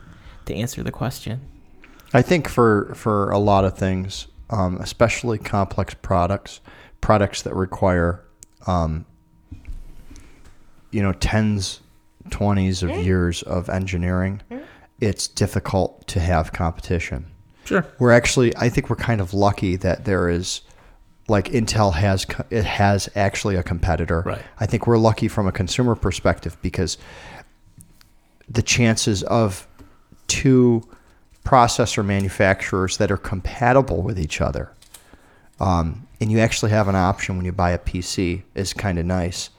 to 0.51 0.59
answer 0.59 0.83
the 0.83 0.91
question. 0.91 1.41
I 2.13 2.21
think 2.21 2.47
for 2.47 2.93
for 2.95 3.29
a 3.31 3.39
lot 3.39 3.65
of 3.65 3.77
things, 3.77 4.27
um, 4.49 4.77
especially 4.77 5.37
complex 5.37 5.93
products, 5.93 6.59
products 6.99 7.41
that 7.43 7.55
require, 7.55 8.23
um, 8.67 9.05
you 10.91 11.01
know, 11.01 11.13
tens, 11.13 11.79
twenties 12.29 12.83
of 12.83 12.91
years 12.91 13.43
of 13.43 13.69
engineering, 13.69 14.41
it's 14.99 15.27
difficult 15.27 16.05
to 16.07 16.19
have 16.19 16.51
competition. 16.51 17.25
Sure. 17.63 17.85
We're 17.99 18.11
actually, 18.11 18.55
I 18.57 18.69
think 18.69 18.89
we're 18.89 18.95
kind 18.97 19.21
of 19.21 19.33
lucky 19.33 19.77
that 19.77 20.03
there 20.03 20.29
is, 20.29 20.61
like 21.27 21.45
Intel 21.49 21.93
has, 21.93 22.25
it 22.49 22.65
has 22.65 23.07
actually 23.15 23.55
a 23.55 23.63
competitor. 23.63 24.23
Right. 24.25 24.41
I 24.59 24.65
think 24.65 24.87
we're 24.87 24.97
lucky 24.97 25.27
from 25.27 25.47
a 25.47 25.51
consumer 25.51 25.95
perspective 25.95 26.57
because 26.61 26.97
the 28.49 28.63
chances 28.63 29.23
of 29.23 29.67
two 30.31 30.81
processor 31.43 32.05
manufacturers 32.05 32.95
that 32.97 33.11
are 33.11 33.17
compatible 33.17 34.01
with 34.01 34.17
each 34.17 34.39
other, 34.39 34.71
um, 35.59 36.07
and 36.21 36.31
you 36.31 36.39
actually 36.39 36.71
have 36.71 36.87
an 36.87 36.95
option 36.95 37.35
when 37.35 37.45
you 37.45 37.51
buy 37.51 37.71
a 37.71 37.77
PC, 37.77 38.43
is 38.55 38.71
kind 38.71 38.97
of 38.97 39.05
nice. 39.05 39.49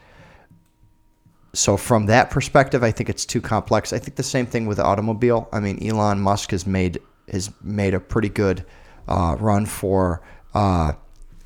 So 1.53 1.77
from 1.77 2.07
that 2.07 2.31
perspective, 2.31 2.82
I 2.82 2.90
think 2.90 3.11
it's 3.11 3.27
too 3.27 3.43
complex. 3.43 3.93
I 3.93 3.99
think 3.99 4.16
the 4.16 4.23
same 4.23 4.47
thing 4.47 4.65
with 4.65 4.81
automobile. 4.81 5.47
I 5.53 5.61
mean, 5.61 5.86
Elon 5.86 6.20
Musk 6.20 6.53
has 6.53 6.66
made 6.66 6.99
has 7.31 7.51
made 7.62 7.93
a 7.93 8.01
pretty 8.01 8.31
good 8.31 8.65
uh, 9.07 9.36
run 9.39 9.66
for 9.66 10.23
uh, 10.55 10.93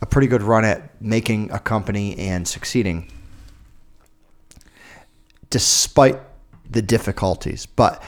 a 0.01 0.07
pretty 0.07 0.29
good 0.29 0.43
run 0.43 0.65
at 0.65 1.03
making 1.03 1.51
a 1.51 1.59
company 1.59 2.17
and 2.17 2.47
succeeding, 2.47 3.11
despite 5.51 6.21
the 6.71 6.83
difficulties. 6.83 7.67
But 7.67 8.01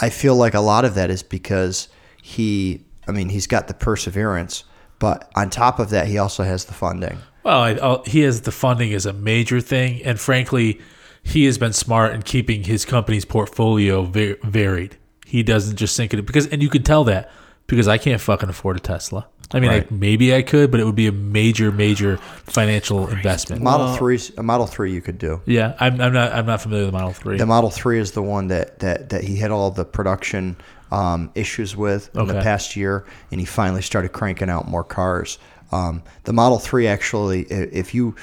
I 0.00 0.10
feel 0.10 0.34
like 0.34 0.54
a 0.54 0.60
lot 0.60 0.84
of 0.84 0.94
that 0.94 1.10
is 1.10 1.22
because 1.22 1.88
he, 2.22 2.84
I 3.06 3.12
mean, 3.12 3.28
he's 3.28 3.46
got 3.46 3.68
the 3.68 3.74
perseverance, 3.74 4.64
but 4.98 5.30
on 5.34 5.50
top 5.50 5.78
of 5.78 5.90
that, 5.90 6.06
he 6.06 6.18
also 6.18 6.42
has 6.42 6.64
the 6.64 6.72
funding. 6.74 7.18
Well, 7.42 7.60
I, 7.60 8.02
he 8.08 8.20
has 8.20 8.42
the 8.42 8.52
funding 8.52 8.92
is 8.92 9.06
a 9.06 9.12
major 9.12 9.60
thing, 9.60 10.02
and 10.04 10.18
frankly, 10.20 10.80
he 11.22 11.44
has 11.44 11.58
been 11.58 11.72
smart 11.72 12.14
in 12.14 12.22
keeping 12.22 12.64
his 12.64 12.84
company's 12.84 13.24
portfolio 13.24 14.02
va- 14.02 14.36
varied. 14.42 14.96
he 15.26 15.42
doesn't 15.42 15.76
just 15.76 15.94
sink 15.94 16.12
it 16.12 16.22
because, 16.26 16.46
and 16.48 16.62
you 16.62 16.68
can 16.68 16.82
tell 16.82 17.04
that 17.04 17.30
because 17.70 17.88
I 17.88 17.98
can't 17.98 18.20
fucking 18.20 18.48
afford 18.48 18.76
a 18.76 18.80
Tesla. 18.80 19.26
I 19.52 19.58
mean, 19.58 19.70
Right. 19.70 19.78
like 19.82 19.90
maybe 19.90 20.32
I 20.34 20.42
could, 20.42 20.70
but 20.70 20.78
it 20.78 20.84
would 20.84 20.94
be 20.94 21.08
a 21.08 21.12
major, 21.12 21.72
major 21.72 22.18
financial 22.44 23.08
investment. 23.08 23.62
Model 23.62 23.96
three, 23.96 24.20
a 24.36 24.42
Model 24.42 24.66
Three, 24.66 24.92
you 24.92 25.00
could 25.00 25.18
do. 25.18 25.40
Yeah, 25.44 25.74
I'm, 25.80 26.00
I'm 26.00 26.12
not, 26.12 26.32
I'm 26.32 26.46
not 26.46 26.60
familiar 26.62 26.84
with 26.84 26.92
the 26.92 26.98
Model 26.98 27.12
Three. 27.14 27.36
The 27.38 27.46
Model 27.46 27.70
Three 27.70 27.98
is 27.98 28.12
the 28.12 28.22
one 28.22 28.48
that 28.48 28.78
that 28.80 29.08
that 29.08 29.24
he 29.24 29.36
had 29.38 29.50
all 29.50 29.70
the 29.72 29.84
production 29.84 30.56
um, 30.92 31.30
issues 31.34 31.76
with 31.76 32.14
in 32.14 32.26
the 32.28 32.34
past 32.42 32.76
year, 32.76 33.04
and 33.32 33.40
he 33.40 33.46
finally 33.46 33.82
started 33.82 34.10
cranking 34.12 34.50
out 34.50 34.68
more 34.68 34.84
cars. 34.84 35.38
Um, 35.72 36.02
the 36.24 36.32
Model 36.32 36.58
Three 36.58 36.86
actually, 36.86 37.42
if 37.42 37.92
you 37.94 38.14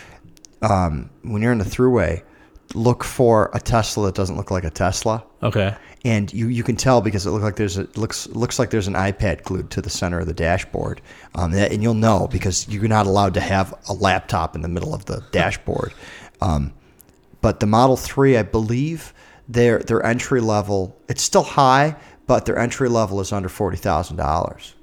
um, 0.62 1.10
when 1.24 1.42
you're 1.42 1.52
in 1.52 1.58
the 1.58 1.66
throughway, 1.66 2.24
look 2.74 3.04
for 3.04 3.50
a 3.54 3.60
Tesla 3.60 4.08
that 4.08 4.16
doesn't 4.16 4.36
look 4.36 4.52
like 4.52 4.64
a 4.64 4.70
Tesla. 4.70 5.24
Okay. 5.44 5.76
and 6.04 6.34
you, 6.34 6.48
you 6.48 6.64
can 6.64 6.76
tell 6.76 7.02
because 7.02 7.26
it 7.26 7.32
looks 7.32 7.44
like 7.44 7.56
there's 7.56 7.78
a 7.78 7.88
looks 7.96 8.28
looks 8.30 8.60
like 8.60 8.70
there's 8.70 8.88
an 8.88 8.94
iPad 8.94 9.44
glued 9.44 9.70
to 9.72 9.82
the 9.82 9.90
center 9.90 10.20
of 10.20 10.28
the 10.28 10.34
dashboard, 10.34 11.02
um, 11.36 11.52
that, 11.52 11.72
and 11.72 11.82
you'll 11.84 11.94
know 11.94 12.28
because 12.32 12.68
you're 12.68 12.88
not 12.88 13.06
allowed 13.08 13.34
to 13.36 13.42
have 13.42 13.74
a 13.90 13.94
laptop 13.94 14.56
in 14.56 14.62
the 14.62 14.68
middle 14.68 14.94
of 14.94 15.06
the 15.06 15.24
dashboard. 15.32 15.94
Um, 16.42 16.74
but 17.42 17.60
the 17.60 17.66
Model 17.66 17.98
Three, 17.98 18.38
I 18.38 18.44
believe, 18.44 19.14
their 19.48 19.80
their 19.80 20.06
entry 20.06 20.42
level 20.42 20.98
it's 21.08 21.22
still 21.22 21.44
high, 21.44 21.96
but 22.26 22.46
their 22.46 22.58
entry 22.58 22.90
level 22.90 23.20
is 23.22 23.32
under 23.32 23.50
forty 23.50 23.78
thousand 23.78 24.18
dollars. 24.18 24.76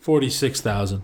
Forty 0.00 0.30
six 0.30 0.60
thousand. 0.60 1.02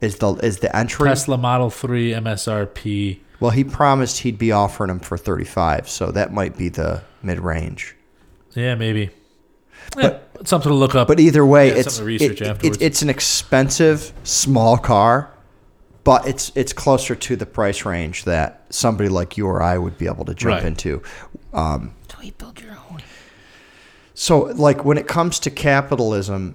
Is 0.00 0.16
the 0.18 0.34
is 0.34 0.58
the 0.58 0.74
entry? 0.76 1.08
Tesla 1.08 1.38
Model 1.38 1.70
Three 1.70 2.10
MSRP. 2.12 3.20
Well, 3.40 3.50
he 3.50 3.64
promised 3.64 4.18
he'd 4.20 4.38
be 4.38 4.52
offering 4.52 4.88
them 4.88 5.00
for 5.00 5.18
thirty 5.18 5.44
five, 5.44 5.88
so 5.88 6.10
that 6.12 6.32
might 6.32 6.56
be 6.56 6.68
the 6.68 7.02
mid 7.22 7.38
range. 7.40 7.94
Yeah, 8.54 8.74
maybe. 8.74 9.10
Yeah, 9.96 10.18
something 10.44 10.70
to 10.70 10.74
look 10.74 10.94
up. 10.94 11.06
But 11.08 11.20
either 11.20 11.44
way, 11.44 11.68
Yeah, 11.68 11.74
it's 11.74 11.94
something 11.96 12.18
to 12.18 12.24
research 12.26 12.40
it- 12.40 12.64
it- 12.64 12.82
it's 12.82 13.02
an 13.02 13.10
expensive 13.10 14.12
small 14.24 14.78
car, 14.78 15.30
but 16.02 16.26
it's 16.26 16.50
it's 16.54 16.72
closer 16.72 17.14
to 17.14 17.36
the 17.36 17.46
price 17.46 17.84
range 17.84 18.24
that 18.24 18.64
somebody 18.70 19.08
like 19.10 19.36
you 19.36 19.46
or 19.46 19.62
I 19.62 19.76
would 19.78 19.98
be 19.98 20.06
able 20.06 20.24
to 20.24 20.34
jump 20.34 20.54
Right. 20.56 20.64
into. 20.64 21.02
Um, 21.52 21.92
So 22.10 22.22
you 22.22 22.32
build 22.32 22.60
your 22.60 22.72
own. 22.90 23.02
so, 24.14 24.40
like 24.54 24.84
when 24.84 24.96
it 24.98 25.06
comes 25.06 25.38
to 25.40 25.50
capitalism, 25.50 26.54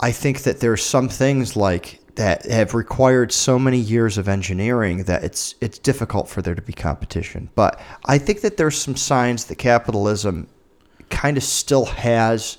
I 0.00 0.10
think 0.10 0.42
that 0.42 0.60
there's 0.60 0.82
some 0.82 1.08
things 1.08 1.54
like 1.54 2.00
that 2.16 2.44
have 2.46 2.74
required 2.74 3.32
so 3.32 3.58
many 3.58 3.78
years 3.78 4.18
of 4.18 4.28
engineering 4.28 5.04
that 5.04 5.24
it's 5.24 5.54
it's 5.60 5.78
difficult 5.78 6.28
for 6.28 6.42
there 6.42 6.54
to 6.54 6.62
be 6.62 6.72
competition. 6.72 7.48
But 7.54 7.80
I 8.04 8.18
think 8.18 8.42
that 8.42 8.56
there's 8.56 8.78
some 8.78 8.96
signs 8.96 9.46
that 9.46 9.56
capitalism 9.56 10.48
kind 11.08 11.36
of 11.36 11.42
still 11.42 11.86
has 11.86 12.58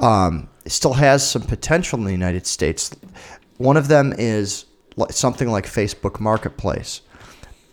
um, 0.00 0.48
still 0.66 0.94
has 0.94 1.28
some 1.28 1.42
potential 1.42 1.98
in 1.98 2.04
the 2.04 2.12
United 2.12 2.46
States. 2.46 2.94
One 3.58 3.76
of 3.76 3.88
them 3.88 4.12
is 4.16 4.66
something 5.10 5.48
like 5.48 5.66
Facebook 5.66 6.20
Marketplace. 6.20 7.00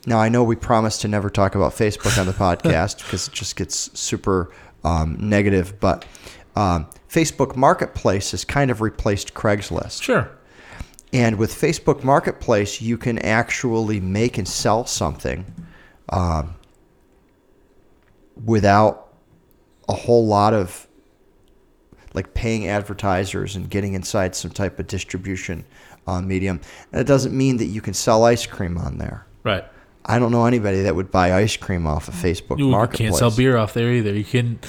Now, 0.06 0.20
I 0.20 0.30
know 0.30 0.44
we 0.44 0.56
promised 0.56 1.02
to 1.02 1.08
never 1.08 1.30
talk 1.30 1.56
about 1.56 1.74
Facebook 1.74 2.18
on 2.20 2.26
the 2.26 2.32
podcast 2.46 3.00
because 3.00 3.28
it 3.28 3.34
just 3.34 3.56
gets 3.56 4.00
super 4.00 4.52
um, 4.84 5.18
negative, 5.20 5.80
but 5.80 6.06
um, 6.56 6.88
Facebook 7.10 7.56
Marketplace 7.56 8.32
has 8.32 8.46
kind 8.46 8.72
of 8.72 8.82
replaced 8.82 9.34
Craigslist. 9.34 10.02
sure. 10.02 10.32
And 11.12 11.38
with 11.38 11.52
Facebook 11.52 12.04
Marketplace, 12.04 12.82
you 12.82 12.98
can 12.98 13.18
actually 13.20 14.00
make 14.00 14.38
and 14.38 14.48
sell 14.48 14.86
something 14.86 15.46
um, 16.10 16.56
without 18.46 19.08
a 19.88 19.94
whole 19.94 20.28
lot 20.28 20.54
of 20.54 20.88
like 22.14 22.34
paying 22.34 22.68
advertisers 22.68 23.56
and 23.56 23.70
getting 23.70 23.94
inside 23.94 24.36
some 24.36 24.52
type 24.52 24.80
of 24.80 24.88
distribution 24.88 25.64
uh, 26.08 26.22
medium. 26.22 26.60
And 26.92 27.02
it 27.02 27.08
doesn't 27.08 27.36
mean 27.36 27.58
that 27.58 27.66
you 27.66 27.82
can 27.82 27.94
sell 27.94 28.24
ice 28.24 28.46
cream 28.46 28.78
on 28.78 28.98
there. 28.98 29.26
Right. 29.44 29.66
I 30.06 30.18
don't 30.18 30.32
know 30.32 30.46
anybody 30.46 30.82
that 30.84 30.96
would 30.96 31.12
buy 31.12 31.34
ice 31.34 31.56
cream 31.56 31.86
off 31.86 32.08
of 32.08 32.16
Facebook 32.16 32.58
You 32.58 32.70
Marketplace. 32.70 33.10
can't 33.10 33.16
sell 33.16 33.32
beer 33.32 33.58
off 33.58 33.74
there 33.74 33.92
either. 33.92 34.14
You 34.14 34.24
can. 34.24 34.60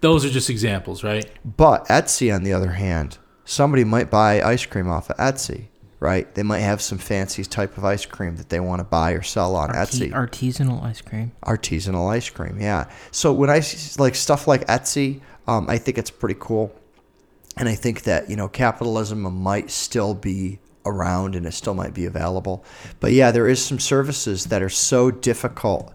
Those 0.00 0.24
are 0.24 0.30
just 0.30 0.50
examples, 0.50 1.04
right? 1.04 1.30
But 1.44 1.86
Etsy, 1.86 2.34
on 2.34 2.42
the 2.42 2.52
other 2.52 2.72
hand, 2.72 3.18
somebody 3.44 3.84
might 3.84 4.10
buy 4.10 4.42
ice 4.42 4.66
cream 4.66 4.88
off 4.88 5.10
of 5.10 5.16
Etsy, 5.18 5.66
right? 6.02 6.34
They 6.34 6.42
might 6.42 6.58
have 6.58 6.82
some 6.82 6.98
fancy 6.98 7.44
type 7.44 7.78
of 7.78 7.84
ice 7.84 8.04
cream 8.04 8.36
that 8.36 8.48
they 8.48 8.58
want 8.58 8.80
to 8.80 8.84
buy 8.84 9.12
or 9.12 9.22
sell 9.22 9.54
on 9.54 9.70
Arti- 9.70 10.10
Etsy. 10.10 10.12
artisanal 10.12 10.82
ice 10.82 11.00
cream. 11.00 11.30
Artisanal 11.44 12.10
ice 12.10 12.28
cream, 12.28 12.58
yeah. 12.60 12.90
So 13.12 13.32
when 13.32 13.48
I 13.48 13.60
see 13.60 14.00
like 14.02 14.16
stuff 14.16 14.48
like 14.48 14.66
Etsy, 14.66 15.20
um, 15.46 15.66
I 15.68 15.78
think 15.78 15.98
it's 15.98 16.10
pretty 16.10 16.36
cool, 16.38 16.74
and 17.56 17.68
I 17.68 17.76
think 17.76 18.02
that 18.02 18.28
you 18.28 18.36
know 18.36 18.48
capitalism 18.48 19.22
might 19.22 19.70
still 19.70 20.14
be 20.14 20.58
around 20.84 21.36
and 21.36 21.46
it 21.46 21.52
still 21.52 21.74
might 21.74 21.94
be 21.94 22.04
available. 22.04 22.64
But 22.98 23.12
yeah, 23.12 23.30
there 23.30 23.46
is 23.46 23.64
some 23.64 23.78
services 23.78 24.46
that 24.46 24.60
are 24.60 24.68
so 24.68 25.12
difficult 25.12 25.94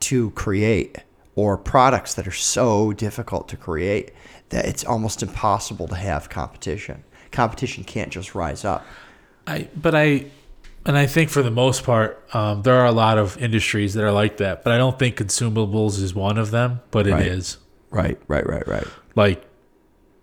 to 0.00 0.30
create 0.32 0.98
or 1.34 1.56
products 1.56 2.12
that 2.14 2.28
are 2.28 2.32
so 2.32 2.92
difficult 2.92 3.48
to 3.48 3.56
create 3.56 4.12
that 4.50 4.66
it's 4.66 4.84
almost 4.84 5.22
impossible 5.22 5.88
to 5.88 5.94
have 5.94 6.28
competition. 6.28 7.02
Competition 7.30 7.84
can't 7.84 8.10
just 8.10 8.34
rise 8.34 8.64
up. 8.64 8.84
I 9.48 9.68
but 9.74 9.94
I 9.94 10.26
and 10.86 10.96
I 10.96 11.06
think 11.06 11.30
for 11.30 11.42
the 11.42 11.50
most 11.50 11.84
part, 11.84 12.22
um, 12.34 12.62
there 12.62 12.74
are 12.74 12.86
a 12.86 12.92
lot 12.92 13.18
of 13.18 13.36
industries 13.38 13.94
that 13.94 14.04
are 14.04 14.12
like 14.12 14.36
that. 14.38 14.62
But 14.64 14.72
I 14.72 14.78
don't 14.78 14.98
think 14.98 15.16
consumables 15.16 16.00
is 16.00 16.14
one 16.14 16.38
of 16.38 16.50
them. 16.50 16.80
But 16.90 17.06
it 17.06 17.26
is 17.26 17.58
Right. 17.90 18.18
Right, 18.28 18.46
right, 18.46 18.46
right, 18.46 18.66
right. 18.66 18.86
like 19.16 19.44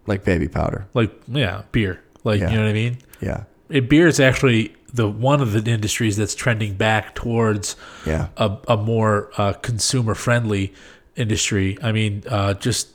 Like 0.08 0.24
baby 0.24 0.48
powder. 0.48 0.88
like 0.94 1.12
yeah, 1.28 1.64
beer. 1.72 2.00
Like 2.24 2.40
Yeah. 2.40 2.50
you 2.52 2.56
know 2.58 2.64
what 2.64 2.70
I 2.70 2.74
mean. 2.74 2.98
Yeah. 3.22 3.44
It, 3.70 3.90
beer 3.90 4.08
is 4.08 4.20
actually 4.20 4.76
the 4.94 5.08
one 5.10 5.42
of 5.42 5.52
the 5.54 5.70
industries 5.72 6.16
that's 6.18 6.36
trending 6.36 6.76
back 6.76 7.16
towards 7.16 7.76
Yeah. 8.06 8.28
a, 8.38 8.58
a 8.68 8.78
more 8.78 9.30
uh, 9.38 9.54
consumer 9.54 10.14
friendly 10.16 10.74
industry. 11.16 11.78
I 11.82 11.92
mean, 11.92 12.24
uh, 12.30 12.54
just 12.54 12.90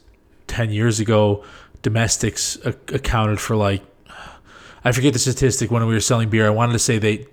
10 0.46 0.70
years 0.70 0.98
ago, 1.00 1.44
domestics 1.82 2.56
a- 2.64 2.74
accounted 2.94 3.40
for 3.40 3.56
like, 3.56 3.82
I 4.84 4.92
forget 4.92 5.12
the 5.12 5.18
statistic 5.18 5.70
when 5.70 5.86
we 5.86 5.92
were 5.94 6.00
selling 6.00 6.30
beer. 6.30 6.46
I 6.46 6.50
wanted 6.50 6.72
to 6.74 6.78
say 6.78 6.98
they, 6.98 7.26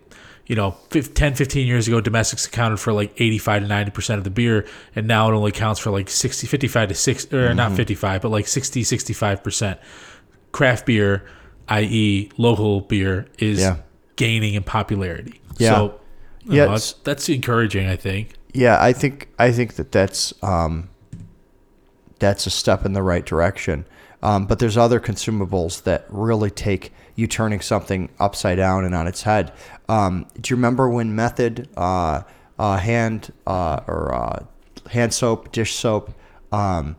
you 0.48 0.56
know, 0.56 0.72
fif- 0.90 1.14
10, 1.14 1.36
15 1.36 1.66
years 1.68 1.88
ago, 1.88 2.02
domestics 2.02 2.46
accounted 2.46 2.80
for 2.80 2.92
like 2.94 3.14
85 3.20 3.64
to 3.64 3.68
90% 3.68 4.18
of 4.18 4.24
the 4.24 4.30
beer. 4.30 4.66
And 4.96 5.08
now 5.08 5.30
it 5.30 5.34
only 5.36 5.52
counts 5.52 5.80
for 5.80 5.90
like 5.92 6.10
60, 6.10 6.48
55 6.48 6.90
to 6.90 6.96
6, 6.96 7.34
or 7.34 7.54
not 7.54 7.74
55, 7.74 8.22
but 8.22 8.30
like 8.30 8.48
60, 8.48 8.82
65%. 8.84 9.78
Craft 10.52 10.86
beer, 10.86 11.26
i.e., 11.70 12.30
local 12.38 12.82
beer, 12.82 13.28
is 13.40 13.60
Yeah. 13.60 13.78
gaining 14.16 14.54
in 14.56 14.64
popularity. 14.64 15.40
Yeah. 15.58 15.74
So, 15.76 16.00
Yeah, 16.46 16.66
know, 16.66 16.72
it's- 16.76 16.96
that's 17.04 17.28
encouraging, 17.30 17.88
I 17.88 17.96
think. 17.98 18.34
Yeah, 18.54 18.78
I 18.82 18.94
think 18.94 19.28
I 19.38 19.52
think 19.52 19.76
that 19.76 19.92
that's 19.92 20.34
um, 20.42 20.90
that's 22.20 22.48
a 22.48 22.50
step 22.50 22.86
in 22.86 22.94
the 22.94 23.04
right 23.04 23.26
direction. 23.26 23.86
Um, 24.24 24.48
but 24.48 24.58
there's 24.60 24.78
other 24.78 25.00
consumables 25.00 25.84
that 25.84 26.06
really 26.10 26.50
take 26.50 26.92
you 27.18 27.28
turning 27.28 27.60
something 27.60 28.10
upside 28.20 28.56
down 28.58 28.86
and 28.86 28.96
on 28.96 29.08
its 29.08 29.24
head. 29.24 29.52
Um, 29.90 30.28
do 30.40 30.52
you 30.52 30.56
remember 30.56 30.88
when 30.90 31.14
Method 31.16 31.68
uh, 31.76 32.22
uh, 32.58 32.78
hand 32.78 33.34
uh, 33.46 33.82
or 33.88 34.14
uh, 34.16 34.46
hand 34.92 35.14
soap, 35.14 35.52
dish 35.52 35.76
soap, 35.76 36.14
um, 36.54 36.96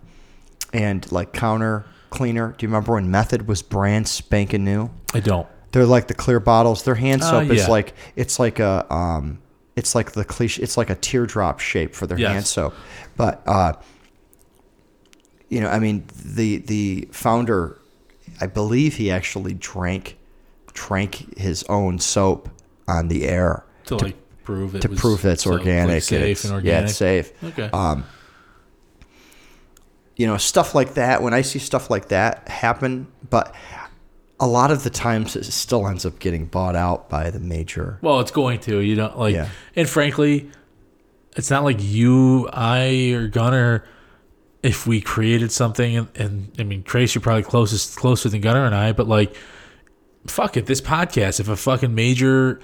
and 0.75 1.11
like 1.11 1.33
counter 1.33 1.87
cleaner? 2.11 2.55
Do 2.59 2.67
you 2.67 2.69
remember 2.69 2.95
when 2.95 3.11
Method 3.11 3.47
was 3.49 3.63
brand 3.63 4.09
spanking 4.09 4.65
new? 4.65 4.91
I 5.15 5.21
don't. 5.21 5.47
They're 5.73 5.87
like 5.87 6.09
the 6.09 6.15
clear 6.15 6.41
bottles. 6.41 6.83
Their 6.83 6.97
hand 6.97 7.23
Uh, 7.23 7.31
soap 7.31 7.51
is 7.51 7.69
like 7.69 7.95
it's 8.17 8.39
like 8.41 8.59
a 8.59 8.93
um, 8.93 9.39
it's 9.77 9.95
like 9.95 10.13
the 10.13 10.25
cliche. 10.25 10.61
It's 10.63 10.77
like 10.77 10.91
a 10.91 10.95
teardrop 10.97 11.61
shape 11.61 11.95
for 11.95 12.07
their 12.09 12.19
Yes. 12.19 12.33
hand 12.33 12.47
soap. 12.47 12.75
But 13.17 13.43
uh, 13.47 13.75
you 15.49 15.61
know, 15.61 15.69
I 15.69 15.79
mean, 15.79 16.05
the 16.25 16.59
the 16.59 17.09
founder, 17.13 17.78
I 18.41 18.47
believe 18.47 18.97
he 18.97 19.11
actually 19.11 19.55
drank 19.55 20.17
drank 20.73 21.37
his 21.39 21.65
own 21.65 21.99
soap 21.99 22.49
on 22.87 23.09
the 23.09 23.27
air 23.27 23.65
to, 23.87 23.97
like 23.97 24.17
prove 24.45 24.75
it 24.77 24.83
to 24.83 24.89
was 24.89 25.01
prove 25.01 25.23
that's 25.23 25.43
so, 25.45 25.53
organic. 25.53 25.95
and 25.95 26.03
safe 26.03 26.23
it's- 26.23 26.45
and 26.45 26.53
Yeah, 26.53 26.57
organic. 26.57 26.89
it's 26.91 26.99
safe. 26.99 27.45
Okay. 27.45 27.71
Um, 27.73 28.05
you 30.17 30.27
know, 30.27 30.37
stuff 30.37 30.75
like 30.75 30.95
that. 30.95 31.23
When 31.23 31.33
I 31.35 31.43
see 31.43 31.59
stuff 31.59 31.91
like 31.91 32.09
that 32.09 32.49
happen, 32.49 33.07
but 33.31 33.55
a 34.41 34.47
lot 34.47 34.71
of 34.71 34.85
the 34.85 34.91
times 34.91 35.37
it 35.37 35.45
still 35.45 35.87
ends 35.87 36.05
up 36.07 36.19
getting 36.19 36.47
bought 36.47 36.77
out 36.77 37.09
by 37.09 37.31
the 37.31 37.41
major. 37.41 37.99
well, 38.03 38.21
it's 38.21 38.31
going 38.31 38.61
to. 38.61 38.81
You 38.81 38.95
don't 38.97 39.19
like, 39.19 39.35
Yeah. 39.35 39.49
and 39.77 39.89
frankly, 39.89 40.51
it's 41.37 41.51
not 41.51 41.63
like 41.65 41.79
you, 41.81 42.49
I, 42.53 43.13
or 43.15 43.29
Gunnar. 43.29 43.85
If 44.63 44.87
we 44.87 45.01
created 45.01 45.53
something, 45.53 45.97
and, 45.97 46.09
and 46.17 46.53
I 46.59 46.65
mean, 46.65 46.83
Trace, 46.83 47.15
you're 47.15 47.23
probably 47.23 47.45
closest 47.45 47.97
closer 47.97 48.29
than 48.29 48.41
Gunnar 48.41 48.65
and 48.65 48.75
I, 48.75 48.93
but 48.93 49.07
like, 49.07 49.35
fuck 50.27 50.57
it, 50.57 50.67
this 50.67 50.81
podcast. 50.81 51.39
If 51.41 51.49
a 51.49 51.57
fucking 51.57 51.95
major 51.95 52.61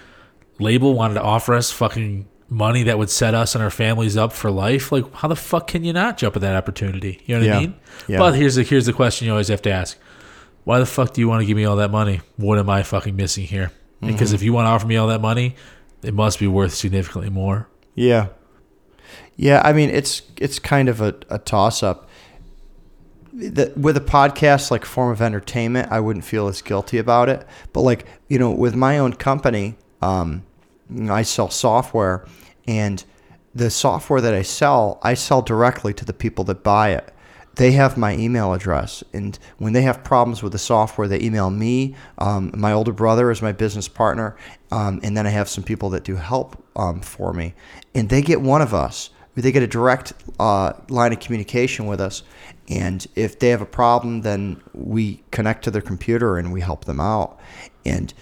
label 0.58 0.94
wanted 0.94 1.14
to 1.14 1.22
offer 1.22 1.54
us 1.54 1.70
fucking 1.70 2.26
money 2.48 2.82
that 2.84 2.98
would 2.98 3.10
set 3.10 3.34
us 3.34 3.54
and 3.54 3.62
our 3.64 3.70
families 3.70 4.16
up 4.16 4.32
for 4.32 4.50
life, 4.50 4.90
like 4.92 5.12
how 5.14 5.28
the 5.28 5.36
fuck 5.36 5.68
can 5.68 5.84
you 5.84 5.92
not 5.92 6.18
jump 6.18 6.34
at 6.36 6.42
that 6.42 6.56
opportunity? 6.56 7.22
You 7.26 7.36
know 7.36 7.40
what 7.42 7.46
Yeah. 7.46 7.56
I 7.56 7.60
mean? 7.60 7.74
Yeah. 8.08 8.18
But 8.18 8.34
here's 8.34 8.56
the 8.56 8.62
here's 8.64 8.86
the 8.86 8.92
question 8.92 9.26
you 9.26 9.32
always 9.32 9.48
have 9.48 9.62
to 9.62 9.70
ask: 9.70 9.96
Why 10.64 10.78
the 10.80 10.86
fuck 10.86 11.14
do 11.14 11.20
you 11.20 11.28
want 11.28 11.42
to 11.42 11.46
give 11.46 11.56
me 11.56 11.64
all 11.64 11.76
that 11.76 11.90
money? 11.92 12.20
What 12.36 12.58
am 12.58 12.68
I 12.68 12.82
fucking 12.82 13.14
missing 13.16 13.44
here? 13.44 13.70
Because 14.00 14.28
Mm-hmm. 14.30 14.34
if 14.34 14.42
you 14.42 14.52
want 14.52 14.66
to 14.66 14.70
offer 14.70 14.86
me 14.86 14.96
all 14.96 15.06
that 15.08 15.20
money, 15.20 15.54
it 16.02 16.12
must 16.12 16.38
be 16.40 16.46
worth 16.48 16.74
significantly 16.74 17.30
more. 17.30 17.68
Yeah. 17.94 18.28
Yeah, 19.36 19.60
I 19.64 19.72
mean 19.72 19.90
it's 19.90 20.22
it's 20.36 20.58
kind 20.58 20.88
of 20.88 21.00
a, 21.00 21.14
a 21.28 21.38
toss 21.38 21.82
up. 21.82 22.08
The, 23.32 23.72
with 23.76 23.96
a 23.96 24.00
podcast 24.00 24.70
like 24.70 24.84
form 24.84 25.10
of 25.10 25.20
entertainment, 25.20 25.90
I 25.90 25.98
wouldn't 25.98 26.24
feel 26.24 26.46
as 26.46 26.62
guilty 26.62 26.98
about 26.98 27.28
it. 27.28 27.44
But 27.72 27.80
like 27.80 28.06
you 28.28 28.38
know, 28.38 28.50
with 28.50 28.76
my 28.76 28.98
own 28.98 29.14
company, 29.14 29.74
um, 30.00 30.44
I 31.10 31.22
sell 31.22 31.50
software, 31.50 32.26
and 32.68 33.04
the 33.54 33.70
software 33.70 34.20
that 34.20 34.34
I 34.34 34.42
sell, 34.42 35.00
I 35.02 35.14
sell 35.14 35.42
directly 35.42 35.92
to 35.94 36.04
the 36.04 36.12
people 36.12 36.44
that 36.44 36.62
buy 36.62 36.90
it. 36.90 37.10
They 37.56 37.72
have 37.72 37.96
my 37.96 38.16
email 38.16 38.52
address, 38.52 39.02
and 39.12 39.38
when 39.58 39.72
they 39.72 39.82
have 39.82 40.02
problems 40.04 40.42
with 40.42 40.52
the 40.52 40.58
software, 40.58 41.06
they 41.06 41.20
email 41.20 41.50
me. 41.50 41.94
Um, 42.18 42.52
my 42.54 42.72
older 42.72 42.92
brother 42.92 43.30
is 43.30 43.42
my 43.42 43.52
business 43.52 43.88
partner, 43.88 44.36
um, 44.72 45.00
and 45.02 45.16
then 45.16 45.26
I 45.26 45.30
have 45.30 45.48
some 45.48 45.62
people 45.62 45.90
that 45.90 46.02
do 46.04 46.16
help 46.16 46.62
um, 46.76 47.00
for 47.00 47.32
me, 47.32 47.54
and 47.94 48.08
they 48.08 48.22
get 48.22 48.40
one 48.40 48.60
of 48.60 48.74
us. 48.74 49.10
They 49.34 49.52
get 49.52 49.62
a 49.62 49.66
direct 49.66 50.12
uh, 50.38 50.74
line 50.88 51.12
of 51.12 51.20
communication 51.20 51.86
with 51.86 52.00
us, 52.00 52.22
and 52.68 53.06
if 53.14 53.38
they 53.38 53.48
have 53.48 53.60
a 53.60 53.66
problem, 53.66 54.22
then 54.22 54.62
we 54.72 55.22
connect 55.30 55.64
to 55.64 55.70
their 55.70 55.82
computer 55.82 56.38
and 56.38 56.52
we 56.52 56.60
help 56.60 56.84
them 56.84 57.00
out. 57.00 57.38
And 57.84 58.14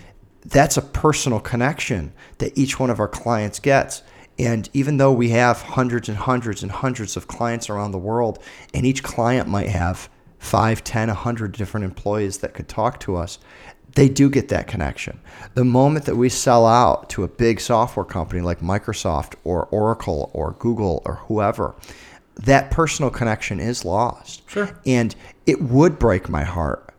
that's 0.44 0.76
a 0.76 0.82
personal 0.82 1.38
connection 1.38 2.12
that 2.38 2.56
each 2.58 2.80
one 2.80 2.90
of 2.90 2.98
our 2.98 3.08
clients 3.08 3.60
gets. 3.60 4.02
And 4.38 4.68
even 4.72 4.96
though 4.96 5.12
we 5.12 5.28
have 5.30 5.62
hundreds 5.62 6.08
and 6.08 6.18
hundreds 6.18 6.62
and 6.62 6.72
hundreds 6.72 7.16
of 7.16 7.28
clients 7.28 7.70
around 7.70 7.92
the 7.92 7.98
world, 7.98 8.38
and 8.74 8.84
each 8.86 9.02
client 9.02 9.48
might 9.48 9.68
have 9.68 10.08
five, 10.38 10.82
ten, 10.82 11.08
a 11.08 11.14
hundred 11.14 11.52
different 11.52 11.84
employees 11.84 12.38
that 12.38 12.54
could 12.54 12.68
talk 12.68 12.98
to 13.00 13.14
us, 13.14 13.38
they 13.94 14.08
do 14.08 14.30
get 14.30 14.48
that 14.48 14.66
connection. 14.66 15.20
The 15.54 15.64
moment 15.64 16.06
that 16.06 16.16
we 16.16 16.28
sell 16.28 16.66
out 16.66 17.10
to 17.10 17.24
a 17.24 17.28
big 17.28 17.60
software 17.60 18.04
company 18.04 18.40
like 18.40 18.60
Microsoft 18.60 19.34
or 19.44 19.66
Oracle 19.66 20.30
or 20.32 20.52
Google 20.58 21.02
or 21.04 21.14
whoever, 21.14 21.74
that 22.36 22.70
personal 22.70 23.10
connection 23.10 23.60
is 23.60 23.84
lost. 23.84 24.48
Sure. 24.48 24.78
And 24.86 25.14
it 25.46 25.60
would 25.60 25.98
break 25.98 26.28
my 26.28 26.44
heart 26.44 26.92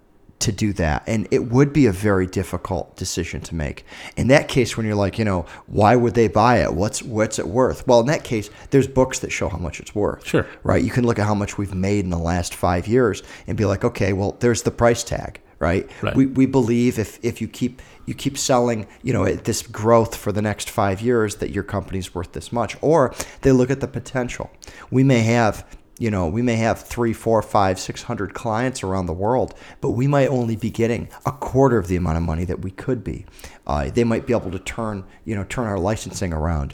to 0.43 0.51
do 0.51 0.73
that. 0.73 1.03
And 1.07 1.25
it 1.31 1.51
would 1.51 1.71
be 1.71 1.85
a 1.85 1.91
very 1.91 2.27
difficult 2.27 2.97
decision 2.97 3.39
to 3.41 3.55
make. 3.55 3.85
In 4.17 4.27
that 4.27 4.49
case, 4.49 4.75
when 4.75 4.85
you're 4.85 4.95
like, 4.95 5.17
you 5.17 5.23
know, 5.23 5.45
why 5.67 5.95
would 5.95 6.15
they 6.15 6.27
buy 6.27 6.57
it? 6.57 6.73
What's 6.73 7.01
what's 7.01 7.39
it 7.39 7.47
worth? 7.47 7.87
Well, 7.87 8.01
in 8.01 8.07
that 8.07 8.25
case, 8.25 8.49
there's 8.69 8.87
books 8.87 9.19
that 9.19 9.31
show 9.31 9.47
how 9.47 9.57
much 9.57 9.79
it's 9.79 9.95
worth. 9.95 10.27
Sure. 10.27 10.45
Right. 10.63 10.83
You 10.83 10.91
can 10.91 11.05
look 11.05 11.17
at 11.17 11.25
how 11.25 11.33
much 11.33 11.57
we've 11.57 11.73
made 11.73 12.03
in 12.03 12.09
the 12.09 12.17
last 12.17 12.53
five 12.53 12.87
years 12.87 13.23
and 13.47 13.57
be 13.57 13.63
like, 13.63 13.85
okay, 13.85 14.11
well, 14.11 14.35
there's 14.41 14.63
the 14.63 14.71
price 14.71 15.03
tag. 15.03 15.39
Right. 15.63 15.89
Right. 16.01 16.15
We, 16.15 16.25
we 16.25 16.45
believe 16.45 16.99
if, 16.99 17.23
if 17.23 17.41
you 17.41 17.47
keep 17.47 17.81
you 18.05 18.13
keep 18.13 18.37
selling, 18.37 18.85
you 19.01 19.13
know, 19.13 19.25
this 19.33 19.61
growth 19.61 20.13
for 20.15 20.33
the 20.33 20.41
next 20.41 20.69
five 20.69 20.99
years, 21.01 21.37
that 21.37 21.51
your 21.51 21.63
company's 21.63 22.13
worth 22.13 22.33
this 22.33 22.51
much. 22.51 22.75
Or 22.81 23.15
they 23.41 23.53
look 23.53 23.71
at 23.71 23.79
the 23.79 23.87
potential. 23.87 24.51
We 24.91 25.03
may 25.03 25.19
have 25.19 25.65
you 25.99 26.09
know, 26.09 26.27
we 26.27 26.41
may 26.41 26.55
have 26.55 26.81
three, 26.81 27.13
four, 27.13 27.41
five, 27.41 27.79
six 27.79 28.01
hundred 28.03 28.33
clients 28.33 28.83
around 28.83 29.05
the 29.05 29.13
world, 29.13 29.53
but 29.79 29.91
we 29.91 30.07
might 30.07 30.27
only 30.27 30.55
be 30.55 30.69
getting 30.69 31.07
a 31.25 31.31
quarter 31.31 31.77
of 31.77 31.87
the 31.87 31.95
amount 31.95 32.17
of 32.17 32.23
money 32.23 32.45
that 32.45 32.61
we 32.61 32.71
could 32.71 33.03
be. 33.03 33.25
Uh, 33.67 33.89
they 33.89 34.03
might 34.03 34.25
be 34.25 34.33
able 34.33 34.51
to 34.51 34.59
turn, 34.59 35.05
you 35.23 35.35
know, 35.35 35.43
turn 35.43 35.67
our 35.67 35.79
licensing 35.79 36.33
around. 36.33 36.73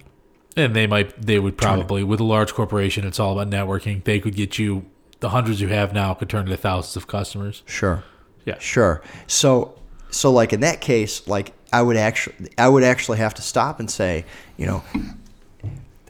And 0.55 0.75
they 0.75 0.87
might, 0.87 1.21
they 1.21 1.37
would 1.37 1.57
probably, 1.57 2.03
with 2.03 2.19
a 2.19 2.23
large 2.23 2.53
corporation, 2.53 3.05
it's 3.05 3.19
all 3.19 3.37
about 3.37 3.53
networking. 3.53 4.03
They 4.03 4.19
could 4.19 4.35
get 4.35 4.57
you 4.57 4.85
the 5.19 5.29
hundreds 5.29 5.59
you 5.61 5.67
have 5.67 5.93
now 5.93 6.13
could 6.13 6.29
turn 6.29 6.45
into 6.45 6.57
thousands 6.57 6.95
of 6.95 7.07
customers. 7.07 7.61
Sure. 7.65 8.03
Yeah. 8.49 8.59
Sure. 8.59 9.01
So, 9.27 9.79
so 10.09 10.31
like 10.31 10.53
in 10.53 10.61
that 10.61 10.81
case, 10.81 11.27
like 11.27 11.53
I 11.71 11.81
would 11.81 11.97
actually, 11.97 12.49
I 12.57 12.67
would 12.67 12.83
actually 12.83 13.19
have 13.19 13.33
to 13.35 13.41
stop 13.41 13.79
and 13.79 13.89
say, 13.89 14.25
you 14.57 14.65
know, 14.65 14.83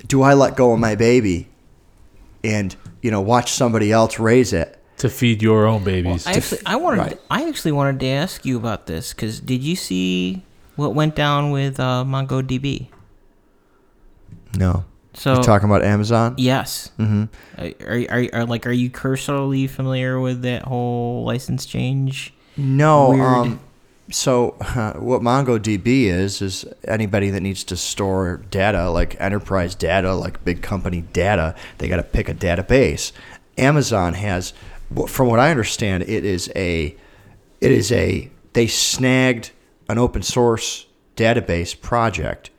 do 0.07 0.21
I 0.21 0.33
let 0.33 0.55
go 0.55 0.73
of 0.73 0.79
my 0.79 0.95
baby, 0.95 1.47
and 2.43 2.75
you 3.01 3.11
know, 3.11 3.21
watch 3.21 3.51
somebody 3.51 3.91
else 3.91 4.19
raise 4.19 4.53
it? 4.53 4.81
To 4.99 5.09
feed 5.09 5.41
your 5.41 5.65
own 5.65 5.83
babies. 5.83 6.25
I 6.27 6.33
actually, 6.33 6.61
I 6.65 6.75
wanted, 6.75 6.97
right. 6.99 7.21
I 7.29 7.47
actually 7.47 7.71
wanted 7.73 7.99
to 7.99 8.07
ask 8.07 8.45
you 8.45 8.57
about 8.57 8.85
this 8.85 9.13
because 9.13 9.39
did 9.39 9.61
you 9.61 9.75
see 9.75 10.43
what 10.75 10.95
went 10.95 11.15
down 11.15 11.51
with 11.51 11.79
uh, 11.79 12.03
MongoDB? 12.05 12.87
No. 14.57 14.85
So 15.19 15.33
You're 15.33 15.43
talking 15.43 15.69
about 15.69 15.83
Amazon? 15.83 16.35
yes, 16.37 16.91
mm-hmm. 16.97 17.25
are, 17.57 18.05
are, 18.09 18.41
are 18.41 18.45
like 18.45 18.65
are 18.65 18.71
you 18.71 18.89
cursorily 18.89 19.67
familiar 19.67 20.17
with 20.17 20.43
that 20.43 20.61
whole 20.61 21.25
license 21.25 21.65
change? 21.65 22.33
No. 22.55 23.09
Weird. 23.09 23.21
Um, 23.21 23.59
so 24.11 24.55
uh, 24.61 24.93
what 24.99 25.21
MongoDB 25.21 26.05
is 26.05 26.41
is 26.41 26.65
anybody 26.85 27.31
that 27.31 27.41
needs 27.41 27.65
to 27.65 27.75
store 27.75 28.37
data, 28.49 28.89
like 28.89 29.19
enterprise 29.19 29.75
data, 29.75 30.13
like 30.13 30.45
big 30.45 30.61
company 30.61 31.01
data, 31.01 31.53
they 31.79 31.89
got 31.89 31.97
to 31.97 32.03
pick 32.03 32.29
a 32.29 32.33
database. 32.33 33.11
Amazon 33.57 34.13
has, 34.13 34.53
from 35.07 35.27
what 35.27 35.39
I 35.39 35.51
understand, 35.51 36.03
it 36.03 36.23
is 36.23 36.49
a, 36.55 36.95
it 37.59 37.71
is 37.71 37.91
a 37.91 38.31
they 38.53 38.67
snagged 38.67 39.51
an 39.89 39.97
open 39.97 40.21
source 40.21 40.85
database 41.17 41.79
project, 41.79 42.51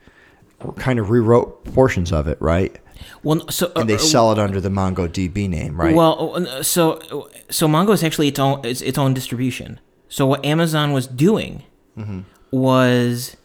kind 0.76 0.98
of 0.98 1.10
rewrote 1.10 1.64
portions 1.74 2.12
of 2.12 2.26
it, 2.28 2.40
right? 2.40 2.76
Well, 3.22 3.48
so 3.48 3.66
And 3.74 3.76
uh, 3.78 3.84
they 3.84 3.94
uh, 3.94 3.98
sell 3.98 4.30
it 4.32 4.39
under 4.39 4.60
the 4.60 4.68
MongoDB 4.68 5.48
name, 5.48 5.80
right? 5.80 5.94
Well, 5.94 6.36
uh, 6.47 6.62
so 6.62 7.28
so 7.50 7.66
Mongo 7.66 7.92
is 7.94 8.02
actually 8.05 8.28
its 8.28 8.39
own 8.39 8.64
its, 8.64 8.80
its 8.82 8.98
own 8.98 9.14
distribution. 9.14 9.80
So 10.08 10.26
what 10.26 10.44
Amazon 10.44 10.92
was 10.92 11.06
doing 11.06 11.62
Mm-hmm. 11.98 12.20
was 12.52 13.36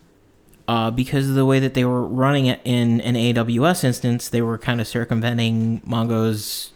uh, 0.68 0.92
because 0.92 1.28
of 1.30 1.36
the 1.36 1.46
way 1.46 1.60
that 1.60 1.74
they 1.74 1.84
were 1.84 2.04
running 2.06 2.46
it 2.46 2.60
in 2.64 3.02
an 3.02 3.16
AWS 3.16 3.84
instance, 3.84 4.30
they 4.30 4.42
were 4.42 4.58
kind 4.58 4.80
of 4.80 4.88
circumventing 4.88 5.82
Mongo's 5.86 6.72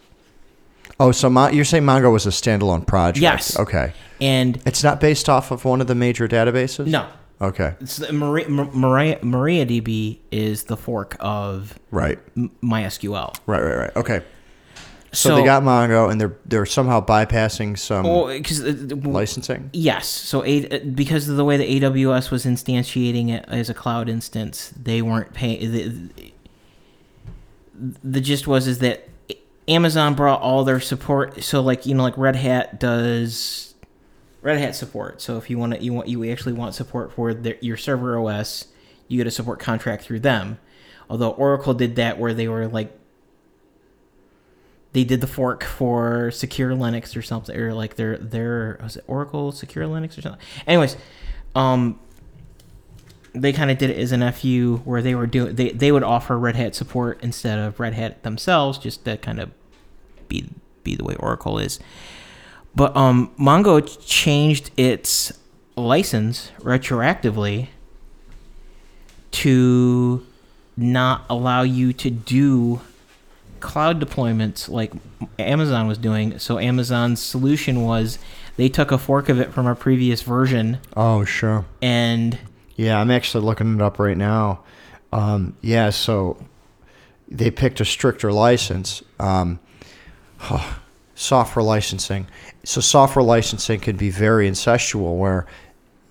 oh, 0.99 1.11
so 1.11 1.29
Mon- 1.29 1.53
you're 1.55 1.63
saying 1.65 1.83
Mongo 1.83 2.11
was 2.11 2.25
a 2.25 2.29
standalone 2.29 2.85
project? 2.85 3.21
Yes. 3.21 3.57
Okay. 3.57 3.93
and 4.19 4.61
It's 4.65 4.83
not 4.83 4.99
based 4.99 5.29
off 5.29 5.51
of 5.51 5.63
one 5.63 5.79
of 5.79 5.87
the 5.87 5.95
major 5.95 6.27
databases? 6.27 6.87
no. 6.87 7.07
Okay. 7.41 7.75
The 7.79 8.11
Maria, 8.11 8.49
Maria, 8.49 9.19
MariaDB 9.19 10.19
is 10.31 10.63
the 10.63 10.75
fork 10.75 11.15
of 11.19 11.79
Right. 11.89 12.19
MySQL. 12.35 13.35
Right, 13.45 13.61
right, 13.61 13.77
right. 13.77 13.95
Okay. 13.95 14.21
So, 15.11 15.35
they 15.37 15.43
got 15.43 15.63
Mongo 15.63 16.11
and 16.11 16.21
they're 16.21 16.37
they're 16.45 16.67
somehow 16.67 17.03
bypassing 17.03 17.79
some 17.79 18.03
because 18.27 18.63
uh, 18.63 18.95
licensing? 19.09 19.71
Yes. 19.73 20.07
So 20.07 20.45
a, 20.45 20.67
uh, 20.69 20.79
because 20.93 21.27
of 21.27 21.35
the 21.35 21.43
way 21.43 21.57
that 21.57 21.67
AWS 21.67 22.29
was 22.29 22.45
instantiating 22.45 23.29
it 23.29 23.43
as 23.47 23.71
a 23.71 23.73
cloud 23.73 24.07
instance, 24.07 24.71
they 24.79 25.01
weren't 25.01 25.33
paying. 25.33 25.71
The, 25.71 26.31
the 28.03 28.21
gist 28.21 28.45
was 28.45 28.67
is 28.67 28.79
that 28.79 29.09
Amazon 29.67 30.13
brought 30.13 30.41
all 30.41 30.63
their 30.63 30.79
support. 30.79 31.43
So 31.43 31.61
like 31.61 31.87
you 31.87 31.95
know 31.95 32.03
like 32.03 32.17
Red 32.17 32.35
Hat 32.35 32.79
does 32.79 33.68
Red 34.41 34.59
Hat 34.59 34.75
support. 34.75 35.21
So 35.21 35.37
if 35.37 35.49
you 35.49 35.57
want 35.57 35.73
to 35.73 35.83
you 35.83 35.93
want 35.93 36.07
you 36.07 36.29
actually 36.31 36.53
want 36.53 36.75
support 36.75 37.11
for 37.11 37.33
their, 37.33 37.57
your 37.61 37.77
server 37.77 38.17
OS, 38.19 38.67
you 39.07 39.17
get 39.17 39.27
a 39.27 39.31
support 39.31 39.59
contract 39.59 40.03
through 40.03 40.21
them. 40.21 40.59
Although 41.09 41.31
Oracle 41.31 41.73
did 41.73 41.95
that 41.95 42.19
where 42.19 42.33
they 42.33 42.47
were 42.47 42.67
like 42.67 42.99
they 44.93 45.03
did 45.03 45.21
the 45.21 45.27
fork 45.27 45.63
for 45.63 46.31
secure 46.31 46.71
linux 46.71 47.15
or 47.15 47.21
something 47.21 47.55
or 47.55 47.73
like 47.73 47.95
their 47.95 48.17
their 48.17 48.79
was 48.81 48.97
it 48.97 49.03
oracle 49.07 49.51
secure 49.51 49.85
linux 49.85 50.17
or 50.17 50.21
something 50.21 50.41
anyways 50.65 50.97
um 51.55 51.99
they 53.33 53.53
kind 53.53 53.69
of 53.69 53.77
did 53.77 53.91
it 53.91 53.97
as 53.97 54.11
an 54.11 54.31
fu 54.31 54.77
where 54.85 55.01
they 55.01 55.13
were 55.13 55.27
doing 55.27 55.55
they, 55.55 55.69
they 55.69 55.91
would 55.91 56.03
offer 56.03 56.37
red 56.37 56.55
hat 56.55 56.73
support 56.73 57.19
instead 57.21 57.59
of 57.59 57.79
red 57.79 57.93
hat 57.93 58.23
themselves 58.23 58.77
just 58.77 59.05
to 59.05 59.17
kind 59.17 59.39
of 59.39 59.51
be 60.27 60.49
be 60.83 60.95
the 60.95 61.03
way 61.03 61.15
oracle 61.15 61.59
is 61.59 61.79
but 62.79 62.95
um 62.95 63.29
mongo 63.37 63.75
changed 64.07 64.71
its 64.77 65.33
license 65.75 66.51
retroactively 66.61 67.67
to 69.31 70.25
not 70.77 71.25
allow 71.29 71.61
you 71.61 71.91
to 71.93 72.09
do 72.09 72.79
cloud 73.59 73.99
deployments 74.01 74.69
like 74.69 74.93
Amazon 75.37 75.87
was 75.87 75.97
doing. 75.97 76.39
So 76.39 76.57
Amazon's 76.57 77.21
solution 77.21 77.81
was 77.83 78.17
they 78.55 78.69
took 78.69 78.91
a 78.91 78.97
fork 78.97 79.27
of 79.27 79.39
it 79.39 79.51
from 79.53 79.67
a 79.67 79.75
previous 79.75 80.21
version 80.21 80.79
Oh, 80.95 81.25
sure. 81.25 81.65
and 81.81 82.37
Yeah, 82.77 82.99
I'm 82.99 83.11
actually 83.11 83.43
looking 83.43 83.75
it 83.75 83.81
up 83.81 83.99
right 83.99 84.15
now. 84.17 84.61
Um, 85.11 85.57
yeah, 85.61 85.89
so 85.89 86.37
they 87.27 87.51
picked 87.51 87.81
a 87.81 87.85
stricter 87.85 88.31
license. 88.31 89.03
Um, 89.19 89.59
software 91.15 91.63
licensing. 91.63 92.27
So 92.63 92.81
software 92.81 93.23
licensing 93.23 93.79
can 93.79 93.95
be 93.95 94.09
very 94.09 94.49
incestual 94.49 95.17
where 95.17 95.45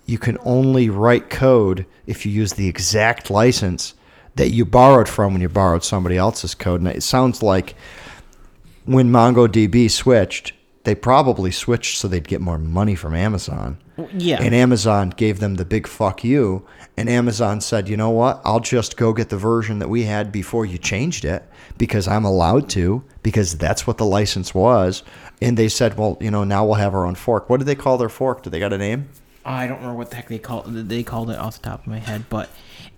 you 0.05 0.17
can 0.17 0.37
only 0.43 0.89
write 0.89 1.29
code 1.29 1.85
if 2.07 2.25
you 2.25 2.31
use 2.31 2.53
the 2.53 2.67
exact 2.67 3.29
license 3.29 3.93
that 4.35 4.49
you 4.49 4.65
borrowed 4.65 5.07
from 5.07 5.33
when 5.33 5.41
you 5.41 5.49
borrowed 5.49 5.83
somebody 5.83 6.17
else's 6.17 6.55
code. 6.55 6.81
And 6.81 6.89
it 6.89 7.03
sounds 7.03 7.43
like 7.43 7.75
when 8.85 9.11
MongoDB 9.11 9.91
switched, 9.91 10.53
they 10.83 10.95
probably 10.95 11.51
switched 11.51 11.97
so 11.97 12.07
they'd 12.07 12.27
get 12.27 12.41
more 12.41 12.57
money 12.57 12.95
from 12.95 13.13
Amazon. 13.13 13.77
Yeah. 14.13 14.41
And 14.41 14.55
Amazon 14.55 15.09
gave 15.09 15.39
them 15.39 15.55
the 15.55 15.65
big 15.65 15.85
fuck 15.85 16.23
you. 16.23 16.65
And 16.97 17.09
Amazon 17.09 17.61
said, 17.61 17.89
you 17.89 17.97
know 17.97 18.09
what? 18.09 18.41
I'll 18.43 18.61
just 18.61 18.97
go 18.97 19.13
get 19.13 19.29
the 19.29 19.37
version 19.37 19.79
that 19.79 19.89
we 19.89 20.03
had 20.03 20.31
before 20.31 20.65
you 20.65 20.77
changed 20.77 21.25
it 21.25 21.43
because 21.77 22.07
I'm 22.07 22.25
allowed 22.25 22.69
to, 22.71 23.03
because 23.21 23.57
that's 23.57 23.85
what 23.85 23.97
the 23.97 24.05
license 24.05 24.55
was. 24.55 25.03
And 25.41 25.57
they 25.57 25.69
said, 25.69 25.97
well, 25.97 26.17
you 26.19 26.31
know, 26.31 26.43
now 26.43 26.65
we'll 26.65 26.75
have 26.75 26.93
our 26.93 27.05
own 27.05 27.15
fork. 27.15 27.49
What 27.49 27.57
did 27.57 27.65
they 27.65 27.75
call 27.75 27.97
their 27.97 28.09
fork? 28.09 28.43
Do 28.43 28.49
they 28.49 28.59
got 28.59 28.73
a 28.73 28.77
name? 28.77 29.09
I 29.45 29.67
don't 29.67 29.77
remember 29.77 29.97
what 29.97 30.09
the 30.09 30.17
heck 30.17 30.27
they 30.27 30.37
call 30.37 30.63
they 30.63 31.01
called 31.01 31.31
it 31.31 31.39
off 31.39 31.61
the 31.61 31.69
top 31.69 31.81
of 31.81 31.87
my 31.87 31.99
head, 31.99 32.25
but 32.29 32.49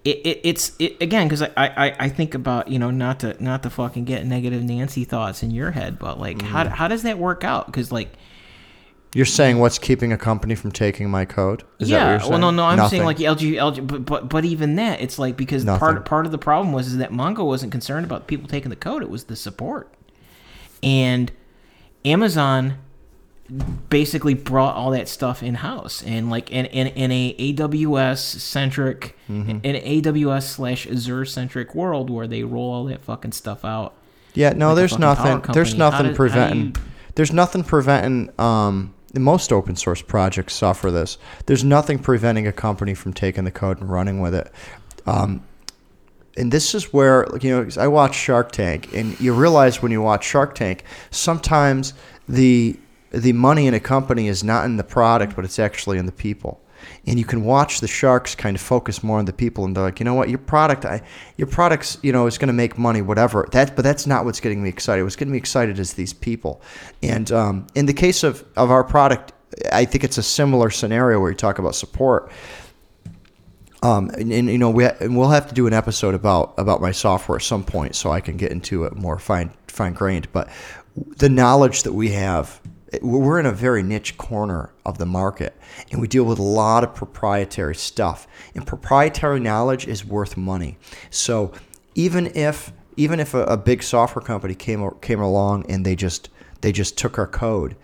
it, 0.04 0.18
it 0.26 0.42
it's 0.44 0.74
it, 0.80 0.98
again 1.00 1.28
because 1.28 1.44
I, 1.44 1.52
I 1.56 1.96
I 2.00 2.10
think 2.10 2.34
about 2.34 2.68
you 2.68 2.80
know 2.80 2.90
not 2.90 3.20
to 3.22 3.42
not 3.42 3.64
to 3.64 3.70
fucking 3.70 4.06
get 4.06 4.26
negative 4.26 4.64
Nancy 4.64 5.04
thoughts 5.04 5.44
in 5.44 5.52
your 5.52 5.72
head, 5.72 6.00
but 6.00 6.20
like 6.20 6.42
how 6.42 6.64
mm. 6.64 6.70
how 6.70 6.88
does 6.88 7.04
that 7.04 7.20
work 7.20 7.44
out? 7.44 7.68
Because 7.68 7.92
like 7.92 8.10
You're 9.14 9.26
saying 9.26 9.60
what's 9.60 9.78
keeping 9.78 10.12
a 10.12 10.18
company 10.18 10.56
from 10.56 10.72
taking 10.72 11.10
my 11.10 11.26
code? 11.26 11.64
Is 11.80 11.90
that 11.90 12.14
what 12.14 12.24
yeah, 12.24 12.30
well 12.30 12.40
no 12.40 12.50
no 12.50 12.66
I'm 12.66 12.90
saying 12.90 13.06
like 13.06 13.18
LG 13.18 13.54
LG 13.54 13.88
but 13.88 14.06
but 14.06 14.30
but 14.30 14.44
even 14.44 14.76
that 14.76 15.00
it's 15.00 15.20
like 15.20 15.38
because 15.38 15.64
Nothing. 15.64 15.80
part 15.80 16.06
part 16.06 16.26
of 16.26 16.32
the 16.32 16.40
problem 16.40 16.74
was 16.74 16.88
is 16.88 16.98
that 16.98 17.12
Mongo 17.12 17.46
wasn't 17.46 17.72
concerned 17.72 18.06
about 18.06 18.26
people 18.26 18.50
taking 18.50 18.72
the 18.72 18.76
code; 18.76 19.04
it 19.04 19.10
was 19.10 19.26
the 19.26 19.36
support, 19.36 19.94
and 20.82 21.32
Amazon 22.06 22.76
basically 23.90 24.34
brought 24.34 24.76
all 24.76 24.92
that 24.92 25.10
stuff 25.10 25.44
in 25.44 25.56
house 25.56 26.02
and 26.04 26.30
like 26.30 26.50
in 26.52 26.66
in, 26.68 26.88
in 26.88 27.12
a 27.12 27.36
AWS 27.54 28.20
centric 28.40 29.18
Mm-hmm. 29.30 29.60
in 29.64 29.76
an 29.78 29.82
AWS 30.04 30.44
slash 30.44 30.86
Azure 30.88 31.24
centric 31.24 31.74
world 31.74 32.10
where 32.10 32.28
they 32.28 32.44
roll 32.44 32.70
all 32.74 32.84
that 32.86 33.02
fucking 33.02 33.32
stuff 33.32 33.64
out. 33.64 33.94
Yeah, 34.34 34.50
no, 34.52 34.70
like 34.70 34.76
there's 34.78 35.00
nothing. 35.00 35.42
There's 35.54 35.74
nothing 35.76 35.98
did- 36.00 36.06
how 36.08 36.12
do 36.12 36.16
preventing. 36.16 36.66
you- 36.66 36.74
There's 37.16 37.32
nothing 37.32 37.64
preventing. 37.64 38.30
Um, 38.38 38.94
most 39.18 39.54
open 39.54 39.78
source 39.78 40.02
projects 40.02 40.54
suffer 40.54 40.92
this. 40.92 41.18
There's 41.46 41.64
nothing 41.64 42.00
preventing 42.00 42.46
a 42.46 42.52
company 42.52 42.94
from 42.94 43.14
taking 43.14 43.46
the 43.46 43.52
code 43.52 43.80
and 43.80 43.90
running 43.90 44.20
with 44.20 44.36
it. 44.36 44.52
Um, 45.06 45.44
and 46.38 46.52
this 46.52 46.74
is 46.74 46.94
where 46.94 47.28
you 47.42 47.50
know 47.50 47.68
I 47.78 47.88
watch 47.88 48.16
Shark 48.16 48.52
Tank, 48.52 48.94
and 48.94 49.20
you 49.20 49.34
realize 49.34 49.82
when 49.82 49.92
you 49.92 50.02
watch 50.02 50.26
Shark 50.26 50.56
Tank, 50.56 50.84
sometimes 51.10 51.94
the 52.28 52.80
the 53.12 53.34
money 53.34 53.68
in 53.68 53.74
a 53.74 53.80
company 53.80 54.28
is 54.28 54.44
not 54.44 54.66
in 54.66 54.78
the 54.78 54.84
product, 54.84 55.36
but 55.36 55.46
it's 55.46 55.60
actually 55.60 55.98
in 55.98 56.06
the 56.06 56.12
people. 56.12 56.62
And 57.06 57.20
you 57.20 57.26
can 57.26 57.44
watch 57.44 57.80
the 57.80 57.88
sharks 57.88 58.34
kind 58.34 58.56
of 58.56 58.62
focus 58.62 59.04
more 59.04 59.20
on 59.20 59.26
the 59.26 59.34
people, 59.34 59.66
and 59.66 59.76
they're 59.76 59.84
like, 59.84 60.00
you 60.00 60.04
know 60.04 60.16
what, 60.16 60.30
your 60.30 60.40
product, 60.40 60.84
I, 60.84 61.04
your 61.38 61.48
product's, 61.48 62.00
you 62.02 62.12
know, 62.12 62.26
is 62.26 62.40
going 62.40 62.48
to 62.48 62.54
make 62.54 62.78
money, 62.78 63.04
whatever. 63.04 63.48
That, 63.52 63.76
but 63.76 63.84
that's 63.84 64.08
not 64.08 64.26
what's 64.26 64.40
getting 64.40 64.64
me 64.64 64.70
excited. 64.70 65.04
What's 65.04 65.16
getting 65.16 65.32
me 65.32 65.38
excited 65.38 65.78
is 65.78 65.94
these 65.94 66.14
people. 66.14 66.62
And 67.04 67.32
um, 67.32 67.68
in 67.76 67.86
the 67.86 67.94
case 67.94 68.24
of 68.24 68.44
of 68.56 68.72
our 68.72 68.84
product, 68.84 69.34
I 69.72 69.86
think 69.86 70.04
it's 70.04 70.18
a 70.18 70.24
similar 70.24 70.70
scenario 70.70 71.20
where 71.20 71.32
you 71.32 71.38
talk 71.38 71.60
about 71.60 71.76
support. 71.76 72.32
Um, 73.84 74.10
and, 74.12 74.32
and 74.32 74.48
you 74.48 74.58
know 74.60 74.70
we 74.70 74.84
ha- 74.84 74.96
and 75.00 75.18
we'll 75.18 75.30
have 75.30 75.48
to 75.48 75.56
do 75.56 75.66
an 75.66 75.74
episode 75.74 76.14
about 76.14 76.54
about 76.58 76.82
my 76.82 76.92
software 76.92 77.38
at 77.38 77.42
some 77.42 77.64
point, 77.64 77.96
so 77.96 78.12
I 78.12 78.22
can 78.22 78.38
get 78.38 78.52
into 78.52 78.84
it 78.84 78.96
more 78.96 79.18
fine 79.18 79.52
fine 79.68 79.94
grained. 79.94 80.32
But 80.32 80.50
the 80.96 81.30
knowledge 81.30 81.84
that 81.84 81.94
we 81.94 82.12
have, 82.12 82.62
we're 83.02 83.40
in 83.40 83.46
a 83.46 83.52
very 83.52 83.82
niche 83.82 84.18
corner 84.18 84.72
of 84.86 84.98
the 84.98 85.06
market, 85.06 85.58
and 85.92 86.00
we 86.00 86.08
deal 86.08 86.26
with 86.26 86.38
a 86.38 86.44
lot 86.44 86.84
of 86.84 86.94
proprietary 86.94 87.76
stuff. 87.76 88.28
And 88.54 88.68
proprietary 88.68 89.40
knowledge 89.40 89.88
is 89.88 90.06
worth 90.06 90.38
money. 90.38 90.78
So 91.10 91.52
even 91.96 92.28
if 92.36 92.72
even 92.98 93.20
if 93.20 93.34
a, 93.34 93.44
a 93.46 93.58
big 93.58 93.82
software 93.82 94.24
company 94.24 94.54
came 94.54 94.90
came 95.02 95.22
along 95.22 95.66
and 95.70 95.86
they 95.86 95.96
just 95.96 96.30
they 96.62 96.72
just 96.72 96.98
took 96.98 97.18
our 97.18 97.28
code, 97.28 97.76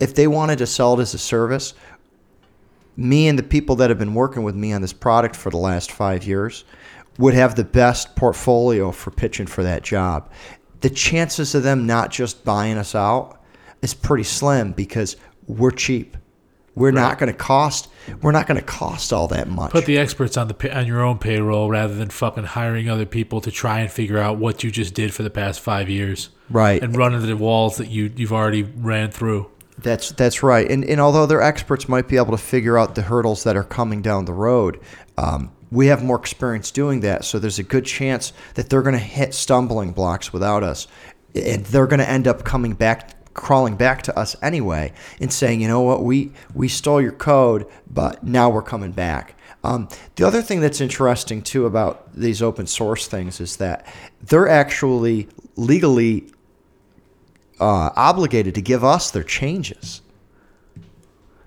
if 0.00 0.14
they 0.14 0.26
wanted 0.26 0.58
to 0.58 0.66
sell 0.66 0.98
it 0.98 1.02
as 1.02 1.14
a 1.14 1.18
service, 1.18 1.74
me 2.96 3.28
and 3.28 3.38
the 3.38 3.42
people 3.42 3.76
that 3.76 3.90
have 3.90 3.98
been 3.98 4.14
working 4.14 4.42
with 4.42 4.54
me 4.54 4.72
on 4.72 4.82
this 4.82 4.92
product 4.92 5.36
for 5.36 5.50
the 5.50 5.56
last 5.56 5.92
five 5.92 6.24
years 6.24 6.64
would 7.18 7.34
have 7.34 7.54
the 7.54 7.64
best 7.64 8.16
portfolio 8.16 8.90
for 8.90 9.10
pitching 9.10 9.46
for 9.46 9.62
that 9.62 9.82
job. 9.82 10.30
The 10.80 10.90
chances 10.90 11.54
of 11.54 11.62
them 11.62 11.86
not 11.86 12.10
just 12.10 12.44
buying 12.44 12.78
us 12.78 12.94
out 12.94 13.42
is 13.82 13.94
pretty 13.94 14.24
slim 14.24 14.72
because 14.72 15.16
we're 15.46 15.70
cheap. 15.70 16.16
We're 16.74 16.90
not 16.90 17.18
going 17.18 17.32
to 17.32 17.38
cost. 17.38 17.88
We're 18.20 18.32
not 18.32 18.46
going 18.46 18.60
to 18.60 18.66
cost 18.66 19.10
all 19.10 19.28
that 19.28 19.48
much. 19.48 19.70
Put 19.70 19.86
the 19.86 19.96
experts 19.96 20.36
on 20.36 20.48
the 20.48 20.78
on 20.78 20.86
your 20.86 21.02
own 21.02 21.18
payroll 21.18 21.70
rather 21.70 21.94
than 21.94 22.10
fucking 22.10 22.44
hiring 22.44 22.90
other 22.90 23.06
people 23.06 23.40
to 23.40 23.50
try 23.50 23.80
and 23.80 23.90
figure 23.90 24.18
out 24.18 24.36
what 24.36 24.62
you 24.62 24.70
just 24.70 24.92
did 24.92 25.14
for 25.14 25.22
the 25.22 25.30
past 25.30 25.60
five 25.60 25.88
years, 25.88 26.28
right. 26.50 26.82
and 26.82 26.94
run 26.94 27.14
into 27.14 27.26
the 27.26 27.36
walls 27.36 27.78
that 27.78 27.88
you 27.88 28.12
you've 28.14 28.32
already 28.32 28.62
ran 28.62 29.10
through. 29.10 29.50
That's 29.78 30.10
that's 30.12 30.42
right. 30.42 30.70
And 30.70 30.84
and 30.84 31.00
although 31.00 31.26
their 31.26 31.42
experts 31.42 31.88
might 31.88 32.08
be 32.08 32.16
able 32.16 32.30
to 32.30 32.42
figure 32.42 32.78
out 32.78 32.94
the 32.94 33.02
hurdles 33.02 33.44
that 33.44 33.56
are 33.56 33.64
coming 33.64 34.02
down 34.02 34.24
the 34.24 34.32
road, 34.32 34.80
um, 35.18 35.52
we 35.70 35.88
have 35.88 36.02
more 36.02 36.16
experience 36.18 36.70
doing 36.70 37.00
that. 37.00 37.24
So 37.24 37.38
there's 37.38 37.58
a 37.58 37.62
good 37.62 37.84
chance 37.84 38.32
that 38.54 38.70
they're 38.70 38.82
going 38.82 38.94
to 38.94 38.98
hit 38.98 39.34
stumbling 39.34 39.92
blocks 39.92 40.32
without 40.32 40.62
us, 40.62 40.86
and 41.34 41.64
they're 41.66 41.86
going 41.86 42.00
to 42.00 42.08
end 42.08 42.26
up 42.26 42.44
coming 42.44 42.72
back, 42.72 43.34
crawling 43.34 43.76
back 43.76 44.02
to 44.02 44.18
us 44.18 44.34
anyway, 44.42 44.92
and 45.20 45.32
saying, 45.32 45.60
you 45.60 45.68
know 45.68 45.82
what, 45.82 46.02
we 46.02 46.32
we 46.54 46.68
stole 46.68 47.02
your 47.02 47.12
code, 47.12 47.66
but 47.90 48.22
now 48.24 48.48
we're 48.48 48.62
coming 48.62 48.92
back. 48.92 49.34
Um, 49.62 49.88
the 50.14 50.24
other 50.24 50.42
thing 50.42 50.60
that's 50.60 50.80
interesting 50.80 51.42
too 51.42 51.66
about 51.66 52.14
these 52.14 52.40
open 52.40 52.66
source 52.66 53.08
things 53.08 53.40
is 53.40 53.56
that 53.56 53.84
they're 54.22 54.48
actually 54.48 55.28
legally 55.56 56.30
uh, 57.60 57.90
obligated 57.96 58.54
to 58.54 58.62
give 58.62 58.84
us 58.84 59.10
their 59.10 59.22
changes. 59.22 60.02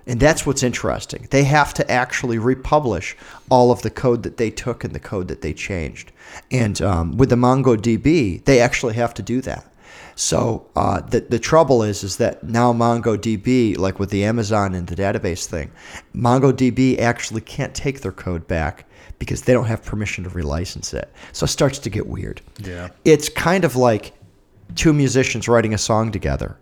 And 0.08 0.20
that's 0.20 0.44
what's 0.44 0.64
interesting. 0.64 1.28
They 1.30 1.44
have 1.44 1.72
to 1.76 1.92
actually 1.92 2.40
republish 2.40 3.16
all 3.50 3.72
of 3.72 3.84
the 3.84 3.92
code 3.92 4.24
that 4.24 4.38
they 4.38 4.50
took 4.50 4.84
and 4.84 4.94
the 4.94 5.00
code 5.00 5.28
that 5.28 5.42
they 5.42 5.54
changed. 5.54 6.12
And 6.50 6.82
um, 6.82 7.18
with 7.18 7.30
the 7.30 7.36
MongoDB, 7.36 8.44
they 8.46 8.60
actually 8.60 8.96
have 8.96 9.14
to 9.16 9.22
do 9.22 9.40
that. 9.42 9.72
So 10.16 10.68
uh, 10.76 11.00
the 11.00 11.22
the 11.22 11.40
trouble 11.40 11.82
is 11.82 12.04
is 12.04 12.18
that 12.18 12.44
now 12.44 12.74
MongoDB, 12.74 13.78
like 13.78 14.00
with 14.00 14.10
the 14.10 14.26
Amazon 14.26 14.74
and 14.74 14.86
the 14.86 14.96
database 14.96 15.46
thing, 15.46 15.72
MongoDB 16.14 17.00
actually 17.00 17.42
can't 17.42 17.74
take 17.74 18.02
their 18.02 18.12
code 18.12 18.46
back 18.48 18.86
because 19.20 19.44
they 19.44 19.54
don't 19.54 19.66
have 19.66 19.84
permission 19.84 20.24
to 20.26 20.30
relicense 20.30 20.94
it. 20.94 21.10
So 21.32 21.46
it 21.46 21.48
starts 21.48 21.80
to 21.80 21.90
get 21.90 22.08
weird. 22.08 22.42
Yeah. 22.58 22.90
It's 23.06 23.30
kind 23.30 23.64
of 23.64 23.76
like 23.76 24.14
two 24.76 24.94
musicians 24.94 25.48
writing 25.48 25.74
a 25.74 25.78
song 25.78 26.12
together 26.12 26.58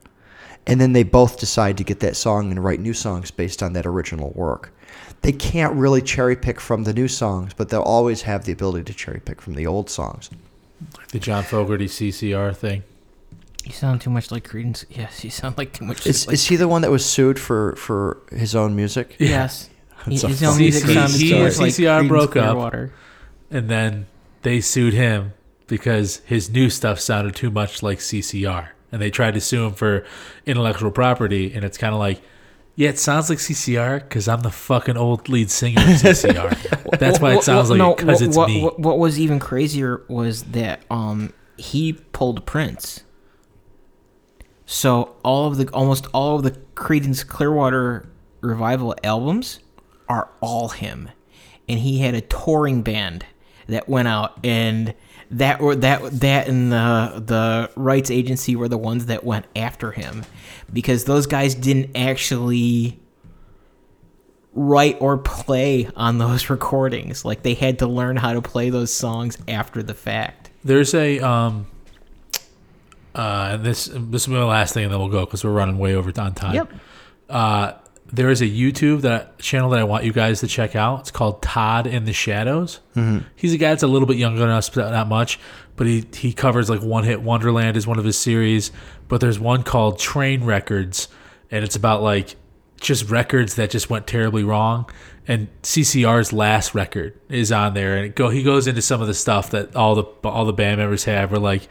and 0.65 0.81
then 0.81 0.91
they 0.93 1.03
both 1.03 1.39
decide 1.39 1.77
to 1.77 1.83
get 1.83 2.01
that 2.01 2.15
song 2.15 2.51
and 2.51 2.61
write 2.63 2.81
new 2.81 2.93
songs 2.93 3.31
based 3.31 3.63
on 3.63 3.71
that 3.73 3.85
original 3.85 4.31
work. 4.35 4.73
They 5.21 5.31
can't 5.31 5.73
really 5.73 6.01
cherry 6.01 6.35
pick 6.35 6.59
from 6.59 6.83
the 6.83 6.93
new 6.93 7.07
songs, 7.07 7.53
but 7.53 7.69
they'll 7.69 7.81
always 7.81 8.23
have 8.23 8.43
the 8.43 8.51
ability 8.51 8.83
to 8.83 8.93
cherry 8.93 9.21
pick 9.21 9.41
from 9.41 9.53
the 9.53 9.65
old 9.65 9.89
songs. 9.89 10.29
The 11.13 11.19
John 11.19 11.43
Fogerty 11.43 11.87
CCR 11.87 12.53
thing. 12.55 12.83
You 13.63 13.71
sound 13.71 14.01
too 14.01 14.09
much 14.09 14.29
like 14.29 14.47
Creedence. 14.47 14.83
Yes, 14.89 15.23
you 15.23 15.29
sound 15.29 15.57
like 15.57 15.71
too 15.73 15.85
much. 15.85 16.05
Is, 16.05 16.27
like, 16.27 16.33
is 16.35 16.45
he 16.47 16.57
the 16.57 16.67
one 16.67 16.81
that 16.83 16.91
was 16.91 17.05
sued 17.05 17.39
for, 17.39 17.75
for 17.77 18.17
his 18.31 18.53
own 18.55 18.75
music? 18.75 19.15
yes. 19.19 19.69
He, 20.05 20.15
a 20.23 20.27
his 20.27 20.41
own 20.43 20.51
funny 20.53 20.63
music 20.65 20.81
story. 20.83 20.93
sounded 20.95 21.19
He- 21.19 21.29
too 21.31 21.43
much 21.43 21.57
like 21.57 21.71
CCR 21.73 22.01
Creedence 22.03 22.07
broke 22.07 22.35
up. 22.37 22.43
Clearwater. 22.51 22.93
and 23.51 23.67
then 23.69 24.05
they 24.43 24.61
sued 24.61 24.93
him 24.93 25.33
because 25.67 26.17
his 26.25 26.49
new 26.49 26.69
stuff 26.69 26.99
sounded 26.99 27.35
too 27.35 27.51
much 27.51 27.83
like 27.83 27.99
CCR, 27.99 28.69
and 28.91 29.01
they 29.01 29.11
tried 29.11 29.33
to 29.35 29.41
sue 29.41 29.65
him 29.65 29.73
for 29.73 30.05
intellectual 30.45 30.91
property. 30.91 31.53
And 31.53 31.63
it's 31.63 31.77
kind 31.77 31.93
of 31.93 31.99
like, 31.99 32.21
yeah, 32.75 32.89
it 32.89 32.99
sounds 32.99 33.29
like 33.29 33.39
CCR 33.39 33.99
because 33.99 34.27
I'm 34.27 34.41
the 34.41 34.51
fucking 34.51 34.97
old 34.97 35.29
lead 35.29 35.51
singer 35.51 35.81
of 35.81 35.87
CCR. 35.87 36.91
That's 36.99 37.19
why 37.19 37.35
it 37.35 37.43
sounds 37.43 37.69
like 37.69 37.79
no, 37.79 37.93
it 37.93 37.97
because 37.97 38.21
what, 38.21 38.27
it's 38.27 38.37
what, 38.37 38.47
me. 38.49 38.63
What, 38.63 38.79
what 38.79 38.99
was 38.99 39.19
even 39.19 39.39
crazier 39.39 40.03
was 40.07 40.43
that 40.43 40.83
um 40.89 41.33
he 41.57 41.93
pulled 41.93 42.45
Prince. 42.45 43.03
So 44.65 45.15
all 45.23 45.47
of 45.47 45.57
the 45.57 45.69
almost 45.71 46.07
all 46.13 46.37
of 46.37 46.43
the 46.43 46.51
Creedence 46.75 47.27
Clearwater 47.27 48.07
revival 48.41 48.95
albums 49.03 49.59
are 50.07 50.29
all 50.39 50.69
him, 50.69 51.09
and 51.67 51.79
he 51.79 51.99
had 51.99 52.13
a 52.13 52.21
touring 52.21 52.83
band 52.83 53.25
that 53.67 53.89
went 53.89 54.07
out 54.07 54.39
and. 54.45 54.93
That 55.31 55.59
or 55.59 55.75
that 55.75 56.19
that 56.21 56.47
and 56.47 56.71
the 56.71 57.21
the 57.25 57.69
rights 57.75 58.09
agency 58.09 58.55
were 58.55 58.69
the 58.69 58.77
ones 58.77 59.07
that 59.07 59.23
went 59.25 59.45
after 59.55 59.91
him 59.91 60.23
because 60.71 61.03
those 61.03 61.27
guys 61.27 61.53
didn't 61.53 61.97
actually 61.97 62.99
write 64.53 64.97
or 64.99 65.17
play 65.17 65.89
on 65.95 66.17
those 66.17 66.49
recordings. 66.49 67.25
Like 67.25 67.43
they 67.43 67.53
had 67.53 67.79
to 67.79 67.87
learn 67.87 68.17
how 68.17 68.33
to 68.33 68.41
play 68.41 68.69
those 68.69 68.93
songs 68.93 69.37
after 69.47 69.83
the 69.83 69.93
fact. 69.93 70.49
There's 70.63 70.93
a 70.93 71.19
um, 71.19 71.67
uh, 73.15 73.49
and 73.53 73.63
this 73.63 73.89
this 73.93 74.27
will 74.27 74.35
be 74.35 74.39
the 74.39 74.45
last 74.45 74.73
thing, 74.73 74.85
and 74.85 74.93
then 74.93 74.99
we'll 74.99 75.09
go 75.09 75.25
because 75.25 75.43
we're 75.43 75.51
running 75.51 75.77
way 75.77 75.95
over 75.95 76.11
on 76.19 76.33
time. 76.33 76.55
Yep. 76.55 76.73
Uh, 77.29 77.73
there 78.11 78.29
is 78.29 78.41
a 78.41 78.45
YouTube 78.45 79.01
that 79.01 79.37
channel 79.39 79.69
that 79.71 79.79
I 79.79 79.83
want 79.83 80.05
you 80.05 80.13
guys 80.13 80.39
to 80.39 80.47
check 80.47 80.75
out. 80.75 81.01
It's 81.01 81.11
called 81.11 81.41
Todd 81.41 81.87
in 81.87 82.05
the 82.05 82.13
Shadows. 82.13 82.79
Mm-hmm. 82.95 83.27
He's 83.35 83.53
a 83.53 83.57
guy 83.57 83.69
that's 83.69 83.83
a 83.83 83.87
little 83.87 84.07
bit 84.07 84.17
younger 84.17 84.39
than 84.39 84.49
us, 84.49 84.69
but 84.69 84.91
not 84.91 85.07
much. 85.07 85.39
But 85.75 85.87
he 85.87 86.05
he 86.13 86.33
covers 86.33 86.69
like 86.69 86.81
One 86.81 87.03
Hit 87.03 87.21
Wonderland 87.21 87.77
is 87.77 87.85
one 87.85 87.99
of 87.99 88.05
his 88.05 88.17
series. 88.17 88.71
But 89.07 89.21
there's 89.21 89.39
one 89.39 89.63
called 89.63 89.99
Trainwreckords, 89.99 91.07
and 91.51 91.63
it's 91.63 91.75
about 91.75 92.01
like 92.01 92.35
just 92.79 93.09
records 93.09 93.55
that 93.55 93.69
just 93.69 93.89
went 93.89 94.07
terribly 94.07 94.43
wrong. 94.43 94.89
And 95.27 95.49
CCR's 95.63 96.31
last 96.31 96.73
record 96.73 97.19
is 97.27 97.51
on 97.51 97.73
there, 97.73 97.97
and 97.97 98.05
it 98.05 98.15
go 98.15 98.29
he 98.29 98.43
goes 98.43 98.67
into 98.67 98.81
some 98.81 99.01
of 99.01 99.07
the 99.07 99.13
stuff 99.13 99.51
that 99.51 99.75
all 99.75 99.95
the 99.95 100.03
all 100.23 100.45
the 100.45 100.53
band 100.53 100.79
members 100.79 101.03
have, 101.03 101.31
where 101.31 101.39
like, 101.39 101.67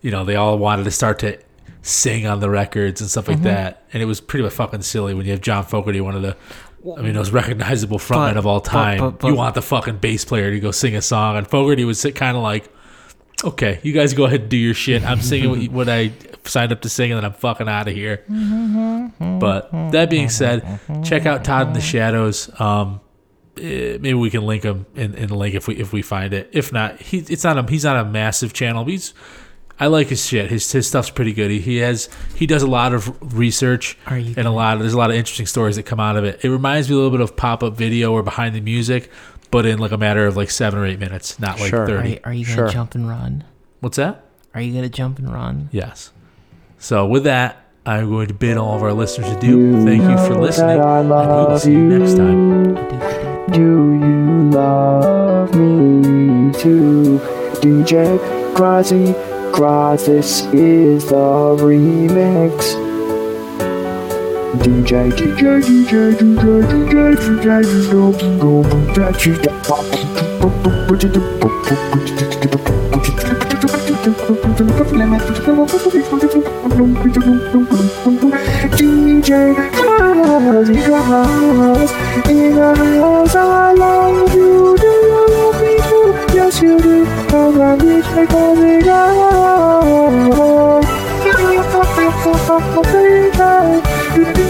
you 0.00 0.10
know, 0.10 0.24
they 0.24 0.34
all 0.34 0.58
wanted 0.58 0.84
to 0.84 0.90
start 0.90 1.20
to 1.20 1.38
sing 1.82 2.26
on 2.26 2.40
the 2.40 2.50
records 2.50 3.00
and 3.00 3.08
stuff 3.10 3.28
like 3.28 3.42
that, 3.42 3.84
and 3.92 4.02
it 4.02 4.06
was 4.06 4.20
pretty 4.20 4.48
fucking 4.48 4.82
silly 4.82 5.14
when 5.14 5.24
you 5.26 5.32
have 5.32 5.40
John 5.40 5.64
Fogerty, 5.64 6.00
one 6.00 6.14
of 6.14 6.22
the, 6.22 6.36
I 6.96 7.02
mean, 7.02 7.14
most 7.14 7.30
recognizable 7.32 7.98
frontmen 7.98 8.36
of 8.36 8.46
all 8.46 8.60
time. 8.60 8.98
but- 8.98 9.18
but- 9.20 9.28
you 9.28 9.34
want 9.34 9.54
the 9.54 9.62
fucking 9.62 9.96
bass 9.98 10.24
player 10.24 10.50
to 10.50 10.60
go 10.60 10.70
sing 10.70 10.94
a 10.96 11.02
song, 11.02 11.36
and 11.36 11.46
Fogerty 11.46 11.84
was 11.84 12.02
kind 12.14 12.36
of 12.36 12.42
like, 12.42 12.68
okay, 13.44 13.80
you 13.82 13.92
guys 13.92 14.12
go 14.14 14.24
ahead 14.24 14.42
and 14.42 14.50
do 14.50 14.56
your 14.58 14.74
shit. 14.74 15.02
I'm 15.04 15.20
singing 15.22 15.48
what, 15.50 15.60
what 15.70 15.88
I 15.88 16.12
signed 16.44 16.72
up 16.72 16.82
to 16.82 16.88
sing, 16.90 17.10
and 17.12 17.16
then 17.18 17.24
I'm 17.24 17.32
fucking 17.32 17.68
out 17.68 17.88
of 17.88 17.94
here. 17.94 18.24
But 19.18 19.70
that 19.92 20.10
being 20.10 20.28
said, 20.28 20.80
check 21.04 21.26
out 21.26 21.44
Todd 21.44 21.68
in 21.68 21.72
the 21.72 21.80
Shadows. 21.80 22.50
Um, 22.60 23.00
eh, 23.56 23.96
maybe 24.00 24.14
we 24.14 24.30
can 24.30 24.42
link 24.44 24.62
him 24.64 24.86
in, 24.94 25.14
in 25.14 25.28
the 25.28 25.36
link 25.36 25.54
if 25.54 25.66
we 25.68 25.76
if 25.76 25.92
we 25.92 26.02
find 26.02 26.32
it. 26.34 26.50
If 26.52 26.72
not, 26.72 27.00
he 27.00 27.18
it's 27.18 27.44
not 27.44 27.58
a 27.58 27.62
he's 27.70 27.84
not 27.84 27.96
a 27.96 28.04
massive 28.08 28.52
channel. 28.52 28.84
But 28.84 28.90
he's 28.90 29.14
I 29.80 29.86
like 29.86 30.08
his 30.08 30.24
shit. 30.24 30.50
His 30.50 30.70
his 30.70 30.86
stuff's 30.86 31.08
pretty 31.10 31.32
good. 31.32 31.50
He, 31.50 31.58
he 31.58 31.76
has 31.78 32.08
he 32.36 32.46
does 32.46 32.62
a 32.62 32.66
lot 32.66 32.92
of 32.92 33.34
research 33.36 33.96
Are 34.06 34.18
you 34.18 34.34
and 34.36 34.46
a 34.46 34.50
lot 34.50 34.74
of 34.74 34.80
there's 34.80 34.92
a 34.92 34.98
lot 34.98 35.08
of 35.10 35.16
interesting 35.16 35.46
stories 35.46 35.76
that 35.76 35.84
come 35.84 35.98
out 35.98 36.16
of 36.16 36.24
it. 36.24 36.44
It 36.44 36.50
reminds 36.50 36.88
me 36.88 36.94
a 36.94 36.98
little 36.98 37.10
bit 37.10 37.20
of 37.22 37.34
pop 37.34 37.62
up 37.62 37.74
video 37.76 38.12
or 38.12 38.22
behind 38.22 38.54
the 38.54 38.60
music, 38.60 39.10
but 39.50 39.64
in 39.64 39.78
like 39.78 39.92
a 39.92 39.96
matter 39.98 40.26
of 40.26 40.36
like 40.36 40.50
seven 40.50 40.78
or 40.78 40.84
eight 40.86 40.98
minutes, 41.00 41.40
not 41.40 41.58
like 41.58 41.70
Sure. 41.70 41.82
Are 41.82 41.86
thirty. 41.86 42.10
you, 42.10 42.18
are 42.24 42.32
you 42.34 42.44
gonna 42.44 42.56
Sure. 42.56 42.68
jump 42.68 42.94
and 42.94 43.08
run? 43.08 43.44
What's 43.80 43.96
that? 43.96 44.24
Are 44.54 44.60
you 44.60 44.74
gonna 44.74 44.88
jump 44.90 45.18
and 45.18 45.32
run? 45.32 45.70
Yes. 45.72 46.12
So 46.78 47.06
with 47.06 47.24
that, 47.24 47.56
I'm 47.86 48.10
going 48.10 48.28
to 48.28 48.34
bid 48.34 48.58
all 48.58 48.76
of 48.76 48.82
our 48.82 48.92
listeners 48.92 49.28
adieu. 49.30 49.82
Thank 49.86 50.02
you 50.02 50.16
for 50.26 50.34
listening, 50.38 50.78
and 50.80 51.08
we 51.08 51.14
will 51.16 51.58
see 51.58 51.72
you 51.72 51.98
next 51.98 52.16
time. 52.18 52.74
Do 53.50 53.60
you 53.94 54.50
love 54.50 55.54
me 55.54 56.52
too? 56.52 57.18
DJ 57.62 58.18
Quasi 58.54 59.14
Cross, 59.52 60.06
this 60.06 60.42
is 60.52 61.06
the 61.06 61.56
remix. 61.60 62.74
DJ, 64.60 65.10
DJ, 65.12 65.60
DJ, 65.60 66.12
DJ, 66.12 66.56
DJ, 66.72 67.14
DJ, 67.16 67.60
DJ, 67.62 67.90
DJ 78.76 79.54
Quasi 79.76 80.76
Cross, 80.84 81.90
in 82.28 82.54
the 82.54 82.74
house, 82.76 83.34
I 83.34 83.72
love 83.72 84.34
you. 84.34 84.76
Do 84.76 84.86
you 84.86 85.28
love 85.30 85.49
yes 86.50 86.62
you 86.62 86.78
do. 86.80 87.04
Come 87.28 87.60
on, 87.60 87.78
reach 87.78 88.10
me, 88.16 88.26
call 88.26 88.54
me 88.56 88.80